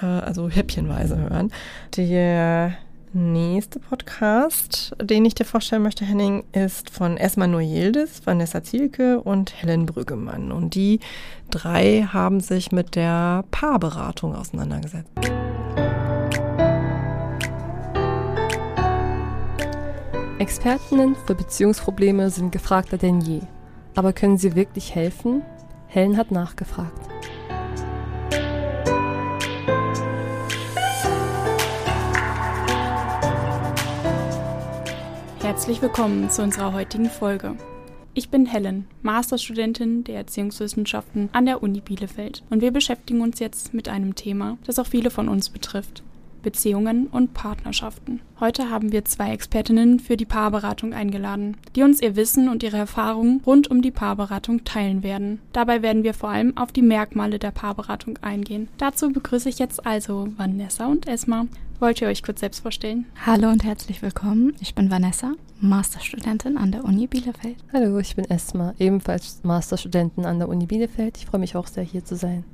äh, 0.01 0.07
also 0.07 0.49
häppchenweise 0.49 1.19
hören. 1.19 1.53
Der 1.97 2.75
nächste 3.15 3.79
Podcast, 3.79 4.95
den 5.03 5.25
ich 5.25 5.35
dir 5.35 5.45
vorstellen 5.45 5.83
möchte, 5.83 6.05
Henning, 6.05 6.45
ist 6.53 6.91
von 6.91 7.17
Esma 7.19 7.47
Noyildes, 7.47 8.23
Vanessa 8.25 8.63
Zielke 8.63 9.21
und 9.21 9.53
Helen 9.63 9.87
Brüggemann. 9.87 10.51
Und 10.51 10.75
die 10.75 11.01
drei 11.51 12.09
haben 12.11 12.41
sich 12.41 12.73
mit 12.73 12.95
der 12.95 13.45
Paarberatung 13.51 14.35
auseinandergesetzt. 14.35 15.11
Expertinnen 20.39 21.15
für 21.27 21.35
Beziehungsprobleme 21.35 22.31
sind 22.31 22.51
gefragter 22.51 22.99
denn 22.99 23.21
je. 23.21 23.41
Aber 23.95 24.13
können 24.13 24.39
sie 24.39 24.57
wirklich 24.57 24.95
helfen? 24.95 25.43
Helen 25.87 26.17
hat 26.17 26.31
nachgefragt. 26.31 26.99
Herzlich 35.53 35.83
willkommen 35.83 36.31
zu 36.31 36.43
unserer 36.43 36.73
heutigen 36.73 37.11
Folge. 37.11 37.55
Ich 38.15 38.31
bin 38.31 38.47
Helen, 38.47 38.87
Masterstudentin 39.03 40.03
der 40.03 40.15
Erziehungswissenschaften 40.15 41.29
an 41.35 41.45
der 41.45 41.63
Uni 41.63 41.83
Bielefeld 41.83 42.43
und 42.49 42.63
wir 42.63 42.71
beschäftigen 42.71 43.21
uns 43.21 43.39
jetzt 43.39 43.75
mit 43.75 43.87
einem 43.87 44.15
Thema, 44.15 44.57
das 44.65 44.79
auch 44.79 44.87
viele 44.87 45.11
von 45.11 45.29
uns 45.29 45.51
betrifft. 45.51 46.03
Beziehungen 46.43 47.07
und 47.07 47.35
Partnerschaften. 47.35 48.21
Heute 48.41 48.69
haben 48.69 48.93
wir 48.93 49.05
zwei 49.05 49.33
Expertinnen 49.33 50.01
für 50.01 50.17
die 50.17 50.25
Paarberatung 50.25 50.93
eingeladen, 50.93 51.57
die 51.75 51.83
uns 51.83 52.03
ihr 52.03 52.17
Wissen 52.17 52.49
und 52.49 52.63
ihre 52.63 52.77
Erfahrungen 52.77 53.41
rund 53.47 53.71
um 53.71 53.83
die 53.83 53.91
Paarberatung 53.91 54.65
teilen 54.65 55.03
werden. 55.03 55.41
Dabei 55.53 55.83
werden 55.83 56.03
wir 56.03 56.15
vor 56.15 56.31
allem 56.31 56.57
auf 56.57 56.73
die 56.73 56.83
Merkmale 56.83 57.39
der 57.39 57.53
Paarberatung 57.53 58.19
eingehen. 58.19 58.69
Dazu 58.79 59.11
begrüße 59.11 59.49
ich 59.49 59.59
jetzt 59.59 59.87
also 59.87 60.29
Vanessa 60.37 60.87
und 60.87 61.07
Esma. 61.07 61.47
Wollt 61.83 62.01
ihr 62.01 62.07
euch 62.09 62.23
kurz 62.23 62.41
selbst 62.41 62.61
vorstellen? 62.61 63.07
Hallo 63.27 63.49
und 63.49 63.65
herzlich 63.65 64.03
willkommen. 64.03 64.55
Ich 64.61 64.75
bin 64.75 64.91
Vanessa, 64.91 65.33
Masterstudentin 65.61 66.57
an 66.57 66.71
der 66.71 66.85
Uni 66.85 67.09
Bielefeld. 67.09 67.57
Hallo, 67.73 67.99
ich 67.99 68.15
bin 68.15 68.25
Esma, 68.31 68.73
ebenfalls 68.79 69.41
Masterstudentin 69.43 70.25
an 70.25 70.39
der 70.39 70.49
Uni 70.49 70.67
Bielefeld. 70.67 71.17
Ich 71.17 71.27
freue 71.27 71.41
mich 71.41 71.57
auch 71.57 71.67
sehr, 71.67 71.83
hier 71.83 72.05
zu 72.05 72.15
sein. 72.15 72.45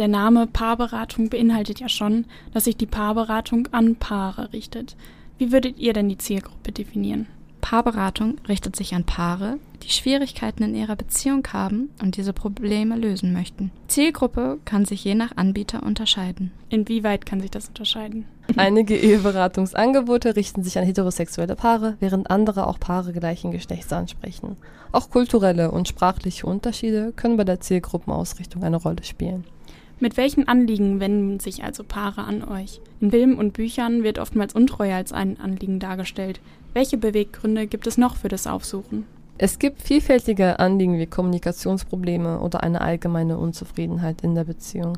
Der 0.00 0.08
Name 0.08 0.46
Paarberatung 0.46 1.28
beinhaltet 1.28 1.78
ja 1.78 1.90
schon, 1.90 2.24
dass 2.54 2.64
sich 2.64 2.74
die 2.74 2.86
Paarberatung 2.86 3.68
an 3.70 3.96
Paare 3.96 4.50
richtet. 4.54 4.96
Wie 5.36 5.52
würdet 5.52 5.78
ihr 5.78 5.92
denn 5.92 6.08
die 6.08 6.16
Zielgruppe 6.16 6.72
definieren? 6.72 7.26
Paarberatung 7.60 8.38
richtet 8.48 8.76
sich 8.76 8.94
an 8.94 9.04
Paare, 9.04 9.58
die 9.82 9.90
Schwierigkeiten 9.90 10.62
in 10.62 10.74
ihrer 10.74 10.96
Beziehung 10.96 11.46
haben 11.52 11.90
und 12.00 12.16
diese 12.16 12.32
Probleme 12.32 12.96
lösen 12.96 13.34
möchten. 13.34 13.72
Zielgruppe 13.88 14.58
kann 14.64 14.86
sich 14.86 15.04
je 15.04 15.14
nach 15.14 15.36
Anbieter 15.36 15.82
unterscheiden. 15.82 16.50
Inwieweit 16.70 17.26
kann 17.26 17.42
sich 17.42 17.50
das 17.50 17.68
unterscheiden? 17.68 18.24
Einige 18.56 18.96
Eheberatungsangebote 18.96 20.34
richten 20.34 20.62
sich 20.62 20.78
an 20.78 20.84
heterosexuelle 20.84 21.56
Paare, 21.56 21.98
während 22.00 22.30
andere 22.30 22.68
auch 22.68 22.80
Paare 22.80 23.12
gleichen 23.12 23.50
Geschlechts 23.50 23.92
ansprechen. 23.92 24.56
Auch 24.92 25.10
kulturelle 25.10 25.70
und 25.70 25.88
sprachliche 25.88 26.46
Unterschiede 26.46 27.12
können 27.14 27.36
bei 27.36 27.44
der 27.44 27.60
Zielgruppenausrichtung 27.60 28.64
eine 28.64 28.78
Rolle 28.78 29.04
spielen. 29.04 29.44
Mit 30.02 30.16
welchen 30.16 30.48
Anliegen 30.48 30.98
wenden 30.98 31.40
sich 31.40 31.62
also 31.62 31.84
Paare 31.84 32.24
an 32.24 32.42
euch? 32.42 32.80
In 33.00 33.10
Filmen 33.10 33.36
und 33.36 33.52
Büchern 33.52 34.02
wird 34.02 34.18
oftmals 34.18 34.54
Untreue 34.54 34.94
als 34.94 35.12
ein 35.12 35.38
Anliegen 35.38 35.78
dargestellt. 35.78 36.40
Welche 36.72 36.96
Beweggründe 36.96 37.66
gibt 37.66 37.86
es 37.86 37.98
noch 37.98 38.16
für 38.16 38.28
das 38.28 38.46
Aufsuchen? 38.46 39.04
Es 39.36 39.58
gibt 39.58 39.82
vielfältige 39.82 40.58
Anliegen 40.58 40.98
wie 40.98 41.06
Kommunikationsprobleme 41.06 42.40
oder 42.40 42.62
eine 42.62 42.80
allgemeine 42.80 43.36
Unzufriedenheit 43.36 44.22
in 44.22 44.34
der 44.34 44.44
Beziehung. 44.44 44.96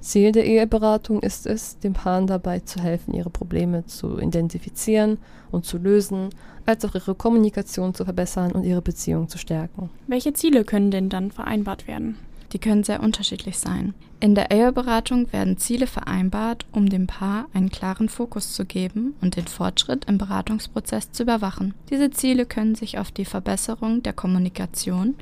Ziel 0.00 0.32
der 0.32 0.44
Eheberatung 0.44 1.20
ist 1.22 1.46
es, 1.46 1.78
den 1.78 1.94
Paaren 1.94 2.26
dabei 2.26 2.58
zu 2.60 2.80
helfen, 2.80 3.14
ihre 3.14 3.30
Probleme 3.30 3.86
zu 3.86 4.18
identifizieren 4.18 5.16
und 5.50 5.64
zu 5.64 5.78
lösen, 5.78 6.28
als 6.66 6.84
auch 6.84 6.94
ihre 6.94 7.14
Kommunikation 7.14 7.94
zu 7.94 8.04
verbessern 8.04 8.52
und 8.52 8.64
ihre 8.64 8.82
Beziehung 8.82 9.28
zu 9.28 9.38
stärken. 9.38 9.88
Welche 10.08 10.34
Ziele 10.34 10.64
können 10.64 10.90
denn 10.90 11.08
dann 11.08 11.30
vereinbart 11.30 11.86
werden? 11.86 12.18
Die 12.52 12.58
können 12.58 12.84
sehr 12.84 13.02
unterschiedlich 13.02 13.58
sein. 13.58 13.94
In 14.20 14.34
der 14.34 14.50
Eheberatung 14.50 15.32
werden 15.32 15.56
Ziele 15.56 15.86
vereinbart, 15.86 16.66
um 16.70 16.88
dem 16.88 17.06
Paar 17.06 17.46
einen 17.54 17.70
klaren 17.70 18.08
Fokus 18.08 18.52
zu 18.52 18.64
geben 18.64 19.14
und 19.20 19.36
den 19.36 19.46
Fortschritt 19.46 20.04
im 20.04 20.18
Beratungsprozess 20.18 21.10
zu 21.12 21.24
überwachen. 21.24 21.74
Diese 21.90 22.10
Ziele 22.10 22.46
können 22.46 22.74
sich 22.74 22.98
auf 22.98 23.10
die 23.10 23.24
Verbesserung 23.24 24.02
der 24.02 24.12
Kommunikation, 24.12 25.14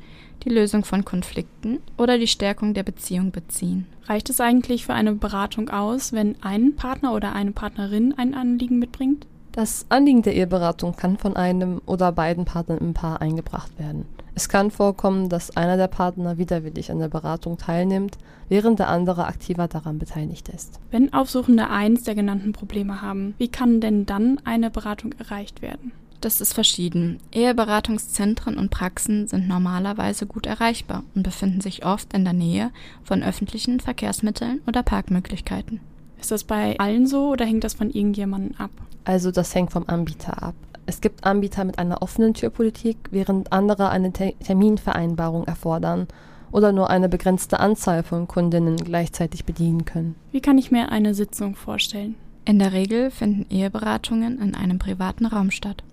die 0.42 0.50
Lösung 0.50 0.84
von 0.84 1.04
Konflikten 1.04 1.78
oder 1.96 2.18
die 2.18 2.26
Stärkung 2.26 2.74
der 2.74 2.82
Beziehung 2.82 3.30
beziehen. 3.30 3.86
Reicht 4.06 4.28
es 4.28 4.40
eigentlich 4.40 4.84
für 4.84 4.94
eine 4.94 5.14
Beratung 5.14 5.70
aus, 5.70 6.12
wenn 6.12 6.36
ein 6.42 6.74
Partner 6.74 7.14
oder 7.14 7.32
eine 7.32 7.52
Partnerin 7.52 8.14
ein 8.16 8.34
Anliegen 8.34 8.78
mitbringt? 8.78 9.26
Das 9.52 9.86
Anliegen 9.88 10.22
der 10.22 10.34
Eheberatung 10.34 10.94
kann 10.94 11.16
von 11.16 11.36
einem 11.36 11.80
oder 11.86 12.12
beiden 12.12 12.44
Partnern 12.44 12.78
im 12.78 12.94
Paar 12.94 13.20
eingebracht 13.20 13.78
werden. 13.78 14.04
Es 14.34 14.48
kann 14.48 14.70
vorkommen, 14.70 15.28
dass 15.28 15.56
einer 15.56 15.76
der 15.76 15.88
Partner 15.88 16.38
widerwillig 16.38 16.90
an 16.90 16.98
der 16.98 17.08
Beratung 17.08 17.58
teilnimmt, 17.58 18.18
während 18.48 18.78
der 18.78 18.88
andere 18.88 19.26
aktiver 19.26 19.68
daran 19.68 19.98
beteiligt 19.98 20.48
ist. 20.48 20.78
Wenn 20.90 21.12
Aufsuchende 21.12 21.68
eins 21.68 22.04
der 22.04 22.14
genannten 22.14 22.52
Probleme 22.52 23.02
haben, 23.02 23.34
wie 23.38 23.48
kann 23.48 23.80
denn 23.80 24.06
dann 24.06 24.40
eine 24.44 24.70
Beratung 24.70 25.12
erreicht 25.18 25.62
werden? 25.62 25.92
Das 26.20 26.42
ist 26.42 26.52
verschieden. 26.52 27.18
Eheberatungszentren 27.32 28.58
und 28.58 28.70
Praxen 28.70 29.26
sind 29.26 29.48
normalerweise 29.48 30.26
gut 30.26 30.44
erreichbar 30.46 31.02
und 31.14 31.22
befinden 31.22 31.62
sich 31.62 31.86
oft 31.86 32.12
in 32.12 32.24
der 32.24 32.34
Nähe 32.34 32.70
von 33.04 33.22
öffentlichen 33.22 33.80
Verkehrsmitteln 33.80 34.60
oder 34.66 34.82
Parkmöglichkeiten. 34.82 35.80
Ist 36.20 36.30
das 36.30 36.44
bei 36.44 36.78
allen 36.78 37.06
so 37.06 37.30
oder 37.30 37.46
hängt 37.46 37.64
das 37.64 37.74
von 37.74 37.90
irgendjemandem 37.90 38.54
ab? 38.58 38.70
Also 39.04 39.30
das 39.30 39.54
hängt 39.54 39.72
vom 39.72 39.84
Anbieter 39.86 40.42
ab. 40.42 40.54
Es 40.90 41.00
gibt 41.00 41.22
Anbieter 41.22 41.62
mit 41.62 41.78
einer 41.78 42.02
offenen 42.02 42.34
Türpolitik, 42.34 42.96
während 43.12 43.52
andere 43.52 43.90
eine 43.90 44.12
Te 44.12 44.34
Terminvereinbarung 44.44 45.44
erfordern 45.44 46.08
oder 46.50 46.72
nur 46.72 46.90
eine 46.90 47.08
begrenzte 47.08 47.60
Anzahl 47.60 48.02
von 48.02 48.26
Kundinnen 48.26 48.76
gleichzeitig 48.76 49.44
bedienen 49.44 49.84
können. 49.84 50.16
Wie 50.32 50.40
kann 50.40 50.58
ich 50.58 50.72
mir 50.72 50.90
eine 50.90 51.14
Sitzung 51.14 51.54
vorstellen? 51.54 52.16
In 52.44 52.58
der 52.58 52.72
Regel 52.72 53.12
finden 53.12 53.46
Eheberatungen 53.54 54.42
in 54.42 54.56
einem 54.56 54.80
privaten 54.80 55.26
Raum 55.26 55.52
statt, 55.52 55.84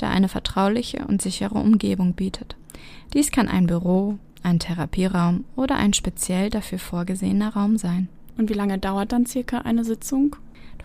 der 0.00 0.08
eine 0.08 0.30
vertrauliche 0.30 1.04
und 1.06 1.20
sichere 1.20 1.58
Umgebung 1.58 2.14
bietet. 2.14 2.56
Dies 3.12 3.30
kann 3.30 3.48
ein 3.48 3.66
Büro, 3.66 4.16
ein 4.42 4.58
Therapieraum 4.58 5.44
oder 5.54 5.76
ein 5.76 5.92
speziell 5.92 6.48
dafür 6.48 6.78
vorgesehener 6.78 7.52
Raum 7.52 7.76
sein. 7.76 8.08
Und 8.38 8.48
wie 8.48 8.54
lange 8.54 8.78
dauert 8.78 9.12
dann 9.12 9.26
circa 9.26 9.58
eine 9.58 9.84
Sitzung? 9.84 10.34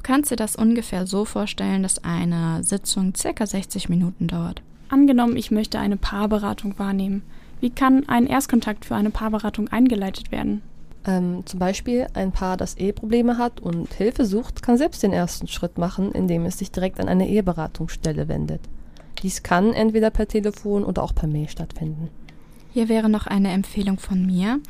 Du 0.02 0.08
kannst 0.08 0.32
dir 0.32 0.36
das 0.36 0.56
ungefähr 0.56 1.06
so 1.06 1.26
vorstellen, 1.26 1.84
dass 1.84 2.04
eine 2.04 2.64
Sitzung 2.64 3.14
circa 3.14 3.46
60 3.46 3.88
Minuten 3.88 4.26
dauert. 4.26 4.64
Angenommen, 4.90 5.38
ich 5.38 5.52
möchte 5.52 5.78
eine 5.78 5.96
Paarberatung 5.96 6.80
wahrnehmen. 6.80 7.22
Wie 7.60 7.70
kann 7.70 8.10
ein 8.10 8.26
Erstkontakt 8.26 8.84
für 8.84 8.96
eine 8.96 9.12
Paarberatung 9.12 9.68
eingeleitet 9.68 10.32
werden? 10.32 10.64
Ähm, 11.06 11.44
zum 11.46 11.60
Beispiel 11.60 12.08
ein 12.16 12.32
Paar, 12.32 12.58
das 12.58 12.78
Eheprobleme 12.78 13.38
hat 13.38 13.60
und 13.60 13.94
Hilfe 13.94 14.26
sucht, 14.26 14.64
kann 14.64 14.76
selbst 14.76 15.04
den 15.04 15.14
ersten 15.14 15.48
Schritt 15.48 15.78
machen, 15.78 16.12
indem 16.14 16.46
es 16.46 16.58
sich 16.58 16.72
direkt 16.72 17.00
an 17.00 17.08
eine 17.08 17.30
Eheberatungsstelle 17.30 18.28
wendet. 18.28 18.62
Dies 19.22 19.44
kann 19.44 19.72
entweder 19.72 20.10
per 20.10 20.28
Telefon 20.28 20.84
oder 20.84 21.04
auch 21.04 21.14
per 21.14 21.28
Mail 21.28 21.48
stattfinden. 21.48 22.10
Hier 22.74 22.90
wäre 22.90 23.10
noch 23.10 23.28
eine 23.28 23.52
Empfehlung 23.52 24.00
von 24.00 24.26
mir, 24.26 24.62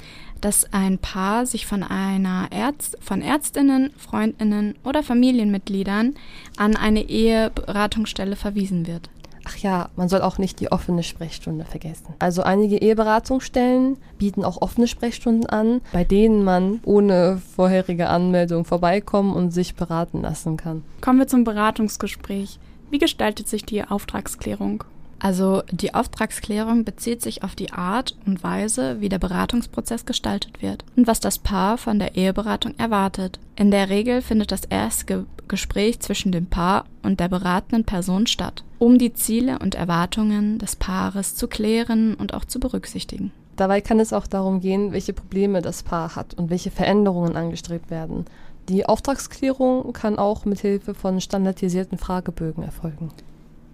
dass 0.42 0.72
ein 0.74 0.98
Paar 0.98 1.46
sich 1.46 1.66
von 1.66 1.84
einer 1.84 2.48
Ärzt 2.52 2.98
von 3.00 3.22
Ärztinnen, 3.22 3.92
Freundinnen 3.98 4.76
oder 4.84 5.04
Familienmitgliedern 5.04 6.16
an 6.58 6.76
eine 6.76 7.04
Eheberatungsstelle 7.04 8.36
verwiesen 8.36 8.88
wird. 8.88 9.10
Ach 9.44 9.58
ja, 9.58 9.90
man 9.96 10.08
soll 10.08 10.22
auch 10.22 10.38
nicht 10.38 10.60
die 10.60 10.72
offene 10.72 11.04
Sprechstunde 11.04 11.66
vergessen. 11.66 12.14
Also 12.20 12.44
einige 12.44 12.78
Eheberatungsstellen 12.78 13.98
bieten 14.18 14.46
auch 14.46 14.62
offene 14.62 14.88
Sprechstunden 14.88 15.48
an, 15.48 15.82
bei 15.92 16.04
denen 16.04 16.44
man 16.44 16.80
ohne 16.84 17.42
vorherige 17.56 18.10
Anmeldung 18.10 18.66
vorbeikommen 18.66 19.34
und 19.34 19.52
sich 19.52 19.76
beraten 19.76 20.22
lassen 20.22 20.58
kann. 20.58 20.84
Kommen 21.02 21.20
wir 21.20 21.28
zum 21.28 21.44
Beratungsgespräch. 21.44 22.60
Wie 22.92 23.00
gestaltet 23.00 23.48
sich 23.48 23.66
die 23.66 23.84
Auftragsklärung? 23.84 24.84
Also 25.24 25.62
die 25.72 25.94
Auftragsklärung 25.94 26.84
bezieht 26.84 27.22
sich 27.22 27.44
auf 27.44 27.54
die 27.54 27.72
Art 27.74 28.16
und 28.26 28.44
Weise, 28.44 29.02
wie 29.02 29.10
der 29.10 29.20
Beratungsprozess 29.20 30.06
gestaltet 30.06 30.64
wird 30.64 30.84
und 30.96 31.06
was 31.06 31.20
das 31.20 31.38
Paar 31.38 31.78
von 31.78 32.00
der 32.00 32.16
Eheberatung 32.16 32.74
erwartet. 32.80 33.40
In 33.56 33.70
der 33.70 33.90
Regel 33.90 34.24
findet 34.24 34.52
das 34.52 34.66
erste 34.66 35.28
Gespräch 35.48 36.00
zwischen 36.00 36.32
dem 36.32 36.48
Paar 36.48 36.86
und 37.04 37.20
der 37.20 37.28
beratenden 37.28 37.84
Person 37.86 38.26
statt, 38.26 38.64
um 38.80 38.98
die 38.98 39.14
Ziele 39.14 39.60
und 39.60 39.76
Erwartungen 39.76 40.58
des 40.58 40.76
Paares 40.76 41.36
zu 41.36 41.48
klären 41.48 42.16
und 42.16 42.34
auch 42.34 42.46
zu 42.46 42.60
berücksichtigen. 42.60 43.32
Dabei 43.58 43.80
kann 43.80 44.00
es 44.00 44.14
auch 44.14 44.26
darum 44.26 44.60
gehen, 44.60 44.92
welche 44.92 45.14
Probleme 45.14 45.62
das 45.62 45.84
Paar 45.84 46.16
hat 46.16 46.34
und 46.34 46.50
welche 46.50 46.72
Veränderungen 46.72 47.36
angestrebt 47.36 47.92
werden. 47.92 48.26
Die 48.70 48.88
Auftragsklärung 48.88 49.94
kann 49.94 50.18
auch 50.18 50.46
mit 50.46 50.62
Hilfe 50.62 50.96
von 50.96 51.22
standardisierten 51.22 52.00
Fragebögen 52.00 52.64
erfolgen. 52.64 53.12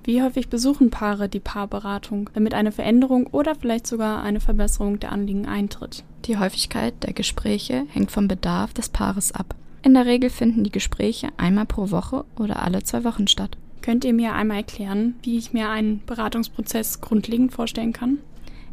Wie 0.07 0.21
häufig 0.21 0.47
besuchen 0.47 0.89
Paare 0.89 1.27
die 1.27 1.41
Paarberatung, 1.41 2.29
damit 2.33 2.53
eine 2.53 2.71
Veränderung 2.71 3.27
oder 3.27 3.55
vielleicht 3.55 3.85
sogar 3.85 4.23
eine 4.23 4.39
Verbesserung 4.39 5.01
der 5.01 5.11
Anliegen 5.11 5.47
eintritt? 5.47 6.05
Die 6.23 6.37
Häufigkeit 6.37 6.93
der 7.03 7.11
Gespräche 7.11 7.83
hängt 7.89 8.09
vom 8.09 8.29
Bedarf 8.29 8.73
des 8.73 8.87
Paares 8.87 9.33
ab. 9.33 9.53
In 9.83 9.95
der 9.95 10.05
Regel 10.05 10.29
finden 10.29 10.63
die 10.63 10.71
Gespräche 10.71 11.27
einmal 11.35 11.65
pro 11.65 11.91
Woche 11.91 12.23
oder 12.37 12.61
alle 12.61 12.83
zwei 12.83 13.03
Wochen 13.03 13.27
statt. 13.27 13.57
Könnt 13.81 14.05
ihr 14.05 14.13
mir 14.13 14.33
einmal 14.33 14.59
erklären, 14.59 15.15
wie 15.23 15.37
ich 15.37 15.51
mir 15.51 15.67
einen 15.67 16.01
Beratungsprozess 16.05 17.01
grundlegend 17.01 17.51
vorstellen 17.51 17.91
kann? 17.91 18.19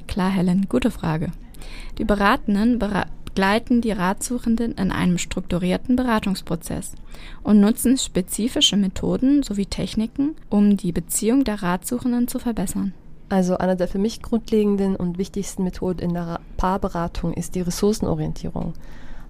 Klar, 0.07 0.31
Helen, 0.31 0.67
gute 0.69 0.93
Frage. 0.93 1.33
Die 1.99 2.05
Beratenden 2.05 2.79
bera 2.79 3.07
begleiten 3.35 3.81
die 3.81 3.91
Ratsuchenden 3.91 4.75
in 4.75 4.93
einem 4.93 5.19
strukturierten 5.19 5.97
Beratungsprozess 5.97 6.93
und 7.43 7.61
nutzen 7.61 7.99
spezifische 7.99 8.77
Methoden 8.77 9.43
sowie 9.43 9.67
Techniken, 9.67 10.37
um 10.51 10.77
die 10.77 10.93
Beziehung 10.93 11.43
der 11.43 11.61
Ratsuchenden 11.61 12.29
zu 12.29 12.39
verbessern. 12.39 12.95
Also 13.29 13.59
eine 13.59 13.75
der 13.75 13.89
für 13.89 13.99
mich 13.99 14.23
grundlegenden 14.23 14.95
und 14.95 15.19
wichtigsten 15.19 15.65
Methoden 15.65 15.99
in 15.99 16.15
der 16.15 16.39
Paarberatung 16.57 17.35
ist 17.35 17.57
die 17.57 17.63
Ressourcenorientierung. 17.63 18.75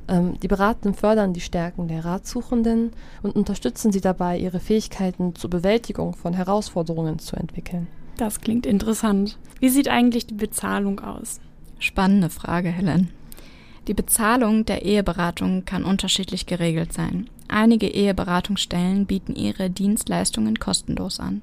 Ähm, 0.06 0.38
die 0.38 0.48
Beratenden 0.48 0.92
fördern 0.92 1.32
die 1.32 1.40
Stärken 1.40 1.88
der 1.88 2.04
Ratsuchenden 2.04 2.90
und 3.22 3.34
unterstützen 3.34 3.90
sie 3.90 4.02
dabei, 4.02 4.38
ihre 4.38 4.60
Fähigkeiten 4.60 5.34
zur 5.34 5.48
Bewältigung 5.48 6.14
von 6.14 6.34
Herausforderungen 6.34 7.20
zu 7.20 7.36
entwickeln. 7.36 7.86
Das 8.18 8.42
klingt 8.42 8.66
interessant. 8.66 9.38
Wie 9.60 9.70
sieht 9.70 9.88
eigentlich 9.88 10.26
die 10.26 10.34
Bezahlung 10.34 11.00
aus? 11.00 11.40
Spannende 11.78 12.28
Frage, 12.28 12.68
Helen. 12.68 13.08
Die 13.86 13.94
Bezahlung 13.94 14.64
der 14.64 14.82
Eheberatung 14.82 15.64
kann 15.66 15.84
unterschiedlich 15.84 16.46
geregelt 16.46 16.92
sein. 16.92 17.28
Einige 17.48 17.86
Eheberatungsstellen 17.86 19.04
bieten 19.04 19.36
ihre 19.36 19.68
Dienstleistungen 19.68 20.58
kostenlos 20.58 21.20
an, 21.20 21.42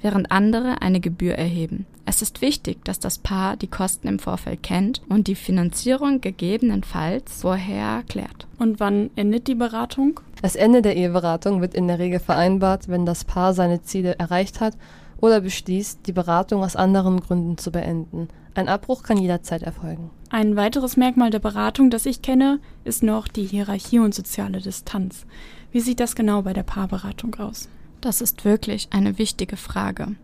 während 0.00 0.30
andere 0.30 0.82
eine 0.82 1.00
Gebühr 1.00 1.34
erheben. 1.34 1.86
Es 2.06 2.22
ist 2.22 2.40
wichtig, 2.40 2.84
dass 2.84 3.00
das 3.00 3.18
Paar 3.18 3.56
die 3.56 3.66
Kosten 3.66 4.06
im 4.06 4.20
Vorfeld 4.20 4.62
kennt 4.62 5.02
und 5.08 5.26
die 5.26 5.34
Finanzierung 5.34 6.20
gegebenenfalls 6.20 7.42
vorher 7.42 8.04
klärt. 8.08 8.46
Und 8.58 8.78
wann 8.78 9.10
endet 9.16 9.48
die 9.48 9.56
Beratung? 9.56 10.20
Das 10.42 10.54
Ende 10.54 10.82
der 10.82 10.96
Eheberatung 10.96 11.60
wird 11.60 11.74
in 11.74 11.88
der 11.88 11.98
Regel 11.98 12.20
vereinbart, 12.20 12.88
wenn 12.88 13.04
das 13.04 13.24
Paar 13.24 13.52
seine 13.52 13.82
Ziele 13.82 14.16
erreicht 14.18 14.60
hat 14.60 14.76
oder 15.20 15.40
beschließt, 15.40 16.06
die 16.06 16.12
Beratung 16.12 16.62
aus 16.62 16.76
anderen 16.76 17.20
Gründen 17.20 17.58
zu 17.58 17.72
beenden. 17.72 18.28
Ein 18.54 18.68
Abbruch 18.68 19.02
kann 19.02 19.18
jederzeit 19.18 19.62
erfolgen. 19.62 20.10
Ein 20.30 20.56
weiteres 20.56 20.96
Merkmal 20.96 21.30
der 21.30 21.38
Beratung, 21.38 21.90
das 21.90 22.06
ich 22.06 22.22
kenne, 22.22 22.60
ist 22.84 23.02
noch 23.02 23.28
die 23.28 23.46
Hierarchie 23.46 23.98
und 23.98 24.14
soziale 24.14 24.60
Distanz. 24.60 25.26
Wie 25.72 25.80
sieht 25.80 26.00
das 26.00 26.14
genau 26.14 26.42
bei 26.42 26.52
der 26.52 26.62
Paarberatung 26.62 27.34
aus? 27.36 27.68
Das 28.00 28.20
ist 28.20 28.44
wirklich 28.44 28.88
eine 28.90 29.18
wichtige 29.18 29.56
Frage. 29.56 30.16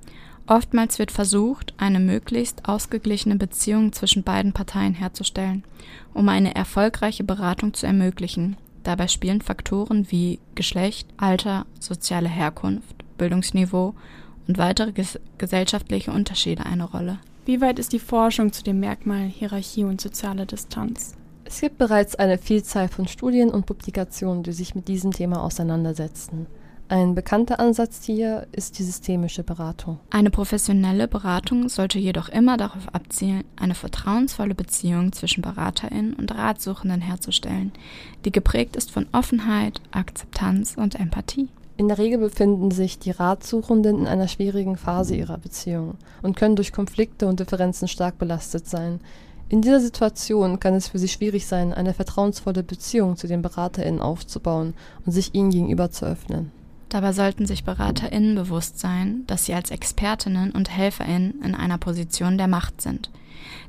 Oftmals 0.47 0.99
wird 0.99 1.11
versucht, 1.11 1.75
eine 1.77 1.99
möglichst 1.99 2.69
ausgeglichene 2.69 3.37
Beziehung 3.37 3.93
zwischen 3.93 4.23
beiden 4.23 4.53
Parteien 4.53 4.95
herzustellen, 4.95 5.65
um 6.15 6.29
eine 6.29 6.55
erfolgreiche 6.55 7.25
Beratung 7.25 7.75
zu 7.75 7.87
ermöglichen. 7.87 8.57
Dabei 8.85 9.09
spielen 9.09 9.41
Faktoren 9.41 10.11
wie 10.11 10.39
Geschlecht, 10.55 11.09
Alter, 11.17 11.67
soziale 11.81 12.29
Herkunft, 12.29 12.95
Bildungsniveau 13.19 13.95
und 14.47 14.59
weitere 14.59 14.93
ges 14.93 15.19
gesellschaftliche 15.39 16.13
Unterschiede 16.13 16.65
eine 16.65 16.85
Rolle. 16.85 17.19
Wie 17.47 17.61
weit 17.61 17.79
ist 17.79 17.93
die 17.93 18.01
Forschung 18.01 18.53
zu 18.53 18.65
dem 18.65 18.81
Merkmal 18.81 19.29
Hierarchie 19.29 19.85
und 19.85 20.01
soziale 20.01 20.47
Distanz? 20.47 21.15
Es 21.45 21.61
gibt 21.61 21.79
bereits 21.79 22.17
eine 22.17 22.39
Vielzahl 22.39 22.89
von 22.89 23.07
Studien 23.07 23.51
und 23.51 23.67
Publikationen, 23.67 24.43
die 24.43 24.51
sich 24.51 24.75
mit 24.75 24.89
diesem 24.89 25.13
Thema 25.13 25.45
auseinandersetzen. 25.45 26.49
Ein 26.89 27.15
bekannter 27.15 27.61
Ansatz 27.61 28.05
hier 28.05 28.49
ist 28.51 28.81
die 28.81 28.83
systemische 28.83 29.45
Beratung. 29.45 30.01
Eine 30.11 30.31
professionelle 30.31 31.07
Beratung 31.07 31.69
sollte 31.69 32.01
jedoch 32.01 32.29
immer 32.29 32.57
darauf 32.57 32.93
abzielen, 32.93 33.45
eine 33.55 33.77
vertrauensvolle 33.77 34.57
Beziehung 34.57 35.13
zwischen 35.13 35.43
Beraterin 35.43 36.15
und 36.15 36.35
Ratsuchenden 36.35 37.01
herzustellen, 37.01 37.71
die 38.25 38.33
geprägt 38.33 38.75
ist 38.75 38.91
von 38.91 39.07
Offenheit, 39.13 39.81
Akzeptanz 39.93 40.75
und 40.77 40.97
Empathie. 40.97 41.49
In 41.79 41.89
der 41.89 41.99
Regel 41.99 42.19
befinden 42.19 42.71
sich 42.71 42.99
die 42.99 43.11
Ratsuchenden 43.11 44.01
in 44.01 44.07
einer 44.07 44.29
schwierigen 44.29 44.79
Phase 44.79 45.15
ihrer 45.15 45.37
Beziehung 45.37 45.97
und 46.23 46.35
können 46.35 46.57
durch 46.57 46.73
Konflikte 46.73 47.27
und 47.29 47.39
Differenzen 47.39 47.87
stark 47.87 48.19
belastet 48.19 48.67
sein. 48.67 49.01
In 49.51 49.61
dieser 49.61 49.81
Situation 49.81 50.59
kann 50.59 50.75
es 50.75 50.89
für 50.89 50.99
sie 50.99 51.09
schwierig 51.09 51.47
sein, 51.47 51.75
eine 51.75 51.93
vertrauensvolle 51.93 52.63
Beziehung 52.63 53.17
zu 53.17 53.27
den 53.27 53.43
BeraterInnen 53.43 54.01
aufzubauen 54.01 54.75
und 55.05 55.13
sich 55.13 55.35
ihnen 55.35 55.51
gegenüber 55.51 55.91
zu 55.91 56.07
öffnen. 56.07 56.51
Dabei 56.89 57.13
sollten 57.13 57.47
sich 57.47 57.65
BeraterInnen 57.65 58.37
bewusst 58.37 58.79
sein, 58.79 59.25
dass 59.27 59.45
sie 59.45 59.53
als 59.53 59.71
Expertinnen 59.71 60.53
und 60.53 60.75
HelferInnen 60.75 61.43
in 61.43 61.55
einer 61.55 61.79
Position 61.79 62.39
der 62.39 62.49
Macht 62.49 62.81
sind, 62.81 63.11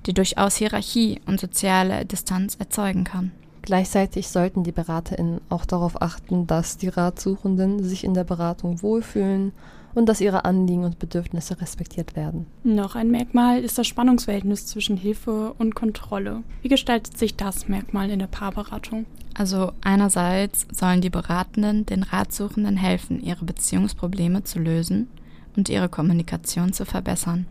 die 0.05 0.13
durchaus 0.13 0.55
Hierarchie 0.55 1.19
und 1.25 1.41
soziale 1.41 2.05
Distanz 2.05 2.55
erzeugen 2.55 3.03
kann. 3.03 3.31
Gleichzeitig 3.67 4.29
sollten 4.29 4.63
die 4.63 4.71
BeraterInnen 4.71 5.41
auch 5.49 5.65
darauf 5.65 6.01
achten, 6.01 6.47
dass 6.47 6.77
die 6.77 6.87
Ratsuchenden 6.87 7.83
sich 7.83 8.05
in 8.05 8.13
der 8.13 8.23
Beratung 8.23 8.81
wohlfühlen 8.81 9.51
und 9.93 10.07
dass 10.07 10.21
ihre 10.21 10.45
Anliegen 10.45 10.85
und 10.85 10.99
Bedürfnisse 10.99 11.59
respektiert 11.59 12.15
werden. 12.15 12.45
Noch 12.63 12.95
ein 12.95 13.11
Merkmal 13.11 13.61
ist 13.61 13.77
das 13.77 13.85
Spannungsverhältnis 13.85 14.67
zwischen 14.67 14.95
Hilfe 14.95 15.53
und 15.57 15.75
Kontrolle. 15.75 16.43
Wie 16.61 16.69
gestaltet 16.69 17.17
sich 17.17 17.35
das 17.35 17.67
Merkmal 17.67 18.09
in 18.09 18.19
der 18.19 18.27
Paarberatung? 18.27 19.05
Also 19.33 19.73
einerseits 19.81 20.65
sollen 20.71 21.01
die 21.01 21.09
Beratenden 21.09 21.85
den 21.85 22.03
Ratsuchenden 22.03 22.77
helfen, 22.77 23.21
ihre 23.21 23.43
Beziehungsprobleme 23.43 24.45
zu 24.45 24.59
lösen 24.59 25.09
und 25.57 25.67
ihre 25.67 25.89
Kommunikation 25.89 26.71
zu 26.71 26.85
verbessern. 26.85 27.47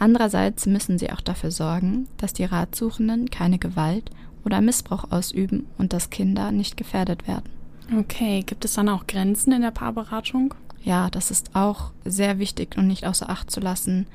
Andererseits 0.00 0.66
müssen 0.66 0.98
sie 0.98 1.12
auch 1.12 1.20
dafür 1.20 1.52
sorgen, 1.52 2.08
dass 2.16 2.32
die 2.32 2.44
Ratsuchenden 2.44 3.30
keine 3.30 3.58
Gewalt 3.58 4.10
oder 4.48 4.62
Missbrauch 4.62 5.10
ausüben 5.10 5.66
und 5.76 5.92
dass 5.92 6.08
Kinder 6.08 6.52
nicht 6.52 6.78
gefährdet 6.78 7.28
werden. 7.28 7.50
Okay, 7.94 8.42
gibt 8.44 8.64
es 8.64 8.74
dann 8.74 8.88
auch 8.88 9.06
Grenzen 9.06 9.52
in 9.52 9.60
der 9.60 9.70
Paarberatung? 9.70 10.54
Ja, 10.82 11.10
das 11.10 11.30
ist 11.30 11.50
auch 11.54 11.90
sehr 12.06 12.38
wichtig 12.38 12.78
und 12.78 12.86
nicht 12.86 13.06
außer 13.06 13.28
Acht 13.28 13.50
zu 13.50 13.60
lassen, 13.60 14.06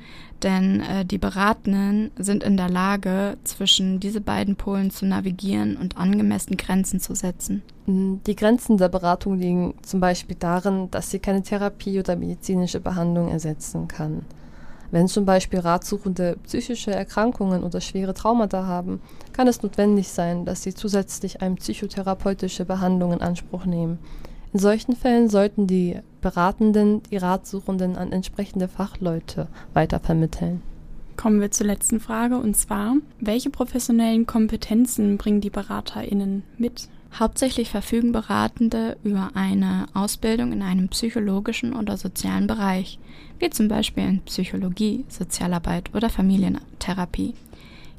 denn 0.42 0.80
äh, 0.80 1.04
die 1.04 1.18
Beratenden 1.18 2.10
sind 2.16 2.42
in 2.42 2.56
der 2.56 2.68
Lage, 2.68 3.36
zwischen 3.44 4.00
diese 4.00 4.20
beiden 4.20 4.56
Polen 4.56 4.90
zu 4.90 5.06
navigieren 5.06 5.76
und 5.76 5.96
angemessen 5.98 6.56
Grenzen 6.56 6.98
zu 6.98 7.14
setzen. 7.14 7.62
Mm, 7.86 8.16
die 8.26 8.34
Grenzen 8.34 8.76
der 8.76 8.88
Beratung 8.88 9.38
liegen 9.38 9.74
zum 9.82 10.00
Beispiel 10.00 10.36
darin, 10.36 10.90
dass 10.90 11.10
sie 11.12 11.20
keine 11.20 11.42
Therapie 11.42 12.00
oder 12.00 12.16
medizinische 12.16 12.80
Behandlung 12.80 13.28
ersetzen 13.28 13.86
kann. 13.86 14.24
Wenn 14.94 15.08
zum 15.08 15.24
Beispiel 15.24 15.58
Ratsuchende 15.58 16.36
psychische 16.44 16.92
Erkrankungen 16.92 17.64
oder 17.64 17.80
schwere 17.80 18.14
Traumata 18.14 18.64
haben, 18.64 19.00
kann 19.32 19.48
es 19.48 19.60
notwendig 19.60 20.06
sein, 20.06 20.44
dass 20.44 20.62
sie 20.62 20.72
zusätzlich 20.72 21.42
eine 21.42 21.56
psychotherapeutische 21.56 22.64
Behandlung 22.64 23.12
in 23.12 23.20
Anspruch 23.20 23.64
nehmen. 23.64 23.98
In 24.52 24.60
solchen 24.60 24.94
Fällen 24.94 25.28
sollten 25.28 25.66
die 25.66 25.98
Beratenden 26.20 27.02
die 27.10 27.16
Ratsuchenden 27.16 27.96
an 27.96 28.12
entsprechende 28.12 28.68
Fachleute 28.68 29.48
weitervermitteln. 29.72 30.62
Kommen 31.16 31.40
wir 31.40 31.50
zur 31.50 31.66
letzten 31.66 31.98
Frage 31.98 32.36
und 32.36 32.56
zwar, 32.56 32.94
welche 33.18 33.50
professionellen 33.50 34.26
Kompetenzen 34.26 35.18
bringen 35.18 35.40
die 35.40 35.50
BeraterInnen 35.50 36.44
mit? 36.56 36.88
Hauptsächlich 37.18 37.70
verfügen 37.70 38.10
Beratende 38.10 38.96
über 39.04 39.30
eine 39.34 39.86
Ausbildung 39.94 40.52
in 40.52 40.62
einem 40.62 40.88
psychologischen 40.88 41.74
oder 41.74 41.96
sozialen 41.96 42.48
Bereich, 42.48 42.98
wie 43.38 43.50
zum 43.50 43.68
Beispiel 43.68 44.04
in 44.04 44.20
Psychologie, 44.22 45.04
Sozialarbeit 45.08 45.94
oder 45.94 46.10
Familientherapie. 46.10 47.34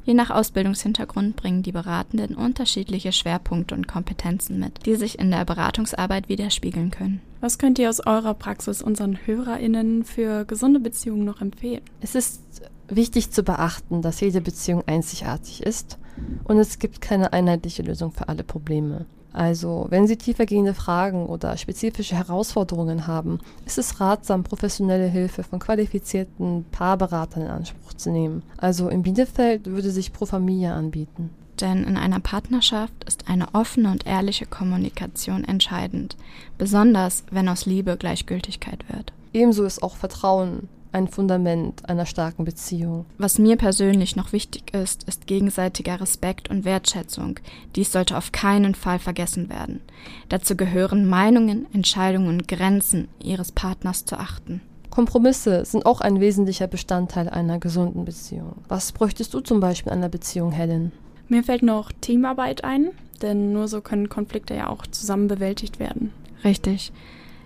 Je 0.03 0.13
nach 0.13 0.31
Ausbildungshintergrund 0.31 1.37
bringen 1.37 1.63
die 1.63 1.71
Beratenden 1.71 2.35
unterschiedliche 2.35 3.13
Schwerpunkte 3.13 3.73
und 3.73 3.87
Kompetenzen 3.87 4.59
mit, 4.59 4.85
die 4.85 4.95
sich 4.95 5.17
in 5.17 5.31
der 5.31 5.45
Beratungsarbeit 5.45 6.27
widerspiegeln 6.27 6.91
können. 6.91 7.21
Was 7.39 7.57
könnt 7.57 7.79
ihr 7.79 7.89
aus 7.89 8.05
eurer 8.05 8.33
Praxis 8.33 8.81
unseren 8.81 9.17
HörerInnen 9.25 10.03
für 10.03 10.43
gesunde 10.45 10.81
Beziehungen 10.81 11.25
noch 11.25 11.41
empfehlen? 11.41 11.81
Es 12.01 12.15
ist 12.15 12.41
wichtig 12.89 13.31
zu 13.31 13.43
beachten, 13.43 14.01
dass 14.01 14.19
jede 14.19 14.41
Beziehung 14.41 14.83
einzigartig 14.85 15.63
ist 15.63 15.97
und 16.43 16.57
es 16.57 16.79
gibt 16.79 17.01
keine 17.01 17.33
einheitliche 17.33 17.83
Lösung 17.83 18.11
für 18.11 18.29
alle 18.29 18.43
Probleme. 18.43 19.05
Also, 19.35 19.87
wenn 19.89 20.07
Sie 20.07 20.15
tiefergehende 20.15 20.73
Fragen 20.73 21.25
oder 21.25 21.57
spezifische 21.57 22.15
Herausforderungen 22.15 23.05
haben, 23.05 23.39
ist 23.65 23.77
es 23.77 23.99
ratsam, 23.99 24.43
professionelle 24.43 25.07
Hilfe 25.07 25.43
von 25.43 25.59
qualifizierten 25.59 26.65
Paarberatern 26.71 27.43
in 27.43 27.49
Anspruch 27.49 27.93
zu 27.95 28.11
nehmen. 28.11 28.43
Also 28.55 28.87
in 28.87 29.03
Bielefeld 29.03 29.65
würde 29.65 29.91
sich 29.91 30.13
Pro 30.13 30.25
Familia 30.25 30.77
anbieten. 30.77 31.31
Denn 31.59 31.83
in 31.83 31.97
einer 31.97 32.21
Partnerschaft 32.21 33.03
ist 33.03 33.27
eine 33.27 33.53
offene 33.53 33.91
und 33.91 34.05
ehrliche 34.05 34.45
Kommunikation 34.45 35.43
entscheidend, 35.43 36.15
besonders 36.57 37.25
wenn 37.29 37.49
aus 37.49 37.65
Liebe 37.65 37.97
Gleichgültigkeit 37.97 38.85
wird. 38.87 39.11
Ebenso 39.33 39.65
ist 39.65 39.83
auch 39.83 39.97
Vertrauen 39.97 40.69
ein 40.95 41.07
Fundament 41.07 41.87
einer 41.87 42.05
starken 42.05 42.45
Beziehung. 42.45 43.05
Was 43.17 43.37
mir 43.37 43.57
persönlich 43.57 44.15
noch 44.15 44.31
wichtig 44.31 44.73
ist, 44.73 45.03
ist 45.03 45.27
gegenseitiger 45.27 45.99
Respekt 46.01 46.49
und 46.49 46.65
Wertschätzung. 46.65 47.39
Dies 47.75 47.91
sollte 47.91 48.17
auf 48.17 48.31
keinen 48.31 48.73
Fall 48.73 48.97
vergessen 48.97 49.49
werden. 49.49 49.81
Dazu 50.29 50.55
gehören 50.55 51.05
Meinungen, 51.07 51.67
Entscheidungen 51.73 52.29
und 52.29 52.47
Grenzen 52.47 53.09
ihres 53.21 53.51
Partners 53.51 54.05
zu 54.05 54.17
achten. 54.17 54.61
Kompromisse 54.89 55.65
sind 55.65 55.85
auch 55.85 55.99
ein 55.99 56.21
wesentlicher 56.21 56.67
Bestandteil 56.67 57.29
einer 57.29 57.59
gesunden 57.59 58.05
Beziehung. 58.05 58.55
Was 58.69 58.93
bräuchtest 58.93 59.33
du 59.33 59.41
zum 59.41 59.59
Beispiel 59.59 59.91
in 59.91 59.99
einer 59.99 60.09
Beziehung, 60.09 60.53
Helen? 60.53 60.93
Mir 61.27 61.43
fällt 61.43 61.63
noch 61.63 61.91
Teamarbeit 61.91 62.63
ein, 62.63 62.91
denn 63.21 63.51
nur 63.51 63.67
so 63.67 63.81
können 63.81 64.07
Konflikte 64.07 64.55
ja 64.55 64.69
auch 64.69 64.87
zusammen 64.87 65.27
bewältigt 65.27 65.79
werden. 65.79 66.11
Richtig. 66.45 66.93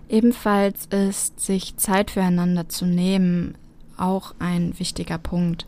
Ebenfalls 0.09 0.87
ist 0.87 1.39
sich 1.39 1.77
Zeit 1.77 2.11
füreinander 2.11 2.67
zu 2.67 2.85
nehmen 2.85 3.55
auch 3.99 4.33
ein 4.39 4.77
wichtiger 4.79 5.17
Punkt. 5.17 5.65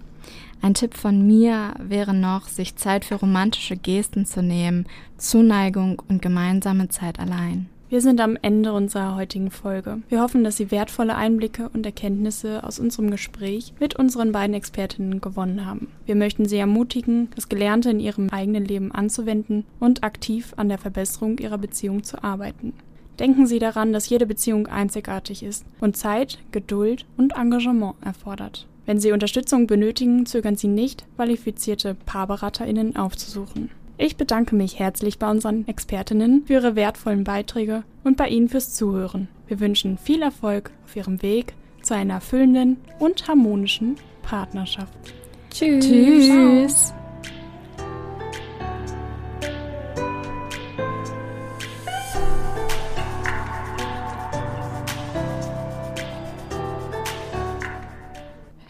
Ein 0.61 0.73
Tipp 0.73 0.93
von 0.93 1.25
mir 1.25 1.73
wäre 1.79 2.13
noch, 2.13 2.47
sich 2.47 2.75
Zeit 2.75 3.05
für 3.05 3.15
romantische 3.15 3.75
Gesten 3.75 4.25
zu 4.25 4.43
nehmen, 4.43 4.85
Zuneigung 5.17 6.01
und 6.07 6.21
gemeinsame 6.21 6.89
Zeit 6.89 7.19
allein. 7.19 7.67
Wir 7.89 7.99
sind 7.99 8.21
am 8.21 8.37
Ende 8.41 8.71
unserer 8.71 9.15
heutigen 9.15 9.51
Folge. 9.51 9.97
Wir 10.07 10.21
hoffen, 10.21 10.45
dass 10.45 10.55
Sie 10.55 10.71
wertvolle 10.71 11.15
Einblicke 11.15 11.67
und 11.73 11.85
Erkenntnisse 11.85 12.63
aus 12.63 12.79
unserem 12.79 13.11
Gespräch 13.11 13.73
mit 13.81 13.97
unseren 13.97 14.31
beiden 14.31 14.55
Expertinnen 14.55 15.19
gewonnen 15.19 15.65
haben. 15.65 15.87
Wir 16.05 16.15
möchten 16.15 16.45
Sie 16.45 16.55
ermutigen, 16.55 17.29
das 17.35 17.49
Gelernte 17.49 17.89
in 17.89 17.99
Ihrem 17.99 18.29
eigenen 18.29 18.63
Leben 18.63 18.93
anzuwenden 18.93 19.65
und 19.81 20.03
aktiv 20.05 20.53
an 20.55 20.69
der 20.69 20.77
Verbesserung 20.77 21.37
Ihrer 21.39 21.57
Beziehung 21.57 22.03
zu 22.03 22.23
arbeiten. 22.23 22.73
Denken 23.19 23.47
Sie 23.47 23.59
daran, 23.59 23.93
dass 23.93 24.09
jede 24.09 24.25
Beziehung 24.25 24.67
einzigartig 24.67 25.43
ist 25.43 25.65
und 25.79 25.97
Zeit, 25.97 26.39
Geduld 26.51 27.05
und 27.17 27.33
Engagement 27.35 27.95
erfordert. 28.01 28.67
Wenn 28.85 28.99
Sie 28.99 29.11
Unterstützung 29.11 29.67
benötigen, 29.67 30.25
zögern 30.25 30.55
Sie 30.55 30.67
nicht, 30.67 31.05
qualifizierte 31.15 31.95
PaarberaterInnen 32.05 32.95
aufzusuchen. 32.95 33.69
Ich 33.97 34.17
bedanke 34.17 34.55
mich 34.55 34.79
herzlich 34.79 35.19
bei 35.19 35.29
unseren 35.29 35.67
Expertinnen 35.67 36.43
für 36.47 36.53
ihre 36.53 36.75
wertvollen 36.75 37.23
Beiträge 37.23 37.83
und 38.03 38.17
bei 38.17 38.29
Ihnen 38.29 38.49
fürs 38.49 38.73
Zuhören. 38.73 39.27
Wir 39.47 39.59
wünschen 39.59 39.99
viel 39.99 40.23
Erfolg 40.23 40.71
auf 40.85 40.95
Ihrem 40.95 41.21
Weg 41.21 41.53
zu 41.83 41.93
einer 41.93 42.15
erfüllenden 42.15 42.77
und 42.97 43.27
harmonischen 43.27 43.97
Partnerschaft. 44.23 45.13
Tschüss. 45.51 45.85
Tschüss. 45.85 46.93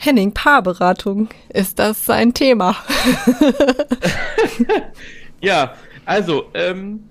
Henning, 0.03 0.33
Paarberatung, 0.33 1.29
ist 1.53 1.77
das 1.77 2.07
sein 2.07 2.33
Thema? 2.33 2.75
ja, 5.41 5.75
also, 6.05 6.45
ähm, 6.55 7.01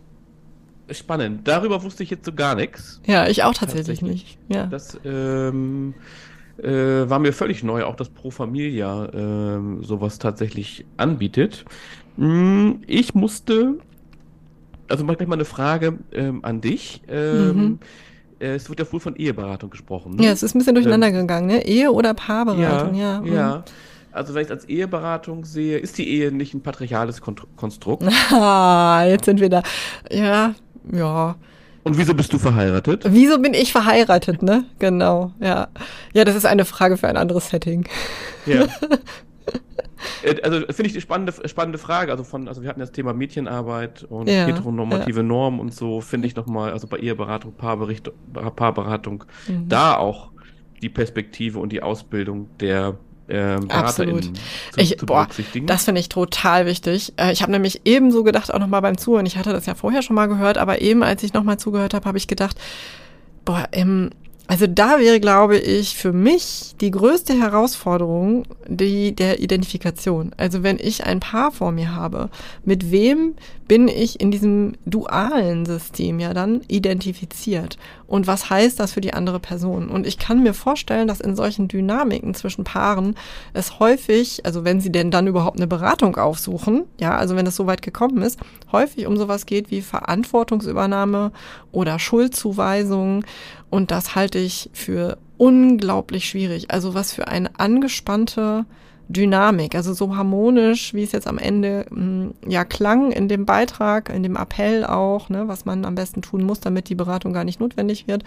spannend. 0.91 1.47
Darüber 1.47 1.85
wusste 1.85 2.03
ich 2.03 2.11
jetzt 2.11 2.25
so 2.25 2.33
gar 2.33 2.57
nichts. 2.57 3.01
Ja, 3.07 3.29
ich 3.29 3.45
auch 3.45 3.55
tatsächlich, 3.55 4.01
tatsächlich. 4.01 4.39
nicht. 4.39 4.39
Ja. 4.49 4.67
Das 4.67 4.99
ähm, 5.05 5.95
äh, 6.61 6.69
war 6.69 7.21
mir 7.21 7.33
völlig 7.33 7.63
neu, 7.63 7.85
auch 7.85 7.95
dass 7.95 8.09
Pro 8.09 8.33
Familia 8.33 9.05
äh, 9.05 9.85
sowas 9.85 10.19
tatsächlich 10.19 10.85
anbietet. 10.97 11.65
Hm, 12.17 12.83
ich 12.89 13.15
musste, 13.15 13.79
also 14.89 15.05
mach 15.05 15.17
gleich 15.17 15.29
mal 15.29 15.37
eine 15.37 15.45
Frage 15.45 16.01
ähm, 16.11 16.45
an 16.45 16.61
dich. 16.61 17.03
Ähm, 17.09 17.57
mhm 17.57 17.79
äh, 18.41 18.55
es 18.55 18.69
wird 18.69 18.81
ja 18.81 18.93
wohl 18.93 19.01
von 19.01 19.17
Eheberatung 19.17 19.71
gesprochen. 19.71 20.17
Ne? 20.17 20.25
Ja, 20.25 20.33
es 20.33 20.43
ist 20.43 20.55
ein 20.55 20.59
bisschen 20.59 20.75
durcheinander 20.75 21.09
ähm, 21.09 21.15
gegangen, 21.15 21.47
ne? 21.47 21.65
Ehe- 21.67 21.93
oder 21.93 22.15
Paarberatung, 22.15 22.95
ja. 22.95 23.23
Ja. 23.25 23.33
ja. 23.33 23.65
Also 24.13 24.35
wenn 24.35 24.43
ich 24.43 24.49
es 24.49 24.53
als 24.53 24.65
Eheberatung 24.65 25.45
sehe, 25.45 25.79
ist 25.79 25.99
die 25.99 26.09
Ehe 26.09 26.33
nicht 26.33 26.55
ein 26.55 26.63
patriarchales 26.63 27.21
Konstrukt? 27.21 28.05
Ah, 28.33 29.05
jetzt 29.07 29.27
sind 29.27 29.41
wir 29.41 29.49
da. 29.49 29.63
Ja, 30.11 30.55
ja. 30.93 31.37
Und 31.83 31.97
wieso 31.97 32.15
bist 32.15 32.33
du 32.33 32.39
verheiratet? 32.39 33.05
Wieso 33.09 33.39
bin 33.39 33.55
ich 33.55 33.73
verheiratet, 33.73 34.43
ne? 34.43 34.65
Genau, 34.79 35.33
ja. 35.41 35.69
Ja, 36.13 36.25
das 36.25 36.35
ist 36.35 36.45
eine 36.45 36.65
Frage 36.65 36.97
für 36.97 37.09
ein 37.09 37.17
anderes 37.17 37.51
Setting. 37.51 37.87
Ja. 38.47 38.67
Äh, 40.23 40.41
also 40.43 40.61
finde 40.61 40.87
ich 40.87 40.93
die 40.93 41.01
spannende, 41.01 41.33
spannende 41.49 41.79
Frage. 41.79 42.13
Also 42.13 42.25
von, 42.25 42.49
also 42.49 42.63
wir 42.63 42.69
hatten 42.69 42.81
das 42.81 42.93
Thema 42.93 43.13
Mädchenarbeit 43.13 44.05
und 44.05 44.29
ja, 44.29 44.47
heteronormative 44.47 45.21
ja. 45.21 45.23
Normen 45.23 45.61
und 45.61 45.75
so, 45.75 46.01
finde 46.01 46.27
ich 46.27 46.37
nochmal, 46.37 46.73
also 46.73 46.87
bei 46.87 46.99
Eheberatung, 46.99 47.53
Paarbericht, 47.53 48.11
Paarberatung, 48.57 49.25
mhm. 49.47 49.69
da 49.69 49.97
auch 49.97 50.31
die 50.83 50.89
Perspektive 50.89 51.59
und 51.59 51.71
die 51.71 51.83
Ausbildung 51.83 52.49
der 52.59 52.97
ähm, 53.29 53.71
Absolut. 53.71 54.25
Zu, 54.25 54.33
ich, 54.77 54.99
zu 54.99 55.07
boah, 55.07 55.29
das 55.67 55.85
finde 55.85 56.01
ich 56.01 56.09
total 56.09 56.67
wichtig. 56.67 57.13
Äh, 57.17 57.33
ich 57.33 57.43
habe 57.43 57.53
nämlich 57.53 57.83
ebenso 57.85 58.25
gedacht, 58.25 58.53
auch 58.53 58.59
nochmal 58.59 58.83
beim 58.83 58.99
Zuhören, 58.99 59.25
ich 59.25 59.37
hatte 59.37 59.53
das 59.53 59.67
ja 59.67 59.77
vorher 59.77 60.03
schon 60.03 60.17
mal 60.17 60.27
gehört, 60.27 60.59
aber 60.59 60.81
eben 60.81 61.05
als 61.05 61.23
ich 61.23 61.33
nochmal 61.33 61.57
zugehört 61.57 61.95
habe, 61.95 62.07
habe 62.07 62.19
ich 62.19 62.27
gedacht, 62.27 62.57
boah, 63.45 63.69
im 63.71 64.11
also 64.51 64.67
da 64.67 64.99
wäre, 64.99 65.21
glaube 65.21 65.59
ich, 65.59 65.95
für 65.95 66.13
mich 66.13 66.75
die 66.81 66.91
größte 66.91 67.35
Herausforderung 67.35 68.43
die 68.67 69.15
der 69.15 69.39
Identifikation. 69.39 70.33
Also 70.39 70.65
wenn 70.65 70.81
ich 70.81 71.07
ein 71.07 71.21
Paar 71.21 71.53
vor 71.53 71.71
mir 71.71 71.95
habe, 71.95 72.31
mit 72.65 72.91
wem 72.91 73.37
bin 73.69 73.87
ich 73.87 74.19
in 74.19 74.33
diesem 74.33 74.73
dualen 74.85 75.65
System 75.65 76.19
ja 76.19 76.35
dann 76.35 76.63
identifiziert? 76.67 77.79
Und 78.09 78.27
was 78.27 78.51
heißt 78.51 78.81
das 78.81 78.91
für 78.91 79.01
die 79.01 79.15
andere 79.15 79.39
Person? 79.39 79.89
Und 79.89 80.05
ich 80.05 80.19
kann 80.19 80.43
mir 80.43 80.55
vorstellen, 80.55 81.07
dass 81.07 81.21
in 81.21 81.37
solchen 81.37 81.69
Dynamiken 81.69 82.35
zwischen 82.35 82.65
Paaren 82.65 83.15
es 83.53 83.79
häufig, 83.79 84.45
also 84.45 84.65
wenn 84.65 84.81
sie 84.81 84.91
denn 84.91 85.13
dann 85.13 85.29
überhaupt 85.29 85.59
eine 85.59 85.69
Beratung 85.69 86.17
aufsuchen, 86.17 86.87
ja, 86.99 87.17
also 87.17 87.37
wenn 87.37 87.47
es 87.47 87.55
so 87.55 87.69
weit 87.69 87.83
gekommen 87.83 88.23
ist, 88.23 88.41
häufig 88.73 89.07
um 89.07 89.17
sowas 89.17 89.47
geht 89.47 89.71
wie 89.71 89.83
Verantwortungsübernahme 89.83 91.31
oder 91.71 92.01
Schuldzuweisung 92.01 93.25
und 93.71 93.91
das 93.91 94.15
halte 94.15 94.39
ich 94.39 94.71
für 94.73 95.19
unglaublich 95.39 96.29
schwierig. 96.29 96.71
Also 96.71 96.95
was 96.95 97.13
für 97.13 97.29
eine 97.29 97.59
angespannte 97.59 98.67
Dynamik, 99.09 99.75
also 99.75 99.93
so 99.93 100.17
harmonisch, 100.17 100.95
wie 100.95 101.03
es 101.03 101.13
jetzt 101.13 101.27
am 101.27 101.39
Ende 101.39 101.87
hm, 101.89 102.35
ja 102.47 102.65
klang 102.65 103.11
in 103.11 103.29
dem 103.29 103.47
Beitrag, 103.47 104.09
in 104.09 104.23
dem 104.23 104.37
Appell 104.37 104.85
auch, 104.85 105.29
ne, 105.29 105.49
was 105.49 105.65
man 105.65 105.85
am 105.85 105.97
besten 105.97 106.23
tun 106.23 106.43
muss, 106.43 106.61
damit 106.61 106.89
die 106.89 106.95
Beratung 106.95 107.33
gar 107.33 107.45
nicht 107.45 107.59
notwendig 107.59 108.07
wird. 108.07 108.23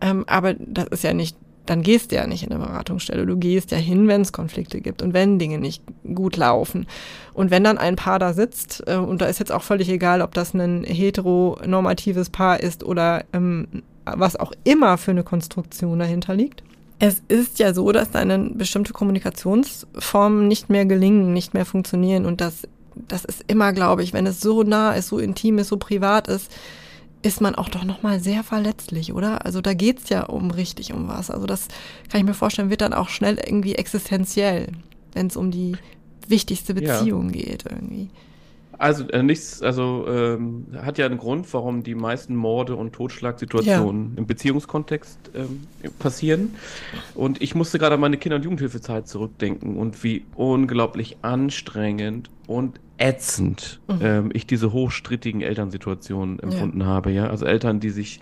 Ähm, 0.00 0.24
aber 0.26 0.54
das 0.54 0.88
ist 0.88 1.04
ja 1.04 1.14
nicht 1.14 1.36
dann 1.70 1.82
gehst 1.82 2.10
du 2.10 2.16
ja 2.16 2.26
nicht 2.26 2.42
in 2.42 2.50
eine 2.50 2.64
Beratungsstelle. 2.64 3.24
Du 3.26 3.36
gehst 3.36 3.70
ja 3.70 3.78
hin, 3.78 4.08
wenn 4.08 4.22
es 4.22 4.32
Konflikte 4.32 4.80
gibt 4.80 5.02
und 5.02 5.14
wenn 5.14 5.38
Dinge 5.38 5.58
nicht 5.58 5.84
gut 6.14 6.36
laufen. 6.36 6.86
Und 7.32 7.52
wenn 7.52 7.62
dann 7.62 7.78
ein 7.78 7.94
Paar 7.94 8.18
da 8.18 8.32
sitzt, 8.32 8.82
äh, 8.88 8.96
und 8.96 9.20
da 9.20 9.26
ist 9.26 9.38
jetzt 9.38 9.52
auch 9.52 9.62
völlig 9.62 9.88
egal, 9.88 10.20
ob 10.20 10.34
das 10.34 10.52
ein 10.52 10.82
heteronormatives 10.82 12.30
Paar 12.30 12.58
ist 12.58 12.82
oder 12.82 13.24
ähm, 13.32 13.68
was 14.04 14.36
auch 14.36 14.52
immer 14.64 14.98
für 14.98 15.10
eine 15.10 15.24
Konstruktion 15.24 15.98
dahinter 15.98 16.34
liegt. 16.34 16.62
Es 16.98 17.22
ist 17.28 17.58
ja 17.58 17.72
so, 17.72 17.90
dass 17.92 18.10
dann 18.10 18.58
bestimmte 18.58 18.92
Kommunikationsformen 18.92 20.48
nicht 20.48 20.68
mehr 20.68 20.84
gelingen, 20.84 21.32
nicht 21.32 21.54
mehr 21.54 21.64
funktionieren. 21.64 22.26
Und 22.26 22.40
das, 22.40 22.68
das 23.08 23.24
ist 23.24 23.44
immer, 23.46 23.72
glaube 23.72 24.02
ich, 24.02 24.12
wenn 24.12 24.26
es 24.26 24.40
so 24.40 24.62
nah 24.62 24.92
ist, 24.92 25.08
so 25.08 25.18
intim 25.18 25.58
ist, 25.58 25.68
so 25.68 25.78
privat 25.78 26.28
ist, 26.28 26.50
ist 27.22 27.40
man 27.40 27.54
auch 27.54 27.68
doch 27.68 27.84
nochmal 27.84 28.20
sehr 28.20 28.42
verletzlich, 28.42 29.12
oder? 29.12 29.44
Also 29.44 29.60
da 29.60 29.74
geht's 29.74 30.08
ja 30.08 30.24
um 30.24 30.50
richtig 30.50 30.92
um 30.92 31.08
was. 31.08 31.30
Also 31.30 31.46
das 31.46 31.68
kann 32.10 32.20
ich 32.20 32.26
mir 32.26 32.34
vorstellen, 32.34 32.70
wird 32.70 32.80
dann 32.80 32.94
auch 32.94 33.08
schnell 33.08 33.38
irgendwie 33.38 33.74
existenziell, 33.74 34.68
wenn 35.12 35.26
es 35.26 35.36
um 35.36 35.50
die 35.50 35.76
wichtigste 36.28 36.74
Beziehung 36.74 37.26
ja. 37.26 37.42
geht 37.42 37.64
irgendwie. 37.68 38.08
Also 38.80 39.06
äh, 39.08 39.22
nichts, 39.22 39.60
also 39.60 40.06
ähm, 40.08 40.68
hat 40.74 40.96
ja 40.96 41.04
einen 41.04 41.18
Grund, 41.18 41.52
warum 41.52 41.82
die 41.82 41.94
meisten 41.94 42.34
Morde 42.34 42.76
und 42.76 42.94
Totschlagsituationen 42.94 44.12
ja. 44.12 44.18
im 44.18 44.26
Beziehungskontext 44.26 45.18
ähm, 45.34 45.66
passieren. 45.98 46.54
Und 47.14 47.42
ich 47.42 47.54
musste 47.54 47.78
gerade 47.78 47.96
an 47.96 48.00
meine 48.00 48.16
Kinder- 48.16 48.36
und 48.36 48.44
Jugendhilfezeit 48.44 49.06
zurückdenken 49.06 49.76
und 49.76 50.02
wie 50.02 50.24
unglaublich 50.34 51.18
anstrengend 51.20 52.30
und 52.46 52.80
ätzend 52.96 53.80
mhm. 53.86 53.98
ähm, 54.00 54.30
ich 54.32 54.46
diese 54.46 54.72
hochstrittigen 54.72 55.42
Elternsituationen 55.42 56.38
empfunden 56.40 56.80
ja. 56.80 56.86
habe. 56.86 57.10
Ja, 57.10 57.26
also 57.26 57.44
Eltern, 57.44 57.80
die 57.80 57.90
sich 57.90 58.20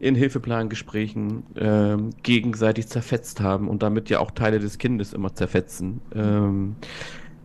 in 0.00 0.16
Hilfeplangesprächen 0.16 1.44
ähm, 1.54 2.10
gegenseitig 2.24 2.88
zerfetzt 2.88 3.40
haben 3.40 3.68
und 3.68 3.84
damit 3.84 4.10
ja 4.10 4.18
auch 4.18 4.32
Teile 4.32 4.58
des 4.58 4.78
Kindes 4.78 5.12
immer 5.12 5.32
zerfetzen. 5.32 6.00
Ähm, 6.12 6.74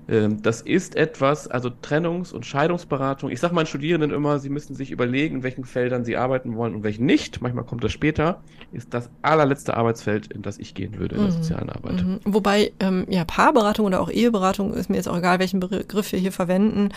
das 0.07 0.61
ist 0.61 0.95
etwas, 0.95 1.49
also 1.49 1.69
Trennungs- 1.69 2.31
und 2.31 2.45
Scheidungsberatung. 2.45 3.29
Ich 3.29 3.41
sage 3.41 3.53
meinen 3.53 3.65
Studierenden 3.65 4.11
immer, 4.11 4.39
sie 4.39 4.49
müssen 4.49 4.73
sich 4.73 4.91
überlegen, 4.91 5.37
in 5.37 5.43
welchen 5.43 5.65
Feldern 5.65 6.05
sie 6.05 6.15
arbeiten 6.15 6.55
wollen 6.55 6.75
und 6.75 6.83
welchen 6.83 7.05
nicht. 7.05 7.41
Manchmal 7.41 7.65
kommt 7.65 7.83
das 7.83 7.91
später. 7.91 8.41
Ist 8.71 8.93
das 8.93 9.09
allerletzte 9.21 9.75
Arbeitsfeld, 9.75 10.27
in 10.31 10.43
das 10.43 10.59
ich 10.59 10.73
gehen 10.73 10.97
würde 10.97 11.15
in 11.15 11.21
der 11.21 11.31
mhm. 11.31 11.35
sozialen 11.35 11.69
Arbeit. 11.69 12.05
Mhm. 12.05 12.19
Wobei, 12.23 12.71
ähm, 12.79 13.05
ja, 13.09 13.25
Paarberatung 13.25 13.85
oder 13.85 13.99
auch 13.99 14.09
Eheberatung 14.09 14.73
ist 14.73 14.89
mir 14.89 14.95
jetzt 14.95 15.09
auch 15.09 15.17
egal, 15.17 15.39
welchen 15.39 15.59
Begriff 15.59 16.11
wir 16.13 16.19
hier 16.19 16.31
verwenden. 16.31 16.89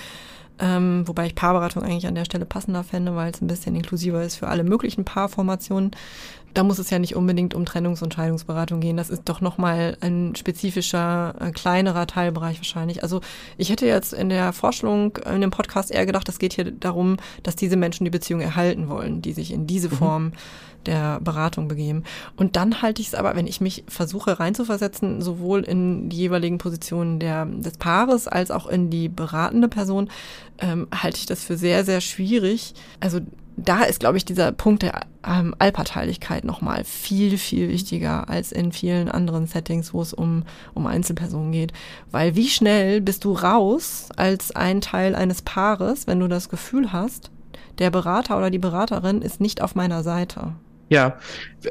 Ähm, 0.60 1.08
wobei 1.08 1.26
ich 1.26 1.34
Paarberatung 1.34 1.82
eigentlich 1.82 2.06
an 2.06 2.14
der 2.14 2.26
Stelle 2.26 2.44
passender 2.44 2.84
fände, 2.84 3.16
weil 3.16 3.32
es 3.32 3.40
ein 3.40 3.46
bisschen 3.46 3.74
inklusiver 3.74 4.22
ist 4.22 4.36
für 4.36 4.48
alle 4.48 4.62
möglichen 4.62 5.04
Paarformationen 5.04 5.92
da 6.54 6.64
muss 6.64 6.78
es 6.78 6.90
ja 6.90 6.98
nicht 6.98 7.16
unbedingt 7.16 7.54
um 7.54 7.64
Trennungs- 7.64 8.02
und 8.02 8.14
Scheidungsberatung 8.14 8.80
gehen. 8.80 8.96
Das 8.96 9.10
ist 9.10 9.22
doch 9.26 9.40
nochmal 9.40 9.96
ein 10.00 10.34
spezifischer, 10.36 11.34
äh, 11.40 11.50
kleinerer 11.50 12.06
Teilbereich 12.06 12.58
wahrscheinlich. 12.58 13.02
Also 13.02 13.20
ich 13.56 13.70
hätte 13.70 13.86
jetzt 13.86 14.12
in 14.12 14.28
der 14.28 14.52
Forschung, 14.52 15.16
äh, 15.24 15.34
in 15.34 15.40
dem 15.40 15.50
Podcast 15.50 15.90
eher 15.90 16.06
gedacht, 16.06 16.28
es 16.28 16.38
geht 16.38 16.54
hier 16.54 16.70
darum, 16.70 17.16
dass 17.42 17.56
diese 17.56 17.76
Menschen 17.76 18.04
die 18.04 18.10
Beziehung 18.10 18.40
erhalten 18.40 18.88
wollen, 18.88 19.22
die 19.22 19.32
sich 19.32 19.52
in 19.52 19.66
diese 19.66 19.88
mhm. 19.88 19.94
Form 19.94 20.32
der 20.86 21.20
Beratung 21.20 21.68
begeben. 21.68 22.04
Und 22.36 22.56
dann 22.56 22.82
halte 22.82 23.02
ich 23.02 23.08
es 23.08 23.14
aber, 23.14 23.36
wenn 23.36 23.46
ich 23.46 23.60
mich 23.60 23.84
versuche 23.86 24.40
reinzuversetzen, 24.40 25.20
sowohl 25.20 25.60
in 25.60 26.08
die 26.08 26.16
jeweiligen 26.16 26.58
Positionen 26.58 27.18
der, 27.18 27.44
des 27.44 27.76
Paares 27.76 28.26
als 28.26 28.50
auch 28.50 28.66
in 28.66 28.90
die 28.90 29.08
beratende 29.08 29.68
Person, 29.68 30.08
ähm, 30.58 30.88
halte 30.94 31.18
ich 31.18 31.26
das 31.26 31.44
für 31.44 31.56
sehr, 31.56 31.84
sehr 31.84 32.00
schwierig. 32.00 32.74
Also 32.98 33.20
da 33.64 33.82
ist, 33.82 34.00
glaube 34.00 34.16
ich, 34.16 34.24
dieser 34.24 34.52
Punkt 34.52 34.82
der 34.82 35.06
ähm, 35.26 35.54
Allparteilichkeit 35.58 36.44
nochmal 36.44 36.84
viel, 36.84 37.38
viel 37.38 37.68
wichtiger 37.68 38.28
als 38.28 38.52
in 38.52 38.72
vielen 38.72 39.08
anderen 39.08 39.46
Settings, 39.46 39.92
wo 39.92 40.02
es 40.02 40.12
um, 40.12 40.44
um 40.74 40.86
Einzelpersonen 40.86 41.52
geht. 41.52 41.72
Weil 42.10 42.36
wie 42.36 42.48
schnell 42.48 43.00
bist 43.00 43.24
du 43.24 43.32
raus 43.32 44.08
als 44.16 44.54
ein 44.54 44.80
Teil 44.80 45.14
eines 45.14 45.42
Paares, 45.42 46.06
wenn 46.06 46.20
du 46.20 46.28
das 46.28 46.48
Gefühl 46.48 46.92
hast, 46.92 47.30
der 47.78 47.90
Berater 47.90 48.36
oder 48.36 48.50
die 48.50 48.58
Beraterin 48.58 49.22
ist 49.22 49.40
nicht 49.40 49.62
auf 49.62 49.74
meiner 49.74 50.02
Seite. 50.02 50.54
Ja, 50.90 51.18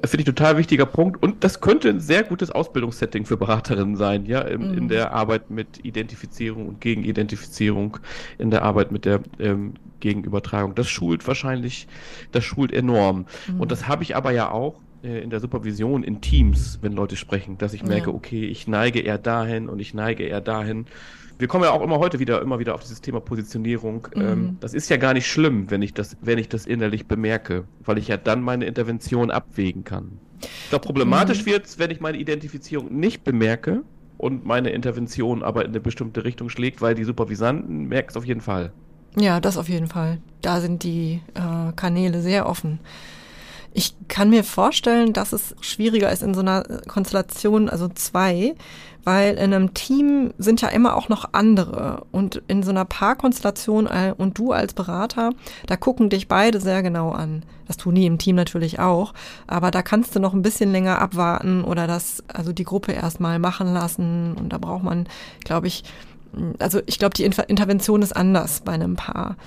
finde 0.06 0.20
ich 0.20 0.26
total 0.26 0.58
wichtiger 0.58 0.86
Punkt. 0.86 1.22
Und 1.22 1.44
das 1.44 1.60
könnte 1.60 1.90
ein 1.90 2.00
sehr 2.00 2.24
gutes 2.24 2.52
Ausbildungssetting 2.52 3.26
für 3.26 3.36
Beraterinnen 3.36 3.98
sein, 3.98 4.26
ja, 4.26 4.40
in, 4.42 4.72
mhm. 4.72 4.78
in 4.78 4.88
der 4.88 5.12
Arbeit 5.12 5.50
mit 5.50 5.84
Identifizierung 5.84 6.70
und 6.70 6.82
Gegenidentifizierung, 6.82 7.98
in 8.38 8.50
der 8.50 8.64
Arbeit 8.64 8.94
mit 8.94 9.04
der 9.04 9.20
ähm, 9.38 9.74
Gegenübertragung. 10.00 10.74
Das 10.74 10.88
schult 10.88 11.28
wahrscheinlich, 11.28 11.88
das 12.32 12.46
schult 12.46 12.72
enorm. 12.72 13.26
Mhm. 13.48 13.60
Und 13.60 13.74
das 13.74 13.90
habe 13.90 14.04
ich 14.04 14.16
aber 14.16 14.32
ja 14.32 14.52
auch 14.52 14.80
äh, 15.04 15.22
in 15.22 15.30
der 15.30 15.42
Supervision 15.42 16.04
in 16.04 16.22
Teams, 16.22 16.80
wenn 16.82 16.94
Leute 16.94 17.18
sprechen, 17.18 17.58
dass 17.58 17.74
ich 17.74 17.84
merke, 17.84 18.12
ja. 18.12 18.16
okay, 18.16 18.46
ich 18.46 18.70
neige 18.70 19.02
eher 19.02 19.18
dahin 19.18 19.68
und 19.68 19.80
ich 19.80 19.94
neige 19.94 20.24
eher 20.24 20.40
dahin 20.42 20.86
wir 21.40 21.48
kommen 21.48 21.64
ja 21.64 21.72
auch 21.72 21.82
immer 21.82 22.00
heute 22.00 22.20
wieder, 22.20 22.42
immer 22.42 22.60
wieder 22.60 22.76
auf 22.76 22.82
dieses 22.82 23.02
Thema 23.02 23.22
Positionierung. 23.22 24.08
Mhm. 24.14 24.22
Ähm, 24.22 24.58
das 24.60 24.74
ist 24.74 24.90
ja 24.90 24.98
gar 24.98 25.14
nicht 25.14 25.26
schlimm, 25.26 25.72
wenn 25.72 25.82
ich 25.82 25.94
das, 25.94 26.18
wenn 26.22 26.38
ich 26.38 26.50
das 26.50 26.68
innerlich 26.68 27.08
bemerke, 27.08 27.64
weil 27.86 27.98
ich 27.98 28.10
ja 28.10 28.18
dann 28.18 28.42
meine 28.42 28.66
Intervention 28.66 29.32
abwägen 29.32 29.86
kann. 29.86 30.20
Doch 30.70 30.82
problematisch 30.82 31.42
mhm. 31.44 31.52
wird 31.52 31.66
es, 31.66 31.80
wenn 31.80 31.92
ich 31.92 32.02
meine 32.02 32.18
Identifizierung 32.18 32.94
nicht 32.94 33.24
bemerke 33.24 33.84
und 34.18 34.46
meine 34.46 34.72
Intervention 34.72 35.42
aber 35.42 35.64
in 35.64 35.70
eine 35.70 35.80
bestimmte 35.80 36.26
Richtung 36.26 36.50
schlägt, 36.50 36.82
weil 36.82 36.94
die 36.94 37.06
Supervisanten 37.06 37.86
merken 37.86 38.10
es 38.10 38.18
auf 38.18 38.26
jeden 38.26 38.42
Fall. 38.42 38.74
Ja, 39.18 39.40
das 39.40 39.58
auf 39.58 39.70
jeden 39.70 39.88
Fall. 39.88 40.20
Da 40.42 40.60
sind 40.60 40.84
die 40.84 41.22
äh, 41.34 41.72
Kanäle 41.76 42.22
sehr 42.22 42.48
offen. 42.48 42.80
Ich 43.74 43.94
kann 44.08 44.30
mir 44.30 44.44
vorstellen, 44.44 45.14
dass 45.14 45.32
es 45.32 45.56
schwieriger 45.62 46.12
ist 46.12 46.24
in 46.24 46.34
so 46.34 46.40
einer 46.40 46.64
Konstellation, 46.88 47.70
also 47.70 47.88
zwei, 47.90 48.56
weil 49.04 49.36
in 49.36 49.54
einem 49.54 49.74
Team 49.74 50.34
sind 50.38 50.62
ja 50.62 50.70
immer 50.70 50.96
auch 50.96 51.10
noch 51.10 51.30
andere 51.34 52.06
und 52.12 52.42
in 52.48 52.64
so 52.64 52.72
einer 52.72 52.86
Paarkonstellation 52.86 53.88
äh, 53.88 54.14
und 54.18 54.38
du 54.38 54.52
als 54.52 54.74
Berater, 54.74 55.32
da 55.68 55.78
gucken 55.78 56.10
dich 56.10 56.28
beide 56.28 56.60
sehr 56.60 56.84
genau 56.84 57.12
an. 57.12 57.44
Das 57.68 57.78
tun 57.78 57.96
die 57.96 58.08
im 58.08 58.18
Team 58.18 58.36
natürlich 58.36 58.80
auch, 58.80 59.14
aber 59.48 59.72
da 59.72 59.84
kannst 59.84 60.16
du 60.16 60.20
noch 60.20 60.34
ein 60.34 60.42
bisschen 60.42 60.72
länger 60.72 61.00
abwarten 61.00 61.64
oder 61.64 61.86
das, 61.86 62.24
also 62.28 62.52
die 62.52 62.64
Gruppe 62.64 62.92
erstmal 62.92 63.40
machen 63.40 63.74
lassen 63.74 64.36
und 64.38 64.52
da 64.52 64.58
braucht 64.58 64.84
man, 64.84 65.08
glaube 65.44 65.68
ich, 65.68 65.84
also 66.60 66.82
ich 66.86 67.00
glaube, 67.00 67.14
die 67.16 67.24
Intervention 67.24 68.02
ist 68.02 68.16
anders 68.16 68.62
bei 68.62 68.74
einem 68.74 68.96
Paar. 68.96 69.38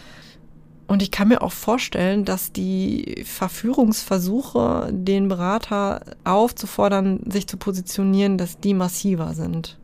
Und 0.87 1.03
ich 1.03 1.11
kann 1.11 1.29
mir 1.29 1.43
auch 1.43 1.53
vorstellen, 1.53 2.25
dass 2.25 2.53
die 2.53 3.23
Verführungsversuche, 3.25 4.91
den 4.93 5.29
Berater 5.29 6.03
aufzufordern, 6.25 7.21
sich 7.31 7.47
zu 7.47 7.57
positionieren, 7.57 8.37
dass 8.37 8.59
die 8.59 8.75
massiver 8.75 9.35
sind. 9.35 9.79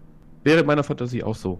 Wäre 0.44 0.64
meiner 0.64 0.84
Fantasie 0.84 1.22
auch 1.22 1.36
so. 1.36 1.58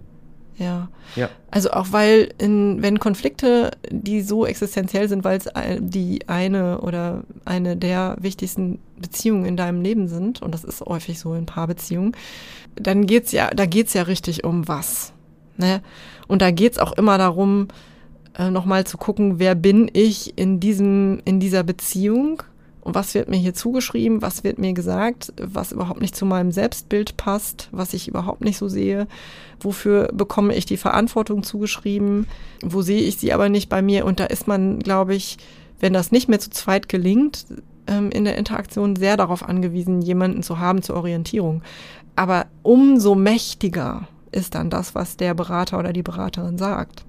Ja. 0.59 0.89
ja. 1.15 1.29
Also 1.49 1.71
auch 1.71 1.87
weil, 1.91 2.33
in, 2.37 2.81
wenn 2.81 2.99
Konflikte, 2.99 3.71
die 3.89 4.21
so 4.21 4.45
existenziell 4.45 5.07
sind, 5.07 5.23
weil 5.23 5.37
es 5.37 5.49
die 5.79 6.27
eine 6.27 6.81
oder 6.81 7.23
eine 7.45 7.77
der 7.77 8.17
wichtigsten 8.19 8.79
Beziehungen 8.97 9.45
in 9.45 9.57
deinem 9.57 9.81
Leben 9.81 10.09
sind, 10.09 10.41
und 10.41 10.53
das 10.53 10.65
ist 10.65 10.81
häufig 10.81 11.17
so 11.17 11.33
in 11.33 11.45
Paarbeziehungen, 11.45 12.11
dann 12.75 13.05
geht's 13.05 13.31
ja, 13.31 13.49
da 13.51 13.65
geht's 13.65 13.93
ja 13.93 14.03
richtig 14.03 14.43
um 14.43 14.67
was. 14.67 15.13
Ne? 15.57 15.81
Und 16.27 16.41
da 16.41 16.51
geht's 16.51 16.77
auch 16.77 16.91
immer 16.91 17.17
darum, 17.17 17.69
äh, 18.37 18.49
nochmal 18.49 18.85
zu 18.85 18.97
gucken, 18.97 19.39
wer 19.39 19.55
bin 19.55 19.89
ich 19.93 20.37
in 20.37 20.59
diesem, 20.59 21.21
in 21.25 21.39
dieser 21.39 21.63
Beziehung? 21.63 22.43
Und 22.81 22.95
was 22.95 23.13
wird 23.13 23.29
mir 23.29 23.37
hier 23.37 23.53
zugeschrieben, 23.53 24.21
was 24.21 24.43
wird 24.43 24.57
mir 24.57 24.73
gesagt, 24.73 25.33
was 25.39 25.73
überhaupt 25.73 26.01
nicht 26.01 26.15
zu 26.15 26.25
meinem 26.25 26.51
Selbstbild 26.51 27.17
passt, 27.17 27.67
was 27.71 27.93
ich 27.93 28.07
überhaupt 28.07 28.41
nicht 28.41 28.57
so 28.57 28.67
sehe, 28.67 29.07
wofür 29.59 30.09
bekomme 30.13 30.55
ich 30.55 30.65
die 30.65 30.77
Verantwortung 30.77 31.43
zugeschrieben, 31.43 32.25
wo 32.63 32.81
sehe 32.81 33.01
ich 33.01 33.17
sie 33.17 33.33
aber 33.33 33.49
nicht 33.49 33.69
bei 33.69 33.81
mir? 33.81 34.05
Und 34.05 34.19
da 34.19 34.25
ist 34.25 34.47
man, 34.47 34.79
glaube 34.79 35.13
ich, 35.13 35.37
wenn 35.79 35.93
das 35.93 36.11
nicht 36.11 36.29
mehr 36.29 36.39
zu 36.39 36.49
zweit 36.49 36.89
gelingt, 36.89 37.45
ähm, 37.87 38.11
in 38.11 38.23
der 38.23 38.37
Interaktion 38.37 38.95
sehr 38.95 39.17
darauf 39.17 39.47
angewiesen, 39.47 40.01
jemanden 40.01 40.41
zu 40.41 40.59
haben 40.59 40.81
zur 40.81 40.95
Orientierung. 40.95 41.61
Aber 42.15 42.47
umso 42.63 43.13
mächtiger 43.15 44.07
ist 44.31 44.55
dann 44.55 44.69
das, 44.69 44.95
was 44.95 45.17
der 45.17 45.33
Berater 45.33 45.79
oder 45.79 45.93
die 45.93 46.03
Beraterin 46.03 46.57
sagt. 46.57 47.05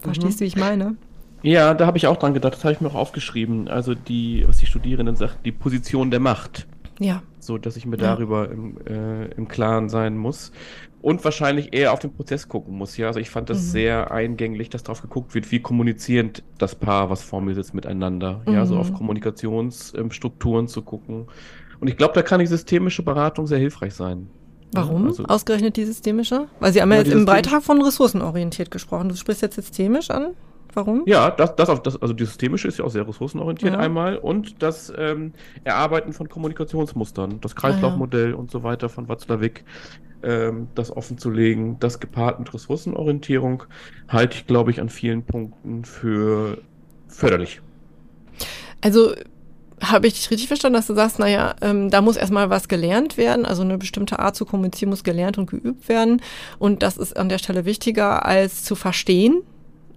Verstehst 0.00 0.36
mhm. 0.36 0.38
du, 0.38 0.40
wie 0.40 0.48
ich 0.48 0.56
meine? 0.56 0.96
Ja, 1.42 1.74
da 1.74 1.86
habe 1.86 1.96
ich 1.96 2.06
auch 2.06 2.16
dran 2.16 2.34
gedacht, 2.34 2.54
das 2.54 2.64
habe 2.64 2.74
ich 2.74 2.80
mir 2.80 2.88
auch 2.88 2.94
aufgeschrieben. 2.94 3.68
Also 3.68 3.94
die, 3.94 4.44
was 4.46 4.58
die 4.58 4.66
Studierenden 4.66 5.16
sagt, 5.16 5.44
die 5.44 5.52
Position 5.52 6.10
der 6.10 6.20
Macht. 6.20 6.66
Ja. 6.98 7.22
So, 7.38 7.56
dass 7.56 7.76
ich 7.76 7.86
mir 7.86 7.96
ja. 7.96 8.02
darüber 8.02 8.50
im, 8.50 8.76
äh, 8.86 9.26
im 9.32 9.48
Klaren 9.48 9.88
sein 9.88 10.18
muss. 10.18 10.52
Und 11.00 11.24
wahrscheinlich 11.24 11.72
eher 11.72 11.94
auf 11.94 11.98
den 11.98 12.12
Prozess 12.12 12.46
gucken 12.46 12.76
muss. 12.76 12.98
Ja, 12.98 13.06
also 13.06 13.20
ich 13.20 13.30
fand 13.30 13.48
das 13.48 13.58
mhm. 13.58 13.70
sehr 13.70 14.10
eingänglich, 14.10 14.68
dass 14.68 14.82
darauf 14.82 15.00
geguckt 15.00 15.34
wird, 15.34 15.50
wie 15.50 15.60
kommunizierend 15.60 16.42
das 16.58 16.74
Paar, 16.74 17.08
was 17.08 17.22
vor 17.22 17.40
mir 17.40 17.54
sitzt, 17.54 17.72
miteinander. 17.72 18.42
Mhm. 18.44 18.52
Ja, 18.52 18.66
so 18.66 18.76
auf 18.76 18.92
Kommunikationsstrukturen 18.92 20.64
ähm, 20.66 20.68
zu 20.68 20.82
gucken. 20.82 21.26
Und 21.80 21.88
ich 21.88 21.96
glaube, 21.96 22.12
da 22.12 22.20
kann 22.20 22.40
die 22.40 22.46
systemische 22.46 23.02
Beratung 23.02 23.46
sehr 23.46 23.58
hilfreich 23.58 23.94
sein. 23.94 24.28
Warum 24.72 25.08
also, 25.08 25.24
ausgerechnet 25.24 25.76
die 25.76 25.84
systemische? 25.84 26.46
Weil 26.60 26.72
Sie 26.72 26.80
haben 26.80 26.92
ja, 26.92 26.98
jetzt 26.98 27.12
im 27.12 27.24
Beitrag 27.24 27.62
von 27.62 27.82
ressourcenorientiert 27.82 28.70
gesprochen. 28.70 29.08
Du 29.08 29.16
sprichst 29.16 29.42
jetzt 29.42 29.56
systemisch 29.56 30.10
an. 30.10 30.34
Warum? 30.72 31.02
Ja, 31.06 31.30
das, 31.30 31.56
das, 31.56 31.68
auf, 31.68 31.82
das, 31.82 32.00
also 32.00 32.14
die 32.14 32.24
systemische 32.24 32.68
ist 32.68 32.78
ja 32.78 32.84
auch 32.84 32.90
sehr 32.90 33.06
ressourcenorientiert 33.06 33.74
ja. 33.74 33.80
einmal 33.80 34.16
und 34.18 34.62
das 34.62 34.92
ähm, 34.96 35.32
Erarbeiten 35.64 36.12
von 36.12 36.28
Kommunikationsmustern, 36.28 37.40
das 37.40 37.56
Kreislaufmodell 37.56 38.26
ah, 38.26 38.30
ja. 38.30 38.36
und 38.36 38.52
so 38.52 38.62
weiter 38.62 38.88
von 38.88 39.08
Watzlawick, 39.08 39.64
ähm, 40.22 40.68
das 40.76 40.96
offenzulegen, 40.96 41.80
das 41.80 41.98
gepaart 41.98 42.38
mit 42.38 42.54
Ressourcenorientierung 42.54 43.64
halte 44.08 44.36
ich, 44.36 44.46
glaube 44.46 44.70
ich, 44.70 44.80
an 44.80 44.90
vielen 44.90 45.24
Punkten 45.24 45.84
für 45.84 46.58
förderlich. 47.08 47.60
Also 48.80 49.14
habe 49.82 50.06
ich 50.06 50.14
dich 50.14 50.30
richtig 50.30 50.48
verstanden, 50.48 50.76
dass 50.76 50.86
du 50.86 50.94
sagst, 50.94 51.18
naja, 51.18 51.54
ähm, 51.62 51.90
da 51.90 52.02
muss 52.02 52.16
erstmal 52.16 52.50
was 52.50 52.68
gelernt 52.68 53.16
werden, 53.16 53.46
also 53.46 53.62
eine 53.62 53.78
bestimmte 53.78 54.18
Art 54.18 54.36
zu 54.36 54.44
kommunizieren 54.44 54.90
muss 54.90 55.04
gelernt 55.04 55.38
und 55.38 55.50
geübt 55.50 55.88
werden. 55.88 56.20
Und 56.58 56.82
das 56.82 56.96
ist 56.96 57.16
an 57.16 57.28
der 57.28 57.38
Stelle 57.38 57.64
wichtiger 57.64 58.26
als 58.26 58.62
zu 58.64 58.74
verstehen. 58.74 59.42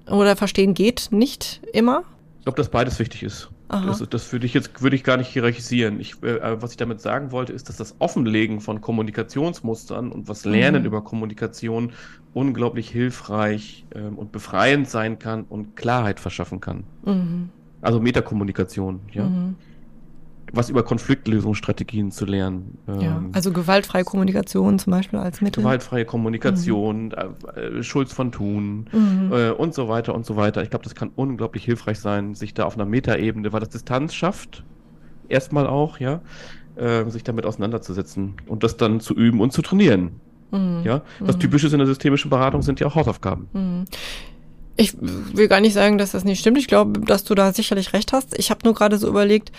Oder 0.10 0.36
verstehen 0.36 0.74
geht 0.74 1.10
nicht 1.12 1.62
immer. 1.72 2.04
Ich 2.40 2.46
glaube, 2.46 2.58
dass 2.58 2.70
beides 2.70 3.00
wichtig 3.00 3.24
ist. 3.24 3.50
Das, 3.70 4.08
das, 4.08 4.32
würde 4.32 4.46
ich 4.46 4.54
jetzt 4.54 4.84
würde 4.84 4.96
ich 4.96 5.04
gar 5.04 5.18
nicht 5.18 5.30
hierarchisieren. 5.30 6.00
Ich, 6.00 6.22
äh, 6.22 6.62
was 6.62 6.72
ich 6.72 6.78
damit 6.78 7.02
sagen 7.02 7.32
wollte, 7.32 7.54
ist, 7.54 7.70
dass 7.70 7.78
das 7.78 7.96
Offenlegen 7.98 8.62
von 8.62 8.82
Kommunikationsmustern 8.82 10.12
und 10.12 10.28
was 10.28 10.46
Lernen 10.46 10.82
mhm. 10.82 10.88
über 10.88 11.02
Kommunikation 11.04 11.94
unglaublich 12.36 12.90
hilfreich 12.90 13.86
ähm, 13.96 14.20
und 14.20 14.32
befreiend 14.32 14.90
sein 14.90 15.18
kann 15.18 15.46
und 15.50 15.76
Klarheit 15.76 16.20
verschaffen 16.20 16.60
kann. 16.60 16.84
Mhm. 17.04 17.50
Also 17.82 18.00
Metakommunikation, 18.00 19.00
ja. 19.12 19.24
Mhm 19.24 19.56
was 20.54 20.70
über 20.70 20.84
Konfliktlösungsstrategien 20.84 22.12
zu 22.12 22.26
lernen. 22.26 22.78
Ja, 22.88 23.18
ähm, 23.18 23.32
also 23.34 23.52
gewaltfreie 23.52 24.04
Kommunikation 24.04 24.78
zum 24.78 24.92
Beispiel 24.92 25.18
als 25.20 25.42
Mittel. 25.42 25.64
Gewaltfreie 25.64 26.06
Kommunikation, 26.06 27.06
mhm. 27.06 27.12
äh, 27.56 27.84
Schulz 27.84 28.14
von 28.14 28.32
Thun 28.32 28.86
mhm. 28.92 29.32
äh, 29.34 29.50
und 29.50 29.74
so 29.74 29.90
weiter 29.90 30.14
und 30.14 30.26
so 30.26 30.36
weiter. 30.36 30.62
Ich 30.62 30.70
glaube, 30.70 30.84
das 30.84 30.94
kann 30.94 31.12
unglaublich 31.16 31.66
hilfreich 31.66 32.00
sein, 32.00 32.36
sich 32.36 32.54
da 32.54 32.66
auf 32.66 32.76
einer 32.76 32.86
Metaebene, 32.86 33.52
weil 33.52 33.62
das 33.62 33.70
Distanz 33.70 34.14
schafft, 34.14 34.64
erstmal 35.28 35.66
auch, 35.66 36.00
ja, 36.00 36.22
äh, 36.76 37.10
sich 37.10 37.24
damit 37.24 37.46
auseinanderzusetzen 37.46 38.36
und 38.46 38.64
das 38.64 38.78
dann 38.78 39.00
zu 39.00 39.16
üben 39.16 39.42
und 39.42 39.54
zu 39.54 39.64
trainieren. 39.64 40.20
Mhm. 40.52 40.82
Ja, 40.84 41.02
das 41.20 41.36
mhm. 41.38 41.42
Typische 41.42 41.68
in 41.68 41.80
der 41.80 41.88
systemischen 41.88 42.30
Beratung 42.30 42.62
sind 42.62 42.80
ja 42.80 42.86
auch 42.86 42.96
Hausaufgaben. 42.96 43.48
Mhm. 43.54 43.86
Ich 44.76 44.96
will 45.00 45.48
gar 45.48 45.62
nicht 45.62 45.74
sagen, 45.74 45.98
dass 45.98 46.12
das 46.12 46.24
nicht 46.24 46.40
stimmt. 46.40 46.58
Ich 46.58 46.68
glaube, 46.68 47.00
dass 47.02 47.24
du 47.24 47.36
da 47.36 47.54
sicherlich 47.54 47.94
recht 47.94 48.12
hast. 48.12 48.38
Ich 48.38 48.50
habe 48.50 48.62
nur 48.64 48.74
gerade 48.74 48.98
so 48.98 49.08
überlegt, 49.08 49.52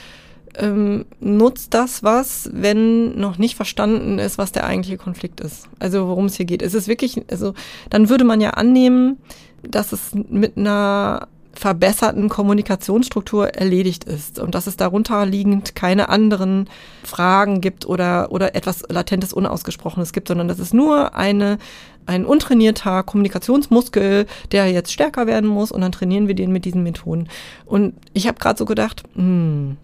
ähm, 0.59 1.07
nutzt 1.21 1.75
das 1.75 2.03
was, 2.03 2.51
wenn 2.53 3.19
noch 3.19 3.39
nicht 3.39 3.57
verstanden 3.57 4.19
ist, 4.19 4.39
was 4.39 4.53
der 4.53 4.67
eigentliche 4.67 4.99
Konflikt 4.99 5.41
ist. 5.41 5.69
Also 5.79 6.09
worum 6.09 6.27
es 6.27 6.37
hier 6.37 6.47
geht. 6.47 6.63
Es 6.63 6.75
ist 6.75 6.89
wirklich, 6.89 7.23
also 7.31 7.55
dann 7.91 8.09
würde 8.09 8.25
man 8.25 8.41
ja 8.41 8.51
annehmen, 8.51 9.19
dass 9.63 9.93
es 9.93 10.13
mit 10.15 10.57
einer 10.57 11.29
verbesserten 11.57 12.29
Kommunikationsstruktur 12.29 13.55
erledigt 13.55 14.05
ist 14.05 14.39
und 14.39 14.55
dass 14.55 14.67
es 14.67 14.77
darunter 14.77 15.25
liegend 15.25 15.75
keine 15.75 16.09
anderen 16.09 16.69
Fragen 17.05 17.61
gibt 17.61 17.87
oder, 17.87 18.33
oder 18.33 18.55
etwas 18.55 18.83
latentes 18.89 19.33
Unausgesprochenes 19.33 20.13
gibt, 20.13 20.29
sondern 20.29 20.49
dass 20.49 20.59
es 20.59 20.73
nur 20.73 21.15
eine, 21.15 21.59
ein 22.07 22.25
untrainierter 22.25 23.03
Kommunikationsmuskel, 23.03 24.27
der 24.53 24.71
jetzt 24.71 24.93
stärker 24.93 25.27
werden 25.27 25.49
muss 25.49 25.73
und 25.73 25.81
dann 25.81 25.93
trainieren 25.93 26.29
wir 26.29 26.35
den 26.35 26.53
mit 26.53 26.65
diesen 26.65 26.83
Methoden. 26.83 27.29
Und 27.67 27.95
ich 28.13 28.27
habe 28.27 28.39
gerade 28.39 28.59
so 28.59 28.65
gedacht, 28.65 29.05
hm, 29.15 29.77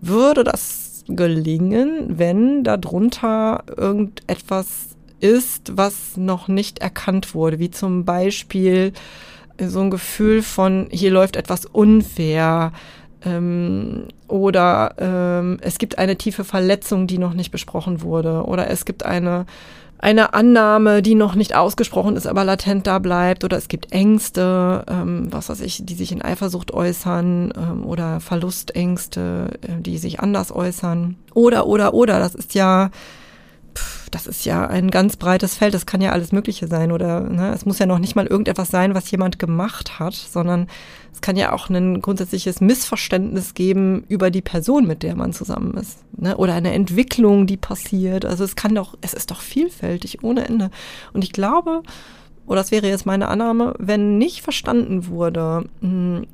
würde 0.00 0.44
das 0.44 1.04
gelingen, 1.08 2.18
wenn 2.18 2.64
darunter 2.64 3.64
irgendetwas 3.76 4.96
ist, 5.20 5.76
was 5.76 6.16
noch 6.16 6.48
nicht 6.48 6.80
erkannt 6.80 7.34
wurde, 7.34 7.58
wie 7.58 7.70
zum 7.70 8.04
Beispiel 8.04 8.92
so 9.58 9.80
ein 9.80 9.90
Gefühl 9.90 10.42
von, 10.42 10.88
hier 10.90 11.10
läuft 11.10 11.36
etwas 11.36 11.64
unfair 11.64 12.72
ähm, 13.24 14.08
oder 14.28 14.94
ähm, 14.98 15.58
es 15.60 15.78
gibt 15.78 15.98
eine 15.98 16.16
tiefe 16.16 16.44
Verletzung, 16.44 17.06
die 17.06 17.18
noch 17.18 17.32
nicht 17.32 17.50
besprochen 17.50 18.02
wurde 18.02 18.44
oder 18.44 18.68
es 18.68 18.84
gibt 18.84 19.04
eine 19.04 19.46
eine 19.98 20.34
Annahme, 20.34 21.02
die 21.02 21.14
noch 21.14 21.34
nicht 21.34 21.54
ausgesprochen 21.54 22.16
ist, 22.16 22.26
aber 22.26 22.44
latent 22.44 22.86
da 22.86 22.98
bleibt, 22.98 23.44
oder 23.44 23.56
es 23.56 23.68
gibt 23.68 23.92
Ängste, 23.92 24.84
ähm, 24.88 25.28
was 25.30 25.48
weiß 25.48 25.60
ich, 25.60 25.84
die 25.84 25.94
sich 25.94 26.12
in 26.12 26.22
Eifersucht 26.22 26.72
äußern, 26.72 27.52
ähm, 27.56 27.86
oder 27.86 28.20
Verlustängste, 28.20 29.58
äh, 29.62 29.80
die 29.80 29.98
sich 29.98 30.20
anders 30.20 30.54
äußern. 30.54 31.16
Oder, 31.34 31.66
oder, 31.66 31.94
oder, 31.94 32.18
das 32.18 32.34
ist 32.34 32.54
ja, 32.54 32.90
das 34.10 34.26
ist 34.26 34.44
ja 34.44 34.66
ein 34.66 34.90
ganz 34.90 35.16
breites 35.16 35.56
Feld, 35.56 35.74
das 35.74 35.86
kann 35.86 36.00
ja 36.00 36.12
alles 36.12 36.32
Mögliche 36.32 36.68
sein, 36.68 36.92
oder 36.92 37.20
ne? 37.20 37.52
es 37.52 37.66
muss 37.66 37.78
ja 37.78 37.86
noch 37.86 37.98
nicht 37.98 38.16
mal 38.16 38.26
irgendetwas 38.26 38.68
sein, 38.68 38.94
was 38.94 39.10
jemand 39.10 39.38
gemacht 39.38 39.98
hat, 39.98 40.14
sondern 40.14 40.68
es 41.12 41.20
kann 41.20 41.36
ja 41.36 41.52
auch 41.52 41.70
ein 41.70 42.02
grundsätzliches 42.02 42.60
Missverständnis 42.60 43.54
geben 43.54 44.04
über 44.08 44.30
die 44.30 44.42
Person, 44.42 44.86
mit 44.86 45.02
der 45.02 45.16
man 45.16 45.32
zusammen 45.32 45.74
ist. 45.74 45.98
Ne? 46.16 46.36
Oder 46.36 46.54
eine 46.54 46.72
Entwicklung, 46.72 47.46
die 47.46 47.56
passiert. 47.56 48.24
Also 48.24 48.44
es 48.44 48.54
kann 48.54 48.74
doch, 48.74 48.96
es 49.00 49.14
ist 49.14 49.30
doch 49.30 49.40
vielfältig 49.40 50.22
ohne 50.22 50.46
Ende. 50.46 50.70
Und 51.12 51.24
ich 51.24 51.32
glaube, 51.32 51.82
oder 52.46 52.60
das 52.60 52.70
wäre 52.70 52.88
jetzt 52.88 53.06
meine 53.06 53.28
Annahme, 53.28 53.74
wenn 53.78 54.18
nicht 54.18 54.42
verstanden 54.42 55.08
wurde, 55.08 55.64
hm, 55.80 56.26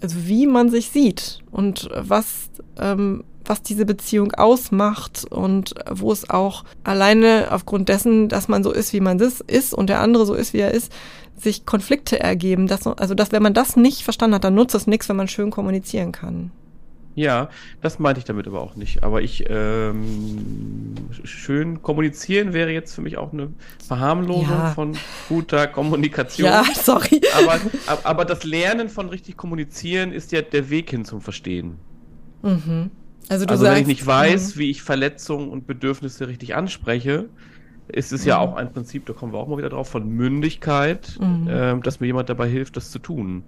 also 0.00 0.16
wie 0.26 0.46
man 0.46 0.70
sich 0.70 0.90
sieht 0.90 1.40
und 1.50 1.88
was, 1.94 2.50
ähm, 2.78 3.24
was 3.50 3.62
diese 3.62 3.84
Beziehung 3.84 4.32
ausmacht 4.32 5.26
und 5.28 5.74
wo 5.90 6.12
es 6.12 6.30
auch 6.30 6.64
alleine 6.84 7.48
aufgrund 7.50 7.88
dessen, 7.88 8.28
dass 8.28 8.48
man 8.48 8.62
so 8.62 8.72
ist, 8.72 8.92
wie 8.92 9.00
man 9.00 9.18
ist 9.18 9.74
und 9.74 9.90
der 9.90 10.00
andere 10.00 10.24
so 10.24 10.34
ist, 10.34 10.54
wie 10.54 10.60
er 10.60 10.70
ist, 10.70 10.92
sich 11.36 11.66
Konflikte 11.66 12.20
ergeben. 12.20 12.68
Dass, 12.68 12.86
also, 12.86 13.14
dass 13.14 13.32
wenn 13.32 13.42
man 13.42 13.52
das 13.52 13.76
nicht 13.76 14.04
verstanden 14.04 14.36
hat, 14.36 14.44
dann 14.44 14.54
nutzt 14.54 14.74
es 14.74 14.86
nichts, 14.86 15.08
wenn 15.08 15.16
man 15.16 15.28
schön 15.28 15.50
kommunizieren 15.50 16.12
kann. 16.12 16.52
Ja, 17.16 17.50
das 17.82 17.98
meinte 17.98 18.20
ich 18.20 18.24
damit 18.24 18.46
aber 18.46 18.60
auch 18.60 18.76
nicht. 18.76 19.02
Aber 19.02 19.20
ich 19.20 19.44
ähm, 19.48 20.94
schön 21.24 21.82
kommunizieren 21.82 22.52
wäre 22.52 22.70
jetzt 22.70 22.94
für 22.94 23.02
mich 23.02 23.18
auch 23.18 23.32
eine 23.32 23.48
Verharmlosung 23.84 24.48
ja. 24.48 24.70
von 24.70 24.96
guter 25.28 25.66
Kommunikation. 25.66 26.46
Ja, 26.46 26.64
sorry. 26.72 27.20
Aber, 27.36 27.58
aber 28.04 28.24
das 28.24 28.44
Lernen 28.44 28.88
von 28.88 29.08
richtig 29.08 29.36
kommunizieren 29.36 30.12
ist 30.12 30.30
ja 30.30 30.40
der 30.40 30.70
Weg 30.70 30.90
hin 30.90 31.04
zum 31.04 31.20
Verstehen. 31.20 31.78
Mhm. 32.42 32.90
Also, 33.30 33.46
also 33.46 33.62
sagst, 33.62 33.76
wenn 33.76 33.82
ich 33.82 33.86
nicht 33.86 34.06
weiß, 34.06 34.56
mhm. 34.56 34.58
wie 34.58 34.70
ich 34.70 34.82
Verletzungen 34.82 35.50
und 35.50 35.68
Bedürfnisse 35.68 36.26
richtig 36.26 36.56
anspreche, 36.56 37.28
ist 37.86 38.12
es 38.12 38.22
mhm. 38.22 38.28
ja 38.28 38.38
auch 38.38 38.56
ein 38.56 38.72
Prinzip, 38.72 39.06
da 39.06 39.12
kommen 39.12 39.32
wir 39.32 39.38
auch 39.38 39.46
mal 39.46 39.56
wieder 39.56 39.68
drauf, 39.68 39.88
von 39.88 40.08
Mündigkeit, 40.08 41.16
mhm. 41.20 41.46
ähm, 41.48 41.82
dass 41.82 42.00
mir 42.00 42.08
jemand 42.08 42.28
dabei 42.28 42.48
hilft, 42.48 42.76
das 42.76 42.90
zu 42.90 42.98
tun. 42.98 43.44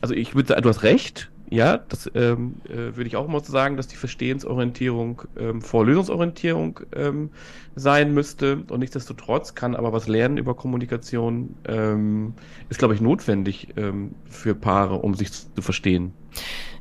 Also 0.00 0.14
ich 0.14 0.34
würde 0.34 0.48
sagen, 0.48 0.62
du 0.62 0.68
hast 0.68 0.82
recht, 0.82 1.30
ja, 1.48 1.78
das 1.78 2.10
ähm, 2.14 2.56
äh, 2.68 2.96
würde 2.96 3.06
ich 3.06 3.14
auch 3.14 3.28
immer 3.28 3.38
so 3.38 3.52
sagen, 3.52 3.76
dass 3.76 3.86
die 3.86 3.96
Verstehensorientierung 3.96 5.22
ähm, 5.38 5.62
vor 5.62 5.86
Lösungsorientierung 5.86 6.80
ähm, 6.94 7.30
sein 7.76 8.12
müsste. 8.12 8.64
Und 8.68 8.80
nichtsdestotrotz 8.80 9.54
kann 9.54 9.76
aber 9.76 9.92
was 9.92 10.08
lernen 10.08 10.38
über 10.38 10.54
Kommunikation, 10.54 11.54
ähm, 11.68 12.34
ist, 12.68 12.78
glaube 12.78 12.94
ich, 12.94 13.00
notwendig 13.00 13.68
ähm, 13.76 14.16
für 14.28 14.56
Paare, 14.56 14.96
um 14.96 15.14
sich 15.14 15.30
zu 15.32 15.62
verstehen. 15.62 16.14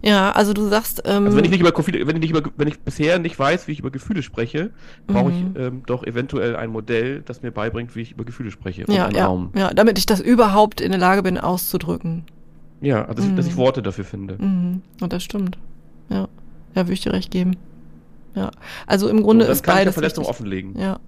Ja, 0.01 0.31
also 0.31 0.53
du 0.53 0.67
sagst. 0.67 1.03
Ähm, 1.05 1.25
also 1.25 1.37
wenn 1.37 1.43
ich 1.43 1.51
nicht 1.51 1.59
über 1.59 1.73
wenn 1.75 2.15
ich 2.15 2.21
nicht 2.21 2.29
über, 2.29 2.49
wenn 2.55 2.67
ich 2.67 2.79
bisher 2.79 3.19
nicht 3.19 3.37
weiß, 3.37 3.67
wie 3.67 3.73
ich 3.73 3.79
über 3.79 3.91
Gefühle 3.91 4.23
spreche, 4.23 4.71
brauche 5.07 5.31
ich 5.31 5.37
mhm. 5.37 5.53
ähm, 5.57 5.83
doch 5.85 6.03
eventuell 6.03 6.55
ein 6.55 6.69
Modell, 6.69 7.21
das 7.21 7.41
mir 7.41 7.51
beibringt, 7.51 7.95
wie 7.95 8.01
ich 8.01 8.13
über 8.13 8.23
Gefühle 8.23 8.51
spreche. 8.51 8.85
Ja, 8.87 9.09
ja, 9.09 9.25
Raum. 9.25 9.51
ja, 9.55 9.73
damit 9.73 9.97
ich 9.97 10.05
das 10.05 10.21
überhaupt 10.21 10.79
in 10.79 10.91
der 10.91 10.99
Lage 10.99 11.23
bin 11.23 11.37
auszudrücken. 11.37 12.23
Ja, 12.81 13.05
also 13.05 13.23
mhm. 13.23 13.35
dass 13.35 13.47
ich 13.47 13.57
Worte 13.57 13.81
dafür 13.81 14.05
finde. 14.05 14.37
Mhm. 14.39 14.81
Und 15.01 15.11
das 15.11 15.23
stimmt. 15.23 15.57
Ja. 16.09 16.27
Ja, 16.75 16.85
würde 16.85 16.93
ich 16.93 17.01
dir 17.01 17.13
recht 17.13 17.31
geben. 17.31 17.57
Ja. 18.35 18.51
Also 18.87 19.09
im 19.09 19.23
Grunde 19.23 19.45
so, 19.45 19.51
ist 19.51 19.63
kann 19.63 19.75
beides. 19.75 19.91
Ich 19.91 19.93
Verletzung 19.95 20.23
richtig. 20.23 20.39
offenlegen. 20.39 20.79
Ja. 20.79 20.99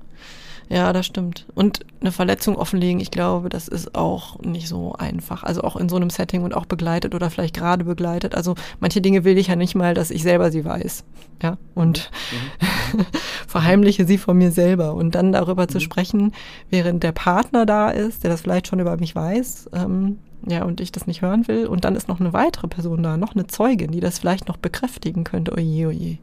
Ja, 0.71 0.93
das 0.93 1.05
stimmt. 1.05 1.47
Und 1.53 1.81
eine 1.99 2.13
Verletzung 2.13 2.55
offenlegen, 2.55 3.01
ich 3.01 3.11
glaube, 3.11 3.49
das 3.49 3.67
ist 3.67 3.93
auch 3.93 4.39
nicht 4.39 4.69
so 4.69 4.93
einfach. 4.93 5.43
Also 5.43 5.63
auch 5.63 5.75
in 5.75 5.89
so 5.89 5.97
einem 5.97 6.09
Setting 6.09 6.43
und 6.43 6.55
auch 6.55 6.65
begleitet 6.65 7.13
oder 7.13 7.29
vielleicht 7.29 7.57
gerade 7.57 7.83
begleitet. 7.83 8.35
Also 8.35 8.55
manche 8.79 9.01
Dinge 9.01 9.25
will 9.25 9.37
ich 9.37 9.47
ja 9.47 9.57
nicht 9.57 9.75
mal, 9.75 9.93
dass 9.93 10.11
ich 10.11 10.23
selber 10.23 10.49
sie 10.49 10.63
weiß. 10.63 11.03
Ja. 11.43 11.57
Und 11.75 12.09
mhm. 12.31 13.05
verheimliche 13.47 14.05
sie 14.05 14.17
vor 14.17 14.33
mir 14.33 14.51
selber. 14.51 14.93
Und 14.93 15.13
dann 15.13 15.33
darüber 15.33 15.63
mhm. 15.63 15.69
zu 15.69 15.81
sprechen, 15.81 16.31
während 16.69 17.03
der 17.03 17.11
Partner 17.11 17.65
da 17.65 17.89
ist, 17.89 18.23
der 18.23 18.31
das 18.31 18.39
vielleicht 18.39 18.67
schon 18.67 18.79
über 18.79 18.95
mich 18.95 19.13
weiß, 19.13 19.71
ähm, 19.73 20.19
ja, 20.47 20.63
und 20.63 20.79
ich 20.79 20.93
das 20.93 21.05
nicht 21.05 21.21
hören 21.21 21.49
will. 21.49 21.67
Und 21.67 21.83
dann 21.83 21.97
ist 21.97 22.07
noch 22.07 22.21
eine 22.21 22.31
weitere 22.31 22.69
Person 22.69 23.03
da, 23.03 23.17
noch 23.17 23.35
eine 23.35 23.45
Zeugin, 23.45 23.91
die 23.91 23.99
das 23.99 24.19
vielleicht 24.19 24.47
noch 24.47 24.55
bekräftigen 24.55 25.25
könnte. 25.25 25.51
Oje, 25.51 25.89
oje. 25.89 26.17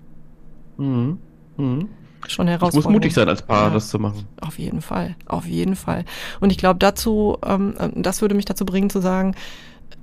Mhm. 0.78 1.18
Mhm. 1.58 1.88
Schon 2.26 2.48
herausfordernd. 2.48 2.84
muss 2.84 2.92
mutig 2.92 3.14
sein, 3.14 3.28
als 3.28 3.42
Paar 3.42 3.68
ja, 3.68 3.74
das 3.74 3.88
zu 3.88 3.98
machen. 3.98 4.26
Auf 4.40 4.58
jeden 4.58 4.80
Fall, 4.80 5.14
auf 5.26 5.46
jeden 5.46 5.76
Fall. 5.76 6.04
Und 6.40 6.50
ich 6.50 6.58
glaube 6.58 6.78
dazu, 6.78 7.38
ähm, 7.46 7.74
das 7.94 8.20
würde 8.20 8.34
mich 8.34 8.44
dazu 8.44 8.64
bringen 8.64 8.90
zu 8.90 9.00
sagen, 9.00 9.34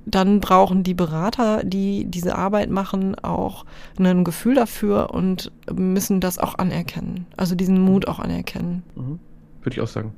dann 0.06 0.40
brauchen 0.40 0.82
die 0.84 0.94
Berater, 0.94 1.62
die 1.64 2.04
diese 2.06 2.36
Arbeit 2.36 2.70
machen, 2.70 3.16
auch 3.16 3.64
ein 3.98 4.24
Gefühl 4.24 4.54
dafür 4.54 5.10
und 5.12 5.50
müssen 5.72 6.20
das 6.20 6.38
auch 6.38 6.58
anerkennen. 6.58 7.26
Also 7.36 7.54
diesen 7.54 7.80
Mut 7.80 8.06
auch 8.06 8.20
anerkennen. 8.20 8.84
Mhm. 8.94 9.18
Würde 9.62 9.74
ich 9.74 9.80
auch 9.80 9.88
sagen. 9.88 10.12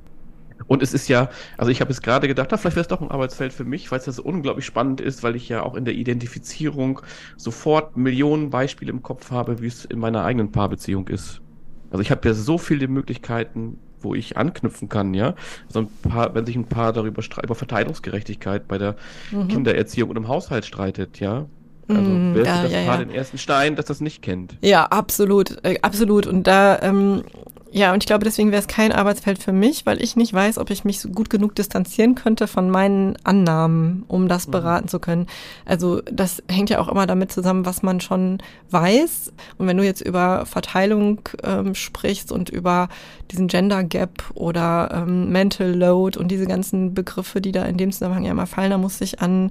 Und 0.66 0.82
es 0.82 0.92
ist 0.92 1.08
ja, 1.08 1.30
also 1.56 1.70
ich 1.70 1.80
habe 1.80 1.90
jetzt 1.90 2.02
gerade 2.02 2.28
gedacht, 2.28 2.48
na, 2.50 2.56
vielleicht 2.58 2.76
wäre 2.76 2.82
es 2.82 2.88
doch 2.88 3.00
ein 3.00 3.10
Arbeitsfeld 3.10 3.52
für 3.52 3.64
mich, 3.64 3.90
weil 3.90 4.00
es 4.00 4.06
ja 4.06 4.12
so 4.12 4.22
unglaublich 4.22 4.66
spannend 4.66 5.00
ist, 5.00 5.22
weil 5.22 5.36
ich 5.36 5.48
ja 5.48 5.62
auch 5.62 5.74
in 5.74 5.84
der 5.84 5.94
Identifizierung 5.94 7.00
sofort 7.36 7.96
Millionen 7.96 8.50
Beispiele 8.50 8.90
im 8.90 9.02
Kopf 9.02 9.30
habe, 9.30 9.62
wie 9.62 9.68
es 9.68 9.84
in 9.84 9.98
meiner 9.98 10.24
eigenen 10.24 10.52
Paarbeziehung 10.52 11.08
ist. 11.08 11.40
Also 11.90 12.02
ich 12.02 12.10
habe 12.10 12.26
ja 12.28 12.34
so 12.34 12.58
viele 12.58 12.88
Möglichkeiten, 12.88 13.78
wo 14.00 14.14
ich 14.14 14.36
anknüpfen 14.36 14.88
kann, 14.88 15.14
ja. 15.14 15.34
Also 15.66 15.80
ein 15.80 15.88
paar, 16.08 16.34
wenn 16.34 16.46
sich 16.46 16.56
ein 16.56 16.66
Paar 16.66 16.92
darüber 16.92 17.22
über 17.42 17.54
Verteilungsgerechtigkeit 17.54 18.68
bei 18.68 18.78
der 18.78 18.96
mhm. 19.30 19.48
Kindererziehung 19.48 20.10
und 20.10 20.16
im 20.16 20.28
Haushalt 20.28 20.64
streitet, 20.64 21.20
ja. 21.20 21.46
Also 21.88 22.02
mhm, 22.02 22.34
wer 22.34 22.44
ja, 22.44 22.62
das 22.62 22.72
ja, 22.72 22.84
Paar 22.84 22.98
ja. 22.98 23.04
den 23.04 23.14
ersten 23.14 23.38
Stein, 23.38 23.74
das 23.74 23.86
das 23.86 24.00
nicht 24.00 24.22
kennt? 24.22 24.58
Ja, 24.62 24.84
absolut, 24.84 25.56
äh, 25.64 25.78
absolut. 25.80 26.26
Und 26.26 26.46
da 26.46 26.78
ähm, 26.82 27.24
ja, 27.70 27.92
und 27.92 28.02
ich 28.02 28.06
glaube, 28.06 28.24
deswegen 28.24 28.50
wäre 28.50 28.62
es 28.62 28.66
kein 28.66 28.92
Arbeitsfeld 28.92 29.42
für 29.42 29.52
mich, 29.52 29.84
weil 29.84 30.02
ich 30.02 30.16
nicht 30.16 30.32
weiß, 30.32 30.58
ob 30.58 30.70
ich 30.70 30.84
mich 30.84 31.00
so 31.00 31.10
gut 31.10 31.28
genug 31.28 31.54
distanzieren 31.54 32.14
könnte 32.14 32.46
von 32.46 32.70
meinen 32.70 33.16
Annahmen, 33.24 34.04
um 34.08 34.26
das 34.26 34.46
mhm. 34.46 34.52
beraten 34.52 34.88
zu 34.88 34.98
können. 34.98 35.26
Also 35.66 36.00
das 36.10 36.42
hängt 36.48 36.70
ja 36.70 36.78
auch 36.78 36.88
immer 36.88 37.06
damit 37.06 37.30
zusammen, 37.30 37.66
was 37.66 37.82
man 37.82 38.00
schon 38.00 38.38
weiß. 38.70 39.32
Und 39.58 39.66
wenn 39.66 39.76
du 39.76 39.84
jetzt 39.84 40.00
über 40.00 40.46
Verteilung 40.46 41.20
ähm, 41.42 41.74
sprichst 41.74 42.32
und 42.32 42.48
über 42.48 42.88
diesen 43.30 43.48
Gender 43.48 43.84
Gap 43.84 44.24
oder 44.34 44.90
ähm, 44.92 45.30
Mental 45.30 45.70
Load 45.70 46.18
und 46.18 46.28
diese 46.28 46.46
ganzen 46.46 46.94
Begriffe, 46.94 47.42
die 47.42 47.52
da 47.52 47.64
in 47.64 47.76
dem 47.76 47.92
Zusammenhang 47.92 48.24
ja 48.24 48.30
immer 48.30 48.46
fallen, 48.46 48.70
da 48.70 48.78
muss 48.78 49.00
ich 49.02 49.20
an 49.20 49.50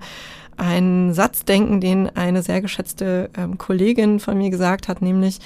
einen 0.57 1.13
Satz 1.13 1.45
denken, 1.45 1.79
den 1.79 2.09
eine 2.15 2.41
sehr 2.41 2.61
geschätzte 2.61 3.29
ähm, 3.37 3.57
Kollegin 3.57 4.19
von 4.19 4.37
mir 4.37 4.49
gesagt 4.49 4.87
hat, 4.87 5.01
nämlich, 5.01 5.39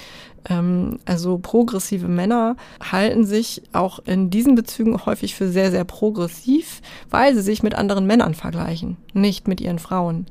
ähm, 0.48 0.98
also 1.04 1.38
progressive 1.38 2.08
Männer 2.08 2.56
halten 2.80 3.24
sich 3.24 3.62
auch 3.72 4.00
in 4.00 4.30
diesen 4.30 4.54
Bezügen 4.54 5.04
häufig 5.04 5.34
für 5.34 5.48
sehr, 5.48 5.70
sehr 5.70 5.84
progressiv, 5.84 6.80
weil 7.10 7.34
sie 7.34 7.42
sich 7.42 7.62
mit 7.62 7.74
anderen 7.74 8.06
Männern 8.06 8.34
vergleichen, 8.34 8.96
nicht 9.12 9.46
mit 9.46 9.60
ihren 9.60 9.78
Frauen. 9.78 10.26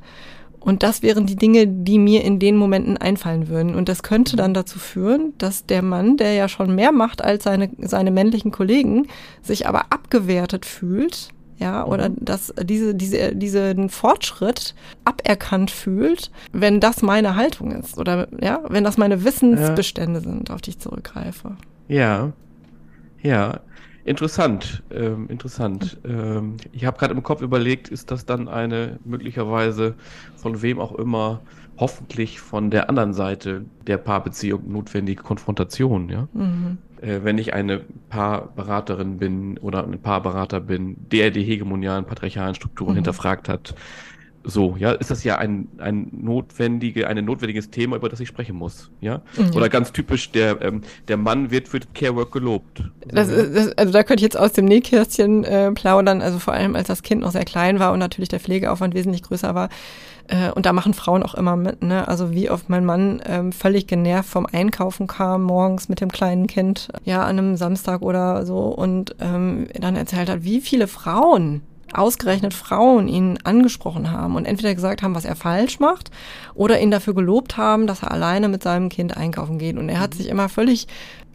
Und 0.59 0.83
das 0.83 1.01
wären 1.01 1.25
die 1.25 1.35
Dinge, 1.35 1.65
die 1.67 1.97
mir 1.97 2.23
in 2.23 2.37
den 2.37 2.55
Momenten 2.55 2.95
einfallen 2.95 3.47
würden. 3.47 3.73
Und 3.73 3.89
das 3.89 4.03
könnte 4.03 4.35
dann 4.35 4.53
dazu 4.53 4.77
führen, 4.77 5.33
dass 5.39 5.65
der 5.65 5.81
Mann, 5.81 6.17
der 6.17 6.33
ja 6.33 6.47
schon 6.47 6.75
mehr 6.75 6.91
macht 6.91 7.23
als 7.23 7.45
seine, 7.45 7.71
seine 7.79 8.11
männlichen 8.11 8.51
Kollegen, 8.51 9.07
sich 9.41 9.65
aber 9.67 9.85
abgewertet 9.89 10.67
fühlt 10.67 11.29
ja, 11.61 11.85
oder 11.85 12.09
mhm. 12.09 12.15
dass 12.19 12.51
diese, 12.63 12.95
diese, 12.95 13.35
diesen 13.35 13.89
Fortschritt 13.89 14.73
aberkannt 15.05 15.69
fühlt, 15.69 16.31
wenn 16.51 16.79
das 16.79 17.03
meine 17.03 17.35
Haltung 17.35 17.71
ist 17.71 17.99
oder 17.99 18.27
ja, 18.41 18.61
wenn 18.67 18.83
das 18.83 18.97
meine 18.97 19.23
Wissensbestände 19.23 20.19
ja. 20.19 20.25
sind, 20.25 20.49
auf 20.49 20.61
die 20.61 20.71
ich 20.71 20.79
zurückgreife. 20.79 21.55
Ja, 21.87 22.33
ja, 23.21 23.59
interessant, 24.05 24.81
ähm, 24.89 25.27
interessant. 25.29 25.99
Ähm, 26.03 26.57
ich 26.71 26.85
habe 26.85 26.97
gerade 26.97 27.13
im 27.13 27.21
Kopf 27.21 27.43
überlegt, 27.43 27.89
ist 27.89 28.09
das 28.09 28.25
dann 28.25 28.47
eine 28.47 28.97
möglicherweise 29.05 29.93
von 30.37 30.63
wem 30.63 30.79
auch 30.79 30.95
immer 30.95 31.41
hoffentlich 31.81 32.39
von 32.39 32.69
der 32.69 32.87
anderen 32.87 33.13
Seite 33.13 33.65
der 33.85 33.97
Paarbeziehung 33.97 34.71
notwendige 34.71 35.21
Konfrontation, 35.21 36.07
ja? 36.07 36.29
Mhm 36.33 36.77
äh, 37.01 37.23
wenn 37.23 37.37
ich 37.39 37.53
eine 37.53 37.81
Paarberaterin 38.09 39.17
bin 39.17 39.57
oder 39.57 39.83
ein 39.83 39.99
Paarberater 39.99 40.59
bin, 40.59 40.97
der 41.11 41.31
die 41.31 41.43
hegemonialen 41.43 42.05
patriarchalen 42.05 42.55
Strukturen 42.55 42.91
mhm. 42.91 42.97
hinterfragt 42.97 43.49
hat, 43.49 43.73
so, 44.43 44.75
ja, 44.77 44.91
ist 44.93 45.11
das 45.11 45.23
ja 45.23 45.37
ein, 45.37 45.67
ein 45.77 46.09
notwendige, 46.11 47.07
ein 47.07 47.23
notwendiges 47.23 47.69
Thema, 47.69 47.95
über 47.95 48.09
das 48.09 48.19
ich 48.19 48.27
sprechen 48.27 48.55
muss, 48.55 48.89
ja? 48.99 49.21
Mhm. 49.37 49.55
Oder 49.55 49.69
ganz 49.69 49.91
typisch, 49.91 50.31
der, 50.31 50.61
ähm, 50.61 50.81
der 51.07 51.17
Mann 51.17 51.51
wird 51.51 51.67
für 51.67 51.79
Care 51.93 52.15
Work 52.15 52.31
gelobt. 52.31 52.83
Das, 53.07 53.29
das, 53.29 53.71
also 53.77 53.93
da 53.93 54.03
könnte 54.03 54.21
ich 54.21 54.23
jetzt 54.23 54.37
aus 54.37 54.53
dem 54.53 54.65
Nähkästchen 54.65 55.43
äh, 55.43 55.71
plaudern, 55.71 56.21
also 56.21 56.39
vor 56.39 56.53
allem 56.53 56.75
als 56.75 56.87
das 56.87 57.03
Kind 57.03 57.21
noch 57.21 57.31
sehr 57.31 57.45
klein 57.45 57.79
war 57.79 57.93
und 57.93 57.99
natürlich 57.99 58.29
der 58.29 58.39
Pflegeaufwand 58.39 58.95
wesentlich 58.95 59.23
größer 59.23 59.53
war, 59.53 59.69
äh, 60.31 60.49
und 60.51 60.65
da 60.65 60.73
machen 60.73 60.93
Frauen 60.93 61.23
auch 61.23 61.35
immer 61.35 61.55
mit, 61.57 61.83
ne? 61.83 62.07
Also 62.07 62.31
wie 62.31 62.49
oft 62.49 62.69
mein 62.69 62.85
Mann 62.85 63.21
ähm, 63.25 63.51
völlig 63.51 63.85
genervt 63.85 64.29
vom 64.29 64.47
Einkaufen 64.51 65.05
kam, 65.05 65.43
morgens 65.43 65.89
mit 65.89 65.99
dem 65.99 66.09
kleinen 66.11 66.47
Kind, 66.47 66.87
ja, 67.03 67.23
an 67.23 67.37
einem 67.37 67.57
Samstag 67.57 68.01
oder 68.01 68.45
so, 68.45 68.59
und 68.59 69.15
ähm, 69.19 69.67
dann 69.79 69.97
erzählt 69.97 70.29
hat, 70.29 70.43
wie 70.43 70.61
viele 70.61 70.87
Frauen 70.87 71.61
ausgerechnet 71.93 72.53
Frauen 72.53 73.09
ihn 73.09 73.39
angesprochen 73.43 74.11
haben 74.11 74.37
und 74.37 74.45
entweder 74.45 74.73
gesagt 74.73 75.01
haben, 75.03 75.13
was 75.13 75.25
er 75.25 75.35
falsch 75.35 75.81
macht, 75.81 76.09
oder 76.55 76.79
ihn 76.79 76.91
dafür 76.91 77.13
gelobt 77.13 77.57
haben, 77.57 77.85
dass 77.85 78.01
er 78.01 78.11
alleine 78.11 78.47
mit 78.47 78.63
seinem 78.63 78.87
Kind 78.87 79.17
einkaufen 79.17 79.59
geht. 79.59 79.77
Und 79.77 79.89
er 79.89 79.99
hat 79.99 80.13
sich 80.13 80.29
immer 80.29 80.47
völlig 80.47 80.87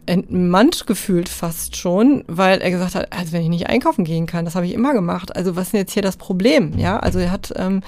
entmannt 0.07 0.87
gefühlt 0.87 1.29
fast 1.29 1.75
schon, 1.77 2.23
weil 2.27 2.61
er 2.61 2.71
gesagt 2.71 2.95
hat, 2.95 3.13
also 3.13 3.33
wenn 3.33 3.43
ich 3.43 3.49
nicht 3.49 3.67
einkaufen 3.67 4.05
gehen 4.05 4.25
kann, 4.25 4.45
das 4.45 4.55
habe 4.55 4.65
ich 4.65 4.73
immer 4.73 4.93
gemacht. 4.93 5.35
Also 5.35 5.55
was 5.55 5.65
ist 5.65 5.73
denn 5.73 5.81
jetzt 5.81 5.93
hier 5.93 6.01
das 6.01 6.17
Problem? 6.17 6.79
Ja, 6.79 6.97
also 6.97 7.19
er 7.19 7.29
hat 7.29 7.53
ähm, 7.57 7.81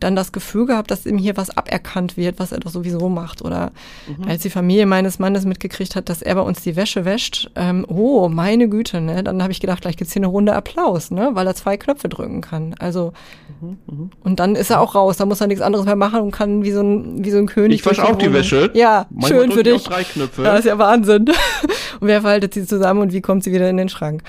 dann 0.00 0.16
das 0.16 0.32
Gefühl 0.32 0.66
gehabt, 0.66 0.90
dass 0.90 1.06
ihm 1.06 1.18
hier 1.18 1.36
was 1.36 1.56
aberkannt 1.56 2.16
wird, 2.16 2.38
was 2.38 2.52
er 2.52 2.60
doch 2.60 2.70
sowieso 2.70 3.08
macht. 3.08 3.42
Oder 3.42 3.72
mhm. 4.06 4.28
als 4.28 4.42
die 4.42 4.50
Familie 4.50 4.86
meines 4.86 5.18
Mannes 5.18 5.44
mitgekriegt 5.44 5.96
hat, 5.96 6.08
dass 6.08 6.22
er 6.22 6.34
bei 6.34 6.40
uns 6.40 6.62
die 6.62 6.76
Wäsche 6.76 7.04
wäscht, 7.04 7.50
ähm, 7.54 7.84
oh, 7.88 8.28
meine 8.28 8.68
Güte, 8.68 9.00
ne? 9.00 9.22
Dann 9.22 9.42
habe 9.42 9.52
ich 9.52 9.60
gedacht, 9.60 9.82
gleich 9.82 9.96
gibt's 9.96 10.12
hier 10.12 10.20
eine 10.20 10.28
Runde 10.28 10.54
Applaus, 10.54 11.10
ne? 11.10 11.30
Weil 11.34 11.46
er 11.46 11.54
zwei 11.54 11.76
Knöpfe 11.76 12.08
drücken 12.08 12.40
kann. 12.40 12.74
Also 12.78 13.12
mhm, 13.60 13.78
mh. 13.86 14.10
und 14.24 14.40
dann 14.40 14.56
ist 14.56 14.70
er 14.70 14.80
auch 14.80 14.94
raus, 14.94 15.16
da 15.16 15.26
muss 15.26 15.40
er 15.40 15.46
nichts 15.46 15.62
anderes 15.62 15.86
mehr 15.86 15.96
machen 15.96 16.20
und 16.20 16.30
kann 16.30 16.64
wie 16.64 16.72
so 16.72 16.82
ein, 16.82 17.24
wie 17.24 17.30
so 17.30 17.38
ein 17.38 17.46
König. 17.46 17.80
Ich 17.80 17.86
wasche 17.86 18.04
auch 18.04 18.16
die 18.16 18.32
Wäsche. 18.32 18.70
Ja, 18.74 19.06
Manchmal 19.10 19.42
schön 19.42 19.52
für 19.52 19.62
dich. 19.62 19.84
Drei 19.84 20.04
Knöpfe. 20.04 20.42
Das 20.42 20.60
ist 20.60 20.64
ja 20.66 20.78
Wahnsinn. 20.78 21.26
und 22.00 22.08
wer 22.08 22.20
verhaltet 22.22 22.54
sie 22.54 22.66
zusammen 22.66 23.00
und 23.00 23.12
wie 23.12 23.20
kommt 23.20 23.44
sie 23.44 23.52
wieder 23.52 23.68
in 23.68 23.76
den 23.76 23.88
Schrank? 23.88 24.22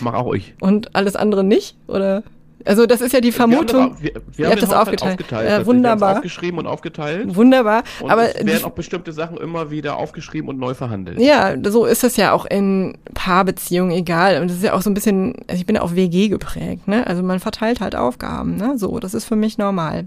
Mach 0.00 0.14
auch 0.14 0.34
ich. 0.34 0.54
Und 0.60 0.94
alles 0.94 1.16
andere 1.16 1.44
nicht? 1.44 1.76
Oder? 1.86 2.22
Also 2.66 2.86
das 2.86 3.00
ist 3.00 3.12
ja 3.12 3.20
die 3.20 3.32
Vermutung. 3.32 3.66
Wir 3.66 3.82
haben 3.82 3.92
das, 3.92 4.02
wir, 4.02 4.22
wir 4.36 4.50
haben 4.50 4.60
das 4.60 4.72
aufgeteilt. 4.72 5.12
aufgeteilt. 5.12 5.50
Ja, 5.50 5.66
wunderbar. 5.66 6.16
Aufgeschrieben 6.16 6.58
und 6.58 6.66
aufgeteilt. 6.66 7.34
Wunderbar. 7.34 7.84
Und 8.00 8.10
aber 8.10 8.36
es 8.36 8.44
werden 8.44 8.64
auch 8.64 8.70
bestimmte 8.70 9.12
Sachen 9.12 9.36
immer 9.38 9.70
wieder 9.70 9.96
aufgeschrieben 9.96 10.48
und 10.48 10.58
neu 10.58 10.74
verhandelt. 10.74 11.20
Ja, 11.20 11.54
so 11.70 11.86
ist 11.86 12.04
es 12.04 12.16
ja 12.16 12.32
auch 12.32 12.44
in 12.44 12.98
Paarbeziehungen 13.14 13.92
egal. 13.92 14.40
Und 14.40 14.50
das 14.50 14.58
ist 14.58 14.64
ja 14.64 14.72
auch 14.72 14.82
so 14.82 14.90
ein 14.90 14.94
bisschen, 14.94 15.34
also 15.48 15.60
ich 15.60 15.66
bin 15.66 15.76
ja 15.76 15.82
auf 15.82 15.94
WG 15.94 16.28
geprägt, 16.28 16.88
ne? 16.88 17.06
Also 17.06 17.22
man 17.22 17.40
verteilt 17.40 17.80
halt 17.80 17.94
Aufgaben, 17.94 18.56
ne? 18.56 18.76
So, 18.76 18.98
das 18.98 19.14
ist 19.14 19.24
für 19.24 19.36
mich 19.36 19.58
normal. 19.58 20.06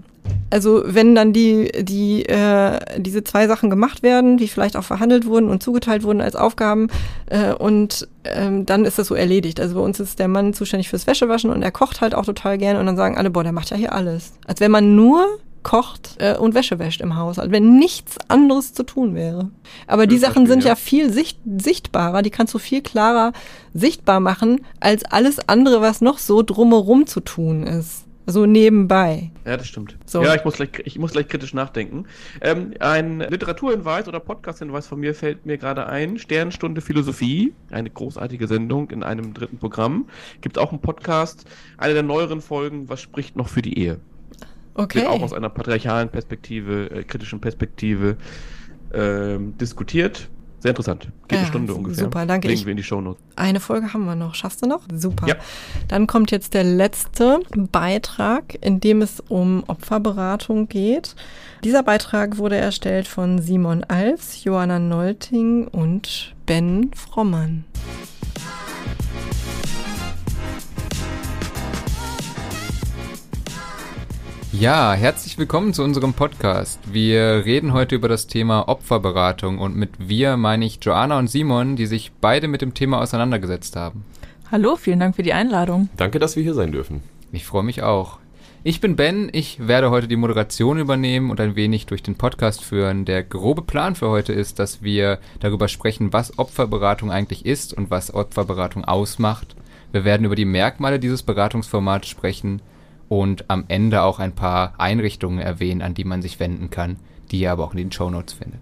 Also 0.50 0.82
wenn 0.84 1.14
dann 1.14 1.32
die, 1.32 1.70
die, 1.80 2.24
äh, 2.26 2.78
diese 3.00 3.22
zwei 3.22 3.46
Sachen 3.46 3.70
gemacht 3.70 4.02
werden, 4.02 4.36
die 4.36 4.48
vielleicht 4.48 4.76
auch 4.76 4.82
verhandelt 4.82 5.24
wurden 5.26 5.48
und 5.48 5.62
zugeteilt 5.62 6.02
wurden 6.02 6.20
als 6.20 6.34
Aufgaben, 6.34 6.88
äh, 7.26 7.52
und 7.54 8.08
ähm, 8.24 8.66
dann 8.66 8.84
ist 8.84 8.98
das 8.98 9.06
so 9.06 9.14
erledigt. 9.14 9.60
Also 9.60 9.76
bei 9.76 9.80
uns 9.80 10.00
ist 10.00 10.18
der 10.18 10.28
Mann 10.28 10.52
zuständig 10.52 10.88
fürs 10.88 11.06
Wäschewaschen 11.06 11.50
und 11.50 11.62
er 11.62 11.70
kocht 11.70 12.00
halt 12.00 12.14
auch 12.14 12.24
total 12.24 12.58
gerne 12.58 12.80
und 12.80 12.86
dann 12.86 12.96
sagen 12.96 13.16
alle, 13.16 13.30
boah, 13.30 13.44
der 13.44 13.52
macht 13.52 13.70
ja 13.70 13.76
hier 13.76 13.94
alles. 13.94 14.32
Als 14.46 14.60
wenn 14.60 14.72
man 14.72 14.96
nur 14.96 15.24
kocht 15.62 16.16
äh, 16.18 16.36
und 16.36 16.54
Wäsche 16.54 16.78
wäscht 16.78 17.00
im 17.00 17.16
Haus, 17.16 17.38
als 17.38 17.52
wenn 17.52 17.78
nichts 17.78 18.16
anderes 18.28 18.72
zu 18.72 18.82
tun 18.82 19.14
wäre. 19.14 19.50
Aber 19.86 20.06
die 20.06 20.18
Sachen 20.18 20.46
sind 20.46 20.64
ja, 20.64 20.70
ja 20.70 20.74
viel 20.74 21.12
sicht 21.12 21.38
sichtbarer, 21.58 22.22
die 22.22 22.30
kannst 22.30 22.54
du 22.54 22.58
viel 22.58 22.80
klarer 22.80 23.32
sichtbar 23.74 24.20
machen, 24.20 24.62
als 24.80 25.04
alles 25.04 25.48
andere, 25.48 25.80
was 25.80 26.00
noch 26.00 26.18
so 26.18 26.42
drumherum 26.42 27.06
zu 27.06 27.20
tun 27.20 27.62
ist 27.64 28.06
so 28.26 28.46
nebenbei. 28.46 29.30
Ja, 29.44 29.56
das 29.56 29.66
stimmt. 29.66 29.96
So. 30.04 30.22
Ja, 30.22 30.34
ich 30.34 30.44
muss 30.44 30.54
gleich, 30.54 30.70
ich 30.84 30.98
muss 30.98 31.12
gleich 31.12 31.28
kritisch 31.28 31.54
nachdenken. 31.54 32.04
Ähm, 32.40 32.74
ein 32.80 33.20
Literaturhinweis 33.20 34.08
oder 34.08 34.20
Podcasthinweis 34.20 34.86
von 34.86 35.00
mir 35.00 35.14
fällt 35.14 35.46
mir 35.46 35.58
gerade 35.58 35.86
ein. 35.86 36.18
Sternstunde 36.18 36.80
Philosophie, 36.80 37.52
eine 37.70 37.90
großartige 37.90 38.46
Sendung 38.46 38.90
in 38.90 39.02
einem 39.02 39.34
dritten 39.34 39.58
Programm. 39.58 40.06
Gibt 40.40 40.58
auch 40.58 40.70
einen 40.70 40.80
Podcast, 40.80 41.44
eine 41.78 41.94
der 41.94 42.02
neueren 42.02 42.40
Folgen, 42.40 42.88
was 42.88 43.00
spricht 43.00 43.36
noch 43.36 43.48
für 43.48 43.62
die 43.62 43.78
Ehe. 43.78 43.98
Okay. 44.74 45.00
Wird 45.00 45.08
auch 45.08 45.22
aus 45.22 45.32
einer 45.32 45.48
patriarchalen 45.48 46.08
Perspektive, 46.08 46.90
äh, 46.90 47.04
kritischen 47.04 47.40
Perspektive 47.40 48.16
ähm, 48.92 49.56
diskutiert. 49.58 50.28
Sehr 50.60 50.70
interessant. 50.70 51.08
Geht 51.26 51.32
ja, 51.32 51.38
eine 51.38 51.46
Stunde 51.46 51.74
ungefähr. 51.74 52.04
Super, 52.04 52.26
danke. 52.26 52.48
Legen 52.48 52.64
wir 52.66 52.70
in 52.72 52.76
die 52.76 52.82
Shownotes. 52.82 53.22
Eine 53.36 53.60
Folge 53.60 53.92
haben 53.92 54.04
wir 54.04 54.14
noch. 54.14 54.34
Schaffst 54.34 54.62
du 54.62 54.68
noch? 54.68 54.82
Super. 54.94 55.26
Ja. 55.26 55.36
Dann 55.88 56.06
kommt 56.06 56.30
jetzt 56.30 56.52
der 56.52 56.64
letzte 56.64 57.40
Beitrag, 57.72 58.58
in 58.60 58.78
dem 58.78 59.00
es 59.00 59.20
um 59.20 59.64
Opferberatung 59.66 60.68
geht. 60.68 61.16
Dieser 61.64 61.82
Beitrag 61.82 62.36
wurde 62.36 62.56
erstellt 62.56 63.08
von 63.08 63.40
Simon 63.40 63.84
Alfs, 63.84 64.44
Johanna 64.44 64.78
Nolting 64.78 65.66
und 65.68 66.34
Ben 66.44 66.90
Frommann. 66.94 67.64
Ja, 74.52 74.94
herzlich 74.94 75.38
willkommen 75.38 75.72
zu 75.72 75.84
unserem 75.84 76.12
Podcast. 76.12 76.80
Wir 76.92 77.44
reden 77.44 77.72
heute 77.72 77.94
über 77.94 78.08
das 78.08 78.26
Thema 78.26 78.68
Opferberatung 78.68 79.60
und 79.60 79.76
mit 79.76 79.90
wir 79.98 80.36
meine 80.36 80.64
ich 80.64 80.80
Joanna 80.82 81.20
und 81.20 81.28
Simon, 81.28 81.76
die 81.76 81.86
sich 81.86 82.10
beide 82.20 82.48
mit 82.48 82.60
dem 82.60 82.74
Thema 82.74 83.00
auseinandergesetzt 83.00 83.76
haben. 83.76 84.04
Hallo, 84.50 84.74
vielen 84.74 84.98
Dank 84.98 85.14
für 85.14 85.22
die 85.22 85.32
Einladung. 85.32 85.88
Danke, 85.96 86.18
dass 86.18 86.34
wir 86.34 86.42
hier 86.42 86.54
sein 86.54 86.72
dürfen. 86.72 87.00
Ich 87.30 87.46
freue 87.46 87.62
mich 87.62 87.84
auch. 87.84 88.18
Ich 88.64 88.80
bin 88.80 88.96
Ben, 88.96 89.30
ich 89.32 89.68
werde 89.68 89.90
heute 89.90 90.08
die 90.08 90.16
Moderation 90.16 90.78
übernehmen 90.78 91.30
und 91.30 91.40
ein 91.40 91.54
wenig 91.54 91.86
durch 91.86 92.02
den 92.02 92.16
Podcast 92.16 92.64
führen. 92.64 93.04
Der 93.04 93.22
grobe 93.22 93.62
Plan 93.62 93.94
für 93.94 94.08
heute 94.08 94.32
ist, 94.32 94.58
dass 94.58 94.82
wir 94.82 95.20
darüber 95.38 95.68
sprechen, 95.68 96.12
was 96.12 96.40
Opferberatung 96.40 97.12
eigentlich 97.12 97.46
ist 97.46 97.72
und 97.72 97.92
was 97.92 98.12
Opferberatung 98.12 98.84
ausmacht. 98.84 99.54
Wir 99.92 100.04
werden 100.04 100.26
über 100.26 100.34
die 100.34 100.44
Merkmale 100.44 100.98
dieses 100.98 101.22
Beratungsformats 101.22 102.08
sprechen 102.08 102.60
und 103.10 103.50
am 103.50 103.64
Ende 103.66 104.02
auch 104.02 104.20
ein 104.20 104.36
paar 104.36 104.74
Einrichtungen 104.78 105.40
erwähnen, 105.40 105.82
an 105.82 105.94
die 105.94 106.04
man 106.04 106.22
sich 106.22 106.38
wenden 106.38 106.70
kann, 106.70 106.96
die 107.32 107.40
ihr 107.40 107.50
aber 107.50 107.64
auch 107.64 107.72
in 107.72 107.78
den 107.78 107.92
Show 107.92 108.08
Notes 108.08 108.34
findet. 108.34 108.60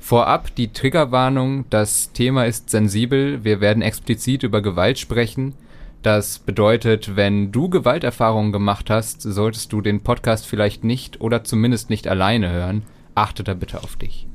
Vorab 0.00 0.54
die 0.54 0.72
Triggerwarnung, 0.72 1.66
das 1.68 2.10
Thema 2.12 2.46
ist 2.46 2.70
sensibel, 2.70 3.44
wir 3.44 3.60
werden 3.60 3.82
explizit 3.82 4.44
über 4.44 4.62
Gewalt 4.62 4.98
sprechen. 4.98 5.52
Das 6.00 6.38
bedeutet, 6.38 7.16
wenn 7.16 7.52
du 7.52 7.68
Gewalterfahrungen 7.68 8.50
gemacht 8.50 8.88
hast, 8.88 9.20
solltest 9.20 9.74
du 9.74 9.82
den 9.82 10.00
Podcast 10.00 10.46
vielleicht 10.46 10.82
nicht 10.82 11.20
oder 11.20 11.44
zumindest 11.44 11.90
nicht 11.90 12.08
alleine 12.08 12.50
hören. 12.50 12.82
Achte 13.14 13.44
da 13.44 13.52
bitte 13.52 13.82
auf 13.82 13.96
dich. 13.96 14.26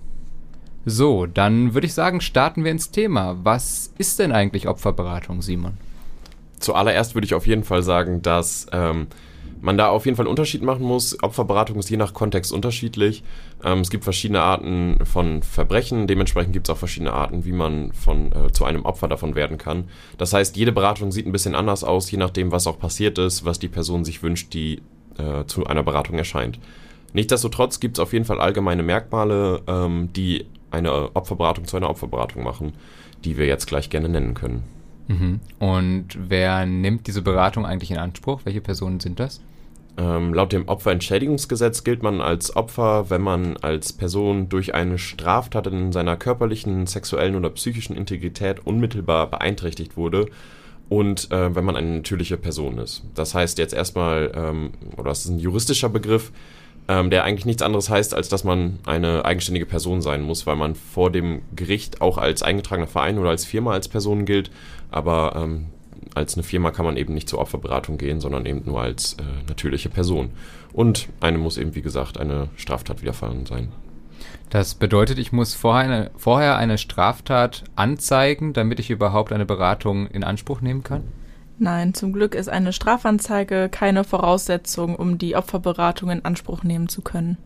So, 0.85 1.25
dann 1.25 1.73
würde 1.73 1.87
ich 1.87 1.95
sagen, 1.95 2.21
starten 2.21 2.63
wir 2.63 2.71
ins 2.71 2.91
Thema. 2.91 3.37
Was 3.43 3.91
ist 3.97 4.19
denn 4.19 4.33
eigentlich 4.33 4.67
Opferberatung, 4.67 5.41
Simon? 5.41 5.77
Zuallererst 6.59 7.15
würde 7.15 7.25
ich 7.25 7.33
auf 7.33 7.47
jeden 7.47 7.63
Fall 7.63 7.81
sagen, 7.81 8.21
dass 8.21 8.67
ähm, 8.71 9.07
man 9.61 9.77
da 9.77 9.89
auf 9.89 10.05
jeden 10.05 10.17
Fall 10.17 10.25
einen 10.25 10.31
Unterschied 10.31 10.63
machen 10.63 10.83
muss. 10.83 11.21
Opferberatung 11.23 11.77
ist 11.77 11.89
je 11.89 11.97
nach 11.97 12.13
Kontext 12.13 12.51
unterschiedlich. 12.51 13.23
Ähm, 13.63 13.79
es 13.79 13.89
gibt 13.89 14.03
verschiedene 14.03 14.41
Arten 14.41 14.97
von 15.05 15.43
Verbrechen, 15.43 16.07
dementsprechend 16.07 16.53
gibt 16.53 16.67
es 16.67 16.73
auch 16.73 16.77
verschiedene 16.77 17.13
Arten, 17.13 17.45
wie 17.45 17.51
man 17.51 17.93
von, 17.93 18.31
äh, 18.31 18.51
zu 18.51 18.65
einem 18.65 18.83
Opfer 18.85 19.07
davon 19.07 19.35
werden 19.35 19.57
kann. 19.57 19.85
Das 20.17 20.33
heißt, 20.33 20.57
jede 20.57 20.71
Beratung 20.71 21.11
sieht 21.11 21.27
ein 21.27 21.31
bisschen 21.31 21.55
anders 21.55 21.83
aus, 21.83 22.09
je 22.11 22.17
nachdem, 22.17 22.51
was 22.51 22.67
auch 22.67 22.79
passiert 22.79 23.17
ist, 23.17 23.45
was 23.45 23.59
die 23.59 23.69
Person 23.69 24.03
sich 24.03 24.23
wünscht, 24.23 24.53
die 24.53 24.81
äh, 25.17 25.45
zu 25.45 25.65
einer 25.65 25.83
Beratung 25.83 26.17
erscheint. 26.17 26.59
Nichtsdestotrotz 27.13 27.79
gibt 27.79 27.97
es 27.97 27.99
auf 27.99 28.13
jeden 28.13 28.25
Fall 28.25 28.39
allgemeine 28.39 28.83
Merkmale, 28.83 29.61
ähm, 29.67 30.09
die 30.13 30.45
eine 30.71 31.15
Opferberatung 31.15 31.65
zu 31.65 31.77
einer 31.77 31.89
Opferberatung 31.89 32.43
machen, 32.43 32.73
die 33.25 33.37
wir 33.37 33.45
jetzt 33.45 33.67
gleich 33.67 33.89
gerne 33.89 34.09
nennen 34.09 34.33
können. 34.33 34.63
Mhm. 35.07 35.39
Und 35.59 36.05
wer 36.17 36.65
nimmt 36.65 37.07
diese 37.07 37.21
Beratung 37.21 37.65
eigentlich 37.65 37.91
in 37.91 37.97
Anspruch? 37.97 38.41
Welche 38.45 38.61
Personen 38.61 38.99
sind 38.99 39.19
das? 39.19 39.41
Ähm, 39.97 40.33
laut 40.33 40.53
dem 40.53 40.67
Opferentschädigungsgesetz 40.67 41.83
gilt 41.83 42.01
man 42.01 42.21
als 42.21 42.55
Opfer, 42.55 43.09
wenn 43.09 43.21
man 43.21 43.57
als 43.57 43.93
Person 43.93 44.47
durch 44.47 44.73
eine 44.73 44.97
Straftat 44.97 45.67
in 45.67 45.91
seiner 45.91 46.15
körperlichen, 46.15 46.87
sexuellen 46.87 47.35
oder 47.35 47.49
psychischen 47.49 47.95
Integrität 47.95 48.65
unmittelbar 48.65 49.29
beeinträchtigt 49.29 49.97
wurde 49.97 50.27
und 50.87 51.31
äh, 51.31 51.55
wenn 51.55 51.65
man 51.65 51.75
eine 51.75 51.95
natürliche 51.95 52.37
Person 52.37 52.77
ist. 52.77 53.03
Das 53.15 53.35
heißt 53.35 53.57
jetzt 53.59 53.73
erstmal, 53.73 54.31
ähm, 54.35 54.71
oder 54.97 55.09
das 55.09 55.25
ist 55.25 55.31
ein 55.31 55.39
juristischer 55.39 55.89
Begriff, 55.89 56.31
ähm, 56.87 57.09
der 57.09 57.23
eigentlich 57.23 57.45
nichts 57.45 57.61
anderes 57.61 57.89
heißt, 57.89 58.13
als 58.13 58.29
dass 58.29 58.43
man 58.43 58.79
eine 58.85 59.23
eigenständige 59.25 59.65
Person 59.65 60.01
sein 60.01 60.21
muss, 60.21 60.47
weil 60.47 60.55
man 60.55 60.75
vor 60.75 61.11
dem 61.11 61.41
Gericht 61.55 62.01
auch 62.01 62.17
als 62.17 62.43
eingetragener 62.43 62.87
Verein 62.87 63.19
oder 63.19 63.29
als 63.29 63.45
Firma 63.45 63.71
als 63.71 63.87
Person 63.87 64.25
gilt, 64.25 64.51
aber 64.89 65.33
ähm, 65.35 65.67
als 66.13 66.35
eine 66.35 66.43
Firma 66.43 66.71
kann 66.71 66.85
man 66.85 66.97
eben 66.97 67.13
nicht 67.13 67.29
zur 67.29 67.39
Opferberatung 67.39 67.97
gehen, 67.97 68.19
sondern 68.19 68.45
eben 68.45 68.63
nur 68.65 68.81
als 68.81 69.13
äh, 69.13 69.23
natürliche 69.47 69.89
Person. 69.89 70.31
Und 70.73 71.09
eine 71.19 71.37
muss 71.37 71.57
eben, 71.57 71.75
wie 71.75 71.81
gesagt, 71.81 72.19
eine 72.19 72.49
Straftat 72.55 73.01
widerfahren 73.01 73.45
sein. 73.45 73.69
Das 74.49 74.75
bedeutet, 74.75 75.17
ich 75.17 75.31
muss 75.31 75.53
vorher 75.53 75.83
eine, 75.83 76.11
vorher 76.17 76.57
eine 76.57 76.77
Straftat 76.77 77.63
anzeigen, 77.75 78.53
damit 78.53 78.79
ich 78.79 78.89
überhaupt 78.89 79.31
eine 79.31 79.45
Beratung 79.45 80.07
in 80.07 80.23
Anspruch 80.23 80.61
nehmen 80.61 80.83
kann? 80.83 81.03
Nein, 81.57 81.93
zum 81.93 82.11
Glück 82.11 82.35
ist 82.35 82.49
eine 82.49 82.73
Strafanzeige 82.73 83.69
keine 83.69 84.03
Voraussetzung, 84.03 84.95
um 84.95 85.17
die 85.17 85.35
Opferberatung 85.35 86.09
in 86.09 86.25
Anspruch 86.25 86.63
nehmen 86.63 86.89
zu 86.89 87.01
können. 87.01 87.37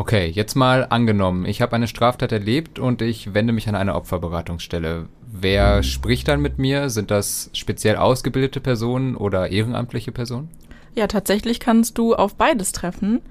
Okay, 0.00 0.30
jetzt 0.32 0.54
mal 0.54 0.86
angenommen, 0.90 1.44
ich 1.44 1.60
habe 1.60 1.74
eine 1.74 1.88
Straftat 1.88 2.30
erlebt 2.30 2.78
und 2.78 3.02
ich 3.02 3.34
wende 3.34 3.52
mich 3.52 3.68
an 3.68 3.74
eine 3.74 3.96
Opferberatungsstelle. 3.96 5.08
Wer 5.26 5.82
spricht 5.82 6.28
dann 6.28 6.40
mit 6.40 6.56
mir? 6.56 6.88
Sind 6.88 7.10
das 7.10 7.50
speziell 7.52 7.96
ausgebildete 7.96 8.60
Personen 8.60 9.16
oder 9.16 9.50
ehrenamtliche 9.50 10.12
Personen? 10.12 10.50
Ja, 10.94 11.08
tatsächlich 11.08 11.58
kannst 11.58 11.98
du 11.98 12.14
auf 12.14 12.36
beides 12.36 12.70
treffen. 12.70 13.22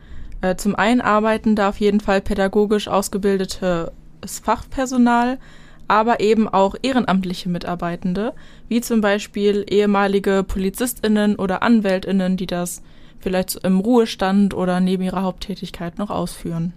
Äh, 0.41 0.57
zum 0.57 0.75
einen 0.75 0.99
arbeiten 0.99 1.55
da 1.55 1.69
auf 1.69 1.79
jeden 1.79 2.01
Fall 2.01 2.19
pädagogisch 2.19 2.89
ausgebildetes 2.89 3.93
Fachpersonal, 4.25 5.39
aber 5.87 6.19
eben 6.19 6.49
auch 6.49 6.75
ehrenamtliche 6.81 7.47
Mitarbeitende, 7.47 8.33
wie 8.67 8.81
zum 8.81 8.99
Beispiel 8.99 9.63
ehemalige 9.69 10.43
Polizistinnen 10.45 11.37
oder 11.37 11.63
Anwältinnen, 11.63 12.35
die 12.35 12.47
das 12.47 12.81
vielleicht 13.19 13.55
im 13.63 13.79
Ruhestand 13.79 14.53
oder 14.53 14.79
neben 14.79 15.03
ihrer 15.03 15.23
Haupttätigkeit 15.23 15.97
noch 15.97 16.09
ausführen. 16.09 16.73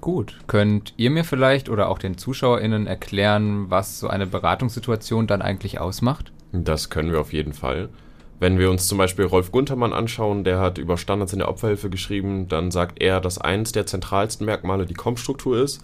Gut. 0.00 0.38
Könnt 0.46 0.94
ihr 0.96 1.10
mir 1.10 1.24
vielleicht 1.24 1.68
oder 1.68 1.88
auch 1.88 1.98
den 1.98 2.16
ZuschauerInnen 2.16 2.86
erklären, 2.86 3.70
was 3.70 3.98
so 3.98 4.08
eine 4.08 4.26
Beratungssituation 4.26 5.26
dann 5.26 5.42
eigentlich 5.42 5.80
ausmacht? 5.80 6.32
Das 6.52 6.88
können 6.88 7.12
wir 7.12 7.20
auf 7.20 7.32
jeden 7.32 7.52
Fall. 7.52 7.88
Wenn 8.40 8.58
wir 8.58 8.70
uns 8.70 8.86
zum 8.86 8.98
Beispiel 8.98 9.24
Rolf 9.24 9.50
Guntermann 9.50 9.92
anschauen, 9.92 10.44
der 10.44 10.60
hat 10.60 10.78
über 10.78 10.96
Standards 10.96 11.32
in 11.32 11.40
der 11.40 11.48
Opferhilfe 11.48 11.90
geschrieben, 11.90 12.46
dann 12.48 12.70
sagt 12.70 13.02
er, 13.02 13.20
dass 13.20 13.38
eins 13.38 13.72
der 13.72 13.86
zentralsten 13.86 14.46
Merkmale 14.46 14.86
die 14.86 14.94
Kommstruktur 14.94 15.58
ist. 15.60 15.82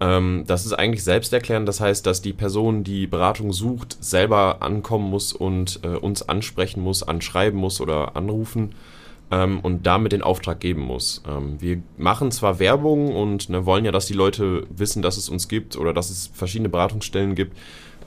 Ähm, 0.00 0.44
das 0.46 0.64
ist 0.64 0.72
eigentlich 0.72 1.04
selbsterklärend, 1.04 1.68
das 1.68 1.80
heißt, 1.82 2.06
dass 2.06 2.22
die 2.22 2.32
Person, 2.32 2.82
die 2.82 3.06
Beratung 3.06 3.52
sucht, 3.52 3.98
selber 4.00 4.62
ankommen 4.62 5.10
muss 5.10 5.34
und 5.34 5.80
äh, 5.82 5.88
uns 5.88 6.26
ansprechen 6.26 6.82
muss, 6.82 7.02
anschreiben 7.02 7.60
muss 7.60 7.78
oder 7.82 8.16
anrufen 8.16 8.74
ähm, 9.32 9.60
und 9.60 9.86
damit 9.86 10.12
den 10.12 10.22
Auftrag 10.22 10.60
geben 10.60 10.82
muss. 10.82 11.22
Ähm, 11.26 11.56
wir 11.60 11.82
machen 11.96 12.30
zwar 12.30 12.60
Werbung 12.60 13.16
und 13.16 13.48
ne, 13.48 13.66
wollen 13.66 13.84
ja, 13.84 13.90
dass 13.90 14.06
die 14.06 14.12
Leute 14.12 14.66
wissen, 14.68 15.02
dass 15.02 15.16
es 15.16 15.28
uns 15.28 15.48
gibt 15.48 15.76
oder 15.76 15.92
dass 15.92 16.10
es 16.10 16.30
verschiedene 16.32 16.68
Beratungsstellen 16.68 17.34
gibt, 17.34 17.56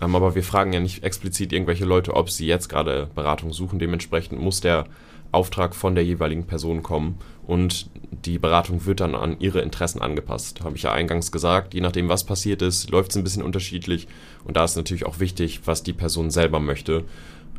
ähm, 0.02 0.16
aber 0.16 0.36
wir 0.36 0.44
fragen 0.44 0.72
ja 0.72 0.80
nicht 0.80 1.04
explizit 1.04 1.52
irgendwelche 1.52 1.86
Leute, 1.86 2.14
ob 2.14 2.30
sie 2.30 2.46
jetzt 2.46 2.70
gerade 2.70 3.10
Beratung 3.16 3.52
suchen. 3.52 3.80
Dementsprechend 3.80 4.40
muss 4.40 4.62
der 4.62 4.86
Auftrag 5.32 5.76
von 5.76 5.96
der 5.96 6.06
jeweiligen 6.06 6.46
Person 6.46 6.84
kommen 6.84 7.18
und 7.46 7.90
die 8.12 8.40
Beratung 8.40 8.86
wird 8.86 9.02
dann 9.02 9.16
an 9.16 9.36
ihre 9.40 9.62
Interessen 9.62 10.02
angepasst. 10.02 10.64
Habe 10.64 10.78
ich 10.78 10.84
ja 10.84 10.94
eingangs 10.94 11.32
gesagt, 11.32 11.74
je 11.74 11.82
nachdem, 11.82 12.08
was 12.08 12.24
passiert 12.24 12.62
ist, 12.62 12.90
läuft 12.92 13.12
es 13.12 13.18
ein 13.18 13.24
bisschen 13.24 13.44
unterschiedlich 13.44 14.08
und 14.46 14.56
da 14.56 14.64
ist 14.64 14.78
natürlich 14.78 15.06
auch 15.06 15.20
wichtig, 15.20 15.62
was 15.66 15.84
die 15.84 15.94
Person 15.94 16.30
selber 16.30 16.60
möchte 16.60 17.04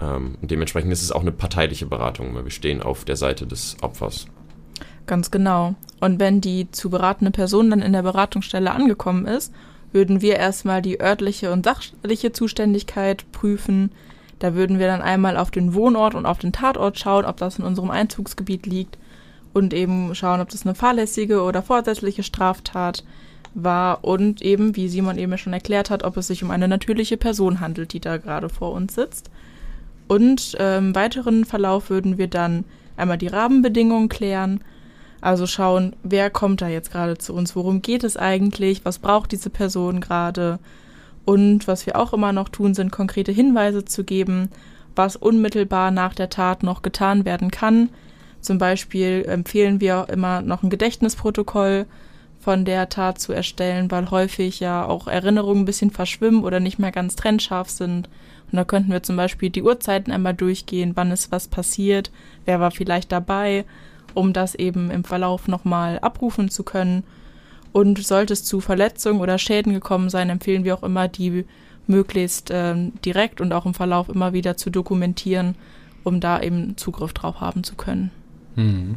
ähm, 0.00 0.36
dementsprechend 0.42 0.92
ist 0.92 1.02
es 1.02 1.12
auch 1.12 1.22
eine 1.22 1.32
parteiliche 1.32 1.86
Beratung, 1.86 2.34
weil 2.34 2.44
wir 2.44 2.50
stehen 2.50 2.82
auf 2.82 3.04
der 3.04 3.16
Seite 3.16 3.46
des 3.46 3.76
Opfers. 3.82 4.26
Ganz 5.06 5.30
genau. 5.30 5.74
Und 6.00 6.18
wenn 6.18 6.40
die 6.40 6.70
zu 6.70 6.90
beratende 6.90 7.30
Person 7.30 7.70
dann 7.70 7.80
in 7.80 7.92
der 7.92 8.02
Beratungsstelle 8.02 8.72
angekommen 8.72 9.26
ist, 9.26 9.52
würden 9.92 10.20
wir 10.20 10.36
erstmal 10.36 10.82
die 10.82 11.00
örtliche 11.00 11.52
und 11.52 11.64
sachliche 11.64 12.32
Zuständigkeit 12.32 13.30
prüfen. 13.32 13.92
Da 14.38 14.54
würden 14.54 14.78
wir 14.78 14.88
dann 14.88 15.00
einmal 15.00 15.36
auf 15.36 15.50
den 15.50 15.74
Wohnort 15.74 16.14
und 16.14 16.26
auf 16.26 16.38
den 16.38 16.52
Tatort 16.52 16.98
schauen, 16.98 17.24
ob 17.24 17.38
das 17.38 17.58
in 17.58 17.64
unserem 17.64 17.90
Einzugsgebiet 17.90 18.66
liegt 18.66 18.98
und 19.54 19.72
eben 19.72 20.14
schauen, 20.14 20.40
ob 20.40 20.50
das 20.50 20.66
eine 20.66 20.74
fahrlässige 20.74 21.40
oder 21.42 21.62
vorsätzliche 21.62 22.22
Straftat 22.22 23.04
war 23.54 24.04
und 24.04 24.42
eben, 24.42 24.76
wie 24.76 24.88
Simon 24.88 25.16
eben 25.16 25.38
schon 25.38 25.54
erklärt 25.54 25.88
hat, 25.88 26.02
ob 26.02 26.18
es 26.18 26.26
sich 26.26 26.42
um 26.44 26.50
eine 26.50 26.68
natürliche 26.68 27.16
Person 27.16 27.60
handelt, 27.60 27.94
die 27.94 28.00
da 28.00 28.18
gerade 28.18 28.50
vor 28.50 28.72
uns 28.72 28.94
sitzt. 28.94 29.30
Und 30.08 30.54
äh, 30.54 30.78
im 30.78 30.94
weiteren 30.94 31.44
Verlauf 31.44 31.90
würden 31.90 32.18
wir 32.18 32.28
dann 32.28 32.64
einmal 32.96 33.18
die 33.18 33.26
Rahmenbedingungen 33.26 34.08
klären, 34.08 34.60
also 35.20 35.46
schauen, 35.46 35.96
wer 36.02 36.30
kommt 36.30 36.62
da 36.62 36.68
jetzt 36.68 36.92
gerade 36.92 37.18
zu 37.18 37.34
uns, 37.34 37.56
worum 37.56 37.82
geht 37.82 38.04
es 38.04 38.16
eigentlich, 38.16 38.84
was 38.84 38.98
braucht 38.98 39.32
diese 39.32 39.50
Person 39.50 40.00
gerade 40.00 40.58
und 41.24 41.66
was 41.66 41.86
wir 41.86 41.96
auch 41.96 42.12
immer 42.12 42.32
noch 42.32 42.48
tun, 42.48 42.74
sind 42.74 42.92
konkrete 42.92 43.32
Hinweise 43.32 43.84
zu 43.84 44.04
geben, 44.04 44.50
was 44.94 45.16
unmittelbar 45.16 45.90
nach 45.90 46.14
der 46.14 46.30
Tat 46.30 46.62
noch 46.62 46.82
getan 46.82 47.24
werden 47.24 47.50
kann. 47.50 47.90
Zum 48.40 48.58
Beispiel 48.58 49.24
empfehlen 49.26 49.80
wir 49.80 50.06
immer 50.10 50.40
noch 50.42 50.62
ein 50.62 50.70
Gedächtnisprotokoll 50.70 51.86
von 52.38 52.64
der 52.64 52.88
Tat 52.88 53.18
zu 53.18 53.32
erstellen, 53.32 53.90
weil 53.90 54.10
häufig 54.10 54.60
ja 54.60 54.86
auch 54.86 55.08
Erinnerungen 55.08 55.62
ein 55.62 55.66
bisschen 55.66 55.90
verschwimmen 55.90 56.44
oder 56.44 56.60
nicht 56.60 56.78
mehr 56.78 56.92
ganz 56.92 57.16
trennscharf 57.16 57.68
sind. 57.68 58.08
Und 58.50 58.56
da 58.56 58.64
könnten 58.64 58.90
wir 58.90 59.02
zum 59.02 59.16
Beispiel 59.16 59.50
die 59.50 59.62
Uhrzeiten 59.62 60.12
einmal 60.12 60.34
durchgehen, 60.34 60.92
wann 60.94 61.10
ist 61.10 61.32
was 61.32 61.48
passiert, 61.48 62.10
wer 62.44 62.60
war 62.60 62.70
vielleicht 62.70 63.10
dabei, 63.12 63.64
um 64.14 64.32
das 64.32 64.54
eben 64.54 64.90
im 64.90 65.04
Verlauf 65.04 65.48
nochmal 65.48 65.98
abrufen 65.98 66.48
zu 66.48 66.62
können. 66.62 67.04
Und 67.72 68.02
sollte 68.02 68.32
es 68.32 68.44
zu 68.44 68.60
Verletzungen 68.60 69.20
oder 69.20 69.38
Schäden 69.38 69.74
gekommen 69.74 70.08
sein, 70.08 70.30
empfehlen 70.30 70.64
wir 70.64 70.74
auch 70.74 70.82
immer, 70.82 71.08
die 71.08 71.44
möglichst 71.86 72.50
äh, 72.50 72.74
direkt 73.04 73.40
und 73.40 73.52
auch 73.52 73.66
im 73.66 73.74
Verlauf 73.74 74.08
immer 74.08 74.32
wieder 74.32 74.56
zu 74.56 74.70
dokumentieren, 74.70 75.56
um 76.04 76.20
da 76.20 76.40
eben 76.40 76.76
Zugriff 76.76 77.12
drauf 77.12 77.40
haben 77.40 77.64
zu 77.64 77.74
können. 77.74 78.10
Hm. 78.54 78.96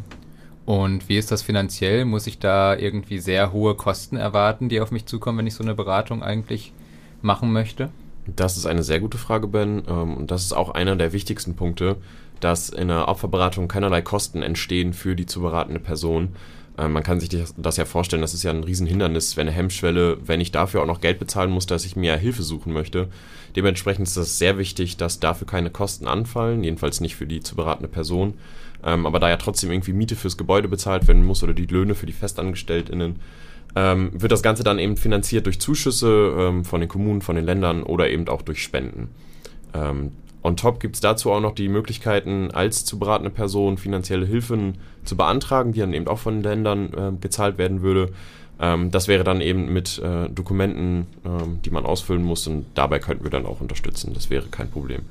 Und 0.65 1.09
wie 1.09 1.17
ist 1.17 1.31
das 1.31 1.41
finanziell? 1.41 2.05
Muss 2.05 2.27
ich 2.27 2.38
da 2.38 2.76
irgendwie 2.76 3.17
sehr 3.17 3.51
hohe 3.51 3.76
Kosten 3.76 4.17
erwarten, 4.17 4.69
die 4.69 4.81
auf 4.81 4.91
mich 4.91 5.07
zukommen, 5.07 5.39
wenn 5.39 5.47
ich 5.47 5.55
so 5.55 5.63
eine 5.63 5.73
Beratung 5.73 6.21
eigentlich 6.21 6.73
machen 7.21 7.51
möchte? 7.51 7.89
Das 8.35 8.57
ist 8.57 8.65
eine 8.65 8.84
sehr 8.84 8.99
gute 8.99 9.18
Frage, 9.18 9.47
Ben. 9.47 9.84
Ähm, 9.88 10.18
und 10.18 10.31
das 10.31 10.43
ist 10.43 10.53
auch 10.53 10.72
einer 10.72 10.95
der 10.95 11.14
wichtigsten 11.14 11.56
Punkte, 11.56 11.97
dass 12.39 12.69
in 12.69 12.88
der 12.88 13.07
Opferberatung 13.07 13.68
keinerlei 13.68 14.01
Kosten 14.01 14.41
entstehen 14.41 14.93
für 14.93 15.15
die 15.15 15.26
zu 15.26 15.41
beratende 15.41 15.80
Person. 15.80 16.30
Ähm, 16.77 16.93
man 16.93 17.03
kann 17.03 17.19
sich 17.19 17.30
das 17.57 17.77
ja 17.77 17.85
vorstellen, 17.85 18.22
das 18.22 18.34
ist 18.34 18.43
ja 18.43 18.51
ein 18.51 18.64
Riesenhindernis, 18.64 19.35
wenn 19.35 19.47
eine 19.47 19.56
Hemmschwelle, 19.56 20.18
wenn 20.26 20.39
ich 20.39 20.51
dafür 20.51 20.81
auch 20.81 20.88
noch 20.88 21.01
Geld 21.01 21.19
bezahlen 21.19 21.51
muss, 21.51 21.65
dass 21.65 21.85
ich 21.85 21.95
mir 21.95 22.15
Hilfe 22.15 22.43
suchen 22.43 22.73
möchte. 22.73 23.10
Dementsprechend 23.56 24.07
ist 24.07 24.15
es 24.15 24.38
sehr 24.38 24.57
wichtig, 24.57 24.97
dass 24.97 25.19
dafür 25.19 25.47
keine 25.47 25.72
Kosten 25.72 26.07
anfallen, 26.07 26.64
jedenfalls 26.64 27.01
nicht 27.01 27.15
für 27.15 27.27
die 27.27 27.41
zu 27.41 27.56
beratende 27.56 27.89
Person. 27.89 28.35
Ähm, 28.84 29.06
aber 29.06 29.19
da 29.19 29.30
ja 29.30 29.38
trotzdem 29.38 29.72
irgendwie 29.72 29.93
Miete 29.93 30.15
fürs 30.15 30.38
Gebäude 30.38 30.69
bezahlt 30.69 31.07
werden 31.07 31.26
muss 31.26 31.43
oder 31.43 31.53
die 31.53 31.65
Löhne 31.65 31.95
für 31.95 32.06
die 32.06 32.14
FestangestelltInnen, 32.14 33.18
ähm, 33.75 34.11
wird 34.13 34.31
das 34.31 34.43
Ganze 34.43 34.63
dann 34.63 34.79
eben 34.79 34.97
finanziert 34.97 35.45
durch 35.45 35.59
Zuschüsse 35.59 36.33
ähm, 36.37 36.65
von 36.65 36.79
den 36.79 36.89
Kommunen, 36.89 37.21
von 37.21 37.35
den 37.35 37.45
Ländern 37.45 37.83
oder 37.83 38.09
eben 38.09 38.27
auch 38.27 38.41
durch 38.41 38.63
Spenden. 38.63 39.09
Ähm, 39.73 40.11
on 40.43 40.57
top 40.57 40.79
gibt 40.79 40.95
es 40.95 41.01
dazu 41.01 41.31
auch 41.31 41.41
noch 41.41 41.53
die 41.53 41.69
Möglichkeiten, 41.69 42.51
als 42.51 42.85
zu 42.85 42.97
beratende 42.97 43.29
Person 43.29 43.77
finanzielle 43.77 44.25
Hilfen 44.25 44.77
zu 45.05 45.15
beantragen, 45.15 45.73
die 45.73 45.79
dann 45.79 45.93
eben 45.93 46.07
auch 46.07 46.19
von 46.19 46.35
den 46.35 46.43
Ländern 46.43 46.93
äh, 46.93 47.11
gezahlt 47.19 47.57
werden 47.57 47.81
würde. 47.81 48.11
Ähm, 48.59 48.91
das 48.91 49.07
wäre 49.07 49.23
dann 49.23 49.41
eben 49.41 49.71
mit 49.71 49.99
äh, 49.99 50.29
Dokumenten, 50.29 51.07
ähm, 51.25 51.59
die 51.63 51.69
man 51.69 51.85
ausfüllen 51.85 52.23
muss 52.23 52.47
und 52.47 52.65
dabei 52.75 52.99
könnten 52.99 53.23
wir 53.23 53.31
dann 53.31 53.45
auch 53.45 53.61
unterstützen. 53.61 54.13
Das 54.13 54.29
wäre 54.29 54.47
kein 54.47 54.69
Problem. 54.69 55.03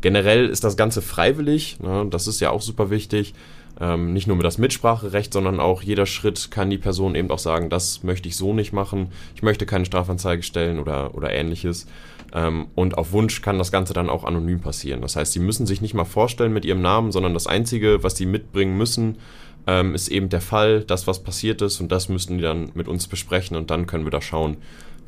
Generell 0.00 0.48
ist 0.48 0.64
das 0.64 0.76
Ganze 0.76 1.00
freiwillig, 1.00 1.78
ne? 1.80 2.06
das 2.10 2.26
ist 2.26 2.40
ja 2.40 2.50
auch 2.50 2.60
super 2.60 2.90
wichtig. 2.90 3.34
Ähm, 3.82 4.12
nicht 4.12 4.28
nur 4.28 4.36
mit 4.36 4.46
das 4.46 4.58
Mitspracherecht, 4.58 5.32
sondern 5.32 5.58
auch 5.58 5.82
jeder 5.82 6.06
Schritt 6.06 6.52
kann 6.52 6.70
die 6.70 6.78
Person 6.78 7.16
eben 7.16 7.32
auch 7.32 7.40
sagen, 7.40 7.68
das 7.68 8.04
möchte 8.04 8.28
ich 8.28 8.36
so 8.36 8.54
nicht 8.54 8.72
machen, 8.72 9.08
ich 9.34 9.42
möchte 9.42 9.66
keine 9.66 9.84
Strafanzeige 9.84 10.44
stellen 10.44 10.78
oder, 10.78 11.16
oder 11.16 11.32
ähnliches. 11.32 11.88
Ähm, 12.32 12.68
und 12.76 12.96
auf 12.96 13.10
Wunsch 13.10 13.42
kann 13.42 13.58
das 13.58 13.72
Ganze 13.72 13.92
dann 13.92 14.08
auch 14.08 14.22
anonym 14.22 14.60
passieren. 14.60 15.00
Das 15.00 15.16
heißt, 15.16 15.32
sie 15.32 15.40
müssen 15.40 15.66
sich 15.66 15.80
nicht 15.80 15.94
mal 15.94 16.04
vorstellen 16.04 16.52
mit 16.52 16.64
ihrem 16.64 16.80
Namen, 16.80 17.10
sondern 17.10 17.34
das 17.34 17.48
Einzige, 17.48 18.04
was 18.04 18.16
sie 18.16 18.24
mitbringen 18.24 18.78
müssen, 18.78 19.18
ähm, 19.66 19.96
ist 19.96 20.06
eben 20.08 20.28
der 20.28 20.40
Fall, 20.40 20.84
das, 20.84 21.08
was 21.08 21.24
passiert 21.24 21.60
ist, 21.60 21.80
und 21.80 21.90
das 21.90 22.08
müssen 22.08 22.38
die 22.38 22.44
dann 22.44 22.70
mit 22.74 22.86
uns 22.86 23.08
besprechen 23.08 23.56
und 23.56 23.72
dann 23.72 23.86
können 23.86 24.04
wir 24.04 24.12
da 24.12 24.20
schauen, 24.20 24.58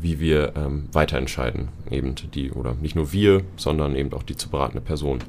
wie 0.01 0.19
wir 0.19 0.55
ähm, 0.57 0.89
weiterentscheiden. 0.93 1.69
Eben 1.93 2.17
die, 2.35 2.51
oder 2.51 2.75
nicht 2.75 2.97
nur 2.97 3.13
wir, 3.13 3.43
sondern 3.57 3.95
eben 3.95 4.13
auch 4.15 4.25
die 4.25 4.37
zu 4.37 4.51
beratende 4.51 4.85
Person. 4.85 5.21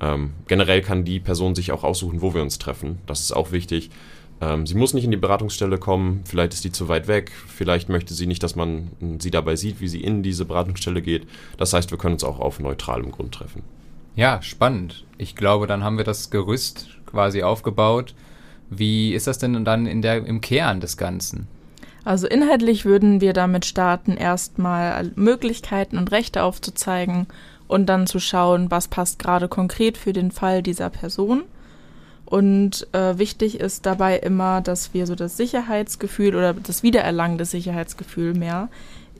Ähm, 0.00 0.32
generell 0.46 0.80
kann 0.80 1.04
die 1.04 1.20
Person 1.20 1.54
sich 1.54 1.72
auch 1.72 1.84
aussuchen, 1.84 2.22
wo 2.22 2.34
wir 2.34 2.42
uns 2.42 2.58
treffen. 2.58 2.98
Das 3.06 3.20
ist 3.20 3.32
auch 3.32 3.52
wichtig. 3.52 3.90
Ähm, 4.40 4.66
sie 4.66 4.74
muss 4.74 4.94
nicht 4.94 5.04
in 5.04 5.10
die 5.10 5.16
Beratungsstelle 5.16 5.78
kommen, 5.78 6.22
vielleicht 6.24 6.54
ist 6.54 6.64
die 6.64 6.72
zu 6.72 6.88
weit 6.88 7.08
weg, 7.08 7.30
vielleicht 7.46 7.88
möchte 7.90 8.14
sie 8.14 8.26
nicht, 8.26 8.42
dass 8.42 8.56
man 8.56 8.90
sie 9.18 9.30
dabei 9.30 9.56
sieht, 9.56 9.80
wie 9.80 9.88
sie 9.88 10.02
in 10.02 10.22
diese 10.22 10.46
Beratungsstelle 10.46 11.02
geht. 11.02 11.26
Das 11.58 11.72
heißt, 11.72 11.90
wir 11.90 11.98
können 11.98 12.14
uns 12.14 12.24
auch 12.24 12.40
auf 12.40 12.58
neutralem 12.58 13.12
Grund 13.12 13.34
treffen. 13.34 13.62
Ja, 14.16 14.40
spannend. 14.42 15.04
Ich 15.18 15.36
glaube, 15.36 15.66
dann 15.66 15.84
haben 15.84 15.98
wir 15.98 16.04
das 16.04 16.30
Gerüst 16.30 16.88
quasi 17.06 17.42
aufgebaut. 17.42 18.14
Wie 18.70 19.14
ist 19.14 19.26
das 19.26 19.38
denn 19.38 19.64
dann 19.64 19.86
in 19.86 20.00
der, 20.00 20.24
im 20.24 20.40
Kern 20.40 20.80
des 20.80 20.96
Ganzen? 20.96 21.46
Also 22.04 22.26
inhaltlich 22.26 22.84
würden 22.86 23.20
wir 23.20 23.34
damit 23.34 23.66
starten, 23.66 24.16
erstmal 24.16 25.12
Möglichkeiten 25.16 25.98
und 25.98 26.10
Rechte 26.12 26.42
aufzuzeigen 26.42 27.26
und 27.70 27.86
dann 27.86 28.08
zu 28.08 28.18
schauen, 28.18 28.68
was 28.70 28.88
passt 28.88 29.20
gerade 29.20 29.46
konkret 29.46 29.96
für 29.96 30.12
den 30.12 30.32
Fall 30.32 30.60
dieser 30.60 30.90
Person. 30.90 31.44
Und 32.24 32.88
äh, 32.92 33.16
wichtig 33.16 33.60
ist 33.60 33.86
dabei 33.86 34.18
immer, 34.18 34.60
dass 34.60 34.92
wir 34.92 35.06
so 35.06 35.14
das 35.14 35.36
Sicherheitsgefühl 35.36 36.34
oder 36.34 36.52
das 36.52 36.82
Wiedererlangen 36.82 37.38
des 37.38 37.52
Sicherheitsgefühls 37.52 38.36
mehr 38.36 38.68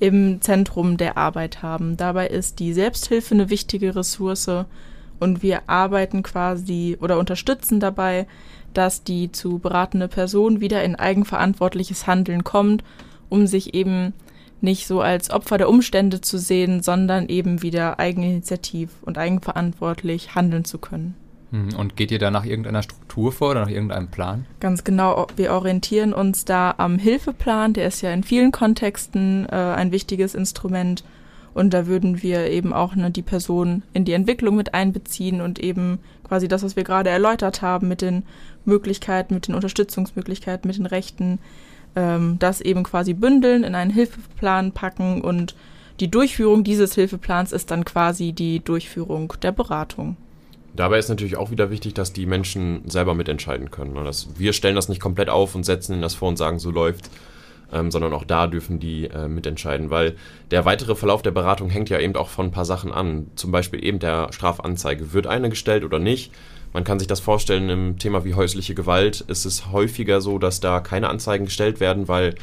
im 0.00 0.40
Zentrum 0.40 0.96
der 0.96 1.16
Arbeit 1.16 1.62
haben. 1.62 1.96
Dabei 1.96 2.26
ist 2.26 2.58
die 2.58 2.72
Selbsthilfe 2.72 3.34
eine 3.34 3.50
wichtige 3.50 3.94
Ressource 3.94 4.50
und 5.20 5.42
wir 5.42 5.68
arbeiten 5.68 6.24
quasi 6.24 6.98
oder 7.00 7.18
unterstützen 7.18 7.78
dabei, 7.78 8.26
dass 8.74 9.04
die 9.04 9.30
zu 9.30 9.58
beratende 9.58 10.08
Person 10.08 10.60
wieder 10.60 10.82
in 10.82 10.96
eigenverantwortliches 10.96 12.08
Handeln 12.08 12.42
kommt, 12.42 12.82
um 13.28 13.46
sich 13.46 13.74
eben 13.74 14.12
nicht 14.62 14.86
so 14.86 15.00
als 15.00 15.30
Opfer 15.30 15.58
der 15.58 15.68
Umstände 15.68 16.20
zu 16.20 16.38
sehen, 16.38 16.82
sondern 16.82 17.28
eben 17.28 17.62
wieder 17.62 17.98
eigeninitiativ 17.98 18.90
und 19.02 19.18
eigenverantwortlich 19.18 20.34
handeln 20.34 20.64
zu 20.64 20.78
können. 20.78 21.14
Hm, 21.50 21.74
und 21.76 21.96
geht 21.96 22.10
ihr 22.10 22.18
da 22.18 22.30
nach 22.30 22.44
irgendeiner 22.44 22.82
Struktur 22.82 23.32
vor 23.32 23.50
oder 23.50 23.62
nach 23.62 23.70
irgendeinem 23.70 24.08
Plan? 24.08 24.46
Ganz 24.60 24.84
genau. 24.84 25.26
Wir 25.36 25.52
orientieren 25.52 26.12
uns 26.12 26.44
da 26.44 26.74
am 26.76 26.98
Hilfeplan. 26.98 27.72
Der 27.72 27.88
ist 27.88 28.02
ja 28.02 28.12
in 28.12 28.22
vielen 28.22 28.52
Kontexten 28.52 29.46
äh, 29.46 29.54
ein 29.54 29.92
wichtiges 29.92 30.34
Instrument. 30.34 31.04
Und 31.52 31.74
da 31.74 31.86
würden 31.86 32.22
wir 32.22 32.48
eben 32.48 32.72
auch 32.72 32.94
ne, 32.94 33.10
die 33.10 33.22
Person 33.22 33.82
in 33.92 34.04
die 34.04 34.12
Entwicklung 34.12 34.54
mit 34.54 34.72
einbeziehen 34.74 35.40
und 35.40 35.58
eben 35.58 35.98
quasi 36.22 36.46
das, 36.46 36.62
was 36.62 36.76
wir 36.76 36.84
gerade 36.84 37.10
erläutert 37.10 37.60
haben, 37.60 37.88
mit 37.88 38.02
den 38.02 38.22
Möglichkeiten, 38.64 39.34
mit 39.34 39.48
den 39.48 39.56
Unterstützungsmöglichkeiten, 39.56 40.68
mit 40.68 40.78
den 40.78 40.86
Rechten, 40.86 41.40
ähm, 41.96 42.36
das 42.38 42.60
eben 42.60 42.82
quasi 42.82 43.14
bündeln, 43.14 43.64
in 43.64 43.74
einen 43.74 43.90
Hilfeplan 43.90 44.72
packen 44.72 45.22
und 45.22 45.54
die 46.00 46.10
Durchführung 46.10 46.64
dieses 46.64 46.94
Hilfeplans 46.94 47.52
ist 47.52 47.70
dann 47.70 47.84
quasi 47.84 48.32
die 48.32 48.60
Durchführung 48.60 49.34
der 49.42 49.52
Beratung. 49.52 50.16
Dabei 50.74 50.98
ist 50.98 51.08
natürlich 51.08 51.36
auch 51.36 51.50
wieder 51.50 51.70
wichtig, 51.70 51.94
dass 51.94 52.12
die 52.12 52.26
Menschen 52.26 52.88
selber 52.88 53.14
mitentscheiden 53.14 53.70
können. 53.70 53.92
Ne? 53.92 54.04
Dass 54.04 54.28
wir 54.38 54.52
stellen 54.52 54.76
das 54.76 54.88
nicht 54.88 55.00
komplett 55.00 55.28
auf 55.28 55.54
und 55.54 55.64
setzen 55.64 55.94
ihnen 55.94 56.02
das 56.02 56.14
vor 56.14 56.28
und 56.28 56.36
sagen, 56.36 56.58
so 56.58 56.70
läuft, 56.70 57.10
ähm, 57.72 57.90
sondern 57.90 58.12
auch 58.12 58.24
da 58.24 58.46
dürfen 58.46 58.80
die 58.80 59.06
äh, 59.06 59.28
mitentscheiden, 59.28 59.90
weil 59.90 60.16
der 60.50 60.64
weitere 60.64 60.94
Verlauf 60.94 61.22
der 61.22 61.32
Beratung 61.32 61.70
hängt 61.70 61.90
ja 61.90 61.98
eben 61.98 62.16
auch 62.16 62.28
von 62.28 62.46
ein 62.46 62.52
paar 62.52 62.64
Sachen 62.64 62.92
an. 62.92 63.26
Zum 63.34 63.50
Beispiel 63.50 63.84
eben 63.84 63.98
der 63.98 64.32
Strafanzeige. 64.32 65.12
Wird 65.12 65.26
eine 65.26 65.50
gestellt 65.50 65.84
oder 65.84 65.98
nicht? 65.98 66.32
Man 66.72 66.84
kann 66.84 66.98
sich 66.98 67.08
das 67.08 67.20
vorstellen, 67.20 67.68
im 67.68 67.98
Thema 67.98 68.24
wie 68.24 68.34
häusliche 68.34 68.74
Gewalt 68.74 69.22
ist 69.22 69.44
es 69.44 69.72
häufiger 69.72 70.20
so, 70.20 70.38
dass 70.38 70.60
da 70.60 70.80
keine 70.80 71.08
Anzeigen 71.08 71.46
gestellt 71.46 71.80
werden, 71.80 72.06
weil 72.06 72.34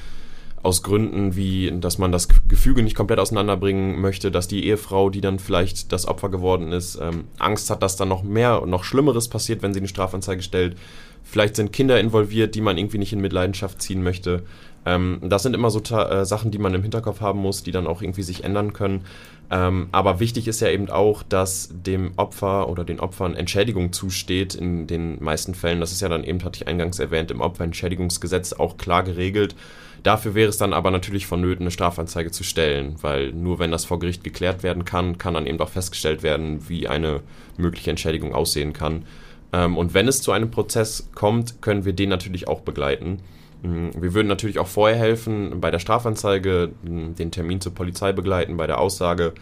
aus 0.64 0.84
Gründen 0.84 1.36
wie, 1.36 1.72
dass 1.80 1.98
man 1.98 2.12
das 2.12 2.28
Gefüge 2.48 2.84
nicht 2.84 2.96
komplett 2.96 3.20
auseinanderbringen 3.20 4.02
möchte, 4.02 4.32
dass 4.32 4.48
die 4.48 4.66
Ehefrau, 4.66 5.10
die 5.10 5.22
dann 5.22 5.40
vielleicht 5.40 5.92
das 5.94 6.08
Opfer 6.08 6.30
geworden 6.30 6.74
ist, 6.74 7.00
ähm, 7.02 7.26
Angst 7.40 7.70
hat, 7.70 7.84
dass 7.84 7.96
dann 7.96 8.10
noch 8.10 8.24
mehr 8.24 8.62
und 8.62 8.70
noch 8.70 8.84
Schlimmeres 8.84 9.30
passiert, 9.30 9.62
wenn 9.62 9.74
sie 9.74 9.80
eine 9.80 9.88
Strafanzeige 9.88 10.42
stellt. 10.42 10.78
Vielleicht 11.24 11.56
sind 11.56 11.72
Kinder 11.72 12.00
involviert, 12.00 12.56
die 12.56 12.62
man 12.62 12.78
irgendwie 12.78 12.98
nicht 12.98 13.14
in 13.14 13.22
Mitleidenschaft 13.22 13.82
ziehen 13.82 14.04
möchte. 14.04 14.44
Ähm, 14.88 15.20
das 15.22 15.44
sind 15.44 15.54
immer 15.54 15.70
so 15.70 15.80
äh, 15.80 16.26
Sachen, 16.26 16.50
die 16.50 16.60
man 16.60 16.74
im 16.74 16.82
Hinterkopf 16.82 17.20
haben 17.20 17.40
muss, 17.40 17.62
die 17.62 17.72
dann 17.72 17.88
auch 17.88 18.02
irgendwie 18.02 18.24
sich 18.24 18.46
ändern 18.46 18.72
können. 18.72 19.04
Ähm, 19.52 19.90
aber 19.92 20.22
wichtig 20.22 20.48
ist 20.48 20.62
ja 20.62 20.70
eben 20.70 20.90
auch, 20.90 21.24
dass 21.24 21.70
dem 21.72 22.14
Opfer 22.16 22.70
oder 22.70 22.86
den 22.86 23.02
Opfern 23.02 23.36
Entschädigung 23.36 23.92
zusteht 23.92 24.56
in 24.56 24.88
den 24.88 25.22
meisten 25.22 25.56
Fällen. 25.56 25.82
Das 25.82 25.92
ist 25.92 26.02
ja 26.02 26.08
dann 26.08 26.24
eben, 26.24 26.42
hatte 26.44 26.62
ich 26.62 26.68
eingangs 26.68 27.00
erwähnt, 27.00 27.32
im 27.32 27.42
Opferentschädigungsgesetz 27.42 28.54
auch 28.54 28.78
klar 28.78 29.04
geregelt. 29.04 29.56
Dafür 30.04 30.36
wäre 30.36 30.50
es 30.50 30.58
dann 30.58 30.72
aber 30.72 30.90
natürlich 30.90 31.28
vonnöten, 31.28 31.64
eine 31.64 31.72
Strafanzeige 31.72 32.32
zu 32.32 32.46
stellen, 32.46 32.96
weil 33.02 33.34
nur 33.34 33.60
wenn 33.60 33.72
das 33.72 33.84
vor 33.84 34.00
Gericht 34.00 34.24
geklärt 34.24 34.64
werden 34.64 34.86
kann, 34.86 35.18
kann 35.18 35.34
dann 35.34 35.48
eben 35.48 35.60
auch 35.60 35.70
festgestellt 35.70 36.24
werden, 36.24 36.70
wie 36.70 36.88
eine 36.88 37.22
mögliche 37.58 37.90
Entschädigung 37.90 38.34
aussehen 38.34 38.72
kann. 38.72 39.04
Ähm, 39.52 39.76
und 39.76 39.94
wenn 39.94 40.08
es 40.08 40.22
zu 40.22 40.32
einem 40.32 40.50
Prozess 40.50 41.10
kommt, 41.14 41.62
können 41.62 41.84
wir 41.84 41.94
den 41.94 42.10
natürlich 42.10 42.48
auch 42.48 42.62
begleiten. 42.62 43.20
Mm, 43.62 43.90
wir 43.96 44.14
würden 44.14 44.28
natürlich 44.28 44.60
auch 44.60 44.68
vorher 44.68 44.98
helfen, 44.98 45.60
bei 45.60 45.72
der 45.72 45.80
Strafanzeige 45.80 46.72
den 46.84 47.32
Termin 47.32 47.62
zur 47.62 47.74
Polizei 47.74 48.12
begleiten, 48.12 48.58
bei 48.58 48.68
der 48.68 48.80
Aussage. 48.80 49.34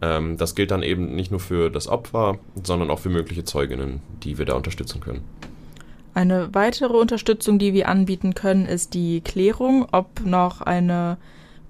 Ähm, 0.00 0.36
das 0.36 0.54
gilt 0.54 0.70
dann 0.70 0.82
eben 0.82 1.14
nicht 1.14 1.30
nur 1.30 1.40
für 1.40 1.70
das 1.70 1.88
Opfer, 1.88 2.38
sondern 2.62 2.90
auch 2.90 2.98
für 2.98 3.08
mögliche 3.08 3.44
Zeuginnen, 3.44 4.00
die 4.22 4.38
wir 4.38 4.44
da 4.44 4.54
unterstützen 4.54 5.00
können. 5.00 5.22
Eine 6.14 6.50
weitere 6.52 6.94
Unterstützung, 6.94 7.58
die 7.58 7.72
wir 7.72 7.88
anbieten 7.88 8.34
können, 8.34 8.66
ist 8.66 8.92
die 8.92 9.22
Klärung, 9.22 9.86
ob 9.92 10.20
noch 10.26 10.60
eine 10.60 11.16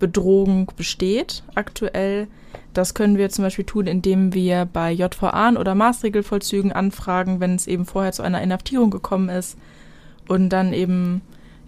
Bedrohung 0.00 0.72
besteht 0.76 1.44
aktuell. 1.54 2.26
Das 2.74 2.94
können 2.94 3.18
wir 3.18 3.28
zum 3.30 3.44
Beispiel 3.44 3.64
tun, 3.64 3.86
indem 3.86 4.34
wir 4.34 4.64
bei 4.64 4.90
JVA 4.90 5.52
oder 5.52 5.76
Maßregelvollzügen 5.76 6.72
anfragen, 6.72 7.38
wenn 7.38 7.54
es 7.54 7.68
eben 7.68 7.86
vorher 7.86 8.10
zu 8.10 8.22
einer 8.22 8.42
Inhaftierung 8.42 8.90
gekommen 8.90 9.28
ist 9.28 9.56
und 10.26 10.48
dann 10.48 10.72
eben 10.72 11.22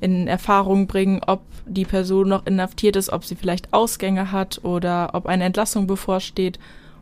in 0.05 0.29
Erfahrung 0.29 0.87
bringen, 0.87 1.23
ob 1.27 1.41
die 1.65 1.87
Person 1.87 2.29
noch 2.29 2.45
inhaftiert 2.45 2.95
ist, 2.95 3.11
ob 3.11 3.25
sie 3.25 3.37
vielleicht 3.37 3.73
Ausgänge 3.73 4.33
hat 4.33 4.61
oder 4.63 5.11
ob 5.15 5.25
eine 5.25 5.45
Entlassung 5.45 5.87
bevorsteht, 5.87 6.59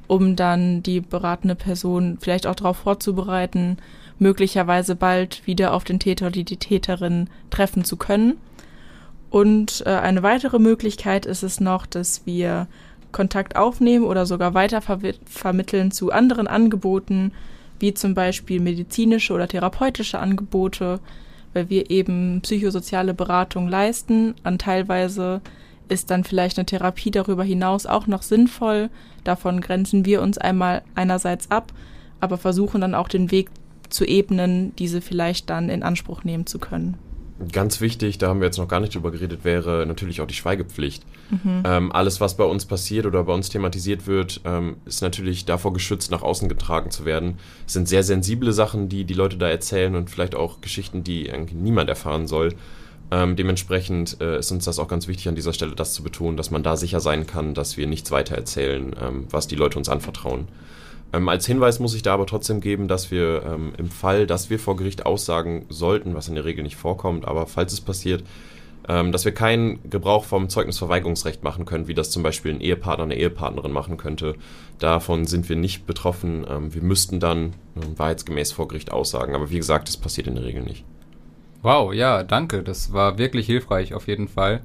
um 0.07 0.37
dann 0.37 0.85
die 0.85 1.01
beratende 1.01 1.57
Person 1.57 2.19
vielleicht 2.21 2.47
auch 2.47 2.55
darauf 2.55 2.77
vorzubereiten, 2.77 3.79
möglicherweise 4.21 4.95
bald 4.95 5.45
wieder 5.49 5.75
auf 5.75 5.83
den 5.83 5.99
Täter 5.99 6.27
oder 6.27 6.45
die 6.45 6.57
Täterin 6.57 7.29
treffen 7.51 7.85
zu 7.85 7.97
können. 7.97 8.39
Und 9.31 9.83
äh, 9.85 9.91
eine 9.91 10.23
weitere 10.23 10.61
Möglichkeit 10.61 11.27
ist 11.27 11.43
es 11.43 11.59
noch, 11.59 11.87
dass 11.87 12.25
wir 12.25 12.69
Kontakt 13.11 13.57
aufnehmen 13.57 14.05
oder 14.05 14.27
sogar 14.27 14.55
weiter 14.55 14.81
vermitteln 14.81 15.91
zu 15.91 16.13
anderen 16.13 16.47
Angeboten, 16.47 17.33
wie 17.81 17.95
zum 17.95 18.15
Beispiel 18.15 18.61
medizinische 18.61 19.33
oder 19.33 19.49
therapeutische 19.49 20.21
Angebote, 20.21 21.01
weil 21.53 21.71
wir 21.71 21.91
eben 21.91 22.41
psychosoziale 22.43 23.15
Beratung 23.15 23.69
leisten. 23.69 24.35
An 24.43 24.59
teilweise 24.59 25.41
ist 25.89 26.11
dann 26.11 26.25
vielleicht 26.25 26.59
eine 26.59 26.67
Therapie 26.67 27.11
darüber 27.11 27.45
hinaus 27.45 27.87
auch 27.87 28.07
noch 28.07 28.23
sinnvoll. 28.23 28.91
Davon 29.25 29.61
grenzen 29.61 30.05
wir 30.05 30.23
uns 30.23 30.39
einmal 30.39 30.83
einerseits 30.95 31.51
ab, 31.51 31.73
aber 32.21 32.39
versuchen 32.39 32.81
dann 32.81 32.95
auch 32.95 33.09
den 33.09 33.31
Weg 33.31 33.51
zu 33.89 34.05
ebnen, 34.05 34.75
diese 34.77 35.01
vielleicht 35.01 35.51
dann 35.51 35.69
in 35.69 35.83
Anspruch 35.83 36.25
nehmen 36.25 36.47
zu 36.47 36.59
können. 36.59 36.97
Ganz 37.51 37.81
wichtig, 37.81 38.19
da 38.19 38.29
haben 38.29 38.41
wir 38.41 38.47
jetzt 38.47 38.59
noch 38.59 38.69
gar 38.69 38.81
nicht 38.81 38.95
drüber 38.95 39.11
geredet, 39.11 39.45
wäre 39.45 39.87
natürlich 39.87 40.21
auch 40.21 40.27
die 40.27 40.35
Schweigepflicht. 40.35 41.03
Mhm. 41.31 41.63
Ähm, 41.65 41.93
alles, 41.93 42.21
was 42.21 42.37
bei 42.37 42.45
uns 42.45 42.67
passiert 42.67 43.07
oder 43.07 43.25
bei 43.25 43.33
uns 43.33 43.49
thematisiert 43.49 44.07
wird, 44.07 44.43
ähm, 44.45 44.77
ist 44.85 45.03
natürlich 45.03 45.45
davor 45.45 45.73
geschützt, 45.73 46.11
nach 46.11 46.23
außen 46.23 46.49
getragen 46.49 46.91
zu 46.91 47.05
werden. 47.05 47.39
Es 47.67 47.73
sind 47.73 47.89
sehr 47.89 48.03
sensible 48.03 48.53
Sachen, 48.53 48.89
die 48.89 49.05
die 49.05 49.15
Leute 49.15 49.39
da 49.39 49.49
erzählen 49.49 49.97
und 49.97 50.11
vielleicht 50.11 50.35
auch 50.35 50.61
Geschichten, 50.61 51.03
die 51.05 51.33
niemand 51.53 51.89
erfahren 51.89 52.27
soll. 52.27 52.55
Ähm, 53.11 53.37
dementsprechend 53.37 54.21
äh, 54.21 54.39
ist 54.39 54.51
uns 54.53 54.65
das 54.65 54.79
auch 54.79 54.89
ganz 54.89 55.07
wichtig, 55.09 55.29
an 55.29 55.35
dieser 55.35 55.53
Stelle 55.53 55.75
das 55.75 55.93
zu 55.93 56.03
betonen, 56.03 56.37
dass 56.37 56.51
man 56.51 56.63
da 56.63 56.77
sicher 56.77 57.01
sein 57.01 57.27
kann, 57.27 57.55
dass 57.55 57.77
wir 57.77 57.87
nichts 57.87 58.11
weiter 58.11 58.35
erzählen, 58.35 58.95
ähm, 59.01 59.27
was 59.31 59.47
die 59.47 59.57
Leute 59.57 59.79
uns 59.79 59.89
anvertrauen. 59.89 60.49
Ähm, 61.13 61.29
als 61.29 61.47
Hinweis 61.47 61.79
muss 61.79 61.95
ich 61.95 62.03
da 62.03 62.15
aber 62.15 62.27
trotzdem 62.27 62.61
geben, 62.61 62.89
dass 62.89 63.11
wir 63.11 63.43
ähm, 63.45 63.73
im 63.77 63.91
Fall, 63.91 64.27
dass 64.27 64.51
wir 64.51 64.59
vor 64.59 64.77
Gericht 64.77 65.05
aussagen 65.05 65.67
sollten, 65.69 66.15
was 66.15 66.29
in 66.29 66.35
der 66.35 66.45
Regel 66.45 66.63
nicht 66.63 66.77
vorkommt, 66.77 67.27
aber 67.27 67.47
falls 67.47 67.73
es 67.73 67.81
passiert, 67.81 68.25
ähm, 68.89 69.13
dass 69.13 69.25
wir 69.25 69.33
keinen 69.33 69.79
Gebrauch 69.89 70.25
vom 70.25 70.49
Zeugnisverweigerungsrecht 70.49 71.45
machen 71.45 71.67
können, 71.67 71.87
wie 71.87 71.95
das 71.95 72.11
zum 72.11 72.23
Beispiel 72.23 72.53
ein 72.53 72.61
Ehepartner, 72.61 73.05
eine 73.05 73.17
Ehepartnerin 73.17 73.73
machen 73.73 73.97
könnte. 73.97 74.35
Davon 74.79 75.27
sind 75.27 75.49
wir 75.49 75.57
nicht 75.57 75.87
betroffen. 75.87 76.45
Ähm, 76.49 76.75
wir 76.75 76.83
müssten 76.83 77.21
dann 77.21 77.51
äh, 77.77 77.81
wahrheitsgemäß 77.97 78.53
vor 78.53 78.69
Gericht 78.69 78.91
aussagen, 78.91 79.35
aber 79.35 79.51
wie 79.51 79.59
gesagt, 79.59 79.89
das 79.89 79.97
passiert 79.97 80.27
in 80.27 80.35
der 80.35 80.45
Regel 80.45 80.63
nicht. 80.63 80.85
Wow, 81.63 81.95
ja, 81.95 82.25
danke. 82.25 82.63
Das 82.63 82.93
war 82.93 83.19
wirklich 83.19 83.47
hilfreich 83.47 83.95
auf 83.95 84.09
jeden 84.09 84.27
Fall. 84.27 84.63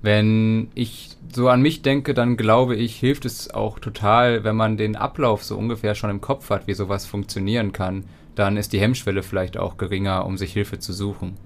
Wenn 0.00 0.68
ich 0.74 1.10
so 1.34 1.48
an 1.48 1.62
mich 1.62 1.82
denke, 1.82 2.14
dann 2.14 2.36
glaube 2.36 2.76
ich, 2.76 2.96
hilft 2.96 3.24
es 3.24 3.52
auch 3.52 3.78
total, 3.78 4.44
wenn 4.44 4.56
man 4.56 4.76
den 4.76 4.96
Ablauf 4.96 5.44
so 5.44 5.56
ungefähr 5.56 5.94
schon 5.94 6.10
im 6.10 6.20
Kopf 6.20 6.50
hat, 6.50 6.66
wie 6.66 6.74
sowas 6.74 7.06
funktionieren 7.06 7.72
kann. 7.72 8.04
Dann 8.34 8.56
ist 8.56 8.72
die 8.72 8.80
Hemmschwelle 8.80 9.22
vielleicht 9.22 9.56
auch 9.56 9.76
geringer, 9.76 10.26
um 10.26 10.36
sich 10.36 10.52
Hilfe 10.52 10.78
zu 10.78 10.92
suchen. 10.92 11.36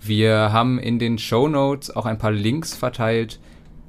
Wir 0.00 0.52
haben 0.52 0.78
in 0.78 0.98
den 0.98 1.18
Show 1.18 1.48
Notes 1.48 1.94
auch 1.94 2.06
ein 2.06 2.18
paar 2.18 2.30
Links 2.30 2.76
verteilt, 2.76 3.40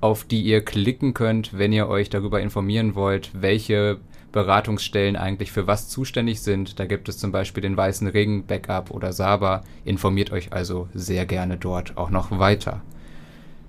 auf 0.01 0.23
die 0.23 0.41
ihr 0.41 0.63
klicken 0.63 1.13
könnt, 1.13 1.57
wenn 1.57 1.73
ihr 1.73 1.87
euch 1.87 2.09
darüber 2.09 2.41
informieren 2.41 2.95
wollt, 2.95 3.31
welche 3.33 3.99
Beratungsstellen 4.31 5.15
eigentlich 5.15 5.51
für 5.51 5.67
was 5.67 5.89
zuständig 5.89 6.41
sind. 6.41 6.79
Da 6.79 6.85
gibt 6.85 7.09
es 7.09 7.17
zum 7.17 7.31
Beispiel 7.31 7.61
den 7.61 7.77
Weißen 7.77 8.07
Ring, 8.07 8.45
Backup 8.45 8.91
oder 8.91 9.13
Saba. 9.13 9.63
Informiert 9.85 10.31
euch 10.31 10.53
also 10.53 10.87
sehr 10.93 11.25
gerne 11.25 11.57
dort 11.57 11.97
auch 11.97 12.09
noch 12.09 12.37
weiter. 12.39 12.81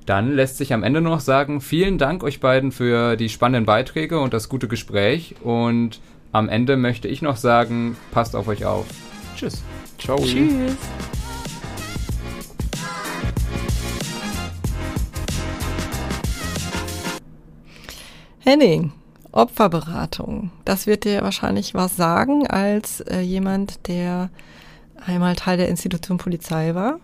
Dann 0.07 0.35
lässt 0.35 0.57
sich 0.57 0.73
am 0.73 0.83
Ende 0.83 1.01
nur 1.01 1.13
noch 1.13 1.21
sagen, 1.21 1.61
vielen 1.61 1.99
Dank 1.99 2.25
euch 2.25 2.41
beiden 2.41 2.73
für 2.73 3.17
die 3.17 3.29
spannenden 3.29 3.67
Beiträge 3.67 4.21
und 4.21 4.33
das 4.33 4.49
gute 4.49 4.69
Gespräch. 4.69 5.37
Und 5.43 6.01
am 6.33 6.49
Ende 6.49 6.77
möchte 6.77 7.09
ich 7.09 7.23
noch 7.23 7.37
sagen, 7.37 7.97
passt 8.11 8.35
auf 8.35 8.49
euch 8.49 8.65
auf. 8.65 8.87
Tschüss. 9.37 9.63
Ciao. 9.99 10.19
Tschüss. 10.19 10.77
Henning, 18.43 18.93
Opferberatung. 19.33 20.51
Das 20.65 20.87
wird 20.87 21.05
dir 21.05 21.23
wahrscheinlich 21.23 21.75
was 21.75 21.97
sagen 21.97 22.47
als 22.47 23.01
äh, 23.03 23.21
jemand, 23.21 23.87
der 23.87 24.31
einmal 25.05 25.37
Teil 25.37 25.57
der 25.57 25.69
Institution 25.69 26.19
Polizei 26.19 26.75
war. 26.75 26.99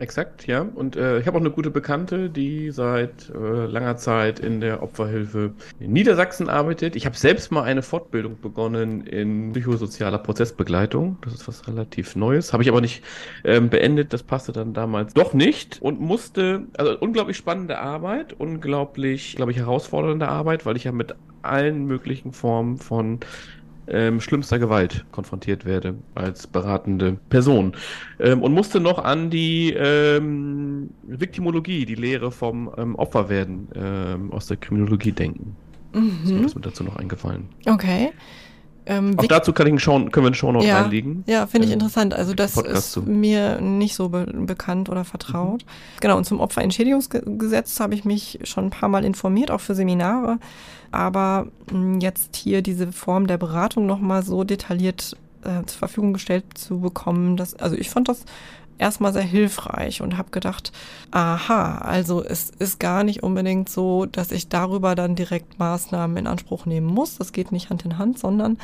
Exakt, 0.00 0.46
ja. 0.46 0.62
Und 0.62 0.96
äh, 0.96 1.18
ich 1.20 1.26
habe 1.26 1.36
auch 1.36 1.42
eine 1.42 1.50
gute 1.50 1.70
Bekannte, 1.70 2.30
die 2.30 2.70
seit 2.70 3.28
äh, 3.28 3.66
langer 3.66 3.98
Zeit 3.98 4.40
in 4.40 4.62
der 4.62 4.82
Opferhilfe 4.82 5.52
in 5.78 5.92
Niedersachsen 5.92 6.48
arbeitet. 6.48 6.96
Ich 6.96 7.04
habe 7.04 7.18
selbst 7.18 7.52
mal 7.52 7.64
eine 7.64 7.82
Fortbildung 7.82 8.40
begonnen 8.40 9.06
in 9.06 9.52
psychosozialer 9.52 10.16
Prozessbegleitung. 10.16 11.18
Das 11.20 11.34
ist 11.34 11.46
was 11.46 11.68
relativ 11.68 12.16
Neues. 12.16 12.54
Habe 12.54 12.62
ich 12.62 12.70
aber 12.70 12.80
nicht 12.80 13.04
ähm, 13.44 13.68
beendet. 13.68 14.14
Das 14.14 14.22
passte 14.22 14.52
dann 14.52 14.72
damals 14.72 15.12
doch 15.12 15.34
nicht 15.34 15.82
und 15.82 16.00
musste, 16.00 16.62
also 16.78 16.98
unglaublich 16.98 17.36
spannende 17.36 17.78
Arbeit, 17.78 18.32
unglaublich, 18.32 19.36
glaube 19.36 19.52
ich, 19.52 19.58
herausfordernde 19.58 20.26
Arbeit, 20.26 20.64
weil 20.64 20.76
ich 20.76 20.84
ja 20.84 20.92
mit 20.92 21.14
allen 21.42 21.84
möglichen 21.84 22.32
Formen 22.32 22.78
von 22.78 23.20
ähm, 23.90 24.20
schlimmster 24.20 24.58
Gewalt 24.58 25.04
konfrontiert 25.12 25.64
werde 25.64 25.94
als 26.14 26.46
beratende 26.46 27.18
Person. 27.28 27.72
Ähm, 28.18 28.42
und 28.42 28.52
musste 28.52 28.80
noch 28.80 28.98
an 28.98 29.30
die 29.30 29.72
ähm, 29.72 30.90
Viktimologie, 31.02 31.84
die 31.84 31.94
Lehre 31.94 32.30
vom 32.30 32.70
ähm, 32.76 32.94
Opferwerden 32.96 33.68
ähm, 33.74 34.32
aus 34.32 34.46
der 34.46 34.56
Kriminologie 34.56 35.12
denken. 35.12 35.56
Mhm. 35.92 36.20
So 36.24 36.36
ist 36.36 36.54
mir 36.54 36.62
dazu 36.62 36.84
noch 36.84 36.96
eingefallen. 36.96 37.48
Okay. 37.66 38.12
Ähm, 38.86 39.14
Auch 39.18 39.26
dazu 39.26 39.52
kann 39.52 39.66
ich 39.66 39.72
einen 39.72 39.78
Show, 39.78 39.92
können 39.92 40.24
wir 40.24 40.26
einen 40.26 40.34
Shownote 40.34 40.66
ja, 40.66 40.82
reinlegen. 40.82 41.24
Ja, 41.26 41.46
finde 41.46 41.66
ich 41.66 41.72
interessant. 41.72 42.14
Also 42.14 42.34
das 42.34 42.52
Podcast 42.52 42.78
ist 42.78 42.92
zu. 42.92 43.02
mir 43.02 43.60
nicht 43.60 43.94
so 43.94 44.08
be 44.08 44.26
bekannt 44.32 44.88
oder 44.88 45.04
vertraut. 45.04 45.64
Mhm. 45.64 46.00
Genau, 46.00 46.16
und 46.16 46.24
zum 46.24 46.40
Opferentschädigungsgesetz 46.40 47.78
habe 47.80 47.94
ich 47.94 48.04
mich 48.04 48.40
schon 48.44 48.66
ein 48.66 48.70
paar 48.70 48.88
Mal 48.88 49.04
informiert, 49.04 49.50
auch 49.50 49.60
für 49.60 49.74
Seminare. 49.74 50.38
Aber 50.90 51.46
mh, 51.70 51.72
hm, 51.72 52.00
jetzt 52.00 52.36
hier 52.36 52.62
diese 52.62 52.90
Form 52.92 53.26
der 53.26 53.38
Beratung 53.38 53.86
nochmal 53.86 54.22
so 54.22 54.44
detailliert 54.44 55.16
äh, 55.44 55.64
zur 55.66 55.78
Verfügung 55.78 56.12
gestellt 56.12 56.44
zu 56.54 56.80
bekommen, 56.80 57.36
dass, 57.36 57.54
also 57.54 57.76
ich 57.76 57.90
fand 57.90 58.08
das 58.08 58.24
erstmal 58.80 59.12
sehr 59.12 59.22
hilfreich 59.22 60.00
und 60.00 60.16
habe 60.16 60.30
gedacht, 60.30 60.72
aha, 61.10 61.78
also 61.78 62.24
es 62.24 62.50
ist 62.50 62.80
gar 62.80 63.04
nicht 63.04 63.22
unbedingt 63.22 63.68
so, 63.68 64.06
dass 64.06 64.32
ich 64.32 64.48
darüber 64.48 64.94
dann 64.94 65.14
direkt 65.14 65.58
Maßnahmen 65.58 66.16
in 66.16 66.26
Anspruch 66.26 66.66
nehmen 66.66 66.86
muss. 66.86 67.18
Das 67.18 67.32
geht 67.32 67.52
nicht 67.52 67.70
Hand 67.70 67.84
in 67.84 67.98
Hand, 67.98 68.18
sondern 68.18 68.58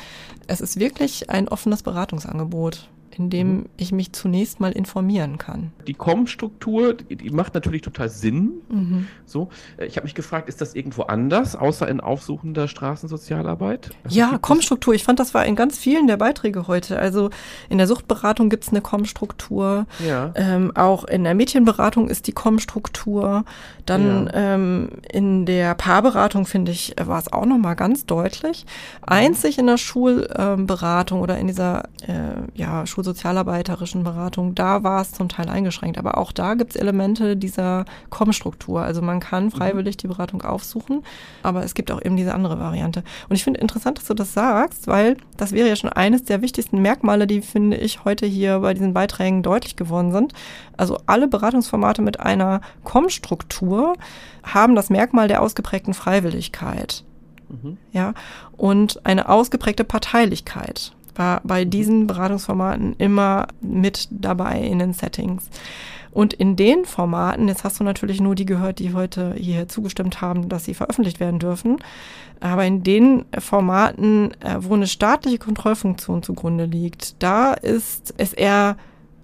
es 0.47 0.59
ist 0.61 0.79
wirklich 0.79 1.29
ein 1.29 1.47
offenes 1.47 1.83
Beratungsangebot 1.83 2.89
in 3.17 3.29
dem 3.29 3.47
mhm. 3.47 3.65
ich 3.77 3.91
mich 3.91 4.13
zunächst 4.13 4.59
mal 4.59 4.71
informieren 4.71 5.37
kann. 5.37 5.71
Die 5.87 5.93
COM-Struktur, 5.93 6.93
die, 6.93 7.29
macht 7.31 7.55
natürlich 7.55 7.81
total 7.81 8.09
Sinn. 8.09 8.51
Mhm. 8.69 9.07
So, 9.25 9.49
äh, 9.77 9.85
ich 9.85 9.97
habe 9.97 10.05
mich 10.05 10.13
gefragt, 10.13 10.47
ist 10.49 10.61
das 10.61 10.75
irgendwo 10.75 11.03
anders, 11.03 11.55
außer 11.55 11.87
in 11.87 11.99
aufsuchender 11.99 12.67
Straßensozialarbeit? 12.67 13.89
Also 14.03 14.17
ja, 14.17 14.37
COM-Struktur. 14.37 14.93
Ich 14.93 15.03
fand, 15.03 15.19
das 15.19 15.33
war 15.33 15.45
in 15.45 15.55
ganz 15.55 15.77
vielen 15.77 16.07
der 16.07 16.17
Beiträge 16.17 16.67
heute. 16.67 16.99
Also 16.99 17.29
in 17.69 17.77
der 17.77 17.87
Suchtberatung 17.87 18.49
gibt 18.49 18.65
es 18.65 18.69
eine 18.69 18.81
COM-Struktur. 18.81 19.87
Ja. 20.05 20.31
Ähm, 20.35 20.71
auch 20.75 21.03
in 21.05 21.23
der 21.23 21.33
Mädchenberatung 21.33 22.09
ist 22.09 22.27
die 22.27 22.33
COM-Struktur. 22.33 23.45
Dann 23.85 24.27
ja. 24.27 24.55
ähm, 24.55 24.89
in 25.11 25.45
der 25.45 25.73
Paarberatung, 25.73 26.45
finde 26.45 26.71
ich, 26.71 26.95
war 27.01 27.19
es 27.19 27.31
auch 27.33 27.45
nochmal 27.45 27.75
ganz 27.75 28.05
deutlich. 28.05 28.65
Einzig 29.01 29.57
in 29.57 29.65
der 29.65 29.77
Schulberatung 29.77 31.17
ähm, 31.17 31.23
oder 31.23 31.37
in 31.37 31.47
dieser 31.47 31.85
äh, 32.05 32.35
ja, 32.53 32.85
Schul 32.85 33.06
sozialarbeiterischen 33.07 34.03
Beratung, 34.03 34.53
da 34.53 34.83
war 34.83 35.01
es 35.01 35.11
zum 35.11 35.29
Teil 35.29 35.49
eingeschränkt. 35.49 35.97
Aber 35.97 36.17
auch 36.17 36.31
da 36.31 36.53
gibt 36.53 36.75
es 36.75 36.75
Elemente 36.75 37.35
dieser 37.35 37.85
COM-Struktur. 38.09 38.81
Also 38.81 39.01
man 39.01 39.19
kann 39.19 39.45
mhm. 39.45 39.51
freiwillig 39.51 39.95
mhm. 39.95 39.99
die 39.99 40.07
Beratung 40.07 40.41
aufsuchen, 40.43 41.03
aber 41.43 41.63
es 41.63 41.73
gibt 41.73 41.91
auch 41.91 42.01
eben 42.03 42.17
diese 42.17 42.33
andere 42.35 42.59
Variante. 42.59 43.03
Und 43.29 43.35
ich 43.35 43.43
finde 43.43 43.59
interessant, 43.59 43.97
dass 43.97 44.05
du 44.05 44.13
das 44.13 44.33
sagst, 44.33 44.87
weil 44.87 45.17
das 45.37 45.51
wäre 45.51 45.69
ja 45.69 45.75
schon 45.75 45.89
eines 45.91 46.23
der 46.23 46.41
wichtigsten 46.41 46.81
Merkmale, 46.81 47.25
die, 47.25 47.41
finde 47.41 47.77
ich, 47.77 48.03
heute 48.03 48.25
hier 48.25 48.59
bei 48.59 48.73
diesen 48.73 48.93
Beiträgen 48.93 49.41
deutlich 49.41 49.75
geworden 49.75 50.11
sind. 50.11 50.33
Also 50.75 50.99
alle 51.05 51.27
Beratungsformate 51.27 52.01
mit 52.01 52.19
einer 52.19 52.61
COM-Struktur 52.83 53.93
haben 54.43 54.75
das 54.75 54.89
Merkmal 54.89 55.27
der 55.27 55.41
ausgeprägten 55.41 55.93
Freiwilligkeit. 55.93 57.03
Mhm. 57.49 57.77
Ja, 57.91 58.13
und 58.57 59.05
eine 59.05 59.29
ausgeprägte 59.29 59.83
Parteilichkeit 59.83 60.91
war 61.17 61.41
bei 61.43 61.65
diesen 61.65 62.07
Beratungsformaten 62.07 62.95
immer 62.97 63.47
mit 63.61 64.07
dabei 64.11 64.59
in 64.59 64.79
den 64.79 64.93
Settings. 64.93 65.49
Und 66.11 66.33
in 66.33 66.55
den 66.55 66.85
Formaten, 66.85 67.47
jetzt 67.47 67.63
hast 67.63 67.79
du 67.79 67.83
natürlich 67.83 68.21
nur 68.21 68.33
die 68.33 68.45
gehört, 68.45 68.79
die 68.79 68.93
heute 68.93 69.35
hier 69.37 69.67
zugestimmt 69.67 70.19
haben, 70.19 70.49
dass 70.49 70.65
sie 70.65 70.73
veröffentlicht 70.73 71.19
werden 71.19 71.37
dürfen, 71.37 71.77
aber 72.39 72.65
in 72.65 72.83
den 72.83 73.25
Formaten, 73.37 74.31
äh, 74.41 74.57
wo 74.59 74.73
eine 74.73 74.87
staatliche 74.87 75.37
Kontrollfunktion 75.37 76.23
zugrunde 76.23 76.65
liegt, 76.65 77.21
da 77.21 77.53
ist 77.53 78.13
es 78.17 78.33
eher 78.33 78.77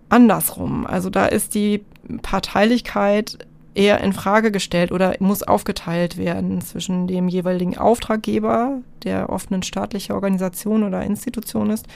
andersrum. 0.10 0.86
Also 0.86 1.10
da 1.10 1.26
ist 1.26 1.56
die 1.56 1.84
Parteilichkeit 2.22 3.40
eher 3.76 4.02
in 4.02 4.14
Frage 4.14 4.52
gestellt 4.52 4.92
oder 4.92 5.16
muss 5.20 5.44
aufgeteilt 5.44 6.18
werden 6.18 6.62
zwischen 6.62 7.08
dem 7.08 7.28
jeweiligen 7.28 7.78
Auftraggeber, 7.78 8.82
der 9.04 9.30
oft 9.30 9.52
eine 9.52 9.64
staatliche 9.64 10.14
Organisation 10.14 10.84
oder 10.84 11.04
Institution 11.04 11.70
ist, 11.70 11.88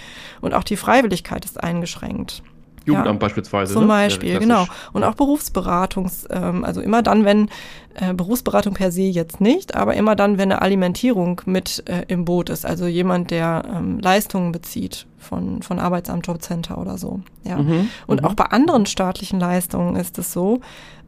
und 0.42 0.54
auch 0.54 0.64
die 0.64 0.78
Freiwilligkeit 0.78 1.46
ist 1.46 1.62
eingeschränkt. 1.64 2.42
Jugendamt 2.88 3.22
ja, 3.22 3.28
beispielsweise. 3.28 3.74
Zum 3.74 3.84
ne? 3.84 3.90
Beispiel, 3.90 4.40
genau. 4.40 4.66
Und 4.94 5.04
auch 5.04 5.14
Berufsberatungs, 5.14 6.26
ähm, 6.32 6.64
also 6.64 6.80
immer 6.80 7.04
dann, 7.04 7.26
wenn 7.26 7.50
äh, 7.96 8.14
Berufsberatung 8.14 8.74
per 8.74 8.92
se 8.92 9.02
jetzt 9.02 9.42
nicht, 9.42 9.76
aber 9.76 9.96
immer 9.96 10.16
dann, 10.16 10.38
wenn 10.38 10.52
eine 10.52 10.62
Alimentierung 10.62 11.42
mit 11.46 11.84
äh, 11.90 12.06
im 12.08 12.24
Boot 12.24 12.50
ist, 12.50 12.66
also 12.66 12.88
jemand, 12.88 13.32
der 13.32 13.64
ähm, 13.76 14.00
Leistungen 14.00 14.54
bezieht 14.54 15.06
von, 15.18 15.62
von 15.62 15.80
Arbeitsamt, 15.80 16.26
Jobcenter 16.26 16.78
oder 16.78 16.98
so. 16.98 17.20
Ja. 17.44 17.58
Mhm, 17.58 17.90
und 18.08 18.22
mhm. 18.22 18.28
auch 18.28 18.36
bei 18.36 18.46
anderen 18.46 18.86
staatlichen 18.86 19.40
Leistungen 19.40 19.98
ist 19.98 20.18
es 20.18 20.32
so, 20.32 20.62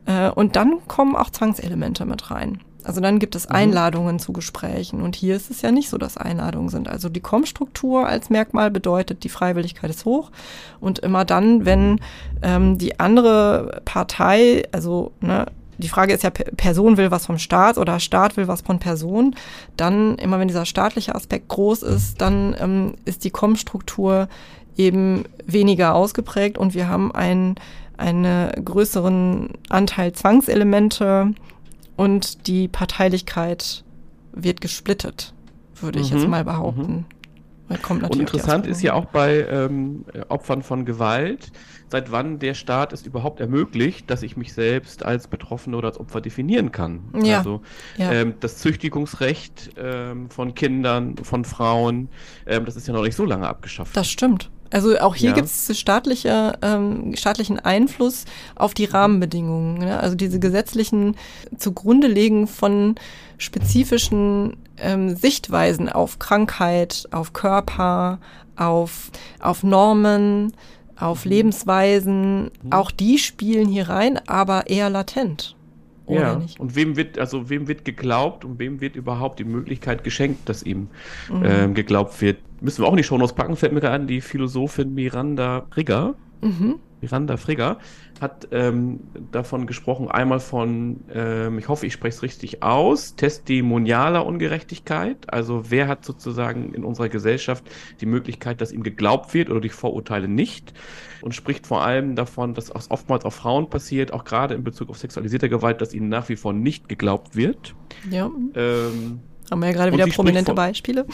Äh, 0.10 0.32
und 0.32 0.56
dann 0.56 0.80
kommen 0.88 1.16
auch 1.16 1.30
Zwangselemente 1.30 2.06
mit 2.06 2.32
rein. 2.32 2.60
Also 2.84 3.02
dann 3.02 3.20
gibt 3.20 3.36
es 3.36 3.48
mhm. 3.48 3.56
Einladungen 3.56 4.16
mhm. 4.16 4.20
zu 4.20 4.34
Gesprächen. 4.34 5.02
Und 5.02 5.16
hier 5.16 5.36
ist 5.36 5.52
es 5.52 5.62
ja 5.62 5.72
nicht 5.72 5.90
so, 5.90 5.98
dass 5.98 6.18
Einladungen 6.18 6.70
sind. 6.70 6.90
Also 6.90 7.08
die 7.08 7.20
Kommstruktur 7.20 8.08
als 8.08 8.30
Merkmal 8.30 8.72
bedeutet, 8.72 9.24
die 9.24 9.30
Freiwilligkeit 9.30 9.90
ist 9.90 10.06
hoch. 10.06 10.32
Und 10.80 11.00
immer 11.00 11.24
dann, 11.24 11.66
wenn 11.66 12.00
ähm, 12.42 12.78
die 12.78 13.00
andere 13.00 13.82
Partei, 13.86 14.64
also 14.72 15.12
ne, 15.22 15.46
die 15.78 15.90
Frage 15.90 16.14
ist 16.14 16.24
ja, 16.24 16.30
Person 16.30 16.98
will 16.98 17.12
was 17.12 17.26
vom 17.26 17.38
Staat 17.38 17.78
oder 17.78 18.00
Staat 18.00 18.36
will 18.36 18.48
was 18.48 18.62
von 18.62 18.80
Person, 18.80 19.36
dann 19.78 20.16
immer 20.16 20.40
wenn 20.40 20.48
dieser 20.48 20.66
staatliche 20.66 21.16
Aspekt 21.16 21.48
groß 21.48 21.84
ist, 21.84 22.20
dann 22.20 22.56
ähm, 22.60 22.96
ist 23.06 23.24
die 23.24 23.30
Kommstruktur 23.30 24.28
eben 24.76 25.26
weniger 25.46 25.94
ausgeprägt 25.94 26.58
und 26.58 26.74
wir 26.74 26.88
haben 26.88 27.14
einen, 27.14 27.56
einen 28.00 28.52
größeren 28.64 29.50
Anteil 29.70 30.14
Zwangselemente 30.14 31.34
und 31.96 32.48
die 32.48 32.68
Parteilichkeit 32.68 33.84
wird 34.32 34.62
gesplittet, 34.62 35.34
würde 35.76 36.00
ich 36.00 36.12
mhm. 36.12 36.18
jetzt 36.18 36.28
mal 36.28 36.44
behaupten. 36.46 37.06
Mhm. 37.68 38.04
und 38.04 38.16
interessant 38.16 38.66
ist 38.66 38.82
ja 38.82 38.94
auch 38.94 39.06
bei 39.06 39.46
ähm, 39.50 40.06
Opfern 40.30 40.64
von 40.64 40.86
Gewalt, 40.86 41.52
seit 41.90 42.12
wann 42.12 42.40
der 42.40 42.54
Staat 42.54 42.94
es 42.94 43.06
überhaupt 43.06 43.40
ermöglicht, 43.40 44.10
dass 44.10 44.24
ich 44.24 44.38
mich 44.38 44.54
selbst 44.54 45.04
als 45.04 45.28
Betroffene 45.28 45.76
oder 45.76 45.90
als 45.90 46.00
Opfer 46.00 46.22
definieren 46.22 46.72
kann. 46.72 47.02
Ja. 47.22 47.40
Also 47.40 47.62
ja. 47.98 48.12
Ähm, 48.12 48.36
das 48.40 48.58
Züchtigungsrecht 48.58 49.72
ähm, 49.78 50.30
von 50.30 50.56
Kindern, 50.56 51.18
von 51.18 51.46
Frauen, 51.46 52.10
ähm, 52.48 52.66
das 52.66 52.76
ist 52.76 52.88
ja 52.88 52.94
noch 52.94 53.04
nicht 53.04 53.16
so 53.16 53.26
lange 53.26 53.48
abgeschafft. 53.48 53.96
Das 53.96 54.10
stimmt. 54.10 54.50
Also 54.72 54.98
auch 55.00 55.16
hier 55.16 55.30
ja. 55.30 55.36
gibt 55.36 55.48
es 55.48 55.80
staatliche, 55.80 56.58
ähm, 56.62 57.16
staatlichen 57.16 57.60
Einfluss 57.60 58.26
auf 58.56 58.74
die 58.74 58.86
Rahmenbedingungen. 58.86 59.80
Ne? 59.80 60.00
Also 60.00 60.16
diese 60.16 60.40
gesetzlichen 60.40 61.16
zugrunde 61.58 62.08
legen 62.08 62.48
von 62.48 62.96
spezifischen 63.38 64.58
ähm, 64.78 65.16
Sichtweisen 65.16 65.90
auf 65.90 66.20
Krankheit, 66.20 67.08
auf 67.12 67.34
Körper, 67.34 68.20
auf, 68.56 69.12
auf 69.40 69.64
Normen, 69.64 70.54
auf 70.98 71.26
mhm. 71.26 71.32
Lebensweisen, 71.32 72.44
mhm. 72.44 72.72
auch 72.72 72.92
die 72.92 73.18
spielen 73.18 73.68
hier 73.68 73.90
rein, 73.90 74.20
aber 74.28 74.68
eher 74.68 74.90
latent. 74.90 75.56
Ja, 76.16 76.36
nicht. 76.36 76.60
und 76.60 76.76
wem 76.76 76.96
wird, 76.96 77.20
also 77.20 77.50
wem 77.50 77.68
wird 77.68 77.86
geglaubt 77.86 78.46
und 78.46 78.60
wem 78.60 78.82
wird 78.82 78.96
überhaupt 78.96 79.40
die 79.40 79.44
Möglichkeit 79.44 80.04
geschenkt, 80.04 80.50
dass 80.50 80.64
ihm 80.64 80.88
mhm. 81.30 81.44
ähm, 81.46 81.74
geglaubt 81.74 82.22
wird? 82.22 82.38
Müssen 82.62 82.84
wir 82.84 82.88
auch 82.88 82.94
in 82.94 82.98
die 82.98 83.04
Shownotes 83.04 83.34
packen, 83.34 83.56
fällt 83.56 83.74
mir 83.74 83.82
gerade 83.82 83.96
an, 83.96 84.08
die 84.08 84.22
Philosophin 84.22 84.94
Miranda 84.94 85.68
Rigger. 85.76 86.16
Mhm. 86.42 86.80
Miranda 87.02 87.38
Frigger 87.38 87.78
hat 88.20 88.50
ähm, 88.52 89.00
davon 89.32 89.68
gesprochen, 89.68 90.10
einmal 90.10 90.40
von, 90.40 91.02
ähm, 91.14 91.58
ich 91.58 91.70
hoffe, 91.70 91.86
ich 91.86 91.94
spreche 91.94 92.18
es 92.18 92.24
richtig 92.24 92.64
aus, 92.64 93.16
testimonialer 93.16 94.26
Ungerechtigkeit. 94.26 95.32
Also 95.32 95.72
wer 95.72 95.88
hat 95.88 96.04
sozusagen 96.04 96.74
in 96.74 96.84
unserer 96.84 97.10
Gesellschaft 97.10 97.64
die 98.02 98.06
Möglichkeit, 98.06 98.60
dass 98.60 98.72
ihm 98.72 98.84
geglaubt 98.84 99.34
wird 99.34 99.50
oder 99.50 99.62
durch 99.62 99.74
Vorurteile 99.74 100.28
nicht? 100.28 100.74
Und 101.22 101.36
spricht 101.36 101.68
vor 101.68 101.84
allem 101.84 102.16
davon, 102.16 102.54
dass 102.54 102.70
es 102.70 102.92
oftmals 102.92 103.26
auf 103.26 103.36
Frauen 103.36 103.70
passiert, 103.70 104.14
auch 104.14 104.24
gerade 104.24 104.56
in 104.56 104.64
Bezug 104.64 104.90
auf 104.90 104.98
sexualisierte 104.98 105.50
Gewalt, 105.50 105.82
dass 105.82 105.94
ihnen 105.94 106.10
nach 106.10 106.30
wie 106.30 106.36
vor 106.36 106.54
nicht 106.54 106.90
geglaubt 106.90 107.36
wird. 107.36 107.76
Ja. 108.10 108.30
Ähm, 108.56 109.22
haben 109.52 109.60
wir 109.60 109.68
ja 109.68 109.74
gerade 109.74 109.92
wieder 109.92 110.08
prominente 110.08 110.52
von, 110.52 110.56
Beispiele. 110.56 111.06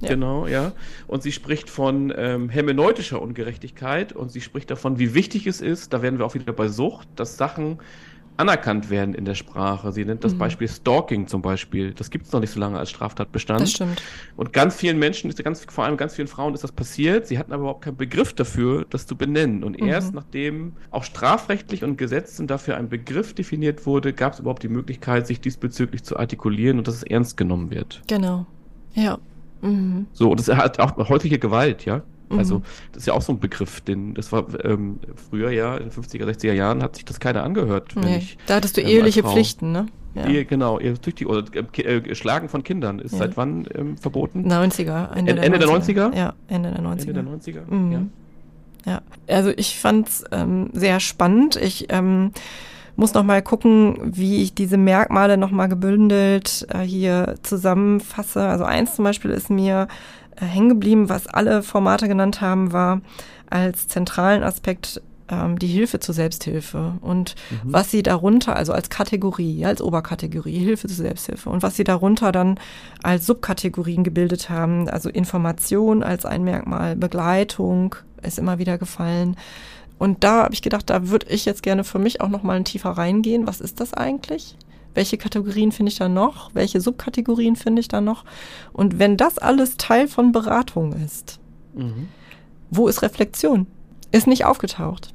Ja. 0.00 0.08
Genau, 0.08 0.46
ja. 0.46 0.72
Und 1.06 1.22
sie 1.22 1.32
spricht 1.32 1.70
von 1.70 2.12
ähm, 2.16 2.48
hermeneutischer 2.48 3.20
Ungerechtigkeit 3.20 4.12
und 4.12 4.30
sie 4.30 4.40
spricht 4.40 4.70
davon, 4.70 4.98
wie 4.98 5.14
wichtig 5.14 5.46
es 5.46 5.60
ist, 5.60 5.92
da 5.92 6.02
werden 6.02 6.18
wir 6.18 6.26
auch 6.26 6.34
wieder 6.34 6.52
bei 6.52 6.68
Sucht, 6.68 7.08
dass 7.16 7.36
Sachen 7.36 7.78
anerkannt 8.36 8.90
werden 8.90 9.14
in 9.14 9.24
der 9.24 9.34
Sprache. 9.34 9.92
Sie 9.92 10.04
nennt 10.04 10.24
das 10.24 10.34
mhm. 10.34 10.38
Beispiel 10.38 10.68
Stalking 10.68 11.26
zum 11.26 11.42
Beispiel. 11.42 11.92
Das 11.92 12.10
gibt 12.10 12.26
es 12.26 12.32
noch 12.32 12.40
nicht 12.40 12.50
so 12.50 12.60
lange 12.60 12.78
als 12.78 12.90
Straftatbestand. 12.90 13.60
Das 13.60 13.70
stimmt. 13.70 14.02
Und 14.36 14.52
ganz 14.52 14.74
vielen 14.74 14.98
Menschen, 14.98 15.30
ist 15.30 15.42
ganz, 15.42 15.64
vor 15.68 15.84
allem 15.84 15.96
ganz 15.96 16.14
vielen 16.14 16.28
Frauen 16.28 16.54
ist 16.54 16.64
das 16.64 16.72
passiert. 16.72 17.26
Sie 17.26 17.38
hatten 17.38 17.52
aber 17.52 17.62
überhaupt 17.62 17.84
keinen 17.84 17.96
Begriff 17.96 18.32
dafür, 18.32 18.86
das 18.90 19.06
zu 19.06 19.16
benennen. 19.16 19.62
Und 19.62 19.80
mhm. 19.80 19.88
erst 19.88 20.14
nachdem 20.14 20.72
auch 20.90 21.04
strafrechtlich 21.04 21.84
und 21.84 21.96
gesetzten 21.96 22.46
dafür 22.46 22.76
ein 22.76 22.88
Begriff 22.88 23.34
definiert 23.34 23.86
wurde, 23.86 24.12
gab 24.12 24.32
es 24.32 24.40
überhaupt 24.40 24.62
die 24.62 24.68
Möglichkeit, 24.68 25.26
sich 25.26 25.40
diesbezüglich 25.40 26.02
zu 26.02 26.18
artikulieren 26.18 26.78
und 26.78 26.88
dass 26.88 26.96
es 26.96 27.02
ernst 27.04 27.36
genommen 27.36 27.70
wird. 27.70 28.02
Genau. 28.08 28.46
Ja. 28.94 29.18
Mhm. 29.62 30.06
So, 30.12 30.30
und 30.30 30.40
es 30.40 30.48
hat 30.48 30.80
auch 30.80 30.96
häusliche 31.08 31.38
Gewalt, 31.38 31.84
ja. 31.84 32.02
Mhm. 32.34 32.38
Also, 32.40 32.62
das 32.92 33.02
ist 33.02 33.06
ja 33.06 33.14
auch 33.14 33.22
so 33.22 33.32
ein 33.32 33.40
Begriff, 33.40 33.80
den, 33.80 34.14
das 34.14 34.32
war 34.32 34.46
ähm, 34.64 34.98
früher 35.28 35.50
ja, 35.50 35.76
in 35.76 35.88
den 35.88 35.92
50er, 35.92 36.24
60er 36.24 36.52
Jahren 36.52 36.82
hat 36.82 36.96
sich 36.96 37.04
das 37.04 37.20
keiner 37.20 37.42
angehört. 37.42 37.94
Nee. 37.96 38.18
Ich, 38.18 38.38
da 38.46 38.56
hattest 38.56 38.76
du 38.76 38.80
ähm, 38.80 38.88
eheliche 38.88 39.22
Pflichten, 39.22 39.72
ne? 39.72 39.86
Ja. 40.14 40.26
Ehe, 40.28 40.44
genau, 40.44 40.78
ehetüchtig 40.78 41.26
oder 41.26 41.42
äh, 41.54 41.80
äh, 41.80 42.14
Schlagen 42.14 42.48
von 42.48 42.62
Kindern 42.62 43.00
ist 43.00 43.12
ja. 43.12 43.18
seit 43.18 43.36
wann 43.36 43.66
ähm, 43.74 43.96
verboten? 43.96 44.46
90er, 44.46 45.12
Ende, 45.12 45.32
Ende 45.32 45.58
der, 45.58 45.68
90er. 45.68 45.94
der 45.94 46.06
90er? 46.12 46.16
Ja, 46.16 46.34
Ende 46.46 46.70
der 46.70 46.80
90er. 46.80 47.00
Ende 47.00 47.12
der 47.14 47.24
90er, 47.24 47.74
mhm. 47.74 47.92
ja. 47.92 48.02
Ja, 48.86 49.00
also 49.28 49.50
ich 49.56 49.78
fand's 49.78 50.24
ähm, 50.30 50.68
sehr 50.74 51.00
spannend. 51.00 51.56
Ich 51.56 51.86
ähm, 51.88 52.32
muss 52.96 53.14
noch 53.14 53.24
mal 53.24 53.42
gucken, 53.42 53.98
wie 54.02 54.42
ich 54.42 54.54
diese 54.54 54.76
Merkmale 54.76 55.36
noch 55.36 55.50
mal 55.50 55.68
gebündelt 55.68 56.66
äh, 56.70 56.80
hier 56.80 57.36
zusammenfasse. 57.42 58.46
Also 58.46 58.64
eins 58.64 58.94
zum 58.94 59.04
Beispiel 59.04 59.30
ist 59.30 59.50
mir 59.50 59.88
hängen 60.36 60.68
geblieben, 60.68 61.08
was 61.08 61.26
alle 61.26 61.62
Formate 61.62 62.08
genannt 62.08 62.40
haben, 62.40 62.72
war 62.72 63.00
als 63.50 63.88
zentralen 63.88 64.42
Aspekt 64.42 65.00
ähm, 65.28 65.58
die 65.58 65.66
Hilfe 65.66 66.00
zur 66.00 66.14
Selbsthilfe 66.14 66.94
und 67.00 67.34
mhm. 67.50 67.72
was 67.72 67.90
sie 67.90 68.02
darunter, 68.02 68.56
also 68.56 68.72
als 68.72 68.90
Kategorie, 68.90 69.64
als 69.64 69.80
Oberkategorie, 69.80 70.58
Hilfe 70.58 70.88
zur 70.88 70.96
Selbsthilfe 70.96 71.50
und 71.50 71.62
was 71.62 71.76
sie 71.76 71.84
darunter 71.84 72.32
dann 72.32 72.58
als 73.02 73.26
Subkategorien 73.26 74.04
gebildet 74.04 74.50
haben, 74.50 74.88
also 74.88 75.08
Information 75.08 76.02
als 76.02 76.26
ein 76.26 76.44
Merkmal, 76.44 76.96
Begleitung 76.96 77.96
ist 78.22 78.38
immer 78.38 78.58
wieder 78.58 78.78
gefallen. 78.78 79.36
Und 79.98 80.24
da 80.24 80.44
habe 80.44 80.54
ich 80.54 80.62
gedacht, 80.62 80.90
da 80.90 81.08
würde 81.08 81.26
ich 81.28 81.44
jetzt 81.44 81.62
gerne 81.62 81.84
für 81.84 81.98
mich 81.98 82.20
auch 82.20 82.28
noch 82.28 82.42
mal 82.42 82.56
ein 82.56 82.64
tiefer 82.64 82.90
reingehen. 82.90 83.46
Was 83.46 83.60
ist 83.60 83.80
das 83.80 83.94
eigentlich? 83.94 84.56
Welche 84.94 85.18
Kategorien 85.18 85.72
finde 85.72 85.90
ich 85.90 85.98
da 85.98 86.08
noch, 86.08 86.50
welche 86.54 86.80
Subkategorien 86.80 87.56
finde 87.56 87.80
ich 87.80 87.88
da 87.88 88.00
noch. 88.00 88.24
Und 88.72 88.98
wenn 88.98 89.16
das 89.16 89.38
alles 89.38 89.76
Teil 89.76 90.08
von 90.08 90.32
Beratung 90.32 90.92
ist, 90.92 91.40
mhm. 91.74 92.08
wo 92.70 92.88
ist 92.88 93.02
Reflexion? 93.02 93.66
Ist 94.12 94.26
nicht 94.26 94.44
aufgetaucht. 94.44 95.10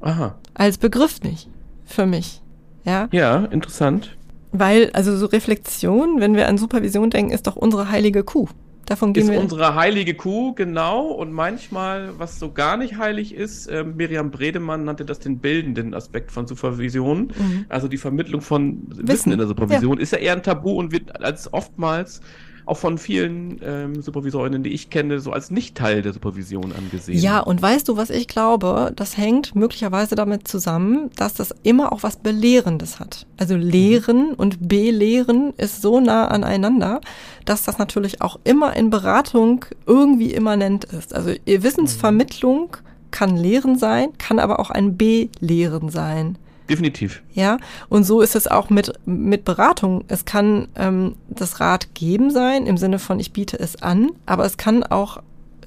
Aha. 0.00 0.34
Als 0.54 0.78
Begriff 0.78 1.20
nicht. 1.22 1.48
Für 1.84 2.06
mich. 2.06 2.40
Ja. 2.84 3.08
Ja, 3.12 3.44
interessant. 3.44 4.16
Weil, 4.50 4.90
also 4.92 5.16
so 5.16 5.26
Reflexion, 5.26 6.20
wenn 6.20 6.34
wir 6.34 6.48
an 6.48 6.58
Supervision 6.58 7.10
denken, 7.10 7.32
ist 7.32 7.46
doch 7.46 7.56
unsere 7.56 7.90
heilige 7.90 8.24
Kuh. 8.24 8.48
Davon 8.92 9.14
gehen 9.14 9.22
ist 9.22 9.30
wir 9.30 9.40
unsere 9.40 9.74
heilige 9.74 10.12
Kuh, 10.12 10.52
genau. 10.52 11.06
Und 11.06 11.32
manchmal, 11.32 12.10
was 12.18 12.38
so 12.38 12.52
gar 12.52 12.76
nicht 12.76 12.98
heilig 12.98 13.34
ist, 13.34 13.66
äh, 13.68 13.84
Miriam 13.84 14.30
Bredemann 14.30 14.84
nannte 14.84 15.06
das 15.06 15.18
den 15.18 15.38
bildenden 15.38 15.94
Aspekt 15.94 16.30
von 16.30 16.46
Supervision. 16.46 17.32
Mhm. 17.34 17.64
Also 17.70 17.88
die 17.88 17.96
Vermittlung 17.96 18.42
von 18.42 18.82
Wissen, 18.88 19.08
Wissen 19.08 19.32
in 19.32 19.38
der 19.38 19.46
Supervision 19.46 19.96
ja. 19.96 20.02
ist 20.02 20.12
ja 20.12 20.18
eher 20.18 20.34
ein 20.34 20.42
Tabu 20.42 20.72
und 20.72 20.92
wird 20.92 21.18
als 21.22 21.50
oftmals 21.50 22.20
auch 22.64 22.76
von 22.76 22.98
vielen 22.98 23.60
ähm, 23.62 24.02
Supervisorinnen, 24.02 24.62
die 24.62 24.70
ich 24.70 24.90
kenne, 24.90 25.20
so 25.20 25.32
als 25.32 25.50
nicht 25.50 25.76
Teil 25.76 26.02
der 26.02 26.12
Supervision 26.12 26.72
angesehen. 26.72 27.18
Ja, 27.18 27.40
und 27.40 27.60
weißt 27.60 27.88
du, 27.88 27.96
was 27.96 28.10
ich 28.10 28.28
glaube? 28.28 28.92
Das 28.94 29.16
hängt 29.16 29.54
möglicherweise 29.54 30.14
damit 30.14 30.46
zusammen, 30.46 31.10
dass 31.16 31.34
das 31.34 31.54
immer 31.62 31.92
auch 31.92 32.02
was 32.02 32.16
Belehrendes 32.16 33.00
hat. 33.00 33.26
Also 33.36 33.56
Lehren 33.56 34.28
mhm. 34.28 34.34
und 34.34 34.68
Belehren 34.68 35.52
ist 35.56 35.82
so 35.82 36.00
nah 36.00 36.28
aneinander, 36.28 37.00
dass 37.44 37.64
das 37.64 37.78
natürlich 37.78 38.22
auch 38.22 38.38
immer 38.44 38.76
in 38.76 38.90
Beratung 38.90 39.64
irgendwie 39.86 40.32
immanent 40.32 40.84
ist. 40.84 41.14
Also 41.14 41.32
Wissensvermittlung 41.46 42.76
kann 43.10 43.36
Lehren 43.36 43.76
sein, 43.76 44.08
kann 44.18 44.38
aber 44.38 44.58
auch 44.58 44.70
ein 44.70 44.96
Belehren 44.96 45.90
sein. 45.90 46.38
Definitiv. 46.68 47.22
Ja, 47.34 47.58
und 47.88 48.04
so 48.04 48.20
ist 48.20 48.36
es 48.36 48.46
auch 48.46 48.70
mit, 48.70 48.92
mit 49.04 49.44
Beratung. 49.44 50.04
Es 50.08 50.24
kann 50.24 50.68
ähm, 50.76 51.16
das 51.28 51.60
Rat 51.60 51.94
geben 51.94 52.30
sein, 52.30 52.66
im 52.66 52.76
Sinne 52.76 52.98
von 52.98 53.20
ich 53.20 53.32
biete 53.32 53.58
es 53.58 53.82
an, 53.82 54.10
aber 54.26 54.44
es 54.44 54.56
kann 54.56 54.82
auch 54.84 55.22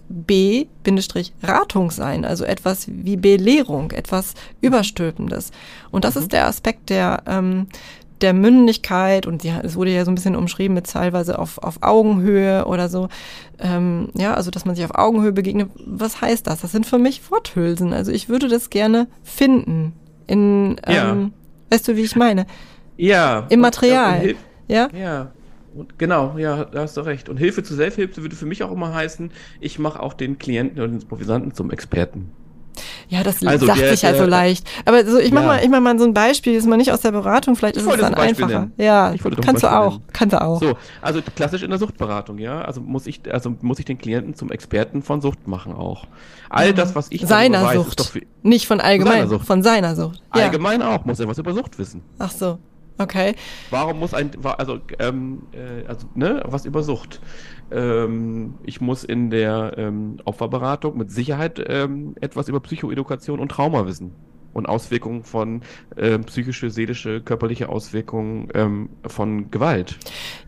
B-Ratung 0.08 1.92
sein, 1.92 2.26
also 2.26 2.46
etwas 2.46 2.88
wie 2.88 3.18
Belehrung, 3.18 3.92
etwas 3.92 4.34
Überstülpendes. 4.62 5.52
Und 5.92 6.06
das 6.06 6.16
mhm. 6.16 6.22
ist 6.22 6.34
der 6.34 6.48
Aspekt 6.48 6.90
der, 6.90 7.24
ähm, 7.26 7.68
der 8.22 8.34
Mündigkeit 8.34 9.26
und 9.26 9.44
ja, 9.44 9.60
es 9.62 9.76
wurde 9.76 9.92
ja 9.92 10.06
so 10.06 10.12
ein 10.12 10.16
bisschen 10.16 10.36
umschrieben 10.36 10.74
mit 10.74 10.90
teilweise 10.90 11.38
auf, 11.38 11.58
auf 11.58 11.82
Augenhöhe 11.82 12.66
oder 12.66 12.88
so. 12.88 13.10
Ähm, 13.60 14.10
ja, 14.14 14.34
also 14.34 14.52
dass 14.52 14.66
man 14.66 14.76
sich 14.76 14.86
auf 14.86 14.96
Augenhöhe 14.96 15.34
begegnet. 15.34 15.70
Was 15.86 16.22
heißt 16.22 16.48
das? 16.48 16.62
Das 16.62 16.72
sind 16.72 16.86
für 16.86 16.98
mich 16.98 17.30
Worthülsen. 17.30 17.94
Also 17.94 18.12
ich 18.12 18.30
würde 18.30 18.48
das 18.48 18.70
gerne 18.70 19.08
finden, 19.24 19.94
in, 20.28 20.78
ja. 20.88 21.12
ähm, 21.12 21.34
weißt 21.70 21.88
du, 21.88 21.96
wie 21.96 22.04
ich 22.04 22.16
meine? 22.16 22.46
Ja. 22.98 23.46
Im 23.50 23.60
Material. 23.60 24.22
Und, 24.22 24.36
ja? 24.68 24.88
Ja. 24.98 25.32
Und 25.74 26.00
genau, 26.00 26.38
ja, 26.38 26.66
da 26.66 26.82
hast 26.82 26.96
du 26.96 27.02
recht. 27.02 27.28
Und 27.28 27.38
Hilfe 27.38 27.62
zur 27.64 27.76
Selbsthilfe 27.76 28.22
würde 28.22 28.36
für 28.36 28.46
mich 28.46 28.64
auch 28.64 28.72
immer 28.72 28.94
heißen, 28.94 29.32
ich 29.60 29.78
mache 29.78 30.02
auch 30.02 30.14
den 30.14 30.38
Klienten 30.38 30.82
und 30.82 30.92
den 30.92 31.08
Provisanten 31.08 31.54
zum 31.54 31.70
Experten. 31.70 32.32
Ja, 33.10 33.24
das 33.24 33.46
also 33.46 33.66
sagt 33.66 33.80
sich 33.80 34.06
halt 34.06 34.18
so 34.18 34.26
leicht. 34.26 34.68
Aber 34.86 35.06
so, 35.06 35.20
ich 35.20 35.32
mach 35.32 35.42
ja. 35.42 35.48
mal, 35.48 35.64
ich 35.64 35.70
mach 35.70 35.80
mal 35.80 35.98
so 35.98 36.06
ein 36.06 36.14
Beispiel, 36.14 36.54
ist 36.54 36.68
mal 36.68 36.78
nicht 36.78 36.92
aus 36.92 37.02
der 37.02 37.12
Beratung, 37.12 37.56
vielleicht 37.56 37.78
ist 37.78 37.86
es 37.86 37.98
dann 37.98 38.14
einfacher. 38.14 38.48
Nennen. 38.48 38.74
Ja, 38.78 39.14
kannst 39.42 39.64
du 39.64 39.68
auch, 39.68 39.92
nennen. 39.92 40.04
kannst 40.14 40.34
du 40.34 40.42
auch. 40.42 40.60
So, 40.60 40.74
also 41.02 41.22
klassisch 41.36 41.64
in 41.64 41.70
der 41.70 41.80
Suchtberatung, 41.80 42.38
ja. 42.38 42.62
Also 42.62 42.82
muss 42.82 43.08
ich, 43.08 43.22
also 43.32 43.56
muss 43.62 43.80
ich 43.80 43.86
den 43.86 43.98
Klienten 43.98 44.36
zum 44.36 44.52
Experten 44.52 45.02
von 45.02 45.22
Sucht 45.22 45.48
machen 45.48 45.74
auch. 45.74 46.06
All 46.50 46.72
mhm. 46.72 46.76
das, 46.76 46.96
was 46.96 47.08
ich 47.12 47.26
seiner 47.26 47.64
weiß, 47.64 47.76
Sucht, 47.76 48.00
doch 48.00 48.12
nicht 48.44 48.68
von 48.68 48.80
allgemein, 48.80 49.28
Sucht. 49.28 49.46
von 49.46 49.64
seiner 49.64 49.96
Sucht. 49.96 50.22
Ja. 50.36 50.44
Allgemein 50.44 50.82
auch 50.82 51.06
muss 51.06 51.20
er 51.20 51.28
was 51.28 51.38
über 51.38 51.54
Sucht 51.54 51.78
wissen. 51.80 52.02
Ach 52.20 52.32
so. 52.32 52.60
Okay. 52.98 53.36
Warum 53.70 54.00
muss 54.00 54.14
ein, 54.14 54.32
also, 54.44 54.80
ähm, 55.00 55.44
äh, 55.52 55.86
also, 55.88 56.08
ne, 56.16 56.44
was 56.46 56.66
über 56.66 56.82
Sucht? 56.82 57.20
Ähm, 57.72 58.56
ich 58.64 58.80
muss 58.80 59.04
in 59.04 59.30
der 59.30 59.74
ähm, 59.78 60.18
Opferberatung 60.24 60.98
mit 60.98 61.12
Sicherheit 61.12 61.62
ähm, 61.68 62.16
etwas 62.22 62.48
über 62.48 62.62
Psychoedukation 62.62 63.40
und 63.40 63.50
Trauma 63.50 63.86
wissen 63.86 64.16
und 64.56 64.68
Auswirkungen 64.68 65.24
von 65.24 65.62
äh, 65.98 66.18
psychische, 66.20 66.70
seelische, 66.70 67.20
körperliche 67.20 67.68
Auswirkungen 67.68 68.48
ähm, 68.54 68.90
von 69.06 69.52
Gewalt. 69.52 69.98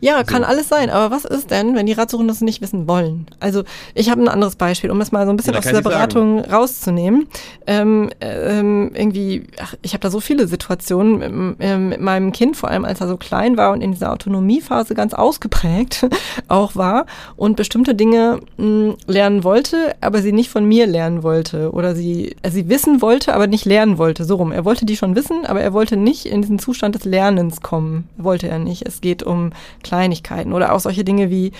Ja, 0.00 0.24
kann 0.24 0.44
alles 0.44 0.70
sein. 0.70 0.88
Aber 0.88 1.14
was 1.14 1.26
ist 1.26 1.50
denn, 1.50 1.76
wenn 1.76 1.84
die 1.84 1.92
Ratsuchenden 1.92 2.28
das 2.28 2.40
nicht 2.40 2.62
wissen 2.62 2.88
wollen? 2.88 3.26
Also 3.38 3.64
ich 3.94 4.10
habe 4.10 4.22
ein 4.22 4.28
anderes 4.28 4.56
Beispiel, 4.56 4.90
um 4.90 4.98
es 5.02 5.12
mal 5.12 5.26
so 5.26 5.30
ein 5.30 5.36
bisschen 5.36 5.52
ja, 5.52 5.58
aus 5.58 5.66
dieser 5.66 5.82
Beratung 5.82 6.38
sagen. 6.38 6.50
rauszunehmen. 6.50 7.26
Ähm, 7.66 8.08
ähm, 8.20 8.92
irgendwie, 8.94 9.44
ach, 9.60 9.74
ich 9.82 9.92
habe 9.92 10.00
da 10.00 10.10
so 10.10 10.20
viele 10.20 10.48
Situationen 10.48 11.50
mit, 11.50 11.56
ähm, 11.60 11.90
mit, 11.90 12.00
meinem 12.00 12.32
Kind, 12.32 12.56
vor 12.56 12.70
allem 12.70 12.86
als 12.86 13.02
er 13.02 13.08
so 13.08 13.18
klein 13.18 13.58
war 13.58 13.72
und 13.72 13.82
in 13.82 13.92
dieser 13.92 14.10
Autonomiephase 14.10 14.94
ganz 14.94 15.12
ausgeprägt 15.12 16.08
auch 16.48 16.76
war 16.76 17.04
und 17.36 17.56
bestimmte 17.56 17.94
Dinge 17.94 18.40
mh, 18.56 18.64
hm, 18.64 18.96
lernen 19.06 19.44
wollte, 19.44 19.94
aber 20.00 20.22
sie 20.22 20.32
nicht 20.32 20.48
von 20.48 20.64
mir 20.64 20.86
lernen 20.86 21.22
wollte 21.22 21.72
oder 21.72 21.94
sie, 21.94 22.36
äh, 22.40 22.50
sie 22.50 22.70
wissen 22.70 23.02
wollte, 23.02 23.34
aber 23.34 23.46
nicht 23.46 23.66
lernen 23.66 23.97
wollte, 23.98 24.24
so 24.24 24.36
rum. 24.36 24.52
Er 24.52 24.64
wollte 24.64 24.86
die 24.86 24.96
schon 24.96 25.14
wissen, 25.16 25.44
aber 25.46 25.60
er 25.60 25.72
wollte 25.72 25.96
nicht 25.96 26.26
in 26.26 26.42
diesen 26.42 26.58
Zustand 26.58 26.94
des 26.94 27.04
Lernens 27.04 27.60
kommen. 27.60 28.08
Wollte 28.16 28.48
er 28.48 28.58
nicht. 28.58 28.86
Es 28.86 29.00
geht 29.00 29.22
um 29.22 29.52
Kleinigkeiten 29.82 30.52
oder 30.52 30.72
auch 30.72 30.80
solche 30.80 31.04
Dinge 31.04 31.30
wie, 31.30 31.52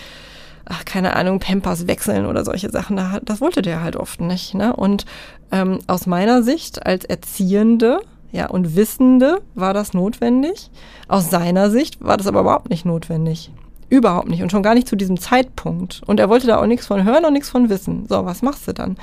ach, 0.65 0.85
keine 0.85 1.17
Ahnung, 1.17 1.41
Pampers 1.41 1.87
wechseln 1.87 2.27
oder 2.27 2.45
solche 2.45 2.71
Sachen. 2.71 3.01
Das 3.25 3.41
wollte 3.41 3.63
der 3.63 3.83
halt 3.83 3.97
oft 3.97 4.21
nicht. 4.21 4.55
Ne? 4.55 4.75
Und 4.75 5.05
ähm, 5.53 5.81
aus 5.87 6.07
meiner 6.07 6.43
Sicht 6.43 6.85
als 6.87 7.05
Erziehende, 7.05 8.01
ja, 8.31 8.47
und 8.49 8.77
Wissende 8.77 9.41
war 9.55 9.73
das 9.73 9.95
notwendig. 9.95 10.71
Aus 11.09 11.31
seiner 11.31 11.71
Sicht 11.71 12.05
war 12.05 12.17
das 12.17 12.27
aber 12.27 12.41
überhaupt 12.41 12.69
nicht 12.69 12.85
notwendig. 12.85 13.51
Überhaupt 13.91 14.29
nicht 14.29 14.43
und 14.43 14.51
schon 14.51 14.63
gar 14.63 14.75
nicht 14.75 14.89
zu 14.89 14.97
diesem 14.97 15.19
Zeitpunkt. 15.19 16.03
Und 16.07 16.21
er 16.21 16.29
wollte 16.29 16.47
da 16.47 16.61
auch 16.61 16.67
nichts 16.67 16.87
von 16.87 17.05
hören 17.05 17.25
und 17.25 17.33
nichts 17.33 17.49
von 17.49 17.71
wissen. 17.71 18.07
So, 18.09 18.25
was 18.25 18.43
machst 18.43 18.69
du 18.69 18.73
dann? 18.73 18.97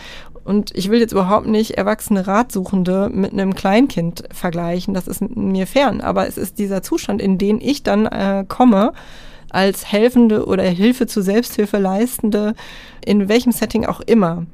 Und 0.43 0.75
ich 0.75 0.89
will 0.89 0.99
jetzt 0.99 1.11
überhaupt 1.11 1.47
nicht 1.47 1.71
erwachsene 1.71 2.27
Ratsuchende 2.27 3.09
mit 3.11 3.33
einem 3.33 3.55
Kleinkind 3.55 4.25
vergleichen. 4.31 4.93
Das 4.93 5.07
ist 5.07 5.21
mir 5.35 5.65
fern. 5.65 6.01
Aber 6.01 6.27
es 6.27 6.37
ist 6.37 6.59
dieser 6.59 6.83
Zustand, 6.83 7.19
in 7.19 7.39
den 7.39 7.59
ich 7.59 7.81
dann 7.81 8.05
äh, 8.05 8.45
komme, 8.47 8.93
als 9.49 9.91
Helfende 9.91 10.45
oder 10.45 10.63
Hilfe 10.63 11.07
zur 11.07 11.23
Selbsthilfe 11.23 11.77
leistende, 11.77 12.53
in 13.03 13.27
welchem 13.29 13.51
Setting 13.51 13.85
auch 13.85 14.01
immer. 14.01 14.45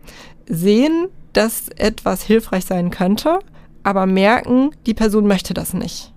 Sehen, 0.47 1.07
dass 1.33 1.69
etwas 1.69 2.23
hilfreich 2.23 2.65
sein 2.65 2.89
könnte, 2.89 3.39
aber 3.83 4.05
merken, 4.05 4.71
die 4.85 4.93
Person 4.93 5.27
möchte 5.27 5.53
das 5.53 5.73
nicht. 5.73 6.13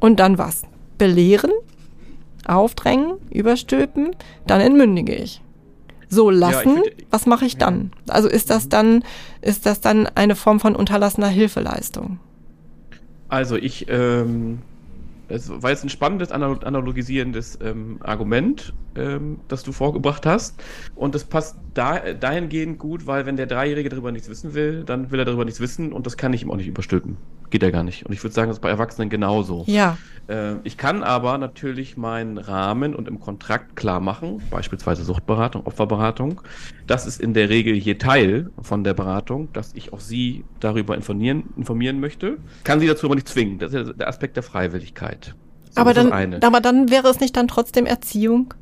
Und 0.00 0.20
dann 0.20 0.38
was? 0.38 0.62
Belehren, 0.98 1.52
aufdrängen, 2.48 3.14
überstülpen, 3.30 4.10
dann 4.46 4.60
entmündige 4.60 5.14
ich. 5.14 5.42
So 6.08 6.30
lassen, 6.30 6.76
ja, 6.76 6.82
find, 6.82 7.06
was 7.10 7.26
mache 7.26 7.44
ich 7.44 7.58
dann? 7.58 7.92
Also 8.08 8.28
ist 8.28 8.50
das 8.50 8.68
dann, 8.68 9.04
ist 9.42 9.66
das 9.66 9.80
dann 9.80 10.06
eine 10.06 10.36
Form 10.36 10.58
von 10.58 10.74
unterlassener 10.74 11.28
Hilfeleistung? 11.28 12.18
Also 13.28 13.56
ich, 13.56 13.86
ähm, 13.90 14.60
es 15.28 15.50
war 15.62 15.70
jetzt 15.70 15.84
ein 15.84 15.90
spannendes, 15.90 16.32
analogisierendes 16.32 17.58
ähm, 17.62 17.98
Argument, 18.02 18.72
ähm, 18.96 19.40
das 19.48 19.62
du 19.62 19.72
vorgebracht 19.72 20.26
hast. 20.26 20.62
Und 20.94 21.14
das 21.14 21.24
passt 21.24 21.56
da, 21.74 22.14
dahingehend 22.14 22.78
gut, 22.78 23.06
weil 23.06 23.26
wenn 23.26 23.36
der 23.36 23.46
Dreijährige 23.46 23.88
darüber 23.88 24.10
nichts 24.10 24.28
wissen 24.28 24.54
will, 24.54 24.84
dann 24.84 25.10
will 25.10 25.18
er 25.18 25.24
darüber 25.24 25.44
nichts 25.44 25.60
wissen 25.60 25.92
und 25.92 26.06
das 26.06 26.16
kann 26.16 26.32
ich 26.32 26.42
ihm 26.42 26.50
auch 26.50 26.56
nicht 26.56 26.68
überstülpen. 26.68 27.16
Geht 27.50 27.62
ja 27.62 27.70
gar 27.70 27.82
nicht. 27.82 28.04
Und 28.04 28.12
ich 28.12 28.22
würde 28.22 28.34
sagen, 28.34 28.48
das 28.48 28.58
ist 28.58 28.60
bei 28.60 28.68
Erwachsenen 28.68 29.08
genauso. 29.08 29.64
Ja. 29.66 29.96
Äh, 30.28 30.56
ich 30.64 30.76
kann 30.76 31.02
aber 31.02 31.38
natürlich 31.38 31.96
meinen 31.96 32.38
Rahmen 32.38 32.94
und 32.94 33.08
im 33.08 33.20
Kontrakt 33.20 33.74
klar 33.74 34.00
machen, 34.00 34.42
beispielsweise 34.50 35.04
Suchtberatung, 35.04 35.66
Opferberatung. 35.66 36.42
Das 36.86 37.06
ist 37.06 37.20
in 37.20 37.34
der 37.34 37.48
Regel 37.48 37.74
je 37.74 37.94
Teil 37.94 38.50
von 38.60 38.84
der 38.84 38.94
Beratung, 38.94 39.52
dass 39.52 39.72
ich 39.74 39.92
auch 39.92 40.00
Sie 40.00 40.44
darüber 40.60 40.94
informieren, 40.94 41.44
informieren 41.56 42.00
möchte. 42.00 42.38
Kann 42.64 42.80
Sie 42.80 42.86
dazu 42.86 43.06
aber 43.06 43.14
nicht 43.14 43.28
zwingen. 43.28 43.58
Das 43.58 43.72
ist 43.72 43.86
ja 43.86 43.92
der 43.92 44.08
Aspekt 44.08 44.36
der 44.36 44.42
Freiwilligkeit. 44.42 45.17
Aber, 45.78 45.94
dann, 45.94 46.42
aber 46.42 46.60
dann 46.60 46.90
wäre 46.90 47.08
es 47.08 47.20
nicht 47.20 47.36
dann 47.36 47.48
trotzdem 47.48 47.86
Erziehung? 47.86 48.54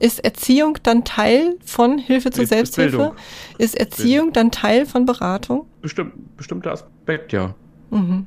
Ist 0.00 0.24
Erziehung 0.24 0.78
dann 0.82 1.04
Teil 1.04 1.56
von 1.64 1.98
Hilfe 1.98 2.30
zur 2.30 2.46
Selbsthilfe? 2.46 3.14
Ist 3.58 3.76
Erziehung 3.78 4.32
dann 4.32 4.50
Teil 4.52 4.86
von 4.86 5.06
Beratung? 5.06 5.66
Bestimmt, 5.82 6.36
bestimmter 6.36 6.72
Aspekt, 6.72 7.32
ja. 7.32 7.54
Mhm. 7.90 8.26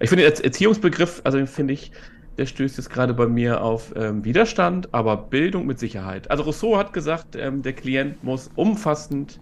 Ich 0.00 0.10
finde, 0.10 0.24
der 0.30 0.44
Erziehungsbegriff, 0.44 1.22
also 1.24 1.44
finde 1.46 1.74
ich, 1.74 1.92
der 2.38 2.46
stößt 2.46 2.78
jetzt 2.78 2.90
gerade 2.90 3.14
bei 3.14 3.26
mir 3.26 3.62
auf 3.62 3.92
ähm, 3.96 4.24
Widerstand, 4.24 4.92
aber 4.92 5.16
Bildung 5.16 5.66
mit 5.66 5.78
Sicherheit. 5.78 6.30
Also 6.30 6.44
Rousseau 6.44 6.76
hat 6.76 6.92
gesagt, 6.92 7.36
ähm, 7.36 7.62
der 7.62 7.74
Klient 7.74 8.22
muss 8.24 8.50
umfassend 8.54 9.38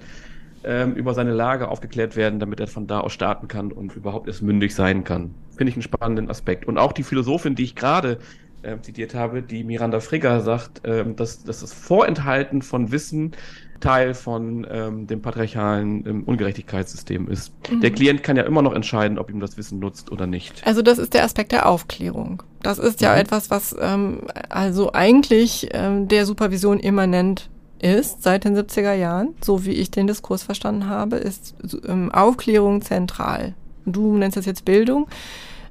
ähm, 0.65 0.95
über 0.95 1.15
seine 1.15 1.33
Lage 1.33 1.69
aufgeklärt 1.69 2.17
werden, 2.17 2.41
damit 2.41 2.61
er 2.61 2.67
von 2.67 2.87
da 2.87 3.01
aus 3.01 3.13
starten 3.13 3.49
kann 3.49 3.73
und 3.73 3.95
überhaupt 3.97 4.27
erst 4.27 4.43
mündig 4.43 4.75
sein 4.75 5.05
kann. 5.05 5.35
Finde 5.57 5.71
ich 5.71 5.77
einen 5.77 5.83
spannenden 5.83 6.31
Aspekt. 6.31 6.67
Und 6.67 6.79
auch 6.79 6.93
die 6.93 7.03
Philosophin, 7.03 7.55
die 7.55 7.65
ich 7.65 7.75
gerade 7.75 8.19
äh, 8.63 8.79
zitiert 8.81 9.15
habe, 9.15 9.43
die 9.43 9.65
Miranda 9.65 10.01
Frigger 10.01 10.41
sagt, 10.41 10.83
ähm, 10.85 11.17
dass, 11.17 11.45
dass 11.45 11.61
das 11.61 11.73
Vorenthalten 11.73 12.63
von 12.63 12.93
Wissen 12.93 13.33
Teil 13.81 14.15
von 14.15 14.67
ähm, 14.71 15.07
dem 15.07 15.23
patriarchalen 15.23 16.07
ähm, 16.07 16.25
Ungerechtigkeitssystem 16.25 17.29
ist. 17.29 17.53
Mhm. 17.71 17.81
Der 17.81 17.91
Klient 17.91 18.23
kann 18.23 18.37
ja 18.37 18.43
immer 18.43 18.63
noch 18.63 18.75
entscheiden, 18.75 19.19
ob 19.19 19.31
ihm 19.31 19.41
das 19.41 19.57
Wissen 19.57 19.79
nutzt 19.79 20.13
oder 20.13 20.27
nicht. 20.27 20.67
Also 20.67 20.83
das 20.83 20.99
ist 20.99 21.15
der 21.15 21.25
Aspekt 21.25 21.53
der 21.53 21.67
Aufklärung. 21.67 22.43
Das 22.63 22.79
ist 22.79 23.01
ja 23.01 23.15
mhm. 23.15 23.21
etwas, 23.21 23.51
was 23.51 23.75
ähm, 23.81 24.27
also 24.51 24.93
eigentlich 24.93 25.69
ähm, 25.73 26.09
der 26.09 26.27
Supervision 26.27 26.79
immanent 26.79 27.49
ist 27.81 28.23
seit 28.23 28.44
den 28.44 28.57
70er 28.57 28.92
Jahren, 28.92 29.34
so 29.41 29.65
wie 29.65 29.73
ich 29.73 29.91
den 29.91 30.07
Diskurs 30.07 30.42
verstanden 30.42 30.86
habe, 30.86 31.17
ist 31.17 31.55
ähm, 31.86 32.12
Aufklärung 32.12 32.83
zentral. 32.83 33.55
Du 33.86 34.17
nennst 34.17 34.36
das 34.36 34.47
jetzt 34.47 34.65
Bildung. 34.65 35.09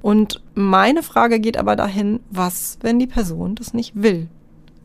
Und 0.02 0.42
meine 0.54 1.02
Frage 1.02 1.40
geht 1.40 1.56
aber 1.56 1.76
dahin, 1.76 2.20
was, 2.30 2.78
wenn 2.80 2.98
die 2.98 3.06
Person 3.06 3.54
das 3.54 3.74
nicht 3.74 4.02
will? 4.02 4.28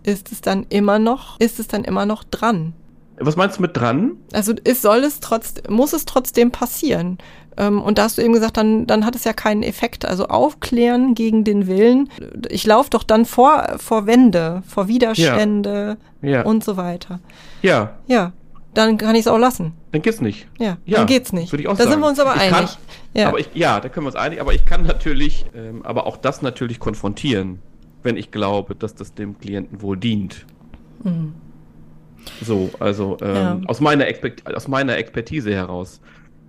Ist 0.04 0.32
es 0.32 0.42
dann 0.42 0.66
immer 0.70 1.00
noch, 1.00 1.40
ist 1.40 1.60
es 1.60 1.68
dann 1.68 1.84
immer 1.84 2.06
noch 2.06 2.24
dran? 2.24 2.74
Was 3.18 3.38
meinst 3.38 3.58
du 3.58 3.62
mit 3.62 3.78
dran? 3.78 4.18
Also 4.34 4.54
es 4.64 4.82
soll 4.82 5.00
es 5.00 5.22
trotzdem, 5.22 5.74
muss 5.74 5.94
es 5.94 6.06
trotzdem 6.06 6.52
passieren. 6.52 7.18
Ähm, 7.58 7.82
und 7.82 7.98
da 7.98 8.04
hast 8.04 8.18
du 8.18 8.22
eben 8.22 8.34
gesagt, 8.34 8.58
dann, 8.58 8.86
dann 8.88 9.06
hat 9.06 9.16
es 9.16 9.24
ja 9.24 9.34
keinen 9.34 9.64
Effekt. 9.64 10.06
Also 10.06 10.28
aufklären 10.28 11.16
gegen 11.16 11.44
den 11.44 11.68
Willen. 11.68 12.10
Ich 12.50 12.66
laufe 12.66 12.90
doch 12.90 13.04
dann 13.04 13.26
vor, 13.26 13.76
vor 13.78 14.08
Wände, 14.08 14.64
vor 14.68 14.88
Widerstände 14.88 15.98
ja. 16.22 16.30
Ja. 16.30 16.42
und 16.44 16.64
so 16.64 16.78
weiter. 16.78 17.20
Ja. 17.62 17.98
Ja. 18.08 18.34
Dann 18.74 18.98
kann 18.98 19.16
ich 19.16 19.22
es 19.22 19.28
auch 19.28 19.38
lassen. 19.38 19.72
Dann 19.94 20.02
geht's 20.02 20.20
nicht. 20.20 20.48
Ja, 20.60 20.78
ja 20.86 20.98
dann 20.98 21.08
geht's 21.08 21.32
nicht. 21.32 21.52
Würde 21.54 21.64
ich 21.64 21.70
auch 21.70 21.78
da 21.78 21.84
sagen. 21.84 21.92
sind 21.92 22.00
wir 22.02 22.10
uns 22.10 22.20
aber 22.20 22.36
ich 22.36 22.42
einig. 22.42 22.52
Kann, 22.52 22.70
ja. 23.14 23.28
Aber 23.30 23.40
ich, 23.40 23.50
ja, 23.54 23.80
da 23.80 23.88
können 23.88 24.06
wir 24.06 24.10
uns 24.10 24.18
einig. 24.18 24.42
Aber 24.42 24.54
ich 24.54 24.66
kann 24.66 24.84
natürlich, 24.86 25.46
ähm, 25.56 25.82
aber 25.86 26.06
auch 26.06 26.18
das 26.18 26.42
natürlich 26.42 26.80
konfrontieren, 26.80 27.60
wenn 28.04 28.18
ich 28.18 28.32
glaube, 28.32 28.76
dass 28.76 28.94
das 28.94 29.14
dem 29.14 29.40
Klienten 29.40 29.82
wohl 29.82 29.96
dient. 29.96 30.46
Mhm. 31.04 31.36
So, 32.42 32.70
also 32.80 33.18
ähm, 33.22 33.66
aus, 33.68 33.80
meiner 33.80 34.06
aus 34.54 34.68
meiner 34.68 34.98
Expertise 34.98 35.54
heraus. 35.54 36.02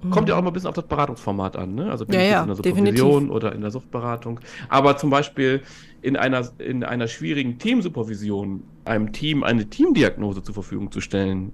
Mhm. 0.02 0.10
Kommt 0.10 0.28
ja 0.28 0.34
auch 0.34 0.38
immer 0.38 0.50
ein 0.50 0.52
bisschen 0.52 0.68
auf 0.68 0.74
das 0.74 0.86
Beratungsformat 0.86 1.56
an, 1.56 1.74
ne? 1.74 1.90
Also 1.90 2.06
bin 2.06 2.18
ja, 2.18 2.24
ich 2.24 2.30
ja, 2.30 2.40
in 2.42 2.46
der 2.48 2.56
Supervision 2.56 3.30
oder 3.30 3.54
in 3.54 3.60
der 3.60 3.70
Suchtberatung. 3.70 4.40
Aber 4.68 4.96
zum 4.96 5.10
Beispiel 5.10 5.62
in 6.02 6.16
einer, 6.16 6.48
in 6.58 6.84
einer 6.84 7.08
schwierigen 7.08 7.58
Teamsupervision 7.58 8.62
einem 8.84 9.12
Team 9.12 9.42
eine 9.42 9.68
Teamdiagnose 9.68 10.42
zur 10.42 10.54
Verfügung 10.54 10.92
zu 10.92 11.00
stellen, 11.00 11.52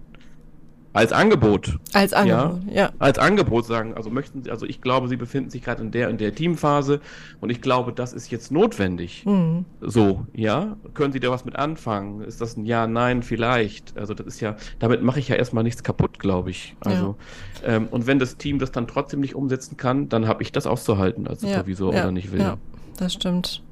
als 0.92 1.12
Angebot. 1.12 1.78
Als 1.92 2.12
Angebot, 2.12 2.60
ja. 2.68 2.74
ja. 2.74 2.90
Als 2.98 3.18
Angebot 3.18 3.64
sagen, 3.64 3.94
also 3.94 4.10
möchten 4.10 4.42
Sie, 4.42 4.50
also 4.50 4.66
ich 4.66 4.80
glaube, 4.82 5.08
Sie 5.08 5.16
befinden 5.16 5.50
sich 5.50 5.62
gerade 5.62 5.82
in 5.82 5.90
der 5.90 6.08
in 6.10 6.18
der 6.18 6.34
Teamphase 6.34 7.00
und 7.40 7.50
ich 7.50 7.62
glaube, 7.62 7.92
das 7.92 8.12
ist 8.12 8.30
jetzt 8.30 8.52
notwendig. 8.52 9.24
Mhm. 9.24 9.64
So, 9.80 10.26
ja. 10.34 10.76
Können 10.94 11.12
Sie 11.12 11.20
da 11.20 11.30
was 11.30 11.44
mit 11.44 11.56
anfangen? 11.56 12.22
Ist 12.22 12.40
das 12.40 12.56
ein 12.56 12.66
Ja, 12.66 12.86
Nein, 12.86 13.22
vielleicht? 13.22 13.96
Also 13.96 14.12
das 14.12 14.26
ist 14.26 14.40
ja, 14.40 14.56
damit 14.78 15.02
mache 15.02 15.18
ich 15.18 15.28
ja 15.28 15.36
erstmal 15.36 15.64
nichts 15.64 15.82
kaputt, 15.82 16.18
glaube 16.18 16.50
ich. 16.50 16.76
Also, 16.80 17.16
ja. 17.62 17.68
ähm, 17.76 17.88
und 17.90 18.06
wenn 18.06 18.18
das 18.18 18.36
Team 18.36 18.58
das 18.58 18.70
dann 18.70 18.86
trotzdem 18.86 19.20
nicht 19.20 19.34
umsetzen 19.34 19.76
kann, 19.76 20.08
dann 20.08 20.26
habe 20.26 20.42
ich 20.42 20.52
das 20.52 20.66
auszuhalten 20.66 21.26
als 21.26 21.40
Supervisor 21.40 21.94
ja, 21.94 22.02
oder 22.02 22.12
nicht 22.12 22.32
will. 22.32 22.40
Ja, 22.40 22.58
das 22.98 23.14
stimmt. 23.14 23.62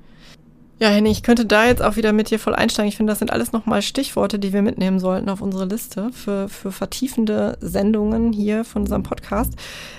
Ja, 0.83 0.89
Henning, 0.89 1.13
ich 1.13 1.23
könnte 1.23 1.45
da 1.45 1.67
jetzt 1.67 1.83
auch 1.83 1.97
wieder 1.97 2.15
mit 2.15 2.31
dir 2.31 2.39
voll 2.39 2.55
einsteigen. 2.55 2.89
Ich 2.89 2.97
finde, 2.97 3.11
das 3.11 3.19
sind 3.19 3.31
alles 3.31 3.53
nochmal 3.53 3.83
Stichworte, 3.83 4.39
die 4.39 4.55
wir 4.55 4.63
mitnehmen 4.63 4.99
sollten 4.99 5.29
auf 5.29 5.43
unsere 5.43 5.67
Liste 5.67 6.09
für, 6.11 6.49
für 6.49 6.73
vertiefende 6.73 7.59
Sendungen 7.61 8.33
hier 8.33 8.65
von 8.65 8.83
unserem 8.83 9.03
Podcast. 9.03 9.53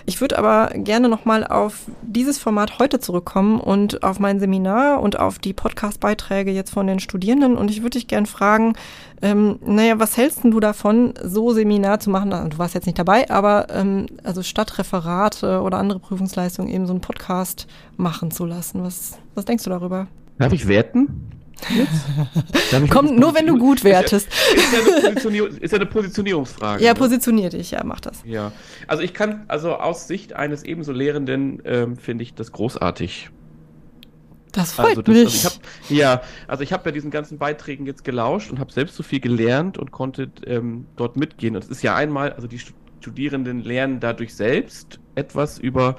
Ich 0.07 0.21
würde 0.21 0.39
aber 0.39 0.71
gerne 0.73 1.07
nochmal 1.07 1.45
auf 1.45 1.83
dieses 2.01 2.39
Format 2.39 2.79
heute 2.79 2.99
zurückkommen 2.99 3.59
und 3.59 4.01
auf 4.01 4.17
mein 4.17 4.39
Seminar 4.39 5.03
und 5.03 5.19
auf 5.19 5.37
die 5.37 5.53
Podcast-Beiträge 5.53 6.49
jetzt 6.49 6.71
von 6.71 6.87
den 6.87 6.99
Studierenden. 6.99 7.57
Und 7.57 7.69
ich 7.69 7.83
würde 7.83 7.99
dich 7.99 8.07
gerne 8.07 8.25
fragen, 8.25 8.73
ähm, 9.21 9.59
naja, 9.63 9.99
was 9.99 10.17
hältst 10.17 10.39
du 10.43 10.59
davon, 10.59 11.13
so 11.23 11.53
Seminar 11.53 11.99
zu 11.99 12.09
machen? 12.09 12.31
Du 12.31 12.57
warst 12.57 12.73
jetzt 12.73 12.87
nicht 12.87 12.97
dabei, 12.97 13.29
aber 13.29 13.67
ähm, 13.69 14.07
also 14.23 14.41
statt 14.41 14.79
Referate 14.79 15.61
oder 15.61 15.77
andere 15.77 15.99
Prüfungsleistungen 15.99 16.73
eben 16.73 16.87
so 16.87 16.93
einen 16.93 17.01
Podcast 17.01 17.67
machen 17.97 18.31
zu 18.31 18.47
lassen. 18.47 18.83
Was, 18.83 19.19
was 19.35 19.45
denkst 19.45 19.65
du 19.65 19.69
darüber? 19.69 20.07
Darf 20.37 20.53
ich 20.53 20.67
werten? 20.67 21.31
Komm, 22.89 23.15
nur 23.15 23.35
wenn 23.35 23.47
du 23.47 23.57
gut 23.57 23.83
wertest. 23.83 24.27
Ist 24.55 24.73
ja, 24.73 24.79
ist, 24.79 25.23
ja 25.23 25.45
ist 25.45 25.71
ja, 25.71 25.77
eine 25.77 25.85
Positionierungsfrage. 25.85 26.83
Ja, 26.83 26.93
ne? 26.93 26.99
positionier 26.99 27.49
dich, 27.49 27.71
ja, 27.71 27.83
mach 27.83 27.99
das. 27.99 28.23
Ja, 28.25 28.51
also 28.87 29.03
ich 29.03 29.13
kann, 29.13 29.45
also 29.47 29.75
aus 29.75 30.07
Sicht 30.07 30.33
eines 30.33 30.63
ebenso 30.63 30.91
Lehrenden 30.91 31.61
ähm, 31.65 31.97
finde 31.97 32.23
ich 32.23 32.33
das 32.33 32.51
großartig. 32.51 33.29
Das 34.51 34.73
freut 34.73 34.97
also 34.97 35.01
das, 35.01 35.15
mich. 35.15 35.25
Also 35.25 35.37
ich 35.37 35.45
hab, 35.45 35.61
ja, 35.89 36.21
also 36.47 36.63
ich 36.63 36.73
habe 36.73 36.89
ja 36.89 36.91
diesen 36.91 37.11
ganzen 37.11 37.37
Beiträgen 37.37 37.85
jetzt 37.85 38.03
gelauscht 38.03 38.51
und 38.51 38.59
habe 38.59 38.71
selbst 38.71 38.95
so 38.95 39.03
viel 39.03 39.19
gelernt 39.19 39.77
und 39.77 39.91
konnte 39.91 40.29
ähm, 40.45 40.87
dort 40.95 41.15
mitgehen. 41.15 41.55
Und 41.55 41.63
es 41.63 41.69
ist 41.69 41.83
ja 41.83 41.95
einmal, 41.95 42.33
also 42.33 42.47
die 42.47 42.59
Studierenden 42.99 43.63
lernen 43.63 43.99
dadurch 43.99 44.35
selbst 44.35 44.99
etwas 45.15 45.57
über 45.57 45.95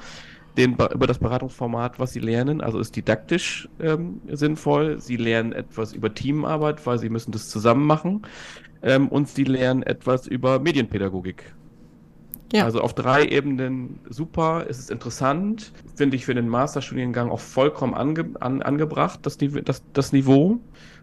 den, 0.56 0.72
über 0.74 1.06
das 1.06 1.18
Beratungsformat, 1.18 1.98
was 1.98 2.12
sie 2.12 2.20
lernen. 2.20 2.60
Also 2.60 2.78
ist 2.78 2.94
didaktisch 2.94 3.68
ähm, 3.80 4.20
sinnvoll. 4.30 5.00
Sie 5.00 5.16
lernen 5.16 5.52
etwas 5.52 5.92
über 5.92 6.12
Teamarbeit, 6.12 6.84
weil 6.86 6.98
sie 6.98 7.08
müssen 7.08 7.32
das 7.32 7.48
zusammen 7.48 7.86
machen. 7.86 8.22
Ähm, 8.82 9.08
und 9.08 9.28
sie 9.28 9.44
lernen 9.44 9.82
etwas 9.82 10.26
über 10.26 10.58
Medienpädagogik. 10.58 11.54
Ja. 12.52 12.64
Also 12.64 12.82
auf 12.82 12.94
drei 12.94 13.24
Ebenen 13.24 13.98
super, 14.10 14.66
es 14.68 14.78
ist 14.78 14.90
interessant, 14.90 15.72
finde 15.94 16.16
ich 16.16 16.26
für 16.26 16.34
den 16.34 16.48
Masterstudiengang 16.48 17.30
auch 17.30 17.40
vollkommen 17.40 17.94
ange, 17.94 18.26
an, 18.40 18.60
angebracht, 18.60 19.20
das, 19.22 19.38
das, 19.38 19.82
das 19.94 20.12
Niveau 20.12 20.60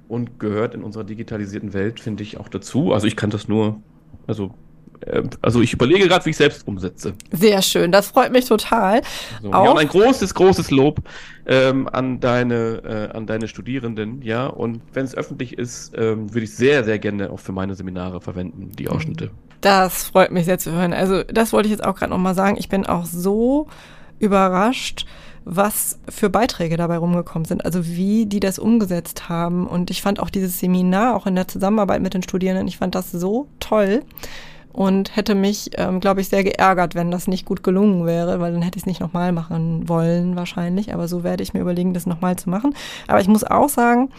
und 0.07 0.39
gehört 0.39 0.75
in 0.75 0.83
unserer 0.83 1.03
digitalisierten 1.03 1.73
Welt, 1.73 1.99
finde 1.99 2.21
ich, 2.21 2.37
auch 2.37 2.49
dazu. 2.49 2.93
Also 2.93 3.07
ich 3.07 3.15
kann 3.15 3.31
das 3.31 3.47
nur, 3.47 3.81
also 4.27 4.53
also 5.41 5.61
ich 5.61 5.73
überlege 5.73 6.07
gerade, 6.07 6.25
wie 6.25 6.31
ich 6.31 6.37
selbst 6.37 6.67
umsetze. 6.67 7.13
Sehr 7.31 7.61
schön, 7.61 7.91
das 7.91 8.07
freut 8.07 8.31
mich 8.31 8.45
total. 8.45 9.01
So, 9.41 9.49
ja, 9.49 9.59
und 9.59 9.77
ein 9.77 9.87
großes, 9.87 10.33
großes 10.33 10.71
Lob 10.71 10.99
ähm, 11.45 11.87
an 11.91 12.19
deine, 12.19 13.09
äh, 13.13 13.17
an 13.17 13.25
deine 13.25 13.47
Studierenden, 13.47 14.21
ja. 14.21 14.47
Und 14.47 14.81
wenn 14.93 15.05
es 15.05 15.15
öffentlich 15.15 15.57
ist, 15.57 15.93
ähm, 15.97 16.33
würde 16.33 16.43
ich 16.43 16.55
sehr, 16.55 16.83
sehr 16.83 16.99
gerne 16.99 17.31
auch 17.31 17.39
für 17.39 17.51
meine 17.51 17.75
Seminare 17.75 18.21
verwenden, 18.21 18.71
die 18.77 18.89
Ausschnitte. 18.89 19.31
Das 19.61 20.03
freut 20.05 20.31
mich 20.31 20.45
sehr 20.45 20.59
zu 20.59 20.71
hören. 20.71 20.93
Also 20.93 21.23
das 21.23 21.51
wollte 21.51 21.67
ich 21.67 21.71
jetzt 21.71 21.83
auch 21.83 21.95
gerade 21.95 22.11
nochmal 22.11 22.35
sagen. 22.35 22.57
Ich 22.57 22.69
bin 22.69 22.85
auch 22.85 23.05
so 23.05 23.67
überrascht, 24.19 25.05
was 25.45 25.99
für 26.07 26.29
Beiträge 26.29 26.77
dabei 26.77 26.97
rumgekommen 26.97 27.45
sind, 27.45 27.65
also 27.65 27.87
wie 27.87 28.25
die 28.25 28.39
das 28.39 28.59
umgesetzt 28.59 29.29
haben. 29.29 29.65
Und 29.65 29.89
ich 29.89 30.01
fand 30.01 30.19
auch 30.19 30.29
dieses 30.29 30.59
Seminar, 30.59 31.15
auch 31.15 31.25
in 31.25 31.35
der 31.35 31.47
Zusammenarbeit 31.47 32.01
mit 32.01 32.13
den 32.13 32.23
Studierenden, 32.23 32.67
ich 32.67 32.77
fand 32.77 32.95
das 32.95 33.11
so 33.11 33.47
toll 33.59 34.03
und 34.79 35.17
hätte 35.17 35.35
mich, 35.35 35.71
ähm, 35.75 35.99
glaube 35.99 36.21
ich, 36.21 36.29
sehr 36.29 36.41
geärgert, 36.41 36.95
wenn 36.95 37.11
das 37.11 37.27
nicht 37.27 37.43
gut 37.43 37.63
gelungen 37.63 38.05
wäre, 38.05 38.39
weil 38.39 38.53
dann 38.53 38.61
hätte 38.61 38.77
ich 38.77 38.83
es 38.83 38.87
nicht 38.87 39.01
nochmal 39.01 39.33
machen 39.33 39.89
wollen 39.89 40.37
wahrscheinlich. 40.37 40.93
Aber 40.93 41.09
so 41.09 41.21
werde 41.21 41.43
ich 41.43 41.53
mir 41.53 41.59
überlegen, 41.59 41.93
das 41.93 42.05
nochmal 42.05 42.37
zu 42.37 42.49
machen. 42.49 42.73
Aber 43.05 43.19
ich 43.19 43.27
muss 43.27 43.43
auch 43.43 43.67
sagen, 43.67 44.09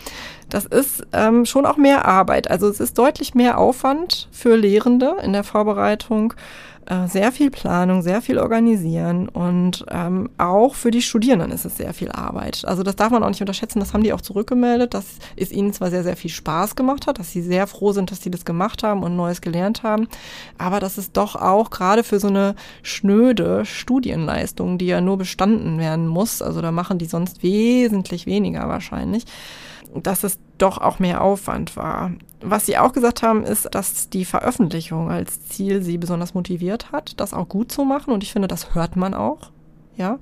das 0.51 0.67
ist 0.67 1.07
ähm, 1.15 1.47
schon 1.47 1.65
auch 1.65 1.79
mehr 1.79 2.05
Arbeit. 2.05 2.51
Also 2.51 2.69
es 2.69 2.79
ist 2.79 2.99
deutlich 2.99 3.35
mehr 3.35 3.57
Aufwand 3.57 4.29
für 4.33 4.55
Lehrende 4.55 5.17
in 5.23 5.33
der 5.33 5.45
Vorbereitung 5.45 6.35
äh, 6.91 7.07
sehr 7.07 7.31
viel 7.31 7.51
Planung, 7.53 8.03
sehr 8.03 8.21
viel 8.21 8.37
organisieren 8.39 9.29
und 9.29 9.85
ähm, 9.91 10.29
auch 10.39 10.75
für 10.75 10.91
die 10.91 11.03
Studierenden 11.03 11.53
ist 11.53 11.65
es 11.65 11.77
sehr 11.77 11.95
viel 11.95 12.11
Arbeit. 12.11 12.65
Also 12.67 12.83
das 12.83 12.97
darf 12.97 13.13
man 13.13 13.23
auch 13.23 13.29
nicht 13.29 13.41
unterschätzen, 13.41 13.79
das 13.79 13.95
haben 13.95 14.03
die 14.03 14.13
auch 14.13 14.21
zurückgemeldet, 14.21 14.93
dass 14.93 15.07
es 15.37 15.53
ihnen 15.53 15.73
zwar 15.73 15.91
sehr, 15.91 16.03
sehr 16.03 16.17
viel 16.17 16.31
Spaß 16.31 16.75
gemacht 16.75 17.07
hat, 17.07 17.21
dass 17.21 17.31
sie 17.31 17.43
sehr 17.43 17.69
froh 17.69 17.93
sind, 17.93 18.11
dass 18.11 18.23
sie 18.23 18.31
das 18.33 18.45
gemacht 18.45 18.83
haben 18.83 19.05
und 19.05 19.15
Neues 19.15 19.41
gelernt 19.41 19.85
haben, 19.85 20.09
aber 20.59 20.81
dass 20.81 20.99
es 20.99 21.13
doch 21.13 21.37
auch 21.37 21.71
gerade 21.71 22.03
für 22.03 22.19
so 22.19 22.27
eine 22.27 22.57
schnöde 22.83 23.65
Studienleistung, 23.65 24.77
die 24.77 24.87
ja 24.87 25.01
nur 25.01 25.17
bestanden 25.17 25.79
werden 25.79 26.09
muss, 26.09 26.43
also 26.43 26.61
da 26.61 26.73
machen 26.73 26.99
die 26.99 27.07
sonst 27.07 27.45
wesentlich 27.45 28.27
weniger 28.27 28.69
wahrscheinlich, 28.69 29.27
dass 29.95 30.25
es 30.25 30.41
doch 30.63 30.79
auch 30.79 30.99
mehr 30.99 31.23
Aufwand 31.23 31.77
war. 31.77 32.13
Was 32.43 32.67
Sie 32.67 32.79
auch 32.79 32.93
gesagt 32.93 33.23
haben, 33.23 33.45
ist, 33.45 33.69
dass 33.75 34.09
die 34.09 34.25
Veröffentlichung 34.25 35.11
als 35.11 35.49
Ziel 35.49 35.83
Sie 35.83 35.99
besonders 35.99 36.35
motiviert 36.35 36.93
hat, 36.93 37.21
das 37.21 37.35
auch 37.35 37.49
gut 37.49 37.71
zu 37.71 37.85
machen. 37.85 38.13
Und 38.13 38.23
ich 38.23 38.33
finde, 38.33 38.49
das 38.49 38.75
hört 38.75 38.97
man 38.97 39.15
auch. 39.15 39.51
Ja. 39.97 40.19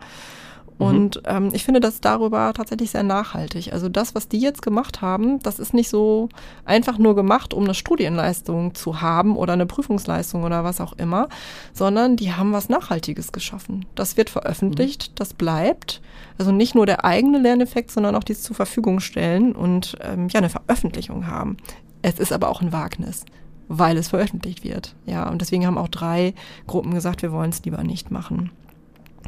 Mhm. 0.79 0.87
Und 0.87 1.23
ähm, 1.27 1.51
ich 1.53 1.65
finde 1.65 1.81
das 1.81 2.01
darüber 2.01 2.53
tatsächlich 2.55 2.91
sehr 2.91 3.03
nachhaltig. 3.03 3.73
Also 3.73 3.89
das, 3.89 4.15
was 4.15 4.29
die 4.29 4.39
jetzt 4.39 4.63
gemacht 4.63 5.03
haben, 5.03 5.41
das 5.41 5.59
ist 5.59 5.75
nicht 5.75 5.89
so 5.89 6.29
einfach 6.65 6.99
nur 6.99 7.15
gemacht, 7.15 7.53
um 7.55 7.65
eine 7.65 7.75
Studienleistung 7.75 8.75
zu 8.75 9.01
haben 9.01 9.37
oder 9.37 9.53
eine 9.53 9.67
Prüfungsleistung 9.67 10.45
oder 10.45 10.65
was 10.65 10.81
auch 10.81 10.93
immer, 10.95 11.29
sondern 11.73 12.17
die 12.17 12.33
haben 12.33 12.53
was 12.53 12.69
Nachhaltiges 12.69 13.33
geschaffen. 13.33 13.87
Das 13.95 14.17
wird 14.17 14.31
veröffentlicht, 14.31 15.11
mhm. 15.11 15.15
das 15.17 15.35
bleibt. 15.35 16.01
Also 16.39 16.53
nicht 16.53 16.75
nur 16.75 16.87
der 16.87 17.05
eigene 17.05 17.39
Lerneffekt, 17.39 17.91
sondern 17.91 18.15
auch 18.15 18.25
dies 18.25 18.43
zur 18.43 18.55
Verfügung 18.55 19.01
stellen 19.01 19.55
und 19.55 19.97
ähm, 20.01 20.29
ja 20.29 20.39
eine 20.39 20.51
Veröffentlichung 20.51 21.27
haben. 21.27 21.57
Es 22.03 22.19
ist 22.21 22.33
aber 22.33 22.49
auch 22.49 22.61
ein 22.61 22.73
Wagnis 22.73 23.25
weil 23.69 23.99
es 23.99 24.09
veröffentlicht 24.09 24.65
wird. 24.65 24.95
Ja, 25.05 25.29
und 25.29 25.43
deswegen 25.43 25.67
haben 25.67 25.77
auch 25.77 25.89
drei 25.89 26.33
Gruppen 26.67 26.95
gesagt, 26.95 27.21
wir 27.21 27.33
wollen 27.33 27.51
es 27.51 27.63
lieber 27.65 27.85
nicht 27.85 28.11
machen. 28.11 28.51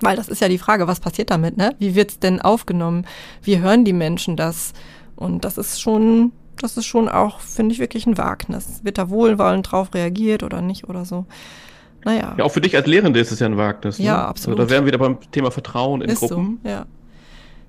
Weil 0.01 0.17
das 0.17 0.29
ist 0.29 0.41
ja 0.41 0.49
die 0.49 0.59
Frage, 0.59 0.87
was 0.87 1.01
passiert 1.01 1.31
damit, 1.31 1.57
ne? 1.57 1.75
Wie 1.79 1.95
wird's 1.95 2.19
denn 2.19 2.41
aufgenommen? 2.41 3.07
Wie 3.43 3.61
hören 3.61 3.85
die 3.85 3.93
Menschen 3.93 4.37
das? 4.37 4.73
Und 5.17 5.45
das 5.45 5.59
ist 5.59 5.81
schon, 5.81 6.33
das 6.59 6.77
ist 6.77 6.87
schon 6.87 7.09
auch, 7.09 7.41
finde 7.41 7.75
ich, 7.75 7.81
wirklich 7.81 8.07
ein 8.07 8.17
Wagnis. 8.19 8.81
Wird 8.83 8.99
da 8.99 9.11
wohlwollend 9.11 9.71
drauf 9.71 9.95
reagiert 9.95 10.43
oder 10.43 10.63
nicht 10.63 10.89
oder 10.89 11.05
so? 11.05 11.27
Naja. 12.05 12.35
Ja, 12.39 12.45
auch 12.45 12.53
für 12.53 12.61
dich 12.61 12.75
als 12.77 12.87
Lehrende 12.87 13.21
ist 13.21 13.31
es 13.31 13.41
ja 13.41 13.47
ein 13.47 13.57
Wagnis. 13.57 13.99
Ne? 13.99 14.07
Ja, 14.07 14.27
absolut. 14.27 14.59
Also 14.59 14.69
da 14.69 14.73
wären 14.73 14.85
wir 14.85 14.93
wieder 14.93 14.99
beim 14.99 15.19
Thema 15.31 15.51
Vertrauen 15.51 16.01
in 16.01 16.09
ist 16.09 16.21
Gruppen. 16.21 16.61
So, 16.63 16.69
ja. 16.69 16.87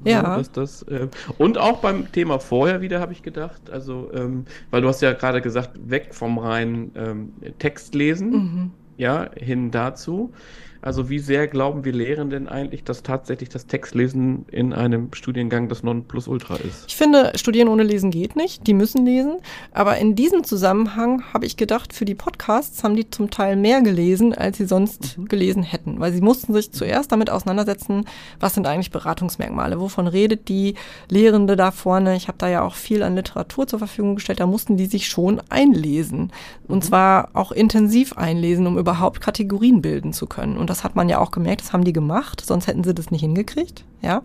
Ja. 0.04 0.12
ja. 0.24 0.38
Das, 0.38 0.52
das, 0.52 0.84
äh, 0.84 1.08
und 1.38 1.58
auch 1.58 1.80
beim 1.80 2.12
Thema 2.12 2.40
vorher 2.40 2.82
wieder 2.82 3.00
habe 3.00 3.14
ich 3.14 3.24
gedacht, 3.24 3.70
also, 3.70 4.10
ähm, 4.14 4.46
weil 4.72 4.82
du 4.82 4.88
hast 4.88 5.02
ja 5.02 5.14
gerade 5.14 5.42
gesagt, 5.42 5.72
weg 5.86 6.14
vom 6.14 6.38
reinen 6.38 6.92
ähm, 6.96 7.34
Textlesen, 7.60 8.32
mhm. 8.32 8.72
ja, 8.98 9.30
hin 9.36 9.72
dazu. 9.72 10.34
Also 10.82 11.10
wie 11.10 11.20
sehr 11.20 11.48
glauben 11.48 11.86
wir 11.86 11.94
Lehrenden 11.94 12.48
eigentlich, 12.48 12.84
dass 12.84 13.04
tatsächlich 13.04 13.50
das 13.50 13.68
Textlesen 13.68 14.46
in 14.50 14.74
einem 14.74 15.14
Studiengang 15.14 15.70
das 15.70 15.84
Nonplusultra 15.84 16.56
ist? 16.56 16.86
Ich 16.88 16.96
finde, 16.96 17.34
Studieren 17.36 17.68
ohne 17.68 17.84
Lesen 17.84 18.10
geht 18.10 18.36
nicht. 18.36 18.66
Die 18.66 18.74
müssen 18.74 19.06
lesen. 19.06 19.38
Aber 19.72 19.98
in 19.98 20.16
diesem 20.16 20.44
Zusammenhang 20.44 21.24
habe 21.34 21.46
ich 21.46 21.56
gedacht, 21.56 21.94
für 21.94 22.06
die 22.06 22.16
Podcasts 22.16 22.84
haben 22.84 22.96
die 22.96 23.10
zum 23.10 23.30
Teil 23.30 23.56
mehr 23.56 23.82
gelesen, 23.84 24.34
als 24.34 24.58
sie 24.58 24.66
sonst 24.66 25.20
mhm. 25.20 25.28
gelesen 25.28 25.62
hätten. 25.62 26.00
Weil 26.00 26.14
sie 26.14 26.22
mussten 26.22 26.52
sich 26.54 26.72
zuerst 26.72 27.12
damit 27.12 27.30
auseinandersetzen, 27.30 28.06
was 28.40 28.56
sind 28.56 28.66
eigentlich 28.66 28.90
Beratungsmerkmale? 28.90 29.80
Wovon 29.80 30.08
redet 30.08 30.50
die 30.50 30.74
Lehrende 31.10 31.56
da 31.56 31.70
vorne? 31.70 32.16
Ich 32.16 32.28
habe 32.28 32.40
da 32.40 32.50
ja 32.50 32.64
auch 32.64 32.74
viel 32.74 33.04
an 33.04 33.16
Literatur 33.16 33.68
zur 33.68 33.78
Verfügung 33.78 34.16
gestellt. 34.16 34.40
Da 34.40 34.48
mussten 34.48 34.78
die 34.78 34.88
sich 34.88 35.08
schon 35.08 35.42
einlesen. 35.50 36.32
Und 36.68 36.78
mhm. 36.78 36.88
zwar 36.88 37.30
auch 37.34 37.52
intensiv 37.52 38.18
einlesen, 38.18 38.66
um 38.66 38.80
überhaupt 38.80 39.22
Kategorien 39.22 39.84
bilden 39.84 40.12
zu 40.12 40.26
können. 40.26 40.58
Und 40.58 40.71
das 40.72 40.86
hat 40.86 40.96
man 40.96 41.10
ja 41.10 41.20
auch 41.20 41.32
gemerkt, 41.32 41.62
das 41.62 41.74
haben 41.74 41.84
die 41.84 41.92
gemacht, 41.92 42.42
sonst 42.46 42.68
hätten 42.68 42.86
sie 42.86 42.94
das 42.94 43.12
nicht 43.12 43.22
hingekriegt. 43.22 43.84
Ja, 44.02 44.24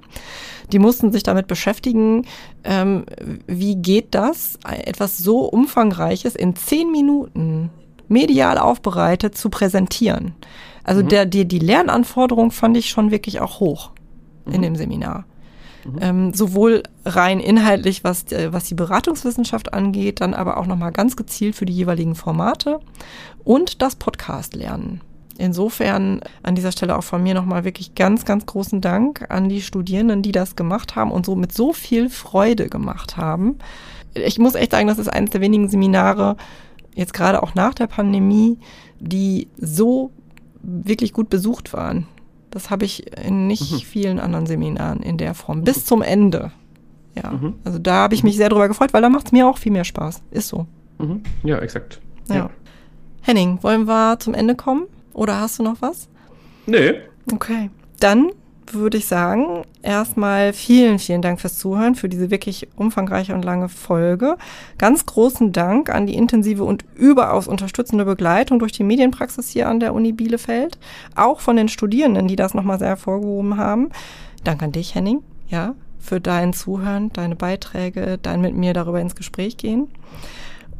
die 0.72 0.78
mussten 0.78 1.10
sich 1.12 1.24
damit 1.24 1.48
beschäftigen, 1.48 2.24
ähm, 2.62 3.04
wie 3.46 3.74
geht 3.74 4.14
das, 4.14 4.58
etwas 4.64 5.18
so 5.18 5.40
umfangreiches 5.40 6.36
in 6.36 6.54
zehn 6.54 6.92
Minuten 6.92 7.70
medial 8.08 8.58
aufbereitet 8.58 9.36
zu 9.36 9.50
präsentieren. 9.50 10.34
Also 10.84 11.02
mhm. 11.02 11.08
der, 11.08 11.26
die, 11.26 11.48
die 11.48 11.58
Lernanforderung 11.58 12.52
fand 12.52 12.76
ich 12.76 12.88
schon 12.88 13.10
wirklich 13.10 13.40
auch 13.40 13.58
hoch 13.58 13.90
mhm. 14.44 14.52
in 14.52 14.62
dem 14.62 14.76
Seminar. 14.76 15.24
Mhm. 15.84 15.98
Ähm, 16.00 16.32
sowohl 16.32 16.84
rein 17.04 17.40
inhaltlich, 17.40 18.04
was, 18.04 18.30
äh, 18.30 18.52
was 18.52 18.64
die 18.64 18.74
Beratungswissenschaft 18.74 19.74
angeht, 19.74 20.20
dann 20.20 20.32
aber 20.32 20.58
auch 20.58 20.66
nochmal 20.66 20.92
ganz 20.92 21.16
gezielt 21.16 21.56
für 21.56 21.66
die 21.66 21.74
jeweiligen 21.74 22.14
Formate 22.14 22.78
und 23.42 23.82
das 23.82 23.96
Podcast-Lernen. 23.96 25.00
Insofern 25.38 26.20
an 26.42 26.54
dieser 26.54 26.72
Stelle 26.72 26.96
auch 26.96 27.04
von 27.04 27.22
mir 27.22 27.34
nochmal 27.34 27.64
wirklich 27.64 27.94
ganz, 27.94 28.24
ganz 28.24 28.46
großen 28.46 28.80
Dank 28.80 29.26
an 29.28 29.48
die 29.48 29.60
Studierenden, 29.60 30.22
die 30.22 30.32
das 30.32 30.56
gemacht 30.56 30.96
haben 30.96 31.10
und 31.10 31.26
so 31.26 31.36
mit 31.36 31.52
so 31.52 31.72
viel 31.72 32.08
Freude 32.08 32.68
gemacht 32.68 33.16
haben. 33.16 33.58
Ich 34.14 34.38
muss 34.38 34.54
echt 34.54 34.72
sagen, 34.72 34.86
das 34.86 34.98
ist 34.98 35.08
eines 35.08 35.30
der 35.30 35.40
wenigen 35.40 35.68
Seminare, 35.68 36.36
jetzt 36.94 37.12
gerade 37.12 37.42
auch 37.42 37.54
nach 37.54 37.74
der 37.74 37.86
Pandemie, 37.86 38.58
die 38.98 39.48
so 39.58 40.10
wirklich 40.62 41.12
gut 41.12 41.28
besucht 41.28 41.72
waren. 41.72 42.06
Das 42.50 42.70
habe 42.70 42.86
ich 42.86 43.14
in 43.22 43.46
nicht 43.46 43.70
mhm. 43.70 43.78
vielen 43.78 44.18
anderen 44.18 44.46
Seminaren 44.46 45.02
in 45.02 45.18
der 45.18 45.34
Form. 45.34 45.62
Bis 45.62 45.84
zum 45.84 46.00
Ende. 46.00 46.52
Ja, 47.14 47.30
mhm. 47.30 47.54
also 47.64 47.78
da 47.78 47.94
habe 47.94 48.14
ich 48.14 48.22
mich 48.22 48.36
sehr 48.36 48.48
drüber 48.48 48.68
gefreut, 48.68 48.92
weil 48.92 49.02
da 49.02 49.10
macht 49.10 49.26
es 49.26 49.32
mir 49.32 49.46
auch 49.46 49.58
viel 49.58 49.72
mehr 49.72 49.84
Spaß. 49.84 50.22
Ist 50.30 50.48
so. 50.48 50.66
Mhm. 50.98 51.22
Ja, 51.44 51.58
exakt. 51.58 52.00
Ja. 52.28 52.34
ja. 52.34 52.50
Henning, 53.20 53.62
wollen 53.62 53.86
wir 53.86 54.18
zum 54.18 54.34
Ende 54.34 54.54
kommen? 54.54 54.84
Oder 55.16 55.40
hast 55.40 55.58
du 55.58 55.62
noch 55.62 55.80
was? 55.80 56.08
Nee. 56.66 56.94
Okay. 57.32 57.70
Dann 58.00 58.30
würde 58.70 58.98
ich 58.98 59.06
sagen, 59.06 59.62
erstmal 59.80 60.52
vielen, 60.52 60.98
vielen 60.98 61.22
Dank 61.22 61.40
fürs 61.40 61.56
Zuhören, 61.56 61.94
für 61.94 62.10
diese 62.10 62.30
wirklich 62.30 62.68
umfangreiche 62.76 63.32
und 63.32 63.44
lange 63.44 63.70
Folge. 63.70 64.36
Ganz 64.76 65.06
großen 65.06 65.52
Dank 65.52 65.88
an 65.88 66.06
die 66.06 66.16
intensive 66.16 66.64
und 66.64 66.84
überaus 66.94 67.48
unterstützende 67.48 68.04
Begleitung 68.04 68.58
durch 68.58 68.72
die 68.72 68.84
Medienpraxis 68.84 69.48
hier 69.48 69.68
an 69.68 69.80
der 69.80 69.94
Uni 69.94 70.12
Bielefeld. 70.12 70.78
Auch 71.14 71.40
von 71.40 71.56
den 71.56 71.68
Studierenden, 71.68 72.28
die 72.28 72.36
das 72.36 72.52
nochmal 72.52 72.78
sehr 72.78 72.88
hervorgehoben 72.88 73.56
haben. 73.56 73.88
Dank 74.44 74.62
an 74.62 74.72
dich, 74.72 74.94
Henning, 74.94 75.22
ja, 75.48 75.74
für 75.98 76.20
dein 76.20 76.52
Zuhören, 76.52 77.10
deine 77.14 77.36
Beiträge, 77.36 78.18
dein 78.20 78.42
mit 78.42 78.54
mir 78.54 78.74
darüber 78.74 79.00
ins 79.00 79.16
Gespräch 79.16 79.56
gehen. 79.56 79.88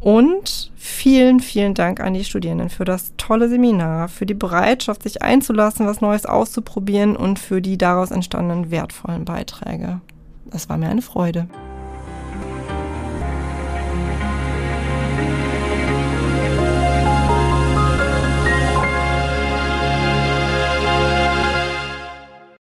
Und 0.01 0.71
vielen, 0.77 1.41
vielen 1.41 1.75
Dank 1.75 2.01
an 2.01 2.15
die 2.15 2.25
Studierenden 2.25 2.71
für 2.71 2.85
das 2.85 3.13
tolle 3.17 3.49
Seminar, 3.49 4.09
für 4.09 4.27
die 4.27 4.35
Bereitschaft, 4.35 5.03
sich 5.03 5.23
einzulassen, 5.23 5.87
was 5.87 6.01
Neues 6.01 6.27
auszuprobieren 6.27 7.17
und 7.17 7.39
für 7.39 7.61
die 7.61 7.79
daraus 7.79 8.11
entstandenen 8.11 8.71
wertvollen 8.71 9.25
Beiträge. 9.25 10.01
Es 10.51 10.69
war 10.69 10.77
mir 10.77 10.89
eine 10.89 11.03
Freude. 11.03 11.49